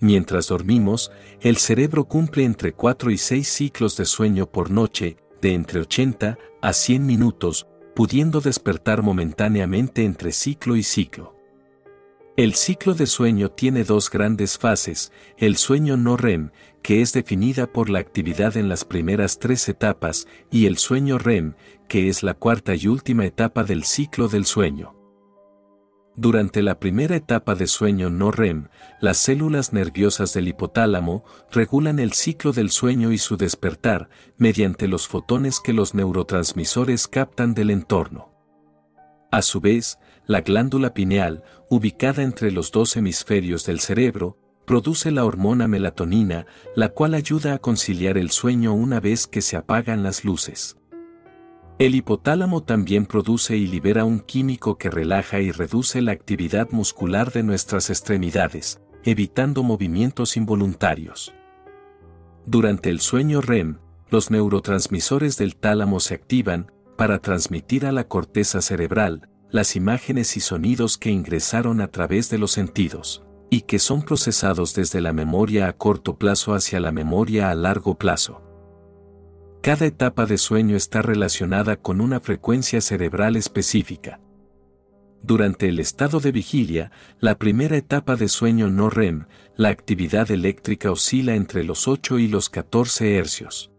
Mientras 0.00 0.48
dormimos, 0.48 1.12
el 1.42 1.58
cerebro 1.58 2.04
cumple 2.04 2.44
entre 2.44 2.72
4 2.72 3.10
y 3.10 3.18
6 3.18 3.46
ciclos 3.46 3.98
de 3.98 4.06
sueño 4.06 4.50
por 4.50 4.70
noche, 4.70 5.18
de 5.42 5.52
entre 5.52 5.80
80 5.80 6.38
a 6.62 6.72
100 6.72 7.04
minutos, 7.04 7.66
pudiendo 7.94 8.40
despertar 8.40 9.02
momentáneamente 9.02 10.06
entre 10.06 10.32
ciclo 10.32 10.76
y 10.76 10.82
ciclo. 10.82 11.38
El 12.38 12.54
ciclo 12.54 12.94
de 12.94 13.06
sueño 13.06 13.50
tiene 13.50 13.82
dos 13.82 14.08
grandes 14.10 14.58
fases, 14.58 15.10
el 15.38 15.56
sueño 15.56 15.96
no 15.96 16.16
REM, 16.16 16.52
que 16.88 17.02
es 17.02 17.12
definida 17.12 17.70
por 17.70 17.90
la 17.90 17.98
actividad 17.98 18.56
en 18.56 18.70
las 18.70 18.86
primeras 18.86 19.38
tres 19.38 19.68
etapas, 19.68 20.26
y 20.50 20.64
el 20.64 20.78
sueño 20.78 21.18
REM, 21.18 21.52
que 21.86 22.08
es 22.08 22.22
la 22.22 22.32
cuarta 22.32 22.74
y 22.74 22.86
última 22.86 23.26
etapa 23.26 23.62
del 23.62 23.84
ciclo 23.84 24.26
del 24.28 24.46
sueño. 24.46 24.96
Durante 26.16 26.62
la 26.62 26.80
primera 26.80 27.14
etapa 27.14 27.54
de 27.54 27.66
sueño 27.66 28.08
no 28.08 28.30
REM, 28.30 28.68
las 29.02 29.18
células 29.18 29.74
nerviosas 29.74 30.32
del 30.32 30.48
hipotálamo 30.48 31.26
regulan 31.50 31.98
el 31.98 32.14
ciclo 32.14 32.52
del 32.52 32.70
sueño 32.70 33.12
y 33.12 33.18
su 33.18 33.36
despertar 33.36 34.08
mediante 34.38 34.88
los 34.88 35.08
fotones 35.08 35.60
que 35.60 35.74
los 35.74 35.92
neurotransmisores 35.94 37.06
captan 37.06 37.52
del 37.52 37.68
entorno. 37.68 38.32
A 39.30 39.42
su 39.42 39.60
vez, 39.60 39.98
la 40.24 40.40
glándula 40.40 40.94
pineal, 40.94 41.44
ubicada 41.68 42.22
entre 42.22 42.50
los 42.50 42.72
dos 42.72 42.96
hemisferios 42.96 43.66
del 43.66 43.80
cerebro, 43.80 44.38
produce 44.68 45.10
la 45.10 45.24
hormona 45.24 45.66
melatonina, 45.66 46.46
la 46.76 46.90
cual 46.90 47.14
ayuda 47.14 47.54
a 47.54 47.58
conciliar 47.58 48.18
el 48.18 48.30
sueño 48.30 48.74
una 48.74 49.00
vez 49.00 49.26
que 49.26 49.40
se 49.40 49.56
apagan 49.56 50.02
las 50.02 50.26
luces. 50.26 50.76
El 51.78 51.94
hipotálamo 51.94 52.62
también 52.62 53.06
produce 53.06 53.56
y 53.56 53.66
libera 53.66 54.04
un 54.04 54.20
químico 54.20 54.76
que 54.76 54.90
relaja 54.90 55.40
y 55.40 55.52
reduce 55.52 56.02
la 56.02 56.12
actividad 56.12 56.70
muscular 56.70 57.32
de 57.32 57.44
nuestras 57.44 57.88
extremidades, 57.88 58.82
evitando 59.04 59.62
movimientos 59.62 60.36
involuntarios. 60.36 61.32
Durante 62.44 62.90
el 62.90 63.00
sueño 63.00 63.40
REM, 63.40 63.78
los 64.10 64.30
neurotransmisores 64.30 65.38
del 65.38 65.56
tálamo 65.56 65.98
se 65.98 66.12
activan 66.12 66.70
para 66.98 67.20
transmitir 67.20 67.86
a 67.86 67.92
la 67.92 68.06
corteza 68.06 68.60
cerebral 68.60 69.30
las 69.50 69.76
imágenes 69.76 70.36
y 70.36 70.40
sonidos 70.40 70.98
que 70.98 71.10
ingresaron 71.10 71.80
a 71.80 71.88
través 71.88 72.28
de 72.28 72.36
los 72.36 72.50
sentidos, 72.50 73.24
y 73.50 73.62
que 73.62 73.78
son 73.78 74.02
procesados 74.02 74.74
desde 74.74 75.00
la 75.00 75.12
memoria 75.12 75.68
a 75.68 75.72
corto 75.72 76.18
plazo 76.18 76.54
hacia 76.54 76.80
la 76.80 76.92
memoria 76.92 77.50
a 77.50 77.54
largo 77.54 77.96
plazo. 77.96 78.42
Cada 79.62 79.86
etapa 79.86 80.26
de 80.26 80.38
sueño 80.38 80.76
está 80.76 81.02
relacionada 81.02 81.76
con 81.76 82.00
una 82.00 82.20
frecuencia 82.20 82.80
cerebral 82.80 83.36
específica. 83.36 84.20
Durante 85.22 85.68
el 85.68 85.80
estado 85.80 86.20
de 86.20 86.30
vigilia, 86.30 86.92
la 87.18 87.38
primera 87.38 87.76
etapa 87.76 88.14
de 88.14 88.28
sueño 88.28 88.70
no 88.70 88.88
REM, 88.88 89.26
la 89.56 89.70
actividad 89.70 90.30
eléctrica 90.30 90.92
oscila 90.92 91.34
entre 91.34 91.64
los 91.64 91.88
8 91.88 92.20
y 92.20 92.28
los 92.28 92.50
14 92.50 93.16
hercios. 93.16 93.72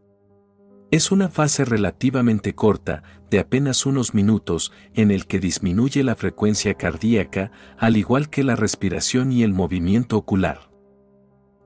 Es 0.91 1.11
una 1.11 1.29
fase 1.29 1.63
relativamente 1.65 2.55
corta, 2.55 3.03
de 3.29 3.39
apenas 3.39 3.85
unos 3.85 4.13
minutos, 4.13 4.71
en 4.93 5.11
el 5.11 5.25
que 5.25 5.39
disminuye 5.39 6.03
la 6.03 6.15
frecuencia 6.15 6.73
cardíaca, 6.73 7.51
al 7.77 7.97
igual 7.97 8.29
que 8.29 8.43
la 8.43 8.55
respiración 8.55 9.31
y 9.31 9.43
el 9.43 9.53
movimiento 9.53 10.17
ocular. 10.17 10.69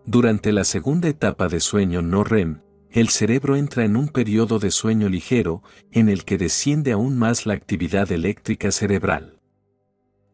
Durante 0.05 0.51
la 0.51 0.65
segunda 0.65 1.07
etapa 1.07 1.47
de 1.47 1.59
sueño 1.59 2.01
no 2.01 2.23
REM, 2.23 2.61
el 2.91 3.09
cerebro 3.09 3.55
entra 3.55 3.85
en 3.85 3.95
un 3.95 4.09
periodo 4.09 4.59
de 4.59 4.69
sueño 4.69 5.09
ligero, 5.09 5.63
en 5.91 6.09
el 6.09 6.25
que 6.25 6.37
desciende 6.37 6.91
aún 6.91 7.17
más 7.17 7.45
la 7.45 7.53
actividad 7.53 8.11
eléctrica 8.11 8.71
cerebral. 8.71 9.39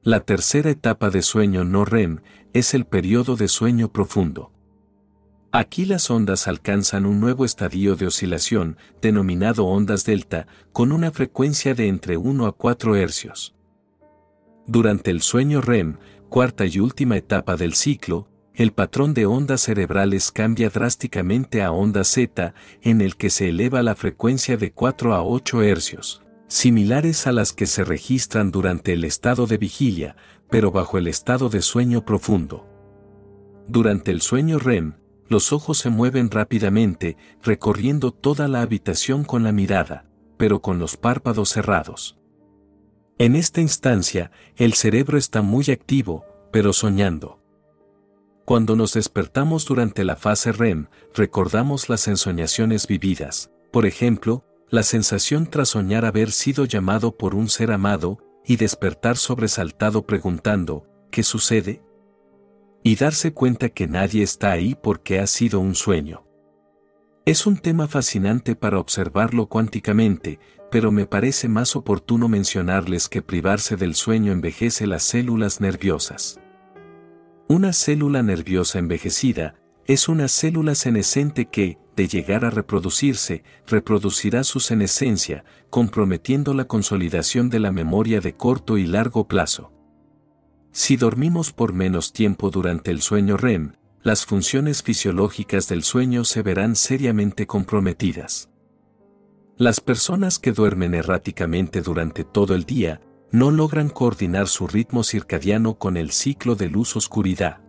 La 0.01 0.21
tercera 0.21 0.69
etapa 0.69 1.09
de 1.09 1.21
sueño 1.21 1.63
no 1.63 1.85
REM 1.85 2.21
es 2.53 2.73
el 2.73 2.85
periodo 2.85 3.35
de 3.35 3.47
sueño 3.47 3.91
profundo. 3.91 4.51
Aquí 5.51 5.85
las 5.85 6.11
ondas 6.11 6.47
alcanzan 6.47 7.07
un 7.07 7.19
nuevo 7.19 7.43
estadio 7.43 7.95
de 7.95 8.05
oscilación, 8.05 8.77
denominado 9.01 9.65
ondas 9.65 10.05
delta, 10.05 10.45
con 10.71 10.91
una 10.91 11.11
frecuencia 11.11 11.73
de 11.73 11.87
entre 11.87 12.17
1 12.17 12.45
a 12.45 12.51
4 12.51 12.95
hercios. 12.95 13.55
Durante 14.67 15.09
el 15.09 15.21
sueño 15.21 15.61
REM, 15.61 15.97
cuarta 16.29 16.67
y 16.67 16.79
última 16.79 17.17
etapa 17.17 17.55
del 17.55 17.73
ciclo, 17.73 18.27
el 18.53 18.73
patrón 18.73 19.15
de 19.15 19.25
ondas 19.25 19.61
cerebrales 19.61 20.31
cambia 20.31 20.69
drásticamente 20.69 21.63
a 21.63 21.71
onda 21.71 22.03
Z, 22.03 22.53
en 22.83 23.01
el 23.01 23.15
que 23.15 23.31
se 23.31 23.49
eleva 23.49 23.81
la 23.81 23.95
frecuencia 23.95 24.55
de 24.55 24.71
4 24.71 25.15
a 25.15 25.23
8 25.23 25.63
hercios, 25.63 26.21
similares 26.47 27.25
a 27.25 27.31
las 27.31 27.53
que 27.53 27.65
se 27.65 27.83
registran 27.83 28.51
durante 28.51 28.93
el 28.93 29.03
estado 29.03 29.47
de 29.47 29.57
vigilia, 29.57 30.15
pero 30.51 30.71
bajo 30.71 30.99
el 30.99 31.07
estado 31.07 31.49
de 31.49 31.63
sueño 31.63 32.05
profundo. 32.05 32.67
Durante 33.67 34.11
el 34.11 34.21
sueño 34.21 34.59
REM, 34.59 34.98
los 35.29 35.53
ojos 35.53 35.77
se 35.77 35.89
mueven 35.89 36.29
rápidamente, 36.31 37.15
recorriendo 37.41 38.11
toda 38.11 38.47
la 38.47 38.61
habitación 38.61 39.23
con 39.23 39.43
la 39.43 39.51
mirada, 39.51 40.05
pero 40.37 40.61
con 40.61 40.79
los 40.79 40.97
párpados 40.97 41.49
cerrados. 41.49 42.17
En 43.17 43.35
esta 43.35 43.61
instancia, 43.61 44.31
el 44.55 44.73
cerebro 44.73 45.17
está 45.17 45.41
muy 45.41 45.65
activo, 45.71 46.25
pero 46.51 46.73
soñando. 46.73 47.39
Cuando 48.45 48.75
nos 48.75 48.93
despertamos 48.93 49.65
durante 49.65 50.03
la 50.03 50.15
fase 50.15 50.51
REM, 50.51 50.87
recordamos 51.13 51.87
las 51.89 52.07
ensoñaciones 52.07 52.87
vividas, 52.87 53.51
por 53.71 53.85
ejemplo, 53.85 54.43
la 54.71 54.83
sensación 54.83 55.47
tras 55.47 55.69
soñar 55.69 56.05
haber 56.05 56.31
sido 56.31 56.65
llamado 56.65 57.15
por 57.15 57.35
un 57.35 57.49
ser 57.49 57.71
amado, 57.71 58.19
y 58.45 58.55
despertar 58.55 59.17
sobresaltado 59.17 60.07
preguntando, 60.07 60.87
¿qué 61.11 61.21
sucede? 61.21 61.83
Y 62.83 62.95
darse 62.95 63.33
cuenta 63.33 63.69
que 63.69 63.87
nadie 63.87 64.23
está 64.23 64.51
ahí 64.51 64.75
porque 64.81 65.19
ha 65.19 65.27
sido 65.27 65.59
un 65.59 65.75
sueño. 65.75 66.25
Es 67.25 67.45
un 67.45 67.57
tema 67.57 67.87
fascinante 67.87 68.55
para 68.55 68.79
observarlo 68.79 69.47
cuánticamente, 69.47 70.39
pero 70.71 70.91
me 70.91 71.05
parece 71.05 71.47
más 71.47 71.75
oportuno 71.75 72.27
mencionarles 72.27 73.09
que 73.09 73.21
privarse 73.21 73.75
del 73.75 73.95
sueño 73.95 74.31
envejece 74.31 74.87
las 74.87 75.03
células 75.03 75.61
nerviosas. 75.61 76.39
Una 77.47 77.73
célula 77.73 78.23
nerviosa 78.23 78.79
envejecida 78.79 79.55
es 79.85 80.07
una 80.07 80.27
célula 80.27 80.75
senescente 80.75 81.47
que, 81.47 81.79
de 81.95 82.07
llegar 82.07 82.45
a 82.45 82.51
reproducirse, 82.51 83.43
reproducirá 83.67 84.43
su 84.43 84.59
senescencia, 84.59 85.43
comprometiendo 85.69 86.53
la 86.53 86.65
consolidación 86.65 87.49
de 87.49 87.59
la 87.59 87.71
memoria 87.71 88.21
de 88.21 88.33
corto 88.33 88.77
y 88.77 88.85
largo 88.85 89.27
plazo. 89.27 89.73
Si 90.71 90.97
dormimos 90.97 91.51
por 91.51 91.73
menos 91.73 92.13
tiempo 92.13 92.51
durante 92.51 92.91
el 92.91 93.01
sueño 93.01 93.37
REM, 93.37 93.73
las 94.01 94.25
funciones 94.25 94.83
fisiológicas 94.83 95.67
del 95.67 95.83
sueño 95.83 96.23
se 96.23 96.41
verán 96.41 96.75
seriamente 96.75 97.47
comprometidas. 97.47 98.49
Las 99.57 99.81
personas 99.81 100.39
que 100.39 100.53
duermen 100.53 100.93
erráticamente 100.93 101.81
durante 101.81 102.23
todo 102.23 102.55
el 102.55 102.63
día 102.63 103.01
no 103.31 103.51
logran 103.51 103.89
coordinar 103.89 104.47
su 104.47 104.67
ritmo 104.67 105.03
circadiano 105.03 105.77
con 105.77 105.97
el 105.97 106.11
ciclo 106.11 106.55
de 106.55 106.69
luz-oscuridad. 106.69 107.61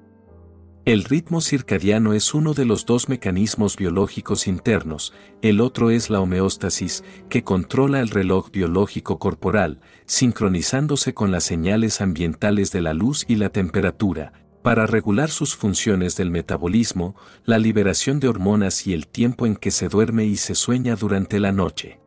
El 0.86 1.04
ritmo 1.04 1.42
circadiano 1.42 2.14
es 2.14 2.32
uno 2.32 2.54
de 2.54 2.64
los 2.64 2.86
dos 2.86 3.10
mecanismos 3.10 3.76
biológicos 3.76 4.46
internos, 4.46 5.12
el 5.42 5.60
otro 5.60 5.90
es 5.90 6.08
la 6.08 6.20
homeostasis, 6.20 7.04
que 7.28 7.44
controla 7.44 8.00
el 8.00 8.08
reloj 8.08 8.50
biológico 8.50 9.18
corporal, 9.18 9.80
sincronizándose 10.06 11.12
con 11.12 11.32
las 11.32 11.44
señales 11.44 12.00
ambientales 12.00 12.72
de 12.72 12.80
la 12.80 12.94
luz 12.94 13.26
y 13.28 13.36
la 13.36 13.50
temperatura, 13.50 14.32
para 14.62 14.86
regular 14.86 15.30
sus 15.30 15.54
funciones 15.54 16.16
del 16.16 16.30
metabolismo, 16.30 17.14
la 17.44 17.58
liberación 17.58 18.18
de 18.18 18.28
hormonas 18.28 18.86
y 18.86 18.94
el 18.94 19.06
tiempo 19.06 19.44
en 19.44 19.56
que 19.56 19.70
se 19.70 19.88
duerme 19.88 20.24
y 20.24 20.36
se 20.36 20.54
sueña 20.54 20.96
durante 20.96 21.40
la 21.40 21.52
noche. 21.52 22.00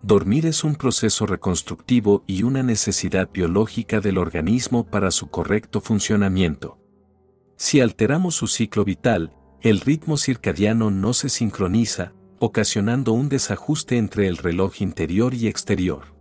Dormir 0.00 0.46
es 0.46 0.64
un 0.64 0.76
proceso 0.76 1.26
reconstructivo 1.26 2.24
y 2.26 2.44
una 2.44 2.62
necesidad 2.62 3.28
biológica 3.30 4.00
del 4.00 4.16
organismo 4.16 4.86
para 4.86 5.10
su 5.10 5.28
correcto 5.28 5.82
funcionamiento. 5.82 6.78
Si 7.56 7.80
alteramos 7.80 8.34
su 8.34 8.46
ciclo 8.48 8.84
vital, 8.84 9.32
el 9.62 9.80
ritmo 9.80 10.18
circadiano 10.18 10.90
no 10.90 11.14
se 11.14 11.30
sincroniza, 11.30 12.12
ocasionando 12.38 13.12
un 13.12 13.30
desajuste 13.30 13.96
entre 13.96 14.28
el 14.28 14.36
reloj 14.36 14.82
interior 14.82 15.32
y 15.32 15.48
exterior. 15.48 16.14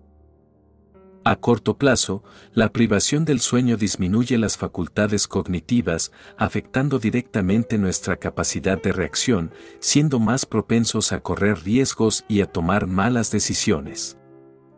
A 1.25 1.35
corto 1.35 1.77
plazo, 1.77 2.23
la 2.53 2.71
privación 2.71 3.25
del 3.25 3.39
sueño 3.39 3.77
disminuye 3.77 4.37
las 4.37 4.57
facultades 4.57 5.27
cognitivas, 5.27 6.11
afectando 6.37 6.99
directamente 6.99 7.77
nuestra 7.79 8.15
capacidad 8.17 8.81
de 8.81 8.93
reacción, 8.93 9.51
siendo 9.79 10.19
más 10.19 10.45
propensos 10.45 11.11
a 11.11 11.19
correr 11.19 11.63
riesgos 11.63 12.23
y 12.29 12.41
a 12.41 12.45
tomar 12.45 12.87
malas 12.87 13.31
decisiones. 13.31 14.17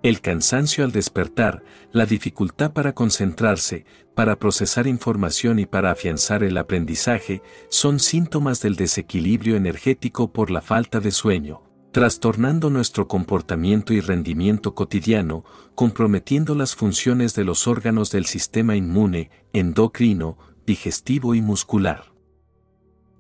El 0.04 0.22
cansancio 0.22 0.84
al 0.84 0.92
despertar, 0.92 1.64
la 1.92 2.06
dificultad 2.06 2.72
para 2.72 2.94
concentrarse, 2.94 3.86
para 4.14 4.38
procesar 4.38 4.86
información 4.86 5.58
y 5.58 5.66
para 5.66 5.92
afianzar 5.92 6.44
el 6.44 6.58
aprendizaje, 6.58 7.42
son 7.70 8.00
síntomas 8.00 8.62
del 8.62 8.76
desequilibrio 8.76 9.56
energético 9.56 10.32
por 10.32 10.52
la 10.52 10.62
falta 10.62 11.00
de 11.00 11.12
sueño, 11.12 11.64
trastornando 11.92 12.70
nuestro 12.70 13.08
comportamiento 13.08 13.92
y 13.92 14.00
rendimiento 14.00 14.76
cotidiano, 14.76 15.44
comprometiendo 15.74 16.54
las 16.54 16.76
funciones 16.76 17.34
de 17.34 17.44
los 17.44 17.68
órganos 17.68 18.12
del 18.12 18.28
sistema 18.28 18.76
inmune, 18.76 19.32
endocrino, 19.52 20.38
digestivo 20.68 21.34
y 21.34 21.42
muscular. 21.42 22.14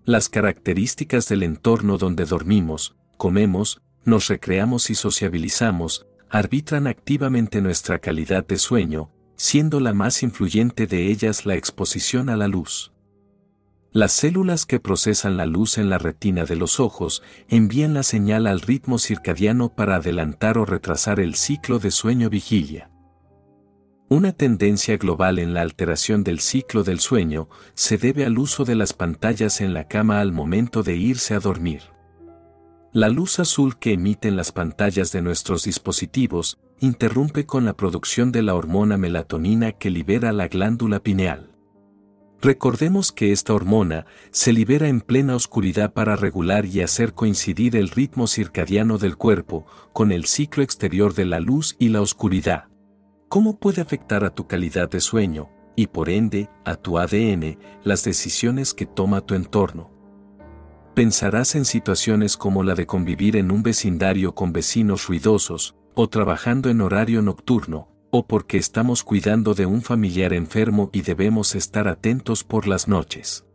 Las 0.05 0.29
características 0.29 1.27
del 1.27 1.41
entorno 1.41 1.97
donde 1.97 2.25
dormimos, 2.25 2.95
comemos, 3.17 3.81
nos 4.05 4.27
recreamos 4.27 4.89
y 4.91 4.95
sociabilizamos, 4.95 6.05
arbitran 6.29 6.87
activamente 6.87 7.61
nuestra 7.61 7.99
calidad 7.99 8.45
de 8.45 8.57
sueño, 8.57 9.11
siendo 9.35 9.79
la 9.79 9.93
más 9.93 10.23
influyente 10.23 10.87
de 10.87 11.07
ellas 11.09 11.45
la 11.45 11.55
exposición 11.55 12.29
a 12.29 12.37
la 12.37 12.47
luz. 12.47 12.91
Las 13.91 14.11
células 14.11 14.65
que 14.65 14.79
procesan 14.79 15.37
la 15.37 15.45
luz 15.45 15.77
en 15.77 15.89
la 15.89 15.97
retina 15.97 16.43
de 16.45 16.55
los 16.55 16.79
ojos 16.79 17.23
envían 17.47 17.93
la 17.93 18.03
señal 18.03 18.45
al 18.45 18.61
ritmo 18.61 18.99
circadiano 18.99 19.73
para 19.73 19.95
adelantar 19.95 20.57
o 20.57 20.65
retrasar 20.65 21.19
el 21.19 21.35
ciclo 21.35 21.79
de 21.79 21.91
sueño-vigilia. 21.91 22.91
Una 24.09 24.33
tendencia 24.33 24.97
global 24.97 25.39
en 25.39 25.53
la 25.53 25.61
alteración 25.61 26.23
del 26.23 26.39
ciclo 26.39 26.83
del 26.83 26.99
sueño 26.99 27.49
se 27.73 27.97
debe 27.97 28.25
al 28.25 28.37
uso 28.37 28.65
de 28.65 28.75
las 28.75 28.93
pantallas 28.93 29.61
en 29.61 29.73
la 29.73 29.87
cama 29.87 30.21
al 30.21 30.31
momento 30.31 30.83
de 30.83 30.95
irse 30.95 31.33
a 31.33 31.39
dormir. 31.39 31.81
La 32.93 33.09
luz 33.09 33.39
azul 33.39 33.77
que 33.77 33.93
emiten 33.93 34.37
las 34.37 34.53
pantallas 34.53 35.11
de 35.11 35.21
nuestros 35.21 35.63
dispositivos 35.63 36.57
interrumpe 36.79 37.45
con 37.45 37.65
la 37.65 37.73
producción 37.73 38.31
de 38.31 38.41
la 38.41 38.55
hormona 38.55 38.97
melatonina 38.97 39.73
que 39.73 39.89
libera 39.89 40.31
la 40.31 40.47
glándula 40.47 41.01
pineal. 41.01 41.51
Recordemos 42.41 43.11
que 43.11 43.31
esta 43.31 43.53
hormona 43.53 44.05
se 44.31 44.53
libera 44.53 44.87
en 44.87 45.01
plena 45.01 45.35
oscuridad 45.35 45.91
para 45.93 46.15
regular 46.15 46.65
y 46.65 46.81
hacer 46.81 47.13
coincidir 47.13 47.75
el 47.75 47.89
ritmo 47.89 48.25
circadiano 48.27 48.97
del 48.97 49.17
cuerpo 49.17 49.65
con 49.91 50.11
el 50.11 50.25
ciclo 50.25 50.63
exterior 50.63 51.13
de 51.13 51.25
la 51.25 51.39
luz 51.39 51.75
y 51.79 51.89
la 51.89 52.01
oscuridad. 52.01 52.65
¿Cómo 53.27 53.59
puede 53.59 53.81
afectar 53.81 54.23
a 54.23 54.33
tu 54.33 54.47
calidad 54.47 54.89
de 54.89 55.01
sueño, 55.01 55.49
y 55.75 55.87
por 55.87 56.09
ende, 56.09 56.49
a 56.63 56.75
tu 56.75 56.99
ADN, 56.99 57.57
las 57.83 58.03
decisiones 58.03 58.73
que 58.73 58.85
toma 58.85 59.21
tu 59.21 59.33
entorno? 59.33 59.96
Pensarás 60.97 61.53
en 61.53 61.63
situaciones 61.63 62.37
como 62.37 62.63
la 62.63 62.73
de 62.73 62.87
convivir 62.87 63.35
en 63.35 63.51
un 63.51 63.61
vecindario 63.61 64.33
con 64.33 64.51
vecinos 64.51 65.05
ruidosos, 65.05 65.75
o 65.93 66.09
trabajando 66.09 66.71
en 66.71 66.81
horario 66.81 67.21
nocturno, 67.21 67.87
o 68.09 68.25
porque 68.25 68.57
estamos 68.57 69.03
cuidando 69.03 69.53
de 69.53 69.67
un 69.67 69.83
familiar 69.83 70.33
enfermo 70.33 70.89
y 70.91 71.03
debemos 71.03 71.53
estar 71.53 71.87
atentos 71.87 72.43
por 72.43 72.67
las 72.67 72.87
noches. 72.87 73.45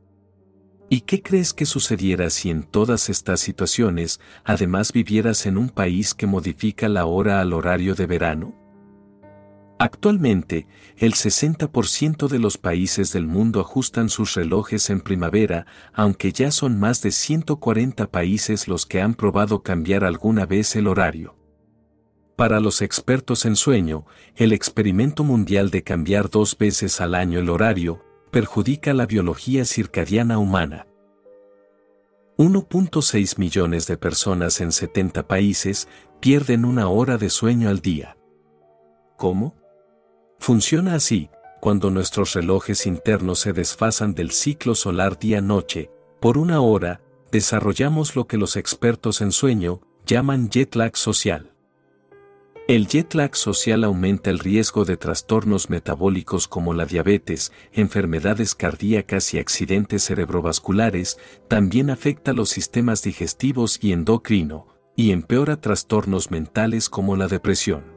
¿Y 0.88 1.00
qué 1.00 1.20
crees 1.20 1.52
que 1.52 1.66
sucediera 1.66 2.30
si 2.30 2.48
en 2.48 2.62
todas 2.62 3.08
estas 3.08 3.40
situaciones 3.40 4.20
además 4.44 4.92
vivieras 4.92 5.44
en 5.44 5.58
un 5.58 5.68
país 5.68 6.14
que 6.14 6.28
modifica 6.28 6.88
la 6.88 7.06
hora 7.06 7.40
al 7.40 7.54
horario 7.54 7.96
de 7.96 8.06
verano? 8.06 8.61
Actualmente, 9.83 10.69
el 10.97 11.15
60% 11.15 12.28
de 12.28 12.39
los 12.39 12.57
países 12.57 13.12
del 13.12 13.27
mundo 13.27 13.59
ajustan 13.59 14.11
sus 14.11 14.35
relojes 14.35 14.91
en 14.91 15.01
primavera, 15.01 15.67
aunque 15.93 16.31
ya 16.31 16.52
son 16.52 16.78
más 16.78 17.02
de 17.02 17.11
140 17.11 18.09
países 18.09 18.69
los 18.69 18.86
que 18.86 19.01
han 19.01 19.15
probado 19.15 19.65
cambiar 19.65 20.05
alguna 20.05 20.47
vez 20.47 20.77
el 20.77 20.86
horario. 20.86 21.35
Para 22.36 22.61
los 22.61 22.81
expertos 22.81 23.44
en 23.44 23.57
sueño, 23.57 24.07
el 24.36 24.52
experimento 24.52 25.25
mundial 25.25 25.70
de 25.70 25.83
cambiar 25.83 26.31
dos 26.31 26.57
veces 26.57 27.01
al 27.01 27.17
año 27.17 27.41
el 27.41 27.49
horario 27.51 28.05
perjudica 28.31 28.94
la 28.94 29.07
biología 29.07 29.65
circadiana 29.65 30.39
humana. 30.39 30.86
1.6 32.39 33.36
millones 33.36 33.89
de 33.89 33.97
personas 33.97 34.61
en 34.61 34.70
70 34.70 35.27
países 35.27 35.89
pierden 36.20 36.67
una 36.67 36.86
hora 36.86 37.19
de 37.19 37.31
sueño 37.31 37.69
al 37.69 37.81
día. 37.81 38.17
¿Cómo? 39.17 39.61
Funciona 40.42 40.96
así, 40.96 41.30
cuando 41.60 41.88
nuestros 41.92 42.32
relojes 42.32 42.88
internos 42.88 43.38
se 43.38 43.52
desfasan 43.52 44.12
del 44.12 44.32
ciclo 44.32 44.74
solar 44.74 45.16
día-noche, 45.16 45.92
por 46.20 46.36
una 46.36 46.60
hora, 46.60 47.00
desarrollamos 47.30 48.16
lo 48.16 48.26
que 48.26 48.38
los 48.38 48.56
expertos 48.56 49.20
en 49.20 49.30
sueño 49.30 49.82
llaman 50.04 50.50
jet 50.50 50.74
lag 50.74 50.96
social. 50.96 51.54
El 52.66 52.88
jet 52.88 53.14
lag 53.14 53.36
social 53.36 53.84
aumenta 53.84 54.30
el 54.30 54.40
riesgo 54.40 54.84
de 54.84 54.96
trastornos 54.96 55.70
metabólicos 55.70 56.48
como 56.48 56.74
la 56.74 56.86
diabetes, 56.86 57.52
enfermedades 57.72 58.56
cardíacas 58.56 59.34
y 59.34 59.38
accidentes 59.38 60.02
cerebrovasculares, 60.02 61.20
también 61.46 61.88
afecta 61.88 62.32
los 62.32 62.48
sistemas 62.48 63.04
digestivos 63.04 63.78
y 63.80 63.92
endocrino, 63.92 64.66
y 64.96 65.12
empeora 65.12 65.60
trastornos 65.60 66.32
mentales 66.32 66.88
como 66.88 67.14
la 67.14 67.28
depresión. 67.28 67.91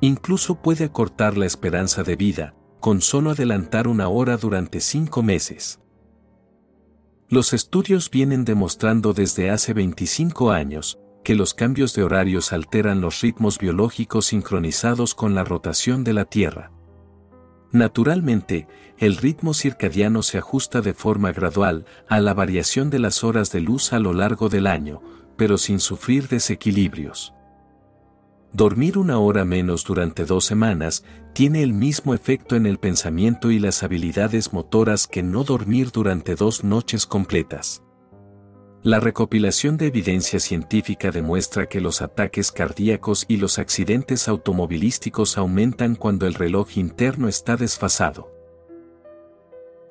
Incluso 0.00 0.56
puede 0.56 0.84
acortar 0.84 1.36
la 1.36 1.46
esperanza 1.46 2.02
de 2.02 2.16
vida, 2.16 2.54
con 2.80 3.00
solo 3.00 3.30
adelantar 3.30 3.88
una 3.88 4.08
hora 4.08 4.36
durante 4.36 4.80
cinco 4.80 5.22
meses. 5.22 5.80
Los 7.28 7.52
estudios 7.52 8.10
vienen 8.10 8.44
demostrando 8.44 9.12
desde 9.12 9.50
hace 9.50 9.72
25 9.72 10.52
años, 10.52 10.98
que 11.24 11.34
los 11.34 11.54
cambios 11.54 11.92
de 11.94 12.04
horarios 12.04 12.52
alteran 12.52 13.00
los 13.00 13.20
ritmos 13.20 13.58
biológicos 13.58 14.26
sincronizados 14.26 15.16
con 15.16 15.34
la 15.34 15.42
rotación 15.42 16.04
de 16.04 16.12
la 16.12 16.24
Tierra. 16.24 16.70
Naturalmente, 17.72 18.68
el 18.96 19.16
ritmo 19.16 19.52
circadiano 19.52 20.22
se 20.22 20.38
ajusta 20.38 20.82
de 20.82 20.94
forma 20.94 21.32
gradual 21.32 21.84
a 22.08 22.20
la 22.20 22.32
variación 22.32 22.90
de 22.90 23.00
las 23.00 23.24
horas 23.24 23.50
de 23.50 23.60
luz 23.60 23.92
a 23.92 23.98
lo 23.98 24.12
largo 24.12 24.48
del 24.48 24.68
año, 24.68 25.02
pero 25.36 25.58
sin 25.58 25.80
sufrir 25.80 26.28
desequilibrios. 26.28 27.35
Dormir 28.52 28.96
una 28.96 29.18
hora 29.18 29.44
menos 29.44 29.84
durante 29.84 30.24
dos 30.24 30.44
semanas 30.44 31.04
tiene 31.34 31.62
el 31.62 31.74
mismo 31.74 32.14
efecto 32.14 32.56
en 32.56 32.66
el 32.66 32.78
pensamiento 32.78 33.50
y 33.50 33.58
las 33.58 33.82
habilidades 33.82 34.52
motoras 34.52 35.06
que 35.06 35.22
no 35.22 35.44
dormir 35.44 35.90
durante 35.92 36.34
dos 36.34 36.64
noches 36.64 37.06
completas. 37.06 37.82
La 38.82 39.00
recopilación 39.00 39.76
de 39.76 39.86
evidencia 39.86 40.38
científica 40.38 41.10
demuestra 41.10 41.66
que 41.66 41.80
los 41.80 42.02
ataques 42.02 42.52
cardíacos 42.52 43.24
y 43.26 43.36
los 43.36 43.58
accidentes 43.58 44.28
automovilísticos 44.28 45.36
aumentan 45.36 45.96
cuando 45.96 46.26
el 46.26 46.34
reloj 46.34 46.76
interno 46.76 47.26
está 47.26 47.56
desfasado. 47.56 48.32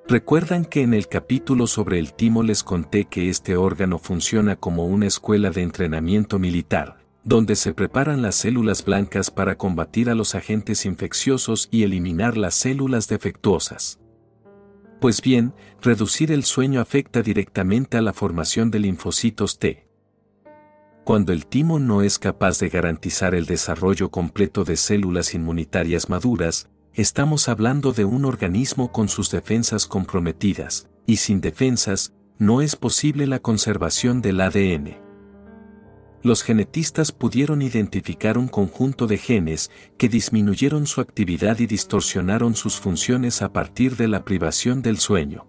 Recuerdan 0.08 0.66
que 0.66 0.82
en 0.82 0.94
el 0.94 1.08
capítulo 1.08 1.68
sobre 1.68 2.00
el 2.00 2.14
timo 2.14 2.42
les 2.42 2.64
conté 2.64 3.06
que 3.06 3.30
este 3.30 3.58
órgano 3.58 4.00
funciona 4.00 4.56
como 4.56 4.86
una 4.86 5.08
escuela 5.08 5.50
de 5.50 5.64
entrenamiento 5.64 6.40
militar, 6.40 7.05
donde 7.26 7.56
se 7.56 7.74
preparan 7.74 8.22
las 8.22 8.36
células 8.36 8.86
blancas 8.86 9.32
para 9.32 9.58
combatir 9.58 10.12
a 10.12 10.16
los 10.16 10.36
agentes 10.36 10.86
infecciosos 10.86 11.68
y 11.72 11.84
eliminar 11.84 12.38
las 12.38 12.54
células 12.54 13.08
defectuosas. 13.08 14.00
Pues 15.02 15.22
bien, 15.22 15.54
reducir 15.82 16.32
el 16.32 16.44
sueño 16.44 16.80
afecta 16.80 17.24
directamente 17.24 17.98
a 17.98 18.04
la 18.04 18.14
formación 18.14 18.70
de 18.70 18.80
linfocitos 18.80 19.58
T. 19.58 19.88
Cuando 21.04 21.34
el 21.34 21.48
timo 21.48 21.80
no 21.80 22.04
es 22.04 22.20
capaz 22.20 22.60
de 22.60 22.70
garantizar 22.70 23.34
el 23.34 23.48
desarrollo 23.48 24.12
completo 24.12 24.64
de 24.64 24.78
células 24.78 25.34
inmunitarias 25.34 26.10
maduras, 26.10 26.70
estamos 26.94 27.50
hablando 27.50 27.92
de 27.92 28.06
un 28.06 28.26
organismo 28.26 28.92
con 28.92 29.10
sus 29.10 29.32
defensas 29.32 29.88
comprometidas, 29.88 30.90
y 31.08 31.18
sin 31.18 31.42
defensas, 31.42 32.14
no 32.38 32.62
es 32.62 32.76
posible 32.76 33.26
la 33.26 33.40
conservación 33.40 34.22
del 34.22 34.42
ADN 34.42 35.05
los 36.26 36.42
genetistas 36.42 37.12
pudieron 37.12 37.62
identificar 37.62 38.40
un 38.40 38.48
conjunto 38.48 39.06
de 39.06 39.20
genes 39.20 39.70
que 39.96 40.10
disminuyeron 40.10 40.88
su 40.88 41.00
actividad 41.00 41.60
y 41.60 41.68
distorsionaron 41.68 42.56
sus 42.56 42.80
funciones 42.80 43.44
a 43.44 43.54
partir 43.54 43.96
de 43.96 44.08
la 44.08 44.26
privación 44.26 44.82
del 44.82 44.98
sueño. 44.98 45.46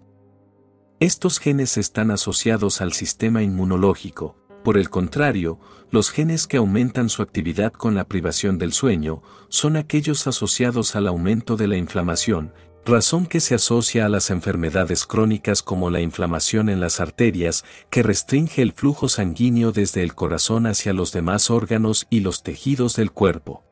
Estos 0.99 1.39
genes 1.39 1.77
están 1.79 2.11
asociados 2.11 2.79
al 2.81 2.93
sistema 2.93 3.41
inmunológico, 3.41 4.35
por 4.63 4.77
el 4.77 4.91
contrario, 4.91 5.59
los 5.89 6.11
genes 6.11 6.45
que 6.45 6.57
aumentan 6.57 7.09
su 7.09 7.23
actividad 7.23 7.71
con 7.73 7.95
la 7.95 8.03
privación 8.03 8.59
del 8.59 8.71
sueño 8.71 9.23
son 9.47 9.77
aquellos 9.77 10.27
asociados 10.27 10.95
al 10.95 11.07
aumento 11.07 11.57
de 11.57 11.67
la 11.67 11.77
inflamación, 11.77 12.53
razón 12.87 13.25
que 13.25 13.39
se 13.39 13.55
asocia 13.55 14.05
a 14.05 14.09
las 14.09 14.31
enfermedades 14.31 15.05
crónicas 15.05 15.61
como 15.61 15.89
la 15.89 16.01
inflamación 16.01 16.69
en 16.69 16.79
las 16.79 16.99
arterias, 16.99 17.63
que 17.89 18.01
restringe 18.01 18.61
el 18.61 18.71
flujo 18.71 19.09
sanguíneo 19.09 19.71
desde 19.71 20.01
el 20.01 20.15
corazón 20.15 20.65
hacia 20.65 20.93
los 20.93 21.11
demás 21.11 21.51
órganos 21.51 22.07
y 22.09 22.21
los 22.21 22.41
tejidos 22.41 22.95
del 22.95 23.11
cuerpo. 23.11 23.63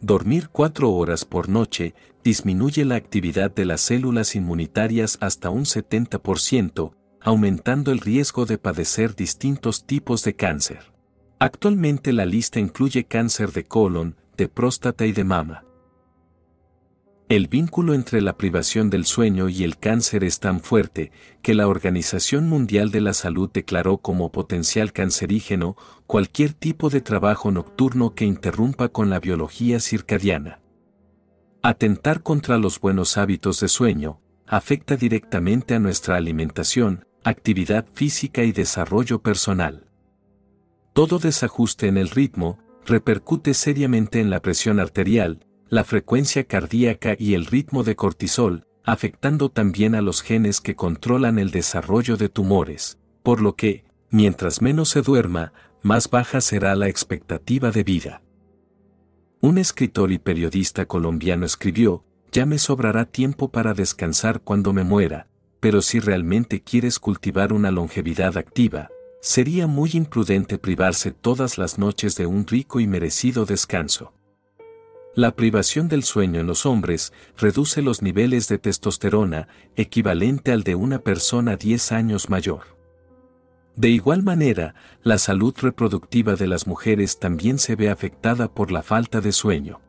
Dormir 0.00 0.48
cuatro 0.50 0.90
horas 0.90 1.24
por 1.24 1.48
noche 1.48 1.94
disminuye 2.22 2.84
la 2.84 2.96
actividad 2.96 3.50
de 3.50 3.64
las 3.64 3.80
células 3.80 4.36
inmunitarias 4.36 5.18
hasta 5.20 5.50
un 5.50 5.64
70%, 5.64 6.92
aumentando 7.20 7.90
el 7.90 8.00
riesgo 8.00 8.46
de 8.46 8.58
padecer 8.58 9.14
distintos 9.16 9.86
tipos 9.86 10.22
de 10.22 10.34
cáncer. 10.34 10.92
Actualmente 11.40 12.12
la 12.12 12.26
lista 12.26 12.60
incluye 12.60 13.04
cáncer 13.04 13.52
de 13.52 13.64
colon, 13.64 14.16
de 14.36 14.48
próstata 14.48 15.06
y 15.06 15.12
de 15.12 15.24
mama. 15.24 15.67
El 17.28 17.46
vínculo 17.46 17.92
entre 17.92 18.22
la 18.22 18.38
privación 18.38 18.88
del 18.88 19.04
sueño 19.04 19.50
y 19.50 19.62
el 19.62 19.76
cáncer 19.76 20.24
es 20.24 20.40
tan 20.40 20.60
fuerte 20.60 21.12
que 21.42 21.52
la 21.52 21.68
Organización 21.68 22.48
Mundial 22.48 22.90
de 22.90 23.02
la 23.02 23.12
Salud 23.12 23.50
declaró 23.52 23.98
como 23.98 24.32
potencial 24.32 24.94
cancerígeno 24.94 25.76
cualquier 26.06 26.54
tipo 26.54 26.88
de 26.88 27.02
trabajo 27.02 27.50
nocturno 27.50 28.14
que 28.14 28.24
interrumpa 28.24 28.88
con 28.88 29.10
la 29.10 29.20
biología 29.20 29.78
circadiana. 29.78 30.60
Atentar 31.62 32.22
contra 32.22 32.56
los 32.56 32.80
buenos 32.80 33.18
hábitos 33.18 33.60
de 33.60 33.68
sueño 33.68 34.22
afecta 34.46 34.96
directamente 34.96 35.74
a 35.74 35.80
nuestra 35.80 36.16
alimentación, 36.16 37.04
actividad 37.24 37.84
física 37.92 38.42
y 38.42 38.52
desarrollo 38.52 39.20
personal. 39.20 39.84
Todo 40.94 41.18
desajuste 41.18 41.88
en 41.88 41.98
el 41.98 42.08
ritmo 42.08 42.58
repercute 42.86 43.52
seriamente 43.52 44.18
en 44.18 44.30
la 44.30 44.40
presión 44.40 44.80
arterial, 44.80 45.44
la 45.70 45.84
frecuencia 45.84 46.44
cardíaca 46.44 47.14
y 47.18 47.34
el 47.34 47.46
ritmo 47.46 47.84
de 47.84 47.94
cortisol, 47.94 48.66
afectando 48.84 49.50
también 49.50 49.94
a 49.94 50.00
los 50.00 50.22
genes 50.22 50.60
que 50.60 50.74
controlan 50.74 51.38
el 51.38 51.50
desarrollo 51.50 52.16
de 52.16 52.30
tumores, 52.30 52.98
por 53.22 53.42
lo 53.42 53.54
que, 53.54 53.84
mientras 54.10 54.62
menos 54.62 54.88
se 54.88 55.02
duerma, 55.02 55.52
más 55.82 56.08
baja 56.08 56.40
será 56.40 56.74
la 56.74 56.88
expectativa 56.88 57.70
de 57.70 57.84
vida. 57.84 58.22
Un 59.40 59.58
escritor 59.58 60.10
y 60.10 60.18
periodista 60.18 60.86
colombiano 60.86 61.44
escribió, 61.44 62.04
ya 62.32 62.46
me 62.46 62.58
sobrará 62.58 63.04
tiempo 63.04 63.50
para 63.50 63.74
descansar 63.74 64.40
cuando 64.40 64.72
me 64.72 64.84
muera, 64.84 65.28
pero 65.60 65.82
si 65.82 66.00
realmente 66.00 66.62
quieres 66.62 66.98
cultivar 66.98 67.52
una 67.52 67.70
longevidad 67.70 68.36
activa, 68.36 68.88
sería 69.20 69.66
muy 69.66 69.90
imprudente 69.92 70.58
privarse 70.58 71.12
todas 71.12 71.58
las 71.58 71.78
noches 71.78 72.16
de 72.16 72.26
un 72.26 72.46
rico 72.46 72.80
y 72.80 72.86
merecido 72.86 73.44
descanso. 73.44 74.14
La 75.14 75.34
privación 75.34 75.88
del 75.88 76.04
sueño 76.04 76.40
en 76.40 76.46
los 76.46 76.66
hombres 76.66 77.12
reduce 77.36 77.82
los 77.82 78.02
niveles 78.02 78.48
de 78.48 78.58
testosterona, 78.58 79.48
equivalente 79.74 80.52
al 80.52 80.62
de 80.62 80.74
una 80.74 81.00
persona 81.00 81.56
10 81.56 81.92
años 81.92 82.30
mayor. 82.30 82.78
De 83.74 83.88
igual 83.88 84.22
manera, 84.22 84.74
la 85.02 85.18
salud 85.18 85.54
reproductiva 85.60 86.34
de 86.34 86.48
las 86.48 86.66
mujeres 86.66 87.18
también 87.18 87.58
se 87.58 87.76
ve 87.76 87.90
afectada 87.90 88.52
por 88.52 88.72
la 88.72 88.82
falta 88.82 89.20
de 89.20 89.32
sueño. 89.32 89.80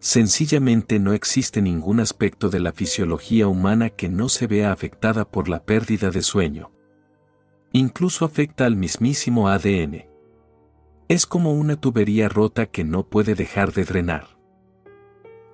Sencillamente 0.00 0.98
no 0.98 1.12
existe 1.12 1.60
ningún 1.60 2.00
aspecto 2.00 2.50
de 2.50 2.60
la 2.60 2.72
fisiología 2.72 3.48
humana 3.48 3.90
que 3.90 4.08
no 4.08 4.28
se 4.28 4.46
vea 4.46 4.72
afectada 4.72 5.28
por 5.28 5.48
la 5.48 5.64
pérdida 5.64 6.10
de 6.10 6.22
sueño. 6.22 6.70
Incluso 7.72 8.24
afecta 8.24 8.64
al 8.64 8.76
mismísimo 8.76 9.48
ADN. 9.48 10.06
Es 11.08 11.24
como 11.24 11.52
una 11.52 11.80
tubería 11.80 12.28
rota 12.28 12.66
que 12.66 12.84
no 12.84 13.08
puede 13.08 13.34
dejar 13.34 13.72
de 13.72 13.84
drenar. 13.84 14.38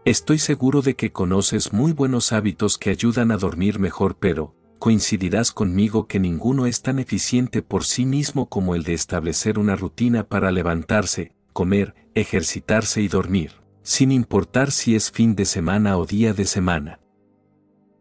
Estoy 0.05 0.41
seguro 0.41 0.83
de 0.83 0.97
que 0.97 1.12
conoces 1.12 1.73
muy 1.73 1.92
buenos 1.92 2.33
hábitos 2.33 2.76
que 2.76 2.91
ayudan 2.91 3.31
a 3.31 3.36
dormir 3.36 3.78
mejor, 3.78 4.16
pero, 4.18 4.57
coincidirás 4.81 5.52
conmigo 5.52 6.08
que 6.08 6.18
ninguno 6.18 6.66
es 6.66 6.83
tan 6.83 6.99
eficiente 6.99 7.62
por 7.62 7.84
sí 7.84 8.05
mismo 8.05 8.49
como 8.49 8.74
el 8.74 8.83
de 8.83 8.94
establecer 8.94 9.60
una 9.60 9.76
rutina 9.76 10.26
para 10.26 10.50
levantarse, 10.50 11.36
comer, 11.52 11.94
ejercitarse 12.15 13.00
y 13.00 13.07
dormir, 13.07 13.52
sin 13.83 14.10
importar 14.10 14.73
si 14.73 14.97
es 14.97 15.12
fin 15.12 15.36
de 15.36 15.44
semana 15.44 15.99
o 15.99 16.05
día 16.05 16.34
de 16.34 16.47
semana. 16.47 16.99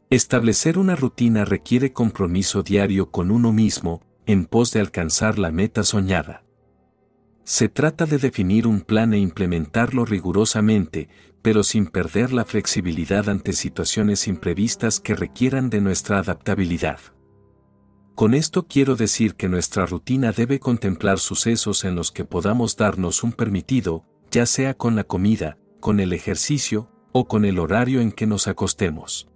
Establecer 0.10 0.80
una 0.80 0.96
rutina 0.96 1.46
requiere 1.46 1.94
compromiso 1.94 2.64
diario 2.64 3.12
con 3.12 3.30
uno 3.30 3.52
mismo, 3.54 4.02
en 4.26 4.46
pos 4.46 4.72
de 4.72 4.80
alcanzar 4.80 5.38
la 5.38 5.52
meta 5.52 5.84
soñada. 5.84 6.44
Se 7.44 7.68
trata 7.68 8.06
de 8.06 8.18
definir 8.18 8.68
un 8.68 8.82
plan 8.82 9.14
e 9.14 9.20
implementarlo 9.20 10.06
rigurosamente, 10.06 11.10
pero 11.42 11.64
sin 11.64 11.88
perder 11.88 12.32
la 12.32 12.46
flexibilidad 12.46 13.28
ante 13.28 13.52
situaciones 13.52 14.28
imprevistas 14.28 15.02
que 15.02 15.16
requieran 15.16 15.70
de 15.70 15.82
nuestra 15.82 16.20
adaptabilidad. 16.20 17.00
Con 18.16 18.34
esto 18.34 18.68
quiero 18.68 18.96
decir 18.96 19.36
que 19.36 19.50
nuestra 19.50 19.86
rutina 19.86 20.32
debe 20.32 20.60
contemplar 20.60 21.20
sucesos 21.20 21.84
en 21.84 21.96
los 21.96 22.12
que 22.12 22.24
podamos 22.24 22.78
darnos 22.78 23.24
un 23.24 23.34
permitido, 23.34 24.06
ya 24.32 24.46
sea 24.46 24.76
con 24.76 24.96
la 24.96 25.04
comida, 25.04 25.58
con 25.82 26.00
el 26.00 26.14
ejercicio, 26.14 26.90
o 27.12 27.28
con 27.28 27.44
el 27.46 27.60
horario 27.60 28.02
en 28.02 28.12
que 28.12 28.26
nos 28.26 28.48
acostemos. 28.48 29.28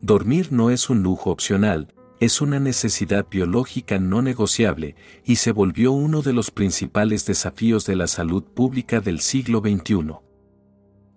Dormir 0.00 0.48
no 0.50 0.70
es 0.70 0.90
un 0.90 1.02
lujo 1.02 1.30
opcional, 1.30 1.94
es 2.20 2.40
una 2.40 2.58
necesidad 2.58 3.26
biológica 3.30 3.98
no 3.98 4.22
negociable 4.22 4.96
y 5.24 5.36
se 5.36 5.52
volvió 5.52 5.92
uno 5.92 6.22
de 6.22 6.32
los 6.32 6.50
principales 6.50 7.26
desafíos 7.26 7.86
de 7.86 7.96
la 7.96 8.06
salud 8.06 8.42
pública 8.42 9.00
del 9.00 9.20
siglo 9.20 9.60
XXI. 9.60 10.16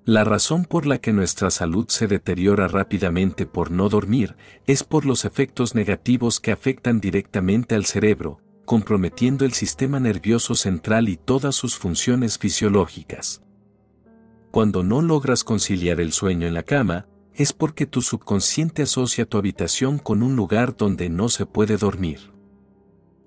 La 0.06 0.24
razón 0.24 0.66
por 0.66 0.86
la 0.86 0.98
que 0.98 1.14
nuestra 1.14 1.52
salud 1.52 1.86
se 1.90 2.08
deteriora 2.08 2.68
rápidamente 2.68 3.46
por 3.46 3.72
no 3.72 3.88
dormir 3.88 4.36
es 4.66 4.84
por 4.84 5.06
los 5.06 5.26
efectos 5.26 5.76
negativos 5.76 6.40
que 6.40 6.52
afectan 6.52 7.00
directamente 7.00 7.76
al 7.76 7.86
cerebro, 7.86 8.42
comprometiendo 8.66 9.46
el 9.46 9.54
sistema 9.54 10.00
nervioso 10.00 10.56
central 10.56 11.10
y 11.10 11.18
todas 11.18 11.56
sus 11.56 11.78
funciones 11.78 12.38
fisiológicas. 12.38 13.44
Cuando 14.50 14.84
no 14.84 15.02
logras 15.02 15.44
conciliar 15.44 16.02
el 16.02 16.12
sueño 16.12 16.48
en 16.48 16.56
la 16.56 16.64
cama, 16.64 17.08
es 17.36 17.54
porque 17.54 17.86
tu 17.86 18.02
subconsciente 18.02 18.84
asocia 18.84 19.26
tu 19.26 19.38
habitación 19.38 20.00
con 20.00 20.24
un 20.24 20.36
lugar 20.36 20.76
donde 20.76 21.10
no 21.10 21.30
se 21.30 21.46
puede 21.46 21.78
dormir. 21.78 22.32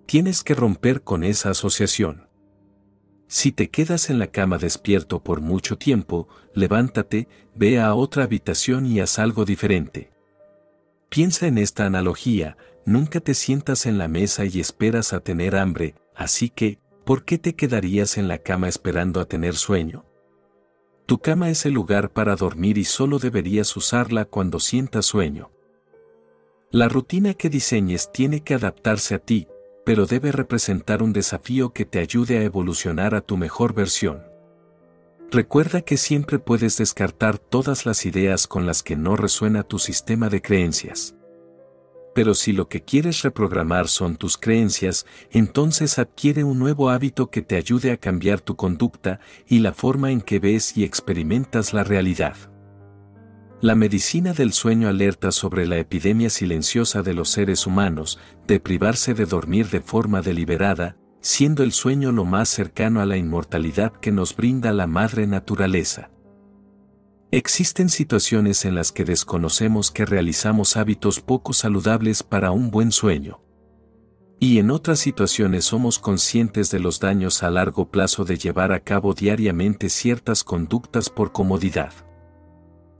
Tienes 0.06 0.42
que 0.42 0.54
romper 0.54 1.02
con 1.02 1.24
esa 1.24 1.50
asociación. 1.50 2.28
Si 3.26 3.52
te 3.52 3.70
quedas 3.70 4.10
en 4.10 4.18
la 4.18 4.26
cama 4.26 4.58
despierto 4.58 5.22
por 5.22 5.40
mucho 5.40 5.78
tiempo, 5.78 6.28
levántate, 6.54 7.26
ve 7.54 7.80
a 7.80 7.94
otra 7.94 8.24
habitación 8.24 8.86
y 8.86 9.00
haz 9.00 9.18
algo 9.18 9.44
diferente. 9.44 10.12
Piensa 11.08 11.46
en 11.46 11.58
esta 11.58 11.86
analogía, 11.86 12.56
nunca 12.84 13.20
te 13.20 13.34
sientas 13.34 13.86
en 13.86 13.98
la 13.98 14.08
mesa 14.08 14.44
y 14.44 14.60
esperas 14.60 15.12
a 15.12 15.20
tener 15.20 15.56
hambre, 15.56 15.94
así 16.14 16.50
que, 16.50 16.78
¿por 17.04 17.24
qué 17.24 17.38
te 17.38 17.54
quedarías 17.54 18.18
en 18.18 18.28
la 18.28 18.38
cama 18.38 18.68
esperando 18.68 19.20
a 19.20 19.24
tener 19.24 19.54
sueño? 19.54 20.04
Tu 21.06 21.18
cama 21.18 21.50
es 21.50 21.66
el 21.66 21.74
lugar 21.74 22.10
para 22.10 22.34
dormir 22.34 22.78
y 22.78 22.84
solo 22.84 23.18
deberías 23.18 23.76
usarla 23.76 24.24
cuando 24.24 24.58
sientas 24.58 25.04
sueño. 25.04 25.50
La 26.70 26.88
rutina 26.88 27.34
que 27.34 27.50
diseñes 27.50 28.10
tiene 28.10 28.40
que 28.40 28.54
adaptarse 28.54 29.14
a 29.14 29.18
ti, 29.18 29.46
pero 29.84 30.06
debe 30.06 30.32
representar 30.32 31.02
un 31.02 31.12
desafío 31.12 31.74
que 31.74 31.84
te 31.84 31.98
ayude 31.98 32.38
a 32.38 32.42
evolucionar 32.42 33.14
a 33.14 33.20
tu 33.20 33.36
mejor 33.36 33.74
versión. 33.74 34.22
Recuerda 35.30 35.82
que 35.82 35.98
siempre 35.98 36.38
puedes 36.38 36.78
descartar 36.78 37.38
todas 37.38 37.84
las 37.84 38.06
ideas 38.06 38.46
con 38.46 38.64
las 38.64 38.82
que 38.82 38.96
no 38.96 39.14
resuena 39.14 39.62
tu 39.62 39.78
sistema 39.78 40.30
de 40.30 40.40
creencias. 40.40 41.16
Pero 42.14 42.34
si 42.34 42.52
lo 42.52 42.68
que 42.68 42.82
quieres 42.82 43.22
reprogramar 43.22 43.88
son 43.88 44.16
tus 44.16 44.38
creencias, 44.38 45.04
entonces 45.30 45.98
adquiere 45.98 46.44
un 46.44 46.58
nuevo 46.58 46.90
hábito 46.90 47.30
que 47.30 47.42
te 47.42 47.56
ayude 47.56 47.90
a 47.90 47.96
cambiar 47.96 48.40
tu 48.40 48.54
conducta 48.56 49.20
y 49.48 49.58
la 49.58 49.72
forma 49.72 50.12
en 50.12 50.20
que 50.20 50.38
ves 50.38 50.76
y 50.76 50.84
experimentas 50.84 51.72
la 51.72 51.82
realidad. 51.82 52.36
La 53.60 53.74
medicina 53.74 54.32
del 54.32 54.52
sueño 54.52 54.88
alerta 54.88 55.32
sobre 55.32 55.66
la 55.66 55.78
epidemia 55.78 56.28
silenciosa 56.28 57.02
de 57.02 57.14
los 57.14 57.30
seres 57.30 57.66
humanos, 57.66 58.18
de 58.46 58.60
privarse 58.60 59.14
de 59.14 59.24
dormir 59.24 59.70
de 59.70 59.80
forma 59.80 60.20
deliberada, 60.20 60.96
siendo 61.20 61.62
el 61.62 61.72
sueño 61.72 62.12
lo 62.12 62.26
más 62.26 62.50
cercano 62.50 63.00
a 63.00 63.06
la 63.06 63.16
inmortalidad 63.16 63.92
que 63.92 64.12
nos 64.12 64.36
brinda 64.36 64.72
la 64.72 64.86
madre 64.86 65.26
naturaleza. 65.26 66.10
Existen 67.30 67.88
situaciones 67.88 68.64
en 68.64 68.74
las 68.74 68.92
que 68.92 69.04
desconocemos 69.04 69.90
que 69.90 70.04
realizamos 70.04 70.76
hábitos 70.76 71.20
poco 71.20 71.52
saludables 71.52 72.22
para 72.22 72.52
un 72.52 72.70
buen 72.70 72.92
sueño. 72.92 73.40
Y 74.38 74.58
en 74.58 74.70
otras 74.70 74.98
situaciones 74.98 75.64
somos 75.64 75.98
conscientes 75.98 76.70
de 76.70 76.78
los 76.78 77.00
daños 77.00 77.42
a 77.42 77.50
largo 77.50 77.90
plazo 77.90 78.24
de 78.24 78.36
llevar 78.36 78.72
a 78.72 78.80
cabo 78.80 79.14
diariamente 79.14 79.88
ciertas 79.88 80.44
conductas 80.44 81.08
por 81.08 81.32
comodidad. 81.32 81.92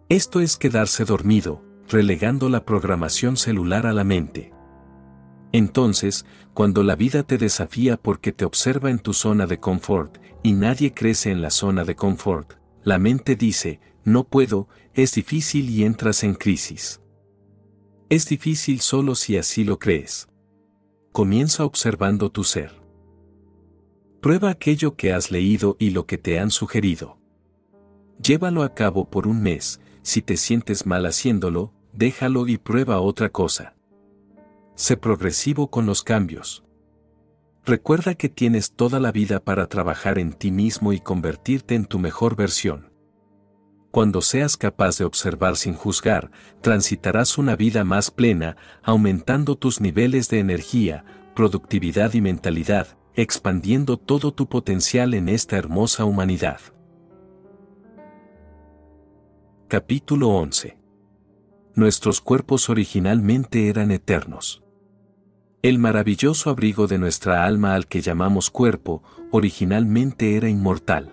Esto 0.09 0.41
es 0.41 0.57
quedarse 0.57 1.05
dormido, 1.05 1.63
relegando 1.89 2.49
la 2.49 2.65
programación 2.65 3.37
celular 3.37 3.87
a 3.87 3.93
la 3.93 4.05
mente. 4.05 4.53
Entonces, 5.53 6.27
cuando 6.55 6.83
la 6.83 6.97
vida 6.97 7.23
te 7.23 7.39
desafía 7.39 7.97
porque 7.97 8.33
te 8.33 8.45
observa 8.45 8.91
en 8.91 8.99
tu 8.99 9.13
zona 9.13 9.47
de 9.47 9.61
confort, 9.61 10.19
y 10.43 10.53
nadie 10.53 10.93
crece 10.93 11.31
en 11.31 11.41
la 11.41 11.51
zona 11.51 11.85
de 11.85 11.95
confort, 11.95 12.55
la 12.83 12.99
mente 12.99 13.37
dice, 13.37 13.81
no 14.05 14.25
puedo, 14.25 14.69
es 14.93 15.13
difícil 15.15 15.71
y 15.71 15.85
entras 15.85 16.23
en 16.25 16.35
crisis. 16.35 17.01
Es 18.11 18.29
difícil 18.29 18.81
solo 18.81 19.15
si 19.15 19.37
así 19.37 19.65
lo 19.65 19.79
crees. 19.79 20.29
Comienza 21.13 21.65
observando 21.65 22.31
tu 22.31 22.45
ser. 22.45 22.73
Prueba 24.21 24.51
aquello 24.51 24.97
que 24.97 25.13
has 25.13 25.31
leído 25.31 25.77
y 25.79 25.91
lo 25.91 26.07
que 26.07 26.19
te 26.19 26.39
han 26.39 26.51
sugerido. 26.51 27.19
Llévalo 28.23 28.63
a 28.63 28.75
cabo 28.75 29.11
por 29.11 29.27
un 29.27 29.43
mes, 29.43 29.81
si 30.03 30.23
te 30.23 30.37
sientes 30.37 30.87
mal 30.87 31.07
haciéndolo, 31.07 31.73
déjalo 31.93 32.47
y 32.47 32.59
prueba 32.59 33.01
otra 33.01 33.31
cosa. 33.31 33.75
Sé 34.77 34.97
progresivo 34.97 35.71
con 35.71 35.87
los 35.87 36.03
cambios. 36.03 36.65
Recuerda 37.65 38.15
que 38.15 38.29
tienes 38.29 38.73
toda 38.73 39.01
la 39.01 39.13
vida 39.13 39.41
para 39.41 39.69
trabajar 39.69 40.19
en 40.19 40.33
ti 40.33 40.51
mismo 40.51 40.93
y 40.93 41.01
convertirte 41.01 41.75
en 41.75 41.87
tu 41.87 41.99
mejor 41.99 42.37
versión. 42.37 42.94
Cuando 43.95 44.23
seas 44.23 44.57
capaz 44.57 44.99
de 44.99 45.05
observar 45.05 45.55
sin 45.55 45.75
juzgar, 45.75 46.33
transitarás 46.63 47.39
una 47.39 47.55
vida 47.55 47.85
más 47.85 48.11
plena, 48.11 48.57
aumentando 48.83 49.55
tus 49.55 49.81
niveles 49.81 50.29
de 50.29 50.41
energía, 50.41 51.05
productividad 51.37 52.13
y 52.13 52.21
mentalidad, 52.21 52.99
expandiendo 53.15 53.97
todo 53.97 54.35
tu 54.35 54.49
potencial 54.49 55.15
en 55.15 55.29
esta 55.29 55.57
hermosa 55.59 56.05
humanidad. 56.07 56.59
Capítulo 59.69 60.31
11 60.31 60.77
Nuestros 61.77 62.21
cuerpos 62.21 62.69
originalmente 62.69 63.69
eran 63.69 63.93
eternos. 63.93 64.65
El 65.63 65.79
maravilloso 65.79 66.51
abrigo 66.51 66.89
de 66.89 66.99
nuestra 66.99 67.45
alma 67.45 67.77
al 67.77 67.87
que 67.87 68.01
llamamos 68.01 68.51
cuerpo, 68.51 69.05
originalmente 69.31 70.35
era 70.35 70.49
inmortal. 70.49 71.13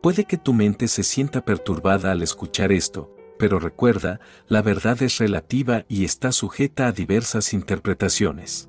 Puede 0.00 0.24
que 0.24 0.38
tu 0.38 0.52
mente 0.52 0.86
se 0.86 1.02
sienta 1.02 1.44
perturbada 1.44 2.12
al 2.12 2.22
escuchar 2.22 2.70
esto, 2.70 3.12
pero 3.36 3.58
recuerda, 3.58 4.20
la 4.46 4.62
verdad 4.62 5.02
es 5.02 5.18
relativa 5.18 5.84
y 5.88 6.04
está 6.04 6.30
sujeta 6.30 6.86
a 6.86 6.92
diversas 6.92 7.52
interpretaciones. 7.52 8.68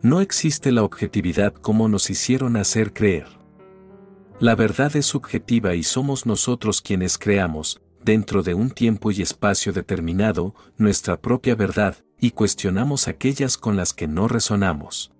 No 0.00 0.20
existe 0.20 0.72
la 0.72 0.84
objetividad 0.84 1.52
como 1.52 1.88
nos 1.88 2.08
hicieron 2.08 2.56
hacer 2.56 2.94
creer. 2.94 3.26
La 4.40 4.54
verdad 4.54 4.96
es 4.96 5.06
subjetiva 5.06 5.74
y 5.74 5.82
somos 5.82 6.24
nosotros 6.24 6.80
quienes 6.80 7.18
creamos, 7.18 7.82
dentro 8.02 8.42
de 8.42 8.54
un 8.54 8.70
tiempo 8.70 9.10
y 9.10 9.20
espacio 9.20 9.72
determinado, 9.72 10.54
nuestra 10.78 11.20
propia 11.20 11.54
verdad, 11.54 11.96
y 12.18 12.30
cuestionamos 12.30 13.06
aquellas 13.06 13.58
con 13.58 13.76
las 13.76 13.92
que 13.92 14.08
no 14.08 14.28
resonamos 14.28 15.12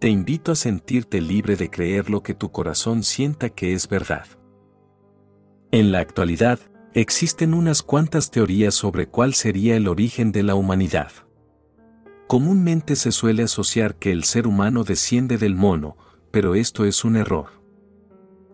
te 0.00 0.08
invito 0.08 0.50
a 0.52 0.54
sentirte 0.54 1.20
libre 1.20 1.56
de 1.56 1.68
creer 1.68 2.08
lo 2.08 2.22
que 2.22 2.32
tu 2.32 2.50
corazón 2.50 3.02
sienta 3.02 3.50
que 3.50 3.74
es 3.74 3.86
verdad. 3.86 4.26
En 5.72 5.92
la 5.92 5.98
actualidad, 5.98 6.58
existen 6.94 7.52
unas 7.52 7.82
cuantas 7.82 8.30
teorías 8.30 8.74
sobre 8.74 9.08
cuál 9.08 9.34
sería 9.34 9.76
el 9.76 9.86
origen 9.86 10.32
de 10.32 10.42
la 10.42 10.54
humanidad. 10.54 11.12
Comúnmente 12.26 12.96
se 12.96 13.12
suele 13.12 13.42
asociar 13.42 13.96
que 13.96 14.10
el 14.10 14.24
ser 14.24 14.46
humano 14.46 14.84
desciende 14.84 15.36
del 15.36 15.54
mono, 15.54 15.98
pero 16.30 16.54
esto 16.54 16.86
es 16.86 17.04
un 17.04 17.16
error. 17.16 17.62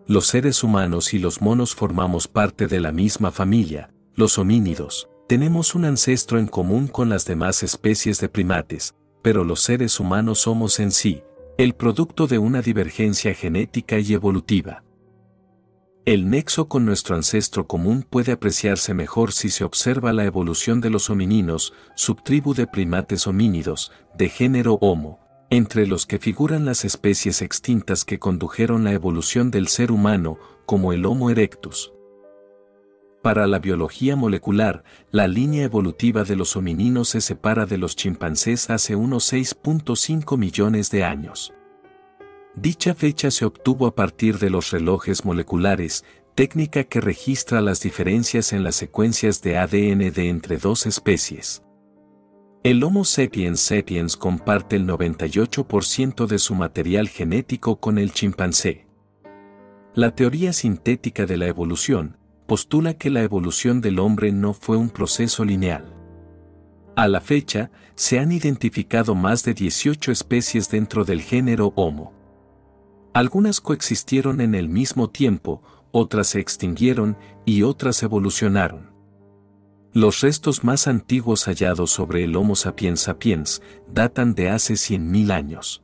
Los 0.05 0.27
seres 0.27 0.63
humanos 0.63 1.13
y 1.13 1.19
los 1.19 1.41
monos 1.41 1.73
formamos 1.75 2.27
parte 2.27 2.67
de 2.67 2.81
la 2.81 2.91
misma 2.91 3.31
familia, 3.31 3.89
los 4.15 4.37
homínidos, 4.37 5.09
tenemos 5.27 5.75
un 5.75 5.85
ancestro 5.85 6.39
en 6.39 6.47
común 6.47 6.87
con 6.87 7.07
las 7.07 7.25
demás 7.25 7.63
especies 7.63 8.19
de 8.19 8.27
primates, 8.27 8.95
pero 9.21 9.43
los 9.43 9.61
seres 9.61 9.99
humanos 9.99 10.39
somos 10.39 10.79
en 10.79 10.91
sí, 10.91 11.21
el 11.57 11.73
producto 11.73 12.27
de 12.27 12.37
una 12.37 12.61
divergencia 12.61 13.33
genética 13.33 13.97
y 13.97 14.13
evolutiva. 14.13 14.83
El 16.05 16.29
nexo 16.29 16.69
con 16.69 16.85
nuestro 16.85 17.15
ancestro 17.15 17.65
común 17.65 18.05
puede 18.07 18.31
apreciarse 18.31 18.93
mejor 18.93 19.31
si 19.31 19.49
se 19.49 19.63
observa 19.63 20.13
la 20.13 20.25
evolución 20.25 20.81
de 20.81 20.91
los 20.91 21.09
homininos, 21.09 21.73
subtribu 21.95 22.53
de 22.53 22.67
primates 22.67 23.25
homínidos, 23.25 23.91
de 24.15 24.29
género 24.29 24.77
Homo, 24.81 25.19
entre 25.49 25.87
los 25.87 26.05
que 26.05 26.19
figuran 26.19 26.63
las 26.63 26.85
especies 26.85 27.41
extintas 27.41 28.05
que 28.05 28.19
condujeron 28.19 28.83
la 28.83 28.93
evolución 28.93 29.49
del 29.49 29.67
ser 29.67 29.91
humano, 29.91 30.37
como 30.67 30.93
el 30.93 31.07
Homo 31.07 31.31
erectus. 31.31 31.91
Para 33.27 33.45
la 33.45 33.59
biología 33.59 34.15
molecular, 34.15 34.85
la 35.11 35.27
línea 35.27 35.65
evolutiva 35.65 36.23
de 36.23 36.37
los 36.37 36.55
homininos 36.55 37.09
se 37.09 37.19
separa 37.19 37.65
de 37.65 37.77
los 37.77 37.97
chimpancés 37.97 38.69
hace 38.69 38.95
unos 38.95 39.33
6.5 39.33 40.37
millones 40.37 40.91
de 40.91 41.03
años. 41.03 41.53
Dicha 42.55 42.95
fecha 42.95 43.29
se 43.29 43.43
obtuvo 43.43 43.85
a 43.85 43.95
partir 43.95 44.39
de 44.39 44.49
los 44.49 44.71
relojes 44.71 45.25
moleculares, 45.25 46.05
técnica 46.35 46.85
que 46.85 47.01
registra 47.01 47.59
las 47.59 47.81
diferencias 47.81 48.53
en 48.53 48.63
las 48.63 48.77
secuencias 48.77 49.41
de 49.41 49.57
ADN 49.57 50.13
de 50.13 50.29
entre 50.29 50.55
dos 50.55 50.85
especies. 50.85 51.63
El 52.63 52.81
Homo 52.81 53.03
sapiens 53.03 53.59
sapiens 53.59 54.15
comparte 54.15 54.77
el 54.77 54.87
98% 54.87 56.27
de 56.27 56.39
su 56.39 56.55
material 56.55 57.09
genético 57.09 57.81
con 57.81 57.97
el 57.97 58.13
chimpancé. 58.13 58.87
La 59.95 60.15
teoría 60.15 60.53
sintética 60.53 61.25
de 61.25 61.35
la 61.35 61.47
evolución, 61.47 62.16
postula 62.47 62.95
que 62.95 63.09
la 63.09 63.21
evolución 63.21 63.81
del 63.81 63.99
hombre 63.99 64.31
no 64.31 64.53
fue 64.53 64.77
un 64.77 64.89
proceso 64.89 65.45
lineal. 65.45 65.93
A 66.95 67.07
la 67.07 67.21
fecha, 67.21 67.69
se 67.93 68.17
han 68.17 68.31
identificado 68.31 69.13
más 69.13 69.43
de 69.43 69.53
18 69.53 70.11
especies 70.11 70.69
dentro 70.69 71.03
del 71.05 71.21
género 71.21 71.73
Homo. 71.75 72.13
Algunas 73.13 73.61
coexistieron 73.61 74.41
en 74.41 74.55
el 74.55 74.69
mismo 74.69 75.09
tiempo, 75.09 75.61
otras 75.91 76.27
se 76.27 76.39
extinguieron 76.39 77.17
y 77.45 77.63
otras 77.63 78.01
evolucionaron. 78.01 78.91
Los 79.93 80.21
restos 80.21 80.63
más 80.63 80.87
antiguos 80.87 81.45
hallados 81.45 81.91
sobre 81.91 82.23
el 82.23 82.35
Homo 82.35 82.55
sapiens 82.55 83.01
sapiens 83.01 83.61
datan 83.91 84.35
de 84.35 84.49
hace 84.49 84.75
100.000 84.75 85.31
años. 85.31 85.83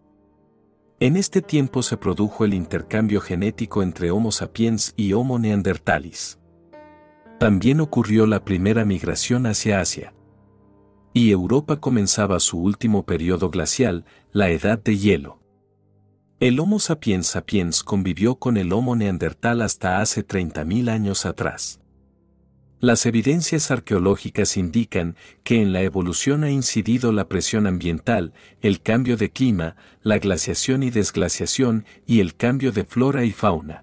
En 1.00 1.18
este 1.18 1.42
tiempo 1.42 1.84
se 1.84 1.98
produjo 1.98 2.46
el 2.46 2.54
intercambio 2.54 3.22
genético 3.22 3.84
entre 3.84 4.12
Homo 4.12 4.32
sapiens 4.32 4.94
y 4.96 5.14
Homo 5.14 5.40
neanderthalis. 5.40 6.40
También 7.44 7.82
ocurrió 7.82 8.26
la 8.26 8.46
primera 8.46 8.86
migración 8.86 9.48
hacia 9.48 9.82
Asia. 9.82 10.14
Y 11.12 11.30
Europa 11.32 11.82
comenzaba 11.82 12.40
su 12.40 12.58
último 12.58 13.06
periodo 13.06 13.50
glacial, 13.50 14.06
la 14.32 14.50
Edad 14.50 14.82
de 14.82 14.98
Hielo. 14.98 15.42
El 16.40 16.58
Homo 16.62 16.80
sapiens 16.80 17.28
sapiens 17.28 17.84
convivió 17.84 18.36
con 18.36 18.56
el 18.56 18.72
Homo 18.72 18.96
neandertal 18.96 19.62
hasta 19.62 20.00
hace 20.00 20.26
30.000 20.26 20.90
años 20.90 21.26
atrás. 21.26 21.82
Las 22.80 23.06
evidencias 23.06 23.72
arqueológicas 23.72 24.56
indican 24.56 25.18
que 25.44 25.62
en 25.62 25.74
la 25.74 25.82
evolución 25.82 26.46
ha 26.46 26.50
incidido 26.50 27.12
la 27.12 27.28
presión 27.28 27.68
ambiental, 27.68 28.32
el 28.62 28.82
cambio 28.82 29.18
de 29.18 29.32
clima, 29.32 29.76
la 30.02 30.18
glaciación 30.18 30.82
y 30.82 30.92
desglaciación 30.92 31.84
y 32.08 32.22
el 32.22 32.38
cambio 32.38 32.72
de 32.72 32.86
flora 32.86 33.26
y 33.26 33.34
fauna. 33.34 33.83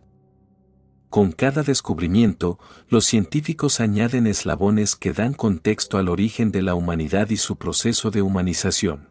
Con 1.10 1.32
cada 1.32 1.64
descubrimiento, 1.64 2.60
los 2.88 3.04
científicos 3.04 3.80
añaden 3.80 4.28
eslabones 4.28 4.94
que 4.94 5.12
dan 5.12 5.34
contexto 5.34 5.98
al 5.98 6.08
origen 6.08 6.52
de 6.52 6.62
la 6.62 6.76
humanidad 6.76 7.30
y 7.30 7.36
su 7.36 7.56
proceso 7.56 8.12
de 8.12 8.22
humanización. 8.22 9.08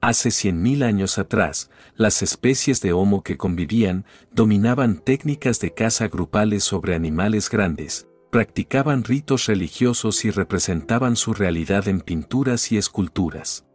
Hace 0.00 0.30
100.000 0.30 0.82
años 0.82 1.18
atrás, 1.18 1.70
las 1.96 2.22
especies 2.22 2.80
de 2.80 2.94
Homo 2.94 3.22
que 3.22 3.36
convivían 3.36 4.06
dominaban 4.32 5.00
técnicas 5.00 5.60
de 5.60 5.74
caza 5.74 6.08
grupales 6.08 6.64
sobre 6.64 6.94
animales 6.94 7.50
grandes, 7.50 8.08
practicaban 8.30 9.04
ritos 9.04 9.44
religiosos 9.44 10.24
y 10.24 10.30
representaban 10.30 11.16
su 11.16 11.34
realidad 11.34 11.88
en 11.88 12.00
pinturas 12.00 12.72
y 12.72 12.78
esculturas. 12.78 13.66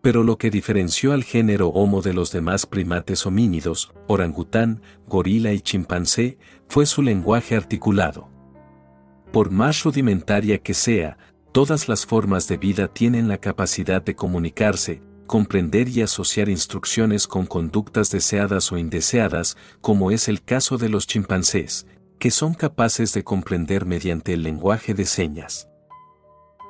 Pero 0.00 0.22
lo 0.22 0.38
que 0.38 0.50
diferenció 0.50 1.12
al 1.12 1.24
género 1.24 1.68
Homo 1.68 2.02
de 2.02 2.14
los 2.14 2.30
demás 2.30 2.66
primates 2.66 3.26
homínidos, 3.26 3.92
orangután, 4.06 4.80
gorila 5.06 5.52
y 5.52 5.60
chimpancé, 5.60 6.38
fue 6.68 6.86
su 6.86 7.02
lenguaje 7.02 7.56
articulado. 7.56 8.28
Por 9.32 9.50
más 9.50 9.82
rudimentaria 9.82 10.58
que 10.58 10.72
sea, 10.74 11.18
todas 11.52 11.88
las 11.88 12.06
formas 12.06 12.46
de 12.48 12.56
vida 12.56 12.88
tienen 12.88 13.28
la 13.28 13.38
capacidad 13.38 14.00
de 14.00 14.14
comunicarse, 14.14 15.02
comprender 15.26 15.88
y 15.88 16.00
asociar 16.02 16.48
instrucciones 16.48 17.26
con 17.26 17.46
conductas 17.46 18.10
deseadas 18.10 18.72
o 18.72 18.78
indeseadas, 18.78 19.56
como 19.80 20.10
es 20.10 20.28
el 20.28 20.42
caso 20.42 20.78
de 20.78 20.88
los 20.88 21.06
chimpancés, 21.06 21.86
que 22.18 22.30
son 22.30 22.54
capaces 22.54 23.12
de 23.12 23.24
comprender 23.24 23.84
mediante 23.84 24.32
el 24.32 24.42
lenguaje 24.42 24.94
de 24.94 25.04
señas. 25.04 25.67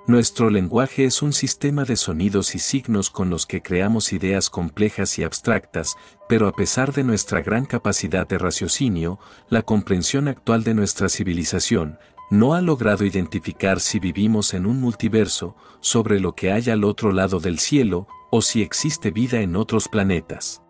Nuestro 0.09 0.49
lenguaje 0.49 1.05
es 1.05 1.21
un 1.21 1.35
sistema 1.35 1.85
de 1.85 1.95
sonidos 1.95 2.55
y 2.55 2.61
signos 2.61 3.11
con 3.11 3.29
los 3.29 3.45
que 3.45 3.61
creamos 3.61 4.15
ideas 4.15 4.49
complejas 4.49 5.19
y 5.19 5.23
abstractas, 5.23 5.97
pero 6.31 6.49
a 6.49 6.53
pesar 6.53 6.95
de 6.95 7.05
nuestra 7.05 7.43
gran 7.43 7.67
capacidad 7.67 8.27
de 8.27 8.39
raciocinio, 8.39 9.19
la 9.51 9.61
comprensión 9.61 10.27
actual 10.27 10.65
de 10.65 10.73
nuestra 10.73 11.11
civilización 11.11 11.99
no 12.31 12.55
ha 12.55 12.63
logrado 12.63 13.05
identificar 13.05 13.81
si 13.81 13.99
vivimos 13.99 14.55
en 14.55 14.65
un 14.65 14.81
multiverso, 14.81 15.57
sobre 15.81 16.21
lo 16.21 16.35
que 16.35 16.53
hay 16.53 16.71
al 16.71 16.85
otro 16.85 17.13
lado 17.13 17.39
del 17.39 17.59
cielo, 17.59 18.09
o 18.31 18.41
si 18.41 18.63
existe 18.63 19.11
vida 19.11 19.43
en 19.43 19.57
otros 19.57 19.89
planetas. 19.89 20.63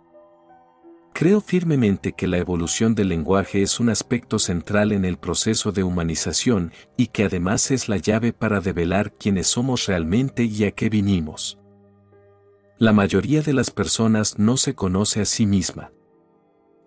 Creo 1.18 1.40
firmemente 1.40 2.12
que 2.12 2.28
la 2.28 2.38
evolución 2.38 2.94
del 2.94 3.08
lenguaje 3.08 3.60
es 3.60 3.80
un 3.80 3.88
aspecto 3.88 4.38
central 4.38 4.92
en 4.92 5.04
el 5.04 5.16
proceso 5.16 5.72
de 5.72 5.82
humanización 5.82 6.70
y 6.96 7.08
que 7.08 7.24
además 7.24 7.72
es 7.72 7.88
la 7.88 7.96
llave 7.96 8.32
para 8.32 8.60
develar 8.60 9.12
quiénes 9.14 9.48
somos 9.48 9.86
realmente 9.86 10.44
y 10.44 10.62
a 10.62 10.70
qué 10.70 10.88
vinimos. 10.88 11.58
La 12.78 12.92
mayoría 12.92 13.42
de 13.42 13.52
las 13.52 13.72
personas 13.72 14.38
no 14.38 14.56
se 14.56 14.76
conoce 14.76 15.20
a 15.20 15.24
sí 15.24 15.44
misma. 15.44 15.90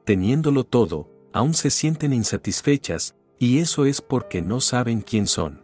Teniéndolo 0.05 0.63
todo, 0.63 1.11
aún 1.33 1.53
se 1.53 1.69
sienten 1.69 2.13
insatisfechas, 2.13 3.17
y 3.37 3.59
eso 3.59 3.83
es 3.83 4.01
porque 4.01 4.41
no 4.41 4.61
saben 4.61 5.01
quién 5.01 5.27
son. 5.27 5.61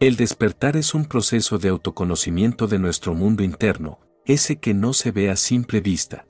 El 0.00 0.16
despertar 0.16 0.76
es 0.76 0.92
un 0.92 1.04
proceso 1.04 1.58
de 1.58 1.68
autoconocimiento 1.68 2.66
de 2.66 2.80
nuestro 2.80 3.14
mundo 3.14 3.44
interno, 3.44 4.00
ese 4.26 4.56
que 4.56 4.74
no 4.74 4.92
se 4.92 5.12
ve 5.12 5.30
a 5.30 5.36
simple 5.36 5.80
vista. 5.80 6.26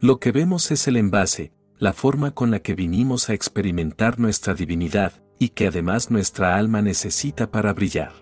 Lo 0.00 0.20
que 0.20 0.30
vemos 0.30 0.70
es 0.70 0.86
el 0.86 0.96
envase, 0.96 1.52
la 1.78 1.92
forma 1.92 2.30
con 2.30 2.52
la 2.52 2.60
que 2.60 2.76
vinimos 2.76 3.28
a 3.28 3.34
experimentar 3.34 4.20
nuestra 4.20 4.54
divinidad, 4.54 5.12
y 5.40 5.48
que 5.48 5.66
además 5.66 6.12
nuestra 6.12 6.56
alma 6.56 6.82
necesita 6.82 7.50
para 7.50 7.72
brillar. 7.72 8.12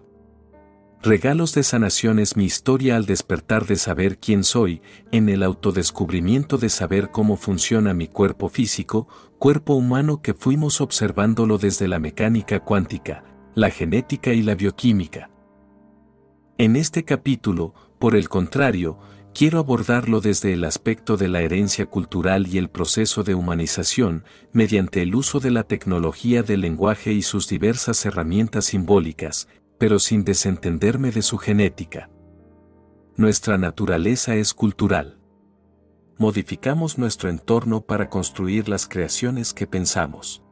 Regalos 1.02 1.54
de 1.54 1.62
sanación 1.62 2.18
es 2.18 2.34
mi 2.34 2.44
historia 2.44 2.96
al 2.96 3.04
despertar 3.04 3.66
de 3.66 3.76
saber 3.76 4.18
quién 4.18 4.42
soy, 4.42 4.80
en 5.12 5.28
el 5.28 5.42
autodescubrimiento 5.42 6.56
de 6.56 6.70
saber 6.70 7.10
cómo 7.10 7.36
funciona 7.36 7.92
mi 7.92 8.08
cuerpo 8.08 8.48
físico, 8.48 9.06
cuerpo 9.38 9.74
humano 9.74 10.22
que 10.22 10.32
fuimos 10.32 10.80
observándolo 10.80 11.58
desde 11.58 11.88
la 11.88 11.98
mecánica 11.98 12.60
cuántica, 12.60 13.22
la 13.54 13.68
genética 13.68 14.32
y 14.32 14.42
la 14.42 14.54
bioquímica. 14.54 15.30
En 16.56 16.74
este 16.74 17.04
capítulo, 17.04 17.74
por 17.98 18.16
el 18.16 18.30
contrario, 18.30 18.98
quiero 19.36 19.58
abordarlo 19.58 20.22
desde 20.22 20.54
el 20.54 20.64
aspecto 20.64 21.18
de 21.18 21.28
la 21.28 21.42
herencia 21.42 21.84
cultural 21.84 22.46
y 22.46 22.56
el 22.56 22.70
proceso 22.70 23.22
de 23.22 23.34
humanización, 23.34 24.24
mediante 24.54 25.02
el 25.02 25.14
uso 25.14 25.40
de 25.40 25.50
la 25.50 25.64
tecnología 25.64 26.42
del 26.42 26.62
lenguaje 26.62 27.12
y 27.12 27.20
sus 27.20 27.46
diversas 27.46 28.06
herramientas 28.06 28.64
simbólicas, 28.64 29.46
pero 29.76 29.98
sin 29.98 30.24
desentenderme 30.24 31.10
de 31.10 31.20
su 31.20 31.36
genética. 31.36 32.08
Nuestra 33.16 33.58
naturaleza 33.58 34.36
es 34.36 34.54
cultural. 34.54 35.18
Modificamos 36.16 36.96
nuestro 36.96 37.28
entorno 37.28 37.82
para 37.82 38.08
construir 38.08 38.70
las 38.70 38.88
creaciones 38.88 39.52
que 39.52 39.66
pensamos. 39.66 40.42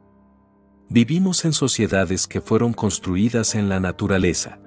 Vivimos 0.89 1.43
en 1.43 1.53
sociedades 1.53 2.27
que 2.27 2.39
fueron 2.39 2.73
construidas 2.73 3.55
en 3.55 3.67
la 3.67 3.79
naturaleza. 3.79 4.59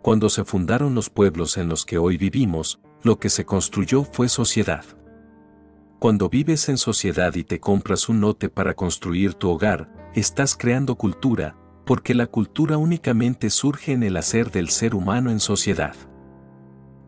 Cuando 0.00 0.30
se 0.30 0.46
fundaron 0.46 0.94
los 0.94 1.10
pueblos 1.10 1.58
en 1.58 1.68
los 1.68 1.84
que 1.84 1.98
hoy 1.98 2.16
vivimos, 2.16 2.80
lo 3.02 3.18
que 3.18 3.28
se 3.28 3.44
construyó 3.44 4.04
fue 4.04 4.28
sociedad. 4.28 4.84
Cuando 5.98 6.28
vives 6.28 6.68
en 6.68 6.78
sociedad 6.78 7.34
y 7.34 7.44
te 7.44 7.60
compras 7.60 8.08
un 8.08 8.20
note 8.20 8.48
para 8.48 8.74
construir 8.74 9.34
tu 9.34 9.50
hogar, 9.50 9.90
estás 10.14 10.56
creando 10.56 10.96
cultura, 10.96 11.56
porque 11.84 12.14
la 12.14 12.26
cultura 12.26 12.76
únicamente 12.76 13.50
surge 13.50 13.92
en 13.92 14.02
el 14.02 14.16
hacer 14.16 14.50
del 14.50 14.68
ser 14.68 14.94
humano 14.94 15.30
en 15.30 15.40
sociedad. 15.40 15.96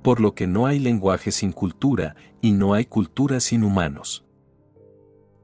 Por 0.02 0.20
lo 0.20 0.34
que 0.34 0.46
no 0.46 0.66
hay 0.66 0.78
lenguaje 0.78 1.30
sin 1.30 1.52
cultura 1.52 2.16
y 2.40 2.52
no 2.52 2.74
hay 2.74 2.86
cultura 2.86 3.40
sin 3.40 3.62
humanos. 3.62 4.24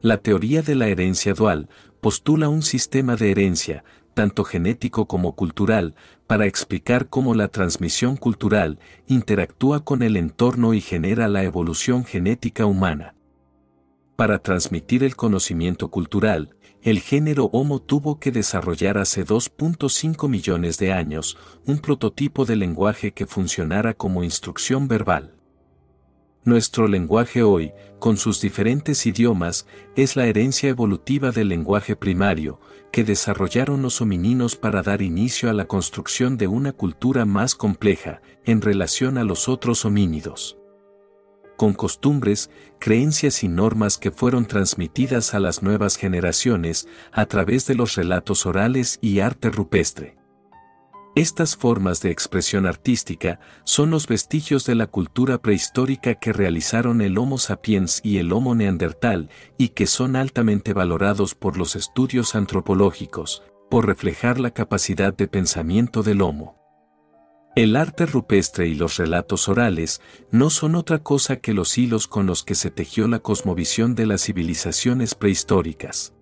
La 0.00 0.18
teoría 0.18 0.62
de 0.62 0.75
la 0.75 0.89
herencia 0.89 1.34
dual 1.34 1.68
postula 2.00 2.49
un 2.49 2.62
sistema 2.62 3.16
de 3.16 3.31
herencia, 3.31 3.84
tanto 4.15 4.44
genético 4.44 5.07
como 5.07 5.36
cultural, 5.36 5.94
para 6.26 6.46
explicar 6.46 7.08
cómo 7.08 7.34
la 7.34 7.48
transmisión 7.48 8.16
cultural 8.16 8.78
interactúa 9.06 9.84
con 9.84 10.02
el 10.02 10.16
entorno 10.16 10.74
y 10.74 10.80
genera 10.80 11.28
la 11.28 11.44
evolución 11.44 12.05
genética 12.05 12.66
humana. 12.66 13.14
Para 14.16 14.38
transmitir 14.38 15.05
el 15.05 15.14
conocimiento 15.14 15.88
cultural, 15.90 16.56
el 16.82 17.00
género 17.00 17.50
Homo 17.52 17.80
tuvo 17.80 18.18
que 18.18 18.30
desarrollar 18.30 18.96
hace 18.98 19.26
2.5 19.26 20.28
millones 20.28 20.78
de 20.78 20.92
años 20.92 21.36
un 21.66 21.78
prototipo 21.78 22.44
de 22.44 22.56
lenguaje 22.56 23.12
que 23.12 23.26
funcionara 23.26 23.94
como 23.94 24.24
instrucción 24.24 24.88
verbal. 24.88 25.35
Nuestro 26.47 26.86
lenguaje 26.86 27.42
hoy, 27.42 27.73
con 27.99 28.16
sus 28.16 28.41
diferentes 28.41 29.05
idiomas, 29.05 29.66
es 29.97 30.15
la 30.15 30.26
herencia 30.26 30.68
evolutiva 30.68 31.33
del 31.33 31.49
lenguaje 31.49 31.97
primario, 31.97 32.60
que 32.92 33.02
desarrollaron 33.02 33.83
los 33.83 34.00
homininos 34.00 34.55
para 34.55 34.81
dar 34.81 35.02
inicio 35.02 35.50
a 35.50 35.52
la 35.52 35.65
construcción 35.65 36.36
de 36.39 36.47
una 36.47 36.70
cultura 36.70 37.25
más 37.25 37.57
compleja 37.57 38.23
en 38.44 38.60
relación 38.60 39.18
a 39.18 39.25
los 39.25 39.49
otros 39.49 39.84
homínidos. 39.84 40.57
Con 41.57 41.73
costumbres, 41.73 42.49
creencias 42.78 43.42
y 43.42 43.49
normas 43.49 43.99
que 43.99 44.12
fueron 44.12 44.47
transmitidas 44.47 45.34
a 45.34 45.41
las 45.41 45.65
nuevas 45.65 45.97
generaciones 45.97 46.86
a 47.10 47.26
través 47.26 47.66
de 47.66 47.75
los 47.75 47.97
relatos 47.97 48.47
orales 48.47 49.00
y 49.02 49.18
arte 49.18 49.50
rupestre. 49.50 50.16
Estas 51.16 51.56
formas 51.56 52.02
de 52.02 52.10
expresión 52.10 52.66
artística 52.66 53.40
son 53.64 53.88
los 53.90 54.06
vestigios 54.06 54.66
de 54.66 54.74
la 54.74 54.86
cultura 54.86 55.38
prehistórica 55.38 56.16
que 56.16 56.34
realizaron 56.34 57.00
el 57.00 57.16
Homo 57.16 57.38
sapiens 57.38 58.02
y 58.04 58.18
el 58.18 58.34
Homo 58.34 58.54
neandertal 58.54 59.30
y 59.56 59.70
que 59.70 59.86
son 59.86 60.14
altamente 60.14 60.74
valorados 60.74 61.34
por 61.34 61.56
los 61.56 61.74
estudios 61.74 62.34
antropológicos, 62.34 63.42
por 63.70 63.86
reflejar 63.86 64.38
la 64.38 64.50
capacidad 64.50 65.16
de 65.16 65.26
pensamiento 65.26 66.02
del 66.02 66.20
Homo. 66.20 66.60
El 67.56 67.76
arte 67.76 68.04
rupestre 68.04 68.68
y 68.68 68.74
los 68.74 68.98
relatos 68.98 69.48
orales 69.48 70.02
no 70.30 70.50
son 70.50 70.74
otra 70.74 70.98
cosa 70.98 71.36
que 71.36 71.54
los 71.54 71.78
hilos 71.78 72.08
con 72.08 72.26
los 72.26 72.44
que 72.44 72.54
se 72.54 72.70
tejió 72.70 73.08
la 73.08 73.20
cosmovisión 73.20 73.94
de 73.94 74.04
las 74.04 74.22
civilizaciones 74.22 75.14
prehistóricas. 75.14 76.12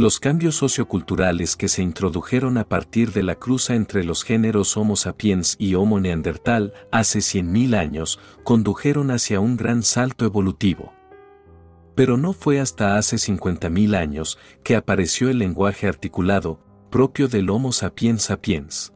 Los 0.00 0.18
cambios 0.18 0.56
socioculturales 0.56 1.56
que 1.56 1.68
se 1.68 1.82
introdujeron 1.82 2.56
a 2.56 2.66
partir 2.66 3.12
de 3.12 3.22
la 3.22 3.34
cruza 3.34 3.74
entre 3.74 4.02
los 4.02 4.24
géneros 4.24 4.78
Homo 4.78 4.96
sapiens 4.96 5.56
y 5.58 5.74
Homo 5.74 6.00
neandertal 6.00 6.72
hace 6.90 7.18
100.000 7.18 7.76
años 7.76 8.18
condujeron 8.42 9.10
hacia 9.10 9.40
un 9.40 9.58
gran 9.58 9.82
salto 9.82 10.24
evolutivo. 10.24 10.94
Pero 11.94 12.16
no 12.16 12.32
fue 12.32 12.60
hasta 12.60 12.96
hace 12.96 13.16
50.000 13.16 13.94
años 13.94 14.38
que 14.64 14.74
apareció 14.74 15.28
el 15.28 15.38
lenguaje 15.38 15.86
articulado, 15.86 16.60
propio 16.90 17.28
del 17.28 17.50
Homo 17.50 17.70
sapiens 17.70 18.22
sapiens. 18.22 18.94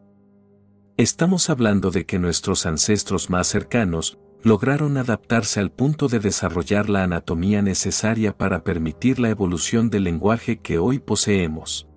Estamos 0.97 1.51
hablando 1.51 1.91
de 1.91 2.07
que 2.07 2.19
nuestros 2.19 2.65
ancestros 2.65 3.29
más 3.29 3.47
cercanos, 3.47 4.17
lograron 4.45 4.99
adaptarse 4.99 5.59
al 5.59 5.73
punto 5.73 6.07
de 6.07 6.21
desarrollar 6.21 6.91
la 6.91 7.03
anatomía 7.03 7.63
necesaria 7.63 8.37
para 8.37 8.63
permitir 8.63 9.19
la 9.19 9.31
evolución 9.31 9.89
del 9.89 10.05
lenguaje 10.05 10.61
que 10.61 10.79
hoy 10.79 10.99
poseemos. 10.99 11.89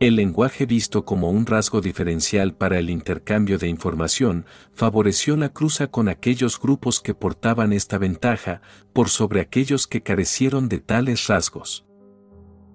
El 0.00 0.16
lenguaje 0.16 0.66
visto 0.66 1.04
como 1.04 1.30
un 1.30 1.46
rasgo 1.46 1.80
diferencial 1.80 2.54
para 2.54 2.78
el 2.78 2.90
intercambio 2.90 3.58
de 3.58 3.68
información 3.68 4.44
favoreció 4.74 5.36
la 5.36 5.48
cruza 5.50 5.86
con 5.86 6.08
aquellos 6.08 6.60
grupos 6.60 7.00
que 7.00 7.14
portaban 7.14 7.72
esta 7.72 7.96
ventaja 7.96 8.60
por 8.92 9.08
sobre 9.08 9.40
aquellos 9.40 9.86
que 9.86 10.02
carecieron 10.02 10.68
de 10.68 10.80
tales 10.80 11.28
rasgos. 11.28 11.86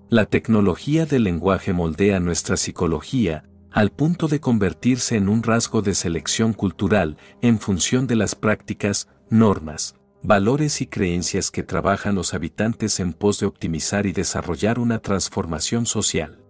La 0.10 0.26
tecnología 0.26 1.06
del 1.06 1.26
lenguaje 1.26 1.74
moldea 1.74 2.20
nuestra 2.20 2.58
psicología, 2.58 3.44
al 3.72 3.92
punto 3.92 4.28
de 4.28 4.40
convertirse 4.40 5.16
en 5.16 5.30
un 5.30 5.44
rasgo 5.44 5.82
de 5.82 5.96
selección 5.96 6.54
cultural 6.54 7.18
en 7.42 7.60
función 7.60 8.06
de 8.06 8.16
las 8.16 8.36
prácticas, 8.36 9.08
normas, 9.30 9.96
valores 10.24 10.82
y 10.82 10.88
creencias 10.88 11.52
que 11.52 11.64
trabajan 11.64 12.16
los 12.16 12.34
habitantes 12.34 13.00
en 13.00 13.14
pos 13.14 13.40
de 13.40 13.46
optimizar 13.46 14.06
y 14.06 14.12
desarrollar 14.12 14.78
una 14.78 15.00
transformación 15.00 15.86
social. 15.86 16.44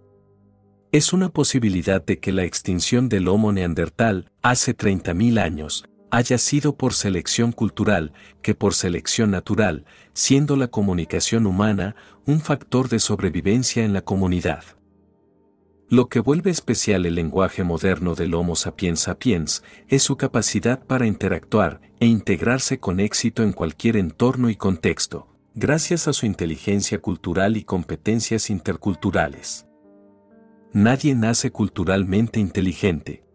Es 0.92 1.14
una 1.14 1.30
posibilidad 1.30 2.04
de 2.04 2.20
que 2.20 2.34
la 2.34 2.44
extinción 2.44 3.08
del 3.08 3.28
Homo 3.30 3.54
neandertal, 3.54 4.30
hace 4.42 4.76
30.000 4.76 5.40
años, 5.40 5.86
haya 6.10 6.38
sido 6.38 6.76
por 6.76 6.94
selección 6.94 7.54
cultural 7.54 8.12
que 8.42 8.56
por 8.56 8.74
selección 8.74 9.32
natural, 9.32 9.86
siendo 10.14 10.58
la 10.58 10.68
comunicación 10.68 11.46
humana 11.46 11.96
un 12.26 12.42
factor 12.42 12.90
de 12.90 13.00
sobrevivencia 13.00 13.86
en 13.86 13.94
la 13.94 14.02
comunidad. 14.02 14.64
Lo 15.92 16.10
que 16.10 16.20
vuelve 16.20 16.50
especial 16.50 17.06
el 17.06 17.14
lenguaje 17.14 17.64
moderno 17.64 18.16
del 18.16 18.34
Homo 18.34 18.56
sapiens 18.56 19.02
sapiens 19.02 19.62
es 19.88 20.02
su 20.02 20.18
capacidad 20.18 20.84
para 20.84 21.06
interactuar 21.06 21.82
e 22.00 22.08
integrarse 22.08 22.80
con 22.80 23.00
éxito 23.00 23.44
en 23.44 23.52
cualquier 23.52 23.98
entorno 23.98 24.50
y 24.50 24.56
contexto, 24.56 25.28
gracias 25.54 26.08
a 26.08 26.14
su 26.14 26.26
inteligencia 26.26 27.00
cultural 27.00 27.56
y 27.56 27.64
competencias 27.64 28.50
interculturales 28.50 29.68
nadie 30.74 31.16
nace 31.16 31.52
culturalmente 31.52 32.40
inteligente. 32.40 33.26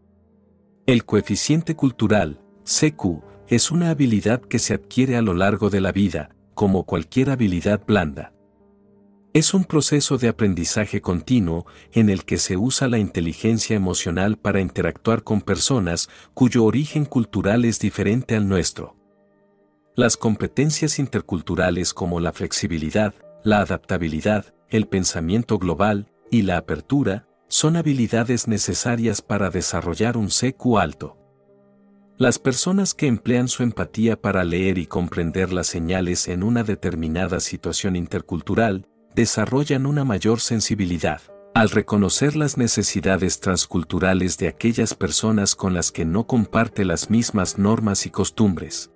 El 0.86 1.04
coeficiente 1.04 1.76
cultural, 1.76 2.40
CQ, 2.64 3.22
es 3.48 3.70
una 3.70 3.90
habilidad 3.90 4.40
que 4.40 4.58
se 4.58 4.74
adquiere 4.74 5.16
a 5.16 5.22
lo 5.22 5.34
largo 5.34 5.68
de 5.68 5.80
la 5.80 5.92
vida, 5.92 6.30
como 6.54 6.84
cualquier 6.84 7.30
habilidad 7.30 7.82
blanda. 7.86 8.32
Es 9.36 9.52
un 9.52 9.66
proceso 9.66 10.16
de 10.16 10.28
aprendizaje 10.28 11.02
continuo 11.02 11.66
en 11.92 12.08
el 12.08 12.24
que 12.24 12.38
se 12.38 12.56
usa 12.56 12.88
la 12.88 12.96
inteligencia 12.96 13.76
emocional 13.76 14.38
para 14.38 14.62
interactuar 14.62 15.24
con 15.24 15.42
personas 15.42 16.08
cuyo 16.32 16.64
origen 16.64 17.04
cultural 17.04 17.66
es 17.66 17.78
diferente 17.78 18.34
al 18.34 18.48
nuestro. 18.48 18.96
Las 19.94 20.16
competencias 20.16 20.98
interculturales 20.98 21.92
como 21.92 22.18
la 22.18 22.32
flexibilidad, 22.32 23.12
la 23.44 23.58
adaptabilidad, 23.58 24.54
el 24.70 24.88
pensamiento 24.88 25.58
global, 25.58 26.10
y 26.30 26.40
la 26.40 26.56
apertura, 26.56 27.28
son 27.46 27.76
habilidades 27.76 28.48
necesarias 28.48 29.20
para 29.20 29.50
desarrollar 29.50 30.16
un 30.16 30.28
CQ 30.28 30.78
alto. 30.78 31.18
Las 32.16 32.38
personas 32.38 32.94
que 32.94 33.06
emplean 33.06 33.48
su 33.48 33.62
empatía 33.62 34.18
para 34.18 34.44
leer 34.44 34.78
y 34.78 34.86
comprender 34.86 35.52
las 35.52 35.66
señales 35.66 36.26
en 36.28 36.42
una 36.42 36.62
determinada 36.62 37.38
situación 37.40 37.96
intercultural, 37.96 38.88
desarrollan 39.16 39.86
una 39.86 40.04
mayor 40.04 40.40
sensibilidad, 40.40 41.22
al 41.54 41.70
reconocer 41.70 42.36
las 42.36 42.58
necesidades 42.58 43.40
transculturales 43.40 44.36
de 44.36 44.46
aquellas 44.46 44.92
personas 44.92 45.56
con 45.56 45.72
las 45.72 45.90
que 45.90 46.04
no 46.04 46.26
comparte 46.26 46.84
las 46.84 47.08
mismas 47.08 47.56
normas 47.56 48.04
y 48.04 48.10
costumbres. 48.10 48.90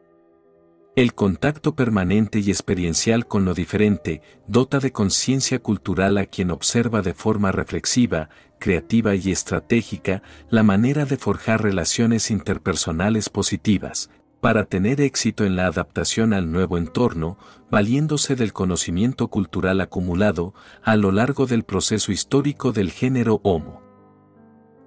El 0.95 1.15
contacto 1.15 1.75
permanente 1.75 2.41
y 2.41 2.51
experiencial 2.51 3.27
con 3.27 3.47
lo 3.47 3.55
diferente 3.55 4.21
dota 4.47 4.79
de 4.79 4.93
conciencia 4.93 5.59
cultural 5.59 6.19
a 6.19 6.27
quien 6.27 6.51
observa 6.51 7.01
de 7.01 7.15
forma 7.15 7.51
reflexiva, 7.51 8.29
creativa 8.59 9.15
y 9.15 9.31
estratégica 9.31 10.23
la 10.51 10.63
manera 10.63 11.07
de 11.07 11.17
forjar 11.17 11.63
relaciones 11.63 12.31
interpersonales 12.31 13.31
positivas, 13.31 14.11
para 14.41 14.65
tener 14.65 15.01
éxito 15.01 15.45
en 15.45 15.57
la 15.57 15.67
adaptación 15.67 16.33
al 16.33 16.51
nuevo 16.51 16.79
entorno, 16.79 17.39
valiéndose 17.71 18.37
del 18.37 18.53
conocimiento 18.53 19.29
cultural 19.29 19.81
acumulado 19.81 20.55
a 20.83 20.97
lo 20.97 21.13
largo 21.13 21.47
del 21.47 21.63
proceso 21.63 22.11
histórico 22.11 22.73
del 22.73 22.91
género 22.91 23.41
Homo. 23.45 23.83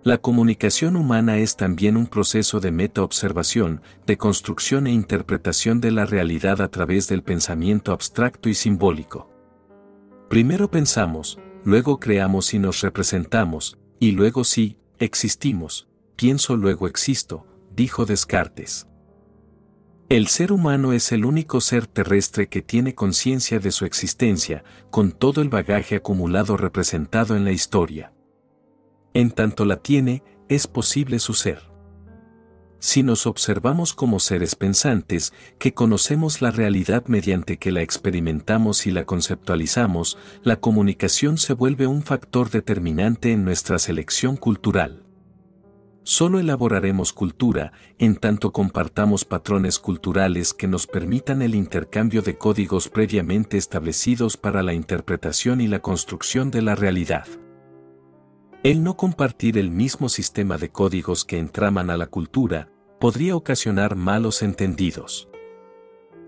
La 0.03 0.17
comunicación 0.17 0.98
humana 0.98 1.38
es 1.38 1.56
también 1.56 1.95
un 1.95 2.07
proceso 2.07 2.59
de 2.59 2.72
metaobservación, 2.72 3.82
de 4.06 4.17
construcción 4.17 4.85
e 4.88 4.91
interpretación 4.91 5.80
de 5.80 5.91
la 5.91 6.06
realidad 6.06 6.59
a 6.61 6.67
través 6.67 7.07
del 7.07 7.23
pensamiento 7.23 7.93
abstracto 7.93 8.49
y 8.49 8.53
simbólico. 8.53 9.30
Primero 10.30 10.69
pensamos, 10.69 11.40
luego 11.64 11.99
creamos 11.99 12.53
y 12.53 12.59
nos 12.59 12.82
representamos, 12.82 13.77
y 13.98 14.11
luego 14.11 14.43
sí, 14.43 14.77
existimos, 14.99 15.88
pienso 16.17 16.57
luego 16.57 16.88
existo, 16.88 17.48
dijo 17.73 18.06
Descartes. 18.06 18.88
El 20.09 20.27
ser 20.27 20.51
humano 20.51 20.93
es 20.93 21.11
el 21.11 21.25
único 21.25 21.61
ser 21.61 21.88
terrestre 21.88 22.48
que 22.48 22.61
tiene 22.61 22.93
conciencia 22.93 23.59
de 23.59 23.72
su 23.72 23.85
existencia, 23.85 24.64
con 24.91 25.11
todo 25.11 25.41
el 25.41 25.49
bagaje 25.49 25.95
acumulado 25.95 26.57
representado 26.57 27.35
en 27.35 27.45
la 27.45 27.51
historia. 27.51 28.14
En 29.14 29.32
tanto 29.32 29.65
la 29.65 29.77
tiene, 29.77 30.23
es 30.49 30.67
posible 30.67 31.19
su 31.19 31.33
ser. 31.33 31.73
Si 32.80 33.01
nos 33.01 33.25
observamos 33.27 33.93
como 33.93 34.19
seres 34.19 34.56
pensantes, 34.56 35.32
que 35.57 35.73
conocemos 35.73 36.41
la 36.41 36.51
realidad 36.51 37.06
mediante 37.07 37.57
que 37.57 37.72
la 37.72 37.82
experimentamos 37.82 38.85
y 38.85 38.91
la 38.91 39.06
conceptualizamos, 39.06 40.17
la 40.43 40.57
comunicación 40.57 41.38
se 41.38 41.53
vuelve 41.53 41.88
un 41.88 42.03
factor 42.03 42.49
determinante 42.49 43.32
en 43.32 43.45
nuestra 43.45 43.80
selección 43.80 44.35
cultural. 44.35 45.02
Solo 46.06 46.40
elaboraremos 46.40 47.14
cultura 47.14 47.72
en 47.98 48.17
tanto 48.17 48.51
compartamos 48.51 49.23
patrones 49.23 49.80
culturales 49.80 50.53
que 50.53 50.67
nos 50.67 50.85
permitan 50.85 51.41
el 51.41 51.56
intercambio 51.56 52.22
de 52.22 52.38
códigos 52.38 52.90
previamente 52.90 53.57
establecidos 53.57 54.35
para 54.35 54.64
la 54.64 54.73
interpretación 54.73 55.61
y 55.61 55.67
la 55.67 55.80
construcción 55.80 56.51
de 56.51 56.61
la 56.61 56.75
realidad. 56.75 57.25
El 58.64 58.83
no 58.83 58.98
compartir 58.98 59.57
el 59.57 59.72
mismo 59.72 60.09
sistema 60.09 60.57
de 60.57 60.69
códigos 60.69 61.23
que 61.23 61.38
entraman 61.38 61.90
a 61.90 61.98
la 61.98 62.07
cultura 62.07 62.69
podría 62.99 63.35
ocasionar 63.35 63.95
malos 63.95 64.41
entendidos. 64.43 65.30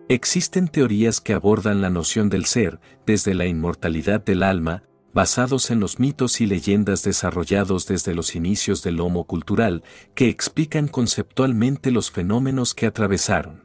Existen 0.08 0.68
teorías 0.70 1.20
que 1.20 1.34
abordan 1.34 1.82
la 1.82 1.90
noción 1.90 2.30
del 2.30 2.46
ser, 2.46 2.80
desde 3.06 3.34
la 3.34 3.46
inmortalidad 3.46 4.24
del 4.24 4.44
alma, 4.44 4.84
basados 5.16 5.72
en 5.72 5.80
los 5.80 5.98
mitos 5.98 6.42
y 6.42 6.46
leyendas 6.46 7.02
desarrollados 7.02 7.88
desde 7.88 8.14
los 8.14 8.36
inicios 8.36 8.84
del 8.84 9.00
Homo 9.00 9.24
cultural, 9.24 9.82
que 10.14 10.28
explican 10.28 10.90
conceptualmente 10.90 11.90
los 11.90 12.12
fenómenos 12.12 12.76
que 12.76 12.86
atravesaron. 12.86 13.64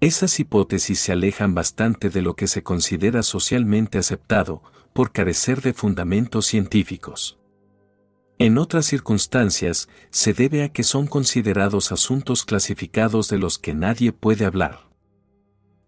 Esas 0.00 0.40
hipótesis 0.40 1.00
se 1.00 1.12
alejan 1.12 1.54
bastante 1.54 2.08
de 2.08 2.22
lo 2.22 2.34
que 2.34 2.46
se 2.46 2.62
considera 2.62 3.22
socialmente 3.22 3.98
aceptado, 3.98 4.62
por 4.94 5.12
carecer 5.12 5.60
de 5.60 5.74
fundamentos 5.74 6.46
científicos. 6.46 7.38
En 8.38 8.56
otras 8.56 8.86
circunstancias, 8.86 9.90
se 10.08 10.32
debe 10.32 10.62
a 10.64 10.70
que 10.70 10.82
son 10.82 11.08
considerados 11.08 11.92
asuntos 11.92 12.46
clasificados 12.46 13.28
de 13.28 13.36
los 13.36 13.58
que 13.58 13.74
nadie 13.74 14.12
puede 14.12 14.46
hablar. 14.46 14.87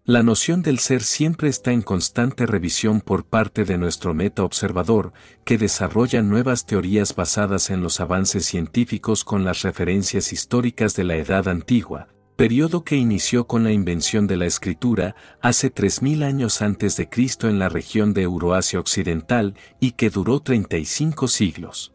La 0.03 0.23
noción 0.23 0.63
del 0.63 0.79
ser 0.79 1.03
siempre 1.03 1.47
está 1.47 1.71
en 1.71 1.83
constante 1.83 2.47
revisión 2.47 3.01
por 3.01 3.23
parte 3.23 3.65
de 3.65 3.77
nuestro 3.77 4.15
meta 4.15 4.43
observador, 4.43 5.13
que 5.45 5.59
desarrolla 5.59 6.23
nuevas 6.23 6.65
teorías 6.65 7.15
basadas 7.15 7.69
en 7.69 7.83
los 7.83 7.99
avances 7.99 8.45
científicos 8.45 9.23
con 9.23 9.43
las 9.43 9.61
referencias 9.61 10.33
históricas 10.33 10.95
de 10.95 11.03
la 11.03 11.17
Edad 11.17 11.47
Antigua, 11.47 12.07
periodo 12.35 12.83
que 12.83 12.95
inició 12.95 13.45
con 13.45 13.63
la 13.63 13.71
invención 13.71 14.25
de 14.25 14.37
la 14.37 14.47
escritura 14.47 15.15
hace 15.39 15.71
3.000 15.71 16.23
años 16.23 16.63
antes 16.63 16.97
de 16.97 17.07
Cristo 17.07 17.47
en 17.47 17.59
la 17.59 17.69
región 17.69 18.15
de 18.15 18.23
Euroasia 18.23 18.79
Occidental 18.79 19.53
y 19.79 19.91
que 19.91 20.09
duró 20.09 20.39
35 20.39 21.27
siglos. 21.27 21.93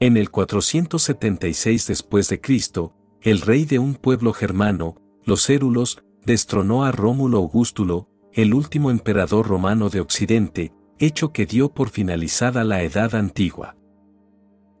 En 0.00 0.16
el 0.16 0.32
476 0.32 1.86
después 1.86 2.28
de 2.28 2.40
Cristo, 2.40 2.96
el 3.22 3.42
rey 3.42 3.64
de 3.64 3.78
un 3.78 3.94
pueblo 3.94 4.32
germano, 4.32 4.96
los 5.24 5.48
Érulos, 5.48 6.02
destronó 6.26 6.84
a 6.84 6.90
Rómulo 6.90 7.38
Augustulo, 7.38 8.08
el 8.32 8.52
último 8.52 8.90
emperador 8.90 9.46
romano 9.46 9.88
de 9.88 10.00
Occidente, 10.00 10.72
hecho 10.98 11.32
que 11.32 11.46
dio 11.46 11.72
por 11.72 11.88
finalizada 11.88 12.64
la 12.64 12.82
Edad 12.82 13.14
Antigua. 13.14 13.76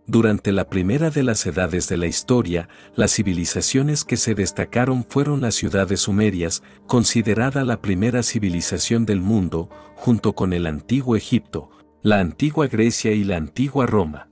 Durante 0.08 0.52
la 0.52 0.68
primera 0.68 1.10
de 1.10 1.22
las 1.22 1.46
edades 1.46 1.88
de 1.88 1.96
la 1.96 2.06
historia, 2.06 2.68
las 2.94 3.14
civilizaciones 3.14 4.04
que 4.04 4.16
se 4.16 4.34
destacaron 4.34 5.04
fueron 5.08 5.40
las 5.40 5.54
ciudades 5.54 6.00
sumerias, 6.00 6.62
considerada 6.86 7.64
la 7.64 7.80
primera 7.80 8.22
civilización 8.22 9.06
del 9.06 9.20
mundo, 9.20 9.68
junto 9.94 10.34
con 10.34 10.52
el 10.52 10.66
antiguo 10.66 11.16
Egipto, 11.16 11.70
la 12.02 12.20
antigua 12.20 12.66
Grecia 12.66 13.12
y 13.12 13.24
la 13.24 13.36
antigua 13.36 13.86
Roma. 13.86 14.28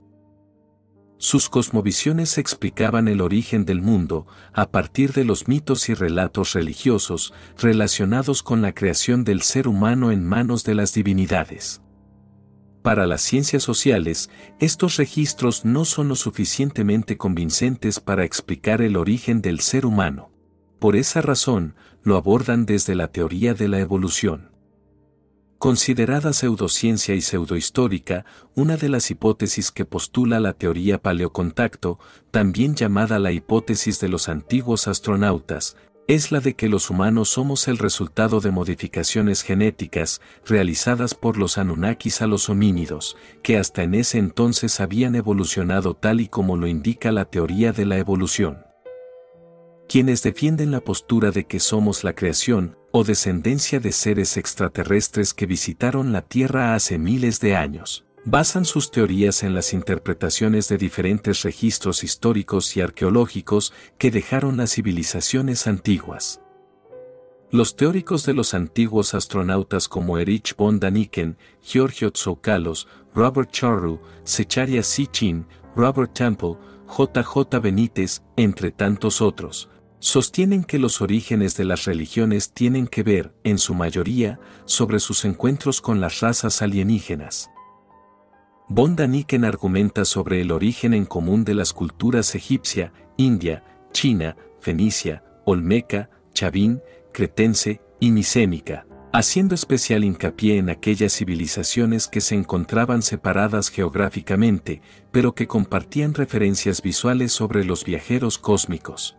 Sus 1.25 1.49
cosmovisiones 1.49 2.37
explicaban 2.37 3.07
el 3.07 3.19
origen 3.19 3.65
del 3.65 3.81
mundo 3.81 4.27
a 4.53 4.69
partir 4.69 5.11
de 5.13 5.25
los 5.25 5.47
mitos 5.47 5.89
y 5.89 5.95
relatos 5.95 6.53
religiosos 6.53 7.33
relacionados 7.57 8.43
con 8.43 8.61
la 8.61 8.75
creación 8.75 9.23
del 9.23 9.41
ser 9.41 9.67
humano 9.67 10.11
en 10.11 10.23
manos 10.23 10.63
de 10.65 10.75
las 10.75 10.93
divinidades. 10.93 11.81
Para 12.83 13.07
las 13.07 13.23
ciencias 13.23 13.63
sociales, 13.63 14.29
estos 14.59 14.97
registros 14.97 15.65
no 15.65 15.83
son 15.83 16.09
lo 16.09 16.15
suficientemente 16.15 17.17
convincentes 17.17 17.99
para 17.99 18.23
explicar 18.23 18.83
el 18.83 18.95
origen 18.95 19.41
del 19.41 19.61
ser 19.61 19.87
humano. 19.87 20.29
Por 20.77 20.95
esa 20.95 21.23
razón, 21.23 21.73
lo 22.03 22.17
abordan 22.17 22.67
desde 22.67 22.93
la 22.93 23.07
teoría 23.07 23.55
de 23.55 23.67
la 23.67 23.79
evolución. 23.79 24.54
Considerada 25.57 26.33
pseudociencia 26.33 27.15
y 27.15 27.21
pseudohistórica, 27.21 28.25
una 28.55 28.75
de 28.75 28.89
las 28.89 29.09
hipótesis 29.09 29.71
que 29.71 29.85
postula 29.85 30.39
la 30.39 30.53
teoría 30.53 31.01
paleocontacto, 31.01 31.97
también 32.29 32.75
llamada 32.75 33.19
la 33.19 33.31
hipótesis 33.31 33.99
de 33.99 34.09
los 34.09 34.27
antiguos 34.27 34.87
astronautas, 34.87 35.77
es 36.07 36.31
la 36.31 36.39
de 36.39 36.55
que 36.55 36.69
los 36.69 36.91
humanos 36.91 37.29
somos 37.29 37.67
el 37.67 37.79
resultado 37.79 38.39
de 38.39 38.51
modificaciones 38.51 39.41
genéticas 39.41 40.21
realizadas 40.45 41.15
por 41.15 41.37
los 41.37 41.57
Anunnakis 41.57 42.21
a 42.21 42.27
los 42.27 42.49
homínidos, 42.49 43.17
que 43.41 43.57
hasta 43.57 43.81
en 43.81 43.95
ese 43.95 44.19
entonces 44.19 44.79
habían 44.81 45.15
evolucionado 45.15 45.95
tal 45.95 46.21
y 46.21 46.27
como 46.27 46.57
lo 46.57 46.67
indica 46.67 47.11
la 47.11 47.25
teoría 47.25 47.71
de 47.71 47.85
la 47.85 47.97
evolución. 47.97 48.59
Quienes 49.87 50.21
defienden 50.21 50.71
la 50.71 50.81
postura 50.81 51.31
de 51.31 51.45
que 51.45 51.59
somos 51.59 52.03
la 52.03 52.13
creación 52.13 52.77
o 52.97 53.03
descendencia 53.03 53.81
de 53.81 53.91
seres 53.91 54.37
extraterrestres 54.37 55.33
que 55.33 55.45
visitaron 55.45 56.13
la 56.13 56.21
Tierra 56.21 56.75
hace 56.75 56.97
miles 56.97 57.41
de 57.41 57.53
años 57.57 58.05
basan 58.23 58.63
sus 58.63 58.89
teorías 58.89 59.43
en 59.43 59.53
las 59.53 59.73
interpretaciones 59.73 60.69
de 60.69 60.77
diferentes 60.77 61.41
registros 61.43 62.05
históricos 62.05 62.77
y 62.77 62.81
arqueológicos 62.81 63.73
que 63.97 64.11
dejaron 64.11 64.55
las 64.55 64.75
civilizaciones 64.75 65.67
antiguas. 65.67 66.39
Los 67.51 67.75
teóricos 67.75 68.25
de 68.25 68.33
los 68.33 68.53
antiguos 68.53 69.13
astronautas 69.13 69.89
como 69.89 70.17
Erich 70.17 70.55
von 70.55 70.79
Daniken, 70.79 71.37
Giorgio 71.61 72.11
Tsoukalos, 72.11 72.87
Robert 73.13 73.51
Charru, 73.51 73.99
Secharia 74.23 74.83
Sitchin, 74.83 75.45
Robert 75.75 76.13
Temple, 76.13 76.55
J.J. 76.87 77.59
Benítez, 77.59 78.23
entre 78.37 78.71
tantos 78.71 79.21
otros, 79.21 79.69
sostienen 79.99 80.63
que 80.63 80.79
los 80.79 81.01
orígenes 81.01 81.55
de 81.57 81.65
las 81.65 81.85
religiones 81.85 82.51
tienen 82.51 82.87
que 82.87 83.03
ver, 83.03 83.33
en 83.43 83.57
su 83.57 83.73
mayoría, 83.73 84.39
sobre 84.65 84.99
sus 84.99 85.25
encuentros 85.25 85.81
con 85.81 85.99
las 86.01 86.19
razas 86.19 86.61
alienígenas. 86.61 87.49
Von 88.67 88.95
Daniken 88.95 89.45
argumenta 89.45 90.05
sobre 90.05 90.41
el 90.41 90.51
origen 90.51 90.93
en 90.93 91.05
común 91.05 91.43
de 91.43 91.53
las 91.53 91.71
culturas 91.71 92.33
egipcia, 92.33 92.93
india, 93.15 93.63
china, 93.91 94.35
fenicia, 94.59 95.23
olmeca, 95.45 96.09
chavín, 96.33 96.81
cretense 97.13 97.79
y 97.99 98.11
micénica, 98.11 98.87
haciendo 99.13 99.55
especial 99.55 100.03
hincapié 100.03 100.57
en 100.57 100.69
aquellas 100.69 101.13
civilizaciones 101.13 102.07
que 102.07 102.21
se 102.21 102.35
encontraban 102.35 103.01
separadas 103.01 103.69
geográficamente, 103.69 104.81
pero 105.11 105.35
que 105.35 105.47
compartían 105.47 106.13
referencias 106.13 106.81
visuales 106.81 107.31
sobre 107.31 107.63
los 107.63 107.85
viajeros 107.85 108.37
cósmicos. 108.37 109.15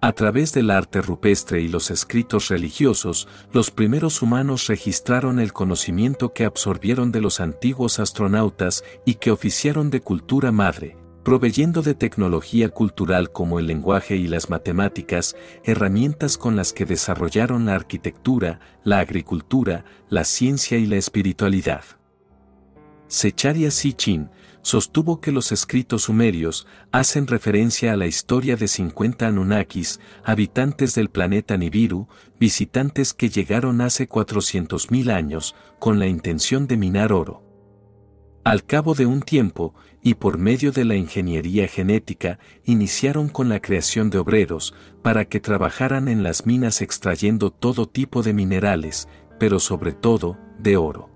A 0.00 0.12
través 0.12 0.52
del 0.52 0.70
arte 0.70 1.02
rupestre 1.02 1.60
y 1.60 1.66
los 1.66 1.90
escritos 1.90 2.48
religiosos, 2.48 3.26
los 3.52 3.72
primeros 3.72 4.22
humanos 4.22 4.68
registraron 4.68 5.40
el 5.40 5.52
conocimiento 5.52 6.32
que 6.32 6.44
absorbieron 6.44 7.10
de 7.10 7.20
los 7.20 7.40
antiguos 7.40 7.98
astronautas 7.98 8.84
y 9.04 9.14
que 9.14 9.32
oficiaron 9.32 9.90
de 9.90 10.00
cultura 10.00 10.52
madre, 10.52 10.96
proveyendo 11.24 11.82
de 11.82 11.94
tecnología 11.94 12.68
cultural 12.68 13.32
como 13.32 13.58
el 13.58 13.66
lenguaje 13.66 14.14
y 14.14 14.28
las 14.28 14.50
matemáticas, 14.50 15.34
herramientas 15.64 16.38
con 16.38 16.54
las 16.54 16.72
que 16.72 16.84
desarrollaron 16.84 17.66
la 17.66 17.74
arquitectura, 17.74 18.60
la 18.84 19.00
agricultura, 19.00 19.84
la 20.10 20.22
ciencia 20.22 20.78
y 20.78 20.86
la 20.86 20.96
espiritualidad. 20.96 21.82
Secharia 23.08 23.72
Sitchin, 23.72 24.30
sostuvo 24.68 25.22
que 25.22 25.32
los 25.32 25.50
escritos 25.50 26.02
sumerios 26.02 26.66
hacen 26.92 27.26
referencia 27.26 27.94
a 27.94 27.96
la 27.96 28.06
historia 28.06 28.54
de 28.54 28.68
50 28.68 29.26
Anunnakis, 29.26 29.98
habitantes 30.22 30.94
del 30.94 31.08
planeta 31.08 31.56
Nibiru, 31.56 32.06
visitantes 32.38 33.14
que 33.14 33.30
llegaron 33.30 33.80
hace 33.80 34.06
400.000 34.06 35.10
años 35.10 35.54
con 35.78 35.98
la 35.98 36.06
intención 36.06 36.66
de 36.66 36.76
minar 36.76 37.14
oro. 37.14 37.42
Al 38.44 38.62
cabo 38.62 38.94
de 38.94 39.06
un 39.06 39.22
tiempo, 39.22 39.74
y 40.02 40.14
por 40.14 40.36
medio 40.36 40.70
de 40.70 40.84
la 40.84 40.96
ingeniería 40.96 41.66
genética, 41.66 42.38
iniciaron 42.64 43.30
con 43.30 43.48
la 43.48 43.60
creación 43.60 44.10
de 44.10 44.18
obreros, 44.18 44.74
para 45.02 45.24
que 45.24 45.40
trabajaran 45.40 46.08
en 46.08 46.22
las 46.22 46.44
minas 46.44 46.82
extrayendo 46.82 47.50
todo 47.50 47.88
tipo 47.88 48.22
de 48.22 48.34
minerales, 48.34 49.08
pero 49.38 49.60
sobre 49.60 49.92
todo, 49.92 50.36
de 50.58 50.76
oro. 50.76 51.07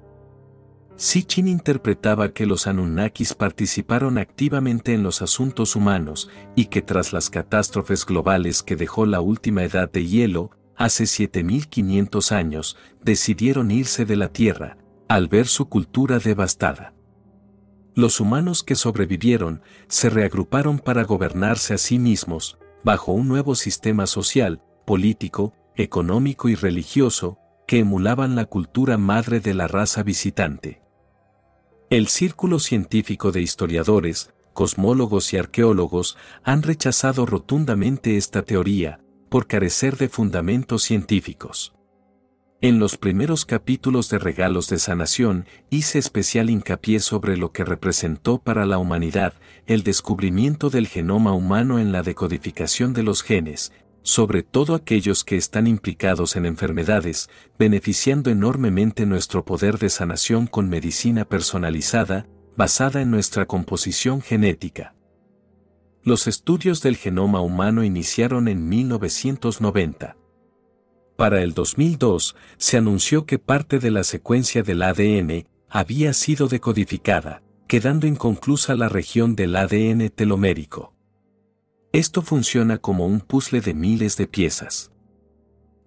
Sitchin 0.97 1.49
interpretaba 1.49 2.33
que 2.33 2.47
los 2.47 2.67
Anunnakis 2.67 3.35
participaron 3.35 4.19
activamente 4.19 4.95
en 4.95 5.03
los 5.03 5.23
asuntos 5.23 5.75
humanos 5.75 6.31
y 6.55 6.67
que 6.67 6.83
tras 6.83 7.13
las 7.13 7.31
catástrofes 7.31 8.07
globales 8.07 8.63
que 8.63 8.77
dejó 8.77 9.07
la 9.07 9.21
última 9.21 9.65
edad 9.65 9.91
de 9.91 10.07
hielo, 10.07 10.51
hace 10.77 11.07
7500 11.07 12.33
años, 12.33 12.77
decidieron 13.03 13.71
irse 13.71 14.05
de 14.05 14.17
la 14.17 14.29
Tierra, 14.29 14.77
al 15.09 15.29
ver 15.29 15.47
su 15.47 15.69
cultura 15.69 16.19
devastada. 16.19 16.95
Los 17.95 18.21
humanos 18.21 18.63
que 18.63 18.75
sobrevivieron 18.75 19.61
se 19.89 20.09
reagruparon 20.09 20.79
para 20.79 21.05
gobernarse 21.05 21.75
a 21.75 21.79
sí 21.79 21.99
mismos, 21.99 22.59
bajo 22.85 23.13
un 23.13 23.29
nuevo 23.29 23.55
sistema 23.55 24.07
social, 24.07 24.63
político, 24.87 25.53
económico 25.77 26.49
y 26.49 26.55
religioso, 26.55 27.39
que 27.73 27.79
emulaban 27.79 28.37
la 28.37 28.45
cultura 28.45 28.99
madre 28.99 29.41
de 29.41 29.55
la 29.55 29.67
raza 29.67 30.03
visitante. 30.03 30.83
El 31.89 32.09
círculo 32.09 32.59
científico 32.59 33.33
de 33.33 33.41
historiadores, 33.41 34.35
cosmólogos 34.53 35.33
y 35.33 35.39
arqueólogos 35.39 36.19
han 36.45 36.61
rechazado 36.61 37.25
rotundamente 37.25 38.19
esta 38.19 38.43
teoría, 38.43 39.01
por 39.31 39.47
carecer 39.47 39.97
de 39.97 40.11
fundamentos 40.11 40.83
científicos. 40.83 41.73
En 42.61 42.79
los 42.79 42.99
primeros 42.99 43.47
capítulos 43.47 44.11
de 44.11 44.19
Regalos 44.19 44.69
de 44.69 44.79
Sanación 44.79 45.47
hice 45.71 45.99
especial 45.99 46.51
hincapié 46.51 47.01
sobre 47.01 47.39
lo 47.39 47.53
que 47.53 47.65
representó 47.65 48.37
para 48.37 48.67
la 48.67 48.77
humanidad 48.77 49.33
el 49.67 49.83
descubrimiento 49.83 50.69
del 50.69 50.89
genoma 50.89 51.33
humano 51.33 51.79
en 51.79 51.91
la 51.91 52.03
decodificación 52.03 52.93
de 52.93 53.03
los 53.03 53.23
genes, 53.23 53.73
sobre 54.03 54.43
todo 54.43 54.75
aquellos 54.75 55.25
que 55.25 55.37
están 55.37 55.67
implicados 55.67 56.37
en 56.37 56.47
enfermedades, 56.47 57.31
beneficiando 57.59 58.31
enormemente 58.31 59.07
nuestro 59.07 59.45
poder 59.45 59.79
de 59.79 59.89
sanación 59.91 60.47
con 60.47 60.69
medicina 60.69 61.25
personalizada, 61.25 62.27
basada 62.57 63.01
en 63.01 63.11
nuestra 63.11 63.47
composición 63.47 64.21
genética. 64.21 64.95
Los 66.03 66.27
estudios 66.27 66.83
del 66.83 66.97
genoma 66.97 67.41
humano 67.41 67.85
iniciaron 67.85 68.49
en 68.49 68.69
1990. 68.69 70.17
Para 71.17 71.43
el 71.43 71.55
2002, 71.55 72.35
se 72.57 72.77
anunció 72.77 73.25
que 73.25 73.39
parte 73.39 73.79
de 73.79 73.93
la 73.93 74.03
secuencia 74.03 74.63
del 74.65 74.83
ADN 74.83 75.47
había 75.69 76.13
sido 76.13 76.49
decodificada, 76.49 77.43
quedando 77.69 78.07
inconclusa 78.07 78.75
la 78.75 78.89
región 78.89 79.37
del 79.37 79.55
ADN 79.55 80.11
telomérico. 80.11 80.92
Esto 81.93 82.23
funciona 82.23 82.79
como 82.79 83.07
un 83.07 83.21
puzzle 83.21 83.61
de 83.61 83.75
miles 83.75 84.17
de 84.17 84.27
piezas. 84.27 84.91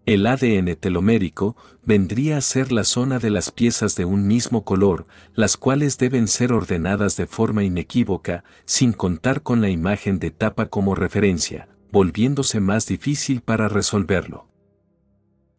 El 0.05 0.27
ADN 0.27 0.75
telomérico 0.75 1.57
vendría 1.83 2.37
a 2.37 2.41
ser 2.41 2.71
la 2.71 2.83
zona 2.83 3.17
de 3.17 3.31
las 3.31 3.49
piezas 3.51 3.95
de 3.95 4.05
un 4.05 4.27
mismo 4.27 4.63
color, 4.63 5.07
las 5.33 5.57
cuales 5.57 5.97
deben 5.97 6.27
ser 6.27 6.53
ordenadas 6.53 7.17
de 7.17 7.25
forma 7.25 7.63
inequívoca, 7.63 8.43
sin 8.65 8.93
contar 8.93 9.41
con 9.41 9.61
la 9.61 9.69
imagen 9.71 10.19
de 10.19 10.29
tapa 10.29 10.67
como 10.67 10.93
referencia, 10.93 11.69
volviéndose 11.91 12.59
más 12.59 12.85
difícil 12.85 13.41
para 13.41 13.67
resolverlo. 13.67 14.47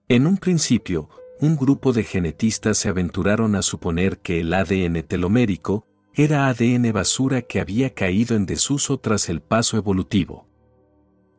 En 0.09 0.29
un 0.29 0.39
principio, 0.39 1.09
un 1.41 1.57
grupo 1.57 1.93
de 1.93 2.05
genetistas 2.05 2.79
se 2.79 2.89
aventuraron 2.89 3.57
a 3.57 3.63
suponer 3.63 4.19
que 4.19 4.39
el 4.43 4.55
ADN 4.55 5.03
telomérico 5.03 5.89
era 6.19 6.49
ADN 6.49 6.93
basura 6.95 7.43
que 7.43 7.61
había 7.61 7.93
caído 7.93 8.37
en 8.37 8.47
desuso 8.47 8.99
tras 8.99 9.29
el 9.29 9.43
paso 9.43 9.77
evolutivo. 9.77 10.49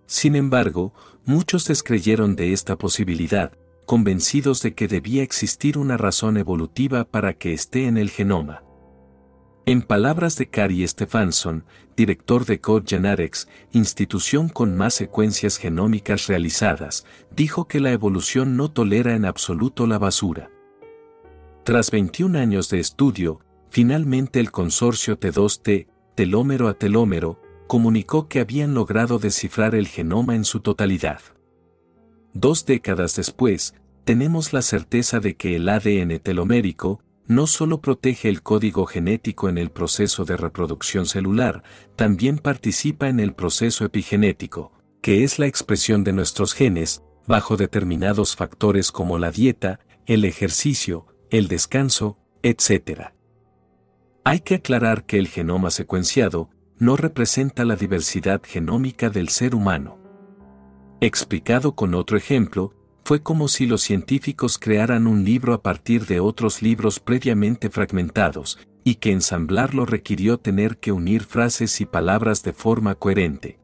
Sin 0.05 0.35
embargo, 0.35 0.93
muchos 1.25 1.65
descreyeron 1.65 2.35
de 2.35 2.53
esta 2.53 2.77
posibilidad, 2.77 3.57
convencidos 3.87 4.61
de 4.61 4.75
que 4.75 4.87
debía 4.87 5.23
existir 5.23 5.79
una 5.79 5.97
razón 5.97 6.37
evolutiva 6.37 7.05
para 7.05 7.33
que 7.33 7.53
esté 7.53 7.87
en 7.87 7.97
el 7.97 8.11
genoma. 8.11 8.63
En 9.65 9.81
palabras 9.81 10.37
de 10.37 10.47
Cary 10.47 10.87
Stephenson, 10.87 11.65
director 11.95 12.45
de 12.45 12.61
Code 12.61 12.85
Genetics, 12.87 13.49
institución 13.71 14.47
con 14.47 14.77
más 14.77 14.93
secuencias 14.93 15.57
genómicas 15.57 16.27
realizadas, 16.27 17.03
dijo 17.35 17.67
que 17.67 17.79
la 17.79 17.91
evolución 17.91 18.55
no 18.55 18.69
tolera 18.69 19.15
en 19.15 19.25
absoluto 19.25 19.87
la 19.87 19.97
basura. 19.97 20.51
Tras 21.63 21.89
21 21.89 22.37
años 22.37 22.69
de 22.69 22.79
estudio, 22.79 23.41
Finalmente 23.77 24.39
el 24.39 24.49
consorcio 24.49 25.19
T2T, 25.19 25.85
telómero 26.15 26.67
a 26.67 26.73
telómero, 26.73 27.39
comunicó 27.67 28.27
que 28.27 28.39
habían 28.39 28.73
logrado 28.73 29.19
descifrar 29.19 29.75
el 29.75 29.85
genoma 29.87 30.33
en 30.33 30.45
su 30.45 30.61
totalidad. 30.61 31.21
Dos 32.33 32.65
décadas 32.65 33.15
después, 33.15 33.75
tenemos 34.03 34.51
la 34.51 34.63
certeza 34.63 35.19
de 35.19 35.35
que 35.35 35.55
el 35.55 35.69
ADN 35.69 36.17
telomérico 36.21 37.03
no 37.27 37.45
solo 37.45 37.79
protege 37.79 38.29
el 38.29 38.41
código 38.41 38.87
genético 38.87 39.47
en 39.47 39.59
el 39.59 39.69
proceso 39.69 40.25
de 40.25 40.37
reproducción 40.37 41.05
celular, 41.05 41.61
también 41.95 42.39
participa 42.39 43.09
en 43.09 43.19
el 43.19 43.35
proceso 43.35 43.85
epigenético, 43.85 44.71
que 45.03 45.23
es 45.23 45.37
la 45.37 45.45
expresión 45.45 46.03
de 46.03 46.13
nuestros 46.13 46.55
genes, 46.55 47.03
bajo 47.27 47.57
determinados 47.57 48.35
factores 48.35 48.91
como 48.91 49.19
la 49.19 49.29
dieta, 49.29 49.81
el 50.07 50.25
ejercicio, 50.25 51.05
el 51.29 51.47
descanso, 51.47 52.17
etc. 52.41 53.11
Hay 54.27 54.41
que 54.41 54.55
aclarar 54.55 55.05
que 55.05 55.19
el 55.19 55.29
genoma 55.29 55.71
secuenciado 55.71 56.49
no 56.79 56.97
representa 56.97 57.63
la 57.63 57.77
diversidad 57.77 58.41
genómica 58.43 59.09
del 59.09 59.29
ser 59.29 59.55
humano. 59.55 59.99
Explicado 60.99 61.75
con 61.75 61.93
otro 61.93 62.17
ejemplo, 62.17 62.73
fue 63.05 63.23
como 63.23 63.47
si 63.47 63.65
los 63.65 63.83
científicos 63.83 64.57
crearan 64.57 65.07
un 65.07 65.23
libro 65.23 65.53
a 65.53 65.63
partir 65.63 66.07
de 66.07 66.19
otros 66.19 66.61
libros 66.61 66.99
previamente 66.99 67.69
fragmentados, 67.69 68.59
y 68.83 68.95
que 68.95 69.13
ensamblarlo 69.13 69.85
requirió 69.85 70.37
tener 70.37 70.77
que 70.77 70.91
unir 70.91 71.23
frases 71.23 71.79
y 71.79 71.85
palabras 71.85 72.43
de 72.43 72.51
forma 72.51 72.95
coherente. 72.95 73.61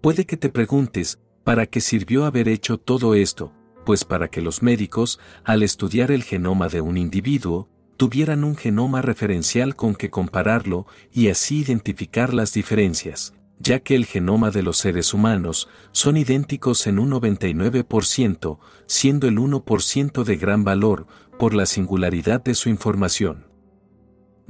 Puede 0.00 0.24
que 0.24 0.38
te 0.38 0.48
preguntes, 0.48 1.18
¿para 1.44 1.66
qué 1.66 1.82
sirvió 1.82 2.24
haber 2.24 2.48
hecho 2.48 2.78
todo 2.78 3.14
esto? 3.14 3.52
Pues 3.84 4.06
para 4.06 4.28
que 4.28 4.40
los 4.40 4.62
médicos, 4.62 5.20
al 5.44 5.62
estudiar 5.62 6.10
el 6.10 6.22
genoma 6.22 6.68
de 6.68 6.80
un 6.80 6.96
individuo, 6.96 7.68
tuvieran 8.02 8.42
un 8.42 8.56
genoma 8.56 9.00
referencial 9.00 9.76
con 9.76 9.94
que 9.94 10.10
compararlo 10.10 10.88
y 11.12 11.28
así 11.28 11.60
identificar 11.60 12.34
las 12.34 12.52
diferencias, 12.52 13.32
ya 13.60 13.78
que 13.78 13.94
el 13.94 14.06
genoma 14.06 14.50
de 14.50 14.64
los 14.64 14.78
seres 14.78 15.14
humanos 15.14 15.68
son 15.92 16.16
idénticos 16.16 16.88
en 16.88 16.98
un 16.98 17.12
99%, 17.12 18.58
siendo 18.86 19.28
el 19.28 19.38
1% 19.38 20.24
de 20.24 20.36
gran 20.36 20.64
valor 20.64 21.06
por 21.38 21.54
la 21.54 21.64
singularidad 21.64 22.42
de 22.42 22.56
su 22.56 22.70
información. 22.70 23.46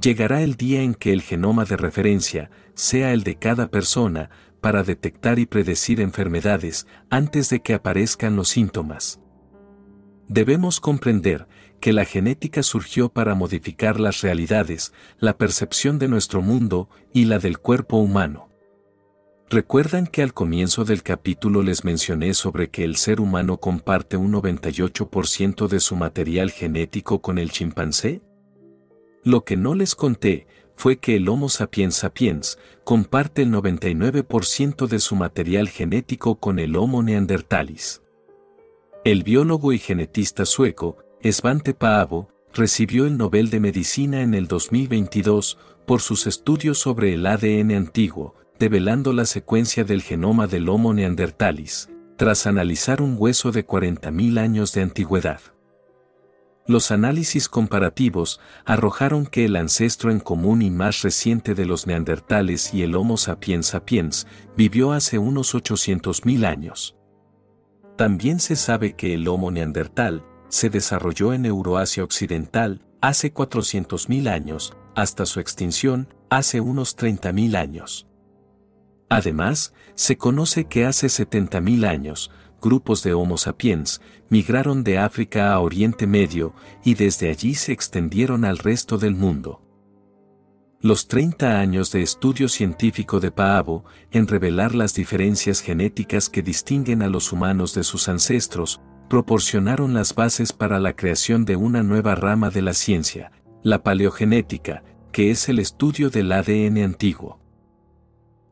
Llegará 0.00 0.40
el 0.40 0.54
día 0.54 0.80
en 0.80 0.94
que 0.94 1.12
el 1.12 1.20
genoma 1.20 1.66
de 1.66 1.76
referencia 1.76 2.50
sea 2.72 3.12
el 3.12 3.22
de 3.22 3.34
cada 3.34 3.70
persona 3.70 4.30
para 4.62 4.82
detectar 4.82 5.38
y 5.38 5.44
predecir 5.44 6.00
enfermedades 6.00 6.86
antes 7.10 7.50
de 7.50 7.60
que 7.60 7.74
aparezcan 7.74 8.34
los 8.34 8.48
síntomas. 8.48 9.20
Debemos 10.26 10.80
comprender 10.80 11.46
que 11.82 11.92
la 11.92 12.04
genética 12.04 12.62
surgió 12.62 13.08
para 13.08 13.34
modificar 13.34 13.98
las 13.98 14.20
realidades, 14.20 14.92
la 15.18 15.36
percepción 15.36 15.98
de 15.98 16.06
nuestro 16.06 16.40
mundo 16.40 16.88
y 17.12 17.24
la 17.24 17.40
del 17.40 17.58
cuerpo 17.58 17.96
humano. 17.96 18.48
¿Recuerdan 19.50 20.06
que 20.06 20.22
al 20.22 20.32
comienzo 20.32 20.84
del 20.84 21.02
capítulo 21.02 21.60
les 21.60 21.84
mencioné 21.84 22.34
sobre 22.34 22.70
que 22.70 22.84
el 22.84 22.94
ser 22.94 23.20
humano 23.20 23.56
comparte 23.56 24.16
un 24.16 24.32
98% 24.32 25.66
de 25.66 25.80
su 25.80 25.96
material 25.96 26.52
genético 26.52 27.20
con 27.20 27.36
el 27.36 27.50
chimpancé? 27.50 28.22
Lo 29.24 29.44
que 29.44 29.56
no 29.56 29.74
les 29.74 29.96
conté 29.96 30.46
fue 30.76 30.98
que 30.98 31.16
el 31.16 31.28
Homo 31.28 31.48
sapiens 31.48 31.96
sapiens 31.96 32.60
comparte 32.84 33.42
el 33.42 33.50
99% 33.50 34.86
de 34.86 35.00
su 35.00 35.16
material 35.16 35.68
genético 35.68 36.36
con 36.36 36.60
el 36.60 36.76
Homo 36.76 37.02
neandertalis. 37.02 38.02
El 39.04 39.24
biólogo 39.24 39.72
y 39.72 39.80
genetista 39.80 40.46
sueco, 40.46 40.96
Svante 41.30 41.72
Paavo, 41.72 42.28
recibió 42.52 43.06
el 43.06 43.16
Nobel 43.16 43.48
de 43.50 43.60
Medicina 43.60 44.22
en 44.22 44.34
el 44.34 44.48
2022 44.48 45.56
por 45.86 46.00
sus 46.00 46.26
estudios 46.26 46.78
sobre 46.78 47.14
el 47.14 47.26
ADN 47.26 47.72
antiguo, 47.72 48.34
develando 48.58 49.12
la 49.12 49.24
secuencia 49.24 49.84
del 49.84 50.02
genoma 50.02 50.48
del 50.48 50.68
Homo 50.68 50.92
neandertalis, 50.92 51.90
tras 52.16 52.46
analizar 52.46 53.00
un 53.00 53.16
hueso 53.18 53.52
de 53.52 53.64
40.000 53.64 54.38
años 54.38 54.72
de 54.72 54.82
antigüedad. 54.82 55.40
Los 56.66 56.90
análisis 56.90 57.48
comparativos 57.48 58.40
arrojaron 58.64 59.26
que 59.26 59.44
el 59.44 59.56
ancestro 59.56 60.10
en 60.10 60.20
común 60.20 60.62
y 60.62 60.70
más 60.70 61.02
reciente 61.02 61.54
de 61.54 61.66
los 61.66 61.86
neandertales 61.86 62.74
y 62.74 62.82
el 62.82 62.96
Homo 62.96 63.16
sapiens 63.16 63.66
sapiens 63.66 64.26
vivió 64.56 64.92
hace 64.92 65.18
unos 65.18 65.54
800.000 65.54 66.46
años. 66.46 66.96
También 67.96 68.40
se 68.40 68.56
sabe 68.56 68.94
que 68.94 69.14
el 69.14 69.26
Homo 69.28 69.50
neandertal 69.50 70.24
se 70.52 70.68
desarrolló 70.68 71.32
en 71.32 71.46
Euroasia 71.46 72.04
Occidental 72.04 72.82
hace 73.00 73.32
400.000 73.32 74.28
años, 74.28 74.76
hasta 74.94 75.24
su 75.24 75.40
extinción 75.40 76.14
hace 76.28 76.60
unos 76.60 76.94
30.000 76.94 77.56
años. 77.56 78.06
Además, 79.08 79.72
se 79.94 80.18
conoce 80.18 80.66
que 80.66 80.84
hace 80.84 81.06
70.000 81.06 81.88
años, 81.88 82.30
grupos 82.60 83.02
de 83.02 83.14
Homo 83.14 83.38
sapiens 83.38 84.02
migraron 84.28 84.84
de 84.84 84.98
África 84.98 85.54
a 85.54 85.58
Oriente 85.58 86.06
Medio 86.06 86.54
y 86.84 86.94
desde 86.94 87.30
allí 87.30 87.54
se 87.54 87.72
extendieron 87.72 88.44
al 88.44 88.58
resto 88.58 88.98
del 88.98 89.14
mundo. 89.14 89.62
Los 90.82 91.08
30 91.08 91.60
años 91.60 91.92
de 91.92 92.02
estudio 92.02 92.50
científico 92.50 93.20
de 93.20 93.30
Paavo 93.30 93.86
en 94.10 94.28
revelar 94.28 94.74
las 94.74 94.92
diferencias 94.92 95.60
genéticas 95.60 96.28
que 96.28 96.42
distinguen 96.42 97.00
a 97.00 97.08
los 97.08 97.32
humanos 97.32 97.72
de 97.72 97.84
sus 97.84 98.10
ancestros 98.10 98.82
proporcionaron 99.12 99.92
las 99.92 100.14
bases 100.14 100.54
para 100.54 100.80
la 100.80 100.96
creación 100.96 101.44
de 101.44 101.54
una 101.54 101.82
nueva 101.82 102.14
rama 102.14 102.48
de 102.48 102.62
la 102.62 102.72
ciencia, 102.72 103.30
la 103.62 103.82
paleogenética, 103.82 104.84
que 105.12 105.30
es 105.30 105.50
el 105.50 105.58
estudio 105.58 106.08
del 106.08 106.32
ADN 106.32 106.78
antiguo. 106.78 107.38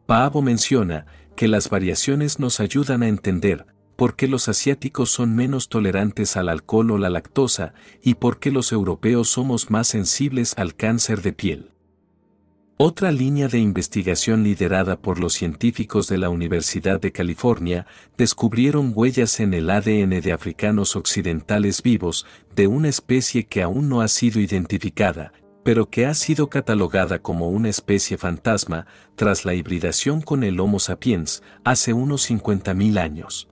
Paavo 0.05 0.42
menciona 0.42 1.06
que 1.34 1.48
las 1.48 1.70
variaciones 1.70 2.39
nos 2.39 2.60
ayudan 2.60 3.02
a 3.02 3.08
entender 3.08 3.64
por 3.97 4.16
qué 4.16 4.28
los 4.28 4.50
asiáticos 4.50 5.10
son 5.10 5.34
menos 5.34 5.70
tolerantes 5.70 6.36
al 6.36 6.50
alcohol 6.50 6.90
o 6.90 6.98
la 6.98 7.08
lactosa 7.08 7.72
y 8.02 8.16
por 8.16 8.39
qué 8.39 8.50
los 8.50 8.70
europeos 8.70 9.30
somos 9.30 9.70
más 9.70 9.86
sensibles 9.86 10.52
al 10.58 10.74
cáncer 10.74 11.22
de 11.22 11.32
piel. 11.32 11.70
Otra 12.83 13.12
línea 13.12 13.47
de 13.47 13.59
investigación 13.59 14.42
liderada 14.42 14.99
por 14.99 15.20
los 15.20 15.34
científicos 15.34 16.09
de 16.09 16.17
la 16.17 16.31
Universidad 16.31 16.99
de 16.99 17.12
California 17.12 17.86
descubrieron 18.17 18.94
huellas 18.97 19.39
en 19.41 19.52
el 19.52 19.68
ADN 19.68 20.23
de 20.23 20.33
africanos 20.33 20.97
occidentales 20.97 21.83
vivos 21.83 22.25
de 22.57 22.68
una 22.68 22.89
especie 22.89 23.44
que 23.44 23.62
aún 23.62 23.91
no 23.91 24.00
ha 24.00 24.09
sido 24.09 24.41
identificada, 24.41 25.34
pero 25.62 25.91
que 25.91 26.07
ha 26.07 26.15
sido 26.15 26.49
catalogada 26.49 27.18
como 27.18 27.50
una 27.50 27.68
especie 27.68 28.17
fantasma 28.17 28.86
tras 29.15 29.44
la 29.44 29.52
hibridación 29.52 30.23
con 30.23 30.42
el 30.42 30.59
Homo 30.59 30.78
sapiens 30.78 31.42
hace 31.65 31.92
unos 31.92 32.31
50.000 32.31 32.99
años. 32.99 33.50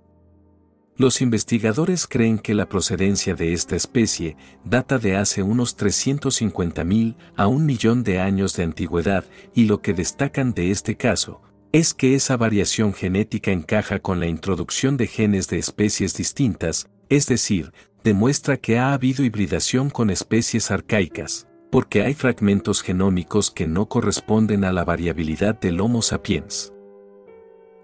Los 0.98 1.20
investigadores 1.20 2.08
creen 2.08 2.40
que 2.40 2.54
la 2.54 2.68
procedencia 2.68 3.36
de 3.36 3.52
esta 3.52 3.76
especie 3.76 4.36
data 4.64 4.98
de 4.98 5.16
hace 5.16 5.44
unos 5.44 5.78
350.000 5.78 7.16
a 7.36 7.46
un 7.46 7.64
millón 7.66 8.02
de 8.02 8.18
años 8.18 8.56
de 8.56 8.64
antigüedad 8.64 9.24
y 9.54 9.66
lo 9.66 9.80
que 9.80 9.94
destacan 9.94 10.52
de 10.54 10.72
este 10.72 10.96
caso 10.96 11.40
es 11.70 11.94
que 11.94 12.16
esa 12.16 12.36
variación 12.36 12.94
genética 12.94 13.52
encaja 13.52 14.00
con 14.00 14.18
la 14.18 14.26
introducción 14.26 14.96
de 14.96 15.06
genes 15.06 15.48
de 15.48 15.58
especies 15.58 16.16
distintas, 16.16 16.88
es 17.08 17.26
decir, 17.26 17.72
demuestra 18.02 18.56
que 18.56 18.78
ha 18.78 18.92
habido 18.92 19.22
hibridación 19.22 19.90
con 19.90 20.10
especies 20.10 20.72
arcaicas 20.72 21.46
porque 21.70 22.02
hay 22.02 22.14
fragmentos 22.14 22.82
genómicos 22.82 23.50
que 23.50 23.66
no 23.66 23.88
corresponden 23.88 24.64
a 24.64 24.72
la 24.72 24.84
variabilidad 24.84 25.60
del 25.60 25.80
Homo 25.80 26.02
sapiens. 26.02 26.72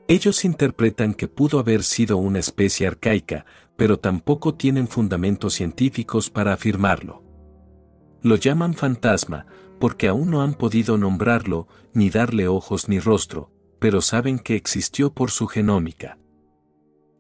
Ellos 0.07 0.45
interpretan 0.45 1.15
que 1.15 1.29
pudo 1.29 1.59
haber 1.59 1.83
sido 1.83 2.19
una 2.19 2.39
especie 2.39 2.87
arcaica, 2.87 3.47
pero 3.77 3.99
tampoco 3.99 4.55
tienen 4.55 4.87
fundamentos 4.87 5.55
científicos 5.55 6.29
para 6.29 6.53
afirmarlo. 6.53 7.23
Lo 8.23 8.37
llaman 8.37 8.75
fantasma, 8.75 9.47
porque 9.81 10.09
aún 10.09 10.31
no 10.31 10.43
han 10.43 10.55
podido 10.55 10.99
nombrarlo, 10.99 11.69
ni 11.95 12.11
darle 12.11 12.49
ojos 12.49 12.89
ni 12.89 12.99
rostro, 12.99 13.51
pero 13.79 14.01
saben 14.01 14.39
que 14.39 14.57
existió 14.57 15.13
por 15.13 15.31
su 15.31 15.47
genómica. 15.47 16.19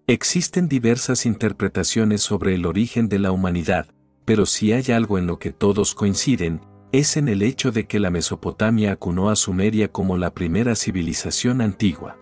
Existen 0.07 0.69
diversas 0.69 1.25
interpretaciones 1.25 2.21
sobre 2.21 2.55
el 2.55 2.67
origen 2.67 3.09
de 3.09 3.19
la 3.19 3.33
humanidad, 3.33 3.89
pero 4.27 4.45
si 4.45 4.73
hay 4.73 4.93
algo 4.93 5.19
en 5.19 5.27
lo 5.27 5.39
que 5.39 5.53
todos 5.53 5.95
coinciden, 5.95 6.61
es 6.93 7.17
en 7.17 7.29
el 7.29 7.43
hecho 7.43 7.73
de 7.73 7.87
que 7.87 7.99
la 7.99 8.11
Mesopotamia 8.11 8.93
acunó 8.93 9.31
a 9.31 9.37
Sumeria 9.37 9.91
como 9.91 10.17
la 10.19 10.35
primera 10.35 10.75
civilización 10.75 11.61
antigua. 11.61 12.19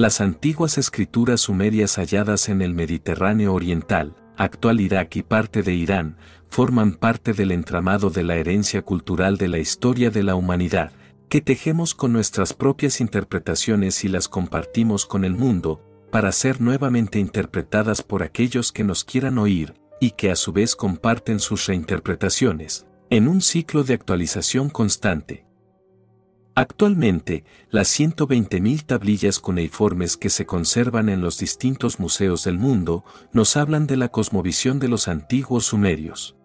Las 0.00 0.22
antiguas 0.22 0.78
escrituras 0.78 1.42
sumerias 1.42 1.96
halladas 1.98 2.48
en 2.48 2.62
el 2.62 2.72
Mediterráneo 2.72 3.52
Oriental, 3.52 4.16
actual 4.38 4.80
Irak 4.80 5.14
y 5.16 5.22
parte 5.22 5.62
de 5.62 5.74
Irán, 5.74 6.16
forman 6.48 6.94
parte 6.94 7.34
del 7.34 7.52
entramado 7.52 8.08
de 8.08 8.22
la 8.22 8.36
herencia 8.36 8.80
cultural 8.80 9.36
de 9.36 9.48
la 9.48 9.58
historia 9.58 10.08
de 10.08 10.22
la 10.22 10.36
humanidad, 10.36 10.90
que 11.28 11.42
tejemos 11.42 11.94
con 11.94 12.14
nuestras 12.14 12.54
propias 12.54 13.02
interpretaciones 13.02 14.02
y 14.02 14.08
las 14.08 14.28
compartimos 14.28 15.04
con 15.04 15.22
el 15.22 15.34
mundo, 15.34 15.84
para 16.10 16.32
ser 16.32 16.62
nuevamente 16.62 17.18
interpretadas 17.18 18.02
por 18.02 18.22
aquellos 18.22 18.72
que 18.72 18.84
nos 18.84 19.04
quieran 19.04 19.36
oír, 19.36 19.74
y 20.00 20.12
que 20.12 20.30
a 20.30 20.36
su 20.36 20.54
vez 20.54 20.76
comparten 20.76 21.40
sus 21.40 21.66
reinterpretaciones, 21.66 22.86
en 23.10 23.28
un 23.28 23.42
ciclo 23.42 23.84
de 23.84 23.92
actualización 23.92 24.70
constante. 24.70 25.44
Actualmente, 26.60 27.44
las 27.70 27.88
120.000 27.98 28.84
tablillas 28.84 29.38
cuneiformes 29.38 30.18
que 30.18 30.28
se 30.28 30.44
conservan 30.44 31.08
en 31.08 31.22
los 31.22 31.38
distintos 31.38 31.98
museos 31.98 32.44
del 32.44 32.58
mundo 32.58 33.02
nos 33.32 33.56
hablan 33.56 33.86
de 33.86 33.96
la 33.96 34.08
cosmovisión 34.08 34.78
de 34.78 34.88
los 34.88 35.08
antiguos 35.08 35.64
sumerios. 35.64 36.36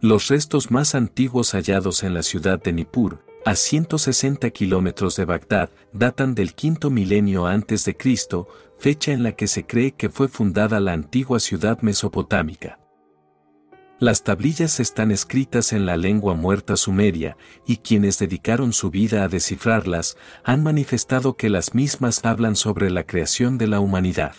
Los 0.00 0.28
restos 0.28 0.70
más 0.70 0.94
antiguos 0.94 1.54
hallados 1.54 2.04
en 2.04 2.14
la 2.14 2.22
ciudad 2.22 2.62
de 2.62 2.72
Nippur, 2.72 3.26
a 3.44 3.56
160 3.56 4.48
kilómetros 4.50 5.16
de 5.16 5.24
Bagdad, 5.24 5.70
datan 5.92 6.36
del 6.36 6.54
quinto 6.54 6.90
milenio 6.90 7.46
antes 7.46 7.84
de 7.84 7.96
Cristo, 7.96 8.46
fecha 8.78 9.10
en 9.10 9.24
la 9.24 9.32
que 9.32 9.48
se 9.48 9.66
cree 9.66 9.90
que 9.90 10.08
fue 10.08 10.28
fundada 10.28 10.78
la 10.78 10.92
antigua 10.92 11.40
ciudad 11.40 11.80
mesopotámica. 11.80 12.78
Las 13.98 14.24
tablillas 14.24 14.78
están 14.78 15.10
escritas 15.10 15.72
en 15.72 15.86
la 15.86 15.96
lengua 15.96 16.34
muerta 16.34 16.76
sumeria, 16.76 17.38
y 17.66 17.78
quienes 17.78 18.18
dedicaron 18.18 18.74
su 18.74 18.90
vida 18.90 19.24
a 19.24 19.28
descifrarlas 19.28 20.18
han 20.44 20.62
manifestado 20.62 21.38
que 21.38 21.48
las 21.48 21.74
mismas 21.74 22.22
hablan 22.22 22.56
sobre 22.56 22.90
la 22.90 23.04
creación 23.06 23.56
de 23.56 23.68
la 23.68 23.80
humanidad. 23.80 24.34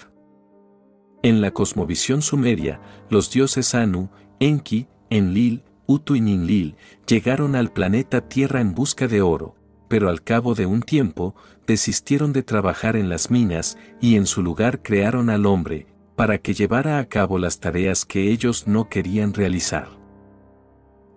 En 1.24 1.42
la 1.42 1.50
cosmovisión 1.50 2.22
sumeria, 2.22 2.80
los 3.10 3.32
dioses 3.32 3.74
Anu, 3.74 4.11
Enki, 4.40 4.86
Enlil, 5.10 5.64
Utu 5.88 6.16
y 6.16 6.22
Ninlil 6.22 6.76
llegaron 7.08 7.56
al 7.56 7.74
planeta 7.74 8.30
Tierra 8.30 8.61
en 8.61 8.76
busca 8.76 9.08
de 9.08 9.24
oro, 9.24 9.56
pero 9.88 10.10
al 10.10 10.22
cabo 10.22 10.53
de 10.53 10.68
un 10.68 10.84
tiempo 10.84 11.34
desistieron 11.66 12.32
de 12.32 12.44
trabajar 12.44 12.95
en 12.95 13.10
las 13.10 13.32
minas 13.32 13.76
y 14.00 14.18
en 14.18 14.27
su 14.27 14.44
lugar 14.44 14.84
crearon 14.84 15.32
al 15.32 15.48
hombre, 15.48 15.88
para 16.18 16.40
que 16.40 16.56
llevara 16.56 16.98
a 16.98 17.06
cabo 17.06 17.38
las 17.38 17.60
tareas 17.60 18.04
que 18.04 18.32
ellos 18.32 18.68
no 18.68 18.90
querían 18.90 19.36
realizar. 19.36 19.88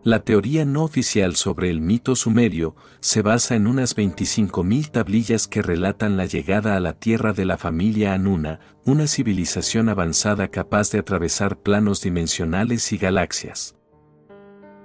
La 0.05 0.21
teoría 0.25 0.67
no 0.67 0.85
oficial 0.85 1.37
sobre 1.37 1.71
el 1.71 1.81
mito 1.81 2.15
sumerio 2.15 2.77
se 3.01 3.23
basa 3.23 3.57
en 3.57 3.67
unas 3.67 3.97
25.000 3.97 4.91
tablillas 4.91 5.49
que 5.49 5.63
relatan 5.63 6.19
la 6.19 6.27
llegada 6.27 6.77
a 6.77 6.81
la 6.81 6.93
tierra 6.93 7.33
de 7.33 7.47
la 7.47 7.57
familia 7.57 8.13
Anuna, 8.13 8.61
una 8.85 9.07
civilización 9.07 9.89
avanzada 9.89 10.49
capaz 10.49 10.91
de 10.91 10.99
atravesar 10.99 11.59
planos 11.59 12.03
dimensionales 12.03 12.93
y 12.93 12.99
galaxias. 12.99 13.77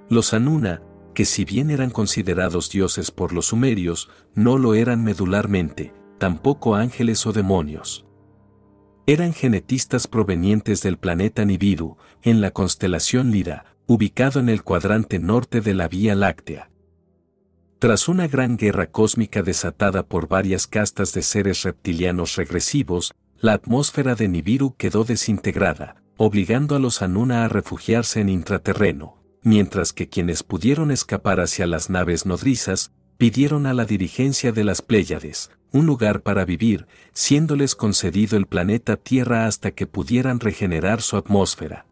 Los 0.10 0.34
Anuna, 0.34 0.82
que 1.14 1.26
si 1.26 1.44
bien 1.44 1.72
eran 1.72 1.90
considerados 1.90 2.70
dioses 2.70 3.12
por 3.12 3.34
los 3.34 3.48
sumerios, 3.48 4.10
no 4.34 4.58
lo 4.58 4.76
eran 4.76 5.04
medularmente, 5.04 5.94
tampoco 6.20 6.76
ángeles 6.76 7.26
o 7.26 7.34
demonios. 7.34 8.05
Eran 9.08 9.34
genetistas 9.34 10.08
provenientes 10.08 10.82
del 10.82 10.98
planeta 10.98 11.46
Nibiru, 11.46 11.98
en 12.24 12.42
la 12.42 12.50
constelación 12.50 13.30
Lira, 13.30 13.66
ubicado 13.86 14.40
en 14.40 14.50
el 14.50 14.64
cuadrante 14.64 15.20
norte 15.20 15.62
de 15.62 15.76
la 15.76 15.88
Vía 15.88 16.16
Láctea. 16.16 16.72
Tras 17.78 18.08
una 18.08 18.28
gran 18.28 18.58
guerra 18.58 18.88
cósmica 18.88 19.44
desatada 19.44 20.08
por 20.08 20.28
varias 20.28 20.66
castas 20.66 21.14
de 21.14 21.22
seres 21.22 21.62
reptilianos 21.62 22.36
regresivos, 22.36 23.14
la 23.38 23.54
atmósfera 23.54 24.16
de 24.16 24.28
Nibiru 24.28 24.76
quedó 24.76 25.04
desintegrada, 25.04 26.02
obligando 26.18 26.76
a 26.76 26.80
los 26.80 27.04
Anuna 27.04 27.46
a 27.46 27.48
refugiarse 27.48 28.22
en 28.22 28.30
intraterreno, 28.30 29.22
mientras 29.44 29.94
que 29.94 30.10
quienes 30.10 30.42
pudieron 30.42 30.90
escapar 30.90 31.42
hacia 31.42 31.68
las 31.68 31.92
naves 31.92 32.26
nodrizas, 32.26 32.92
pidieron 33.18 33.68
a 33.68 33.76
la 33.76 33.86
dirigencia 33.86 34.52
de 34.52 34.64
las 34.64 34.82
Pléyades, 34.82 35.52
un 35.76 35.86
lugar 35.86 36.22
para 36.22 36.46
vivir, 36.46 36.88
siéndoles 37.12 37.76
concedido 37.76 38.38
el 38.38 38.46
planeta 38.46 38.96
Tierra 38.96 39.46
hasta 39.46 39.72
que 39.72 39.86
pudieran 39.86 40.40
regenerar 40.40 41.02
su 41.02 41.18
atmósfera. 41.18 41.86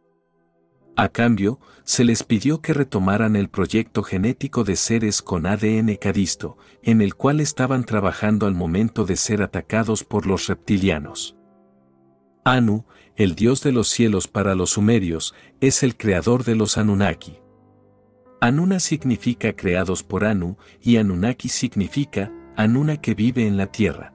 A 0.96 1.10
cambio, 1.10 1.60
se 1.84 2.06
les 2.06 2.24
pidió 2.24 2.62
que 2.62 2.74
retomaran 2.74 3.36
el 3.36 3.50
proyecto 3.50 4.02
genético 4.02 4.64
de 4.64 4.78
seres 4.78 5.22
con 5.22 5.46
ADN 5.46 5.98
cadisto, 5.98 6.58
en 6.82 7.02
el 7.02 7.16
cual 7.16 7.42
estaban 7.42 7.84
trabajando 7.84 8.48
al 8.48 8.54
momento 8.54 9.04
de 9.04 9.18
ser 9.18 9.42
atacados 9.42 10.06
por 10.06 10.28
los 10.28 10.48
reptilianos. 10.48 11.36
Anu, 12.46 12.86
el 13.18 13.36
dios 13.36 13.64
de 13.64 13.74
los 13.74 13.90
cielos 13.90 14.30
para 14.30 14.56
los 14.56 14.70
sumerios, 14.72 15.36
es 15.60 15.84
el 15.84 15.98
creador 15.98 16.46
de 16.46 16.56
los 16.56 16.78
Anunnaki. 16.78 17.40
Anuna 18.40 18.80
significa 18.80 19.54
creados 19.54 20.04
por 20.04 20.24
Anu 20.24 20.56
y 20.82 20.96
Anunnaki 20.96 21.50
significa 21.50 22.32
Anuna 22.56 22.98
que 22.98 23.16
vive 23.16 23.48
en 23.48 23.58
la 23.58 23.68
Tierra. 23.68 24.14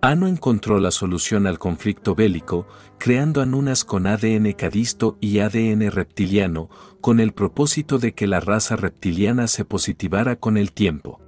Anu 0.00 0.26
encontró 0.26 0.80
la 0.80 0.90
solución 0.90 1.46
al 1.46 1.58
conflicto 1.58 2.14
bélico, 2.14 2.66
creando 2.98 3.40
Anunas 3.40 3.84
con 3.84 4.06
ADN 4.06 4.52
cadisto 4.52 5.18
y 5.20 5.38
ADN 5.38 5.90
reptiliano, 5.90 6.68
con 7.00 7.20
el 7.20 7.32
propósito 7.32 7.98
de 7.98 8.12
que 8.12 8.26
la 8.26 8.40
raza 8.40 8.76
reptiliana 8.76 9.46
se 9.46 9.64
positivara 9.64 10.36
con 10.36 10.56
el 10.56 10.72
tiempo. 10.72 11.20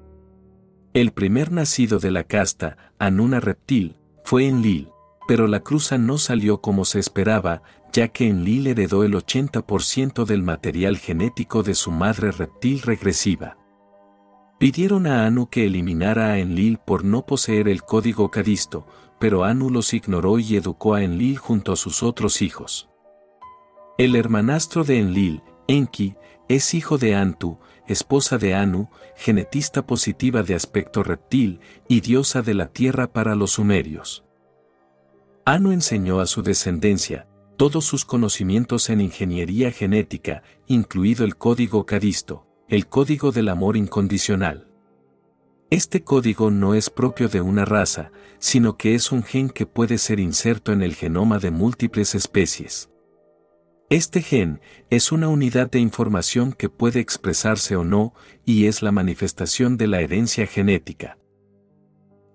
El 0.94 1.12
primer 1.12 1.52
nacido 1.52 2.00
de 2.00 2.10
la 2.10 2.24
casta, 2.24 2.76
Anuna 2.98 3.38
reptil, 3.38 3.96
fue 4.24 4.46
Enlil, 4.46 4.88
pero 5.28 5.46
la 5.46 5.60
cruza 5.60 5.96
no 5.96 6.18
salió 6.18 6.60
como 6.60 6.84
se 6.84 6.98
esperaba, 6.98 7.62
ya 7.92 8.08
que 8.08 8.28
Enlil 8.28 8.66
heredó 8.66 9.04
el 9.04 9.14
80% 9.14 10.24
del 10.24 10.42
material 10.42 10.98
genético 10.98 11.62
de 11.62 11.74
su 11.74 11.92
madre 11.92 12.32
reptil 12.32 12.82
regresiva. 12.82 13.59
Pidieron 14.60 15.06
a 15.06 15.24
Anu 15.24 15.48
que 15.48 15.64
eliminara 15.64 16.32
a 16.32 16.38
Enlil 16.38 16.76
por 16.76 17.02
no 17.02 17.24
poseer 17.24 17.66
el 17.66 17.82
código 17.82 18.30
cadisto, 18.30 18.86
pero 19.18 19.44
Anu 19.44 19.70
los 19.70 19.94
ignoró 19.94 20.38
y 20.38 20.54
educó 20.54 20.92
a 20.92 21.02
Enlil 21.02 21.38
junto 21.38 21.72
a 21.72 21.76
sus 21.76 22.02
otros 22.02 22.42
hijos. 22.42 22.90
El 23.96 24.14
hermanastro 24.14 24.84
de 24.84 24.98
Enlil, 24.98 25.42
Enki, 25.66 26.14
es 26.46 26.74
hijo 26.74 26.98
de 26.98 27.14
Antu, 27.14 27.58
esposa 27.86 28.36
de 28.36 28.54
Anu, 28.54 28.90
genetista 29.16 29.86
positiva 29.86 30.42
de 30.42 30.54
aspecto 30.54 31.02
reptil 31.02 31.60
y 31.88 32.02
diosa 32.02 32.42
de 32.42 32.52
la 32.52 32.66
tierra 32.66 33.10
para 33.14 33.34
los 33.36 33.52
sumerios. 33.52 34.26
Anu 35.46 35.72
enseñó 35.72 36.20
a 36.20 36.26
su 36.26 36.42
descendencia 36.42 37.26
todos 37.56 37.86
sus 37.86 38.04
conocimientos 38.04 38.90
en 38.90 39.00
ingeniería 39.00 39.72
genética, 39.72 40.42
incluido 40.66 41.24
el 41.24 41.36
código 41.36 41.86
cadisto 41.86 42.49
el 42.70 42.86
código 42.86 43.32
del 43.32 43.48
amor 43.48 43.76
incondicional. 43.76 44.68
Este 45.70 46.04
código 46.04 46.52
no 46.52 46.74
es 46.74 46.88
propio 46.88 47.28
de 47.28 47.40
una 47.40 47.64
raza, 47.64 48.12
sino 48.38 48.76
que 48.76 48.94
es 48.94 49.10
un 49.10 49.24
gen 49.24 49.50
que 49.50 49.66
puede 49.66 49.98
ser 49.98 50.20
inserto 50.20 50.72
en 50.72 50.80
el 50.80 50.94
genoma 50.94 51.40
de 51.40 51.50
múltiples 51.50 52.14
especies. 52.14 52.88
Este 53.88 54.22
gen 54.22 54.60
es 54.88 55.10
una 55.10 55.26
unidad 55.26 55.68
de 55.68 55.80
información 55.80 56.52
que 56.52 56.68
puede 56.68 57.00
expresarse 57.00 57.74
o 57.74 57.82
no 57.82 58.14
y 58.44 58.66
es 58.66 58.82
la 58.82 58.92
manifestación 58.92 59.76
de 59.76 59.88
la 59.88 60.00
herencia 60.00 60.46
genética. 60.46 61.18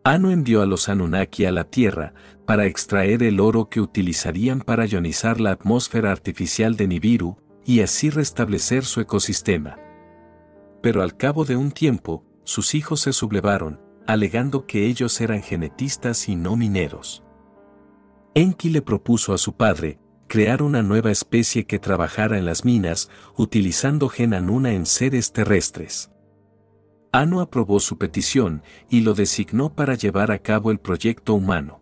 Anu 0.04 0.32
envió 0.32 0.62
a 0.62 0.66
los 0.66 0.90
Anunnaki 0.90 1.46
a 1.46 1.54
la 1.54 1.64
Tierra 1.64 2.14
para 2.46 2.66
extraer 2.66 3.24
el 3.24 3.40
oro 3.40 3.70
que 3.70 3.80
utilizarían 3.80 4.60
para 4.60 4.86
ionizar 4.86 5.40
la 5.40 5.52
atmósfera 5.52 6.12
artificial 6.12 6.76
de 6.76 6.90
Nibiru 6.90 7.38
y 7.66 7.80
así 7.80 8.10
restablecer 8.10 8.84
su 8.84 9.00
ecosistema 9.00 9.78
pero 10.86 11.02
al 11.02 11.18
cabo 11.18 11.46
de 11.46 11.56
un 11.56 11.72
tiempo, 11.72 12.24
sus 12.44 12.76
hijos 12.76 13.00
se 13.00 13.12
sublevaron, 13.12 13.82
alegando 14.06 14.68
que 14.68 14.86
ellos 14.86 15.20
eran 15.20 15.42
genetistas 15.42 16.30
y 16.30 16.36
no 16.36 16.56
mineros. 16.56 17.24
Enki 18.36 18.70
le 18.70 18.84
propuso 18.84 19.34
a 19.34 19.40
su 19.40 19.56
padre, 19.56 19.98
crear 20.28 20.62
una 20.62 20.84
nueva 20.84 21.10
especie 21.10 21.66
que 21.66 21.80
trabajara 21.80 22.38
en 22.38 22.46
las 22.46 22.66
minas, 22.66 23.10
utilizando 23.36 24.10
gen 24.10 24.36
Anuna 24.36 24.74
en 24.74 24.86
seres 24.86 25.34
terrestres. 25.34 26.12
Anu 27.12 27.42
aprobó 27.42 27.80
su 27.80 27.98
petición 27.98 28.62
y 28.88 29.00
lo 29.00 29.16
designó 29.16 29.74
para 29.74 29.96
llevar 29.96 30.30
a 30.30 30.38
cabo 30.38 30.70
el 30.70 30.78
proyecto 30.78 31.34
humano. 31.34 31.82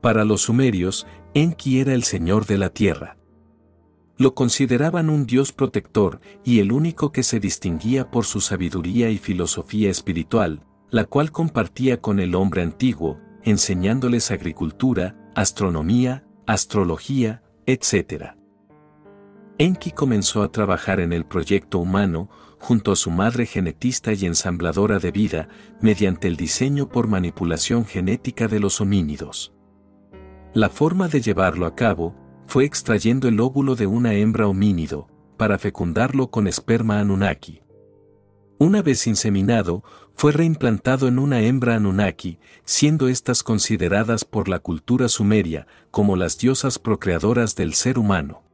Para 0.00 0.24
los 0.24 0.40
sumerios, 0.40 1.06
Enki 1.34 1.80
era 1.80 1.92
el 1.92 2.04
señor 2.04 2.46
de 2.46 2.56
la 2.56 2.70
tierra. 2.70 3.18
Lo 4.16 4.34
consideraban 4.34 5.10
un 5.10 5.26
dios 5.26 5.52
protector 5.52 6.20
y 6.44 6.60
el 6.60 6.70
único 6.70 7.10
que 7.10 7.24
se 7.24 7.40
distinguía 7.40 8.10
por 8.10 8.24
su 8.24 8.40
sabiduría 8.40 9.10
y 9.10 9.18
filosofía 9.18 9.90
espiritual, 9.90 10.64
la 10.90 11.04
cual 11.04 11.32
compartía 11.32 12.00
con 12.00 12.20
el 12.20 12.36
hombre 12.36 12.62
antiguo, 12.62 13.18
enseñándoles 13.42 14.30
agricultura, 14.30 15.16
astronomía, 15.34 16.24
astrología, 16.46 17.42
etc. 17.66 18.36
Enki 19.58 19.90
comenzó 19.90 20.44
a 20.44 20.52
trabajar 20.52 21.00
en 21.00 21.12
el 21.12 21.24
proyecto 21.24 21.80
humano, 21.80 22.30
junto 22.60 22.92
a 22.92 22.96
su 22.96 23.10
madre 23.10 23.46
genetista 23.46 24.12
y 24.12 24.26
ensambladora 24.26 25.00
de 25.00 25.10
vida, 25.10 25.48
mediante 25.80 26.28
el 26.28 26.36
diseño 26.36 26.88
por 26.88 27.08
manipulación 27.08 27.84
genética 27.84 28.46
de 28.46 28.60
los 28.60 28.80
homínidos. 28.80 29.52
La 30.52 30.68
forma 30.68 31.08
de 31.08 31.20
llevarlo 31.20 31.66
a 31.66 31.74
cabo 31.74 32.14
fue 32.46 32.64
extrayendo 32.64 33.28
el 33.28 33.40
óvulo 33.40 33.74
de 33.74 33.86
una 33.86 34.14
hembra 34.14 34.46
homínido, 34.46 35.08
para 35.36 35.58
fecundarlo 35.58 36.30
con 36.30 36.46
esperma 36.46 37.00
Anunnaki. 37.00 37.62
Una 38.58 38.82
vez 38.82 39.06
inseminado, 39.06 39.82
fue 40.14 40.32
reimplantado 40.32 41.08
en 41.08 41.18
una 41.18 41.40
hembra 41.40 41.74
Anunnaki, 41.74 42.38
siendo 42.64 43.08
éstas 43.08 43.42
consideradas 43.42 44.24
por 44.24 44.48
la 44.48 44.60
cultura 44.60 45.08
sumeria 45.08 45.66
como 45.90 46.16
las 46.16 46.38
diosas 46.38 46.78
procreadoras 46.78 47.56
del 47.56 47.74
ser 47.74 47.98
humano. 47.98 48.44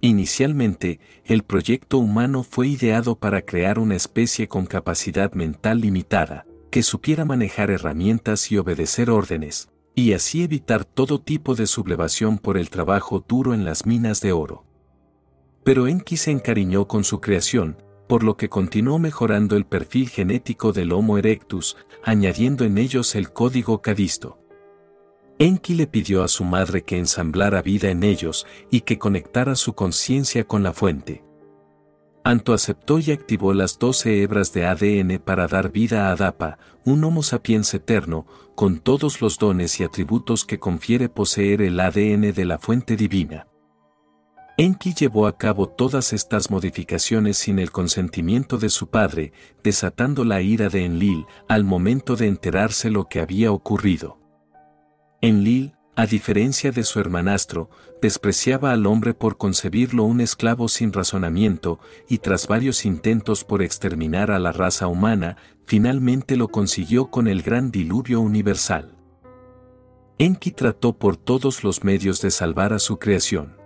Inicialmente, 0.00 1.00
el 1.24 1.42
proyecto 1.42 1.98
humano 1.98 2.42
fue 2.42 2.68
ideado 2.68 3.16
para 3.16 3.42
crear 3.42 3.78
una 3.78 3.96
especie 3.96 4.48
con 4.48 4.66
capacidad 4.66 5.32
mental 5.32 5.80
limitada, 5.80 6.46
que 6.70 6.82
supiera 6.82 7.24
manejar 7.24 7.70
herramientas 7.70 8.50
y 8.50 8.58
obedecer 8.58 9.10
órdenes, 9.10 9.68
y 9.94 10.12
así 10.12 10.42
evitar 10.42 10.84
todo 10.84 11.20
tipo 11.20 11.54
de 11.54 11.66
sublevación 11.66 12.38
por 12.38 12.56
el 12.56 12.70
trabajo 12.70 13.24
duro 13.26 13.54
en 13.54 13.64
las 13.64 13.86
minas 13.86 14.20
de 14.20 14.32
oro. 14.32 14.64
Pero 15.64 15.86
Enki 15.86 16.16
se 16.16 16.30
encariñó 16.30 16.88
con 16.88 17.04
su 17.04 17.20
creación, 17.20 17.76
por 18.08 18.24
lo 18.24 18.36
que 18.36 18.48
continuó 18.48 18.98
mejorando 18.98 19.56
el 19.56 19.64
perfil 19.64 20.08
genético 20.08 20.72
del 20.72 20.92
Homo 20.92 21.18
erectus, 21.18 21.76
añadiendo 22.02 22.64
en 22.64 22.78
ellos 22.78 23.14
el 23.14 23.32
código 23.32 23.80
Cadisto. 23.80 24.38
Enki 25.38 25.74
le 25.74 25.86
pidió 25.86 26.22
a 26.22 26.28
su 26.28 26.44
madre 26.44 26.82
que 26.82 26.98
ensamblara 26.98 27.62
vida 27.62 27.90
en 27.90 28.02
ellos 28.02 28.46
y 28.70 28.82
que 28.82 28.98
conectara 28.98 29.54
su 29.54 29.74
conciencia 29.74 30.44
con 30.44 30.62
la 30.62 30.72
fuente. 30.72 31.24
Anto 32.24 32.52
aceptó 32.52 33.00
y 33.00 33.10
activó 33.10 33.52
las 33.52 33.78
doce 33.78 34.22
hebras 34.22 34.52
de 34.52 34.66
ADN 34.66 35.18
para 35.18 35.48
dar 35.48 35.72
vida 35.72 36.08
a 36.08 36.12
Adapa, 36.12 36.58
un 36.84 37.02
Homo 37.02 37.24
sapiens 37.24 37.74
eterno, 37.74 38.26
con 38.54 38.80
todos 38.80 39.20
los 39.20 39.38
dones 39.38 39.80
y 39.80 39.84
atributos 39.84 40.44
que 40.44 40.58
confiere 40.58 41.08
poseer 41.08 41.62
el 41.62 41.80
ADN 41.80 42.32
de 42.32 42.44
la 42.44 42.58
fuente 42.58 42.96
divina. 42.96 43.46
Enki 44.58 44.92
llevó 44.92 45.26
a 45.26 45.38
cabo 45.38 45.66
todas 45.66 46.12
estas 46.12 46.50
modificaciones 46.50 47.38
sin 47.38 47.58
el 47.58 47.70
consentimiento 47.70 48.58
de 48.58 48.68
su 48.68 48.90
padre, 48.90 49.32
desatando 49.64 50.24
la 50.24 50.42
ira 50.42 50.68
de 50.68 50.84
Enlil 50.84 51.24
al 51.48 51.64
momento 51.64 52.16
de 52.16 52.26
enterarse 52.26 52.90
lo 52.90 53.08
que 53.08 53.20
había 53.20 53.50
ocurrido. 53.50 54.18
Enlil, 55.22 55.72
a 55.96 56.06
diferencia 56.06 56.70
de 56.70 56.84
su 56.84 57.00
hermanastro, 57.00 57.70
despreciaba 58.00 58.72
al 58.72 58.86
hombre 58.86 59.14
por 59.14 59.38
concebirlo 59.38 60.04
un 60.04 60.20
esclavo 60.20 60.68
sin 60.68 60.92
razonamiento, 60.92 61.80
y 62.08 62.18
tras 62.18 62.46
varios 62.46 62.84
intentos 62.84 63.44
por 63.44 63.62
exterminar 63.62 64.30
a 64.30 64.38
la 64.38 64.52
raza 64.52 64.86
humana, 64.86 65.36
finalmente 65.66 66.36
lo 66.36 66.48
consiguió 66.48 67.10
con 67.10 67.28
el 67.28 67.42
gran 67.42 67.70
diluvio 67.70 68.20
universal. 68.20 68.96
Enki 70.18 70.52
trató 70.52 70.92
por 70.98 71.16
todos 71.16 71.64
los 71.64 71.84
medios 71.84 72.20
de 72.20 72.30
salvar 72.30 72.72
a 72.72 72.78
su 72.78 72.98
creación. 72.98 73.56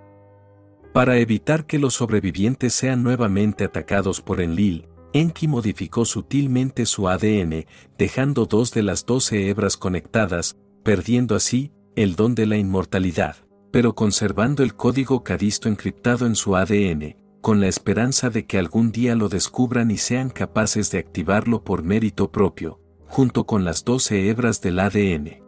Para 0.93 1.19
evitar 1.19 1.67
que 1.67 1.79
los 1.79 1.95
sobrevivientes 1.95 2.73
sean 2.73 3.03
nuevamente 3.03 3.65
atacados 3.65 4.23
por 4.23 4.41
Enlil, 4.41 4.89
Enki 5.13 5.49
modificó 5.49 6.05
sutilmente 6.05 6.87
su 6.87 7.09
ADN, 7.09 7.67
dejando 7.99 8.47
dos 8.47 8.71
de 8.73 8.83
las 8.83 9.05
doce 9.05 9.49
hebras 9.49 9.77
conectadas, 9.77 10.57
perdiendo 10.83 11.35
así 11.35 11.73
el 11.97 12.17
don 12.17 12.35
de 12.35 12.47
la 12.47 12.57
inmortalidad, 12.57 13.37
pero 13.71 13.95
conservando 13.95 14.63
el 14.63 14.75
código 14.75 15.25
cadisto 15.25 15.69
encriptado 15.69 16.27
en 16.27 16.35
su 16.35 16.57
ADN, 16.57 17.17
con 17.47 17.61
la 17.61 17.69
esperanza 17.69 18.29
de 18.29 18.45
que 18.45 18.59
algún 18.59 18.91
día 18.91 19.15
lo 19.15 19.29
descubran 19.29 19.93
y 19.93 19.99
sean 19.99 20.31
capaces 20.31 20.91
de 20.91 20.99
activarlo 20.99 21.63
por 21.63 21.85
mérito 21.85 22.33
propio, 22.33 22.81
junto 23.07 23.47
con 23.47 23.65
las 23.65 23.85
doce 23.85 24.29
hebras 24.29 24.61
del 24.63 24.81
ADN. 24.81 25.45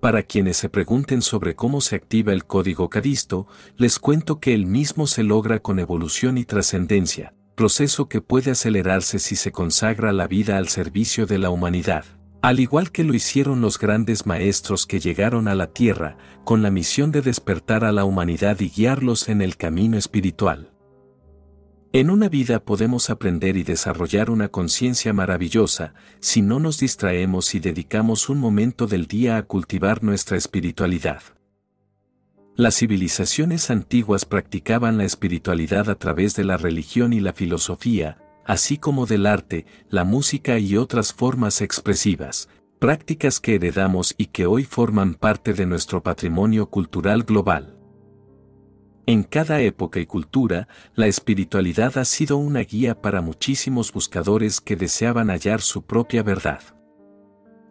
Para 0.00 0.22
quienes 0.22 0.56
se 0.56 0.70
pregunten 0.70 1.20
sobre 1.20 1.54
cómo 1.54 1.82
se 1.82 1.96
activa 1.96 2.32
el 2.32 2.46
código 2.46 2.88
cadisto, 2.88 3.46
les 3.76 3.98
cuento 3.98 4.40
que 4.40 4.54
el 4.54 4.64
mismo 4.64 5.06
se 5.06 5.22
logra 5.22 5.58
con 5.58 5.80
evolución 5.80 6.38
y 6.38 6.46
trascendencia, 6.46 7.34
proceso 7.56 8.08
que 8.08 8.22
puede 8.22 8.52
acelerarse 8.52 9.18
si 9.18 9.36
se 9.36 9.52
consagra 9.52 10.14
la 10.14 10.26
vida 10.26 10.56
al 10.56 10.68
servicio 10.68 11.26
de 11.26 11.36
la 11.36 11.50
humanidad. 11.50 12.06
Al 12.40 12.58
igual 12.58 12.90
que 12.90 13.04
lo 13.04 13.12
hicieron 13.12 13.60
los 13.60 13.78
grandes 13.78 14.24
maestros 14.24 14.86
que 14.86 14.98
llegaron 14.98 15.46
a 15.46 15.54
la 15.54 15.66
Tierra, 15.66 16.16
con 16.46 16.62
la 16.62 16.70
misión 16.70 17.12
de 17.12 17.20
despertar 17.20 17.84
a 17.84 17.92
la 17.92 18.06
humanidad 18.06 18.60
y 18.60 18.70
guiarlos 18.70 19.28
en 19.28 19.42
el 19.42 19.58
camino 19.58 19.98
espiritual. 19.98 20.72
En 21.96 22.10
una 22.10 22.28
vida 22.28 22.62
podemos 22.62 23.08
aprender 23.08 23.56
y 23.56 23.62
desarrollar 23.62 24.28
una 24.28 24.48
conciencia 24.48 25.14
maravillosa 25.14 25.94
si 26.20 26.42
no 26.42 26.60
nos 26.60 26.78
distraemos 26.78 27.54
y 27.54 27.58
dedicamos 27.58 28.28
un 28.28 28.36
momento 28.36 28.86
del 28.86 29.06
día 29.06 29.38
a 29.38 29.44
cultivar 29.44 30.04
nuestra 30.04 30.36
espiritualidad. 30.36 31.22
Las 32.54 32.76
civilizaciones 32.76 33.70
antiguas 33.70 34.26
practicaban 34.26 34.98
la 34.98 35.04
espiritualidad 35.04 35.88
a 35.88 35.94
través 35.94 36.36
de 36.36 36.44
la 36.44 36.58
religión 36.58 37.14
y 37.14 37.20
la 37.20 37.32
filosofía, 37.32 38.18
así 38.44 38.76
como 38.76 39.06
del 39.06 39.24
arte, 39.24 39.64
la 39.88 40.04
música 40.04 40.58
y 40.58 40.76
otras 40.76 41.14
formas 41.14 41.62
expresivas, 41.62 42.50
prácticas 42.78 43.40
que 43.40 43.54
heredamos 43.54 44.14
y 44.18 44.26
que 44.26 44.44
hoy 44.44 44.64
forman 44.64 45.14
parte 45.14 45.54
de 45.54 45.64
nuestro 45.64 46.02
patrimonio 46.02 46.68
cultural 46.68 47.22
global. 47.22 47.75
En 49.08 49.22
cada 49.22 49.60
época 49.60 50.00
y 50.00 50.06
cultura, 50.06 50.66
la 50.96 51.06
espiritualidad 51.06 51.96
ha 51.96 52.04
sido 52.04 52.38
una 52.38 52.60
guía 52.60 53.00
para 53.00 53.20
muchísimos 53.20 53.92
buscadores 53.92 54.60
que 54.60 54.74
deseaban 54.74 55.28
hallar 55.30 55.60
su 55.60 55.82
propia 55.82 56.24
verdad. 56.24 56.60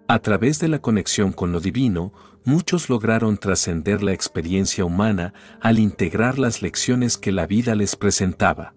A 0.08 0.20
través 0.20 0.60
de 0.60 0.70
la 0.70 0.80
conexión 0.80 1.34
con 1.34 1.52
lo 1.52 1.60
divino, 1.60 2.14
muchos 2.46 2.90
lograron 2.90 3.38
trascender 3.38 4.02
la 4.02 4.14
experiencia 4.14 4.86
humana 4.86 5.34
al 5.60 5.80
integrar 5.80 6.40
las 6.40 6.62
lecciones 6.62 7.18
que 7.18 7.34
la 7.34 7.48
vida 7.48 7.76
les 7.76 7.98
presentaba. 7.98 8.74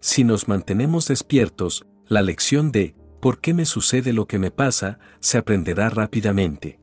Si 0.00 0.24
nos 0.24 0.46
mantenemos 0.46 1.08
despiertos, 1.08 1.86
la 2.06 2.20
lección 2.20 2.70
de 2.70 2.96
¿por 3.22 3.40
qué 3.40 3.54
me 3.54 3.64
sucede 3.64 4.12
lo 4.12 4.26
que 4.26 4.38
me 4.38 4.50
pasa? 4.50 4.98
se 5.20 5.38
aprenderá 5.38 5.88
rápidamente. 5.88 6.79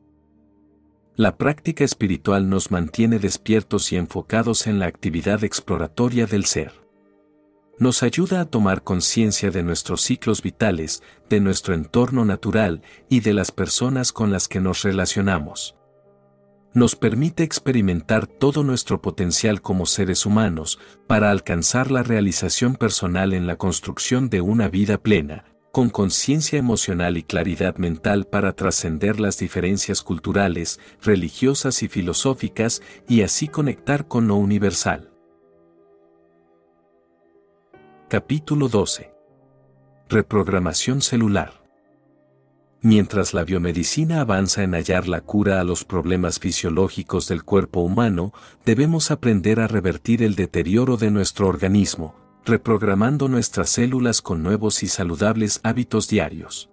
La 1.18 1.36
práctica 1.36 1.82
espiritual 1.82 2.48
nos 2.48 2.70
mantiene 2.70 3.18
despiertos 3.18 3.90
y 3.90 3.96
enfocados 3.96 4.68
en 4.68 4.78
la 4.78 4.86
actividad 4.86 5.42
exploratoria 5.42 6.26
del 6.26 6.44
ser. 6.44 6.74
Nos 7.76 8.04
ayuda 8.04 8.40
a 8.40 8.44
tomar 8.44 8.84
conciencia 8.84 9.50
de 9.50 9.64
nuestros 9.64 10.02
ciclos 10.02 10.42
vitales, 10.42 11.02
de 11.28 11.40
nuestro 11.40 11.74
entorno 11.74 12.24
natural 12.24 12.82
y 13.08 13.18
de 13.18 13.34
las 13.34 13.50
personas 13.50 14.12
con 14.12 14.30
las 14.30 14.46
que 14.46 14.60
nos 14.60 14.82
relacionamos. 14.84 15.74
Nos 16.72 16.94
permite 16.94 17.42
experimentar 17.42 18.28
todo 18.28 18.62
nuestro 18.62 19.02
potencial 19.02 19.60
como 19.60 19.86
seres 19.86 20.24
humanos 20.24 20.78
para 21.08 21.32
alcanzar 21.32 21.90
la 21.90 22.04
realización 22.04 22.76
personal 22.76 23.32
en 23.32 23.48
la 23.48 23.56
construcción 23.56 24.30
de 24.30 24.40
una 24.40 24.68
vida 24.68 24.98
plena, 24.98 25.46
con 25.72 25.90
conciencia 25.90 26.58
emocional 26.58 27.16
y 27.16 27.22
claridad 27.22 27.76
mental 27.76 28.24
para 28.24 28.52
trascender 28.52 29.20
las 29.20 29.38
diferencias 29.38 30.02
culturales, 30.02 30.80
religiosas 31.02 31.82
y 31.82 31.88
filosóficas 31.88 32.82
y 33.06 33.22
así 33.22 33.48
conectar 33.48 34.08
con 34.08 34.28
lo 34.28 34.36
universal. 34.36 35.12
Capítulo 38.08 38.68
12. 38.68 39.12
Reprogramación 40.08 41.02
celular. 41.02 41.58
Mientras 42.80 43.34
la 43.34 43.44
biomedicina 43.44 44.20
avanza 44.20 44.62
en 44.62 44.72
hallar 44.72 45.08
la 45.08 45.20
cura 45.20 45.60
a 45.60 45.64
los 45.64 45.84
problemas 45.84 46.38
fisiológicos 46.38 47.28
del 47.28 47.44
cuerpo 47.44 47.80
humano, 47.80 48.32
debemos 48.64 49.10
aprender 49.10 49.60
a 49.60 49.66
revertir 49.66 50.22
el 50.22 50.36
deterioro 50.36 50.96
de 50.96 51.10
nuestro 51.10 51.48
organismo, 51.48 52.14
reprogramando 52.48 53.28
nuestras 53.28 53.70
células 53.70 54.22
con 54.22 54.42
nuevos 54.42 54.82
y 54.82 54.88
saludables 54.88 55.60
hábitos 55.62 56.08
diarios. 56.08 56.70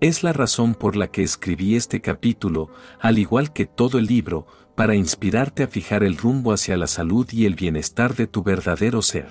Es 0.00 0.22
la 0.22 0.32
razón 0.32 0.74
por 0.74 0.94
la 0.94 1.08
que 1.08 1.22
escribí 1.22 1.74
este 1.74 2.00
capítulo, 2.00 2.68
al 3.00 3.18
igual 3.18 3.52
que 3.52 3.66
todo 3.66 3.98
el 3.98 4.06
libro, 4.06 4.46
para 4.76 4.94
inspirarte 4.94 5.64
a 5.64 5.68
fijar 5.68 6.04
el 6.04 6.16
rumbo 6.16 6.52
hacia 6.52 6.76
la 6.76 6.86
salud 6.86 7.26
y 7.32 7.46
el 7.46 7.56
bienestar 7.56 8.14
de 8.14 8.28
tu 8.28 8.44
verdadero 8.44 9.02
ser. 9.02 9.28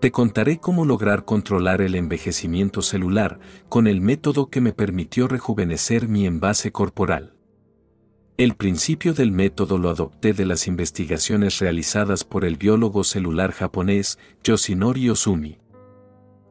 Te 0.00 0.12
contaré 0.12 0.58
cómo 0.58 0.84
lograr 0.84 1.24
controlar 1.24 1.80
el 1.80 1.94
envejecimiento 1.94 2.82
celular 2.82 3.40
con 3.68 3.86
el 3.86 4.00
método 4.00 4.50
que 4.50 4.60
me 4.60 4.74
permitió 4.74 5.28
rejuvenecer 5.28 6.08
mi 6.08 6.26
envase 6.26 6.70
corporal. 6.72 7.37
El 8.38 8.54
principio 8.54 9.14
del 9.14 9.32
método 9.32 9.78
lo 9.78 9.90
adopté 9.90 10.32
de 10.32 10.46
las 10.46 10.68
investigaciones 10.68 11.58
realizadas 11.58 12.22
por 12.22 12.44
el 12.44 12.56
biólogo 12.56 13.02
celular 13.02 13.50
japonés 13.50 14.16
Yoshinori 14.44 15.10
Osumi. 15.10 15.58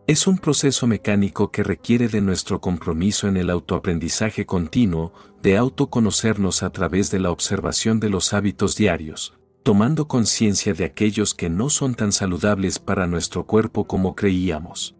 Es 0.05 0.27
un 0.27 0.37
proceso 0.37 0.85
mecánico 0.85 1.49
que 1.49 1.63
requiere 1.63 2.09
de 2.09 2.19
nuestro 2.19 2.59
compromiso 2.59 3.29
en 3.29 3.37
el 3.37 3.49
autoaprendizaje 3.49 4.45
continuo, 4.45 5.13
de 5.41 5.55
autoconocernos 5.55 6.61
a 6.61 6.71
través 6.71 7.09
de 7.09 7.19
la 7.19 7.31
observación 7.31 8.01
de 8.01 8.09
los 8.09 8.33
hábitos 8.33 8.75
diarios, 8.75 9.37
tomando 9.63 10.09
conciencia 10.09 10.73
de 10.73 10.83
aquellos 10.83 11.33
que 11.33 11.49
no 11.49 11.69
son 11.69 11.95
tan 11.95 12.11
saludables 12.11 12.79
para 12.79 13.07
nuestro 13.07 13.45
cuerpo 13.45 13.87
como 13.87 14.13
creíamos. 14.13 14.96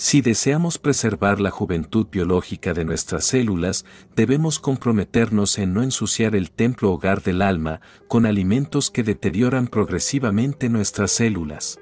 Si 0.00 0.20
deseamos 0.20 0.78
preservar 0.78 1.40
la 1.40 1.50
juventud 1.50 2.06
biológica 2.06 2.72
de 2.72 2.84
nuestras 2.84 3.24
células, 3.24 3.84
debemos 4.14 4.60
comprometernos 4.60 5.58
en 5.58 5.74
no 5.74 5.82
ensuciar 5.82 6.36
el 6.36 6.52
templo 6.52 6.92
hogar 6.92 7.20
del 7.24 7.42
alma 7.42 7.80
con 8.06 8.24
alimentos 8.24 8.92
que 8.92 9.02
deterioran 9.02 9.66
progresivamente 9.66 10.68
nuestras 10.68 11.10
células. 11.10 11.80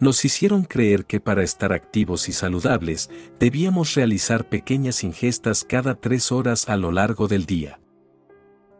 Nos 0.00 0.24
hicieron 0.24 0.64
creer 0.64 1.04
que 1.04 1.20
para 1.20 1.42
estar 1.42 1.74
activos 1.74 2.30
y 2.30 2.32
saludables 2.32 3.10
debíamos 3.38 3.94
realizar 3.94 4.48
pequeñas 4.48 5.04
ingestas 5.04 5.64
cada 5.64 5.96
tres 5.96 6.32
horas 6.32 6.66
a 6.66 6.78
lo 6.78 6.92
largo 6.92 7.28
del 7.28 7.44
día. 7.44 7.78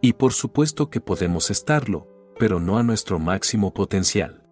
Y 0.01 0.15
por 0.15 0.33
supuesto 0.33 0.89
que 0.89 1.03
podemos 1.03 1.51
estarlo, 1.51 2.09
pero 2.39 2.61
no 2.61 2.79
a 2.79 2.83
nuestro 2.83 3.19
máximo 3.19 3.75
potencial. 3.75 4.46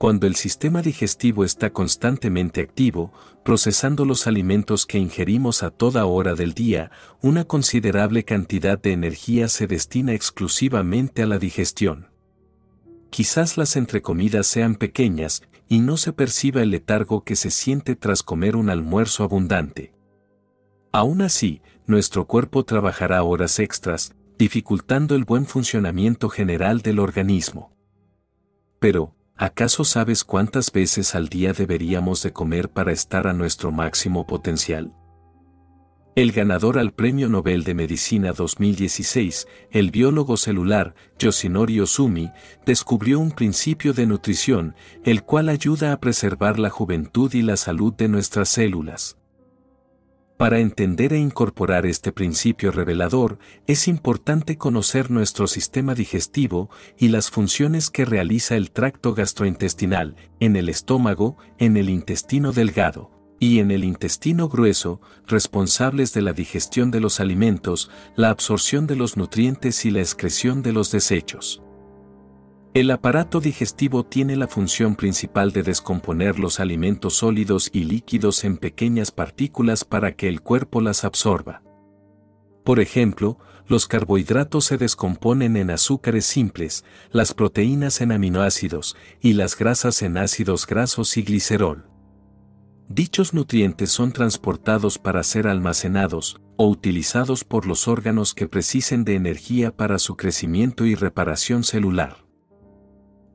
Cuando 0.00 0.26
el 0.26 0.34
sistema 0.34 0.80
digestivo 0.80 1.44
está 1.44 1.74
constantemente 1.74 2.62
activo, 2.62 3.12
procesando 3.44 4.06
los 4.06 4.26
alimentos 4.26 4.86
que 4.86 4.96
ingerimos 4.96 5.62
a 5.62 5.68
toda 5.68 6.06
hora 6.06 6.34
del 6.34 6.54
día, 6.54 6.90
una 7.20 7.44
considerable 7.44 8.24
cantidad 8.24 8.80
de 8.80 8.92
energía 8.92 9.48
se 9.48 9.66
destina 9.66 10.14
exclusivamente 10.14 11.22
a 11.22 11.26
la 11.26 11.38
digestión. 11.38 12.08
Quizás 13.10 13.58
las 13.58 13.76
entrecomidas 13.76 14.46
sean 14.46 14.76
pequeñas 14.76 15.42
y 15.68 15.80
no 15.80 15.98
se 15.98 16.14
perciba 16.14 16.62
el 16.62 16.70
letargo 16.70 17.22
que 17.22 17.36
se 17.36 17.50
siente 17.50 17.94
tras 17.94 18.22
comer 18.22 18.56
un 18.56 18.70
almuerzo 18.70 19.22
abundante. 19.22 19.92
Aún 20.92 21.20
así, 21.20 21.60
nuestro 21.84 22.26
cuerpo 22.26 22.64
trabajará 22.64 23.22
horas 23.22 23.58
extras, 23.58 24.14
dificultando 24.38 25.14
el 25.14 25.26
buen 25.26 25.44
funcionamiento 25.44 26.30
general 26.30 26.80
del 26.80 27.00
organismo. 27.00 27.76
Pero, 28.78 29.14
¿acaso 29.40 29.84
sabes 29.84 30.22
cuántas 30.22 30.70
veces 30.70 31.14
al 31.14 31.30
día 31.30 31.54
deberíamos 31.54 32.22
de 32.22 32.30
comer 32.30 32.68
para 32.68 32.92
estar 32.92 33.26
a 33.26 33.32
nuestro 33.32 33.72
máximo 33.72 34.26
potencial? 34.26 34.92
El 36.14 36.32
ganador 36.32 36.78
al 36.78 36.92
Premio 36.92 37.30
Nobel 37.30 37.64
de 37.64 37.72
Medicina 37.72 38.32
2016, 38.32 39.48
el 39.70 39.90
biólogo 39.90 40.36
celular 40.36 40.94
Yoshinori 41.18 41.80
Osumi, 41.80 42.30
descubrió 42.66 43.18
un 43.18 43.30
principio 43.30 43.94
de 43.94 44.06
nutrición, 44.06 44.74
el 45.04 45.22
cual 45.22 45.48
ayuda 45.48 45.94
a 45.94 46.00
preservar 46.00 46.58
la 46.58 46.68
juventud 46.68 47.32
y 47.32 47.40
la 47.40 47.56
salud 47.56 47.94
de 47.94 48.08
nuestras 48.08 48.50
células. 48.50 49.19
Para 50.40 50.58
entender 50.58 51.12
e 51.12 51.18
incorporar 51.18 51.84
este 51.84 52.12
principio 52.12 52.72
revelador, 52.72 53.38
es 53.66 53.86
importante 53.86 54.56
conocer 54.56 55.10
nuestro 55.10 55.46
sistema 55.46 55.94
digestivo 55.94 56.70
y 56.96 57.08
las 57.08 57.28
funciones 57.30 57.90
que 57.90 58.06
realiza 58.06 58.56
el 58.56 58.70
tracto 58.70 59.12
gastrointestinal, 59.12 60.16
en 60.40 60.56
el 60.56 60.70
estómago, 60.70 61.36
en 61.58 61.76
el 61.76 61.90
intestino 61.90 62.52
delgado 62.52 63.10
y 63.38 63.58
en 63.58 63.70
el 63.70 63.84
intestino 63.84 64.48
grueso, 64.48 65.02
responsables 65.26 66.14
de 66.14 66.22
la 66.22 66.32
digestión 66.32 66.90
de 66.90 67.00
los 67.00 67.20
alimentos, 67.20 67.90
la 68.16 68.30
absorción 68.30 68.86
de 68.86 68.96
los 68.96 69.18
nutrientes 69.18 69.84
y 69.84 69.90
la 69.90 70.00
excreción 70.00 70.62
de 70.62 70.72
los 70.72 70.90
desechos. 70.90 71.62
El 72.72 72.92
aparato 72.92 73.40
digestivo 73.40 74.04
tiene 74.04 74.36
la 74.36 74.46
función 74.46 74.94
principal 74.94 75.50
de 75.50 75.64
descomponer 75.64 76.38
los 76.38 76.60
alimentos 76.60 77.14
sólidos 77.16 77.68
y 77.72 77.82
líquidos 77.82 78.44
en 78.44 78.58
pequeñas 78.58 79.10
partículas 79.10 79.84
para 79.84 80.14
que 80.14 80.28
el 80.28 80.40
cuerpo 80.40 80.80
las 80.80 81.02
absorba. 81.02 81.64
Por 82.64 82.78
ejemplo, 82.78 83.38
los 83.66 83.88
carbohidratos 83.88 84.66
se 84.66 84.78
descomponen 84.78 85.56
en 85.56 85.70
azúcares 85.70 86.26
simples, 86.26 86.84
las 87.10 87.34
proteínas 87.34 88.00
en 88.02 88.12
aminoácidos 88.12 88.96
y 89.20 89.32
las 89.32 89.58
grasas 89.58 90.00
en 90.02 90.16
ácidos 90.16 90.64
grasos 90.64 91.16
y 91.16 91.22
glicerol. 91.22 91.90
Dichos 92.88 93.34
nutrientes 93.34 93.90
son 93.90 94.12
transportados 94.12 94.96
para 94.98 95.24
ser 95.24 95.48
almacenados 95.48 96.40
o 96.56 96.68
utilizados 96.68 97.42
por 97.42 97.66
los 97.66 97.88
órganos 97.88 98.32
que 98.32 98.46
precisen 98.46 99.04
de 99.04 99.16
energía 99.16 99.76
para 99.76 99.98
su 99.98 100.16
crecimiento 100.16 100.86
y 100.86 100.94
reparación 100.94 101.64
celular. 101.64 102.29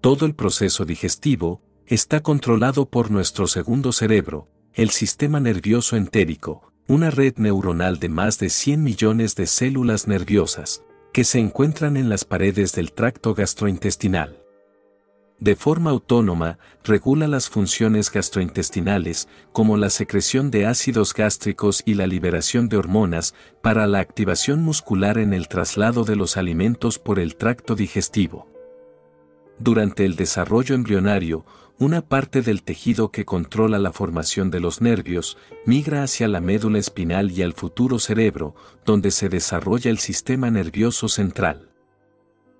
Todo 0.06 0.28
el 0.28 0.36
proceso 0.36 0.86
digestivo 0.86 1.64
está 1.88 2.22
controlado 2.22 2.88
por 2.88 3.10
nuestro 3.10 3.48
segundo 3.48 3.92
cerebro, 3.92 4.48
el 4.76 4.92
sistema 4.92 5.40
nervioso 5.40 5.98
entérico, 5.98 6.72
una 6.88 7.10
red 7.10 7.38
neuronal 7.38 7.98
de 7.98 8.10
más 8.10 8.38
de 8.38 8.52
100 8.52 8.84
millones 8.84 9.34
de 9.36 9.48
células 9.48 10.08
nerviosas, 10.08 10.84
que 11.12 11.24
se 11.24 11.40
encuentran 11.40 11.98
en 11.98 12.08
las 12.08 12.24
paredes 12.24 12.74
del 12.74 12.92
tracto 12.94 13.34
gastrointestinal. 13.34 14.44
De 15.40 15.56
forma 15.56 15.90
autónoma, 15.90 16.60
regula 16.84 17.28
las 17.28 17.50
funciones 17.50 18.12
gastrointestinales, 18.12 19.28
como 19.54 19.76
la 19.76 19.90
secreción 19.90 20.52
de 20.52 20.68
ácidos 20.68 21.16
gástricos 21.16 21.82
y 21.84 21.96
la 21.96 22.06
liberación 22.06 22.70
de 22.70 22.78
hormonas, 22.78 23.34
para 23.64 23.88
la 23.88 24.02
activación 24.02 24.62
muscular 24.62 25.18
en 25.18 25.34
el 25.34 25.48
traslado 25.48 26.04
de 26.04 26.16
los 26.16 26.38
alimentos 26.38 27.00
por 27.00 27.18
el 27.18 27.38
tracto 27.38 27.74
digestivo. 27.74 28.55
Durante 29.60 30.06
el 30.06 30.16
desarrollo 30.16 30.76
embrionario, 30.76 31.46
una 31.78 32.02
parte 32.02 32.42
del 32.42 32.64
tejido 32.64 33.12
que 33.12 33.26
controla 33.26 33.80
la 33.80 33.92
formación 33.92 34.50
de 34.50 34.60
los 34.60 34.82
nervios 34.82 35.38
migra 35.66 36.04
hacia 36.04 36.28
la 36.28 36.40
médula 36.42 36.80
espinal 36.80 37.32
y 37.32 37.42
al 37.42 37.54
futuro 37.54 38.00
cerebro, 38.00 38.56
donde 38.86 39.12
se 39.12 39.30
desarrolla 39.30 39.92
el 39.92 40.00
sistema 40.00 40.50
nervioso 40.52 41.10
central. 41.10 41.70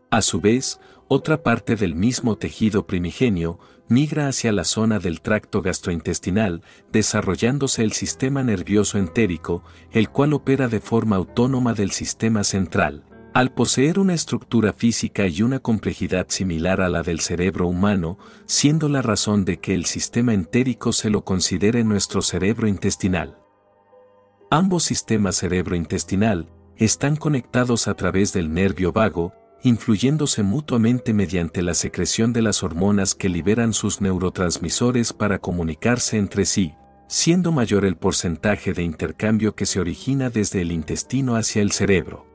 A 0.10 0.22
su 0.22 0.40
vez, 0.40 0.80
otra 1.08 1.44
parte 1.44 1.76
del 1.76 1.96
mismo 1.96 2.38
tejido 2.38 2.88
primigenio 2.88 3.60
migra 3.88 4.28
hacia 4.28 4.52
la 4.52 4.64
zona 4.64 5.00
del 5.00 5.22
tracto 5.22 5.62
gastrointestinal, 5.62 6.62
desarrollándose 6.92 7.84
el 7.84 7.92
sistema 7.92 8.44
nervioso 8.44 8.98
entérico, 8.98 9.64
el 9.92 10.10
cual 10.10 10.34
opera 10.34 10.68
de 10.68 10.80
forma 10.80 11.18
autónoma 11.18 11.74
del 11.74 11.92
sistema 11.92 12.44
central, 12.44 13.04
al 13.36 13.52
poseer 13.52 14.00
una 14.00 14.14
estructura 14.14 14.72
física 14.72 15.28
y 15.28 15.42
una 15.42 15.60
complejidad 15.60 16.28
similar 16.30 16.80
a 16.80 16.88
la 16.88 17.04
del 17.04 17.20
cerebro 17.20 17.68
humano, 17.68 18.18
siendo 18.46 18.88
la 18.88 19.02
razón 19.02 19.44
de 19.44 19.58
que 19.60 19.76
el 19.76 19.84
sistema 19.84 20.34
entérico 20.34 20.94
se 20.94 21.10
lo 21.10 21.26
considere 21.26 21.84
nuestro 21.84 22.22
cerebro 22.22 22.66
intestinal. 22.66 23.38
Ambos 24.50 24.86
sistemas 24.86 25.36
cerebro-intestinal 25.36 26.50
están 26.78 27.18
conectados 27.18 27.90
a 27.90 27.96
través 27.96 28.32
del 28.32 28.54
nervio 28.54 28.94
vago, 28.94 29.34
influyéndose 29.64 30.42
mutuamente 30.42 31.14
mediante 31.14 31.62
la 31.62 31.74
secreción 31.74 32.32
de 32.32 32.42
las 32.42 32.64
hormonas 32.64 33.16
que 33.16 33.28
liberan 33.28 33.74
sus 33.74 34.00
neurotransmisores 34.00 35.12
para 35.12 35.40
comunicarse 35.40 36.18
entre 36.18 36.46
sí, 36.46 36.74
siendo 37.10 37.52
mayor 37.52 37.84
el 37.84 37.98
porcentaje 37.98 38.72
de 38.72 38.84
intercambio 38.84 39.56
que 39.56 39.66
se 39.66 39.82
origina 39.82 40.30
desde 40.30 40.62
el 40.62 40.72
intestino 40.72 41.36
hacia 41.36 41.62
el 41.62 41.74
cerebro. 41.74 42.35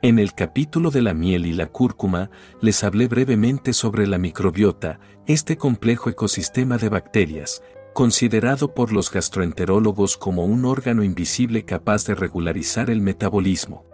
En 0.00 0.20
el 0.20 0.32
capítulo 0.32 0.92
de 0.92 1.02
la 1.02 1.12
miel 1.12 1.44
y 1.44 1.52
la 1.52 1.66
cúrcuma, 1.66 2.30
les 2.60 2.84
hablé 2.84 3.08
brevemente 3.08 3.72
sobre 3.72 4.06
la 4.06 4.16
microbiota, 4.16 5.00
este 5.26 5.56
complejo 5.56 6.08
ecosistema 6.08 6.78
de 6.78 6.88
bacterias, 6.88 7.64
considerado 7.94 8.74
por 8.74 8.92
los 8.92 9.10
gastroenterólogos 9.10 10.16
como 10.16 10.44
un 10.44 10.66
órgano 10.66 11.02
invisible 11.02 11.64
capaz 11.64 12.06
de 12.06 12.14
regularizar 12.14 12.90
el 12.90 13.00
metabolismo. 13.00 13.86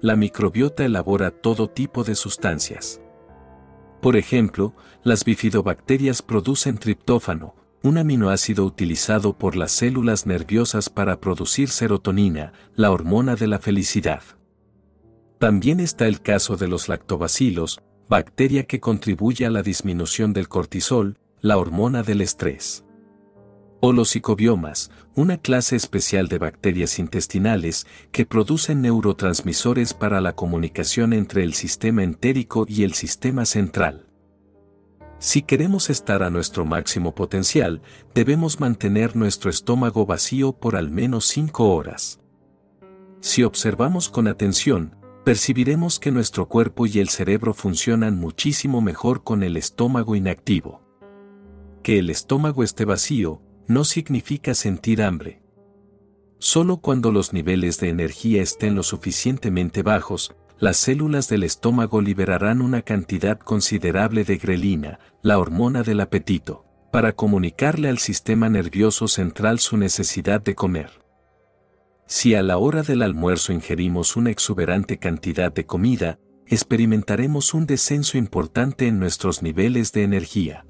La 0.00 0.16
microbiota 0.16 0.86
elabora 0.86 1.30
todo 1.30 1.68
tipo 1.68 2.02
de 2.02 2.14
sustancias. 2.14 3.02
Por 4.00 4.16
ejemplo, 4.16 4.74
las 5.02 5.26
bifidobacterias 5.26 6.22
producen 6.22 6.78
triptófano, 6.78 7.54
un 7.82 7.98
aminoácido 7.98 8.64
utilizado 8.64 9.36
por 9.36 9.56
las 9.56 9.72
células 9.72 10.24
nerviosas 10.24 10.88
para 10.88 11.20
producir 11.20 11.68
serotonina, 11.68 12.54
la 12.74 12.90
hormona 12.90 13.36
de 13.36 13.46
la 13.46 13.58
felicidad. 13.58 14.22
También 15.38 15.80
está 15.80 16.06
el 16.06 16.22
caso 16.22 16.56
de 16.56 16.66
los 16.66 16.88
lactobacilos, 16.88 17.82
bacteria 18.08 18.64
que 18.64 18.80
contribuye 18.80 19.44
a 19.44 19.50
la 19.50 19.62
disminución 19.62 20.32
del 20.32 20.48
cortisol, 20.48 21.18
la 21.42 21.58
hormona 21.58 22.02
del 22.02 22.22
estrés. 22.22 22.84
O 23.80 23.92
los 23.92 24.08
psicobiomas, 24.08 24.90
una 25.14 25.36
clase 25.36 25.76
especial 25.76 26.28
de 26.28 26.38
bacterias 26.38 26.98
intestinales 26.98 27.86
que 28.12 28.24
producen 28.24 28.80
neurotransmisores 28.80 29.92
para 29.92 30.22
la 30.22 30.34
comunicación 30.34 31.12
entre 31.12 31.42
el 31.42 31.52
sistema 31.52 32.02
entérico 32.02 32.64
y 32.66 32.84
el 32.84 32.94
sistema 32.94 33.44
central. 33.44 34.06
Si 35.18 35.42
queremos 35.42 35.90
estar 35.90 36.22
a 36.22 36.30
nuestro 36.30 36.64
máximo 36.64 37.14
potencial, 37.14 37.82
debemos 38.14 38.60
mantener 38.60 39.16
nuestro 39.16 39.50
estómago 39.50 40.06
vacío 40.06 40.52
por 40.52 40.76
al 40.76 40.90
menos 40.90 41.26
5 41.26 41.74
horas. 41.74 42.20
Si 43.20 43.42
observamos 43.42 44.08
con 44.08 44.28
atención, 44.28 44.96
percibiremos 45.26 45.98
que 45.98 46.12
nuestro 46.12 46.46
cuerpo 46.46 46.86
y 46.86 47.00
el 47.00 47.08
cerebro 47.08 47.52
funcionan 47.52 48.16
muchísimo 48.16 48.80
mejor 48.80 49.24
con 49.24 49.42
el 49.42 49.56
estómago 49.56 50.14
inactivo. 50.14 50.82
Que 51.82 51.98
el 51.98 52.10
estómago 52.10 52.62
esté 52.62 52.84
vacío 52.84 53.42
no 53.66 53.82
significa 53.82 54.54
sentir 54.54 55.02
hambre. 55.02 55.42
Solo 56.38 56.76
cuando 56.76 57.10
los 57.10 57.32
niveles 57.32 57.80
de 57.80 57.88
energía 57.88 58.40
estén 58.40 58.76
lo 58.76 58.84
suficientemente 58.84 59.82
bajos, 59.82 60.32
las 60.60 60.76
células 60.76 61.28
del 61.28 61.42
estómago 61.42 62.00
liberarán 62.00 62.62
una 62.62 62.82
cantidad 62.82 63.36
considerable 63.36 64.22
de 64.22 64.36
grelina, 64.36 65.00
la 65.22 65.40
hormona 65.40 65.82
del 65.82 66.02
apetito, 66.02 66.64
para 66.92 67.14
comunicarle 67.14 67.88
al 67.88 67.98
sistema 67.98 68.48
nervioso 68.48 69.08
central 69.08 69.58
su 69.58 69.76
necesidad 69.76 70.40
de 70.40 70.54
comer. 70.54 71.05
Si 72.06 72.34
a 72.34 72.42
la 72.42 72.58
hora 72.58 72.82
del 72.82 73.02
almuerzo 73.02 73.52
ingerimos 73.52 74.16
una 74.16 74.30
exuberante 74.30 74.98
cantidad 74.98 75.52
de 75.52 75.66
comida, 75.66 76.18
experimentaremos 76.46 77.52
un 77.52 77.66
descenso 77.66 78.16
importante 78.16 78.86
en 78.86 79.00
nuestros 79.00 79.42
niveles 79.42 79.92
de 79.92 80.04
energía. 80.04 80.64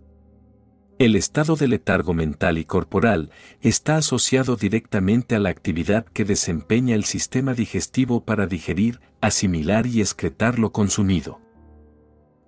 El 0.99 1.15
estado 1.15 1.57
de 1.57 1.69
letargo 1.69 2.15
mental 2.15 2.57
y 2.57 2.65
corporal 2.65 3.31
está 3.61 3.99
asociado 3.99 4.57
directamente 4.57 5.35
a 5.35 5.39
la 5.39 5.51
actividad 5.51 6.07
que 6.07 6.25
desempeña 6.25 6.95
el 6.95 7.05
sistema 7.05 7.53
digestivo 7.53 8.25
para 8.25 8.47
digerir, 8.47 9.01
asimilar 9.21 9.87
y 9.87 10.01
excretar 10.01 10.59
lo 10.59 10.73
consumido. 10.73 11.46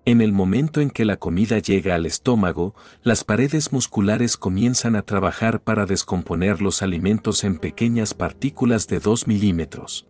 En 0.09 0.23
el 0.23 0.33
momento 0.33 0.81
en 0.81 0.89
que 0.89 1.05
la 1.05 1.19
comida 1.19 1.59
llega 1.59 1.95
al 1.95 2.07
estómago, 2.07 2.75
las 3.03 3.25
paredes 3.25 3.73
musculares 3.75 4.39
comienzan 4.39 4.97
a 4.97 5.03
trabajar 5.03 5.61
para 5.61 5.85
descomponer 5.85 6.63
los 6.63 6.81
alimentos 6.81 7.45
en 7.45 7.59
pequeñas 7.59 8.15
partículas 8.15 8.87
de 8.89 9.01
2 9.01 9.27
milímetros. 9.27 10.09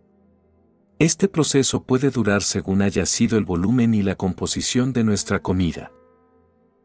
Este 0.99 1.27
proceso 1.27 1.83
puede 1.83 2.11
durar 2.11 2.43
según 2.43 2.81
haya 2.81 3.05
sido 3.05 3.37
el 3.37 3.43
volumen 3.43 3.93
y 3.93 4.01
la 4.01 4.15
composición 4.15 4.93
de 4.93 5.03
nuestra 5.03 5.41
comida. 5.41 5.91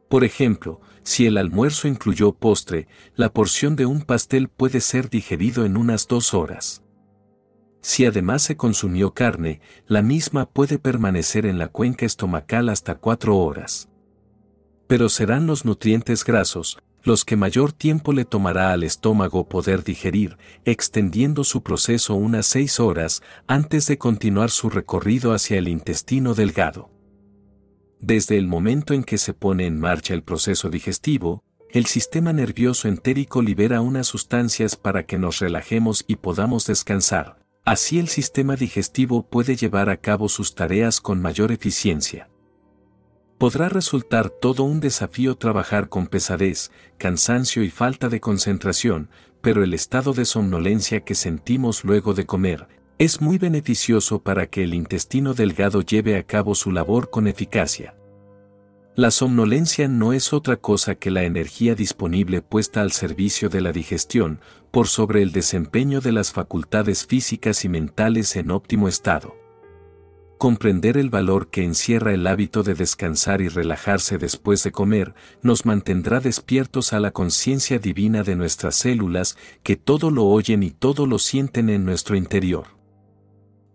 Por 0.08 0.24
ejemplo, 0.24 0.80
si 1.04 1.26
el 1.26 1.36
almuerzo 1.36 1.86
incluyó 1.86 2.32
postre, 2.32 2.88
la 3.14 3.32
porción 3.32 3.76
de 3.76 3.86
un 3.86 4.02
pastel 4.02 4.48
puede 4.48 4.80
ser 4.80 5.08
digerido 5.08 5.64
en 5.64 5.76
unas 5.76 6.08
dos 6.08 6.34
horas. 6.34 6.83
Si 7.84 8.06
además 8.06 8.40
se 8.40 8.56
consumió 8.56 9.12
carne, 9.12 9.60
la 9.86 10.00
misma 10.00 10.46
puede 10.46 10.78
permanecer 10.78 11.44
en 11.44 11.58
la 11.58 11.68
cuenca 11.68 12.06
estomacal 12.06 12.70
hasta 12.70 12.94
cuatro 12.94 13.36
horas. 13.36 13.90
Pero 14.86 15.10
serán 15.10 15.46
los 15.46 15.66
nutrientes 15.66 16.24
grasos, 16.24 16.78
los 17.02 17.26
que 17.26 17.36
mayor 17.36 17.74
tiempo 17.74 18.14
le 18.14 18.24
tomará 18.24 18.72
al 18.72 18.84
estómago 18.84 19.50
poder 19.50 19.84
digerir, 19.84 20.38
extendiendo 20.64 21.44
su 21.44 21.62
proceso 21.62 22.14
unas 22.14 22.46
seis 22.46 22.80
horas 22.80 23.22
antes 23.46 23.86
de 23.86 23.98
continuar 23.98 24.48
su 24.48 24.70
recorrido 24.70 25.34
hacia 25.34 25.58
el 25.58 25.68
intestino 25.68 26.32
delgado. 26.32 26.90
Desde 28.00 28.38
el 28.38 28.46
momento 28.46 28.94
en 28.94 29.04
que 29.04 29.18
se 29.18 29.34
pone 29.34 29.66
en 29.66 29.78
marcha 29.78 30.14
el 30.14 30.22
proceso 30.22 30.70
digestivo, 30.70 31.44
el 31.68 31.84
sistema 31.84 32.32
nervioso 32.32 32.88
entérico 32.88 33.42
libera 33.42 33.82
unas 33.82 34.06
sustancias 34.06 34.74
para 34.74 35.04
que 35.04 35.18
nos 35.18 35.40
relajemos 35.40 36.02
y 36.08 36.16
podamos 36.16 36.66
descansar, 36.66 37.43
Así 37.64 37.98
el 37.98 38.08
sistema 38.08 38.56
digestivo 38.56 39.22
puede 39.22 39.56
llevar 39.56 39.88
a 39.88 39.96
cabo 39.96 40.28
sus 40.28 40.54
tareas 40.54 41.00
con 41.00 41.22
mayor 41.22 41.50
eficiencia. 41.50 42.28
Podrá 43.38 43.70
resultar 43.70 44.28
todo 44.28 44.64
un 44.64 44.80
desafío 44.80 45.36
trabajar 45.36 45.88
con 45.88 46.06
pesadez, 46.06 46.70
cansancio 46.98 47.62
y 47.62 47.70
falta 47.70 48.10
de 48.10 48.20
concentración, 48.20 49.08
pero 49.40 49.64
el 49.64 49.72
estado 49.72 50.12
de 50.12 50.26
somnolencia 50.26 51.00
que 51.00 51.14
sentimos 51.14 51.84
luego 51.84 52.12
de 52.12 52.26
comer 52.26 52.68
es 52.98 53.22
muy 53.22 53.38
beneficioso 53.38 54.22
para 54.22 54.46
que 54.46 54.62
el 54.62 54.74
intestino 54.74 55.32
delgado 55.32 55.80
lleve 55.80 56.16
a 56.16 56.22
cabo 56.22 56.54
su 56.54 56.70
labor 56.70 57.08
con 57.10 57.26
eficacia. 57.26 57.96
La 58.94 59.10
somnolencia 59.10 59.88
no 59.88 60.12
es 60.12 60.32
otra 60.32 60.56
cosa 60.56 60.94
que 60.94 61.10
la 61.10 61.24
energía 61.24 61.74
disponible 61.74 62.42
puesta 62.42 62.82
al 62.82 62.92
servicio 62.92 63.48
de 63.48 63.60
la 63.60 63.72
digestión, 63.72 64.40
por 64.74 64.88
sobre 64.88 65.22
el 65.22 65.30
desempeño 65.30 66.00
de 66.00 66.10
las 66.10 66.32
facultades 66.32 67.06
físicas 67.06 67.64
y 67.64 67.68
mentales 67.68 68.34
en 68.34 68.50
óptimo 68.50 68.88
estado. 68.88 69.36
Comprender 70.36 70.96
el 70.96 71.10
valor 71.10 71.48
que 71.48 71.62
encierra 71.62 72.12
el 72.12 72.26
hábito 72.26 72.64
de 72.64 72.74
descansar 72.74 73.40
y 73.40 73.46
relajarse 73.46 74.18
después 74.18 74.64
de 74.64 74.72
comer 74.72 75.14
nos 75.42 75.64
mantendrá 75.64 76.18
despiertos 76.18 76.92
a 76.92 76.98
la 76.98 77.12
conciencia 77.12 77.78
divina 77.78 78.24
de 78.24 78.34
nuestras 78.34 78.74
células 78.74 79.38
que 79.62 79.76
todo 79.76 80.10
lo 80.10 80.24
oyen 80.24 80.64
y 80.64 80.72
todo 80.72 81.06
lo 81.06 81.20
sienten 81.20 81.70
en 81.70 81.84
nuestro 81.84 82.16
interior. 82.16 82.66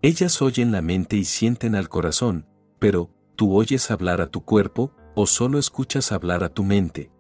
Ellas 0.01 0.41
oyen 0.41 0.73
la 0.73 0.81
mente 0.81 1.15
y 1.15 1.23
sienten 1.23 1.75
al 1.75 1.87
corazón, 1.87 2.45
pero, 2.77 3.09
¿tú 3.37 3.55
oyes 3.55 3.89
hablar 3.89 4.19
a 4.19 4.27
tu 4.27 4.41
cuerpo? 4.41 4.93
o 5.15 5.27
solo 5.27 5.59
escuchas 5.59 6.13
hablar 6.13 6.45
a 6.45 6.49
tu 6.49 6.63
mente. 6.63 7.11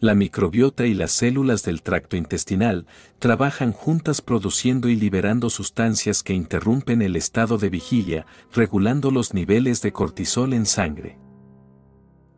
La 0.00 0.14
microbiota 0.14 0.86
y 0.86 0.94
las 0.94 1.10
células 1.10 1.64
del 1.64 1.82
tracto 1.82 2.16
intestinal 2.16 2.86
trabajan 3.18 3.72
juntas 3.72 4.22
produciendo 4.22 4.88
y 4.88 4.94
liberando 4.94 5.50
sustancias 5.50 6.22
que 6.22 6.34
interrumpen 6.34 7.02
el 7.02 7.16
estado 7.16 7.58
de 7.58 7.68
vigilia, 7.68 8.24
regulando 8.52 9.10
los 9.10 9.34
niveles 9.34 9.82
de 9.82 9.92
cortisol 9.92 10.52
en 10.52 10.66
sangre. 10.66 11.18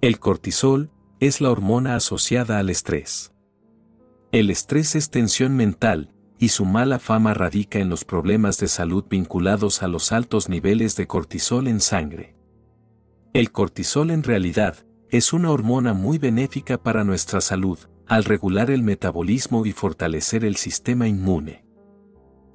El 0.00 0.18
cortisol 0.18 0.90
es 1.18 1.42
la 1.42 1.50
hormona 1.50 1.96
asociada 1.96 2.58
al 2.58 2.70
estrés. 2.70 3.32
El 4.32 4.48
estrés 4.48 4.94
es 4.94 5.10
tensión 5.10 5.54
mental, 5.54 6.14
y 6.38 6.48
su 6.48 6.64
mala 6.64 6.98
fama 6.98 7.34
radica 7.34 7.78
en 7.78 7.90
los 7.90 8.06
problemas 8.06 8.56
de 8.56 8.68
salud 8.68 9.04
vinculados 9.10 9.82
a 9.82 9.88
los 9.88 10.12
altos 10.12 10.48
niveles 10.48 10.96
de 10.96 11.06
cortisol 11.06 11.68
en 11.68 11.80
sangre. 11.80 12.34
El 13.34 13.52
cortisol 13.52 14.10
en 14.10 14.22
realidad 14.22 14.86
es 15.10 15.32
una 15.32 15.50
hormona 15.50 15.92
muy 15.92 16.18
benéfica 16.18 16.78
para 16.78 17.04
nuestra 17.04 17.40
salud, 17.40 17.78
al 18.06 18.24
regular 18.24 18.70
el 18.70 18.82
metabolismo 18.82 19.66
y 19.66 19.72
fortalecer 19.72 20.44
el 20.44 20.56
sistema 20.56 21.08
inmune. 21.08 21.64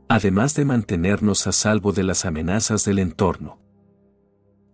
Además 0.08 0.56
de 0.56 0.66
mantenernos 0.66 1.48
a 1.48 1.52
salvo 1.52 1.92
de 1.92 2.04
las 2.04 2.26
amenazas 2.26 2.86
del 2.86 3.00
entorno. 3.00 3.60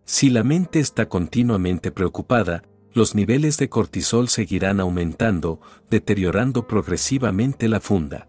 Si 0.06 0.30
la 0.30 0.44
mente 0.44 0.80
está 0.80 1.08
continuamente 1.08 1.92
preocupada, 1.92 2.64
los 2.94 3.16
niveles 3.16 3.58
de 3.58 3.70
cortisol 3.70 4.28
seguirán 4.28 4.80
aumentando, 4.80 5.62
deteriorando 5.90 6.68
progresivamente 6.68 7.70
la 7.70 7.80
funda. 7.80 8.28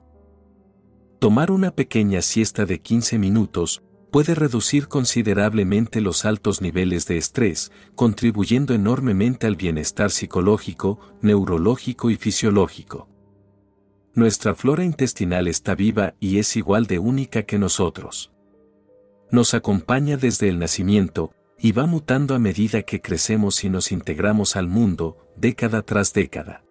Tomar 1.19 1.51
una 1.51 1.73
pequeña 1.73 2.23
siesta 2.23 2.65
de 2.65 2.81
15 2.81 3.19
minutos, 3.19 3.83
puede 4.13 4.35
reducir 4.35 4.89
considerablemente 4.89 6.03
los 6.03 6.27
altos 6.27 6.61
niveles 6.61 7.07
de 7.07 7.17
estrés, 7.17 7.73
contribuyendo 7.95 8.75
enormemente 8.75 9.47
al 9.47 9.57
bienestar 9.57 10.11
psicológico, 10.11 11.01
neurológico 11.23 12.11
y 12.11 12.17
fisiológico. 12.17 13.09
Nuestra 14.15 14.55
flora 14.55 14.85
intestinal 14.85 15.49
está 15.49 15.75
viva 15.75 16.15
y 16.21 16.39
es 16.39 16.57
igual 16.57 16.87
de 16.87 16.99
única 16.99 17.45
que 17.45 17.59
nosotros. 17.59 18.31
Nos 19.31 19.55
acompaña 19.55 20.19
desde 20.19 20.51
el 20.51 20.59
nacimiento, 20.59 21.33
y 21.59 21.73
va 21.73 21.87
mutando 21.87 22.35
a 22.35 22.39
medida 22.39 22.83
que 22.83 23.01
crecemos 23.01 23.63
y 23.65 23.71
nos 23.71 23.93
integramos 23.93 24.57
al 24.57 24.67
mundo, 24.67 25.17
década 25.37 25.83
tras 25.83 26.13
década. 26.13 26.65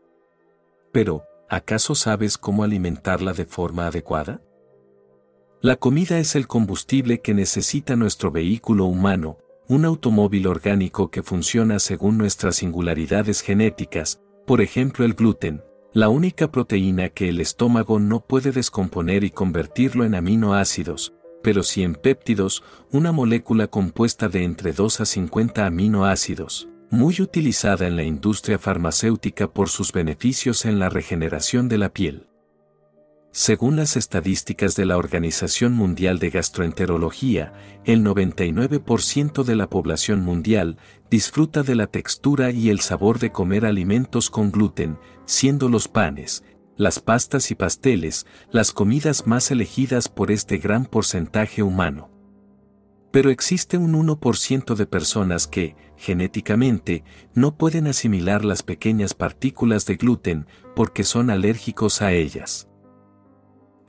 Pero, 0.91 1.23
¿acaso 1.49 1.95
sabes 1.95 2.37
cómo 2.37 2.63
alimentarla 2.63 3.33
de 3.33 3.45
forma 3.45 3.87
adecuada? 3.87 4.41
La 5.63 5.75
comida 5.75 6.17
es 6.17 6.35
el 6.35 6.47
combustible 6.47 7.21
que 7.21 7.35
necesita 7.35 7.95
nuestro 7.95 8.31
vehículo 8.31 8.85
humano, 8.85 9.37
un 9.67 9.85
automóvil 9.85 10.47
orgánico 10.47 11.11
que 11.11 11.21
funciona 11.21 11.77
según 11.77 12.17
nuestras 12.17 12.55
singularidades 12.55 13.41
genéticas, 13.41 14.19
por 14.47 14.61
ejemplo 14.61 15.05
el 15.05 15.13
gluten, 15.13 15.61
la 15.93 16.09
única 16.09 16.51
proteína 16.51 17.09
que 17.09 17.29
el 17.29 17.39
estómago 17.39 17.99
no 17.99 18.21
puede 18.21 18.51
descomponer 18.51 19.23
y 19.23 19.29
convertirlo 19.29 20.03
en 20.03 20.15
aminoácidos, 20.15 21.13
pero 21.43 21.61
sí 21.61 21.83
en 21.83 21.93
péptidos, 21.93 22.63
una 22.91 23.11
molécula 23.11 23.67
compuesta 23.67 24.29
de 24.29 24.43
entre 24.43 24.73
2 24.73 25.01
a 25.01 25.05
50 25.05 25.67
aminoácidos, 25.67 26.69
muy 26.89 27.21
utilizada 27.21 27.85
en 27.85 27.97
la 27.97 28.03
industria 28.03 28.57
farmacéutica 28.57 29.53
por 29.53 29.69
sus 29.69 29.91
beneficios 29.91 30.65
en 30.65 30.79
la 30.79 30.89
regeneración 30.89 31.69
de 31.69 31.77
la 31.77 31.89
piel. 31.89 32.30
Según 33.33 33.77
las 33.77 33.95
estadísticas 33.95 34.75
de 34.75 34.85
la 34.85 34.97
Organización 34.97 35.71
Mundial 35.71 36.19
de 36.19 36.31
Gastroenterología, 36.31 37.53
el 37.85 38.03
99% 38.03 39.43
de 39.45 39.55
la 39.55 39.69
población 39.69 40.19
mundial 40.19 40.77
disfruta 41.09 41.63
de 41.63 41.75
la 41.75 41.87
textura 41.87 42.51
y 42.51 42.69
el 42.69 42.81
sabor 42.81 43.19
de 43.19 43.31
comer 43.31 43.65
alimentos 43.65 44.29
con 44.29 44.51
gluten, 44.51 44.97
siendo 45.23 45.69
los 45.69 45.87
panes, 45.87 46.43
las 46.75 46.99
pastas 46.99 47.51
y 47.51 47.55
pasteles 47.55 48.25
las 48.51 48.73
comidas 48.73 49.25
más 49.25 49.49
elegidas 49.49 50.09
por 50.09 50.29
este 50.29 50.57
gran 50.57 50.85
porcentaje 50.85 51.63
humano. 51.63 52.09
Pero 53.11 53.29
existe 53.29 53.77
un 53.77 53.93
1% 53.93 54.75
de 54.75 54.85
personas 54.85 55.47
que, 55.47 55.77
genéticamente, 55.95 57.05
no 57.33 57.55
pueden 57.55 57.87
asimilar 57.87 58.43
las 58.43 58.61
pequeñas 58.61 59.13
partículas 59.13 59.85
de 59.85 59.95
gluten 59.95 60.47
porque 60.75 61.05
son 61.05 61.29
alérgicos 61.29 62.01
a 62.01 62.11
ellas. 62.11 62.67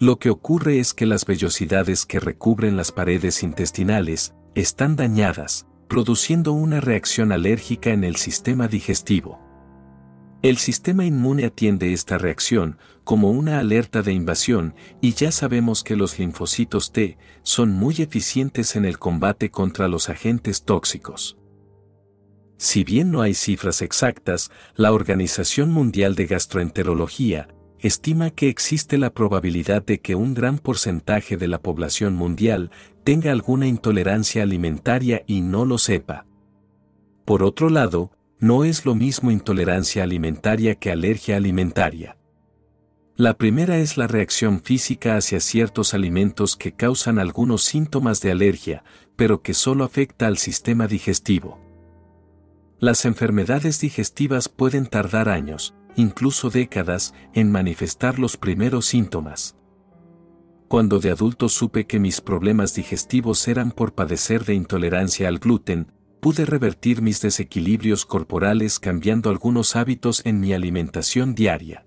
Lo 0.02 0.18
que 0.18 0.31
ocurre 0.31 0.81
es 0.81 0.94
que 0.94 1.06
las 1.06 1.26
vellosidades 1.26 2.06
que 2.06 2.18
recubren 2.18 2.76
las 2.76 2.90
paredes 2.90 3.44
intestinales 3.44 4.34
están 4.56 4.97
dañadas, 4.97 5.68
produciendo 5.89 6.50
una 6.50 6.81
reacción 6.81 7.31
alérgica 7.31 7.90
en 7.90 8.02
el 8.02 8.16
sistema 8.16 8.66
digestivo. 8.66 9.39
El 10.42 10.56
sistema 10.56 11.05
inmune 11.05 11.44
atiende 11.44 11.92
esta 11.92 12.18
reacción 12.18 12.78
como 13.05 13.31
una 13.31 13.60
alerta 13.60 14.02
de 14.02 14.12
invasión 14.12 14.74
y 15.00 15.12
ya 15.12 15.31
sabemos 15.31 15.84
que 15.84 15.94
los 15.94 16.18
linfocitos 16.18 16.90
T 16.90 17.16
son 17.44 17.70
muy 17.70 17.94
eficientes 17.98 18.74
en 18.74 18.84
el 18.84 18.98
combate 18.98 19.52
contra 19.52 19.86
los 19.86 20.08
agentes 20.08 20.64
tóxicos. 20.64 21.39
Si 22.58 22.82
bien 22.82 23.12
no 23.12 23.22
hay 23.22 23.34
cifras 23.34 23.82
exactas, 23.82 24.50
la 24.74 24.92
Organización 24.92 25.70
Mundial 25.70 26.16
de 26.16 26.26
Gastroenterología 26.26 27.47
estima 27.82 28.30
que 28.30 28.48
existe 28.48 28.96
la 28.96 29.12
probabilidad 29.12 29.84
de 29.84 30.00
que 30.00 30.14
un 30.14 30.34
gran 30.34 30.58
porcentaje 30.58 31.36
de 31.36 31.48
la 31.48 31.60
población 31.60 32.14
mundial 32.14 32.70
tenga 33.02 33.32
alguna 33.32 33.66
intolerancia 33.66 34.44
alimentaria 34.44 35.24
y 35.26 35.40
no 35.40 35.64
lo 35.64 35.78
sepa. 35.78 36.24
Por 37.24 37.42
otro 37.42 37.70
lado, 37.70 38.12
no 38.38 38.64
es 38.64 38.86
lo 38.86 38.94
mismo 38.94 39.30
intolerancia 39.32 40.04
alimentaria 40.04 40.76
que 40.76 40.92
alergia 40.92 41.36
alimentaria. 41.36 42.16
La 43.16 43.34
primera 43.34 43.78
es 43.78 43.96
la 43.96 44.06
reacción 44.06 44.62
física 44.62 45.16
hacia 45.16 45.40
ciertos 45.40 45.92
alimentos 45.92 46.56
que 46.56 46.72
causan 46.72 47.18
algunos 47.18 47.62
síntomas 47.62 48.20
de 48.20 48.30
alergia, 48.30 48.84
pero 49.16 49.42
que 49.42 49.54
solo 49.54 49.84
afecta 49.84 50.28
al 50.28 50.38
sistema 50.38 50.86
digestivo. 50.86 51.60
Las 52.78 53.04
enfermedades 53.04 53.80
digestivas 53.80 54.48
pueden 54.48 54.86
tardar 54.86 55.28
años, 55.28 55.74
incluso 55.96 56.50
décadas, 56.50 57.14
en 57.34 57.50
manifestar 57.50 58.18
los 58.18 58.36
primeros 58.36 58.86
síntomas. 58.86 59.56
Cuando 60.68 61.00
de 61.00 61.10
adulto 61.10 61.48
supe 61.48 61.86
que 61.86 62.00
mis 62.00 62.20
problemas 62.20 62.74
digestivos 62.74 63.46
eran 63.46 63.72
por 63.72 63.94
padecer 63.94 64.44
de 64.44 64.54
intolerancia 64.54 65.28
al 65.28 65.38
gluten, 65.38 65.92
pude 66.20 66.46
revertir 66.46 67.02
mis 67.02 67.20
desequilibrios 67.20 68.06
corporales 68.06 68.78
cambiando 68.78 69.28
algunos 69.28 69.76
hábitos 69.76 70.22
en 70.24 70.40
mi 70.40 70.54
alimentación 70.54 71.34
diaria. 71.34 71.84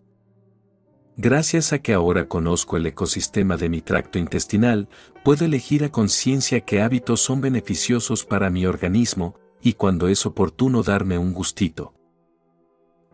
Gracias 1.17 1.71
a 1.71 1.79
que 1.79 1.93
ahora 1.93 2.27
conozco 2.27 2.75
el 2.75 2.85
ecosistema 2.85 3.55
de 3.55 3.69
mi 3.69 3.81
tracto 3.81 4.19
intestinal, 4.19 4.89
puedo 5.23 5.45
elegir 5.45 5.85
a 5.85 5.89
conciencia 5.89 6.61
qué 6.61 6.81
hábitos 6.81 7.21
son 7.21 7.39
beneficiosos 7.39 8.25
para 8.25 8.49
mi 8.49 8.65
organismo, 8.65 9.35
y 9.61 9.73
cuando 9.73 10.09
es 10.09 10.25
oportuno 10.27 10.83
darme 10.83 11.17
un 11.17 11.33
gustito. 11.33 11.94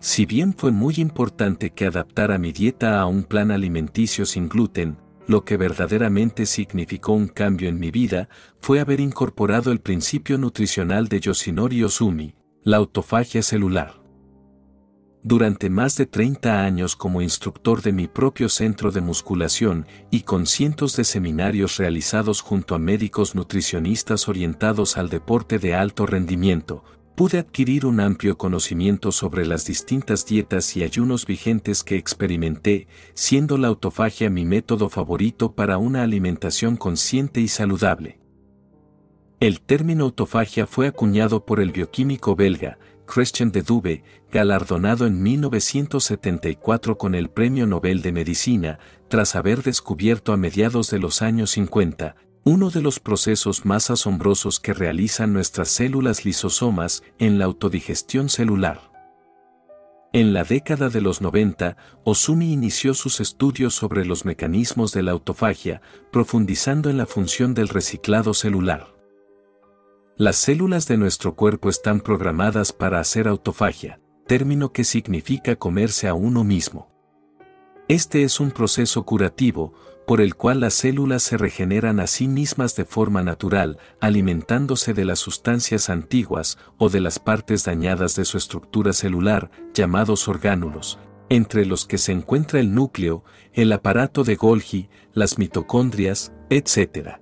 Si 0.02 0.26
bien 0.26 0.56
fue 0.58 0.72
muy 0.72 0.96
importante 0.98 1.70
que 1.70 1.86
adaptara 1.86 2.40
mi 2.40 2.52
dieta 2.52 3.00
a 3.00 3.06
un 3.06 3.22
plan 3.22 3.52
alimenticio 3.52 4.26
sin 4.26 4.50
gluten, 4.50 4.98
lo 5.28 5.46
que 5.46 5.58
verdaderamente 5.58 6.48
significó 6.48 7.14
un 7.14 7.28
cambio 7.28 7.70
en 7.70 7.80
mi 7.80 7.92
vida 7.92 8.28
fue 8.62 8.80
haber 8.80 9.00
incorporado 9.00 9.72
el 9.72 9.80
principio 9.80 10.40
nutricional 10.40 11.08
de 11.08 11.20
Yoshinori 11.20 11.84
Osumi, 11.84 12.34
la 12.64 12.78
autofagia 12.78 13.44
celular. 13.44 14.02
Durante 15.22 15.70
más 15.70 15.96
de 15.98 16.08
30 16.08 16.64
años 16.64 16.96
como 16.96 17.22
instructor 17.22 17.84
de 17.84 17.92
mi 17.92 18.08
propio 18.08 18.50
centro 18.50 18.92
de 18.92 19.02
musculación 19.02 19.86
y 20.10 20.22
con 20.22 20.48
cientos 20.48 20.96
de 20.96 21.04
seminarios 21.04 21.78
realizados 21.78 22.42
junto 22.42 22.74
a 22.74 22.80
médicos 22.80 23.36
nutricionistas 23.36 24.28
orientados 24.28 24.98
al 24.98 25.10
deporte 25.10 25.60
de 25.60 25.76
alto 25.76 26.08
rendimiento, 26.08 26.84
pude 27.16 27.38
adquirir 27.38 27.86
un 27.86 28.00
amplio 28.00 28.38
conocimiento 28.38 29.12
sobre 29.12 29.46
las 29.46 29.66
distintas 29.66 30.26
dietas 30.26 30.76
y 30.76 30.84
ayunos 30.84 31.26
vigentes 31.26 31.84
que 31.84 31.98
experimenté, 31.98 32.88
siendo 33.14 33.58
la 33.58 33.68
autofagia 33.68 34.30
mi 34.30 34.46
método 34.46 34.90
favorito 34.90 35.54
para 35.54 35.78
una 35.78 36.04
alimentación 36.04 36.78
consciente 36.78 37.42
y 37.42 37.48
saludable. 37.48 38.20
El 39.40 39.62
término 39.62 40.06
autofagia 40.06 40.68
fue 40.68 40.88
acuñado 40.88 41.46
por 41.46 41.60
el 41.60 41.72
bioquímico 41.72 42.36
belga 42.36 42.78
Christian 43.06 43.52
de 43.52 43.62
Dube, 43.62 44.04
galardonado 44.32 45.06
en 45.06 45.22
1974 45.22 46.98
con 46.98 47.14
el 47.14 47.30
Premio 47.30 47.68
Nobel 47.68 48.02
de 48.02 48.14
Medicina, 48.14 48.80
tras 49.10 49.36
haber 49.36 49.64
descubierto 49.64 50.32
a 50.32 50.38
mediados 50.38 50.90
de 50.90 51.00
los 51.00 51.22
años 51.22 51.52
50, 51.52 52.16
uno 52.44 52.72
de 52.72 52.82
los 52.82 53.00
procesos 53.00 53.66
más 53.66 53.92
asombrosos 53.92 54.60
que 54.60 54.74
realizan 54.74 55.32
nuestras 55.32 55.70
células 55.70 56.26
lisosomas 56.26 57.04
en 57.20 57.38
la 57.38 57.46
autodigestión 57.46 58.30
celular. 58.30 58.92
En 60.14 60.34
la 60.34 60.44
década 60.44 60.90
de 60.90 61.02
los 61.02 61.22
90, 61.22 61.78
Osumi 62.04 62.52
inició 62.52 62.94
sus 62.96 63.20
estudios 63.20 63.76
sobre 63.76 64.06
los 64.06 64.26
mecanismos 64.26 64.92
de 64.92 65.04
la 65.04 65.12
autofagia, 65.12 65.82
profundizando 66.12 66.90
en 66.90 66.98
la 66.98 67.06
función 67.06 67.54
del 67.54 67.70
reciclado 67.70 68.34
celular. 68.34 68.88
Las 70.18 70.36
células 70.36 70.88
de 70.88 70.98
nuestro 70.98 71.36
cuerpo 71.36 71.70
están 71.70 72.02
programadas 72.02 72.74
para 72.74 73.00
hacer 73.00 73.28
autofagia, 73.28 74.02
término 74.26 74.74
que 74.74 74.84
significa 74.84 75.56
comerse 75.56 76.08
a 76.08 76.14
uno 76.14 76.44
mismo. 76.44 76.92
Este 77.88 78.24
es 78.24 78.40
un 78.40 78.52
proceso 78.52 79.04
curativo, 79.04 79.74
por 80.12 80.20
el 80.20 80.36
cual 80.36 80.60
las 80.60 80.74
células 80.74 81.24
se 81.24 81.38
regeneran 81.38 82.02
a 82.02 82.06
sí 82.06 82.28
mismas 82.28 82.76
de 82.76 82.84
forma 82.84 83.24
natural, 83.24 83.78
alimentándose 84.02 84.94
de 84.94 85.06
las 85.06 85.20
sustancias 85.20 85.90
antiguas 85.90 86.58
o 86.78 86.90
de 86.90 87.00
las 87.00 87.18
partes 87.18 87.64
dañadas 87.64 88.18
de 88.18 88.26
su 88.26 88.38
estructura 88.38 88.92
celular, 88.92 89.52
llamados 89.74 90.28
orgánulos, 90.28 91.00
entre 91.30 91.66
los 91.66 91.86
que 91.86 91.98
se 91.98 92.12
encuentra 92.12 92.60
el 92.60 92.76
núcleo, 92.76 93.24
el 93.54 93.72
aparato 93.72 94.26
de 94.26 94.36
Golgi, 94.36 94.90
las 95.14 95.38
mitocondrias, 95.38 96.34
etc 96.50 97.22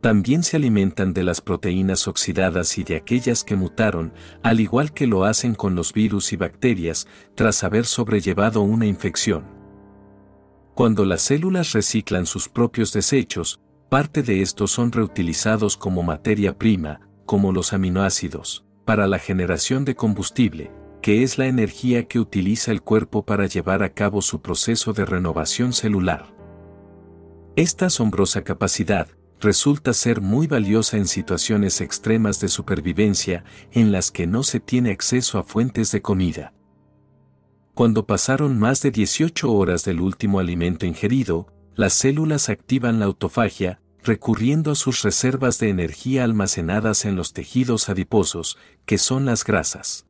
también 0.00 0.44
se 0.44 0.56
alimentan 0.56 1.12
de 1.12 1.24
las 1.24 1.40
proteínas 1.42 2.08
oxidadas 2.08 2.78
y 2.78 2.84
de 2.84 2.96
aquellas 2.96 3.44
que 3.44 3.54
mutaron, 3.54 4.14
al 4.42 4.60
igual 4.60 4.94
que 4.94 5.06
lo 5.06 5.24
hacen 5.24 5.54
con 5.54 5.74
los 5.74 5.92
virus 5.92 6.32
y 6.32 6.36
bacterias, 6.36 7.06
tras 7.34 7.64
haber 7.64 7.84
sobrellevado 7.84 8.62
una 8.62 8.86
infección. 8.86 9.59
Cuando 10.80 11.04
las 11.04 11.20
células 11.20 11.74
reciclan 11.74 12.24
sus 12.24 12.48
propios 12.48 12.94
desechos, 12.94 13.60
parte 13.90 14.22
de 14.22 14.40
estos 14.40 14.70
son 14.70 14.92
reutilizados 14.92 15.76
como 15.76 16.02
materia 16.02 16.56
prima, 16.56 17.02
como 17.26 17.52
los 17.52 17.74
aminoácidos, 17.74 18.64
para 18.86 19.06
la 19.06 19.18
generación 19.18 19.84
de 19.84 19.94
combustible, 19.94 20.72
que 21.02 21.22
es 21.22 21.36
la 21.36 21.48
energía 21.48 22.08
que 22.08 22.18
utiliza 22.18 22.70
el 22.70 22.80
cuerpo 22.80 23.26
para 23.26 23.44
llevar 23.44 23.82
a 23.82 23.92
cabo 23.92 24.22
su 24.22 24.40
proceso 24.40 24.94
de 24.94 25.04
renovación 25.04 25.74
celular. 25.74 26.34
Esta 27.56 27.84
asombrosa 27.84 28.42
capacidad, 28.42 29.06
resulta 29.38 29.92
ser 29.92 30.22
muy 30.22 30.46
valiosa 30.46 30.96
en 30.96 31.08
situaciones 31.08 31.82
extremas 31.82 32.40
de 32.40 32.48
supervivencia 32.48 33.44
en 33.70 33.92
las 33.92 34.10
que 34.10 34.26
no 34.26 34.42
se 34.44 34.60
tiene 34.60 34.92
acceso 34.92 35.38
a 35.38 35.42
fuentes 35.42 35.92
de 35.92 36.00
comida. 36.00 36.54
Cuando 37.80 38.04
pasaron 38.04 38.58
más 38.58 38.82
de 38.82 38.90
18 38.90 39.50
horas 39.50 39.86
del 39.86 40.02
último 40.02 40.38
alimento 40.38 40.84
ingerido, 40.84 41.46
las 41.74 41.94
células 41.94 42.50
activan 42.50 42.98
la 42.98 43.06
autofagia, 43.06 43.80
recurriendo 44.04 44.72
a 44.72 44.74
sus 44.74 45.00
reservas 45.00 45.58
de 45.58 45.70
energía 45.70 46.24
almacenadas 46.24 47.06
en 47.06 47.16
los 47.16 47.32
tejidos 47.32 47.88
adiposos, 47.88 48.58
que 48.84 48.98
son 48.98 49.24
las 49.24 49.44
grasas. 49.44 50.04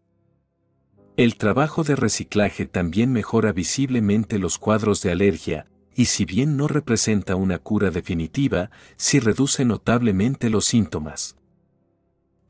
El 1.16 1.36
trabajo 1.36 1.84
de 1.84 1.94
reciclaje 1.94 2.66
también 2.66 3.12
mejora 3.12 3.52
visiblemente 3.52 4.40
los 4.40 4.58
cuadros 4.58 5.00
de 5.02 5.12
alergia, 5.12 5.68
y 5.94 6.06
si 6.06 6.24
bien 6.24 6.56
no 6.56 6.66
representa 6.66 7.36
una 7.36 7.60
cura 7.60 7.92
definitiva, 7.92 8.72
sí 8.96 9.20
reduce 9.20 9.64
notablemente 9.64 10.50
los 10.50 10.64
síntomas. 10.64 11.36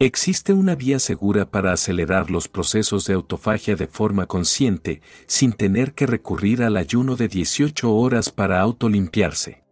Existe 0.03 0.55
una 0.55 0.77
vía 0.77 0.99
segura 0.99 1.51
para 1.51 1.75
acelerar 1.75 2.31
los 2.31 2.49
procesos 2.49 3.05
de 3.05 3.13
autofagia 3.13 3.77
de 3.77 3.87
forma 3.87 4.25
consciente, 4.25 5.03
sin 5.27 5.53
tener 5.53 5.93
que 5.93 6.07
recurrir 6.07 6.63
al 6.63 6.79
ayuno 6.79 7.17
de 7.17 7.29
18 7.29 7.95
horas 7.95 8.31
para 8.31 8.63
autolimpiarse. 8.63 9.63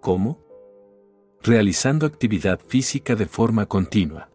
¿Cómo? 0.00 0.38
Realizando 1.42 2.06
actividad 2.06 2.60
física 2.60 3.16
de 3.16 3.26
forma 3.26 3.66
continua. 3.66 4.30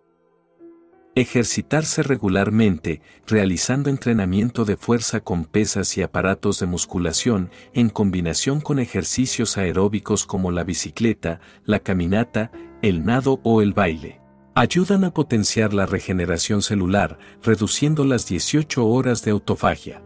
Ejercitarse 1.15 2.03
regularmente, 2.03 3.01
realizando 3.25 3.89
entrenamiento 3.89 4.65
de 4.65 4.75
fuerza 4.75 5.21
con 5.21 5.45
pesas 5.45 5.97
y 5.97 6.01
aparatos 6.01 6.59
de 6.59 6.65
musculación 6.65 7.49
en 7.71 7.89
combinación 7.89 8.59
con 8.59 8.77
ejercicios 8.77 9.57
aeróbicos 9.57 10.25
como 10.25 10.51
la 10.51 10.65
bicicleta, 10.65 11.39
la 11.63 11.79
caminata, 11.79 12.51
el 12.81 13.05
nado 13.05 13.39
o 13.43 13.61
el 13.61 13.71
baile. 13.71 14.26
Ayudan 14.59 15.03
a 15.03 15.13
potenciar 15.13 15.71
la 15.75 15.85
regeneración 15.85 16.63
celular, 16.63 17.19
reduciendo 17.43 18.05
las 18.05 18.25
18 18.25 18.87
horas 18.87 19.23
de 19.23 19.29
autofagia. 19.29 20.01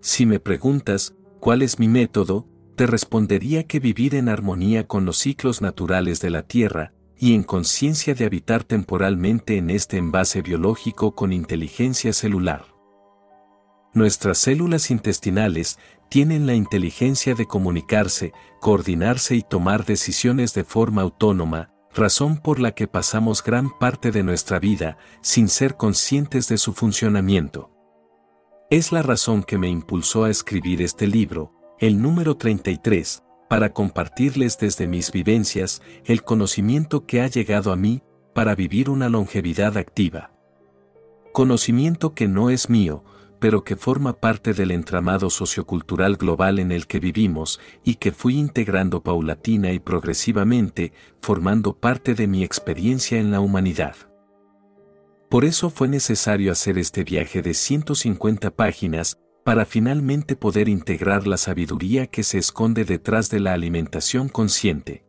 Si 0.00 0.24
me 0.24 0.38
preguntas, 0.38 1.16
¿cuál 1.40 1.62
es 1.62 1.80
mi 1.80 1.88
método? 1.88 2.46
Te 2.76 2.86
respondería 2.86 3.64
que 3.64 3.80
vivir 3.80 4.14
en 4.14 4.28
armonía 4.28 4.86
con 4.86 5.04
los 5.04 5.18
ciclos 5.18 5.62
naturales 5.62 6.20
de 6.20 6.30
la 6.30 6.44
Tierra, 6.44 6.92
y 7.18 7.34
en 7.34 7.42
conciencia 7.42 8.14
de 8.14 8.24
habitar 8.24 8.62
temporalmente 8.62 9.56
en 9.56 9.70
este 9.70 9.96
envase 9.96 10.40
biológico 10.40 11.16
con 11.16 11.32
inteligencia 11.32 12.12
celular. 12.12 12.66
Nuestras 13.94 14.38
células 14.38 14.92
intestinales 14.92 15.80
tienen 16.08 16.46
la 16.46 16.54
inteligencia 16.54 17.34
de 17.34 17.46
comunicarse, 17.46 18.32
coordinarse 18.60 19.34
y 19.34 19.42
tomar 19.42 19.84
decisiones 19.84 20.54
de 20.54 20.62
forma 20.62 21.02
autónoma, 21.02 21.73
razón 21.94 22.38
por 22.38 22.58
la 22.58 22.72
que 22.72 22.88
pasamos 22.88 23.42
gran 23.42 23.70
parte 23.78 24.10
de 24.10 24.22
nuestra 24.22 24.58
vida 24.58 24.98
sin 25.22 25.48
ser 25.48 25.76
conscientes 25.76 26.48
de 26.48 26.58
su 26.58 26.72
funcionamiento. 26.72 27.70
Es 28.70 28.90
la 28.90 29.02
razón 29.02 29.44
que 29.44 29.58
me 29.58 29.68
impulsó 29.68 30.24
a 30.24 30.30
escribir 30.30 30.82
este 30.82 31.06
libro, 31.06 31.52
el 31.78 32.02
número 32.02 32.36
33, 32.36 33.22
para 33.48 33.72
compartirles 33.72 34.58
desde 34.58 34.88
mis 34.88 35.12
vivencias 35.12 35.82
el 36.04 36.24
conocimiento 36.24 37.06
que 37.06 37.20
ha 37.20 37.28
llegado 37.28 37.72
a 37.72 37.76
mí 37.76 38.02
para 38.34 38.56
vivir 38.56 38.90
una 38.90 39.08
longevidad 39.08 39.76
activa. 39.76 40.32
Conocimiento 41.32 42.14
que 42.14 42.26
no 42.26 42.50
es 42.50 42.68
mío, 42.68 43.04
pero 43.44 43.62
que 43.62 43.76
forma 43.76 44.14
parte 44.20 44.54
del 44.54 44.70
entramado 44.70 45.28
sociocultural 45.28 46.16
global 46.16 46.58
en 46.58 46.72
el 46.72 46.86
que 46.86 46.98
vivimos 46.98 47.60
y 47.84 47.96
que 47.96 48.10
fui 48.10 48.38
integrando 48.38 49.02
paulatina 49.02 49.70
y 49.72 49.80
progresivamente, 49.80 50.94
formando 51.20 51.78
parte 51.78 52.14
de 52.14 52.26
mi 52.26 52.42
experiencia 52.42 53.18
en 53.18 53.30
la 53.30 53.40
humanidad. 53.40 53.96
Por 55.28 55.44
eso 55.44 55.68
fue 55.68 55.88
necesario 55.88 56.52
hacer 56.52 56.78
este 56.78 57.04
viaje 57.04 57.42
de 57.42 57.52
150 57.52 58.50
páginas 58.52 59.18
para 59.44 59.66
finalmente 59.66 60.36
poder 60.36 60.70
integrar 60.70 61.26
la 61.26 61.36
sabiduría 61.36 62.06
que 62.06 62.22
se 62.22 62.38
esconde 62.38 62.86
detrás 62.86 63.28
de 63.28 63.40
la 63.40 63.52
alimentación 63.52 64.30
consciente. 64.30 65.04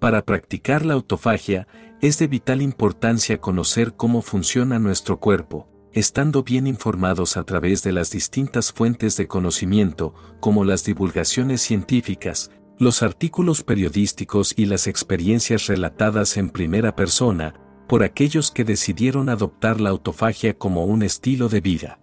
Para 0.00 0.24
practicar 0.24 0.84
la 0.84 0.94
autofagia, 0.94 1.68
es 2.00 2.18
de 2.18 2.26
vital 2.26 2.62
importancia 2.62 3.38
conocer 3.38 3.94
cómo 3.94 4.22
funciona 4.22 4.80
nuestro 4.80 5.20
cuerpo, 5.20 5.68
estando 5.92 6.42
bien 6.42 6.66
informados 6.66 7.36
a 7.36 7.44
través 7.44 7.82
de 7.82 7.92
las 7.92 8.10
distintas 8.10 8.72
fuentes 8.72 9.16
de 9.16 9.28
conocimiento, 9.28 10.14
como 10.40 10.64
las 10.64 10.84
divulgaciones 10.84 11.60
científicas, 11.60 12.50
los 12.78 13.02
artículos 13.02 13.62
periodísticos 13.62 14.54
y 14.56 14.66
las 14.66 14.86
experiencias 14.86 15.66
relatadas 15.66 16.36
en 16.36 16.50
primera 16.50 16.96
persona, 16.96 17.54
por 17.88 18.02
aquellos 18.02 18.50
que 18.50 18.64
decidieron 18.64 19.28
adoptar 19.28 19.80
la 19.80 19.90
autofagia 19.90 20.54
como 20.54 20.86
un 20.86 21.02
estilo 21.02 21.48
de 21.48 21.60
vida. 21.60 21.98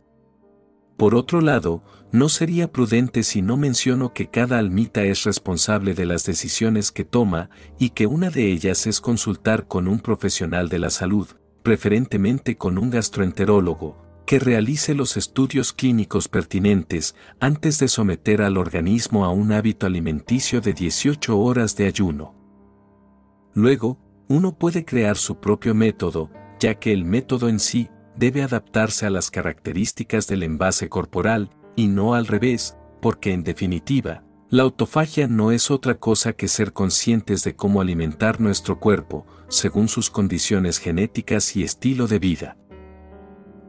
Por 0.97 1.15
otro 1.15 1.39
lado, 1.41 1.83
no 2.11 2.27
sería 2.27 2.71
prudente 2.71 3.23
si 3.23 3.41
no 3.41 3.55
menciono 3.55 4.13
que 4.13 4.27
cada 4.27 4.59
almita 4.59 5.03
es 5.03 5.23
responsable 5.23 5.93
de 5.93 6.05
las 6.05 6.25
decisiones 6.25 6.91
que 6.91 7.05
toma 7.05 7.49
y 7.79 7.91
que 7.91 8.05
una 8.05 8.29
de 8.29 8.51
ellas 8.51 8.85
es 8.85 8.99
consultar 8.99 9.67
con 9.67 9.87
un 9.87 9.99
profesional 10.01 10.67
de 10.67 10.79
la 10.79 10.89
salud, 10.89 11.27
preferentemente 11.63 12.57
con 12.57 12.77
un 12.77 12.89
gastroenterólogo, 12.89 14.09
que 14.25 14.37
realice 14.37 14.93
los 14.93 15.17
estudios 15.17 15.73
clínicos 15.73 16.27
pertinentes 16.27 17.15
antes 17.39 17.79
de 17.79 17.87
someter 17.87 18.43
al 18.43 18.57
organismo 18.57 19.25
a 19.25 19.31
un 19.31 19.51
hábito 19.51 19.87
alimenticio 19.87 20.61
de 20.61 20.73
18 20.73 21.39
horas 21.39 21.75
de 21.75 21.87
ayuno. 21.87 22.35
Luego, 23.55 23.97
uno 24.27 24.55
puede 24.55 24.85
crear 24.85 25.17
su 25.17 25.39
propio 25.39 25.73
método, 25.73 26.29
ya 26.59 26.75
que 26.75 26.93
el 26.93 27.05
método 27.05 27.49
en 27.49 27.59
sí 27.59 27.89
debe 28.15 28.43
adaptarse 28.43 29.07
a 29.07 29.09
las 29.09 29.31
características 29.31 30.27
del 30.27 30.43
envase 30.43 30.89
corporal, 30.89 31.49
y 31.75 31.87
no 31.87 32.13
al 32.13 32.27
revés, 32.27 32.77
porque 33.01 33.33
en 33.33 33.43
definitiva, 33.43 34.23
la 34.49 34.63
autofagia 34.63 35.27
no 35.27 35.51
es 35.51 35.71
otra 35.71 35.95
cosa 35.95 36.33
que 36.33 36.47
ser 36.47 36.73
conscientes 36.73 37.43
de 37.43 37.55
cómo 37.55 37.81
alimentar 37.81 38.41
nuestro 38.41 38.79
cuerpo, 38.79 39.25
según 39.49 39.87
sus 39.87 40.09
condiciones 40.09 40.79
genéticas 40.79 41.55
y 41.55 41.63
estilo 41.63 42.07
de 42.07 42.19
vida. 42.19 42.57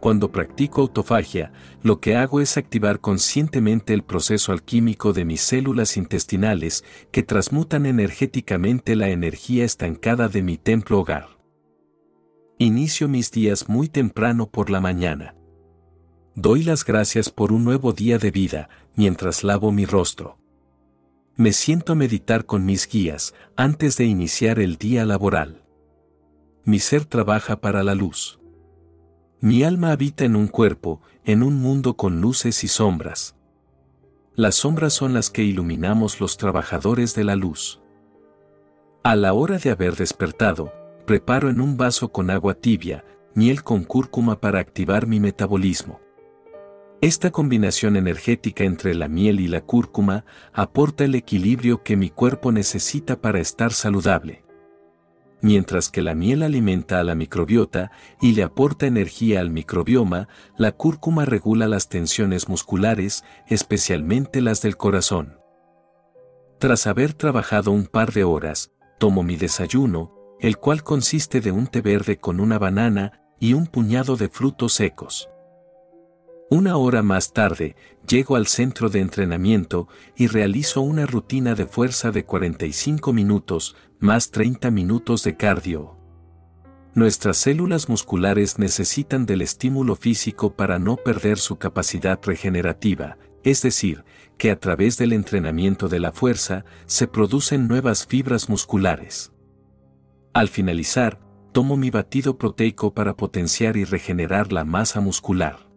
Cuando 0.00 0.32
practico 0.32 0.80
autofagia, 0.80 1.52
lo 1.82 2.00
que 2.00 2.16
hago 2.16 2.40
es 2.40 2.56
activar 2.56 3.00
conscientemente 3.00 3.92
el 3.92 4.02
proceso 4.02 4.52
alquímico 4.52 5.12
de 5.12 5.26
mis 5.26 5.42
células 5.42 5.98
intestinales 5.98 6.84
que 7.10 7.22
transmutan 7.22 7.84
energéticamente 7.84 8.96
la 8.96 9.10
energía 9.10 9.64
estancada 9.64 10.28
de 10.28 10.42
mi 10.42 10.56
templo 10.56 11.00
hogar. 11.00 11.28
Inicio 12.56 13.08
mis 13.08 13.30
días 13.30 13.68
muy 13.68 13.88
temprano 13.88 14.50
por 14.50 14.70
la 14.70 14.80
mañana. 14.80 15.34
Doy 16.34 16.62
las 16.62 16.84
gracias 16.84 17.28
por 17.28 17.52
un 17.52 17.64
nuevo 17.64 17.92
día 17.92 18.18
de 18.18 18.30
vida 18.30 18.70
mientras 18.96 19.44
lavo 19.44 19.70
mi 19.70 19.84
rostro. 19.84 20.38
Me 21.36 21.52
siento 21.52 21.92
a 21.92 21.96
meditar 21.96 22.46
con 22.46 22.64
mis 22.64 22.88
guías 22.88 23.34
antes 23.56 23.98
de 23.98 24.04
iniciar 24.04 24.58
el 24.58 24.76
día 24.76 25.04
laboral. 25.04 25.62
Mi 26.64 26.78
ser 26.78 27.06
trabaja 27.06 27.62
para 27.62 27.82
la 27.82 27.94
luz. 27.94 28.38
Mi 29.40 29.62
alma 29.62 29.92
habita 29.92 30.26
en 30.26 30.36
un 30.36 30.46
cuerpo, 30.46 31.00
en 31.24 31.42
un 31.42 31.56
mundo 31.56 31.96
con 31.96 32.20
luces 32.20 32.64
y 32.64 32.68
sombras. 32.68 33.34
Las 34.34 34.56
sombras 34.56 34.92
son 34.92 35.14
las 35.14 35.30
que 35.30 35.42
iluminamos 35.42 36.20
los 36.20 36.36
trabajadores 36.36 37.14
de 37.14 37.24
la 37.24 37.34
luz. 37.34 37.80
A 39.02 39.16
la 39.16 39.32
hora 39.32 39.56
de 39.56 39.70
haber 39.70 39.96
despertado, 39.96 40.70
preparo 41.06 41.48
en 41.48 41.62
un 41.62 41.78
vaso 41.78 42.12
con 42.12 42.28
agua 42.28 42.52
tibia, 42.52 43.06
miel 43.34 43.62
con 43.62 43.82
cúrcuma 43.84 44.38
para 44.38 44.60
activar 44.60 45.06
mi 45.06 45.18
metabolismo. 45.18 45.98
Esta 47.00 47.30
combinación 47.30 47.96
energética 47.96 48.64
entre 48.64 48.94
la 48.94 49.08
miel 49.08 49.40
y 49.40 49.48
la 49.48 49.62
cúrcuma 49.62 50.26
aporta 50.52 51.04
el 51.04 51.14
equilibrio 51.14 51.82
que 51.82 51.96
mi 51.96 52.10
cuerpo 52.10 52.52
necesita 52.52 53.18
para 53.18 53.40
estar 53.40 53.72
saludable 53.72 54.44
mientras 55.42 55.88
que 55.88 56.02
la 56.02 56.14
miel 56.14 56.42
alimenta 56.42 57.00
a 57.00 57.04
la 57.04 57.14
microbiota 57.14 57.90
y 58.20 58.32
le 58.32 58.42
aporta 58.42 58.86
energía 58.86 59.40
al 59.40 59.50
microbioma, 59.50 60.28
la 60.56 60.72
cúrcuma 60.72 61.24
regula 61.24 61.68
las 61.68 61.88
tensiones 61.88 62.48
musculares, 62.48 63.24
especialmente 63.48 64.40
las 64.40 64.62
del 64.62 64.76
corazón. 64.76 65.38
Tras 66.58 66.86
haber 66.86 67.14
trabajado 67.14 67.70
un 67.70 67.86
par 67.86 68.12
de 68.12 68.24
horas, 68.24 68.72
tomo 68.98 69.22
mi 69.22 69.36
desayuno, 69.36 70.12
el 70.40 70.58
cual 70.58 70.82
consiste 70.82 71.40
de 71.40 71.52
un 71.52 71.66
té 71.66 71.80
verde 71.80 72.18
con 72.18 72.40
una 72.40 72.58
banana 72.58 73.22
y 73.38 73.54
un 73.54 73.66
puñado 73.66 74.16
de 74.16 74.28
frutos 74.28 74.74
secos. 74.74 75.30
Una 76.52 76.76
hora 76.78 77.04
más 77.04 77.32
tarde, 77.32 77.76
llego 78.08 78.34
al 78.34 78.48
centro 78.48 78.88
de 78.88 78.98
entrenamiento 78.98 79.86
y 80.16 80.26
realizo 80.26 80.80
una 80.80 81.06
rutina 81.06 81.54
de 81.54 81.64
fuerza 81.64 82.10
de 82.10 82.24
45 82.24 83.12
minutos, 83.12 83.76
más 84.00 84.32
30 84.32 84.72
minutos 84.72 85.22
de 85.22 85.36
cardio. 85.36 85.96
Nuestras 86.92 87.36
células 87.36 87.88
musculares 87.88 88.58
necesitan 88.58 89.26
del 89.26 89.42
estímulo 89.42 89.94
físico 89.94 90.56
para 90.56 90.80
no 90.80 90.96
perder 90.96 91.38
su 91.38 91.56
capacidad 91.56 92.18
regenerativa, 92.20 93.16
es 93.44 93.62
decir, 93.62 94.02
que 94.36 94.50
a 94.50 94.58
través 94.58 94.98
del 94.98 95.12
entrenamiento 95.12 95.88
de 95.88 96.00
la 96.00 96.10
fuerza 96.10 96.64
se 96.86 97.06
producen 97.06 97.68
nuevas 97.68 98.08
fibras 98.08 98.48
musculares. 98.48 99.30
Al 100.34 100.48
finalizar, 100.48 101.20
tomo 101.52 101.76
mi 101.76 101.90
batido 101.90 102.38
proteico 102.38 102.92
para 102.92 103.16
potenciar 103.16 103.76
y 103.76 103.84
regenerar 103.84 104.52
la 104.52 104.64
masa 104.64 105.00
muscular. 105.00 105.69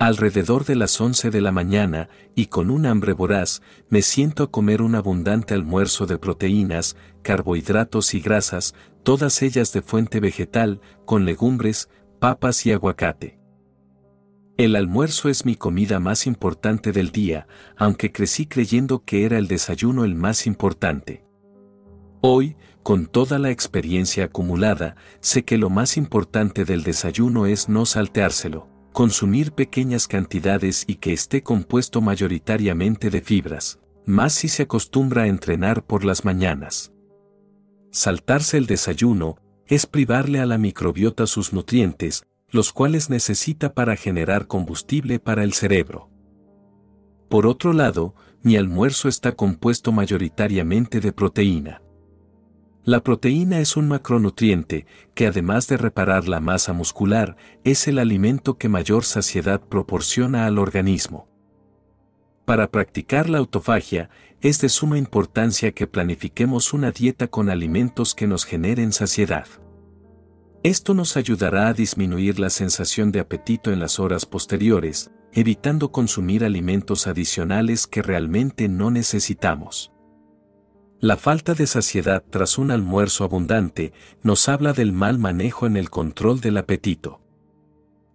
Alrededor 0.00 0.64
de 0.64 0.76
las 0.76 1.00
11 1.00 1.30
de 1.30 1.40
la 1.40 1.50
mañana, 1.50 2.08
y 2.36 2.46
con 2.46 2.70
un 2.70 2.86
hambre 2.86 3.14
voraz, 3.14 3.62
me 3.88 4.02
siento 4.02 4.44
a 4.44 4.50
comer 4.50 4.80
un 4.80 4.94
abundante 4.94 5.54
almuerzo 5.54 6.06
de 6.06 6.18
proteínas, 6.18 6.96
carbohidratos 7.22 8.14
y 8.14 8.20
grasas, 8.20 8.76
todas 9.02 9.42
ellas 9.42 9.72
de 9.72 9.82
fuente 9.82 10.20
vegetal, 10.20 10.80
con 11.04 11.24
legumbres, 11.24 11.88
papas 12.20 12.64
y 12.64 12.70
aguacate. 12.70 13.40
El 14.56 14.76
almuerzo 14.76 15.28
es 15.28 15.44
mi 15.44 15.56
comida 15.56 15.98
más 15.98 16.28
importante 16.28 16.92
del 16.92 17.10
día, 17.10 17.48
aunque 17.76 18.12
crecí 18.12 18.46
creyendo 18.46 19.04
que 19.04 19.24
era 19.24 19.36
el 19.36 19.48
desayuno 19.48 20.04
el 20.04 20.14
más 20.14 20.46
importante. 20.46 21.24
Hoy, 22.20 22.56
con 22.84 23.06
toda 23.06 23.40
la 23.40 23.50
experiencia 23.50 24.26
acumulada, 24.26 24.94
sé 25.20 25.44
que 25.44 25.58
lo 25.58 25.70
más 25.70 25.96
importante 25.96 26.64
del 26.64 26.84
desayuno 26.84 27.46
es 27.46 27.68
no 27.68 27.84
salteárselo 27.84 28.77
consumir 28.98 29.52
pequeñas 29.52 30.08
cantidades 30.08 30.82
y 30.88 30.96
que 30.96 31.12
esté 31.12 31.44
compuesto 31.44 32.00
mayoritariamente 32.00 33.10
de 33.10 33.20
fibras, 33.20 33.78
más 34.06 34.32
si 34.32 34.48
se 34.48 34.64
acostumbra 34.64 35.22
a 35.22 35.26
entrenar 35.28 35.86
por 35.86 36.04
las 36.04 36.24
mañanas. 36.24 36.92
Saltarse 37.92 38.56
el 38.56 38.66
desayuno 38.66 39.36
es 39.68 39.86
privarle 39.86 40.40
a 40.40 40.46
la 40.46 40.58
microbiota 40.58 41.28
sus 41.28 41.52
nutrientes, 41.52 42.24
los 42.50 42.72
cuales 42.72 43.08
necesita 43.08 43.72
para 43.72 43.94
generar 43.94 44.48
combustible 44.48 45.20
para 45.20 45.44
el 45.44 45.52
cerebro. 45.52 46.10
Por 47.28 47.46
otro 47.46 47.72
lado, 47.72 48.16
mi 48.42 48.56
almuerzo 48.56 49.08
está 49.08 49.30
compuesto 49.30 49.92
mayoritariamente 49.92 50.98
de 50.98 51.12
proteína. 51.12 51.82
La 52.88 53.04
proteína 53.04 53.60
es 53.60 53.76
un 53.76 53.86
macronutriente 53.86 54.86
que 55.14 55.26
además 55.26 55.68
de 55.68 55.76
reparar 55.76 56.26
la 56.26 56.40
masa 56.40 56.72
muscular, 56.72 57.36
es 57.62 57.86
el 57.86 57.98
alimento 57.98 58.56
que 58.56 58.70
mayor 58.70 59.04
saciedad 59.04 59.60
proporciona 59.60 60.46
al 60.46 60.58
organismo. 60.58 61.28
Para 62.46 62.70
practicar 62.70 63.28
la 63.28 63.36
autofagia, 63.36 64.08
es 64.40 64.62
de 64.62 64.70
suma 64.70 64.96
importancia 64.96 65.72
que 65.72 65.86
planifiquemos 65.86 66.72
una 66.72 66.90
dieta 66.90 67.28
con 67.28 67.50
alimentos 67.50 68.14
que 68.14 68.26
nos 68.26 68.46
generen 68.46 68.92
saciedad. 68.92 69.48
Esto 70.62 70.94
nos 70.94 71.18
ayudará 71.18 71.68
a 71.68 71.74
disminuir 71.74 72.40
la 72.40 72.48
sensación 72.48 73.12
de 73.12 73.20
apetito 73.20 73.70
en 73.70 73.80
las 73.80 74.00
horas 74.00 74.24
posteriores, 74.24 75.10
evitando 75.34 75.92
consumir 75.92 76.42
alimentos 76.42 77.06
adicionales 77.06 77.86
que 77.86 78.00
realmente 78.00 78.66
no 78.66 78.90
necesitamos. 78.90 79.92
La 81.00 81.16
falta 81.16 81.54
de 81.54 81.68
saciedad 81.68 82.24
tras 82.28 82.58
un 82.58 82.72
almuerzo 82.72 83.22
abundante 83.22 83.92
nos 84.24 84.48
habla 84.48 84.72
del 84.72 84.92
mal 84.92 85.16
manejo 85.20 85.64
en 85.64 85.76
el 85.76 85.90
control 85.90 86.40
del 86.40 86.56
apetito. 86.56 87.20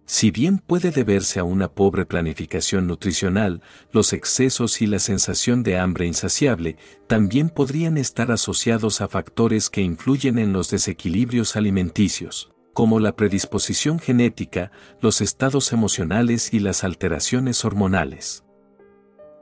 Si 0.04 0.30
bien 0.30 0.58
puede 0.58 0.90
deberse 0.90 1.40
a 1.40 1.44
una 1.44 1.72
pobre 1.72 2.04
planificación 2.04 2.86
nutricional, 2.86 3.62
los 3.90 4.12
excesos 4.12 4.82
y 4.82 4.86
la 4.86 4.98
sensación 4.98 5.62
de 5.62 5.78
hambre 5.78 6.06
insaciable 6.06 6.76
también 7.06 7.48
podrían 7.48 7.96
estar 7.96 8.30
asociados 8.30 9.00
a 9.00 9.08
factores 9.08 9.70
que 9.70 9.80
influyen 9.80 10.38
en 10.38 10.52
los 10.52 10.68
desequilibrios 10.68 11.56
alimenticios, 11.56 12.52
como 12.74 13.00
la 13.00 13.16
predisposición 13.16 13.98
genética, 13.98 14.72
los 15.00 15.22
estados 15.22 15.72
emocionales 15.72 16.52
y 16.52 16.58
las 16.58 16.84
alteraciones 16.84 17.64
hormonales. 17.64 18.44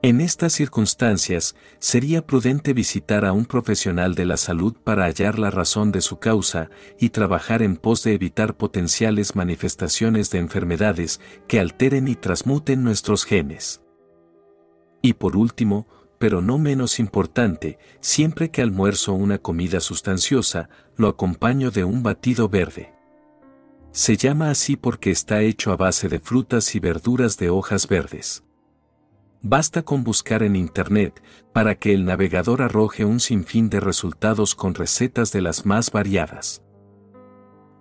En 0.05 0.21
estas 0.21 0.53
circunstancias, 0.53 1.55
sería 1.79 2.27
prudente 2.27 2.73
visitar 2.73 3.25
a 3.25 3.33
un 3.33 3.47
profesional 3.47 4.17
de 4.17 4.27
la 4.27 4.37
salud 4.37 4.75
para 4.83 5.05
hallar 5.05 5.39
la 5.39 5.49
razón 5.49 5.93
de 5.93 6.01
su 6.01 6.19
causa 6.19 6.71
y 6.99 7.11
trabajar 7.11 7.63
en 7.63 7.77
pos 7.77 8.03
de 8.03 8.13
evitar 8.13 8.57
potenciales 8.57 9.37
manifestaciones 9.37 10.33
de 10.33 10.41
enfermedades 10.41 11.21
que 11.47 11.61
alteren 11.61 12.09
y 12.09 12.17
transmuten 12.17 12.83
nuestros 12.83 13.25
genes. 13.25 13.81
Y 15.03 15.13
por 15.13 15.37
último, 15.37 15.87
pero 16.19 16.43
no 16.43 16.59
menos 16.59 16.99
importante, 16.99 17.79
siempre 18.01 18.51
que 18.51 18.61
almuerzo 18.61 19.13
una 19.13 19.39
comida 19.39 19.79
sustanciosa, 19.79 20.69
lo 20.97 21.07
acompaño 21.07 21.71
de 21.71 21.85
un 21.85 22.03
batido 22.03 22.49
verde. 22.49 22.93
Se 23.93 24.17
llama 24.17 24.51
así 24.51 24.75
porque 24.75 25.13
está 25.13 25.43
hecho 25.43 25.71
a 25.71 25.77
base 25.77 26.09
de 26.09 26.19
frutas 26.19 26.75
y 26.75 26.81
verduras 26.81 27.37
de 27.37 27.51
hojas 27.51 27.87
verdes. 27.87 28.43
Basta 29.45 29.83
con 29.83 30.05
buscar 30.05 30.45
en 30.45 30.55
Internet 30.55 31.21
para 31.53 31.75
que 31.75 31.93
el 31.93 32.05
navegador 32.05 32.63
arroje 32.63 33.05
un 33.05 33.19
sinfín 33.19 33.69
de 33.71 33.81
resultados 33.81 34.55
con 34.55 34.75
recetas 34.75 35.33
de 35.33 35.43
las 35.43 35.67
más 35.67 35.91
variadas. 35.91 36.63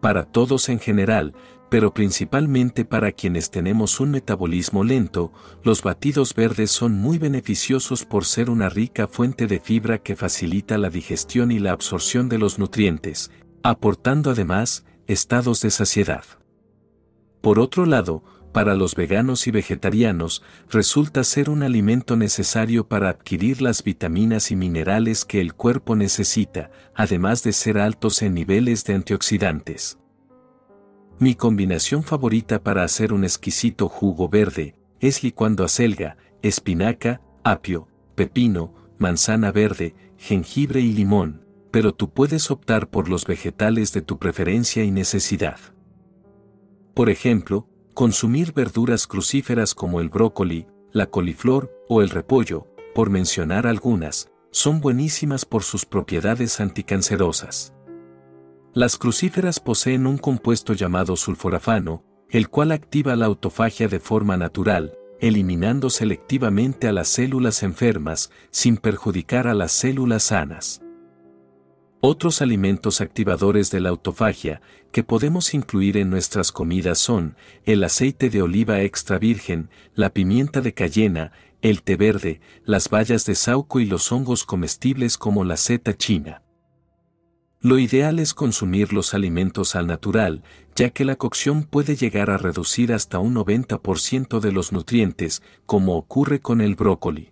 Para 0.02 0.24
todos 0.24 0.70
en 0.70 0.80
general, 0.80 1.36
pero 1.70 1.94
principalmente 1.94 2.84
para 2.84 3.12
quienes 3.12 3.52
tenemos 3.52 4.00
un 4.00 4.10
metabolismo 4.10 4.84
lento, 4.84 5.32
los 5.64 5.84
batidos 5.84 6.34
verdes 6.34 6.72
son 6.72 6.94
muy 6.94 7.20
beneficiosos 7.20 8.06
por 8.06 8.26
ser 8.26 8.50
una 8.50 8.68
rica 8.68 9.08
fuente 9.08 9.46
de 9.46 9.60
fibra 9.60 10.00
que 10.00 10.16
facilita 10.16 10.80
la 10.80 10.90
digestión 10.90 11.52
y 11.52 11.60
la 11.60 11.74
absorción 11.74 12.28
de 12.28 12.40
los 12.40 12.58
nutrientes, 12.58 13.30
aportando 13.62 14.32
además 14.32 14.84
estados 15.06 15.62
de 15.62 15.70
saciedad. 15.70 16.24
Por 17.42 17.60
otro 17.60 17.86
lado, 17.86 18.24
para 18.52 18.76
los 18.76 18.96
veganos 18.96 19.48
y 19.48 19.52
vegetarianos, 19.52 20.44
resulta 20.70 21.24
ser 21.24 21.50
un 21.50 21.64
alimento 21.64 22.18
necesario 22.18 22.88
para 22.88 23.10
adquirir 23.10 23.62
las 23.62 23.84
vitaminas 23.84 24.52
y 24.52 24.56
minerales 24.56 25.26
que 25.26 25.42
el 25.42 25.54
cuerpo 25.54 25.96
necesita, 25.96 26.72
además 26.94 27.44
de 27.44 27.54
ser 27.54 27.78
altos 27.78 28.22
en 28.22 28.34
niveles 28.34 28.84
de 28.84 28.96
antioxidantes. 28.96 29.98
Mi 31.20 31.36
combinación 31.36 32.04
favorita 32.04 32.64
para 32.64 32.84
hacer 32.84 33.14
un 33.14 33.24
exquisito 33.24 33.88
jugo 33.88 34.28
verde 34.28 34.76
es 35.00 35.24
licuando 35.24 35.64
acelga, 35.64 36.18
espinaca, 36.42 37.22
apio, 37.44 37.88
pepino, 38.16 38.74
manzana 38.98 39.52
verde, 39.52 39.96
jengibre 40.18 40.82
y 40.82 40.94
limón, 40.94 41.46
pero 41.72 41.94
tú 41.94 42.10
puedes 42.12 42.52
optar 42.52 42.90
por 42.90 43.08
los 43.08 43.26
vegetales 43.26 43.94
de 43.94 44.02
tu 44.02 44.20
preferencia 44.20 44.84
y 44.84 44.92
necesidad. 44.92 45.60
Por 46.94 47.10
ejemplo, 47.10 47.68
consumir 47.94 48.54
verduras 48.54 49.08
crucíferas 49.08 49.76
como 49.76 50.00
el 50.00 50.10
brócoli, 50.10 50.68
la 50.92 51.08
coliflor 51.08 51.72
o 51.88 52.02
el 52.02 52.10
repollo, 52.10 52.68
por 52.94 53.10
mencionar 53.10 53.68
algunas, 53.68 54.30
son 54.52 54.82
buenísimas 54.82 55.46
por 55.46 55.64
sus 55.64 55.86
propiedades 55.86 56.60
anticancerosas. 56.60 57.74
Las 58.74 58.98
crucíferas 58.98 59.60
poseen 59.60 60.08
un 60.08 60.18
compuesto 60.18 60.74
llamado 60.74 61.16
sulforafano, 61.16 62.04
el 62.30 62.50
cual 62.50 62.72
activa 62.72 63.16
la 63.16 63.26
autofagia 63.26 63.88
de 63.88 64.00
forma 64.00 64.38
natural, 64.38 64.98
eliminando 65.20 65.90
selectivamente 65.90 66.88
a 66.88 66.94
las 66.94 67.10
células 67.10 67.64
enfermas 67.64 68.32
sin 68.50 68.78
perjudicar 68.78 69.48
a 69.48 69.54
las 69.54 69.72
células 69.72 70.24
sanas. 70.24 70.82
Otros 72.04 72.42
alimentos 72.42 73.00
activadores 73.00 73.70
de 73.70 73.80
la 73.80 73.90
autofagia 73.90 74.64
que 74.92 75.04
podemos 75.04 75.54
incluir 75.54 75.98
en 75.98 76.10
nuestras 76.10 76.52
comidas 76.52 76.98
son 76.98 77.36
el 77.64 77.84
aceite 77.84 78.32
de 78.32 78.42
oliva 78.42 78.82
extra 78.82 79.20
virgen, 79.20 79.70
la 79.94 80.10
pimienta 80.10 80.62
de 80.62 80.74
cayena, 80.74 81.32
el 81.62 81.84
té 81.84 81.98
verde, 81.98 82.42
las 82.66 82.90
bayas 82.90 83.28
de 83.28 83.36
sauco 83.36 83.80
y 83.80 83.86
los 83.86 84.12
hongos 84.12 84.46
comestibles 84.46 85.20
como 85.20 85.44
la 85.44 85.58
seta 85.58 85.96
china. 85.96 86.42
Lo 87.60 87.78
ideal 87.78 88.18
es 88.18 88.34
consumir 88.34 88.94
los 88.94 89.14
alimentos 89.14 89.76
al 89.76 89.86
natural, 89.86 90.42
ya 90.76 90.90
que 90.90 91.06
la 91.06 91.18
cocción 91.18 91.66
puede 91.66 91.96
llegar 91.96 92.32
a 92.32 92.40
reducir 92.40 92.94
hasta 92.94 93.20
un 93.20 93.36
90% 93.36 94.40
de 94.40 94.52
los 94.52 94.72
nutrientes, 94.72 95.44
como 95.68 95.98
ocurre 95.98 96.42
con 96.42 96.62
el 96.62 96.74
brócoli. 96.74 97.30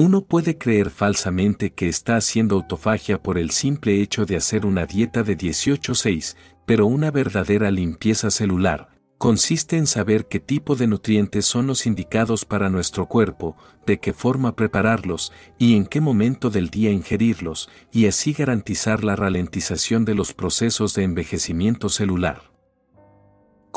Uno 0.00 0.24
puede 0.24 0.58
creer 0.58 0.90
falsamente 0.90 1.72
que 1.72 1.88
está 1.88 2.14
haciendo 2.14 2.54
autofagia 2.54 3.20
por 3.20 3.36
el 3.36 3.50
simple 3.50 4.00
hecho 4.00 4.26
de 4.26 4.36
hacer 4.36 4.64
una 4.64 4.86
dieta 4.86 5.24
de 5.24 5.36
18-6, 5.36 6.36
pero 6.66 6.86
una 6.86 7.10
verdadera 7.10 7.72
limpieza 7.72 8.30
celular 8.30 8.90
consiste 9.18 9.76
en 9.76 9.88
saber 9.88 10.26
qué 10.28 10.38
tipo 10.38 10.76
de 10.76 10.86
nutrientes 10.86 11.46
son 11.46 11.66
los 11.66 11.84
indicados 11.84 12.44
para 12.44 12.70
nuestro 12.70 13.06
cuerpo, 13.06 13.56
de 13.86 13.98
qué 13.98 14.12
forma 14.12 14.54
prepararlos 14.54 15.32
y 15.58 15.74
en 15.74 15.84
qué 15.84 16.00
momento 16.00 16.48
del 16.48 16.70
día 16.70 16.92
ingerirlos, 16.92 17.68
y 17.90 18.06
así 18.06 18.32
garantizar 18.32 19.02
la 19.02 19.16
ralentización 19.16 20.04
de 20.04 20.14
los 20.14 20.32
procesos 20.32 20.94
de 20.94 21.02
envejecimiento 21.02 21.88
celular. 21.88 22.56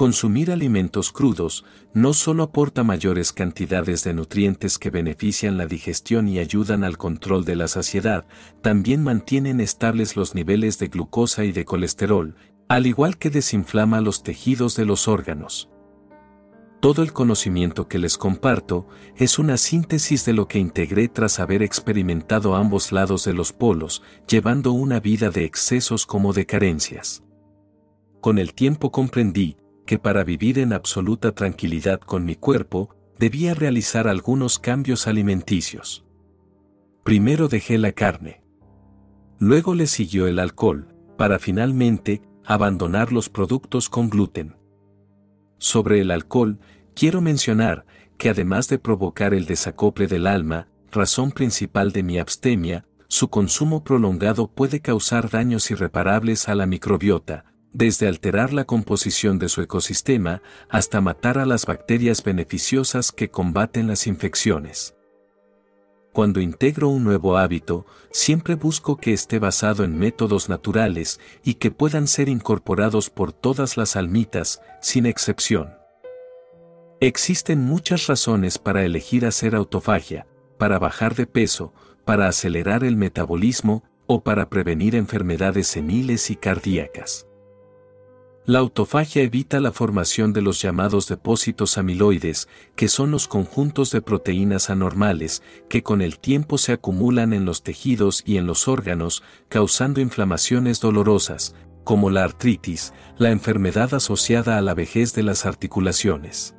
Consumir 0.01 0.49
alimentos 0.49 1.11
crudos 1.11 1.63
no 1.93 2.13
solo 2.13 2.41
aporta 2.41 2.83
mayores 2.83 3.31
cantidades 3.31 4.03
de 4.03 4.15
nutrientes 4.15 4.79
que 4.79 4.89
benefician 4.89 5.59
la 5.59 5.67
digestión 5.67 6.27
y 6.27 6.39
ayudan 6.39 6.83
al 6.83 6.97
control 6.97 7.45
de 7.45 7.55
la 7.55 7.67
saciedad, 7.67 8.25
también 8.63 9.03
mantienen 9.03 9.59
estables 9.61 10.15
los 10.15 10.33
niveles 10.33 10.79
de 10.79 10.87
glucosa 10.87 11.43
y 11.43 11.51
de 11.51 11.65
colesterol, 11.65 12.35
al 12.67 12.87
igual 12.87 13.19
que 13.19 13.29
desinflama 13.29 14.01
los 14.01 14.23
tejidos 14.23 14.75
de 14.75 14.85
los 14.85 15.07
órganos. 15.07 15.69
Todo 16.79 17.03
el 17.03 17.13
conocimiento 17.13 17.87
que 17.87 17.99
les 17.99 18.17
comparto 18.17 18.87
es 19.17 19.37
una 19.37 19.55
síntesis 19.55 20.25
de 20.25 20.33
lo 20.33 20.47
que 20.47 20.57
integré 20.57 21.09
tras 21.09 21.39
haber 21.39 21.61
experimentado 21.61 22.55
ambos 22.55 22.91
lados 22.91 23.23
de 23.23 23.33
los 23.33 23.53
polos, 23.53 24.01
llevando 24.27 24.71
una 24.71 24.99
vida 24.99 25.29
de 25.29 25.45
excesos 25.45 26.07
como 26.07 26.33
de 26.33 26.47
carencias. 26.47 27.21
Con 28.19 28.39
el 28.39 28.55
tiempo 28.55 28.91
comprendí 28.91 29.57
que 29.85 29.99
para 29.99 30.23
vivir 30.23 30.59
en 30.59 30.73
absoluta 30.73 31.33
tranquilidad 31.33 31.99
con 31.99 32.25
mi 32.25 32.35
cuerpo, 32.35 32.95
debía 33.17 33.53
realizar 33.53 34.07
algunos 34.07 34.59
cambios 34.59 35.07
alimenticios. 35.07 36.05
Primero 37.03 37.47
dejé 37.47 37.77
la 37.77 37.91
carne. 37.91 38.41
Luego 39.39 39.75
le 39.75 39.87
siguió 39.87 40.27
el 40.27 40.39
alcohol, 40.39 40.95
para 41.17 41.39
finalmente 41.39 42.21
abandonar 42.45 43.11
los 43.11 43.29
productos 43.29 43.89
con 43.89 44.09
gluten. 44.09 44.55
Sobre 45.57 45.99
el 46.01 46.11
alcohol, 46.11 46.59
quiero 46.95 47.21
mencionar 47.21 47.85
que 48.17 48.29
además 48.29 48.67
de 48.67 48.79
provocar 48.79 49.33
el 49.33 49.45
desacople 49.45 50.07
del 50.07 50.27
alma, 50.27 50.67
razón 50.91 51.31
principal 51.31 51.91
de 51.91 52.03
mi 52.03 52.19
abstemia, 52.19 52.85
su 53.07 53.29
consumo 53.29 53.83
prolongado 53.83 54.47
puede 54.47 54.79
causar 54.79 55.29
daños 55.29 55.69
irreparables 55.69 56.47
a 56.47 56.55
la 56.55 56.65
microbiota, 56.65 57.50
desde 57.73 58.07
alterar 58.07 58.53
la 58.53 58.65
composición 58.65 59.39
de 59.39 59.49
su 59.49 59.61
ecosistema 59.61 60.41
hasta 60.69 61.01
matar 61.01 61.37
a 61.37 61.45
las 61.45 61.65
bacterias 61.65 62.23
beneficiosas 62.23 63.11
que 63.11 63.29
combaten 63.29 63.87
las 63.87 64.07
infecciones. 64.07 64.95
Cuando 66.13 66.41
integro 66.41 66.89
un 66.89 67.05
nuevo 67.05 67.37
hábito, 67.37 67.85
siempre 68.11 68.55
busco 68.55 68.97
que 68.97 69.13
esté 69.13 69.39
basado 69.39 69.85
en 69.85 69.97
métodos 69.97 70.49
naturales 70.49 71.21
y 71.41 71.53
que 71.53 71.71
puedan 71.71 72.07
ser 72.07 72.27
incorporados 72.27 73.09
por 73.09 73.31
todas 73.31 73.77
las 73.77 73.95
almitas, 73.95 74.61
sin 74.81 75.05
excepción. 75.05 75.73
Existen 76.99 77.61
muchas 77.61 78.07
razones 78.07 78.59
para 78.59 78.83
elegir 78.83 79.25
hacer 79.25 79.55
autofagia, 79.55 80.27
para 80.57 80.79
bajar 80.79 81.15
de 81.15 81.27
peso, 81.27 81.73
para 82.03 82.27
acelerar 82.27 82.83
el 82.83 82.97
metabolismo 82.97 83.83
o 84.05 84.21
para 84.21 84.49
prevenir 84.49 84.95
enfermedades 84.95 85.67
seniles 85.67 86.29
y 86.29 86.35
cardíacas. 86.35 87.25
La 88.47 88.57
autofagia 88.57 89.21
evita 89.21 89.59
la 89.59 89.71
formación 89.71 90.33
de 90.33 90.41
los 90.41 90.59
llamados 90.59 91.07
depósitos 91.07 91.77
amiloides, 91.77 92.47
que 92.75 92.87
son 92.87 93.11
los 93.11 93.27
conjuntos 93.27 93.91
de 93.91 94.01
proteínas 94.01 94.71
anormales 94.71 95.43
que 95.69 95.83
con 95.83 96.01
el 96.01 96.17
tiempo 96.17 96.57
se 96.57 96.73
acumulan 96.73 97.33
en 97.33 97.45
los 97.45 97.61
tejidos 97.61 98.23
y 98.25 98.37
en 98.37 98.47
los 98.47 98.67
órganos, 98.67 99.21
causando 99.47 100.01
inflamaciones 100.01 100.79
dolorosas, 100.79 101.53
como 101.83 102.09
la 102.09 102.23
artritis, 102.23 102.93
la 103.19 103.29
enfermedad 103.29 103.93
asociada 103.93 104.57
a 104.57 104.61
la 104.61 104.73
vejez 104.73 105.13
de 105.13 105.21
las 105.21 105.45
articulaciones. 105.45 106.55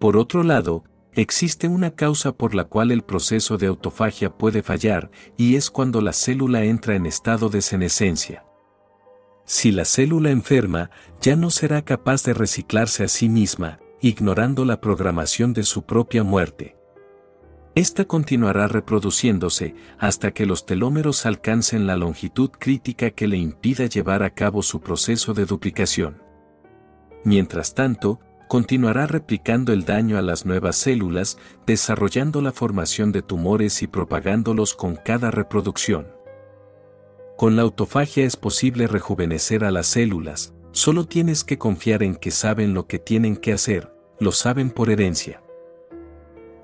Por 0.00 0.16
otro 0.16 0.42
lado, 0.42 0.82
existe 1.12 1.68
una 1.68 1.92
causa 1.92 2.32
por 2.32 2.56
la 2.56 2.64
cual 2.64 2.90
el 2.90 3.02
proceso 3.02 3.56
de 3.56 3.68
autofagia 3.68 4.36
puede 4.36 4.64
fallar, 4.64 5.12
y 5.36 5.54
es 5.54 5.70
cuando 5.70 6.00
la 6.00 6.12
célula 6.12 6.64
entra 6.64 6.96
en 6.96 7.06
estado 7.06 7.50
de 7.50 7.62
senescencia. 7.62 8.45
Si 9.46 9.70
la 9.70 9.84
célula 9.84 10.30
enferma 10.30 10.90
ya 11.20 11.36
no 11.36 11.50
será 11.50 11.82
capaz 11.82 12.24
de 12.24 12.34
reciclarse 12.34 13.04
a 13.04 13.08
sí 13.08 13.28
misma, 13.28 13.78
ignorando 14.00 14.64
la 14.64 14.80
programación 14.80 15.52
de 15.52 15.62
su 15.62 15.86
propia 15.86 16.24
muerte. 16.24 16.76
Esta 17.76 18.06
continuará 18.06 18.66
reproduciéndose 18.66 19.74
hasta 19.98 20.32
que 20.32 20.46
los 20.46 20.66
telómeros 20.66 21.26
alcancen 21.26 21.86
la 21.86 21.96
longitud 21.96 22.50
crítica 22.50 23.10
que 23.10 23.28
le 23.28 23.36
impida 23.36 23.86
llevar 23.86 24.22
a 24.22 24.30
cabo 24.30 24.62
su 24.62 24.80
proceso 24.80 25.32
de 25.32 25.44
duplicación. 25.44 26.22
Mientras 27.22 27.74
tanto, 27.74 28.18
continuará 28.48 29.06
replicando 29.06 29.72
el 29.72 29.84
daño 29.84 30.18
a 30.18 30.22
las 30.22 30.44
nuevas 30.46 30.76
células, 30.76 31.38
desarrollando 31.66 32.40
la 32.40 32.52
formación 32.52 33.12
de 33.12 33.22
tumores 33.22 33.82
y 33.82 33.86
propagándolos 33.86 34.74
con 34.74 34.96
cada 34.96 35.30
reproducción. 35.30 36.15
Con 37.36 37.54
la 37.54 37.62
autofagia 37.62 38.24
es 38.24 38.36
posible 38.36 38.86
rejuvenecer 38.86 39.62
a 39.64 39.70
las 39.70 39.86
células, 39.86 40.54
solo 40.72 41.04
tienes 41.04 41.44
que 41.44 41.58
confiar 41.58 42.02
en 42.02 42.16
que 42.16 42.30
saben 42.30 42.72
lo 42.72 42.86
que 42.86 42.98
tienen 42.98 43.36
que 43.36 43.52
hacer, 43.52 43.92
lo 44.18 44.32
saben 44.32 44.70
por 44.70 44.88
herencia. 44.90 45.42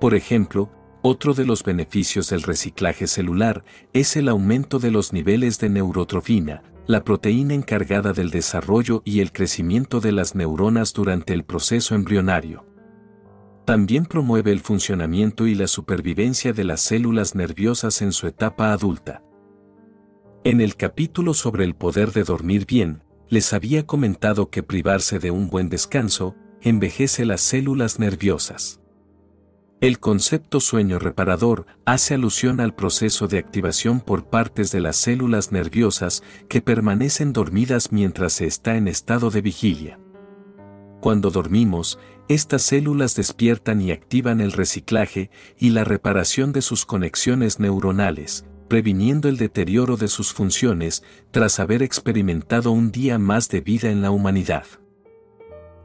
Por 0.01 0.15
ejemplo, 0.15 0.70
Otro 1.05 1.34
de 1.34 1.44
los 1.44 1.65
beneficios 1.65 2.31
del 2.31 2.42
reciclaje 2.42 3.09
celular 3.09 3.65
es 3.92 4.15
el 4.15 4.28
aumento 4.28 4.78
de 4.78 4.92
los 4.92 5.12
niveles 5.12 5.59
de 5.59 5.68
neurotrofina, 5.68 6.62
la 6.86 7.02
proteína 7.02 7.55
encargada 7.55 8.12
del 8.12 8.31
desarrollo 8.31 9.02
y 9.05 9.18
el 9.18 9.33
crecimiento 9.33 9.99
de 9.99 10.12
las 10.12 10.36
neuronas 10.36 10.92
durante 10.92 11.33
el 11.33 11.42
proceso 11.42 11.97
embrionario. 11.97 12.65
También 13.65 14.07
promueve 14.07 14.52
el 14.52 14.60
funcionamiento 14.60 15.49
y 15.49 15.57
la 15.57 15.67
supervivencia 15.67 16.52
de 16.52 16.62
las 16.62 16.81
células 16.81 17.34
nerviosas 17.34 18.01
en 18.01 18.12
su 18.12 18.28
etapa 18.28 18.73
adulta. 18.73 19.25
En 20.44 20.60
el 20.60 20.74
capítulo 20.74 21.34
sobre 21.34 21.64
el 21.64 21.76
poder 21.76 22.10
de 22.10 22.24
dormir 22.24 22.66
bien, 22.66 23.04
les 23.28 23.52
había 23.52 23.86
comentado 23.86 24.50
que 24.50 24.64
privarse 24.64 25.20
de 25.20 25.30
un 25.30 25.48
buen 25.48 25.68
descanso 25.68 26.34
envejece 26.60 27.24
las 27.24 27.40
células 27.40 28.00
nerviosas. 28.00 28.80
El 29.80 30.00
concepto 30.00 30.58
sueño 30.58 30.98
reparador 30.98 31.66
hace 31.84 32.14
alusión 32.14 32.58
al 32.58 32.74
proceso 32.74 33.28
de 33.28 33.38
activación 33.38 34.00
por 34.00 34.30
partes 34.30 34.72
de 34.72 34.80
las 34.80 34.96
células 34.96 35.52
nerviosas 35.52 36.24
que 36.48 36.60
permanecen 36.60 37.32
dormidas 37.32 37.92
mientras 37.92 38.32
se 38.32 38.46
está 38.46 38.76
en 38.76 38.88
estado 38.88 39.30
de 39.30 39.42
vigilia. 39.42 40.00
Cuando 41.00 41.30
dormimos, 41.30 42.00
estas 42.28 42.62
células 42.62 43.14
despiertan 43.14 43.80
y 43.80 43.92
activan 43.92 44.40
el 44.40 44.50
reciclaje 44.50 45.30
y 45.56 45.70
la 45.70 45.84
reparación 45.84 46.52
de 46.52 46.62
sus 46.62 46.84
conexiones 46.84 47.60
neuronales, 47.60 48.44
previniendo 48.73 49.28
el 49.28 49.36
deterioro 49.36 49.99
de 49.99 50.09
sus 50.09 50.33
funciones 50.33 51.05
tras 51.31 51.60
haber 51.60 51.83
experimentado 51.83 52.73
un 52.73 52.91
día 52.91 53.18
más 53.18 53.51
de 53.51 53.60
vida 53.60 53.91
en 53.91 54.01
la 54.01 54.10
humanidad. 54.10 54.65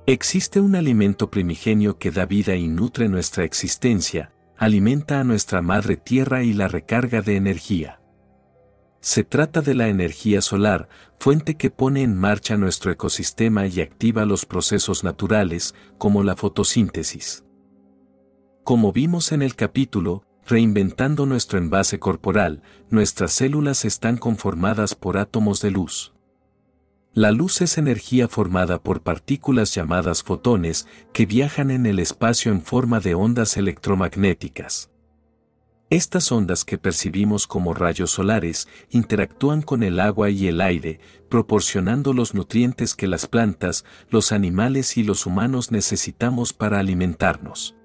Existe 0.06 0.61
un 0.61 0.74
alimento 0.74 1.30
primigenio 1.30 1.98
que 1.98 2.11
da 2.11 2.25
vida 2.25 2.56
y 2.56 2.69
nutre 2.69 3.09
nuestra 3.09 3.43
existencia, 3.43 4.32
alimenta 4.56 5.19
a 5.19 5.25
nuestra 5.25 5.61
madre 5.61 5.98
tierra 5.98 6.43
y 6.43 6.53
la 6.53 6.69
recarga 6.69 7.22
de 7.22 7.35
energía. 7.35 7.99
Se 9.01 9.25
trata 9.25 9.59
de 9.59 9.74
la 9.74 9.90
energía 9.90 10.41
solar, 10.41 10.88
fuente 11.19 11.57
que 11.57 11.69
pone 11.69 12.03
en 12.03 12.16
marcha 12.16 12.56
nuestro 12.56 12.90
ecosistema 12.90 13.67
y 13.67 13.82
activa 13.82 14.24
los 14.24 14.45
procesos 14.45 15.03
naturales, 15.03 15.75
como 15.98 16.24
la 16.24 16.38
fotosíntesis. 16.38 17.43
Como 18.64 18.93
vimos 18.93 19.33
en 19.33 19.41
el 19.41 19.56
capítulo, 19.56 20.24
reinventando 20.48 21.26
nuestro 21.26 21.59
envase 21.59 22.00
corporal, 22.00 22.64
nuestras 22.90 23.34
células 23.34 23.85
están 23.85 24.17
conformadas 24.17 24.95
por 24.95 25.17
átomos 25.17 25.61
de 25.61 25.72
luz. 25.72 26.14
La 27.14 27.32
luz 27.32 27.61
es 27.61 27.77
energía 27.77 28.27
formada 28.27 28.82
por 28.82 29.01
partículas 29.01 29.74
llamadas 29.74 30.24
fotones 30.24 30.88
que 31.14 31.26
viajan 31.26 31.72
en 31.72 31.85
el 31.85 32.00
espacio 32.00 32.51
en 32.51 32.61
forma 32.61 33.00
de 33.00 33.16
ondas 33.16 33.58
electromagnéticas. 33.58 34.92
Estas 35.90 36.32
ondas 36.32 36.66
que 36.66 36.77
percibimos 36.77 37.48
como 37.48 37.74
rayos 37.74 38.11
solares 38.11 38.67
interactúan 38.90 39.61
con 39.61 39.84
el 39.84 40.00
agua 40.00 40.30
y 40.30 40.48
el 40.48 40.61
aire, 40.61 41.00
proporcionando 41.30 42.14
los 42.14 42.34
nutrientes 42.34 42.93
que 42.93 43.08
las 43.08 43.26
plantas, 43.26 43.85
los 44.09 44.32
animales 44.32 44.98
y 44.98 45.03
los 45.03 45.26
humanos 45.26 45.72
necesitamos 45.72 46.51
para 46.53 46.80
alimentarnos. 46.80 47.77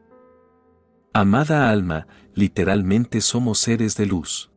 Amada 1.15 1.71
alma, 1.71 2.07
literalmente 2.35 3.20
somos 3.20 3.59
seres 3.59 3.97
de 3.97 4.07
luz. 4.07 4.51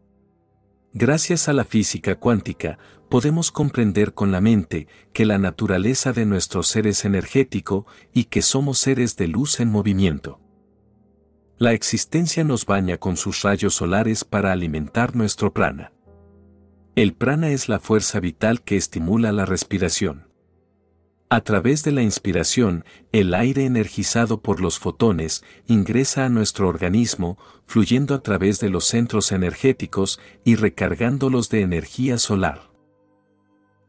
Gracias 0.94 1.50
a 1.50 1.54
la 1.54 1.66
física 1.66 2.16
cuántica, 2.16 2.78
podemos 3.10 3.52
comprender 3.52 4.14
con 4.14 4.32
la 4.32 4.42
mente 4.42 4.88
que 5.14 5.26
la 5.26 5.38
naturaleza 5.38 6.14
de 6.14 6.26
nuestro 6.26 6.64
ser 6.64 6.88
es 6.88 7.06
energético 7.06 7.86
y 8.14 8.26
que 8.26 8.42
somos 8.42 8.80
seres 8.80 9.16
de 9.18 9.28
luz 9.28 9.60
en 9.60 9.70
movimiento. 9.70 10.40
La 11.58 11.74
existencia 11.74 12.44
nos 12.44 12.66
baña 12.66 12.98
con 12.98 13.18
sus 13.18 13.42
rayos 13.42 13.76
solares 13.76 14.24
para 14.24 14.52
alimentar 14.52 15.16
nuestro 15.16 15.54
prana. 15.54 15.94
El 16.96 17.14
prana 17.14 17.50
es 17.50 17.68
la 17.68 17.80
fuerza 17.80 18.20
vital 18.20 18.62
que 18.62 18.78
estimula 18.78 19.32
la 19.32 19.46
respiración. 19.46 20.25
A 21.36 21.42
través 21.42 21.84
de 21.84 21.92
la 21.92 22.02
inspiración, 22.02 22.86
el 23.12 23.34
aire 23.34 23.66
energizado 23.66 24.40
por 24.42 24.62
los 24.62 24.80
fotones 24.80 25.44
ingresa 25.68 26.24
a 26.24 26.30
nuestro 26.30 26.70
organismo, 26.70 27.38
fluyendo 27.66 28.16
a 28.16 28.24
través 28.24 28.62
de 28.62 28.70
los 28.70 28.86
centros 28.86 29.34
energéticos 29.34 30.22
y 30.46 30.56
recargándolos 30.56 31.50
de 31.50 31.60
energía 31.60 32.20
solar. 32.20 32.72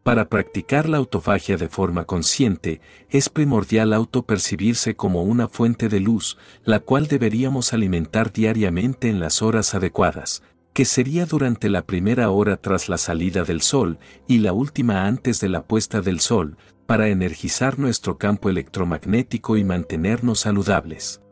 Para 0.03 0.29
practicar 0.29 0.89
la 0.89 0.97
autofagia 0.97 1.57
de 1.57 1.69
forma 1.69 2.05
consciente, 2.05 2.81
es 3.11 3.29
primordial 3.29 3.93
autopercibirse 3.93 4.97
como 4.97 5.23
una 5.23 5.47
fuente 5.47 5.89
de 5.89 6.01
luz, 6.01 6.39
la 6.65 6.81
cual 6.81 7.07
deberíamos 7.07 7.73
alimentar 7.73 8.33
diariamente 8.33 9.09
en 9.09 9.21
las 9.21 9.41
horas 9.41 9.73
adecuadas, 9.73 10.43
que 10.77 10.85
sería 10.85 11.25
durante 11.25 11.71
la 11.71 11.87
primera 11.87 12.29
hora 12.29 12.59
tras 12.59 12.91
la 12.91 12.99
salida 12.99 13.45
del 13.45 13.63
sol 13.63 13.99
y 14.29 14.41
la 14.41 14.53
última 14.53 15.07
antes 15.07 15.41
de 15.41 15.49
la 15.49 15.67
puesta 15.67 16.03
del 16.03 16.21
sol, 16.21 16.59
para 16.85 17.09
energizar 17.09 17.79
nuestro 17.79 18.19
campo 18.19 18.51
electromagnético 18.51 19.57
y 19.57 19.65
mantenernos 19.65 20.41
saludables. 20.41 21.23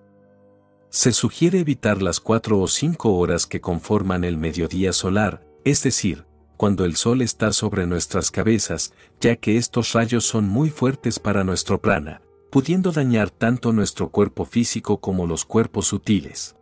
Se 0.88 1.12
sugiere 1.12 1.58
evitar 1.58 2.00
las 2.00 2.20
cuatro 2.20 2.58
o 2.58 2.68
cinco 2.68 3.16
horas 3.16 3.44
que 3.44 3.60
conforman 3.60 4.24
el 4.24 4.38
mediodía 4.38 4.94
solar, 4.94 5.46
es 5.66 5.82
decir, 5.82 6.24
cuando 6.56 6.86
el 6.86 6.96
sol 6.96 7.20
está 7.20 7.52
sobre 7.52 7.86
nuestras 7.86 8.30
cabezas, 8.30 8.94
ya 9.20 9.36
que 9.36 9.58
estos 9.58 9.92
rayos 9.92 10.24
son 10.24 10.48
muy 10.48 10.70
fuertes 10.70 11.18
para 11.18 11.44
nuestro 11.44 11.82
prana, 11.82 12.22
pudiendo 12.50 12.92
dañar 12.92 13.28
tanto 13.28 13.74
nuestro 13.74 14.08
cuerpo 14.08 14.46
físico 14.46 15.02
como 15.02 15.26
los 15.26 15.44
cuerpos 15.44 15.88
sutiles. 15.88 16.56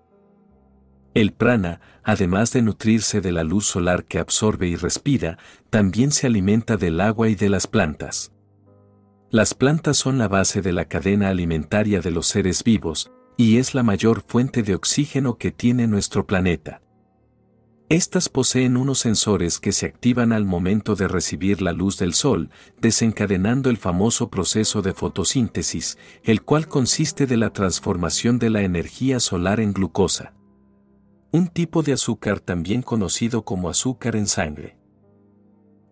El 1.15 1.33
prana, 1.33 1.81
además 2.03 2.53
de 2.53 2.63
nutrirse 2.63 3.21
de 3.21 3.33
la 3.33 3.45
luz 3.45 3.67
solar 3.67 4.05
que 4.05 4.19
absorbe 4.19 4.69
y 4.69 4.77
respira, 4.77 5.39
también 5.69 6.11
se 6.11 6.27
alimenta 6.27 6.77
del 6.77 7.01
agua 7.01 7.29
y 7.29 7.35
de 7.35 7.51
las 7.51 7.67
plantas. 7.67 8.33
Las 9.31 9.55
plantas 9.55 9.99
son 9.99 10.19
la 10.19 10.29
base 10.29 10.63
de 10.63 10.73
la 10.73 10.87
cadena 10.87 11.29
alimentaria 11.29 12.01
de 12.01 12.11
los 12.11 12.27
seres 12.27 12.65
vivos, 12.65 13.11
y 13.37 13.59
es 13.59 13.75
la 13.75 13.83
mayor 13.83 14.23
fuente 14.27 14.63
de 14.63 14.75
oxígeno 14.75 15.37
que 15.37 15.51
tiene 15.51 15.87
nuestro 15.87 16.27
planeta. 16.27 16.83
Estas 17.89 18.31
poseen 18.31 18.79
unos 18.79 19.01
sensores 19.01 19.59
que 19.61 19.73
se 19.73 19.85
activan 19.85 20.33
al 20.33 20.47
momento 20.47 20.95
de 20.97 21.09
recibir 21.09 21.61
la 21.61 21.73
luz 21.73 21.99
del 21.99 22.15
sol, 22.15 22.49
desencadenando 22.81 23.69
el 23.69 23.77
famoso 23.77 24.31
proceso 24.31 24.81
de 24.81 24.95
fotosíntesis, 24.95 25.99
el 26.25 26.41
cual 26.41 26.69
consiste 26.69 27.27
de 27.27 27.37
la 27.37 27.53
transformación 27.53 28.39
de 28.39 28.49
la 28.49 28.63
energía 28.63 29.21
solar 29.21 29.61
en 29.61 29.75
glucosa. 29.75 30.33
Un 31.35 31.49
tipo 31.49 31.83
de 31.83 31.95
azúcar 31.95 32.41
también 32.41 32.83
conocido 32.83 33.43
como 33.43 33.71
azúcar 33.71 34.17
en 34.17 34.27
sangre. 34.27 34.77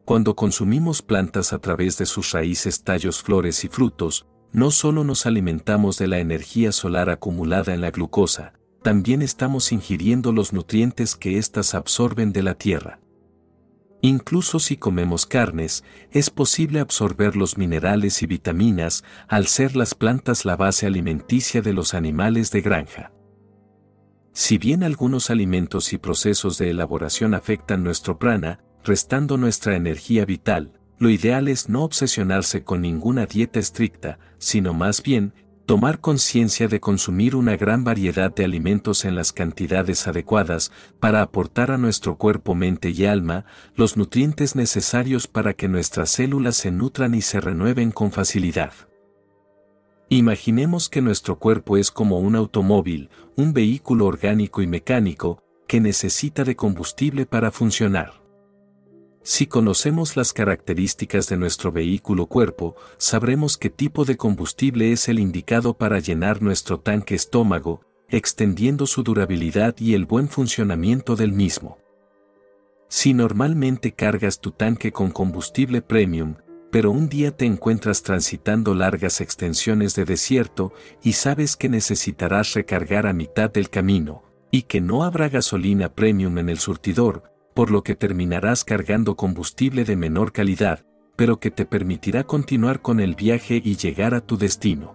Cuando 0.04 0.36
consumimos 0.36 1.00
plantas 1.00 1.54
a 1.54 1.58
través 1.60 1.96
de 1.96 2.04
sus 2.04 2.32
raíces, 2.32 2.84
tallos, 2.84 3.22
flores 3.22 3.64
y 3.64 3.68
frutos, 3.68 4.26
no 4.52 4.70
solo 4.70 5.02
nos 5.02 5.24
alimentamos 5.24 5.96
de 5.96 6.08
la 6.08 6.18
energía 6.18 6.72
solar 6.72 7.08
acumulada 7.08 7.72
en 7.72 7.80
la 7.80 7.90
glucosa, 7.90 8.52
también 8.82 9.22
estamos 9.22 9.72
ingiriendo 9.72 10.30
los 10.32 10.52
nutrientes 10.52 11.16
que 11.16 11.38
éstas 11.38 11.74
absorben 11.74 12.34
de 12.34 12.42
la 12.42 12.54
tierra. 12.54 13.00
Incluso 14.02 14.58
si 14.58 14.76
comemos 14.76 15.24
carnes, 15.24 15.84
es 16.10 16.28
posible 16.28 16.80
absorber 16.80 17.34
los 17.34 17.56
minerales 17.56 18.22
y 18.22 18.26
vitaminas 18.26 19.04
al 19.26 19.46
ser 19.46 19.74
las 19.74 19.94
plantas 19.94 20.44
la 20.44 20.56
base 20.56 20.86
alimenticia 20.86 21.62
de 21.62 21.72
los 21.72 21.94
animales 21.94 22.50
de 22.50 22.60
granja. 22.60 23.12
Si 24.32 24.58
bien 24.58 24.82
algunos 24.82 25.30
alimentos 25.30 25.92
y 25.92 25.98
procesos 25.98 26.56
de 26.58 26.70
elaboración 26.70 27.34
afectan 27.34 27.82
nuestro 27.82 28.18
prana, 28.18 28.60
restando 28.84 29.36
nuestra 29.36 29.76
energía 29.76 30.24
vital, 30.24 30.78
lo 30.98 31.10
ideal 31.10 31.48
es 31.48 31.68
no 31.68 31.82
obsesionarse 31.82 32.62
con 32.62 32.82
ninguna 32.82 33.26
dieta 33.26 33.58
estricta, 33.58 34.18
sino 34.38 34.74
más 34.74 35.02
bien, 35.02 35.32
tomar 35.66 36.00
conciencia 36.00 36.68
de 36.68 36.80
consumir 36.80 37.36
una 37.36 37.56
gran 37.56 37.84
variedad 37.84 38.34
de 38.34 38.44
alimentos 38.44 39.04
en 39.04 39.14
las 39.14 39.32
cantidades 39.32 40.06
adecuadas 40.06 40.72
para 40.98 41.22
aportar 41.22 41.70
a 41.70 41.78
nuestro 41.78 42.18
cuerpo, 42.18 42.54
mente 42.54 42.90
y 42.90 43.06
alma 43.06 43.44
los 43.76 43.96
nutrientes 43.96 44.56
necesarios 44.56 45.26
para 45.26 45.54
que 45.54 45.68
nuestras 45.68 46.10
células 46.10 46.56
se 46.56 46.70
nutran 46.70 47.14
y 47.14 47.22
se 47.22 47.40
renueven 47.40 47.92
con 47.92 48.12
facilidad. 48.12 48.72
Imaginemos 50.12 50.88
que 50.88 51.02
nuestro 51.02 51.38
cuerpo 51.38 51.76
es 51.76 51.92
como 51.92 52.18
un 52.18 52.34
automóvil, 52.34 53.10
un 53.36 53.52
vehículo 53.52 54.06
orgánico 54.06 54.60
y 54.60 54.66
mecánico, 54.66 55.44
que 55.68 55.80
necesita 55.80 56.42
de 56.42 56.56
combustible 56.56 57.26
para 57.26 57.52
funcionar. 57.52 58.20
Si 59.22 59.46
conocemos 59.46 60.16
las 60.16 60.32
características 60.32 61.28
de 61.28 61.36
nuestro 61.36 61.70
vehículo 61.70 62.26
cuerpo, 62.26 62.74
sabremos 62.98 63.56
qué 63.56 63.70
tipo 63.70 64.04
de 64.04 64.16
combustible 64.16 64.90
es 64.90 65.08
el 65.08 65.20
indicado 65.20 65.74
para 65.74 66.00
llenar 66.00 66.42
nuestro 66.42 66.80
tanque 66.80 67.14
estómago, 67.14 67.82
extendiendo 68.08 68.86
su 68.86 69.04
durabilidad 69.04 69.76
y 69.78 69.94
el 69.94 70.06
buen 70.06 70.28
funcionamiento 70.28 71.14
del 71.14 71.30
mismo. 71.30 71.78
Si 72.88 73.14
normalmente 73.14 73.92
cargas 73.92 74.40
tu 74.40 74.50
tanque 74.50 74.90
con 74.90 75.12
combustible 75.12 75.82
premium, 75.82 76.34
pero 76.70 76.90
un 76.90 77.08
día 77.08 77.36
te 77.36 77.46
encuentras 77.46 78.02
transitando 78.02 78.74
largas 78.74 79.20
extensiones 79.20 79.94
de 79.94 80.04
desierto 80.04 80.72
y 81.02 81.12
sabes 81.12 81.56
que 81.56 81.68
necesitarás 81.68 82.54
recargar 82.54 83.06
a 83.06 83.12
mitad 83.12 83.50
del 83.50 83.70
camino, 83.70 84.22
y 84.50 84.62
que 84.62 84.80
no 84.80 85.04
habrá 85.04 85.28
gasolina 85.28 85.92
premium 85.94 86.38
en 86.38 86.48
el 86.48 86.58
surtidor, 86.58 87.24
por 87.54 87.70
lo 87.70 87.82
que 87.82 87.96
terminarás 87.96 88.64
cargando 88.64 89.16
combustible 89.16 89.84
de 89.84 89.96
menor 89.96 90.32
calidad, 90.32 90.84
pero 91.16 91.40
que 91.40 91.50
te 91.50 91.66
permitirá 91.66 92.24
continuar 92.24 92.80
con 92.80 93.00
el 93.00 93.14
viaje 93.14 93.60
y 93.62 93.76
llegar 93.76 94.14
a 94.14 94.20
tu 94.20 94.38
destino. 94.38 94.94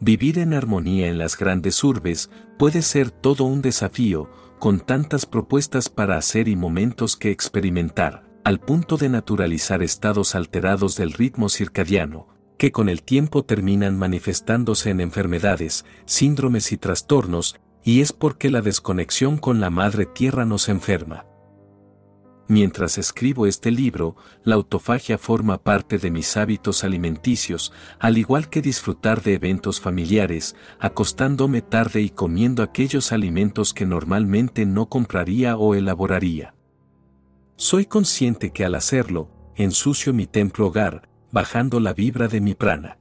Vivir 0.00 0.38
en 0.38 0.52
armonía 0.52 1.08
en 1.08 1.18
las 1.18 1.38
grandes 1.38 1.82
urbes 1.82 2.30
puede 2.58 2.82
ser 2.82 3.10
todo 3.10 3.44
un 3.44 3.62
desafío, 3.62 4.30
con 4.58 4.80
tantas 4.80 5.26
propuestas 5.26 5.88
para 5.88 6.16
hacer 6.16 6.46
y 6.46 6.56
momentos 6.56 7.16
que 7.16 7.30
experimentar, 7.30 8.31
al 8.44 8.60
punto 8.60 8.96
de 8.96 9.08
naturalizar 9.08 9.82
estados 9.82 10.34
alterados 10.34 10.96
del 10.96 11.12
ritmo 11.12 11.48
circadiano, 11.48 12.28
que 12.58 12.72
con 12.72 12.88
el 12.88 13.02
tiempo 13.02 13.44
terminan 13.44 13.98
manifestándose 13.98 14.90
en 14.90 15.00
enfermedades, 15.00 15.84
síndromes 16.04 16.72
y 16.72 16.76
trastornos, 16.76 17.56
y 17.84 18.00
es 18.00 18.12
porque 18.12 18.50
la 18.50 18.62
desconexión 18.62 19.38
con 19.38 19.60
la 19.60 19.70
madre 19.70 20.06
tierra 20.06 20.44
nos 20.44 20.68
enferma. 20.68 21.26
Mientras 22.48 22.98
escribo 22.98 23.46
este 23.46 23.70
libro, 23.70 24.16
la 24.44 24.56
autofagia 24.56 25.16
forma 25.16 25.62
parte 25.62 25.98
de 25.98 26.10
mis 26.10 26.36
hábitos 26.36 26.84
alimenticios, 26.84 27.72
al 27.98 28.18
igual 28.18 28.50
que 28.50 28.60
disfrutar 28.60 29.22
de 29.22 29.34
eventos 29.34 29.80
familiares, 29.80 30.54
acostándome 30.78 31.62
tarde 31.62 32.02
y 32.02 32.10
comiendo 32.10 32.62
aquellos 32.62 33.12
alimentos 33.12 33.72
que 33.72 33.86
normalmente 33.86 34.66
no 34.66 34.88
compraría 34.88 35.56
o 35.56 35.74
elaboraría. 35.74 36.54
Soy 37.56 37.86
consciente 37.86 38.50
que 38.50 38.64
al 38.64 38.74
hacerlo, 38.74 39.30
ensucio 39.56 40.12
mi 40.12 40.26
templo 40.26 40.66
hogar, 40.66 41.08
bajando 41.30 41.80
la 41.80 41.94
vibra 41.94 42.28
de 42.28 42.40
mi 42.40 42.54
prana. 42.54 42.98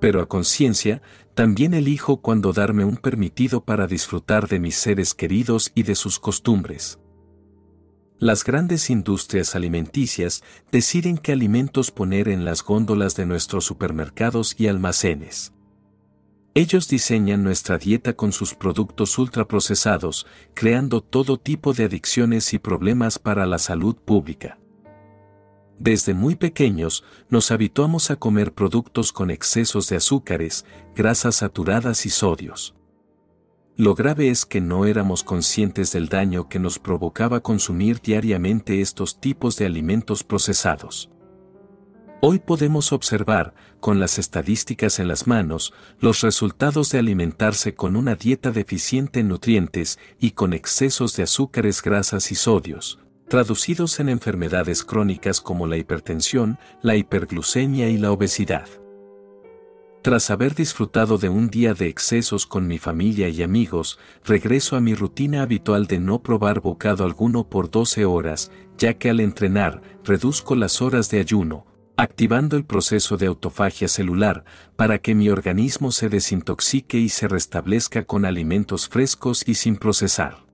Pero 0.00 0.20
a 0.20 0.28
conciencia, 0.28 1.02
también 1.34 1.74
elijo 1.74 2.20
cuando 2.20 2.52
darme 2.52 2.84
un 2.84 2.96
permitido 2.96 3.64
para 3.64 3.86
disfrutar 3.86 4.48
de 4.48 4.58
mis 4.58 4.76
seres 4.76 5.14
queridos 5.14 5.70
y 5.74 5.84
de 5.84 5.94
sus 5.94 6.18
costumbres 6.18 6.98
las 8.22 8.44
grandes 8.44 8.88
industrias 8.88 9.56
alimenticias 9.56 10.44
deciden 10.70 11.18
qué 11.18 11.32
alimentos 11.32 11.90
poner 11.90 12.28
en 12.28 12.44
las 12.44 12.62
góndolas 12.62 13.16
de 13.16 13.26
nuestros 13.26 13.64
supermercados 13.64 14.54
y 14.56 14.68
almacenes. 14.68 15.52
Ellos 16.54 16.86
diseñan 16.86 17.42
nuestra 17.42 17.78
dieta 17.78 18.12
con 18.12 18.30
sus 18.32 18.54
productos 18.54 19.16
ultraprocesados, 19.16 20.26
creando 20.52 21.00
todo 21.00 21.38
tipo 21.38 21.72
de 21.72 21.84
adicciones 21.84 22.52
y 22.52 22.58
problemas 22.58 23.18
para 23.18 23.46
la 23.46 23.58
salud 23.58 23.96
pública. 23.96 24.58
Desde 25.78 26.12
muy 26.12 26.36
pequeños 26.36 27.04
nos 27.30 27.50
habituamos 27.50 28.10
a 28.10 28.16
comer 28.16 28.52
productos 28.52 29.12
con 29.12 29.30
excesos 29.30 29.88
de 29.88 29.96
azúcares, 29.96 30.66
grasas 30.94 31.36
saturadas 31.36 32.04
y 32.04 32.10
sodios. 32.10 32.74
Lo 33.74 33.94
grave 33.94 34.28
es 34.28 34.44
que 34.44 34.60
no 34.60 34.84
éramos 34.84 35.24
conscientes 35.24 35.90
del 35.92 36.10
daño 36.10 36.50
que 36.50 36.58
nos 36.58 36.78
provocaba 36.78 37.40
consumir 37.40 38.00
diariamente 38.02 38.82
estos 38.82 39.18
tipos 39.18 39.56
de 39.56 39.64
alimentos 39.64 40.22
procesados. 40.22 41.11
Hoy 42.24 42.38
podemos 42.38 42.92
observar, 42.92 43.52
con 43.80 43.98
las 43.98 44.16
estadísticas 44.16 45.00
en 45.00 45.08
las 45.08 45.26
manos, 45.26 45.74
los 45.98 46.20
resultados 46.20 46.88
de 46.90 47.00
alimentarse 47.00 47.74
con 47.74 47.96
una 47.96 48.14
dieta 48.14 48.52
deficiente 48.52 49.18
en 49.18 49.26
nutrientes 49.26 49.98
y 50.20 50.30
con 50.30 50.52
excesos 50.52 51.16
de 51.16 51.24
azúcares, 51.24 51.82
grasas 51.82 52.30
y 52.30 52.36
sodios, 52.36 53.00
traducidos 53.26 53.98
en 53.98 54.08
enfermedades 54.08 54.84
crónicas 54.84 55.40
como 55.40 55.66
la 55.66 55.76
hipertensión, 55.76 56.60
la 56.80 56.94
hiperglucemia 56.94 57.88
y 57.88 57.98
la 57.98 58.12
obesidad. 58.12 58.68
Tras 60.02 60.30
haber 60.30 60.54
disfrutado 60.54 61.18
de 61.18 61.28
un 61.28 61.50
día 61.50 61.74
de 61.74 61.88
excesos 61.88 62.46
con 62.46 62.68
mi 62.68 62.78
familia 62.78 63.30
y 63.30 63.42
amigos, 63.42 63.98
regreso 64.24 64.76
a 64.76 64.80
mi 64.80 64.94
rutina 64.94 65.42
habitual 65.42 65.88
de 65.88 65.98
no 65.98 66.22
probar 66.22 66.60
bocado 66.60 67.04
alguno 67.04 67.48
por 67.48 67.68
12 67.68 68.04
horas, 68.04 68.52
ya 68.78 68.94
que 68.94 69.10
al 69.10 69.18
entrenar, 69.18 69.82
reduzco 70.04 70.54
las 70.54 70.80
horas 70.82 71.10
de 71.10 71.18
ayuno, 71.18 71.66
activando 71.96 72.56
el 72.56 72.64
proceso 72.64 73.16
de 73.16 73.26
autofagia 73.26 73.88
celular 73.88 74.44
para 74.76 74.98
que 74.98 75.14
mi 75.14 75.28
organismo 75.28 75.92
se 75.92 76.08
desintoxique 76.08 76.98
y 76.98 77.08
se 77.08 77.28
restablezca 77.28 78.04
con 78.04 78.24
alimentos 78.24 78.88
frescos 78.88 79.44
y 79.46 79.54
sin 79.54 79.76
procesar. 79.76 80.46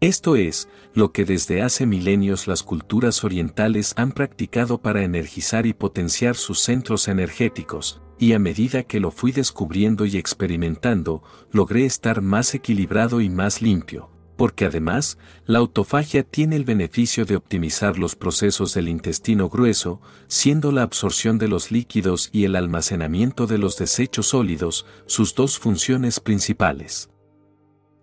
Esto 0.00 0.36
es, 0.36 0.68
lo 0.92 1.12
que 1.12 1.24
desde 1.24 1.62
hace 1.62 1.86
milenios 1.86 2.46
las 2.46 2.62
culturas 2.62 3.24
orientales 3.24 3.94
han 3.96 4.12
practicado 4.12 4.78
para 4.78 5.02
energizar 5.02 5.64
y 5.64 5.72
potenciar 5.72 6.36
sus 6.36 6.60
centros 6.60 7.08
energéticos, 7.08 8.02
y 8.18 8.34
a 8.34 8.38
medida 8.38 8.82
que 8.82 9.00
lo 9.00 9.10
fui 9.10 9.32
descubriendo 9.32 10.04
y 10.04 10.18
experimentando, 10.18 11.22
logré 11.50 11.86
estar 11.86 12.20
más 12.20 12.54
equilibrado 12.54 13.22
y 13.22 13.30
más 13.30 13.62
limpio, 13.62 14.10
porque 14.36 14.66
además, 14.66 15.18
la 15.46 15.58
autofagia 15.58 16.22
tiene 16.22 16.56
el 16.56 16.64
beneficio 16.64 17.24
de 17.24 17.36
optimizar 17.36 17.98
los 17.98 18.14
procesos 18.14 18.74
del 18.74 18.88
intestino 18.88 19.48
grueso, 19.48 20.00
siendo 20.28 20.72
la 20.72 20.82
absorción 20.82 21.38
de 21.38 21.48
los 21.48 21.70
líquidos 21.70 22.28
y 22.32 22.44
el 22.44 22.56
almacenamiento 22.56 23.46
de 23.46 23.58
los 23.58 23.76
desechos 23.78 24.28
sólidos 24.28 24.86
sus 25.06 25.34
dos 25.34 25.58
funciones 25.58 26.20
principales. 26.20 27.10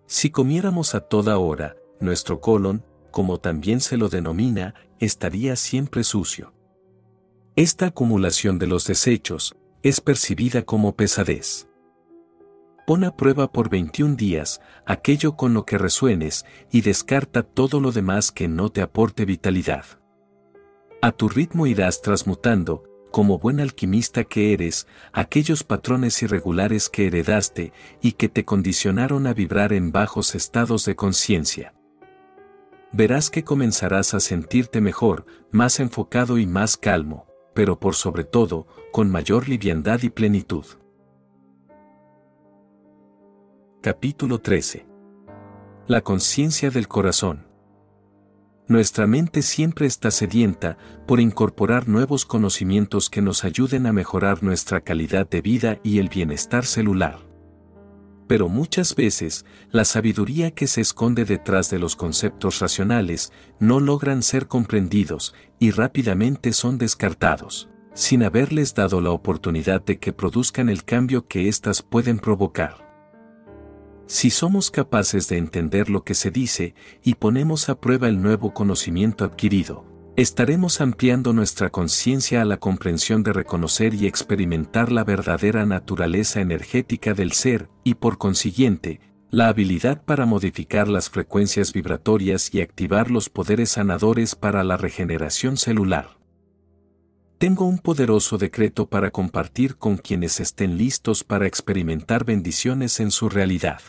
Si 0.07 0.31
comiéramos 0.31 0.95
a 0.95 1.01
toda 1.01 1.37
hora, 1.37 1.75
nuestro 1.99 2.41
colon, 2.41 2.83
como 3.11 3.39
también 3.39 3.79
se 3.79 3.97
lo 3.97 4.09
denomina, 4.09 4.73
estaría 4.99 5.55
siempre 5.55 6.03
sucio. 6.03 6.53
Esta 7.55 7.87
acumulación 7.87 8.57
de 8.57 8.67
los 8.67 8.85
desechos, 8.87 9.55
es 9.83 10.01
percibida 10.01 10.63
como 10.63 10.95
pesadez. 10.95 11.67
Pon 12.85 13.03
a 13.03 13.15
prueba 13.15 13.51
por 13.51 13.69
21 13.69 14.15
días 14.15 14.61
aquello 14.85 15.35
con 15.35 15.53
lo 15.53 15.65
que 15.65 15.77
resuenes 15.77 16.45
y 16.71 16.81
descarta 16.81 17.43
todo 17.43 17.79
lo 17.79 17.91
demás 17.91 18.31
que 18.31 18.47
no 18.47 18.69
te 18.69 18.81
aporte 18.81 19.25
vitalidad. 19.25 19.85
A 21.01 21.11
tu 21.11 21.29
ritmo 21.29 21.65
irás 21.67 22.01
transmutando, 22.01 22.83
como 23.11 23.39
buen 23.39 23.59
alquimista 23.59 24.23
que 24.23 24.53
eres, 24.53 24.87
aquellos 25.11 25.63
patrones 25.63 26.21
irregulares 26.23 26.89
que 26.89 27.07
heredaste 27.07 27.73
y 28.01 28.13
que 28.13 28.29
te 28.29 28.43
condicionaron 28.43 29.27
a 29.27 29.33
vibrar 29.33 29.73
en 29.73 29.91
bajos 29.91 30.35
estados 30.35 30.85
de 30.85 30.95
conciencia. 30.95 31.73
Verás 32.91 33.29
que 33.29 33.43
comenzarás 33.43 34.13
a 34.13 34.19
sentirte 34.19 34.81
mejor, 34.81 35.25
más 35.51 35.79
enfocado 35.79 36.37
y 36.37 36.45
más 36.45 36.77
calmo 36.77 37.27
pero 37.53 37.79
por 37.79 37.95
sobre 37.95 38.23
todo, 38.23 38.67
con 38.91 39.09
mayor 39.09 39.47
liviandad 39.47 40.01
y 40.01 40.09
plenitud. 40.09 40.65
Capítulo 43.83 44.39
13. 44.39 44.85
La 45.87 45.99
conciencia 45.99 46.69
del 46.69 46.87
corazón. 46.87 47.47
Nuestra 48.69 49.07
mente 49.07 49.41
siempre 49.41 49.87
está 49.87 50.09
sedienta 50.09 50.77
por 51.05 51.19
incorporar 51.19 51.89
nuevos 51.89 52.25
conocimientos 52.25 53.09
que 53.09 53.21
nos 53.21 53.43
ayuden 53.43 53.85
a 53.85 53.91
mejorar 53.91 54.41
nuestra 54.41 54.79
calidad 54.79 55.29
de 55.29 55.41
vida 55.41 55.79
y 55.83 55.99
el 55.99 56.07
bienestar 56.07 56.65
celular. 56.65 57.27
Pero 58.25 58.47
muchas 58.47 58.95
veces, 58.95 59.43
la 59.69 59.83
sabiduría 59.83 60.51
que 60.51 60.67
se 60.67 60.79
esconde 60.79 61.25
detrás 61.25 61.69
de 61.69 61.79
los 61.79 61.97
conceptos 61.97 62.59
racionales 62.59 63.33
no 63.59 63.81
logran 63.81 64.23
ser 64.23 64.47
comprendidos 64.47 65.35
y 65.59 65.71
rápidamente 65.71 66.53
son 66.53 66.77
descartados, 66.77 67.67
sin 67.93 68.23
haberles 68.23 68.75
dado 68.75 69.01
la 69.01 69.11
oportunidad 69.11 69.83
de 69.83 69.99
que 69.99 70.13
produzcan 70.13 70.69
el 70.69 70.85
cambio 70.85 71.27
que 71.27 71.49
éstas 71.49 71.81
pueden 71.81 72.19
provocar. 72.19 72.92
Si 74.13 74.29
somos 74.29 74.69
capaces 74.69 75.27
de 75.27 75.39
entender 75.39 75.89
lo 75.89 76.03
que 76.03 76.13
se 76.13 76.29
dice 76.29 76.75
y 77.03 77.15
ponemos 77.15 77.67
a 77.67 77.81
prueba 77.81 78.07
el 78.07 78.21
nuevo 78.21 78.53
conocimiento 78.53 79.25
adquirido, 79.25 79.91
Estaremos 80.15 80.81
ampliando 80.81 81.33
nuestra 81.33 81.71
conciencia 81.71 82.43
a 82.43 82.45
la 82.45 82.57
comprensión 82.57 83.23
de 83.23 83.33
reconocer 83.33 83.95
y 83.95 84.05
experimentar 84.05 84.91
la 84.91 85.03
verdadera 85.03 85.65
naturaleza 85.65 86.41
energética 86.41 87.15
del 87.15 87.31
ser 87.31 87.69
y 87.83 87.95
por 87.95 88.19
consiguiente, 88.19 88.99
la 89.31 89.47
habilidad 89.47 90.03
para 90.03 90.27
modificar 90.27 90.87
las 90.87 91.09
frecuencias 91.09 91.73
vibratorias 91.73 92.53
y 92.53 92.61
activar 92.61 93.09
los 93.09 93.29
poderes 93.29 93.71
sanadores 93.71 94.35
para 94.35 94.63
la 94.63 94.77
regeneración 94.77 95.57
celular. 95.57 96.19
Tengo 97.39 97.65
un 97.65 97.79
poderoso 97.79 98.37
decreto 98.37 98.87
para 98.87 99.09
compartir 99.09 99.77
con 99.77 99.97
quienes 99.97 100.39
estén 100.39 100.77
listos 100.77 101.23
para 101.23 101.47
experimentar 101.47 102.23
bendiciones 102.23 102.99
en 102.99 103.09
su 103.09 103.27
realidad. 103.27 103.81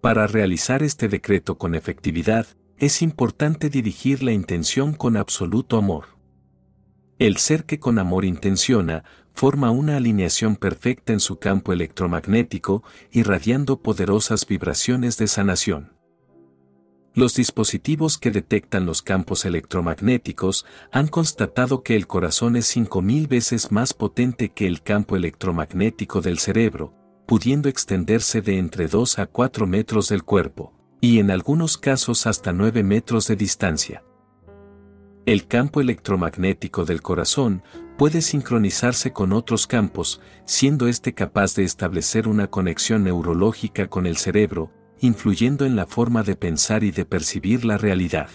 Para 0.00 0.28
realizar 0.28 0.84
este 0.84 1.08
decreto 1.08 1.58
con 1.58 1.74
efectividad, 1.74 2.46
es 2.76 3.02
importante 3.02 3.68
dirigir 3.68 4.22
la 4.22 4.30
intención 4.30 4.94
con 4.94 5.16
absoluto 5.16 5.76
amor. 5.76 6.18
El 7.18 7.38
ser 7.38 7.64
que 7.64 7.80
con 7.80 7.98
amor 7.98 8.24
intenciona, 8.24 9.02
forma 9.34 9.72
una 9.72 9.96
alineación 9.96 10.54
perfecta 10.54 11.12
en 11.12 11.18
su 11.18 11.40
campo 11.40 11.72
electromagnético, 11.72 12.84
irradiando 13.10 13.82
poderosas 13.82 14.46
vibraciones 14.46 15.16
de 15.18 15.26
sanación. 15.26 15.92
Los 17.14 17.34
dispositivos 17.34 18.18
que 18.18 18.30
detectan 18.30 18.86
los 18.86 19.02
campos 19.02 19.44
electromagnéticos 19.44 20.64
han 20.92 21.08
constatado 21.08 21.82
que 21.82 21.96
el 21.96 22.06
corazón 22.06 22.54
es 22.54 22.76
5.000 22.76 23.26
veces 23.26 23.72
más 23.72 23.94
potente 23.94 24.50
que 24.50 24.68
el 24.68 24.82
campo 24.82 25.16
electromagnético 25.16 26.20
del 26.20 26.38
cerebro, 26.38 26.94
pudiendo 27.28 27.68
extenderse 27.68 28.40
de 28.40 28.56
entre 28.56 28.88
2 28.88 29.18
a 29.18 29.26
4 29.26 29.66
metros 29.66 30.08
del 30.08 30.24
cuerpo, 30.24 30.72
y 30.98 31.18
en 31.18 31.30
algunos 31.30 31.76
casos 31.76 32.26
hasta 32.26 32.54
9 32.54 32.82
metros 32.82 33.28
de 33.28 33.36
distancia. 33.36 34.02
El 35.26 35.46
campo 35.46 35.82
electromagnético 35.82 36.86
del 36.86 37.02
corazón 37.02 37.62
puede 37.98 38.22
sincronizarse 38.22 39.12
con 39.12 39.34
otros 39.34 39.66
campos, 39.66 40.22
siendo 40.46 40.88
éste 40.88 41.12
capaz 41.12 41.54
de 41.54 41.64
establecer 41.64 42.28
una 42.28 42.46
conexión 42.46 43.04
neurológica 43.04 43.88
con 43.90 44.06
el 44.06 44.16
cerebro, 44.16 44.72
influyendo 45.00 45.66
en 45.66 45.76
la 45.76 45.84
forma 45.84 46.22
de 46.22 46.34
pensar 46.34 46.82
y 46.82 46.92
de 46.92 47.04
percibir 47.04 47.66
la 47.66 47.76
realidad. 47.76 48.30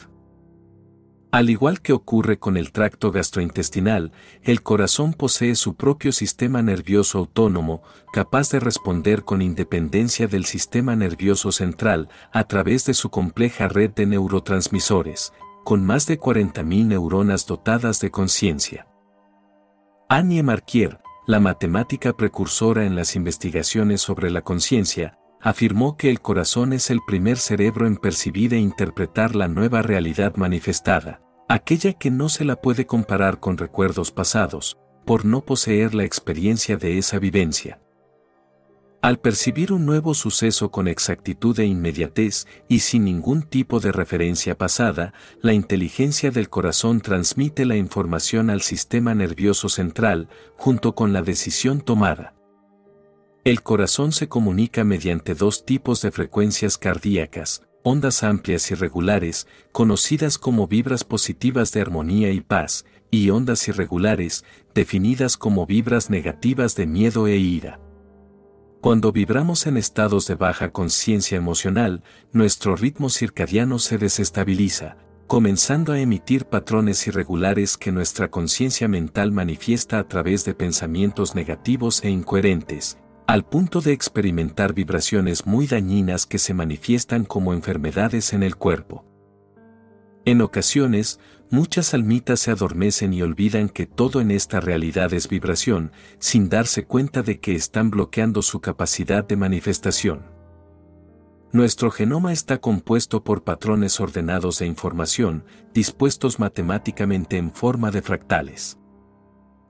Al 1.33 1.49
igual 1.49 1.81
que 1.81 1.93
ocurre 1.93 2.37
con 2.37 2.57
el 2.57 2.71
tracto 2.71 3.11
gastrointestinal, 3.11 4.11
el 4.43 4.61
corazón 4.61 5.13
posee 5.13 5.55
su 5.55 5.73
propio 5.75 6.11
sistema 6.11 6.61
nervioso 6.61 7.17
autónomo, 7.17 7.81
capaz 8.13 8.51
de 8.51 8.59
responder 8.59 9.23
con 9.23 9.41
independencia 9.41 10.27
del 10.27 10.45
sistema 10.45 10.95
nervioso 10.95 11.51
central 11.51 12.07
a 12.31 12.43
través 12.43 12.85
de 12.85 12.93
su 12.93 13.09
compleja 13.09 13.67
red 13.67 13.89
de 13.89 14.05
neurotransmisores, 14.05 15.33
con 15.63 15.83
más 15.83 16.05
de 16.05 16.19
40.000 16.19 16.85
neuronas 16.85 17.47
dotadas 17.47 17.99
de 17.99 18.11
conciencia. 18.11 18.85
Annie 20.09 20.43
Marquier, 20.43 20.99
la 21.25 21.39
matemática 21.39 22.13
precursora 22.13 22.85
en 22.85 22.95
las 22.95 23.15
investigaciones 23.15 24.01
sobre 24.01 24.29
la 24.29 24.43
conciencia, 24.43 25.17
afirmó 25.43 25.97
que 25.97 26.09
el 26.09 26.21
corazón 26.21 26.71
es 26.71 26.89
el 26.89 27.01
primer 27.05 27.37
cerebro 27.37 27.85
en 27.85 27.97
percibir 27.97 28.53
e 28.53 28.59
interpretar 28.59 29.35
la 29.35 29.49
nueva 29.49 29.81
realidad 29.81 30.35
manifestada, 30.37 31.21
aquella 31.49 31.93
que 31.93 32.09
no 32.09 32.29
se 32.29 32.45
la 32.45 32.55
puede 32.55 32.85
comparar 32.85 33.41
con 33.41 33.57
recuerdos 33.57 34.11
pasados, 34.11 34.77
por 35.05 35.25
no 35.25 35.41
poseer 35.41 35.93
la 35.93 36.05
experiencia 36.05 36.77
de 36.77 36.97
esa 36.97 37.19
vivencia. 37.19 37.81
Al 39.01 39.19
percibir 39.19 39.73
un 39.73 39.85
nuevo 39.85 40.13
suceso 40.13 40.71
con 40.71 40.87
exactitud 40.87 41.59
e 41.59 41.65
inmediatez 41.65 42.47
y 42.69 42.79
sin 42.79 43.03
ningún 43.03 43.43
tipo 43.43 43.81
de 43.81 43.91
referencia 43.91 44.57
pasada, 44.57 45.13
la 45.41 45.51
inteligencia 45.51 46.31
del 46.31 46.49
corazón 46.49 47.01
transmite 47.01 47.65
la 47.65 47.75
información 47.75 48.49
al 48.49 48.61
sistema 48.61 49.13
nervioso 49.13 49.67
central, 49.67 50.29
junto 50.55 50.95
con 50.95 51.11
la 51.11 51.21
decisión 51.21 51.81
tomada. 51.81 52.33
El 53.43 53.61
corazón 53.61 54.13
se 54.13 54.29
comunica 54.29 54.85
mediante 54.85 55.35
dos 55.35 55.65
tipos 55.65 56.01
de 56.01 56.11
frecuencias 56.11 56.77
cardíacas, 56.77 57.61
ondas 57.83 58.23
amplias 58.23 58.71
y 58.71 58.75
regulares, 58.75 59.47
conocidas 59.73 60.37
como 60.37 60.65
vibras 60.65 61.03
positivas 61.03 61.73
de 61.73 61.81
armonía 61.81 62.31
y 62.31 62.39
paz, 62.39 62.85
y 63.11 63.31
ondas 63.31 63.67
irregulares, 63.67 64.45
definidas 64.73 65.35
como 65.35 65.65
vibras 65.65 66.09
negativas 66.09 66.77
de 66.77 66.87
miedo 66.87 67.27
e 67.27 67.35
ira. 67.35 67.81
Cuando 68.79 69.11
vibramos 69.11 69.67
en 69.67 69.75
estados 69.75 70.25
de 70.25 70.35
baja 70.35 70.71
conciencia 70.71 71.37
emocional, 71.37 72.01
nuestro 72.31 72.77
ritmo 72.77 73.09
circadiano 73.09 73.77
se 73.77 73.97
desestabiliza, 73.97 74.95
comenzando 75.27 75.91
a 75.91 75.99
emitir 75.99 76.45
patrones 76.45 77.07
irregulares 77.07 77.75
que 77.75 77.91
nuestra 77.91 78.31
conciencia 78.31 78.87
mental 78.87 79.33
manifiesta 79.33 79.99
a 79.99 80.07
través 80.07 80.45
de 80.45 80.53
pensamientos 80.53 81.35
negativos 81.35 82.05
e 82.05 82.09
incoherentes, 82.09 82.97
al 83.27 83.45
punto 83.45 83.79
de 83.79 83.93
experimentar 83.93 84.73
vibraciones 84.73 85.45
muy 85.45 85.65
dañinas 85.65 86.25
que 86.25 86.39
se 86.39 86.53
manifiestan 86.53 87.23
como 87.23 87.53
enfermedades 87.53 88.33
en 88.33 88.43
el 88.43 88.57
cuerpo. 88.57 89.05
En 90.25 90.41
ocasiones, 90.41 91.19
muchas 91.49 91.93
almitas 91.93 92.41
se 92.41 92.51
adormecen 92.51 93.13
y 93.13 93.21
olvidan 93.21 93.69
que 93.69 93.85
todo 93.85 94.21
en 94.21 94.31
esta 94.31 94.59
realidad 94.59 95.13
es 95.13 95.27
vibración, 95.29 95.91
sin 96.19 96.49
darse 96.49 96.85
cuenta 96.85 97.23
de 97.23 97.39
que 97.39 97.55
están 97.55 97.89
bloqueando 97.89 98.41
su 98.41 98.59
capacidad 98.59 99.25
de 99.25 99.37
manifestación. 99.37 100.23
Nuestro 101.51 101.91
genoma 101.91 102.33
está 102.33 102.59
compuesto 102.59 103.23
por 103.23 103.43
patrones 103.43 103.99
ordenados 103.99 104.59
de 104.59 104.65
información, 104.65 105.45
dispuestos 105.73 106.39
matemáticamente 106.39 107.37
en 107.37 107.51
forma 107.53 107.91
de 107.91 108.01
fractales. 108.01 108.79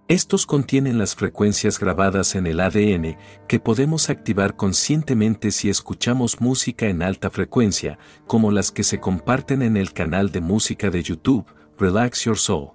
Estos 0.09 0.45
contienen 0.45 0.97
las 0.97 1.15
frecuencias 1.15 1.79
grabadas 1.79 2.35
en 2.35 2.45
el 2.45 2.59
ADN 2.59 3.17
que 3.47 3.59
podemos 3.61 4.09
activar 4.09 4.57
conscientemente 4.57 5.49
si 5.49 5.69
escuchamos 5.69 6.41
música 6.41 6.87
en 6.87 7.01
alta 7.01 7.29
frecuencia, 7.29 7.97
como 8.27 8.51
las 8.51 8.71
que 8.71 8.83
se 8.83 8.99
comparten 8.99 9.61
en 9.61 9.77
el 9.77 9.93
canal 9.93 10.31
de 10.31 10.41
música 10.41 10.89
de 10.89 11.03
YouTube, 11.03 11.45
Relax 11.79 12.25
Your 12.25 12.37
Soul. 12.37 12.71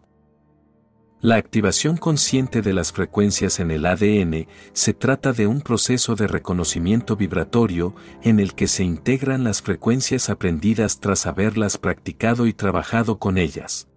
La 1.21 1.35
activación 1.35 1.99
consciente 1.99 2.63
de 2.63 2.73
las 2.73 2.93
frecuencias 2.93 3.61
en 3.61 3.73
el 3.73 3.85
ADN 3.85 4.47
se 4.73 4.95
trata 4.95 5.33
de 5.35 5.47
un 5.47 5.61
proceso 5.61 6.15
de 6.15 6.29
reconocimiento 6.29 7.15
vibratorio 7.15 7.95
en 8.23 8.41
el 8.41 8.55
que 8.55 8.69
se 8.69 8.85
integran 8.85 9.45
las 9.45 9.61
frecuencias 9.61 10.31
aprendidas 10.31 10.99
tras 11.01 11.27
haberlas 11.27 11.77
practicado 11.77 12.47
y 12.47 12.55
trabajado 12.55 13.19
con 13.19 13.37
ellas. 13.37 13.89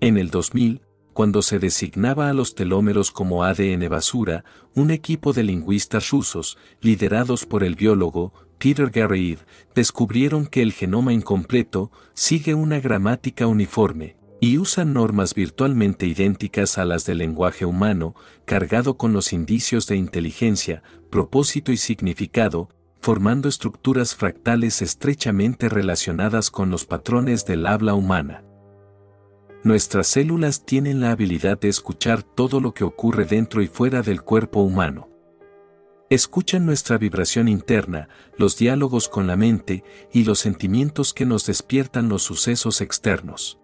En 0.00 0.18
el 0.18 0.30
2000, 0.30 0.82
cuando 1.20 1.42
se 1.42 1.58
designaba 1.58 2.30
a 2.30 2.32
los 2.32 2.54
telómeros 2.54 3.10
como 3.10 3.44
ADN 3.44 3.90
basura, 3.90 4.42
un 4.74 4.90
equipo 4.90 5.34
de 5.34 5.42
lingüistas 5.42 6.08
rusos, 6.08 6.56
liderados 6.80 7.44
por 7.44 7.62
el 7.62 7.74
biólogo 7.74 8.32
Peter 8.56 8.88
Garreid, 8.88 9.36
descubrieron 9.74 10.46
que 10.46 10.62
el 10.62 10.72
genoma 10.72 11.12
incompleto 11.12 11.92
sigue 12.14 12.54
una 12.54 12.80
gramática 12.80 13.46
uniforme, 13.46 14.16
y 14.40 14.56
usa 14.56 14.86
normas 14.86 15.34
virtualmente 15.34 16.06
idénticas 16.06 16.78
a 16.78 16.86
las 16.86 17.04
del 17.04 17.18
lenguaje 17.18 17.66
humano, 17.66 18.14
cargado 18.46 18.96
con 18.96 19.12
los 19.12 19.34
indicios 19.34 19.86
de 19.86 19.96
inteligencia, 19.96 20.82
propósito 21.10 21.70
y 21.70 21.76
significado, 21.76 22.70
formando 23.02 23.50
estructuras 23.50 24.14
fractales 24.14 24.80
estrechamente 24.80 25.68
relacionadas 25.68 26.50
con 26.50 26.70
los 26.70 26.86
patrones 26.86 27.44
del 27.44 27.66
habla 27.66 27.92
humana. 27.92 28.42
Nuestras 29.62 30.06
células 30.06 30.64
tienen 30.64 31.00
la 31.00 31.10
habilidad 31.10 31.60
de 31.60 31.68
escuchar 31.68 32.22
todo 32.22 32.60
lo 32.60 32.72
que 32.72 32.82
ocurre 32.82 33.26
dentro 33.26 33.60
y 33.60 33.66
fuera 33.66 34.00
del 34.00 34.22
cuerpo 34.22 34.60
humano. 34.62 35.10
Escuchan 36.08 36.64
nuestra 36.64 36.96
vibración 36.96 37.46
interna, 37.46 38.08
los 38.38 38.56
diálogos 38.56 39.08
con 39.08 39.26
la 39.26 39.36
mente 39.36 39.84
y 40.12 40.24
los 40.24 40.38
sentimientos 40.38 41.12
que 41.12 41.26
nos 41.26 41.44
despiertan 41.44 42.08
los 42.08 42.22
sucesos 42.22 42.80
externos. 42.80 43.60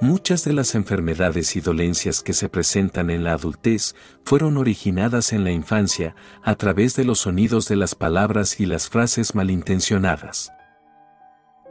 Muchas 0.00 0.44
de 0.44 0.54
las 0.54 0.74
enfermedades 0.74 1.56
y 1.56 1.60
dolencias 1.60 2.22
que 2.22 2.32
se 2.32 2.48
presentan 2.48 3.10
en 3.10 3.22
la 3.22 3.34
adultez 3.34 3.94
fueron 4.24 4.56
originadas 4.56 5.34
en 5.34 5.44
la 5.44 5.52
infancia 5.52 6.16
a 6.42 6.54
través 6.54 6.96
de 6.96 7.04
los 7.04 7.18
sonidos 7.18 7.68
de 7.68 7.76
las 7.76 7.94
palabras 7.94 8.60
y 8.60 8.66
las 8.66 8.88
frases 8.88 9.34
malintencionadas. 9.34 10.50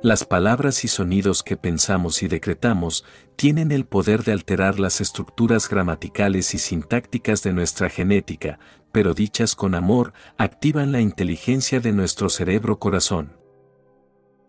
Las 0.02 0.24
palabras 0.24 0.86
y 0.86 0.88
sonidos 0.88 1.44
que 1.44 1.58
pensamos 1.58 2.24
y 2.24 2.30
decretamos 2.30 3.04
tienen 3.36 3.74
el 3.74 3.86
poder 3.86 4.24
de 4.24 4.32
alterar 4.32 4.80
las 4.80 5.02
estructuras 5.02 5.68
gramaticales 5.68 6.54
y 6.54 6.58
sintácticas 6.58 7.44
de 7.44 7.52
nuestra 7.52 7.90
genética, 7.90 8.60
pero 8.94 9.14
dichas 9.14 9.56
con 9.56 9.76
amor 9.76 10.14
activan 10.38 10.94
la 10.94 11.02
inteligencia 11.02 11.82
de 11.82 11.92
nuestro 11.92 12.30
cerebro 12.30 12.80
corazón. 12.80 13.34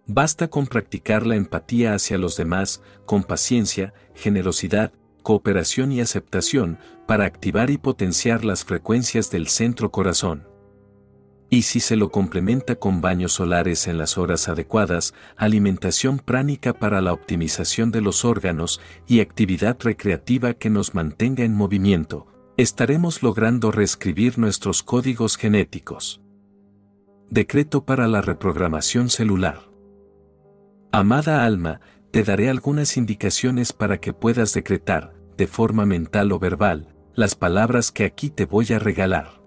Basta 0.07 0.47
con 0.47 0.69
practicar 0.69 1.27
la 1.27 1.35
empatía 1.35 1.95
hacia 1.95 2.17
los 2.17 2.37
demás, 2.37 2.81
con 3.05 3.25
paciencia, 3.25 3.93
generosidad, 4.15 4.93
cooperación 5.25 5.91
y 5.91 6.01
aceptación, 6.01 6.79
para 7.09 7.25
activar 7.25 7.71
y 7.71 7.79
potenciar 7.79 8.45
las 8.45 8.65
frecuencias 8.65 9.33
del 9.33 9.49
centro 9.49 9.91
corazón. 9.91 10.50
Y 11.53 11.63
si 11.63 11.81
se 11.81 11.97
lo 11.97 12.11
complementa 12.11 12.77
con 12.77 13.01
baños 13.01 13.33
solares 13.33 13.89
en 13.89 13.99
las 13.99 14.17
horas 14.19 14.49
adecuadas, 14.49 15.15
alimentación 15.37 16.21
pránica 16.21 16.73
para 16.73 17.01
la 17.01 17.13
optimización 17.13 17.91
de 17.91 18.01
los 18.01 18.25
órganos 18.25 18.81
y 19.09 19.19
actividad 19.19 19.77
recreativa 19.81 20.55
que 20.55 20.71
nos 20.71 20.95
mantenga 20.95 21.43
en 21.45 21.55
movimiento, 21.55 22.29
estaremos 22.57 23.25
logrando 23.25 23.73
reescribir 23.73 24.39
nuestros 24.39 24.85
códigos 24.85 25.37
genéticos. 25.37 26.21
Decreto 27.31 27.85
para 27.85 28.07
la 28.07 28.21
reprogramación 28.21 29.11
celular. 29.11 29.71
Amada 30.93 31.45
alma, 31.45 31.81
te 32.13 32.23
daré 32.23 32.49
algunas 32.49 32.97
indicaciones 32.97 33.73
para 33.73 33.99
que 33.99 34.13
puedas 34.13 34.53
decretar, 34.53 35.15
de 35.37 35.49
forma 35.49 35.85
mental 35.85 36.31
o 36.31 36.39
verbal, 36.39 36.95
las 37.15 37.35
palabras 37.35 37.91
que 37.91 38.05
aquí 38.05 38.31
te 38.31 38.45
voy 38.45 38.73
a 38.73 38.79
regalar. 38.79 39.40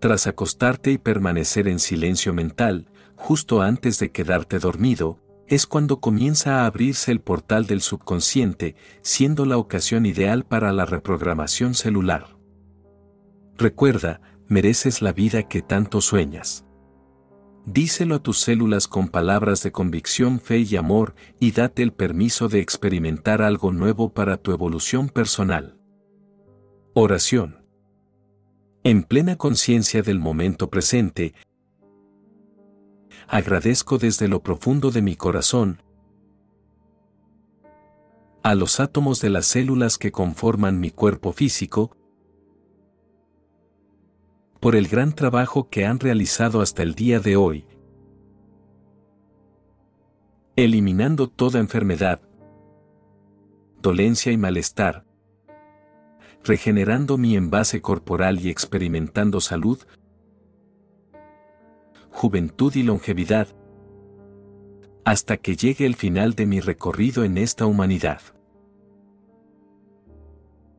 Tras 0.00 0.26
acostarte 0.26 0.92
y 0.92 0.98
permanecer 0.98 1.66
en 1.66 1.80
silencio 1.80 2.32
mental, 2.32 2.86
justo 3.16 3.62
antes 3.62 3.98
de 3.98 4.10
quedarte 4.10 4.58
dormido, 4.58 5.18
es 5.48 5.66
cuando 5.66 5.98
comienza 5.98 6.60
a 6.60 6.66
abrirse 6.66 7.10
el 7.10 7.20
portal 7.20 7.66
del 7.66 7.80
subconsciente, 7.80 8.76
siendo 9.02 9.44
la 9.46 9.56
ocasión 9.56 10.06
ideal 10.06 10.44
para 10.44 10.72
la 10.72 10.84
reprogramación 10.84 11.74
celular. 11.74 12.36
Recuerda, 13.56 14.20
mereces 14.46 15.02
la 15.02 15.12
vida 15.12 15.44
que 15.44 15.62
tanto 15.62 16.00
sueñas. 16.00 16.64
Díselo 17.64 18.14
a 18.14 18.22
tus 18.22 18.38
células 18.38 18.88
con 18.88 19.08
palabras 19.08 19.62
de 19.62 19.72
convicción, 19.72 20.40
fe 20.40 20.60
y 20.60 20.76
amor, 20.76 21.14
y 21.40 21.52
date 21.52 21.82
el 21.82 21.92
permiso 21.92 22.48
de 22.48 22.60
experimentar 22.60 23.42
algo 23.42 23.72
nuevo 23.72 24.14
para 24.14 24.36
tu 24.36 24.52
evolución 24.52 25.08
personal. 25.08 25.78
Oración. 26.94 27.57
En 28.88 29.02
plena 29.02 29.36
conciencia 29.36 30.00
del 30.00 30.18
momento 30.18 30.70
presente, 30.70 31.34
agradezco 33.26 33.98
desde 33.98 34.28
lo 34.28 34.42
profundo 34.42 34.90
de 34.90 35.02
mi 35.02 35.14
corazón 35.14 35.82
a 38.42 38.54
los 38.54 38.80
átomos 38.80 39.20
de 39.20 39.28
las 39.28 39.44
células 39.44 39.98
que 39.98 40.10
conforman 40.10 40.80
mi 40.80 40.90
cuerpo 40.90 41.34
físico, 41.34 41.94
por 44.58 44.74
el 44.74 44.88
gran 44.88 45.12
trabajo 45.14 45.68
que 45.68 45.84
han 45.84 46.00
realizado 46.00 46.62
hasta 46.62 46.82
el 46.82 46.94
día 46.94 47.20
de 47.20 47.36
hoy, 47.36 47.66
eliminando 50.56 51.28
toda 51.28 51.60
enfermedad, 51.60 52.22
dolencia 53.82 54.32
y 54.32 54.38
malestar, 54.38 55.04
regenerando 56.44 57.18
mi 57.18 57.36
envase 57.36 57.80
corporal 57.80 58.40
y 58.40 58.50
experimentando 58.50 59.40
salud, 59.40 59.78
juventud 62.10 62.74
y 62.74 62.82
longevidad, 62.82 63.48
hasta 65.04 65.36
que 65.36 65.56
llegue 65.56 65.86
el 65.86 65.94
final 65.94 66.34
de 66.34 66.46
mi 66.46 66.60
recorrido 66.60 67.24
en 67.24 67.38
esta 67.38 67.66
humanidad. 67.66 68.20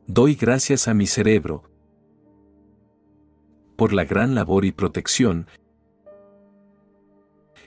Doy 0.06 0.36
gracias 0.36 0.88
a 0.88 0.94
mi 0.94 1.08
cerebro 1.08 1.64
por 3.76 3.94
la 3.94 4.04
gran 4.04 4.36
labor 4.36 4.66
y 4.66 4.72
protección, 4.72 5.48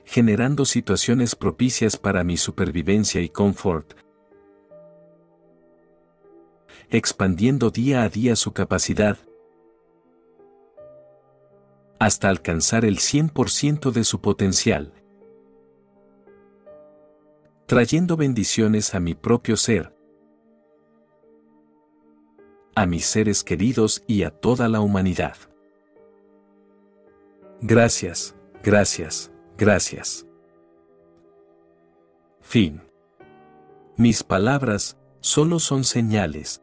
generando 0.05 0.65
situaciones 0.65 1.35
propicias 1.35 1.97
para 1.97 2.23
mi 2.23 2.37
supervivencia 2.37 3.23
y 3.23 3.29
confort, 3.29 3.95
expandiendo 6.93 7.71
día 7.71 8.03
a 8.03 8.11
día 8.11 8.37
su 8.37 8.53
capacidad, 8.53 9.17
hasta 11.99 12.29
alcanzar 12.29 12.85
el 12.85 12.99
100% 12.99 13.93
de 13.93 14.05
su 14.05 14.21
potencial, 14.21 14.93
trayendo 17.65 18.19
bendiciones 18.19 18.95
a 18.95 19.01
mi 19.01 19.15
propio 19.15 19.57
ser, 19.57 19.97
a 22.75 22.85
mis 22.85 23.07
seres 23.07 23.43
queridos 23.43 24.05
y 24.07 24.25
a 24.25 24.31
toda 24.31 24.69
la 24.69 24.81
humanidad. 24.81 25.37
Gracias, 27.63 28.35
gracias, 28.63 29.33
gracias. 29.57 30.27
Fin. 32.43 32.83
Mis 33.97 34.23
palabras 34.23 34.99
solo 35.21 35.59
son 35.59 35.85
señales 35.85 36.63